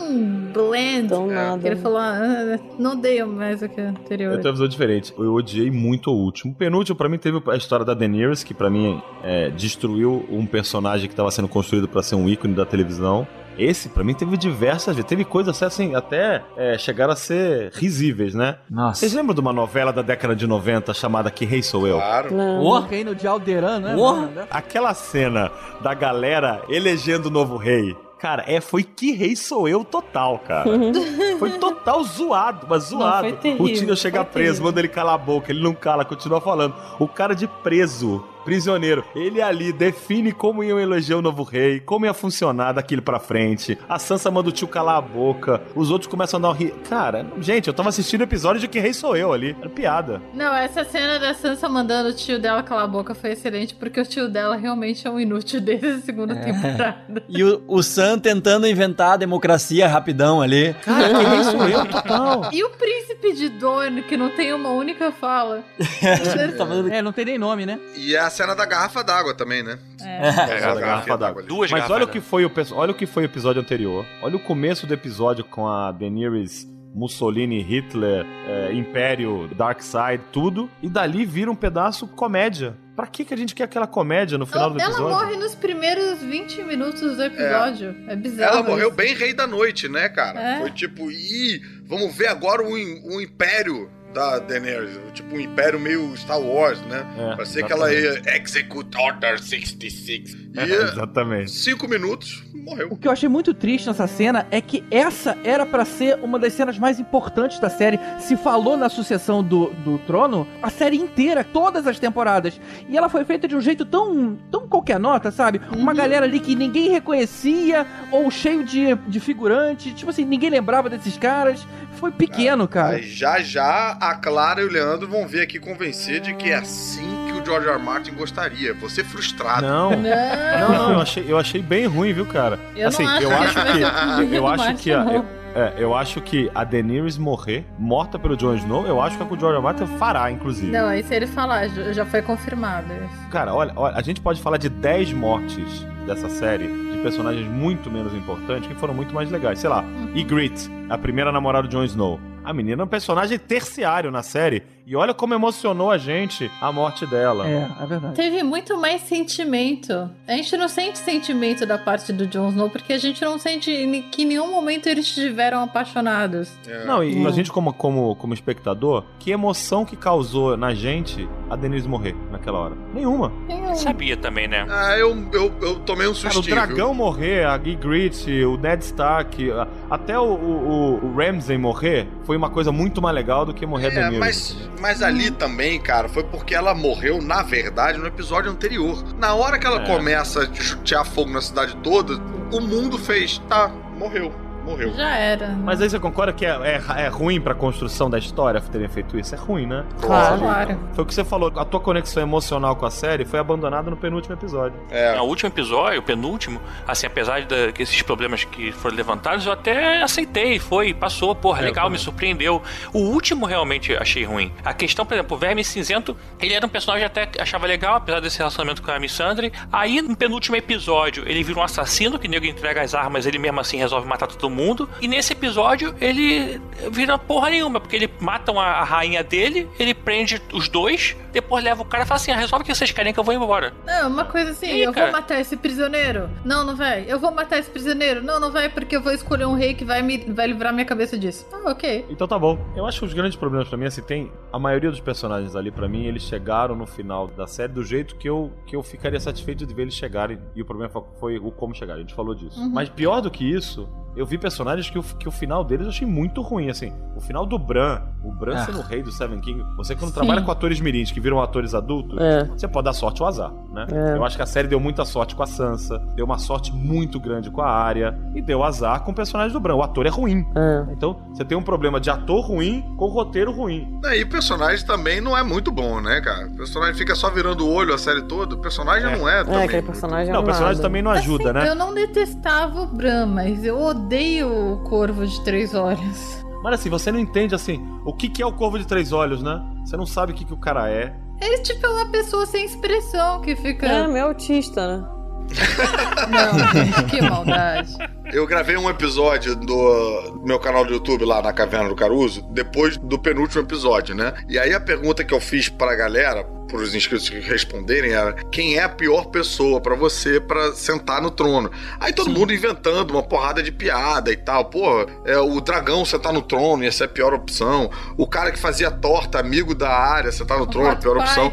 bland, 0.52 1.06
Tão 1.08 1.28
nada. 1.28 1.60
que 1.60 1.68
ele 1.68 1.76
falou, 1.76 1.98
ah, 1.98 2.58
não 2.76 2.94
odeio 2.94 3.28
mais 3.28 3.62
o 3.62 3.68
que 3.68 3.80
o 3.80 3.84
anterior. 3.90 4.32
Eu 4.32 4.38
tenho 4.38 4.46
uma 4.48 4.52
visão 4.54 4.66
diferente. 4.66 5.14
Eu 5.16 5.32
odiei 5.34 5.70
muito 5.70 6.10
o 6.10 6.14
último. 6.16 6.52
O 6.52 6.56
penúltimo, 6.56 6.96
pra 6.96 7.08
mim, 7.08 7.16
teve 7.16 7.40
a 7.46 7.54
história 7.54 7.84
da 7.84 7.94
Daenerys, 7.94 8.42
que 8.42 8.52
pra 8.52 8.68
mim 8.68 9.00
é, 9.22 9.48
destruiu 9.50 10.26
um 10.28 10.44
personagem 10.44 11.08
que 11.08 11.14
tava 11.14 11.30
sendo 11.30 11.46
construído 11.46 11.86
pra 11.86 12.02
ser 12.02 12.16
um 12.16 12.28
ícone 12.28 12.52
da 12.52 12.66
televisão. 12.66 13.24
Esse, 13.58 13.88
pra 13.88 14.04
mim, 14.04 14.14
teve 14.14 14.36
diversas 14.36 14.94
vezes. 14.96 15.08
Teve 15.08 15.24
coisas 15.24 15.62
assim, 15.62 15.94
até 15.94 16.42
é, 16.56 16.76
chegaram 16.78 17.12
a 17.12 17.16
ser 17.16 17.70
risíveis, 17.74 18.34
né? 18.34 18.56
Nossa. 18.70 19.00
Vocês 19.00 19.12
lembram 19.14 19.34
de 19.34 19.40
uma 19.40 19.52
novela 19.52 19.92
da 19.92 20.02
década 20.02 20.34
de 20.36 20.46
90 20.46 20.92
chamada 20.94 21.30
Que 21.30 21.44
Rei 21.44 21.62
Sou 21.62 21.86
Eu? 21.86 21.96
Claro. 21.96 22.34
Não. 22.34 22.60
O 22.62 22.78
reino 22.80 23.14
de 23.14 23.26
Alderan, 23.26 23.80
né? 23.80 23.96
Mano? 23.96 24.30
Aquela 24.50 24.92
cena 24.94 25.50
da 25.80 25.94
galera 25.94 26.62
elegendo 26.68 27.26
o 27.26 27.30
novo 27.30 27.56
rei. 27.56 27.96
Cara, 28.18 28.44
é, 28.46 28.60
foi 28.62 28.82
que 28.82 29.12
rei 29.12 29.36
sou 29.36 29.68
eu 29.68 29.84
total, 29.84 30.38
cara. 30.38 30.64
Foi 31.38 31.50
total 31.58 32.02
zoado, 32.02 32.66
mas 32.66 32.90
Não, 32.90 32.98
zoado. 33.00 33.28
foi 33.28 33.36
terrível, 33.36 33.64
o 33.66 33.68
Tyrion 33.68 33.94
chega 33.94 34.24
preso, 34.24 34.46
terrível. 34.52 34.64
manda 34.64 34.80
ele 34.80 34.88
calar 34.88 35.14
a 35.16 35.18
boca, 35.18 35.52
ele 35.52 35.62
não 35.62 35.74
cala, 35.74 36.02
continua 36.02 36.40
falando. 36.40 36.74
O 36.98 37.06
cara 37.06 37.34
de 37.34 37.46
preso, 37.46 38.24
prisioneiro, 38.46 39.04
ele 39.12 39.42
ali 39.42 39.72
define 39.72 40.30
como 40.30 40.62
iam 40.62 40.78
eleger 40.78 41.16
o 41.16 41.20
novo 41.20 41.42
rei, 41.42 41.80
como 41.80 42.06
ia 42.06 42.14
funcionar 42.14 42.72
daquilo 42.72 43.02
pra 43.02 43.18
frente. 43.18 43.76
A 43.88 43.98
Sansa 43.98 44.30
manda 44.30 44.50
o 44.50 44.52
tio 44.52 44.68
calar 44.68 44.98
a 44.98 45.00
boca, 45.00 45.60
os 45.74 45.90
outros 45.90 46.08
começam 46.08 46.38
a 46.38 46.42
dar 46.42 46.50
um 46.50 46.52
ri... 46.52 46.72
Cara, 46.88 47.26
gente, 47.40 47.66
eu 47.66 47.74
tava 47.74 47.88
assistindo 47.88 48.20
o 48.20 48.24
episódio 48.24 48.60
de 48.60 48.68
que 48.68 48.78
rei 48.78 48.94
sou 48.94 49.16
eu 49.16 49.32
ali. 49.32 49.56
Era 49.60 49.68
piada. 49.68 50.22
Não, 50.32 50.54
essa 50.54 50.84
cena 50.84 51.18
da 51.18 51.34
Sansa 51.34 51.68
mandando 51.68 52.10
o 52.10 52.12
tio 52.12 52.38
dela 52.38 52.62
calar 52.62 52.84
a 52.84 52.86
boca 52.86 53.16
foi 53.16 53.32
excelente, 53.32 53.74
porque 53.74 54.00
o 54.00 54.06
tio 54.06 54.28
dela 54.28 54.54
realmente 54.54 55.08
é 55.08 55.10
um 55.10 55.18
inútil 55.18 55.60
desde 55.60 55.88
a 55.88 55.98
segunda 55.98 56.36
temporada. 56.36 57.24
E 57.28 57.42
o, 57.42 57.64
o 57.66 57.82
Sam 57.82 58.20
tentando 58.20 58.68
inventar 58.68 59.14
a 59.14 59.16
democracia 59.16 59.88
rapidão 59.88 60.40
ali. 60.40 60.72
Cara, 60.84 61.08
que 61.08 61.24
rei 61.24 61.42
sou 61.42 61.68
eu 61.68 61.84
total. 61.86 62.50
E 62.52 62.62
o 62.62 62.70
príncipe 62.70 63.32
de 63.32 63.48
Dorne, 63.48 64.02
que 64.02 64.16
não 64.16 64.30
tem 64.30 64.52
uma 64.52 64.70
única 64.70 65.10
fala. 65.10 65.64
Tá 66.56 66.64
vendo? 66.64 66.92
É, 66.92 67.02
não 67.02 67.12
tem 67.12 67.24
nem 67.24 67.38
nome, 67.38 67.66
né? 67.66 67.78
E 67.96 68.14
é 68.14 68.18
a 68.18 68.30
cena 68.36 68.54
da 68.54 68.64
garrafa 68.66 69.02
d'água 69.02 69.34
também, 69.34 69.62
né? 69.62 69.78
É. 70.00 70.16
É, 70.60 70.64
a 70.64 70.74
garrafa 70.74 71.16
d'água. 71.18 71.42
Duas 71.42 71.70
Mas 71.70 71.80
garrafas 71.80 71.90
olha 71.90 72.04
o 72.04 72.06
d'água. 72.06 72.12
que 72.12 72.20
foi 72.28 72.44
o 72.44 72.52
olha 72.76 72.92
o 72.92 72.94
que 72.94 73.06
foi 73.06 73.22
o 73.24 73.26
episódio 73.26 73.60
anterior. 73.62 74.04
Olha 74.22 74.36
o 74.36 74.40
começo 74.40 74.86
do 74.86 74.94
episódio 74.94 75.44
com 75.44 75.66
a 75.66 75.90
Daenerys, 75.92 76.66
Mussolini, 76.94 77.62
Hitler, 77.62 78.24
é, 78.48 78.72
Império, 78.72 79.48
Darkseid, 79.54 80.22
tudo. 80.32 80.70
E 80.82 80.88
dali 80.88 81.24
vira 81.26 81.50
um 81.50 81.54
pedaço 81.56 82.06
comédia. 82.08 82.76
Pra 82.96 83.06
que, 83.06 83.26
que 83.26 83.34
a 83.34 83.36
gente 83.36 83.54
quer 83.54 83.64
aquela 83.64 83.86
comédia 83.86 84.38
no 84.38 84.46
final 84.46 84.70
do 84.70 84.80
ela 84.80 84.88
episódio? 84.90 85.14
morre 85.14 85.36
nos 85.36 85.54
primeiros 85.54 86.22
20 86.22 86.62
minutos 86.62 87.16
do 87.16 87.22
episódio. 87.22 87.94
É, 88.08 88.16
bizarro. 88.16 88.54
Ela 88.58 88.62
morreu 88.62 88.88
isso. 88.88 88.96
bem 88.96 89.14
rei 89.14 89.34
da 89.34 89.46
noite, 89.46 89.86
né, 89.86 90.08
cara? 90.08 90.40
É. 90.40 90.60
Foi 90.60 90.70
tipo, 90.70 91.10
ih, 91.10 91.60
vamos 91.86 92.16
ver 92.16 92.28
agora 92.28 92.62
o, 92.62 92.78
im- 92.78 93.02
o 93.04 93.20
império 93.20 93.90
da 94.16 94.38
Daenerys. 94.38 94.98
Tipo, 95.12 95.36
um 95.36 95.40
império 95.40 95.78
meio 95.78 96.16
Star 96.16 96.40
Wars, 96.40 96.80
né? 96.86 97.06
É, 97.38 97.44
ser 97.44 97.64
que 97.64 97.72
ela 97.72 97.92
ia 97.92 98.22
Execute 98.34 98.96
Order 98.96 99.38
66. 99.38 100.34
E 100.34 100.58
É, 100.58 100.64
exatamente. 100.64 101.50
cinco 101.50 101.86
minutos, 101.86 102.42
morreu. 102.54 102.88
O 102.90 102.96
que 102.96 103.06
eu 103.06 103.12
achei 103.12 103.28
muito 103.28 103.52
triste 103.52 103.86
nessa 103.86 104.06
cena 104.06 104.46
é 104.50 104.60
que 104.60 104.82
essa 104.90 105.36
era 105.44 105.66
pra 105.66 105.84
ser 105.84 106.18
uma 106.22 106.38
das 106.38 106.54
cenas 106.54 106.78
mais 106.78 106.98
importantes 106.98 107.60
da 107.60 107.68
série. 107.68 108.00
Se 108.18 108.36
falou 108.36 108.76
na 108.76 108.88
sucessão 108.88 109.42
do, 109.42 109.66
do 109.84 109.98
trono 109.98 110.46
a 110.62 110.70
série 110.70 110.96
inteira, 110.96 111.44
todas 111.44 111.86
as 111.86 111.98
temporadas. 111.98 112.58
E 112.88 112.96
ela 112.96 113.10
foi 113.10 113.24
feita 113.24 113.46
de 113.46 113.54
um 113.54 113.60
jeito 113.60 113.84
tão, 113.84 114.38
tão 114.50 114.66
qualquer 114.66 114.98
nota, 114.98 115.30
sabe? 115.30 115.60
Uma 115.76 115.92
galera 115.92 116.24
ali 116.24 116.40
que 116.40 116.54
ninguém 116.56 116.88
reconhecia, 116.88 117.86
ou 118.10 118.30
cheio 118.30 118.64
de, 118.64 118.94
de 119.06 119.20
figurante. 119.20 119.92
Tipo 119.92 120.10
assim, 120.10 120.24
ninguém 120.24 120.48
lembrava 120.48 120.88
desses 120.88 121.18
caras. 121.18 121.66
Foi 121.92 122.10
pequeno, 122.10 122.66
cara. 122.68 122.94
Mas 122.96 123.06
já 123.06 123.40
já 123.40 123.96
a 124.10 124.14
Clara 124.14 124.60
e 124.60 124.64
o 124.64 124.70
Leandro 124.70 125.06
vão 125.08 125.26
vir 125.26 125.40
aqui 125.42 125.58
convencer 125.58 126.20
de 126.20 126.34
que 126.34 126.50
é 126.50 126.56
assim 126.56 127.06
que 127.26 127.32
o 127.32 127.44
George 127.44 127.66
R. 127.68 127.74
R. 127.76 127.82
Martin 127.82 128.12
gostaria. 128.14 128.74
Você 128.74 129.02
frustrado. 129.04 129.62
Não. 129.66 129.90
Não, 129.90 130.68
Não, 130.72 130.92
eu 130.92 131.00
achei, 131.00 131.24
eu 131.28 131.38
achei 131.38 131.62
bem 131.62 131.86
ruim, 131.86 132.12
viu, 132.12 132.26
cara? 132.26 132.58
Eu 132.74 132.88
assim, 132.88 133.04
não 133.04 133.10
acho 133.12 133.22
eu 133.22 133.28
que 133.28 133.34
acho 133.34 134.28
que 134.28 134.34
eu 134.36 134.46
acho 134.46 134.74
que 134.76 134.92
a- 134.92 135.04
eu, 135.12 135.24
é, 135.54 135.72
eu 135.78 135.94
acho 135.94 136.20
que 136.20 136.50
a 136.54 136.64
Daenerys 136.64 137.16
morrer, 137.16 137.64
morta 137.78 138.18
pelo 138.18 138.36
Jon 138.36 138.54
Snow, 138.56 138.86
eu 138.86 139.00
acho 139.00 139.16
que 139.16 139.22
é 139.22 139.26
o 139.26 139.28
que 139.28 139.34
o 139.34 139.40
George. 139.40 139.60
Martin 139.62 139.86
fará, 139.98 140.30
inclusive. 140.30 140.70
Não, 140.70 140.86
aí 140.88 141.02
se 141.02 141.14
ele 141.14 141.26
falar, 141.26 141.68
já 141.68 142.04
foi 142.04 142.20
confirmado. 142.22 142.86
Cara, 143.30 143.54
olha, 143.54 143.72
olha, 143.74 143.96
a 143.96 144.02
gente 144.02 144.20
pode 144.20 144.40
falar 144.42 144.56
de 144.58 144.68
10 144.68 145.12
mortes 145.12 145.86
dessa 146.06 146.28
série 146.28 146.66
de 146.92 146.98
personagens 146.98 147.46
muito 147.48 147.90
menos 147.90 148.12
importantes 148.14 148.68
que 148.68 148.74
foram 148.74 148.92
muito 148.94 149.14
mais 149.14 149.30
legais. 149.30 149.58
Sei 149.58 149.68
lá, 149.68 149.82
Ygritte, 150.14 150.70
a 150.90 150.96
primeira 150.98 151.32
namorada 151.32 151.66
de 151.66 151.74
Jon 151.74 151.84
Snow. 151.84 152.20
A 152.46 152.52
menina 152.52 152.80
é 152.80 152.84
um 152.84 152.88
personagem 152.88 153.40
terciário 153.40 154.08
na 154.08 154.22
série. 154.22 154.62
E 154.88 154.94
olha 154.94 155.12
como 155.12 155.34
emocionou 155.34 155.90
a 155.90 155.98
gente 155.98 156.48
a 156.60 156.70
morte 156.70 157.04
dela. 157.06 157.44
É, 157.48 157.68
é 157.82 157.86
verdade. 157.86 158.14
Teve 158.14 158.44
muito 158.44 158.78
mais 158.80 159.02
sentimento. 159.02 160.08
A 160.28 160.32
gente 160.32 160.56
não 160.56 160.68
sente 160.68 160.96
sentimento 160.98 161.66
da 161.66 161.76
parte 161.76 162.12
do 162.12 162.24
Jon 162.24 162.50
Snow, 162.50 162.70
porque 162.70 162.92
a 162.92 162.98
gente 162.98 163.20
não 163.24 163.36
sente 163.36 163.68
que 164.12 164.22
em 164.22 164.26
nenhum 164.26 164.48
momento 164.50 164.86
eles 164.88 165.06
estiveram 165.06 165.64
apaixonados. 165.64 166.52
É. 166.68 166.84
Não, 166.84 167.02
e 167.02 167.26
a 167.26 167.30
gente, 167.32 167.50
como, 167.50 167.72
como, 167.72 168.14
como 168.14 168.32
espectador, 168.32 169.02
que 169.18 169.32
emoção 169.32 169.84
que 169.84 169.96
causou 169.96 170.56
na 170.56 170.72
gente 170.72 171.28
a 171.50 171.56
Denise 171.56 171.88
morrer 171.88 172.14
naquela 172.30 172.58
hora? 172.60 172.76
Nenhuma. 172.94 173.32
Sabia 173.74 174.16
também, 174.16 174.46
né? 174.46 174.66
Ah, 174.70 174.96
eu, 174.96 175.10
eu, 175.32 175.52
eu 175.62 175.74
tomei 175.80 176.06
um 176.06 176.14
Cara, 176.14 176.38
o 176.38 176.42
dragão 176.42 176.94
morrer, 176.94 177.44
a 177.44 177.56
Ygritte, 177.56 178.44
o 178.44 178.56
Ned 178.56 178.84
Stark, 178.84 179.50
a- 179.50 179.66
até 179.90 180.16
o, 180.18 180.22
o, 180.22 181.04
o 181.06 181.14
Ramsay 181.16 181.58
morrer, 181.58 182.06
foi 182.24 182.36
uma 182.36 182.50
coisa 182.50 182.70
muito 182.70 183.02
mais 183.02 183.14
legal 183.16 183.44
do 183.44 183.52
que 183.52 183.66
morrer 183.66 183.88
a 183.88 183.90
É, 183.90 183.94
Daenerys. 183.94 184.18
mas, 184.20 184.75
mas 184.80 185.02
ali 185.02 185.30
também, 185.30 185.80
cara, 185.80 186.08
foi 186.08 186.24
porque 186.24 186.54
ela 186.54 186.74
morreu, 186.74 187.20
na 187.22 187.42
verdade, 187.42 187.98
no 187.98 188.06
episódio 188.06 188.50
anterior. 188.50 189.02
Na 189.18 189.34
hora 189.34 189.58
que 189.58 189.66
ela 189.66 189.82
É. 189.82 189.86
começa 189.86 190.40
a 190.42 190.54
chutear 190.54 191.04
fogo 191.04 191.30
na 191.30 191.40
cidade 191.40 191.76
toda, 191.82 192.14
o 192.52 192.60
mundo 192.60 192.98
fez, 192.98 193.38
tá, 193.48 193.68
morreu, 193.98 194.32
morreu. 194.66 194.92
Já 194.94 195.16
era. 195.16 195.48
né? 195.48 195.58
Mas 195.64 195.80
aí 195.80 195.88
você 195.88 195.98
concorda 195.98 196.32
que 196.32 196.44
é, 196.44 196.50
é, 196.50 197.04
é 197.04 197.08
ruim 197.08 197.40
pra 197.40 197.54
construção 197.54 198.10
da 198.10 198.18
história 198.18 198.60
terem 198.60 198.88
feito 198.88 199.18
isso? 199.18 199.34
É 199.34 199.38
ruim, 199.38 199.66
né? 199.66 199.84
Claro. 200.00 200.38
claro. 200.38 200.78
Foi 200.92 201.04
o 201.04 201.06
que 201.06 201.14
você 201.14 201.24
falou, 201.24 201.52
a 201.56 201.64
tua 201.64 201.80
conexão 201.80 202.22
emocional 202.22 202.74
com 202.76 202.84
a 202.84 202.90
série 202.90 203.24
foi 203.24 203.38
abandonada 203.38 203.88
no 203.90 203.96
penúltimo 203.96 204.34
episódio. 204.34 204.78
É. 204.90 205.16
No 205.16 205.22
último 205.24 205.48
episódio, 205.48 206.00
o 206.00 206.02
penúltimo, 206.02 206.60
assim, 206.86 207.06
apesar 207.06 207.42
de 207.42 207.72
que 207.72 207.82
esses 207.82 208.02
problemas 208.02 208.44
que 208.44 208.72
foram 208.72 208.96
levantados, 208.96 209.46
eu 209.46 209.52
até 209.52 210.02
aceitei, 210.02 210.58
foi, 210.58 210.92
passou, 210.92 211.34
porra, 211.34 211.60
É, 211.60 211.66
legal, 211.66 211.88
me 211.88 211.98
surpreendeu. 211.98 212.60
O 212.92 212.98
último 212.98 213.46
realmente 213.46 213.96
achei 213.96 214.24
ruim. 214.24 214.52
A 214.64 214.74
questão, 214.74 215.06
por 215.06 215.14
exemplo, 215.14 215.36
o 215.36 215.40
Verme 215.40 215.62
Cinzento, 215.62 216.16
ele 216.40 216.54
era 216.54 216.66
um 216.66 216.68
personagem 216.68 217.08
que 217.08 217.18
até 217.18 217.40
achava 217.42 217.66
legal, 217.66 217.96
apesar 217.96 218.20
desse 218.20 218.38
relacionamento 218.38 218.82
com 218.82 218.90
a 218.90 218.98
Missandre. 218.98 219.52
Aí, 219.72 220.02
no 220.02 220.16
penúltimo 220.16 220.56
episódio, 220.56 221.22
ele 221.26 221.42
vira 221.42 221.60
um 221.60 221.62
assassino, 221.62 222.18
que 222.18 222.26
o 222.26 222.30
nego 222.30 222.46
entrega 222.46 222.82
as 222.82 222.94
armas, 222.94 223.26
ele 223.26 223.38
mesmo 223.38 223.60
assim 223.60 223.76
resolve 223.76 224.08
matar 224.08 224.26
todo 224.26 224.50
mundo. 224.50 224.55
E 225.00 225.08
nesse 225.08 225.32
episódio 225.32 225.94
ele 226.00 226.60
vira 226.90 227.18
porra 227.18 227.50
nenhuma, 227.50 227.80
porque 227.80 227.96
ele 227.96 228.10
mata 228.20 228.52
uma- 228.52 228.64
a 228.64 228.84
rainha 228.84 229.22
dele, 229.22 229.68
ele 229.78 229.94
prende 229.94 230.40
os 230.52 230.68
dois, 230.68 231.16
depois 231.32 231.62
leva 231.64 231.82
o 231.82 231.84
cara 231.84 232.04
e 232.04 232.06
fala 232.06 232.16
assim: 232.20 232.30
ah, 232.32 232.36
resolve 232.36 232.62
o 232.62 232.66
que 232.66 232.74
vocês 232.74 232.90
querem 232.90 233.12
que 233.12 233.20
eu 233.20 233.24
vou 233.24 233.34
embora. 233.34 233.72
Não, 233.86 234.08
uma 234.08 234.24
coisa 234.24 234.50
assim, 234.50 234.66
E 234.66 234.70
aí, 234.70 234.82
eu 234.82 234.92
cara? 234.92 235.06
vou 235.10 235.20
matar 235.20 235.40
esse 235.40 235.56
prisioneiro. 235.56 236.28
Não, 236.44 236.64
não 236.64 236.76
vai. 236.76 237.04
Eu 237.08 237.18
vou 237.18 237.30
matar 237.32 237.58
esse 237.58 237.70
prisioneiro. 237.70 238.22
Não, 238.22 238.38
não 238.40 238.50
vai, 238.52 238.68
porque 238.68 238.96
eu 238.96 239.02
vou 239.02 239.12
escolher 239.12 239.46
um 239.46 239.54
rei 239.54 239.74
que 239.74 239.84
vai 239.84 240.02
me 240.02 240.18
vai 240.18 240.46
livrar 240.46 240.72
minha 240.72 240.86
cabeça 240.86 241.18
disso. 241.18 241.46
Ah, 241.52 241.70
ok. 241.70 242.06
Então 242.10 242.26
tá 242.26 242.38
bom. 242.38 242.58
Eu 242.76 242.86
acho 242.86 242.98
que 243.00 243.04
os 243.06 243.12
grandes 243.14 243.36
problemas 243.36 243.68
pra 243.68 243.76
mim, 243.78 243.84
assim, 243.86 244.02
tem. 244.02 244.30
A 244.52 244.58
maioria 244.58 244.90
dos 244.90 245.00
personagens 245.00 245.54
ali, 245.54 245.70
pra 245.70 245.88
mim, 245.88 246.04
eles 246.06 246.22
chegaram 246.22 246.74
no 246.74 246.86
final 246.86 247.26
da 247.28 247.46
série 247.46 247.72
do 247.72 247.84
jeito 247.84 248.16
que 248.16 248.28
eu, 248.28 248.52
que 248.66 248.74
eu 248.76 248.82
ficaria 248.82 249.20
satisfeito 249.20 249.66
de 249.66 249.74
ver 249.74 249.82
eles 249.82 249.94
chegarem. 249.94 250.38
E 250.54 250.62
o 250.62 250.64
problema 250.64 250.90
foi, 250.90 251.02
foi 251.20 251.38
o 251.38 251.50
como 251.50 251.74
chegaram. 251.74 251.98
A 252.00 252.02
gente 252.02 252.14
falou 252.14 252.34
disso. 252.34 252.58
Uhum. 252.60 252.70
Mas 252.70 252.88
pior 252.88 253.20
do 253.20 253.30
que 253.30 253.44
isso, 253.44 253.88
eu 254.16 254.24
vi 254.26 254.38
personagens 254.38 254.88
que 254.90 254.98
o, 254.98 255.02
que 255.02 255.28
o 255.28 255.30
final 255.30 255.62
deles 255.64 255.84
eu 255.86 255.90
achei 255.90 256.06
muito 256.06 256.40
ruim, 256.42 256.68
assim. 256.70 256.92
O 257.14 257.20
final 257.20 257.44
do 257.46 257.58
Bran, 257.58 258.00
o 258.24 258.32
Bran 258.32 258.56
Ah. 258.56 258.64
sendo 258.64 258.78
o 258.78 258.82
rei 258.82 259.02
do 259.02 259.10
Seven 259.12 259.40
King. 259.40 259.62
Você 259.76 259.94
quando 259.94 260.08
Sim. 260.08 260.14
trabalha 260.16 260.42
com 260.42 260.50
atores 260.50 260.80
mirins 260.80 261.10
que 261.10 261.20
viram 261.20 261.40
atores 261.40 261.74
adultos, 261.74 262.18
É. 262.20 262.44
você 262.44 262.66
pode 262.68 262.84
dar 262.86 262.92
sorte 262.92 263.22
ou 263.22 263.28
azar, 263.28 263.50
né? 263.72 263.86
É. 263.92 264.16
Eu 264.16 264.24
acho 264.24 264.36
que 264.36 264.42
a 264.42 264.46
série 264.46 264.68
deu 264.68 264.80
muita 264.80 265.04
sorte 265.04 265.34
com 265.34 265.42
a 265.42 265.46
Sansa, 265.46 265.98
deu 266.14 266.24
uma 266.24 266.38
sorte 266.38 266.72
muito 266.72 267.18
grande 267.20 267.50
com 267.50 267.60
a 267.62 267.68
Arya 267.70 268.18
e 268.34 268.42
deu 268.42 268.62
azar 268.64 269.00
com 269.02 269.12
o 269.12 269.14
personagem 269.14 269.52
do 269.52 269.60
Bran. 269.60 269.74
O 269.76 269.82
ator 269.82 270.06
é 270.06 270.10
ruim. 270.10 270.46
É. 270.56 270.92
Então, 270.92 271.16
você 271.32 271.44
tem 271.44 271.56
um 271.56 271.62
problema 271.62 272.00
de 272.00 272.10
ator 272.10 272.44
ruim 272.44 272.82
com 272.96 273.06
roteiro 273.06 273.52
ruim. 273.52 274.00
E 274.14 274.22
o 274.22 274.28
personagem 274.28 274.84
também 274.86 275.20
não 275.20 275.36
é 275.36 275.42
muito 275.42 275.70
bom, 275.70 276.00
né, 276.00 276.20
cara? 276.20 276.46
O 276.48 276.56
personagem 276.56 276.94
fica 276.94 277.14
só 277.14 277.30
virando 277.30 277.66
o 277.66 277.72
olho 277.72 277.92
a 277.94 277.98
série 277.98 278.22
toda. 278.22 278.54
O 278.54 278.58
personagem 278.58 279.16
não 279.18 279.28
é 279.28 279.44
também. 279.44 279.60
É, 279.60 279.64
aquele 279.64 279.82
muito- 279.82 279.86
personagem 279.86 280.32
Não, 280.32 280.40
é 280.40 280.42
o 280.42 280.44
personagem 280.46 280.80
também 280.82 281.02
não 281.02 281.10
ajuda, 281.10 281.50
Assim, 281.50 281.58
né? 281.58 281.68
Eu 281.68 281.74
não 281.74 281.92
detestava 281.94 282.80
o 282.82 282.86
Bran, 282.86 283.26
mas 283.26 283.64
eu 283.64 283.78
odeio 283.80 284.05
o 284.44 284.78
Corvo 284.84 285.26
de 285.26 285.42
Três 285.44 285.74
Olhos. 285.74 286.44
Mas 286.62 286.80
assim, 286.80 286.90
você 286.90 287.12
não 287.12 287.18
entende 287.18 287.54
assim, 287.54 287.86
o 288.04 288.12
que, 288.12 288.28
que 288.28 288.42
é 288.42 288.46
o 288.46 288.52
Corvo 288.52 288.78
de 288.78 288.86
Três 288.86 289.12
Olhos, 289.12 289.42
né? 289.42 289.62
Você 289.84 289.96
não 289.96 290.06
sabe 290.06 290.32
o 290.32 290.34
que, 290.34 290.44
que 290.44 290.52
o 290.52 290.56
cara 290.56 290.90
é. 290.90 291.14
Ele, 291.40 291.58
tipo, 291.58 291.84
é 291.84 291.88
uma 291.88 292.06
pessoa 292.06 292.46
sem 292.46 292.64
expressão 292.64 293.40
que 293.40 293.54
fica... 293.54 293.86
É, 293.86 294.08
meio 294.08 294.26
autista, 294.26 294.86
né? 294.86 295.08
Não, 296.28 297.04
que 297.04 297.20
maldade. 297.22 297.94
Eu 298.32 298.46
gravei 298.46 298.76
um 298.76 298.90
episódio 298.90 299.54
do 299.54 300.40
meu 300.44 300.58
canal 300.58 300.84
do 300.84 300.92
YouTube 300.92 301.24
lá 301.24 301.40
na 301.40 301.52
Caverna 301.52 301.88
do 301.88 301.94
Caruso, 301.94 302.42
depois 302.50 302.96
do 302.96 303.18
penúltimo 303.18 303.62
episódio, 303.62 304.14
né? 304.14 304.34
E 304.48 304.58
aí 304.58 304.74
a 304.74 304.80
pergunta 304.80 305.24
que 305.24 305.32
eu 305.32 305.40
fiz 305.40 305.68
pra 305.68 305.94
galera, 305.94 306.44
pros 306.66 306.94
inscritos 306.94 307.28
que 307.28 307.38
responderem, 307.38 308.12
era: 308.12 308.32
quem 308.50 308.76
é 308.76 308.82
a 308.82 308.88
pior 308.88 309.26
pessoa 309.26 309.80
pra 309.80 309.94
você 309.94 310.40
pra 310.40 310.72
sentar 310.72 311.20
no 311.20 311.30
trono? 311.30 311.70
Aí 311.98 312.12
todo 312.12 312.30
mundo 312.30 312.52
inventando 312.52 313.10
uma 313.10 313.22
porrada 313.22 313.62
de 313.62 313.72
piada 313.72 314.32
e 314.32 314.36
tal. 314.36 314.66
Pô, 314.66 315.06
é, 315.24 315.38
o 315.38 315.60
dragão 315.60 316.04
sentar 316.04 316.32
no 316.32 316.42
trono 316.42 316.84
ia 316.84 316.92
ser 316.92 317.04
a 317.04 317.08
pior 317.08 317.32
opção. 317.34 317.90
O 318.16 318.26
cara 318.26 318.50
que 318.50 318.58
fazia 318.58 318.90
torta, 318.90 319.38
amigo 319.38 319.74
da 319.74 319.90
área, 319.90 320.32
sentar 320.32 320.58
no 320.58 320.66
trono, 320.66 320.90
a 320.90 320.96
pior 320.96 321.16
Pai. 321.16 321.26
opção. 321.26 321.52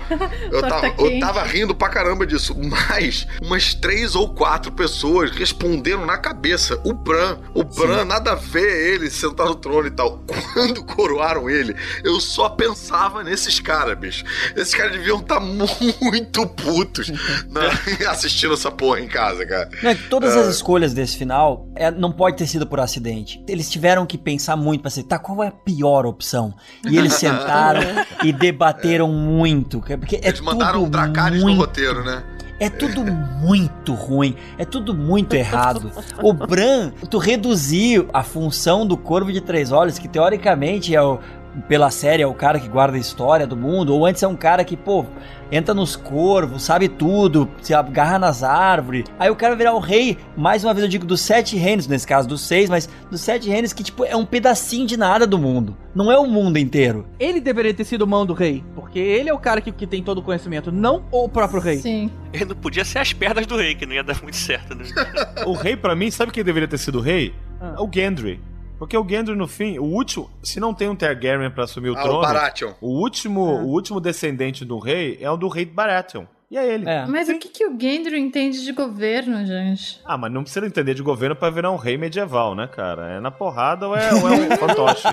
Eu 0.51 0.61
tava, 0.61 0.87
eu 0.87 1.19
tava 1.19 1.43
rindo 1.43 1.75
pra 1.75 1.89
caramba 1.89 2.25
disso, 2.25 2.55
mas 2.57 3.27
umas 3.41 3.73
três 3.73 4.15
ou 4.15 4.33
quatro 4.33 4.71
pessoas 4.71 5.31
responderam 5.31 6.05
na 6.05 6.17
cabeça. 6.17 6.79
O 6.83 6.93
Bran, 6.93 7.37
o 7.53 7.63
Bran, 7.63 8.05
nada 8.05 8.33
a 8.33 8.35
ver 8.35 8.93
ele 8.93 9.09
sentar 9.09 9.47
no 9.47 9.55
trono 9.55 9.87
e 9.87 9.91
tal. 9.91 10.23
Quando 10.53 10.83
coroaram 10.83 11.49
ele, 11.49 11.75
eu 12.03 12.19
só 12.19 12.49
pensava 12.49 13.23
nesses 13.23 13.59
caras, 13.59 13.97
bicho. 13.97 14.23
Esses 14.55 14.73
caras 14.73 15.02
deviam 15.03 15.19
estar 15.19 15.39
muito 15.39 16.47
putos 16.47 17.11
na- 17.49 17.69
assistindo 18.09 18.53
essa 18.53 18.71
porra 18.71 18.99
em 19.01 19.07
casa, 19.07 19.45
cara. 19.45 19.69
Não, 19.81 19.89
é 19.89 19.95
que 19.95 20.07
todas 20.09 20.35
as 20.35 20.47
escolhas 20.55 20.93
desse 20.93 21.17
final 21.17 21.67
é, 21.75 21.91
não 21.91 22.11
pode 22.11 22.37
ter 22.37 22.47
sido 22.47 22.65
por 22.65 22.79
acidente. 22.79 23.43
Eles 23.47 23.69
tiveram 23.69 24.05
que 24.05 24.17
pensar 24.17 24.55
muito 24.55 24.81
pra 24.81 24.89
ser, 24.89 25.03
tá, 25.03 25.19
qual 25.19 25.43
é 25.43 25.47
a 25.47 25.51
pior 25.51 26.05
opção? 26.05 26.53
E 26.89 26.97
eles 26.97 27.13
sentaram 27.13 27.81
e 28.23 28.31
debateram 28.31 29.09
muito. 29.09 29.81
que- 29.81 29.97
Porque 29.97 30.15
é 30.17 30.29
Eles 30.29 30.39
mandaram 30.41 30.79
tudo 30.83 30.87
um 30.87 30.89
Dracarys 30.89 31.39
no 31.41 31.47
muito, 31.47 31.59
roteiro, 31.59 32.03
né? 32.03 32.23
É 32.59 32.69
tudo 32.69 33.03
muito 33.03 33.93
ruim, 33.93 34.37
é 34.57 34.63
tudo 34.63 34.93
muito 34.93 35.33
errado. 35.33 35.91
O 36.21 36.31
Bran, 36.31 36.91
tu 37.09 37.17
reduzir 37.17 38.05
a 38.13 38.23
função 38.23 38.85
do 38.87 38.95
Corvo 38.95 39.33
de 39.33 39.41
Três 39.41 39.69
Olhos, 39.71 39.99
que 39.99 40.07
teoricamente 40.07 40.95
é 40.95 41.01
o, 41.01 41.19
pela 41.67 41.89
série 41.89 42.23
é 42.23 42.27
o 42.27 42.33
cara 42.33 42.59
que 42.59 42.67
guarda 42.67 42.97
a 42.97 42.99
história 42.99 43.47
do 43.47 43.55
mundo, 43.55 43.93
ou 43.93 44.05
antes 44.05 44.21
é 44.23 44.27
um 44.27 44.35
cara 44.35 44.63
que, 44.63 44.75
pô, 44.75 45.05
entra 45.51 45.73
nos 45.73 45.95
corvos, 45.95 46.63
sabe 46.63 46.87
tudo, 46.89 47.49
se 47.61 47.73
agarra 47.73 48.17
nas 48.17 48.43
árvores. 48.43 49.05
Aí 49.19 49.29
o 49.29 49.35
cara 49.35 49.55
virar 49.55 49.73
o 49.73 49.79
rei, 49.79 50.17
mais 50.35 50.63
uma 50.63 50.73
vez 50.73 50.83
eu 50.83 50.89
digo 50.89 51.05
dos 51.05 51.21
sete 51.21 51.55
reinos, 51.55 51.87
nesse 51.87 52.07
caso 52.07 52.27
dos 52.27 52.41
seis, 52.41 52.69
mas 52.69 52.89
dos 53.09 53.21
sete 53.21 53.49
reinos 53.49 53.73
que, 53.73 53.83
tipo, 53.83 54.03
é 54.03 54.15
um 54.15 54.25
pedacinho 54.25 54.87
de 54.87 54.97
nada 54.97 55.27
do 55.27 55.37
mundo. 55.37 55.77
Não 55.93 56.11
é 56.11 56.17
o 56.17 56.25
mundo 56.25 56.57
inteiro. 56.57 57.05
Ele 57.19 57.39
deveria 57.39 57.73
ter 57.73 57.83
sido 57.83 58.07
mão 58.07 58.25
do 58.25 58.33
rei, 58.33 58.63
porque 58.73 58.97
ele 58.99 59.29
é 59.29 59.33
o 59.33 59.39
cara 59.39 59.61
que, 59.61 59.71
que 59.71 59.85
tem 59.85 60.01
todo 60.01 60.17
o 60.19 60.23
conhecimento, 60.23 60.71
não 60.71 61.03
o 61.11 61.29
próprio 61.29 61.59
rei. 61.59 61.77
Sim. 61.77 62.09
Ele 62.31 62.45
não 62.45 62.55
podia 62.55 62.83
ser 62.83 62.99
as 62.99 63.13
pernas 63.13 63.45
do 63.45 63.57
rei, 63.57 63.75
que 63.75 63.85
não 63.85 63.93
ia 63.93 64.03
dar 64.03 64.19
muito 64.21 64.37
certo, 64.37 64.75
né? 64.75 64.85
O 65.45 65.53
rei, 65.53 65.75
pra 65.75 65.95
mim, 65.95 66.09
sabe 66.09 66.31
quem 66.31 66.43
deveria 66.43 66.67
ter 66.67 66.77
sido 66.77 66.99
o 66.99 67.01
rei? 67.01 67.33
Ah. 67.59 67.75
O 67.81 67.89
Gendry. 67.93 68.39
Porque 68.79 68.97
o 68.97 69.07
Gendry, 69.07 69.35
no 69.35 69.47
fim, 69.47 69.77
o 69.79 69.83
último. 69.83 70.29
Se 70.43 70.59
não 70.59 70.73
tem 70.73 70.89
um 70.89 70.95
Targaryen 70.95 71.49
pra 71.51 71.63
assumir 71.63 71.89
o 71.89 71.97
Ah, 71.97 72.01
trono. 72.01 72.17
o 72.19 72.21
Baratheon. 72.21 72.73
O 72.81 72.89
último, 72.99 73.41
o 73.41 73.67
último 73.67 73.99
descendente 74.01 74.65
do 74.65 74.77
rei 74.79 75.17
é 75.21 75.29
o 75.31 75.37
do 75.37 75.47
rei 75.47 75.65
Baratheon. 75.65 76.25
E 76.51 76.57
é 76.57 76.67
ele. 76.71 76.87
É. 76.87 77.03
Mas 77.07 77.27
o 77.29 77.39
que, 77.39 77.47
que 77.49 77.65
o 77.65 77.71
Gendry 77.79 78.19
entende 78.19 78.63
de 78.63 78.71
governo, 78.73 79.43
gente? 79.43 79.99
Ah, 80.05 80.15
mas 80.19 80.31
não 80.31 80.43
precisa 80.43 80.63
entender 80.67 80.93
de 80.93 81.01
governo 81.01 81.35
pra 81.35 81.49
virar 81.49 81.71
um 81.71 81.77
rei 81.77 81.97
medieval, 81.97 82.53
né, 82.53 82.67
cara? 82.67 83.13
É 83.13 83.19
na 83.19 83.31
porrada 83.31 83.87
ou 83.87 83.95
é, 83.95 84.13
ou 84.13 84.27
é 84.27 84.31
um 84.33 84.51
fantoche? 84.57 85.07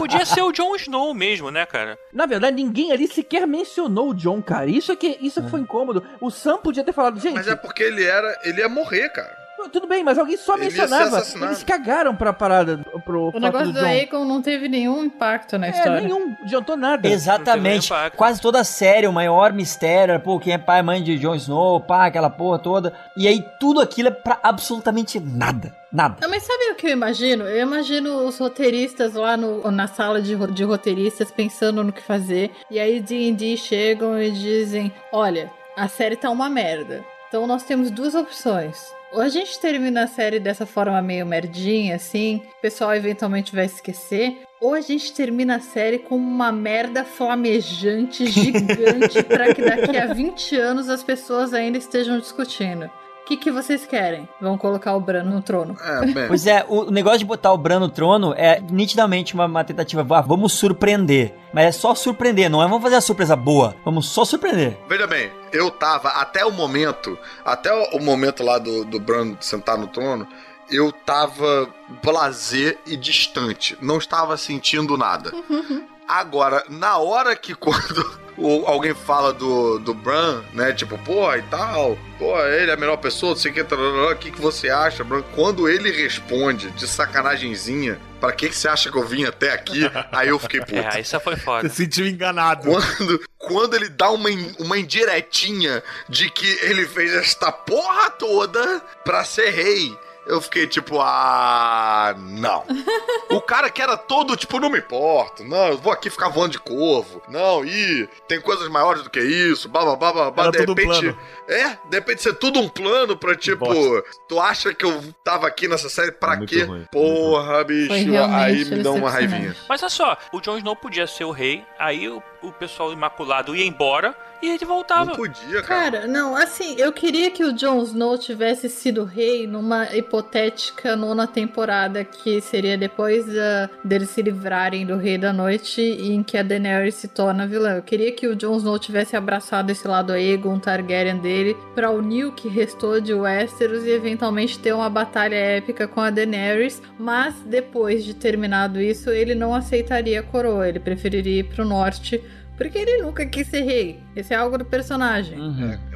Podia 0.00 0.24
ser 0.26 0.42
o 0.42 0.50
Jon 0.50 0.74
Snow 0.74 1.14
mesmo, 1.14 1.52
né, 1.52 1.64
cara? 1.66 1.96
Na 2.12 2.26
verdade, 2.26 2.56
ninguém 2.56 2.90
ali 2.90 3.06
sequer 3.06 3.46
mencionou 3.46 4.10
o 4.10 4.14
John, 4.14 4.42
cara. 4.42 4.66
Isso 4.66 4.90
é 4.90 4.96
que 4.96 5.18
isso 5.20 5.40
que 5.40 5.48
foi 5.50 5.60
incômodo. 5.60 6.02
O 6.20 6.30
Sam 6.30 6.58
podia 6.58 6.82
ter 6.82 6.92
falado, 6.92 7.20
gente, 7.20 7.34
Mas 7.34 7.46
é 7.46 7.54
porque 7.54 7.84
ele 7.84 8.02
era. 8.02 8.40
Ele 8.42 8.60
ia 8.60 8.68
morrer, 8.68 9.08
cara. 9.10 9.38
Tudo 9.68 9.86
bem, 9.86 10.02
mas 10.02 10.18
alguém 10.18 10.36
só 10.36 10.54
Ele 10.54 10.64
mencionava. 10.64 11.22
Eles 11.42 11.62
cagaram 11.62 12.14
pra 12.16 12.32
parada 12.32 12.78
pro 13.04 13.28
O 13.28 13.32
fato 13.32 13.42
negócio 13.42 13.66
do 13.72 13.80
do. 13.80 13.84
Aegon 13.86 14.24
não 14.24 14.40
teve 14.40 14.68
nenhum 14.68 15.04
impacto 15.04 15.58
na 15.58 15.66
É, 15.66 15.70
história. 15.70 16.00
nenhum, 16.00 16.34
adiantou 16.42 16.76
nada. 16.76 17.08
Exatamente. 17.08 17.90
Quase 18.16 18.40
toda 18.40 18.60
a 18.60 18.64
série, 18.64 19.06
o 19.06 19.12
maior 19.12 19.52
mistério 19.52 20.12
era, 20.12 20.20
pô, 20.20 20.38
quem 20.38 20.52
é 20.52 20.58
pai 20.58 20.80
e 20.80 20.82
mãe 20.82 21.02
de 21.02 21.18
Jon 21.18 21.34
Snow, 21.34 21.80
pá, 21.80 22.06
aquela 22.06 22.30
porra 22.30 22.58
toda. 22.58 22.92
E 23.16 23.26
aí 23.28 23.44
tudo 23.58 23.80
aquilo 23.80 24.08
é 24.08 24.12
pra 24.12 24.38
absolutamente 24.42 25.18
nada. 25.20 25.74
Nada. 25.92 26.18
Não, 26.20 26.30
mas 26.30 26.44
sabe 26.44 26.70
o 26.70 26.74
que 26.76 26.86
eu 26.86 26.90
imagino? 26.92 27.42
Eu 27.44 27.62
imagino 27.62 28.24
os 28.24 28.38
roteiristas 28.38 29.14
lá 29.14 29.36
no, 29.36 29.68
na 29.72 29.88
sala 29.88 30.22
de, 30.22 30.36
de 30.52 30.62
roteiristas 30.62 31.32
pensando 31.32 31.82
no 31.82 31.92
que 31.92 32.00
fazer. 32.00 32.52
E 32.70 32.78
aí 32.78 33.00
D&D 33.00 33.56
chegam 33.56 34.16
e 34.22 34.30
dizem, 34.30 34.92
olha, 35.12 35.50
a 35.76 35.88
série 35.88 36.14
tá 36.14 36.30
uma 36.30 36.48
merda. 36.48 37.02
Então 37.28 37.44
nós 37.44 37.64
temos 37.64 37.90
duas 37.90 38.14
opções. 38.14 38.92
Ou 39.12 39.20
a 39.20 39.28
gente 39.28 39.58
termina 39.58 40.04
a 40.04 40.06
série 40.06 40.38
dessa 40.38 40.64
forma 40.64 41.02
meio 41.02 41.26
merdinha, 41.26 41.96
assim, 41.96 42.42
o 42.58 42.60
pessoal 42.60 42.94
eventualmente 42.94 43.54
vai 43.54 43.64
esquecer. 43.64 44.38
Ou 44.60 44.74
a 44.74 44.80
gente 44.80 45.12
termina 45.12 45.56
a 45.56 45.60
série 45.60 45.98
com 45.98 46.16
uma 46.16 46.52
merda 46.52 47.02
flamejante, 47.02 48.26
gigante, 48.26 49.22
pra 49.26 49.52
que 49.52 49.62
daqui 49.62 49.96
a 49.96 50.12
20 50.12 50.56
anos 50.56 50.88
as 50.88 51.02
pessoas 51.02 51.52
ainda 51.52 51.78
estejam 51.78 52.18
discutindo. 52.20 52.88
O 53.30 53.32
que, 53.32 53.44
que 53.44 53.52
vocês 53.52 53.86
querem? 53.86 54.28
Vão 54.40 54.58
colocar 54.58 54.96
o 54.96 55.00
Bran 55.00 55.22
no 55.22 55.40
trono. 55.40 55.76
É, 55.80 56.00
bem. 56.12 56.26
Pois 56.26 56.48
é, 56.48 56.66
o 56.68 56.90
negócio 56.90 57.20
de 57.20 57.24
botar 57.24 57.52
o 57.52 57.56
Bran 57.56 57.78
no 57.78 57.88
trono 57.88 58.34
é 58.36 58.60
nitidamente 58.60 59.34
uma, 59.34 59.46
uma 59.46 59.62
tentativa, 59.62 60.04
ah, 60.16 60.20
vamos 60.20 60.52
surpreender. 60.54 61.32
Mas 61.52 61.66
é 61.66 61.70
só 61.70 61.94
surpreender, 61.94 62.50
não 62.50 62.60
é 62.60 62.66
vamos 62.66 62.82
fazer 62.82 62.96
a 62.96 63.00
surpresa 63.00 63.36
boa, 63.36 63.76
vamos 63.84 64.08
só 64.08 64.24
surpreender. 64.24 64.76
Veja 64.88 65.06
bem, 65.06 65.30
eu 65.52 65.70
tava 65.70 66.08
até 66.08 66.44
o 66.44 66.50
momento, 66.50 67.16
até 67.44 67.72
o 67.72 68.00
o 68.00 68.02
momento 68.02 68.42
lá 68.42 68.58
do, 68.58 68.84
do 68.84 68.98
Bran 68.98 69.36
sentar 69.40 69.78
no 69.78 69.86
trono, 69.86 70.26
eu 70.68 70.90
tava 70.90 71.68
blazer 72.02 72.78
e 72.84 72.96
distante. 72.96 73.78
Não 73.80 73.98
estava 73.98 74.36
sentindo 74.36 74.96
nada. 74.98 75.30
Agora, 76.08 76.64
na 76.68 76.98
hora 76.98 77.36
que 77.36 77.54
quando 77.54 78.20
o- 78.40 78.66
alguém 78.66 78.94
fala 78.94 79.32
do, 79.32 79.78
do 79.78 79.92
Bran, 79.94 80.42
né? 80.52 80.72
Tipo, 80.72 80.96
pô, 80.98 81.34
e 81.34 81.42
tal, 81.42 81.98
pô, 82.18 82.38
ele 82.46 82.70
é 82.70 82.74
a 82.74 82.76
melhor 82.76 82.96
pessoa, 82.96 83.30
não 83.32 83.36
sei 83.36 83.50
o 83.50 83.54
que, 83.54 83.60
o 83.62 84.16
que, 84.16 84.30
que 84.30 84.40
você 84.40 84.68
acha, 84.70 85.04
Bran? 85.04 85.22
Quando 85.34 85.68
ele 85.68 85.90
responde 85.90 86.70
de 86.70 86.86
sacanagemzinha, 86.88 87.98
pra 88.20 88.32
que, 88.32 88.48
que 88.48 88.56
você 88.56 88.68
acha 88.68 88.90
que 88.90 88.96
eu 88.98 89.06
vim 89.06 89.24
até 89.24 89.52
aqui? 89.52 89.80
Aí 90.12 90.28
eu 90.28 90.38
fiquei 90.38 90.60
puto. 90.60 90.74
É, 90.74 91.00
isso 91.00 91.18
foi 91.20 91.36
foda. 91.36 91.68
Se 91.68 91.76
sentiu 91.76 92.06
enganado. 92.06 92.62
Quando, 92.70 93.20
quando 93.38 93.74
ele 93.74 93.88
dá 93.88 94.10
uma, 94.10 94.28
uma 94.58 94.78
indiretinha 94.78 95.82
de 96.08 96.30
que 96.30 96.46
ele 96.62 96.86
fez 96.86 97.12
esta 97.14 97.50
porra 97.52 98.10
toda 98.10 98.80
pra 99.04 99.24
ser 99.24 99.50
rei. 99.50 99.96
Eu 100.30 100.40
fiquei 100.40 100.66
tipo, 100.66 101.00
ah, 101.00 102.14
não. 102.16 102.64
o 103.30 103.40
cara 103.40 103.68
que 103.68 103.82
era 103.82 103.96
todo, 103.96 104.36
tipo, 104.36 104.60
não 104.60 104.70
me 104.70 104.78
importo, 104.78 105.44
não, 105.44 105.68
eu 105.68 105.78
vou 105.78 105.92
aqui 105.92 106.08
ficar 106.08 106.28
voando 106.28 106.52
de 106.52 106.58
corvo, 106.60 107.20
não, 107.28 107.64
e 107.64 108.08
tem 108.28 108.40
coisas 108.40 108.68
maiores 108.68 109.02
do 109.02 109.10
que 109.10 109.20
isso, 109.20 109.68
blá, 109.68 109.82
blá, 109.84 109.96
blá, 109.96 110.30
blá, 110.30 110.44
Era 110.44 110.52
de 110.52 110.58
tudo 110.58 110.72
um 110.72 110.74
repente... 110.74 111.00
plano. 111.00 111.18
É, 111.48 111.68
de 111.88 111.96
repente 111.96 112.22
ser 112.22 112.34
tudo 112.34 112.60
um 112.60 112.68
plano 112.68 113.16
pra, 113.16 113.34
tipo, 113.34 113.64
Bosta. 113.66 114.04
tu 114.28 114.40
acha 114.40 114.72
que 114.72 114.84
eu 114.84 115.02
tava 115.24 115.48
aqui 115.48 115.66
nessa 115.66 115.88
série 115.88 116.12
pra 116.12 116.36
Muito 116.36 116.48
quê? 116.50 116.62
ruim, 116.62 116.86
Porra, 116.92 117.64
bicho, 117.64 117.92
aí 117.92 118.64
me 118.64 118.82
dá 118.82 118.92
uma 118.92 119.10
raivinha. 119.10 119.56
Mas 119.68 119.82
olha 119.82 119.90
só, 119.90 120.16
o 120.32 120.40
Jon 120.40 120.58
Snow 120.58 120.76
podia 120.76 121.06
ser 121.06 121.24
o 121.24 121.32
rei, 121.32 121.64
aí 121.78 122.08
o, 122.08 122.22
o 122.42 122.52
pessoal 122.52 122.92
imaculado 122.92 123.54
ia 123.54 123.64
embora 123.64 124.14
e 124.42 124.48
ele 124.48 124.64
voltava. 124.64 125.04
Não 125.04 125.16
podia, 125.16 125.62
cara. 125.62 125.90
Cara, 125.90 126.06
não, 126.06 126.34
assim, 126.34 126.74
eu 126.78 126.92
queria 126.92 127.30
que 127.30 127.44
o 127.44 127.52
Jon 127.52 127.82
Snow 127.82 128.16
tivesse 128.16 128.68
sido 128.68 129.04
rei 129.04 129.46
numa 129.46 129.94
hipotética 129.94 130.96
nona 130.96 131.26
temporada 131.26 132.04
que 132.04 132.40
seria 132.40 132.76
depois 132.78 133.26
da, 133.26 133.68
deles 133.84 134.08
se 134.10 134.22
livrarem 134.22 134.86
do 134.86 134.96
Rei 134.96 135.18
da 135.18 135.32
Noite 135.32 135.80
e 135.80 136.12
em 136.12 136.22
que 136.22 136.38
a 136.38 136.42
Daenerys 136.42 136.94
se 136.94 137.08
torna 137.08 137.46
vilã. 137.46 137.76
Eu 137.76 137.82
queria 137.82 138.12
que 138.12 138.26
o 138.26 138.34
Jon 138.34 138.56
Snow 138.56 138.78
tivesse 138.78 139.16
abraçado 139.16 139.70
esse 139.70 139.86
lado 139.86 140.12
Aegon 140.12 140.58
Targaryen 140.58 141.18
dele 141.18 141.56
pra 141.74 141.90
unir 141.90 142.24
o 142.26 142.32
que 142.32 142.48
restou 142.48 143.00
de 143.00 143.12
Westeros 143.12 143.84
e 143.84 143.90
eventualmente 143.90 144.58
ter 144.58 144.72
uma 144.72 144.88
batalha 144.88 145.34
épica 145.34 145.86
com 145.86 146.00
a 146.00 146.10
Daenerys, 146.10 146.82
mas 146.98 147.34
depois 147.44 148.04
de 148.04 148.14
terminado 148.14 148.80
isso, 148.80 149.10
ele 149.10 149.34
não 149.34 149.54
aceitaria 149.54 150.20
a 150.20 150.22
coroa, 150.22 150.68
ele 150.68 150.80
preferiria 150.80 151.40
ir 151.40 151.44
pro 151.44 151.64
norte. 151.64 152.22
Porque 152.60 152.76
ele 152.76 152.98
nunca 152.98 153.24
quis 153.24 153.46
ser 153.46 153.62
rei. 153.62 153.98
Esse 154.14 154.34
é 154.34 154.36
algo 154.36 154.58
do 154.58 154.64
personagem. 154.64 155.38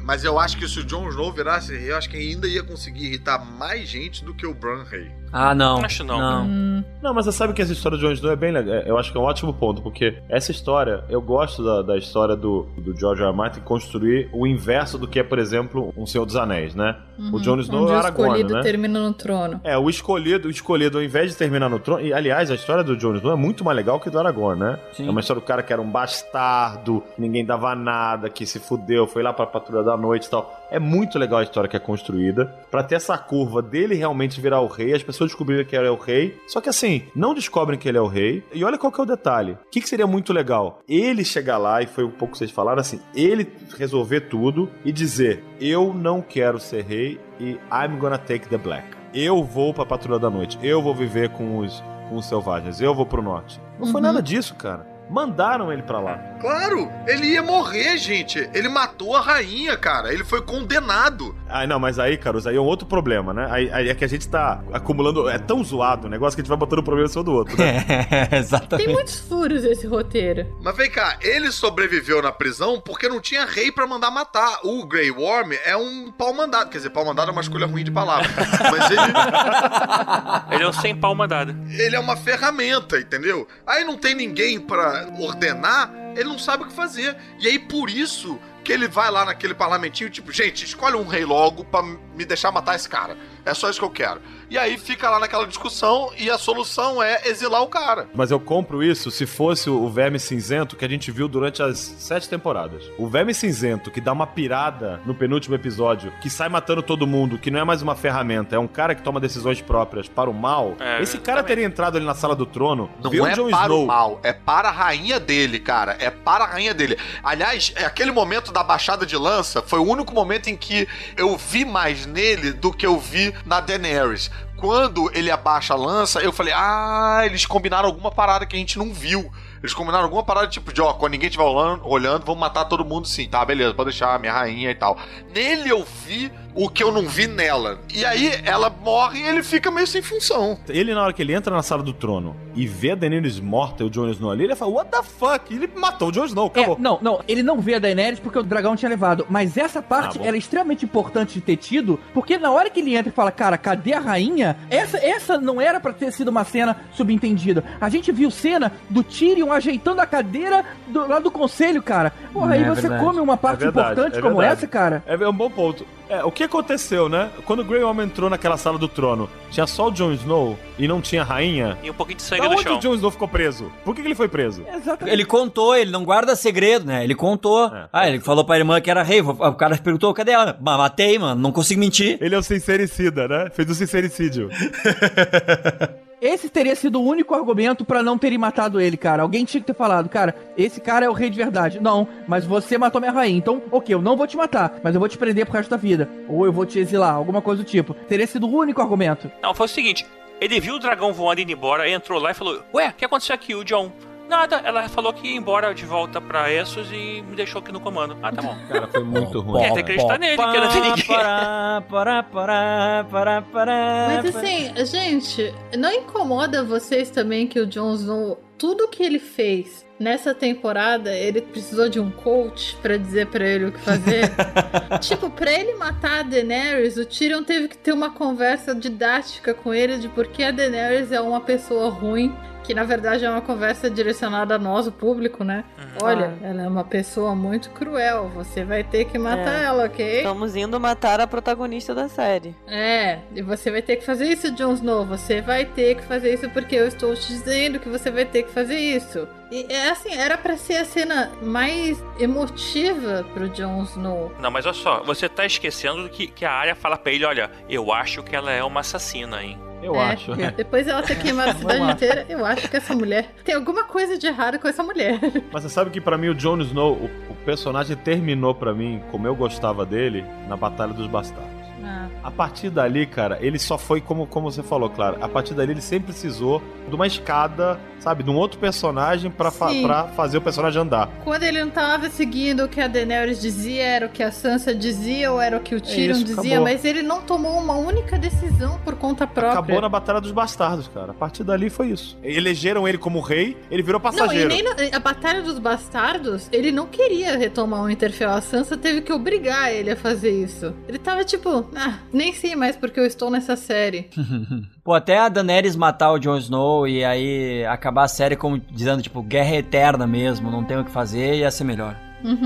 Mas 0.03 0.23
eu 0.23 0.39
acho 0.39 0.57
que 0.57 0.67
se 0.67 0.79
o 0.79 0.83
Jon 0.85 1.09
Snow 1.09 1.31
virasse 1.31 1.75
rei, 1.75 1.91
eu 1.91 1.97
acho 1.97 2.09
que 2.09 2.17
ainda 2.17 2.47
ia 2.47 2.63
conseguir 2.63 3.07
irritar 3.07 3.43
mais 3.43 3.87
gente 3.89 4.23
do 4.23 4.33
que 4.33 4.45
o 4.45 4.53
Bran 4.53 4.83
rei. 4.83 5.11
Ah, 5.33 5.53
não. 5.53 5.83
Acho 5.83 6.03
não. 6.03 6.45
Hum, 6.45 6.83
Não, 7.03 7.13
mas 7.13 7.25
você 7.25 7.31
sabe 7.33 7.53
que 7.53 7.61
essa 7.61 7.73
história 7.73 7.97
de 7.97 8.03
Jon 8.05 8.13
Snow 8.13 8.31
é 8.31 8.35
bem 8.37 8.53
legal. 8.53 8.75
Eu 8.85 8.97
acho 8.97 9.11
que 9.11 9.17
é 9.17 9.19
um 9.21 9.25
ótimo 9.25 9.53
ponto, 9.53 9.81
porque 9.81 10.17
essa 10.29 10.49
história, 10.51 11.03
eu 11.09 11.21
gosto 11.21 11.61
da, 11.63 11.81
da 11.81 11.97
história 11.97 12.35
do, 12.37 12.63
do 12.77 12.97
George 12.97 13.21
R. 13.21 13.29
R. 13.29 13.35
Martin 13.35 13.59
construir 13.59 14.29
o 14.31 14.47
inverso 14.47 14.97
do 14.97 15.07
que 15.07 15.19
é, 15.19 15.23
por 15.23 15.37
exemplo, 15.37 15.93
um 15.97 16.05
Senhor 16.05 16.25
dos 16.25 16.37
Anéis, 16.37 16.73
né? 16.73 16.95
o 17.31 17.39
Jon 17.39 17.59
Snow 17.59 17.87
é 17.89 17.91
o 17.91 17.95
Aragorn, 17.95 18.29
escolhido 18.31 18.53
né? 18.53 18.61
termina 18.61 18.99
no 18.99 19.13
trono. 19.13 19.59
É, 19.63 19.77
o 19.77 19.89
escolhido, 19.89 20.47
o 20.47 20.51
escolhido, 20.51 20.97
ao 20.97 21.03
invés 21.03 21.31
de 21.31 21.37
terminar 21.37 21.69
no 21.69 21.79
trono. 21.79 22.01
E, 22.05 22.13
aliás, 22.13 22.51
a 22.51 22.55
história 22.55 22.83
do 22.83 22.95
Jon 22.95 23.15
Snow 23.15 23.33
é 23.33 23.35
muito 23.35 23.63
mais 23.63 23.75
legal 23.75 23.99
que 23.99 24.09
do 24.09 24.19
Aragorn, 24.19 24.59
né? 24.59 24.79
Sim. 24.93 25.07
É 25.07 25.11
uma 25.11 25.19
história 25.19 25.41
do 25.41 25.45
cara 25.45 25.63
que 25.63 25.73
era 25.73 25.81
um 25.81 25.89
bastardo, 25.89 27.03
ninguém 27.17 27.45
dava 27.45 27.75
nada, 27.75 28.04
que 28.33 28.45
se 28.45 28.59
fudeu, 28.59 29.07
foi 29.07 29.21
lá 29.23 29.33
pra 29.33 29.45
patrulha 29.45 29.83
da 29.83 29.95
noite 29.97 30.25
e 30.25 30.29
tal. 30.29 30.67
É 30.69 30.79
muito 30.79 31.17
legal 31.19 31.39
a 31.39 31.43
história 31.43 31.69
que 31.69 31.75
é 31.75 31.79
construída. 31.79 32.45
Pra 32.69 32.83
ter 32.83 32.95
essa 32.95 33.17
curva 33.17 33.61
dele 33.61 33.95
realmente 33.95 34.39
virar 34.39 34.61
o 34.61 34.67
rei, 34.67 34.93
as 34.93 35.03
pessoas 35.03 35.29
descobrirem 35.31 35.65
que 35.65 35.75
ele 35.75 35.87
é 35.87 35.91
o 35.91 35.95
rei. 35.97 36.37
Só 36.47 36.59
que 36.61 36.69
assim, 36.69 37.03
não 37.15 37.33
descobrem 37.33 37.77
que 37.79 37.87
ele 37.89 37.97
é 37.97 38.01
o 38.01 38.07
rei. 38.07 38.43
E 38.53 38.63
olha 38.63 38.77
qual 38.77 38.91
que 38.91 38.99
é 38.99 39.03
o 39.03 39.07
detalhe. 39.07 39.53
O 39.53 39.57
que, 39.71 39.81
que 39.81 39.89
seria 39.89 40.07
muito 40.07 40.31
legal? 40.33 40.79
Ele 40.87 41.23
chegar 41.25 41.57
lá, 41.57 41.81
e 41.81 41.87
foi 41.87 42.03
um 42.03 42.11
pouco 42.11 42.33
que 42.33 42.37
vocês 42.37 42.51
falaram 42.51 42.79
assim, 42.81 42.99
ele 43.15 43.51
resolver 43.77 44.21
tudo 44.21 44.69
e 44.83 44.91
dizer: 44.91 45.43
Eu 45.59 45.93
não 45.93 46.21
quero 46.21 46.59
ser 46.59 46.83
rei 46.83 47.19
e 47.39 47.51
I'm 47.71 47.97
gonna 47.99 48.17
take 48.17 48.47
the 48.47 48.57
black. 48.57 48.85
Eu 49.13 49.43
vou 49.43 49.73
pra 49.73 49.85
patrulha 49.85 50.19
da 50.19 50.29
noite. 50.29 50.57
Eu 50.61 50.81
vou 50.81 50.93
viver 50.93 51.29
com 51.29 51.59
os, 51.59 51.81
com 52.09 52.17
os 52.17 52.25
selvagens. 52.25 52.81
Eu 52.81 52.93
vou 52.93 53.05
pro 53.05 53.21
norte. 53.21 53.61
Não 53.79 53.87
foi 53.87 53.95
Uhum. 54.01 54.07
nada 54.07 54.21
disso, 54.21 54.55
cara. 54.55 54.85
Mandaram 55.09 55.71
ele 55.71 55.83
pra 55.83 55.99
lá. 55.99 56.17
Claro, 56.41 56.91
ele 57.07 57.27
ia 57.27 57.41
morrer, 57.43 57.97
gente. 57.97 58.49
Ele 58.53 58.67
matou 58.67 59.15
a 59.15 59.21
rainha, 59.21 59.77
cara. 59.77 60.11
Ele 60.13 60.23
foi 60.23 60.41
condenado. 60.41 61.35
Ah, 61.49 61.65
não, 61.65 61.79
mas 61.79 61.97
aí, 61.99 62.17
Carlos, 62.17 62.45
aí 62.45 62.55
é 62.55 62.59
um 62.59 62.65
outro 62.65 62.85
problema, 62.87 63.33
né? 63.33 63.47
Aí, 63.49 63.69
aí 63.71 63.89
é 63.89 63.95
que 63.95 64.03
a 64.03 64.07
gente 64.07 64.27
tá 64.27 64.61
acumulando. 64.73 65.29
É 65.29 65.37
tão 65.37 65.63
zoado 65.63 66.07
o 66.07 66.09
negócio 66.09 66.35
que 66.35 66.41
a 66.41 66.43
gente 66.43 66.49
vai 66.49 66.57
botando 66.57 66.79
um 66.79 66.83
problema 66.83 67.07
em 67.07 67.11
cima 67.11 67.23
do 67.23 67.31
outro, 67.33 67.55
né? 67.57 67.85
É, 68.31 68.37
exatamente. 68.37 68.85
Tem 68.85 68.93
muitos 68.93 69.19
furos 69.19 69.63
esse 69.63 69.85
roteiro. 69.87 70.47
Mas 70.61 70.75
vem 70.75 70.89
cá, 70.89 71.17
ele 71.21 71.51
sobreviveu 71.51 72.21
na 72.21 72.31
prisão 72.31 72.79
porque 72.79 73.07
não 73.07 73.19
tinha 73.21 73.45
rei 73.45 73.71
pra 73.71 73.85
mandar 73.87 74.11
matar. 74.11 74.59
O 74.63 74.85
Grey 74.85 75.11
Worm 75.11 75.51
é 75.65 75.75
um 75.77 76.11
pau 76.11 76.33
mandado. 76.33 76.69
Quer 76.69 76.77
dizer, 76.77 76.89
pau 76.89 77.05
mandado 77.05 77.29
é 77.29 77.31
uma 77.31 77.41
escolha 77.41 77.65
ruim 77.65 77.83
de 77.83 77.91
palavra. 77.91 78.27
Mas 78.71 78.91
ele, 78.91 80.55
Ele 80.55 80.63
é 80.63 80.67
um 80.67 80.73
sem 80.73 80.95
pau 80.95 81.15
mandado. 81.15 81.55
ele 81.69 81.95
é 81.95 81.99
uma 81.99 82.15
ferramenta, 82.15 82.99
entendeu? 82.99 83.47
Aí 83.65 83.83
não 83.83 83.97
tem 83.97 84.15
ninguém 84.15 84.59
pra 84.59 84.94
ordenar, 85.19 85.91
ele 86.15 86.29
não 86.29 86.39
sabe 86.39 86.63
o 86.63 86.67
que 86.67 86.73
fazer. 86.73 87.15
E 87.39 87.47
aí 87.47 87.59
por 87.59 87.89
isso 87.89 88.39
que 88.65 88.73
ele 88.73 88.87
vai 88.87 89.11
lá 89.11 89.23
naquele 89.23 89.53
parlamentinho, 89.53 90.09
tipo, 90.09 90.31
gente, 90.31 90.65
escolhe 90.65 90.95
um 90.95 91.05
rei 91.05 91.23
logo 91.23 91.63
pra 91.63 91.83
me 91.83 92.25
deixar 92.25 92.51
matar 92.51 92.75
esse 92.75 92.89
cara. 92.89 93.15
É 93.45 93.53
só 93.53 93.69
isso 93.69 93.77
que 93.79 93.85
eu 93.85 93.91
quero. 93.91 94.19
E 94.49 94.57
aí 94.57 94.75
fica 94.77 95.07
lá 95.07 95.19
naquela 95.19 95.45
discussão 95.45 96.11
e 96.17 96.31
a 96.31 96.37
solução 96.37 97.01
é 97.01 97.27
exilar 97.27 97.61
o 97.61 97.67
cara. 97.67 98.07
Mas 98.15 98.31
eu 98.31 98.39
compro 98.39 98.81
isso 98.83 99.11
se 99.11 99.27
fosse 99.27 99.69
o 99.69 99.87
Verme 99.87 100.19
Cinzento 100.19 100.75
que 100.75 100.83
a 100.83 100.87
gente 100.89 101.11
viu 101.11 101.27
durante 101.27 101.61
as 101.61 101.77
sete 101.77 102.27
temporadas. 102.27 102.83
O 102.97 103.07
Verme 103.07 103.35
Cinzento 103.35 103.91
que 103.91 104.01
dá 104.01 104.11
uma 104.11 104.25
pirada 104.25 104.99
no 105.05 105.13
penúltimo 105.13 105.53
episódio, 105.53 106.11
que 106.21 106.29
sai 106.29 106.49
matando 106.49 106.81
todo 106.81 107.05
mundo, 107.05 107.37
que 107.37 107.51
não 107.51 107.59
é 107.59 107.63
mais 107.63 107.83
uma 107.83 107.95
ferramenta, 107.95 108.55
é 108.55 108.59
um 108.59 108.67
cara 108.67 108.95
que 108.95 109.03
toma 109.03 109.19
decisões 109.19 109.61
próprias 109.61 110.07
para 110.07 110.27
o 110.29 110.33
mal. 110.33 110.75
É, 110.79 111.01
esse 111.03 111.19
cara 111.19 111.41
também. 111.41 111.49
teria 111.55 111.65
entrado 111.65 111.97
ali 111.97 112.05
na 112.05 112.15
sala 112.15 112.35
do 112.35 112.45
trono, 112.47 112.89
Não 113.03 113.27
é 113.27 113.33
Jon 113.33 113.49
para 113.51 113.63
Snow. 113.65 113.83
o 113.83 113.87
mal, 113.87 114.19
é 114.23 114.33
para 114.33 114.69
a 114.69 114.71
rainha 114.71 115.19
dele, 115.19 115.59
cara. 115.59 115.95
É 115.99 116.09
para 116.09 116.45
a 116.45 116.47
rainha 116.47 116.73
dele. 116.73 116.97
Aliás, 117.23 117.71
é 117.75 117.85
aquele 117.85 118.11
momento 118.11 118.51
da 118.55 118.63
baixada 118.63 119.05
de 119.05 119.17
lança 119.17 119.61
foi 119.61 119.79
o 119.79 119.83
único 119.83 120.13
momento 120.13 120.49
em 120.49 120.55
que 120.55 120.87
eu 121.17 121.37
vi 121.37 121.65
mais 121.65 122.05
nele 122.05 122.53
do 122.53 122.71
que 122.71 122.85
eu 122.85 122.97
vi 122.97 123.35
na 123.45 123.59
Daenerys. 123.59 124.31
Quando 124.55 125.11
ele 125.13 125.29
abaixa 125.29 125.73
a 125.73 125.77
lança, 125.77 126.21
eu 126.21 126.31
falei: 126.31 126.53
Ah, 126.55 127.23
eles 127.25 127.45
combinaram 127.45 127.89
alguma 127.89 128.09
parada 128.09 128.45
que 128.45 128.55
a 128.55 128.59
gente 128.59 128.77
não 128.77 128.93
viu. 128.93 129.29
Eles 129.61 129.73
combinaram 129.73 130.05
alguma 130.05 130.23
parada 130.23 130.47
tipo 130.47 130.71
de, 130.71 130.81
ó, 130.81 130.93
quando 130.93 131.13
ninguém 131.13 131.27
estiver 131.27 131.43
olhando, 131.43 132.25
vamos 132.25 132.39
matar 132.39 132.65
todo 132.65 132.85
mundo 132.85 133.07
sim, 133.07 133.27
tá? 133.27 133.43
Beleza, 133.43 133.73
pode 133.73 133.89
deixar 133.89 134.17
minha 134.19 134.31
rainha 134.31 134.71
e 134.71 134.75
tal. 134.75 134.97
Nele 135.33 135.69
eu 135.69 135.85
vi 136.05 136.31
o 136.55 136.69
que 136.69 136.81
eu 136.83 136.91
não 136.91 137.07
vi 137.07 137.27
nela. 137.27 137.79
E 137.93 138.05
aí 138.05 138.31
ela 138.45 138.69
morre 138.69 139.19
e 139.19 139.27
ele 139.27 139.43
fica 139.43 139.69
meio 139.69 139.85
sem 139.85 140.01
função. 140.01 140.57
Ele, 140.69 140.93
na 140.93 141.03
hora 141.03 141.11
que 141.13 141.21
ele 141.21 141.33
entra 141.33 141.53
na 141.53 141.61
sala 141.61 141.83
do 141.83 141.91
trono 141.93 142.35
e 142.55 142.65
vê 142.65 142.91
a 142.91 142.95
Daenerys 142.95 143.39
morta 143.41 143.83
e 143.83 143.85
o 143.85 143.89
Jon 143.89 144.07
Snow 144.09 144.31
ali, 144.31 144.45
ele 144.45 144.55
fala, 144.55 144.71
what 144.71 144.89
the 144.89 145.03
fuck? 145.03 145.53
E 145.53 145.57
ele 145.57 145.69
matou 145.75 146.07
o 146.07 146.11
Jon 146.13 146.23
Snow, 146.25 146.45
É, 146.55 146.59
acabou. 146.61 146.77
não, 146.79 146.97
não, 147.01 147.19
ele 147.27 147.43
não 147.43 147.59
vê 147.59 147.75
a 147.75 147.79
Daenerys 147.79 148.19
porque 148.19 148.39
o 148.39 148.43
dragão 148.43 148.75
tinha 148.75 148.87
levado. 148.89 149.25
Mas 149.29 149.57
essa 149.57 149.81
parte 149.81 150.17
Ah, 150.21 150.25
era 150.27 150.37
extremamente 150.37 150.85
importante 150.85 151.33
de 151.33 151.41
ter 151.41 151.57
tido, 151.57 151.99
porque 152.13 152.37
na 152.37 152.49
hora 152.51 152.69
que 152.69 152.79
ele 152.79 152.95
entra 152.95 153.09
e 153.09 153.15
fala, 153.15 153.31
cara, 153.31 153.57
cadê 153.57 153.93
a 153.93 153.99
rainha? 153.99 154.55
Essa, 154.69 154.97
essa 154.97 155.37
não 155.37 155.59
era 155.59 155.79
pra 155.81 155.91
ter 155.91 156.11
sido 156.13 156.29
uma 156.29 156.45
cena 156.45 156.77
subentendida. 156.93 157.63
A 157.81 157.89
gente 157.89 158.11
viu 158.13 158.31
cena 158.31 158.71
do 158.89 159.03
Tyrion 159.03 159.51
ajeitando 159.51 159.99
a 159.99 160.05
cadeira 160.05 160.63
do, 160.87 161.05
lá 161.05 161.19
do 161.19 161.29
conselho, 161.29 161.83
cara. 161.83 162.13
Porra, 162.31 162.53
aí 162.53 162.63
É 162.63 162.69
você 162.69 162.81
verdade. 162.83 163.03
come 163.03 163.19
uma 163.19 163.35
parte 163.35 163.61
É 163.61 163.65
verdade, 163.65 163.91
importante 163.91 164.17
é 164.17 164.21
como 164.21 164.37
verdade. 164.37 164.57
essa, 164.59 164.67
cara. 164.67 165.03
É 165.05 165.15
é 165.25 165.29
um 165.29 165.33
bom 165.33 165.49
ponto. 165.49 165.85
É, 166.09 166.23
o 166.23 166.31
que 166.31 166.43
aconteceu, 166.43 167.09
né? 167.09 167.29
Quando 167.45 167.61
o 167.61 167.63
Grey 167.63 167.83
Worm 167.83 168.01
entrou 168.01 168.29
naquela 168.29 168.57
sala 168.57 168.77
do 168.77 168.87
trono, 168.87 169.29
tinha 169.49 169.65
só 169.65 169.87
o 169.87 169.91
Jon 169.91 170.11
Snow 170.13 170.57
e 170.77 170.87
não 170.87 171.01
tinha 171.01 171.23
rainha? 171.23 171.77
E 171.81 171.89
um 171.89 171.93
pouquinho 171.93 172.17
de 172.17 172.23
sangue 172.23 172.41
Da 172.43 172.47
no 172.49 172.53
onde 172.53 172.63
chão. 172.63 172.77
o 172.77 172.79
Jon 172.79 172.93
Snow 172.95 173.11
ficou 173.11 173.27
preso? 173.27 173.71
Por 173.83 173.95
que, 173.95 174.01
que 174.01 174.07
ele 174.07 174.15
foi 174.15 174.27
preso? 174.27 174.63
Exatamente. 174.71 175.11
Ele 175.13 175.25
contou, 175.25 175.75
ele 175.75 175.91
não 175.91 176.03
guarda 176.03 176.35
segredo, 176.35 176.85
né? 176.85 177.03
Ele 177.03 177.15
contou. 177.15 177.65
É. 177.67 177.87
Ah, 177.91 178.07
ele 178.07 178.19
falou 178.19 178.45
pra 178.45 178.57
irmã 178.57 178.79
que 178.79 178.91
era 178.91 179.01
rei. 179.03 179.21
O 179.21 179.53
cara 179.53 179.77
perguntou, 179.77 180.13
cadê 180.13 180.31
ela? 180.31 180.55
Mas 180.61 180.77
matei, 180.77 181.17
mano. 181.17 181.41
Não 181.41 181.51
consigo 181.51 181.79
mentir. 181.79 182.17
Ele 182.21 182.35
é 182.35 182.37
o 182.37 182.43
sincericida, 182.43 183.27
né? 183.27 183.49
Fez 183.51 183.69
o 183.69 183.73
sincericídio. 183.75 184.49
Esse 186.21 186.49
teria 186.49 186.75
sido 186.75 186.99
o 186.99 187.05
único 187.05 187.35
argumento 187.35 187.83
pra 187.83 188.01
não 188.01 188.17
terem 188.17 188.37
matado 188.37 188.79
ele, 188.79 188.97
cara. 188.97 189.23
Alguém 189.23 189.45
tinha 189.45 189.61
que 189.61 189.67
ter 189.67 189.75
falado, 189.75 190.09
cara, 190.09 190.35
esse 190.57 190.79
cara 190.79 191.05
é 191.05 191.09
o 191.09 191.13
rei 191.13 191.29
de 191.29 191.37
verdade. 191.37 191.79
Não, 191.79 192.07
mas 192.27 192.45
você 192.45 192.77
matou 192.77 193.01
minha 193.01 193.11
rainha. 193.11 193.37
Então, 193.37 193.61
ok, 193.71 193.93
eu 193.93 194.01
não 194.01 194.15
vou 194.15 194.25
te 194.25 194.37
matar, 194.37 194.79
mas 194.83 194.93
eu 194.93 194.99
vou 194.99 195.09
te 195.09 195.17
prender 195.17 195.45
pro 195.45 195.55
resto 195.55 195.69
da 195.69 195.77
vida. 195.77 196.09
Ou 196.27 196.45
eu 196.45 196.53
vou 196.53 196.65
te 196.65 196.79
exilar, 196.79 197.13
alguma 197.13 197.41
coisa 197.41 197.63
do 197.63 197.69
tipo. 197.69 197.93
Teria 197.93 198.27
sido 198.27 198.47
o 198.47 198.57
único 198.57 198.81
argumento. 198.81 199.29
Não, 199.41 199.53
foi 199.53 199.65
o 199.65 199.69
seguinte: 199.69 200.05
ele 200.39 200.59
viu 200.59 200.75
o 200.75 200.79
dragão 200.79 201.13
voando 201.13 201.41
indo 201.41 201.51
embora, 201.51 201.89
entrou 201.89 202.19
lá 202.19 202.31
e 202.31 202.35
falou: 202.35 202.61
Ué, 202.73 202.89
o 202.89 202.93
que 202.93 203.05
aconteceu 203.05 203.35
aqui, 203.35 203.53
o 203.53 203.63
John? 203.63 203.91
Nada, 204.27 204.61
ela 204.63 204.87
falou 204.89 205.13
que 205.13 205.27
ia 205.27 205.35
embora 205.35 205.73
de 205.73 205.85
volta 205.85 206.19
pra 206.19 206.51
Essos 206.51 206.91
e 206.91 207.23
me 207.27 207.35
deixou 207.35 207.61
aqui 207.61 207.71
no 207.71 207.79
comando. 207.79 208.17
Ah, 208.21 208.31
tá 208.31 208.41
bom. 208.41 208.55
Cara, 208.67 208.87
foi 208.87 209.03
muito 209.03 209.39
ruim. 209.41 209.61
Quer 209.61 209.73
que 209.73 209.79
acreditar 209.79 210.19
nele, 210.19 210.37
que 210.37 210.59
não 210.59 210.69
tem 210.69 210.81
ninguém. 210.81 211.05
Pará, 211.07 211.83
pará, 211.89 212.23
pará, 212.23 213.05
pará, 213.09 213.41
pará, 213.41 214.21
Mas 214.23 214.35
assim, 214.35 214.85
gente, 214.85 215.53
não 215.77 215.91
incomoda 215.91 216.63
vocês 216.63 217.09
também 217.09 217.47
que 217.47 217.59
o 217.59 217.65
Jon 217.65 217.93
Snow 217.93 218.39
tudo 218.57 218.87
que 218.87 219.03
ele 219.03 219.19
fez 219.19 219.85
nessa 219.99 220.33
temporada, 220.33 221.13
ele 221.13 221.41
precisou 221.41 221.89
de 221.89 221.99
um 221.99 222.09
coach 222.09 222.75
pra 222.81 222.97
dizer 222.97 223.27
pra 223.27 223.45
ele 223.45 223.65
o 223.65 223.71
que 223.71 223.79
fazer. 223.79 224.31
tipo, 225.01 225.29
pra 225.29 225.51
ele 225.51 225.75
matar 225.75 226.19
a 226.19 226.23
Daenerys, 226.23 226.97
o 226.97 227.05
Tyrion 227.05 227.43
teve 227.43 227.67
que 227.67 227.77
ter 227.77 227.93
uma 227.93 228.09
conversa 228.09 228.73
didática 228.73 229.53
com 229.53 229.73
ele 229.73 229.97
de 229.97 230.09
por 230.09 230.27
que 230.27 230.43
a 230.43 230.51
Daenerys 230.51 231.11
é 231.11 231.19
uma 231.19 231.41
pessoa 231.41 231.89
ruim. 231.89 232.33
Que 232.65 232.73
na 232.73 232.83
verdade 232.83 233.23
é 233.23 233.29
uma 233.29 233.41
conversa 233.41 233.89
direcionada 233.89 234.55
a 234.55 234.59
nós, 234.59 234.87
o 234.87 234.91
público, 234.91 235.43
né? 235.43 235.63
Olha, 236.01 236.33
ela 236.41 236.63
é 236.63 236.67
uma 236.67 236.83
pessoa 236.83 237.35
muito 237.35 237.69
cruel. 237.69 238.29
Você 238.35 238.63
vai 238.63 238.83
ter 238.83 239.05
que 239.05 239.17
matar 239.19 239.61
É. 239.61 239.65
ela, 239.65 239.85
ok? 239.85 240.17
Estamos 240.17 240.55
indo 240.55 240.79
matar 240.79 241.19
a 241.21 241.27
protagonista 241.27 241.93
da 241.93 242.09
série. 242.09 242.55
É, 242.67 243.19
e 243.35 243.41
você 243.41 243.69
vai 243.69 243.81
ter 243.81 243.97
que 243.97 244.05
fazer 244.05 244.25
isso, 244.25 244.51
Jon 244.55 244.73
Snow. 244.73 245.05
Você 245.05 245.41
vai 245.41 245.65
ter 245.65 245.95
que 245.95 246.03
fazer 246.03 246.33
isso 246.33 246.49
porque 246.49 246.75
eu 246.75 246.87
estou 246.87 247.13
te 247.15 247.27
dizendo 247.27 247.79
que 247.79 247.87
você 247.89 248.09
vai 248.09 248.25
ter 248.25 248.43
que 248.43 248.51
fazer 248.51 248.77
isso. 248.79 249.27
E 249.51 249.71
é 249.71 249.89
assim, 249.89 250.13
era 250.15 250.37
pra 250.37 250.57
ser 250.57 250.77
a 250.77 250.85
cena 250.85 251.31
mais 251.41 252.03
emotiva 252.19 253.25
pro 253.33 253.47
Jon 253.49 253.83
Snow. 253.83 254.31
Não, 254.39 254.49
mas 254.51 254.65
olha 254.65 254.73
só, 254.73 255.03
você 255.03 255.29
tá 255.29 255.45
esquecendo 255.45 256.09
que, 256.09 256.27
que 256.27 256.43
a 256.45 256.51
área 256.51 256.75
fala 256.75 256.97
pra 256.97 257.11
ele, 257.11 257.25
olha, 257.25 257.49
eu 257.69 257.93
acho 257.93 258.23
que 258.23 258.35
ela 258.35 258.51
é 258.51 258.63
uma 258.63 258.79
assassina, 258.81 259.43
hein? 259.43 259.57
Eu 259.81 259.95
É, 259.95 260.13
acho. 260.13 260.31
Depois 260.55 260.87
ela 260.87 261.01
ter 261.03 261.15
queimado 261.19 261.51
a 261.51 261.53
cidade 261.55 261.91
inteira, 261.91 262.25
eu 262.29 262.45
acho 262.45 262.69
que 262.69 262.77
essa 262.77 262.95
mulher. 262.95 263.33
Tem 263.43 263.53
alguma 263.55 263.83
coisa 263.83 264.17
de 264.17 264.25
errado 264.27 264.57
com 264.59 264.67
essa 264.67 264.83
mulher. 264.83 265.19
Mas 265.51 265.63
você 265.63 265.69
sabe 265.69 265.89
que 265.91 266.01
pra 266.01 266.17
mim 266.17 266.29
o 266.29 266.35
Jon 266.35 266.59
Snow, 266.61 266.93
o, 266.93 267.05
o 267.31 267.35
personagem 267.45 267.95
terminou 267.95 268.55
pra 268.55 268.73
mim, 268.73 269.01
como 269.11 269.27
eu 269.27 269.35
gostava 269.35 269.85
dele, 269.85 270.25
na 270.47 270.55
Batalha 270.57 270.93
dos 270.93 271.07
Bastardos. 271.07 271.53
Ah. 271.83 272.07
A 272.23 272.31
partir 272.31 272.71
dali, 272.71 273.05
cara, 273.05 273.37
ele 273.41 273.59
só 273.59 273.77
foi 273.77 274.01
como, 274.01 274.25
como 274.25 274.49
você 274.51 274.63
falou, 274.63 274.89
claro. 274.89 275.17
A 275.21 275.27
partir 275.29 275.53
dali 275.53 275.71
ele 275.73 275.81
sempre 275.81 276.07
precisou 276.11 276.61
de 276.89 276.95
uma 276.95 277.05
escada, 277.05 277.79
sabe, 278.05 278.21
de 278.21 278.29
um 278.29 278.35
outro 278.35 278.59
personagem 278.59 279.31
pra, 279.31 279.49
fa 279.49 279.73
pra 279.81 280.03
fazer 280.09 280.37
o 280.37 280.41
personagem 280.41 280.79
andar. 280.79 281.09
Quando 281.23 281.41
ele 281.41 281.63
não 281.63 281.71
tava 281.71 282.07
seguindo 282.07 282.65
o 282.65 282.67
que 282.67 282.79
a 282.79 282.87
Daenerys 282.87 283.41
dizia, 283.41 283.83
era 283.83 284.05
o 284.05 284.09
que 284.09 284.21
a 284.21 284.31
Sansa 284.31 284.75
dizia 284.75 285.31
ou 285.31 285.41
era 285.41 285.57
o 285.57 285.59
que 285.59 285.73
o 285.73 285.81
Tyrion 285.81 286.11
isso, 286.11 286.23
dizia, 286.23 286.57
acabou. 286.57 286.63
mas 286.65 286.85
ele 286.85 287.01
não 287.01 287.21
tomou 287.21 287.57
uma 287.57 287.73
única 287.73 288.15
decisão 288.19 288.79
por 288.85 288.95
conta 288.95 289.25
própria. 289.25 289.53
Acabou 289.53 289.81
na 289.81 289.89
Batalha 289.89 290.21
dos 290.21 290.31
Bastardos, 290.31 290.87
cara. 290.87 291.11
A 291.11 291.13
partir 291.15 291.43
dali 291.43 291.67
foi 291.67 291.87
isso. 291.87 292.15
Elegeram 292.23 292.87
ele 292.87 292.99
como 292.99 293.19
rei, 293.21 293.57
ele 293.71 293.81
virou 293.81 293.99
Não, 293.99 294.07
e 294.09 294.11
passageiro. 294.13 294.49
nem 294.49 294.61
na, 294.61 294.75
a 294.95 294.99
Batalha 294.99 295.41
dos 295.41 295.57
Bastardos, 295.57 296.47
ele 296.51 296.71
não 296.71 296.85
queria 296.85 297.35
retomar 297.35 297.81
o 297.81 297.85
Winterfell. 297.87 298.29
A 298.29 298.41
Sansa 298.41 298.77
teve 298.77 299.01
que 299.01 299.11
obrigar 299.11 299.73
ele 299.73 299.89
a 299.89 299.95
fazer 299.95 300.29
isso. 300.29 300.75
Ele 300.87 300.99
tava 300.99 301.23
tipo, 301.23 301.67
ah, 301.75 301.97
nem 302.13 302.33
sei 302.33 302.55
mais 302.55 302.75
porque 302.75 302.99
eu 302.99 303.05
estou 303.05 303.31
nessa 303.31 303.55
série. 303.55 304.09
Pô, 304.85 304.93
até 304.93 305.17
a 305.17 305.29
Daenerys 305.29 305.75
matar 305.75 306.11
o 306.11 306.19
Jon 306.19 306.37
Snow 306.37 306.87
e 306.87 307.03
aí 307.03 307.65
acabar 307.65 308.03
a 308.03 308.07
série 308.07 308.35
como 308.35 308.59
dizendo, 308.59 309.01
tipo, 309.01 309.19
guerra 309.23 309.55
eterna 309.55 310.05
mesmo, 310.05 310.51
não 310.51 310.63
tem 310.63 310.77
o 310.77 310.85
que 310.85 310.91
fazer, 310.91 311.37
ia 311.37 311.49
ser 311.49 311.63
melhor. 311.63 311.97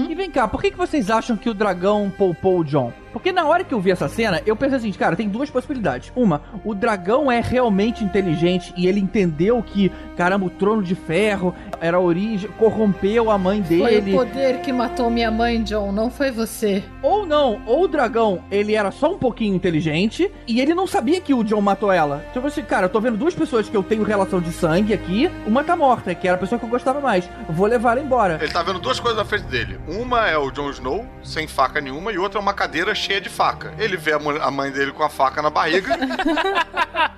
E 0.09 0.15
vem 0.15 0.31
cá, 0.31 0.47
por 0.47 0.61
que, 0.61 0.71
que 0.71 0.77
vocês 0.77 1.09
acham 1.09 1.35
que 1.35 1.49
o 1.49 1.53
dragão 1.53 2.09
poupou 2.17 2.59
o 2.59 2.63
John? 2.63 2.93
Porque 3.19 3.33
na 3.33 3.45
hora 3.45 3.65
que 3.65 3.73
eu 3.73 3.81
vi 3.81 3.91
essa 3.91 4.07
cena, 4.07 4.41
eu 4.45 4.55
pensei 4.55 4.77
assim, 4.77 4.91
cara, 4.93 5.13
tem 5.13 5.27
duas 5.27 5.49
possibilidades. 5.49 6.09
Uma, 6.15 6.41
o 6.63 6.73
dragão 6.73 7.29
é 7.29 7.41
realmente 7.41 8.01
inteligente 8.01 8.73
e 8.77 8.87
ele 8.87 9.01
entendeu 9.01 9.61
que, 9.61 9.91
caramba, 10.15 10.45
o 10.45 10.49
trono 10.49 10.81
de 10.81 10.95
ferro 10.95 11.53
era 11.81 11.97
a 11.97 11.99
origem, 11.99 12.49
corrompeu 12.51 13.29
a 13.29 13.37
mãe 13.37 13.61
Foi 13.61 13.77
dele. 13.77 14.13
o 14.13 14.19
poder 14.19 14.61
que 14.61 14.71
matou 14.71 15.09
minha 15.09 15.29
mãe, 15.29 15.61
John, 15.63 15.91
não 15.91 16.09
foi 16.09 16.31
você. 16.31 16.81
Ou 17.03 17.25
não, 17.25 17.61
ou 17.65 17.83
o 17.83 17.87
dragão, 17.89 18.41
ele 18.49 18.73
era 18.73 18.89
só 18.89 19.13
um 19.13 19.17
pouquinho 19.17 19.53
inteligente 19.53 20.31
e 20.47 20.61
ele 20.61 20.73
não 20.73 20.87
sabia 20.87 21.19
que 21.19 21.33
o 21.33 21.43
John 21.43 21.59
matou 21.59 21.91
ela. 21.91 22.23
Tipo 22.31 22.47
assim, 22.47 22.61
cara, 22.61 22.85
eu 22.85 22.89
tô 22.89 23.01
vendo 23.01 23.17
duas 23.17 23.35
pessoas 23.35 23.67
que 23.67 23.75
eu 23.75 23.83
tenho 23.83 24.03
relação 24.03 24.39
de 24.39 24.53
sangue 24.53 24.93
aqui, 24.93 25.29
uma 25.45 25.61
tá 25.61 25.75
morta, 25.75 26.15
que 26.15 26.25
era 26.25 26.37
a 26.37 26.39
pessoa 26.39 26.57
que 26.57 26.63
eu 26.63 26.69
gostava 26.69 27.01
mais. 27.01 27.29
Vou 27.49 27.67
levar 27.67 27.97
ela 27.97 28.01
embora. 28.01 28.39
Ele 28.41 28.53
tá 28.53 28.63
vendo 28.63 28.79
duas 28.79 28.97
coisas 28.97 29.17
na 29.17 29.25
frente 29.25 29.43
dele. 29.47 29.77
Uma 29.89 30.25
é 30.29 30.37
o 30.37 30.49
Jon 30.51 30.69
Snow, 30.69 31.05
sem 31.21 31.49
faca 31.49 31.81
nenhuma, 31.81 32.13
e 32.13 32.17
outra 32.17 32.39
é 32.39 32.41
uma 32.41 32.53
cadeira 32.53 32.95
cheia 32.95 33.08
de 33.17 33.29
faca. 33.29 33.73
Ele 33.77 33.97
vê 33.97 34.13
a 34.13 34.51
mãe 34.51 34.71
dele 34.71 34.91
com 34.91 35.03
a 35.03 35.09
faca 35.09 35.41
na 35.41 35.49
barriga. 35.49 35.97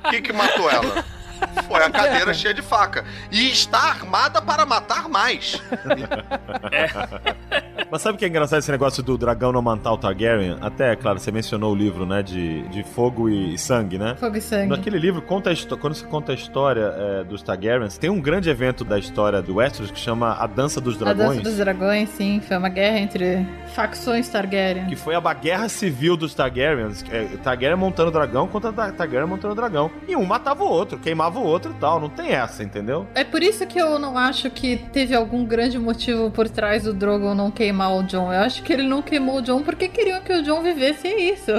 O 0.06 0.10
que 0.10 0.22
que 0.22 0.34
matou 0.34 0.70
ela? 0.70 1.04
Foi 1.68 1.84
a 1.84 1.90
cadeira 1.90 2.34
cheia 2.34 2.54
de 2.54 2.62
faca. 2.62 3.04
E 3.32 3.50
está 3.52 3.80
armada 3.80 4.42
para 4.42 4.66
matar 4.66 5.10
mais. 5.10 5.62
Mas 7.90 8.02
sabe 8.02 8.16
o 8.16 8.18
que 8.18 8.26
é 8.26 8.28
engraçado 8.28 8.60
esse 8.60 8.72
negócio 8.72 9.04
do 9.04 9.18
dragão 9.18 9.52
não 9.52 9.62
matar 9.62 9.92
o 9.92 9.98
Targaryen? 9.98 10.58
Até, 10.62 10.96
claro, 10.96 11.20
você 11.20 11.32
mencionou 11.32 11.74
o 11.74 11.76
livro, 11.76 12.06
né, 12.06 12.24
de, 12.24 12.64
de 12.70 12.84
fogo 12.84 13.30
e 13.30 13.58
sangue, 13.58 13.98
né? 13.98 14.16
Fogo 14.18 14.38
e 14.38 14.42
sangue. 14.42 14.68
Naquele 14.70 14.98
livro, 14.98 15.22
conta 15.22 15.52
a 15.52 15.78
quando 15.78 15.96
você 15.96 16.06
conta 16.06 16.32
a 16.32 16.36
história 16.36 16.94
é, 16.96 17.24
dos 17.24 17.42
Targaryens, 17.44 17.98
tem 17.98 18.10
um 18.10 18.22
grande 18.22 18.50
evento 18.50 18.84
da 18.84 18.98
história 18.98 19.42
do 19.42 19.56
Westeros 19.56 19.92
que 19.92 20.00
chama 20.00 20.36
A 20.40 20.48
Dança 20.48 20.80
dos 20.80 20.96
A 20.96 21.00
Dragões. 21.06 21.30
Dança 21.38 21.42
dos 21.42 21.58
Dragões, 21.58 22.10
sim, 22.10 22.42
foi 22.48 22.58
uma 22.58 22.70
guerra 22.70 23.00
entre 23.00 23.46
facções 23.74 24.28
Targaryen. 24.30 24.88
Que 24.88 24.96
foi 24.96 25.16
a 25.16 25.34
guerra 25.34 25.68
civil 25.70 26.16
dos 26.16 26.34
Targaryens. 26.34 27.04
É, 27.12 27.26
Targaryen 27.44 27.78
montando 27.78 28.12
dragão 28.12 28.48
contra 28.48 28.72
Ta- 28.72 28.92
Targaryen 28.92 29.28
montando 29.28 29.56
dragão. 29.56 29.92
E 30.08 30.16
um 30.16 30.26
matava 30.26 30.64
o 30.64 30.70
outro, 30.70 30.98
queimava 30.98 31.31
o 31.40 31.44
outro 31.44 31.72
e 31.72 31.80
tal. 31.80 32.00
Não 32.00 32.10
tem 32.10 32.32
essa, 32.32 32.64
entendeu? 32.64 33.08
É 33.16 33.24
por 33.24 33.42
isso 33.44 33.66
que 33.66 33.80
eu 33.80 33.98
não 34.00 34.18
acho 34.18 34.50
que 34.50 34.78
teve 34.92 35.16
algum 35.16 35.44
grande 35.46 35.78
motivo 35.80 36.30
por 36.32 36.48
trás 36.50 36.84
do 36.84 36.94
Drogon 36.94 37.34
não 37.36 37.52
queimar 37.52 37.94
o 37.96 38.04
Jon. 38.04 38.32
Eu 38.34 38.42
acho 38.42 38.64
que 38.64 38.72
ele 38.74 38.84
não 38.84 39.02
queimou 39.02 39.38
o 39.38 39.42
Jon 39.42 39.62
porque 39.64 39.88
queriam 39.88 40.22
que 40.22 40.34
o 40.34 40.44
Jon 40.44 40.62
vivesse 40.62 41.08
é 41.08 41.20
isso. 41.34 41.52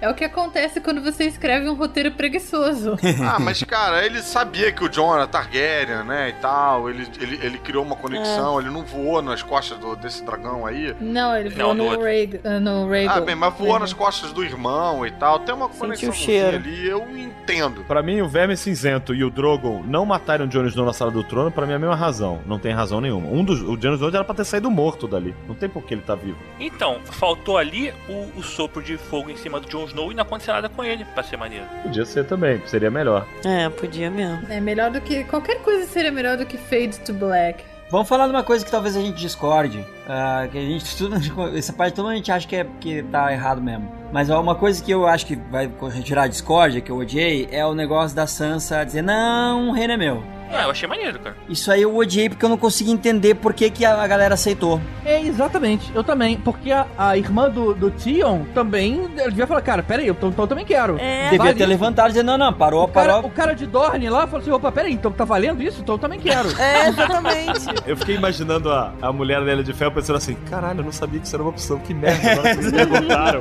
É 0.00 0.08
o 0.08 0.14
que 0.14 0.24
acontece 0.24 0.80
quando 0.80 1.00
você 1.02 1.24
escreve 1.24 1.68
um 1.68 1.74
roteiro 1.74 2.10
preguiçoso. 2.12 2.96
Ah, 3.24 3.38
mas 3.38 3.62
cara, 3.62 4.04
ele 4.04 4.20
sabia 4.22 4.70
que 4.70 4.84
o 4.84 4.88
Jon 4.88 5.14
era 5.14 5.26
Targaryen, 5.26 6.04
né, 6.04 6.28
e 6.28 6.32
tal. 6.34 6.90
Ele, 6.90 7.06
ele, 7.20 7.38
ele 7.42 7.58
criou 7.58 7.82
uma 7.84 7.96
conexão, 7.96 8.60
ele 8.60 8.68
não 8.70 8.82
voou 8.84 9.22
nas 9.22 9.42
costas 9.42 9.78
do- 9.78 9.96
desse 9.96 10.22
dragão 10.24 10.66
aí. 10.66 10.94
Não, 11.00 11.34
ele 11.36 11.48
Não, 11.50 11.74
voou 11.74 11.74
no. 11.74 12.02
Rhaeg- 12.02 12.40
uh, 12.44 12.60
no 12.60 12.88
Rhaegal. 12.88 13.16
Ah, 13.18 13.20
bem, 13.20 13.34
mas 13.34 13.54
voou 13.54 13.78
nas 13.78 13.92
costas 13.92 14.32
do 14.32 14.44
irmão 14.44 15.06
e 15.06 15.10
tal. 15.12 15.38
Tem 15.40 15.54
uma 15.54 15.68
conexão 15.68 16.12
ali, 16.48 16.86
eu 16.86 17.06
entendo. 17.16 17.82
Pra 17.84 18.02
mim, 18.02 18.20
o 18.20 18.28
Verme 18.28 18.56
Cinzento 18.56 19.13
e 19.14 19.24
o 19.24 19.30
Drogon 19.30 19.82
não 19.86 20.04
matarem 20.04 20.46
o 20.46 20.48
Jon 20.48 20.66
Snow 20.66 20.84
na 20.84 20.92
sala 20.92 21.10
do 21.10 21.22
trono, 21.22 21.50
pra 21.50 21.66
mim 21.66 21.72
é 21.72 21.76
a 21.76 21.78
mesma 21.78 21.94
razão. 21.94 22.40
Não 22.46 22.58
tem 22.58 22.72
razão 22.72 23.00
nenhuma. 23.00 23.28
Um 23.28 23.44
dos, 23.44 23.62
o 23.62 23.76
Jon 23.76 23.94
Snow 23.94 24.08
era 24.08 24.24
pra 24.24 24.34
ter 24.34 24.44
saído 24.44 24.70
morto 24.70 25.06
dali. 25.06 25.34
Não 25.46 25.54
tem 25.54 25.68
por 25.68 25.84
que 25.84 25.94
ele 25.94 26.02
tá 26.02 26.14
vivo. 26.14 26.38
Então, 26.58 27.00
faltou 27.04 27.56
ali 27.56 27.92
o, 28.08 28.38
o 28.38 28.42
sopro 28.42 28.82
de 28.82 28.96
fogo 28.96 29.30
em 29.30 29.36
cima 29.36 29.60
do 29.60 29.68
Jon 29.68 29.84
Snow 29.84 30.12
e 30.12 30.14
não 30.14 30.22
aconteceu 30.22 30.54
nada 30.54 30.68
com 30.68 30.82
ele, 30.84 31.04
pra 31.04 31.22
ser 31.22 31.36
maneiro. 31.36 31.66
Podia 31.82 32.04
ser 32.04 32.24
também, 32.24 32.60
seria 32.66 32.90
melhor. 32.90 33.26
É, 33.44 33.68
podia 33.68 34.10
mesmo. 34.10 34.46
É 34.48 34.60
melhor 34.60 34.90
do 34.90 35.00
que. 35.00 35.24
Qualquer 35.24 35.62
coisa 35.62 35.86
seria 35.86 36.10
melhor 36.12 36.36
do 36.36 36.46
que 36.46 36.56
Fade 36.56 37.00
to 37.00 37.12
Black. 37.12 37.73
Vamos 37.94 38.08
falar 38.08 38.26
de 38.26 38.32
uma 38.32 38.42
coisa 38.42 38.64
que 38.64 38.72
talvez 38.72 38.96
a 38.96 39.00
gente 39.00 39.18
discorde. 39.18 39.86
ah, 40.08 40.48
que 40.50 40.58
a 40.58 40.60
gente 40.60 40.84
tudo, 40.98 41.14
essa 41.56 41.72
parte 41.72 41.94
toda 41.94 42.08
a 42.08 42.14
gente 42.16 42.32
acha 42.32 42.44
que, 42.44 42.56
é, 42.56 42.66
que 42.80 43.04
tá 43.04 43.32
errado 43.32 43.62
mesmo. 43.62 43.88
Mas 44.12 44.28
uma 44.30 44.56
coisa 44.56 44.82
que 44.82 44.90
eu 44.90 45.06
acho 45.06 45.24
que 45.24 45.36
vai 45.36 45.70
retirar 45.92 46.24
a 46.24 46.26
discórdia, 46.26 46.80
que 46.80 46.90
eu 46.90 46.96
odiei, 46.96 47.48
é 47.52 47.64
o 47.64 47.72
negócio 47.72 48.16
da 48.16 48.26
Sansa 48.26 48.82
dizer: 48.84 49.02
Não, 49.02 49.68
o 49.68 49.72
reino 49.72 49.92
é 49.92 49.96
meu. 49.96 50.24
É, 50.50 50.64
eu 50.64 50.70
achei 50.70 50.88
maneiro, 50.88 51.18
cara. 51.18 51.36
Isso 51.48 51.70
aí 51.70 51.82
eu 51.82 51.94
odiei 51.96 52.28
porque 52.28 52.44
eu 52.44 52.48
não 52.48 52.56
consegui 52.56 52.90
entender 52.90 53.34
por 53.34 53.52
que, 53.52 53.68
que 53.70 53.84
a, 53.84 54.06
galera 54.06 54.34
aceitou. 54.34 54.80
É, 55.04 55.20
exatamente. 55.20 55.90
Eu 55.94 56.04
também. 56.04 56.36
Porque 56.36 56.70
a, 56.70 56.86
a 56.96 57.16
irmã 57.16 57.50
do, 57.50 57.74
do 57.74 57.90
Tion 57.90 58.44
também 58.54 59.10
ela 59.16 59.28
devia 59.28 59.46
falar, 59.46 59.60
cara, 59.62 59.82
peraí, 59.82 60.06
eu, 60.06 60.14
então 60.14 60.32
eu 60.36 60.46
também 60.46 60.64
quero. 60.64 60.98
É. 60.98 61.24
Devia 61.24 61.38
Vale 61.38 61.54
ter 61.54 61.60
isso. 61.60 61.68
levantado 61.68 62.06
e 62.06 62.12
dizer: 62.12 62.22
Não, 62.22 62.38
não, 62.38 62.52
parou, 62.52 62.84
O 62.84 62.88
cara, 62.88 63.14
parou. 63.14 63.26
o 63.28 63.30
cara 63.30 63.54
de 63.54 63.66
Dorne 63.66 64.08
lá 64.08 64.26
falou 64.26 64.40
assim, 64.40 64.50
opa, 64.50 64.70
peraí, 64.70 64.92
então 64.92 65.10
tá 65.10 65.24
valendo 65.24 65.62
isso? 65.62 65.80
Então 65.80 65.96
eu 65.96 65.98
também 65.98 66.18
quero. 66.20 66.48
É, 66.64 66.88
exatamente. 66.88 67.66
Eu 67.86 67.96
fiquei 67.96 68.14
imaginando 68.14 68.70
a, 68.70 68.92
a 69.02 69.12
mulher 69.12 69.44
dela 69.44 69.62
de 69.62 69.72
ferro 69.72 69.92
pensando 69.92 70.16
assim: 70.16 70.34
caralho, 70.48 70.80
eu 70.80 70.84
não 70.84 70.92
sabia 70.92 71.20
que 71.20 71.26
isso 71.26 71.36
era 71.36 71.42
uma 71.42 71.50
opção. 71.50 71.78
Que 71.78 71.92
merda, 71.92 72.32
agora 72.32 72.54
vocês 72.54 72.72
perguntaram. 72.72 73.40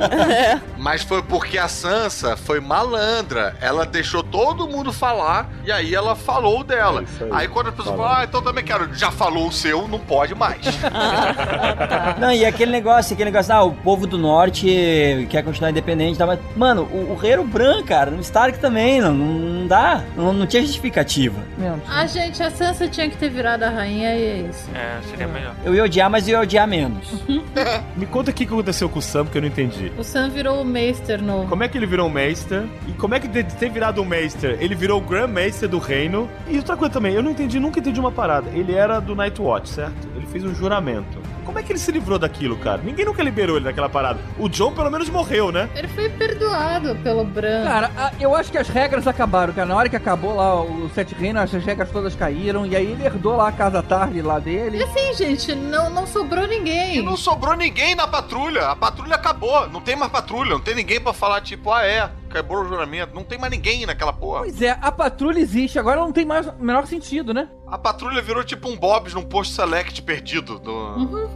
Mas 0.77 1.03
foi 1.03 1.21
porque 1.21 1.57
a 1.57 1.67
Sansa 1.67 2.35
foi 2.35 2.59
malandra. 2.59 3.55
Ela 3.61 3.85
deixou 3.85 4.23
todo 4.23 4.67
mundo 4.67 4.91
falar 4.91 5.49
e 5.63 5.71
aí 5.71 5.93
ela 5.95 6.15
falou 6.15 6.63
dela. 6.63 6.92
É 6.99 7.03
isso 7.03 7.23
aí. 7.23 7.29
aí. 7.31 7.47
quando 7.47 7.69
a 7.69 7.71
pessoa 7.71 7.95
fala, 7.95 8.19
ah, 8.19 8.23
então 8.23 8.41
também 8.41 8.63
quero. 8.63 8.93
Já 8.93 9.11
falou 9.11 9.47
o 9.47 9.51
seu, 9.51 9.87
não 9.87 9.99
pode 9.99 10.35
mais. 10.35 10.61
Não, 12.19 12.31
e 12.31 12.45
aquele 12.45 12.71
negócio, 12.71 13.13
aquele 13.13 13.31
negócio, 13.31 13.53
ah, 13.53 13.63
o 13.63 13.71
povo 13.71 14.05
do 14.05 14.17
norte 14.17 15.27
quer 15.29 15.43
continuar 15.43 15.71
independente, 15.71 16.17
tá? 16.17 16.25
mas, 16.25 16.39
mano, 16.55 16.83
o, 16.83 17.11
o 17.11 17.15
rei 17.15 17.33
era 17.33 17.41
o 17.41 17.45
Bran, 17.45 17.83
cara, 17.83 18.11
no 18.11 18.21
Stark 18.21 18.59
também, 18.59 19.01
não, 19.01 19.13
não 19.13 19.67
dá, 19.67 20.03
não, 20.15 20.33
não 20.33 20.45
tinha 20.45 20.61
justificativa. 20.61 21.41
Ah, 21.87 22.05
gente, 22.05 22.41
a 22.41 22.51
Sansa 22.51 22.87
tinha 22.87 23.09
que 23.09 23.17
ter 23.17 23.29
virado 23.29 23.63
a 23.63 23.69
rainha 23.69 24.15
e 24.15 24.23
é 24.23 24.37
isso. 24.49 24.69
É, 24.73 24.99
seria 25.09 25.27
melhor. 25.27 25.55
Eu 25.63 25.75
ia 25.75 25.83
odiar, 25.83 26.09
mas 26.09 26.27
eu 26.27 26.33
ia 26.33 26.41
odiar 26.41 26.67
menos. 26.67 27.07
Me 27.95 28.05
conta 28.05 28.31
o 28.31 28.33
que 28.33 28.43
aconteceu 28.43 28.89
com 28.89 28.99
o 28.99 29.01
Sam, 29.01 29.25
que 29.25 29.37
eu 29.37 29.41
não 29.41 29.47
entendi. 29.47 29.91
O 29.97 30.03
Sam 30.03 30.29
virou 30.29 30.61
o 30.61 30.65
Meister 30.65 31.21
novo. 31.21 31.47
Como 31.47 31.63
é 31.63 31.67
que 31.67 31.77
ele 31.77 31.85
virou 31.85 32.07
um 32.07 32.11
Meister? 32.11 32.63
E 32.87 32.91
como 32.93 33.15
é 33.15 33.19
que 33.19 33.27
de 33.27 33.43
ter 33.43 33.69
virado 33.69 34.01
um 34.01 34.05
Meister? 34.05 34.57
Ele 34.59 34.75
virou 34.75 34.99
o 34.99 35.01
Grand 35.01 35.27
Meister 35.27 35.69
do 35.69 35.79
reino. 35.79 36.29
E 36.47 36.57
outra 36.57 36.75
coisa 36.75 36.82
também, 36.89 37.13
eu 37.13 37.23
não 37.23 37.31
entendi, 37.31 37.59
nunca 37.59 37.79
entendi 37.79 37.99
uma 37.99 38.11
parada. 38.11 38.49
Ele 38.51 38.73
era 38.73 38.99
do 38.99 39.15
Night 39.15 39.41
Watch, 39.41 39.69
certo? 39.69 40.07
Ele 40.15 40.25
fez 40.25 40.43
um 40.43 40.53
juramento. 40.53 41.17
Como 41.43 41.59
é 41.59 41.63
que 41.63 41.71
ele 41.71 41.79
se 41.79 41.91
livrou 41.91 42.17
daquilo, 42.17 42.57
cara? 42.57 42.81
Ninguém 42.83 43.05
nunca 43.05 43.21
liberou 43.23 43.55
ele 43.57 43.65
daquela 43.65 43.89
parada. 43.89 44.19
O 44.39 44.47
John 44.49 44.71
pelo 44.73 44.89
menos 44.89 45.09
morreu, 45.09 45.51
né? 45.51 45.69
Ele 45.75 45.87
foi 45.87 46.09
perdoado 46.09 46.95
pelo 47.03 47.23
Bran. 47.23 47.63
Cara, 47.63 47.91
a- 47.97 48.11
eu 48.19 48.35
acho 48.35 48.51
que 48.51 48.57
as 48.57 48.67
regras 48.67 49.07
acabaram, 49.07 49.53
cara. 49.53 49.67
Na 49.67 49.75
hora 49.75 49.89
que 49.89 49.95
acabou 49.95 50.35
lá 50.35 50.61
o 50.61 50.89
Sete 50.93 51.13
Reinos, 51.15 51.53
as 51.53 51.63
regras 51.63 51.89
todas 51.91 52.15
caíram. 52.15 52.65
E 52.65 52.75
aí 52.75 52.91
ele 52.91 53.05
herdou 53.05 53.35
lá 53.35 53.47
a 53.47 53.51
casa 53.51 53.81
tarde 53.83 54.21
lá 54.21 54.39
E 54.39 54.41
dele. 54.41 54.83
assim, 54.83 55.13
gente, 55.13 55.53
não, 55.55 55.89
não 55.89 56.07
sobrou 56.07 56.47
ninguém. 56.47 56.97
E 56.97 57.01
não 57.01 57.15
sobrou 57.17 57.55
ninguém 57.55 57.95
na 57.95 58.07
patrulha. 58.07 58.67
A 58.69 58.75
patrulha 58.75 59.15
acabou. 59.15 59.69
Não 59.69 59.81
tem 59.81 59.95
mais 59.95 60.11
patrulha. 60.11 60.51
Não 60.51 60.59
tem 60.61 60.75
ninguém 60.75 60.99
pra 60.99 61.13
falar, 61.13 61.41
tipo, 61.41 61.71
ah, 61.71 61.83
é, 61.85 62.09
quebrou 62.31 62.63
o 62.63 62.67
juramento. 62.67 63.13
Não 63.13 63.23
tem 63.23 63.37
mais 63.37 63.51
ninguém 63.51 63.85
naquela 63.85 64.13
porra. 64.13 64.39
Pois 64.41 64.61
é, 64.61 64.77
a 64.81 64.91
patrulha 64.91 65.39
existe, 65.39 65.77
agora 65.77 65.99
não 66.01 66.11
tem 66.11 66.25
mais 66.25 66.47
o 66.47 66.53
menor 66.59 66.85
sentido, 66.87 67.33
né? 67.33 67.47
A 67.73 67.77
patrulha 67.79 68.21
virou 68.21 68.43
tipo 68.43 68.69
um 68.69 68.77
Bob's 68.77 69.15
num 69.15 69.23
posto 69.23 69.55
select 69.55 69.99
perdido. 70.03 70.59
Do... 70.59 71.27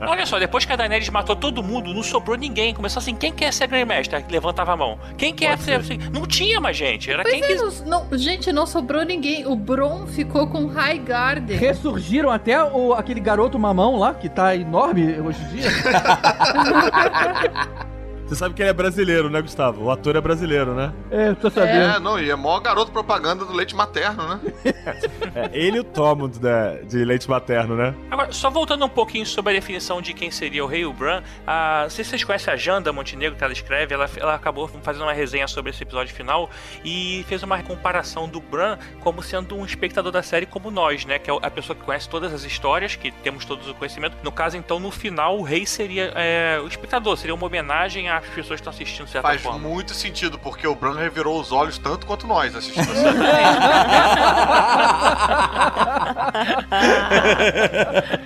Olha 0.00 0.24
só, 0.24 0.38
depois 0.38 0.64
que 0.64 0.72
a 0.72 0.76
Daenerys 0.76 1.10
matou 1.10 1.36
todo 1.36 1.62
mundo, 1.62 1.92
não 1.92 2.02
sobrou 2.02 2.38
ninguém. 2.38 2.72
Começou 2.72 3.00
assim, 3.00 3.14
quem 3.14 3.30
quer 3.30 3.52
ser 3.52 3.68
Master? 3.84 4.24
Levantava 4.30 4.72
a 4.72 4.76
mão. 4.78 4.98
Quem 5.18 5.34
quer 5.34 5.58
ser... 5.58 5.80
assim? 5.80 5.98
Não 6.10 6.26
tinha 6.26 6.58
mais 6.58 6.74
gente, 6.74 7.10
era 7.10 7.22
Pois 7.22 7.34
quem 7.34 7.44
é, 7.44 7.46
quis... 7.48 7.82
não, 7.82 8.06
não- 8.06 8.18
gente, 8.18 8.50
não 8.50 8.66
sobrou 8.66 9.04
ninguém. 9.04 9.46
O 9.46 9.54
Bron 9.54 10.06
ficou 10.06 10.46
com 10.46 10.68
High 10.68 11.00
Garden. 11.00 11.58
Ressurgiram 11.58 12.30
até 12.30 12.64
o, 12.64 12.94
aquele 12.94 13.20
garoto 13.20 13.58
mamão 13.58 13.98
lá, 13.98 14.14
que 14.14 14.30
tá 14.30 14.56
enorme 14.56 15.20
hoje 15.20 15.42
em 15.42 15.48
dia. 15.48 15.68
Você 18.28 18.36
sabe 18.36 18.54
que 18.54 18.60
ele 18.60 18.68
é 18.68 18.74
brasileiro, 18.74 19.30
né, 19.30 19.40
Gustavo? 19.40 19.84
O 19.84 19.90
ator 19.90 20.14
é 20.14 20.20
brasileiro, 20.20 20.74
né? 20.74 20.92
É, 21.10 21.32
tô 21.32 21.48
É, 21.48 21.98
não, 21.98 22.20
e 22.20 22.30
é 22.30 22.36
maior 22.36 22.60
garoto 22.60 22.92
propaganda 22.92 23.42
do 23.42 23.54
leite 23.54 23.74
materno, 23.74 24.28
né? 24.28 24.40
É, 25.34 25.50
ele 25.52 25.76
e 25.76 25.80
o 25.80 25.84
Tormund 25.84 26.42
né, 26.42 26.80
de 26.84 27.04
leite 27.04 27.28
materno, 27.28 27.76
né? 27.76 27.94
Agora, 28.10 28.32
só 28.32 28.50
voltando 28.50 28.84
um 28.84 28.88
pouquinho 28.88 29.26
sobre 29.26 29.52
a 29.52 29.54
definição 29.54 30.00
de 30.00 30.14
quem 30.14 30.30
seria 30.30 30.64
o 30.64 30.66
rei 30.66 30.84
o 30.86 30.92
Bran, 30.92 31.22
a, 31.46 31.82
não 31.82 31.90
sei 31.90 32.02
se 32.02 32.10
vocês 32.10 32.24
conhecem 32.24 32.52
a 32.52 32.56
Janda 32.56 32.92
Montenegro, 32.92 33.36
que 33.36 33.44
ela 33.44 33.52
escreve, 33.52 33.94
ela, 33.94 34.08
ela 34.16 34.34
acabou 34.34 34.66
fazendo 34.82 35.02
uma 35.02 35.12
resenha 35.12 35.46
sobre 35.46 35.70
esse 35.70 35.82
episódio 35.82 36.14
final 36.14 36.48
e 36.84 37.24
fez 37.28 37.42
uma 37.42 37.62
comparação 37.62 38.26
do 38.26 38.40
Bran 38.40 38.78
como 39.00 39.22
sendo 39.22 39.54
um 39.54 39.64
espectador 39.64 40.10
da 40.10 40.22
série 40.22 40.46
como 40.46 40.70
nós, 40.70 41.04
né? 41.04 41.18
Que 41.18 41.30
é 41.30 41.38
a 41.40 41.50
pessoa 41.50 41.76
que 41.76 41.84
conhece 41.84 42.08
todas 42.08 42.32
as 42.32 42.42
histórias, 42.44 42.96
que 42.96 43.10
temos 43.10 43.44
todos 43.44 43.68
o 43.68 43.74
conhecimento. 43.74 44.16
No 44.22 44.32
caso, 44.32 44.56
então, 44.56 44.80
no 44.80 44.90
final, 44.90 45.38
o 45.38 45.42
rei 45.42 45.66
seria 45.66 46.12
é, 46.14 46.58
o 46.62 46.66
espectador, 46.66 47.16
seria 47.16 47.34
uma 47.34 47.46
homenagem 47.46 48.08
às 48.18 48.26
pessoas 48.26 48.60
estão 48.60 48.70
assistindo 48.72 49.06
certa 49.08 49.26
Faz 49.28 49.40
forma. 49.40 49.58
muito 49.58 49.94
sentido, 49.94 50.38
porque 50.38 50.66
o 50.66 50.74
Bran 50.74 50.94
revirou 50.96 51.40
os 51.40 51.52
olhos 51.52 51.78
tanto 51.78 52.06
quanto 52.06 52.26
nós 52.26 52.54
assistindo 52.54 52.90
a 52.90 52.94
série. 52.94 53.18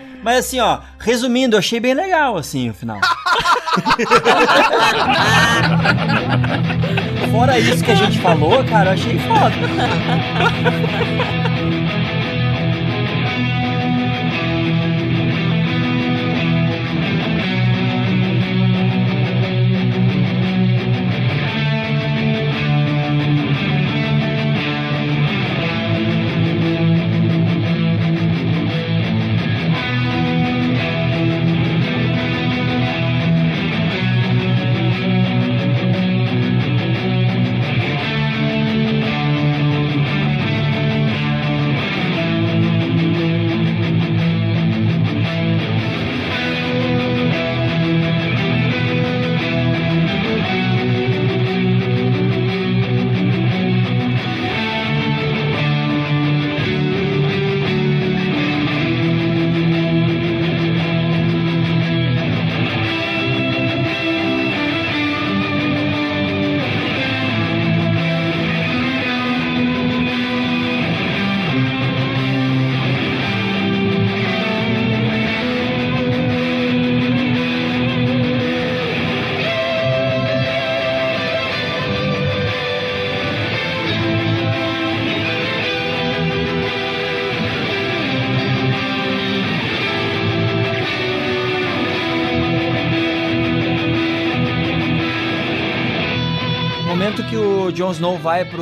Mas 0.23 0.47
assim, 0.47 0.61
ó, 0.61 0.79
resumindo, 1.01 1.57
eu 1.57 1.59
achei 1.59 1.81
bem 1.81 1.95
legal, 1.95 2.37
assim, 2.37 2.71
o 2.71 2.75
final. 2.75 3.01
Fora 7.33 7.59
isso 7.59 7.83
que 7.83 7.91
a 7.91 7.95
gente 7.97 8.21
falou, 8.21 8.63
cara, 8.65 8.91
eu 8.91 8.95
achei 8.95 9.19
foda. 9.19 9.55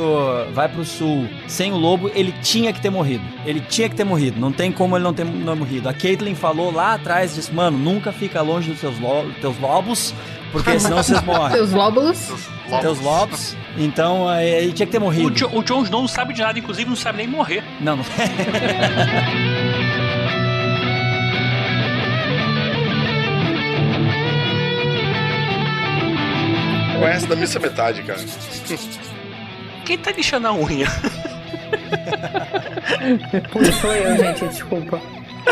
Pro, 0.01 0.51
vai 0.53 0.67
pro 0.67 0.83
sul 0.83 1.27
sem 1.47 1.71
o 1.71 1.75
lobo, 1.77 2.09
ele 2.15 2.31
tinha 2.41 2.73
que 2.73 2.81
ter 2.81 2.89
morrido. 2.89 3.23
Ele 3.45 3.59
tinha 3.61 3.87
que 3.89 3.95
ter 3.95 4.03
morrido. 4.03 4.39
Não 4.39 4.51
tem 4.51 4.71
como 4.71 4.95
ele 4.97 5.03
não 5.03 5.13
ter 5.13 5.23
não 5.25 5.55
morrido. 5.55 5.87
A 5.87 5.93
Caitlyn 5.93 6.33
falou 6.35 6.71
lá 6.71 6.93
atrás, 6.95 7.35
disse, 7.35 7.53
mano, 7.53 7.77
nunca 7.77 8.11
fica 8.11 8.41
longe 8.41 8.71
dos 8.71 8.79
seus 8.79 8.97
lo- 8.99 9.31
teus 9.39 9.57
lobos, 9.59 10.13
porque 10.51 10.79
senão 10.79 10.97
vocês 11.03 11.21
morrem. 11.23 11.55
Seus 11.57 11.71
lóbulos. 11.71 12.31
Teus 12.81 12.99
lobos. 13.01 13.55
Então, 13.77 14.31
é, 14.31 14.63
ele 14.63 14.73
tinha 14.73 14.85
que 14.85 14.91
ter 14.91 14.97
O, 14.97 15.01
morrido. 15.01 15.29
Jo- 15.31 15.49
o 15.53 15.63
Jon 15.63 15.83
Snow 15.83 16.01
não 16.01 16.07
sabe 16.07 16.33
de 16.33 16.41
nada, 16.41 16.57
inclusive 16.57 16.89
não 16.89 16.95
sabe 16.95 17.19
nem 17.19 17.27
morrer. 17.27 17.63
Não, 17.79 17.97
não. 17.97 18.05
Conhece 26.99 27.25
da 27.27 27.35
missa 27.35 27.59
metade, 27.59 28.03
cara. 28.03 28.19
Quem 29.85 29.97
tá 29.97 30.11
lixando 30.11 30.47
a 30.47 30.53
unha? 30.53 30.87
Sou 33.81 33.93
eu, 33.93 34.17
gente, 34.17 34.45
desculpa. 34.47 34.99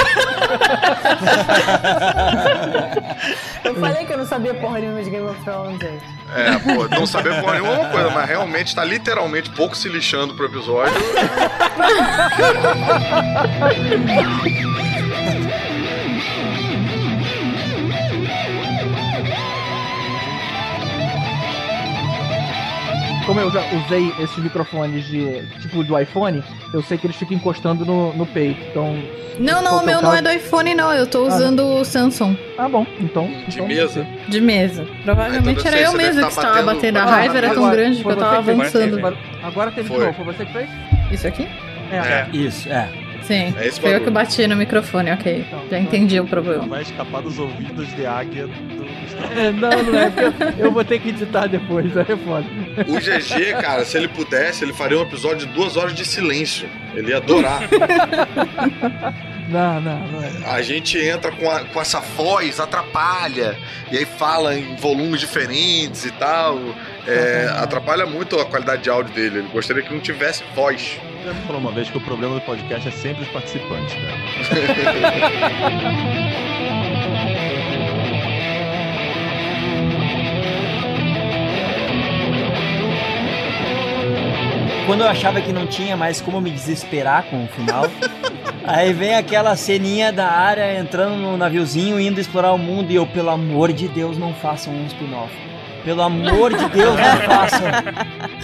Eu 3.63 3.75
falei 3.75 4.05
que 4.05 4.13
eu 4.13 4.17
não 4.17 4.25
sabia 4.25 4.53
porra 4.53 4.79
nenhuma 4.79 5.03
de 5.03 5.09
Game 5.09 5.27
of 5.27 5.41
Thrones, 5.43 5.79
gente. 5.79 6.03
É, 6.35 6.57
pô, 6.59 6.87
não 6.87 7.05
saber 7.05 7.39
porra 7.41 7.53
nenhuma 7.53 7.73
é 7.73 7.79
uma 7.79 7.89
coisa, 7.89 8.09
mas 8.09 8.27
realmente 8.27 8.75
tá 8.75 8.83
literalmente 8.83 9.49
pouco 9.51 9.75
se 9.75 9.89
lixando 9.89 10.33
pro 10.35 10.45
episódio. 10.45 10.93
Como 23.29 23.39
eu 23.41 23.51
já 23.51 23.61
usei 23.85 24.11
esses 24.19 24.37
microfones 24.39 25.05
de 25.05 25.43
tipo 25.61 25.83
do 25.83 25.97
iPhone, 25.99 26.43
eu 26.73 26.81
sei 26.81 26.97
que 26.97 27.05
eles 27.05 27.15
ficam 27.15 27.37
encostando 27.37 27.85
no, 27.85 28.11
no 28.13 28.25
peito. 28.25 28.59
Então. 28.71 28.97
Não, 29.37 29.61
não, 29.61 29.75
o 29.75 29.79
que 29.79 29.83
é 29.83 29.85
meu 29.93 30.01
não 30.01 30.09
caso? 30.11 30.17
é 30.17 30.21
do 30.23 30.29
iPhone, 30.31 30.73
não. 30.73 30.91
Eu 30.91 31.05
tô 31.05 31.23
Ah, 31.25 31.27
usando 31.27 31.59
o 31.63 31.85
Samsung. 31.85 32.35
Ah, 32.57 32.67
bom. 32.67 32.85
Então. 32.99 33.29
De 33.47 33.61
mesa? 33.61 34.05
De 34.27 34.41
mesa. 34.41 34.85
Provavelmente 35.03 35.59
Então, 35.59 35.71
era 35.71 35.81
eu 35.81 35.93
mesmo 35.93 36.21
tá 36.21 36.27
que 36.27 36.33
estava 36.33 36.47
batendo- 36.63 36.65
batendo. 36.75 36.97
A 36.97 37.03
Ah, 37.03 37.05
raiva 37.05 37.37
era 37.37 37.53
tão 37.53 37.69
grande 37.69 38.01
que 38.03 38.09
eu 38.09 38.15
tava 38.17 38.37
avançando. 38.39 38.99
Agora 39.43 39.69
teve 39.71 39.89
de 39.89 39.95
Foi. 39.95 40.05
novo. 40.05 40.23
Foi 40.23 40.25
você 40.33 40.45
que 40.45 40.51
fez? 40.51 40.69
Isso 41.11 41.27
aqui? 41.27 41.47
É. 41.91 42.27
Isso, 42.35 42.67
é. 42.67 42.89
Sim. 43.23 43.53
É 43.59 43.67
esse 43.67 43.79
Foi 43.79 43.95
eu 43.95 44.01
que 44.01 44.09
bati 44.09 44.47
no 44.47 44.55
microfone, 44.55 45.11
ok. 45.11 45.45
Já 45.69 45.77
entendi 45.79 46.19
o 46.19 46.25
problema. 46.25 46.65
Vai 46.65 46.81
escapar 46.81 47.21
dos 47.21 47.37
ouvidos 47.37 47.87
de 47.95 48.05
águia. 48.05 48.49
É, 48.49 48.78
não, 49.53 49.83
não 49.83 49.99
é. 49.99 50.09
porque 50.09 50.43
eu, 50.61 50.65
eu 50.65 50.71
vou 50.71 50.83
ter 50.83 50.99
que 50.99 51.09
editar 51.09 51.47
depois, 51.47 51.95
aí 51.97 52.05
é 52.07 52.17
foda. 52.17 52.45
O 52.87 52.95
GG, 52.99 53.53
cara, 53.61 53.83
se 53.85 53.97
ele 53.97 54.07
pudesse, 54.07 54.63
ele 54.63 54.73
faria 54.73 54.97
um 54.97 55.01
episódio 55.03 55.47
de 55.47 55.53
duas 55.53 55.75
horas 55.77 55.93
de 55.93 56.05
silêncio. 56.05 56.69
Ele 56.95 57.09
ia 57.11 57.17
adorar. 57.17 57.61
Não, 59.49 59.81
não, 59.81 59.97
não 60.09 60.23
é. 60.23 60.29
A 60.45 60.61
gente 60.61 60.95
entra 60.99 61.31
com, 61.31 61.49
a- 61.49 61.61
com 61.65 61.81
essa 61.81 61.99
voz, 61.99 62.59
atrapalha, 62.59 63.57
e 63.91 63.97
aí 63.97 64.05
fala 64.05 64.53
em 64.55 64.75
volumes 64.75 65.19
diferentes 65.19 66.05
e 66.05 66.11
tal. 66.11 66.59
É, 67.07 67.49
atrapalha 67.57 68.05
muito 68.05 68.39
a 68.39 68.45
qualidade 68.45 68.83
de 68.83 68.91
áudio 68.91 69.11
dele. 69.11 69.39
Ele 69.39 69.47
gostaria 69.51 69.81
que 69.81 69.91
não 69.91 69.99
tivesse 69.99 70.43
voz. 70.53 70.99
Já 71.25 71.33
me 71.33 71.41
falou 71.47 71.59
uma 71.61 71.71
vez 71.71 71.89
que 71.89 71.97
o 71.97 72.01
problema 72.01 72.35
do 72.35 72.41
podcast 72.41 72.87
é 72.89 72.91
sempre 72.91 73.23
os 73.23 73.29
participantes, 73.29 73.95
cara. 73.95 74.19
quando 84.89 85.01
eu 85.01 85.07
achava 85.07 85.39
que 85.39 85.53
não 85.53 85.67
tinha 85.67 85.95
mais 85.95 86.19
como 86.19 86.41
me 86.41 86.49
desesperar 86.49 87.25
com 87.25 87.43
o 87.43 87.47
final, 87.47 87.83
aí 88.65 88.91
vem 88.91 89.13
aquela 89.13 89.55
ceninha 89.55 90.11
da 90.11 90.27
área 90.31 90.79
entrando 90.79 91.15
no 91.15 91.37
naviozinho, 91.37 91.99
indo 91.99 92.19
explorar 92.19 92.53
o 92.53 92.57
mundo, 92.57 92.89
e 92.89 92.95
eu, 92.95 93.05
pelo 93.05 93.29
amor 93.29 93.71
de 93.71 93.87
Deus, 93.87 94.17
não 94.17 94.33
façam 94.33 94.73
um 94.73 94.87
spin-off. 94.87 95.31
Pelo 95.83 96.01
amor 96.01 96.53
de 96.55 96.67
Deus, 96.69 96.95
não 96.95 97.17
façam. 97.35 97.67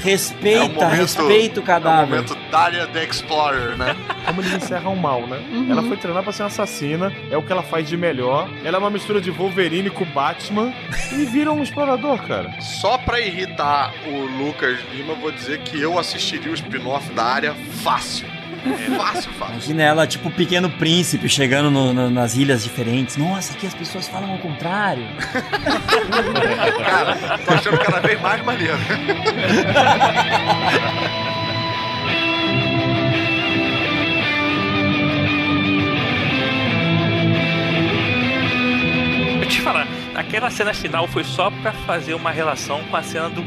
Respeita, 0.04 0.88
respeita 0.88 1.60
o 1.60 1.62
É 1.62 1.64
o 1.64 1.66
cadáver. 1.66 2.08
momento 2.10 2.38
Daria 2.52 2.88
the 2.88 3.04
Explorer, 3.04 3.78
né? 3.78 3.96
Como 4.26 4.42
eles 4.42 4.54
encerram 4.54 4.96
mal, 4.96 5.26
né? 5.28 5.40
Uhum. 5.52 5.72
Ela 5.72 5.84
foi 5.84 5.98
treinar 5.98 6.24
pra 6.24 6.32
ser 6.32 6.44
uma 6.44 6.48
assassina, 6.48 7.12
é 7.30 7.38
o 7.38 7.42
que 7.42 7.52
ela 7.52 7.64
faz 7.64 7.88
de 7.88 7.98
melhor. 7.98 8.50
Ela 8.64 8.78
é 8.78 8.80
uma 8.80 8.90
mistura 8.90 9.20
de 9.20 9.32
Wolverine 9.32 9.90
com 9.90 10.06
Batman 10.06 10.74
e 11.12 11.26
vira 11.26 11.52
um 11.52 11.62
explorador, 11.62 12.18
cara. 12.24 12.54
Só 12.62 12.98
pra 12.98 13.20
irritar 13.20 13.94
o 14.08 14.26
Lucas 14.44 14.78
Lima, 14.94 15.14
eu 15.14 15.18
vou 15.18 15.32
dizer 15.32 15.60
que 15.60 15.80
eu 15.82 15.98
assistiria 16.00 16.52
o 16.52 16.56
spin-off 16.56 17.12
da 17.14 17.24
área 17.24 17.54
fácil. 17.84 18.28
Fácil, 18.98 19.32
fácil. 19.34 19.54
Imagina 19.56 19.84
ela, 19.84 20.08
tipo 20.08 20.30
o 20.30 20.32
pequeno 20.32 20.70
príncipe, 20.70 21.30
chegando 21.30 21.70
no- 21.70 21.94
no- 21.94 22.10
nas 22.10 22.36
ilhas 22.36 22.64
diferentes. 22.64 23.18
Nossa, 23.18 23.54
aqui 23.54 23.68
as 23.68 23.74
pessoas 23.74 24.08
falam 24.08 24.32
ao 24.32 24.38
contrário. 24.40 25.06
Cara, 26.86 27.38
tô 27.46 27.54
achando 27.54 27.78
cada 27.78 28.00
vez 28.00 28.20
mais 28.22 28.44
maneiro. 28.44 28.78
Eu 39.42 39.48
te 39.48 39.62
falar, 39.62 39.88
aquela 40.16 40.50
cena 40.50 40.74
final 40.74 41.08
foi 41.08 41.24
só 41.24 41.50
pra 41.52 41.72
fazer 41.72 42.14
uma 42.14 42.32
relação 42.32 42.84
com 42.86 42.96
a 42.98 43.04
cena 43.04 43.30
do 43.30 43.44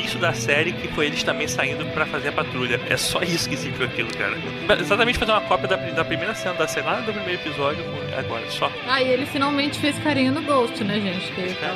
início 0.00 0.18
da 0.18 0.32
série, 0.32 0.72
que 0.72 0.88
foi 0.88 1.06
eles 1.06 1.22
também 1.22 1.46
saindo 1.46 1.84
pra 1.92 2.06
fazer 2.06 2.28
a 2.28 2.32
patrulha. 2.32 2.80
É 2.88 2.96
só 2.96 3.20
isso 3.22 3.48
que 3.48 3.56
serviu 3.56 3.86
aquilo, 3.86 4.08
cara. 4.14 4.36
Exatamente 4.80 5.18
fazer 5.18 5.32
uma 5.32 5.40
cópia 5.42 5.68
da, 5.68 5.76
da 5.76 6.04
primeira 6.04 6.34
cena 6.34 6.54
da 6.54 6.66
série, 6.66 6.86
lá 6.86 7.00
do 7.00 7.12
primeiro 7.12 7.40
episódio, 7.40 7.84
agora, 8.16 8.42
só. 8.50 8.70
Ah, 8.88 9.02
e 9.02 9.08
ele 9.08 9.26
finalmente 9.26 9.78
fez 9.78 9.98
carinho 9.98 10.32
no 10.32 10.42
Ghost, 10.42 10.82
né, 10.82 10.94
gente? 10.94 11.30
Que 11.32 11.40
ele 11.40 11.54
tava. 11.54 11.74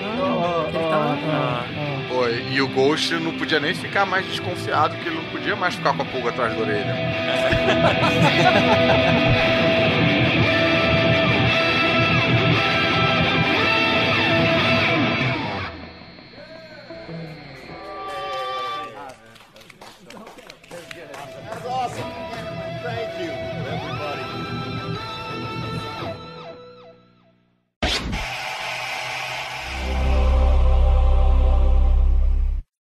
que 0.71 0.77
ele 0.77 0.89
tava... 0.89 1.19
Ah, 1.29 1.65
Pô, 2.09 2.29
e 2.29 2.61
o 2.61 2.69
Ghost 2.69 3.15
não 3.15 3.33
podia 3.33 3.61
nem 3.61 3.75
ficar 3.75 4.07
mais 4.07 4.27
desconfiado, 4.27 4.97
que 4.97 5.09
ele 5.09 5.17
não 5.17 5.25
podia 5.25 5.57
mais 5.57 5.75
ficar 5.75 5.95
com 5.95 6.03
a 6.03 6.05
pulga 6.05 6.31
atrás 6.31 6.55
da 6.55 6.61
orelha. 6.61 6.95
Thank 9.05 9.59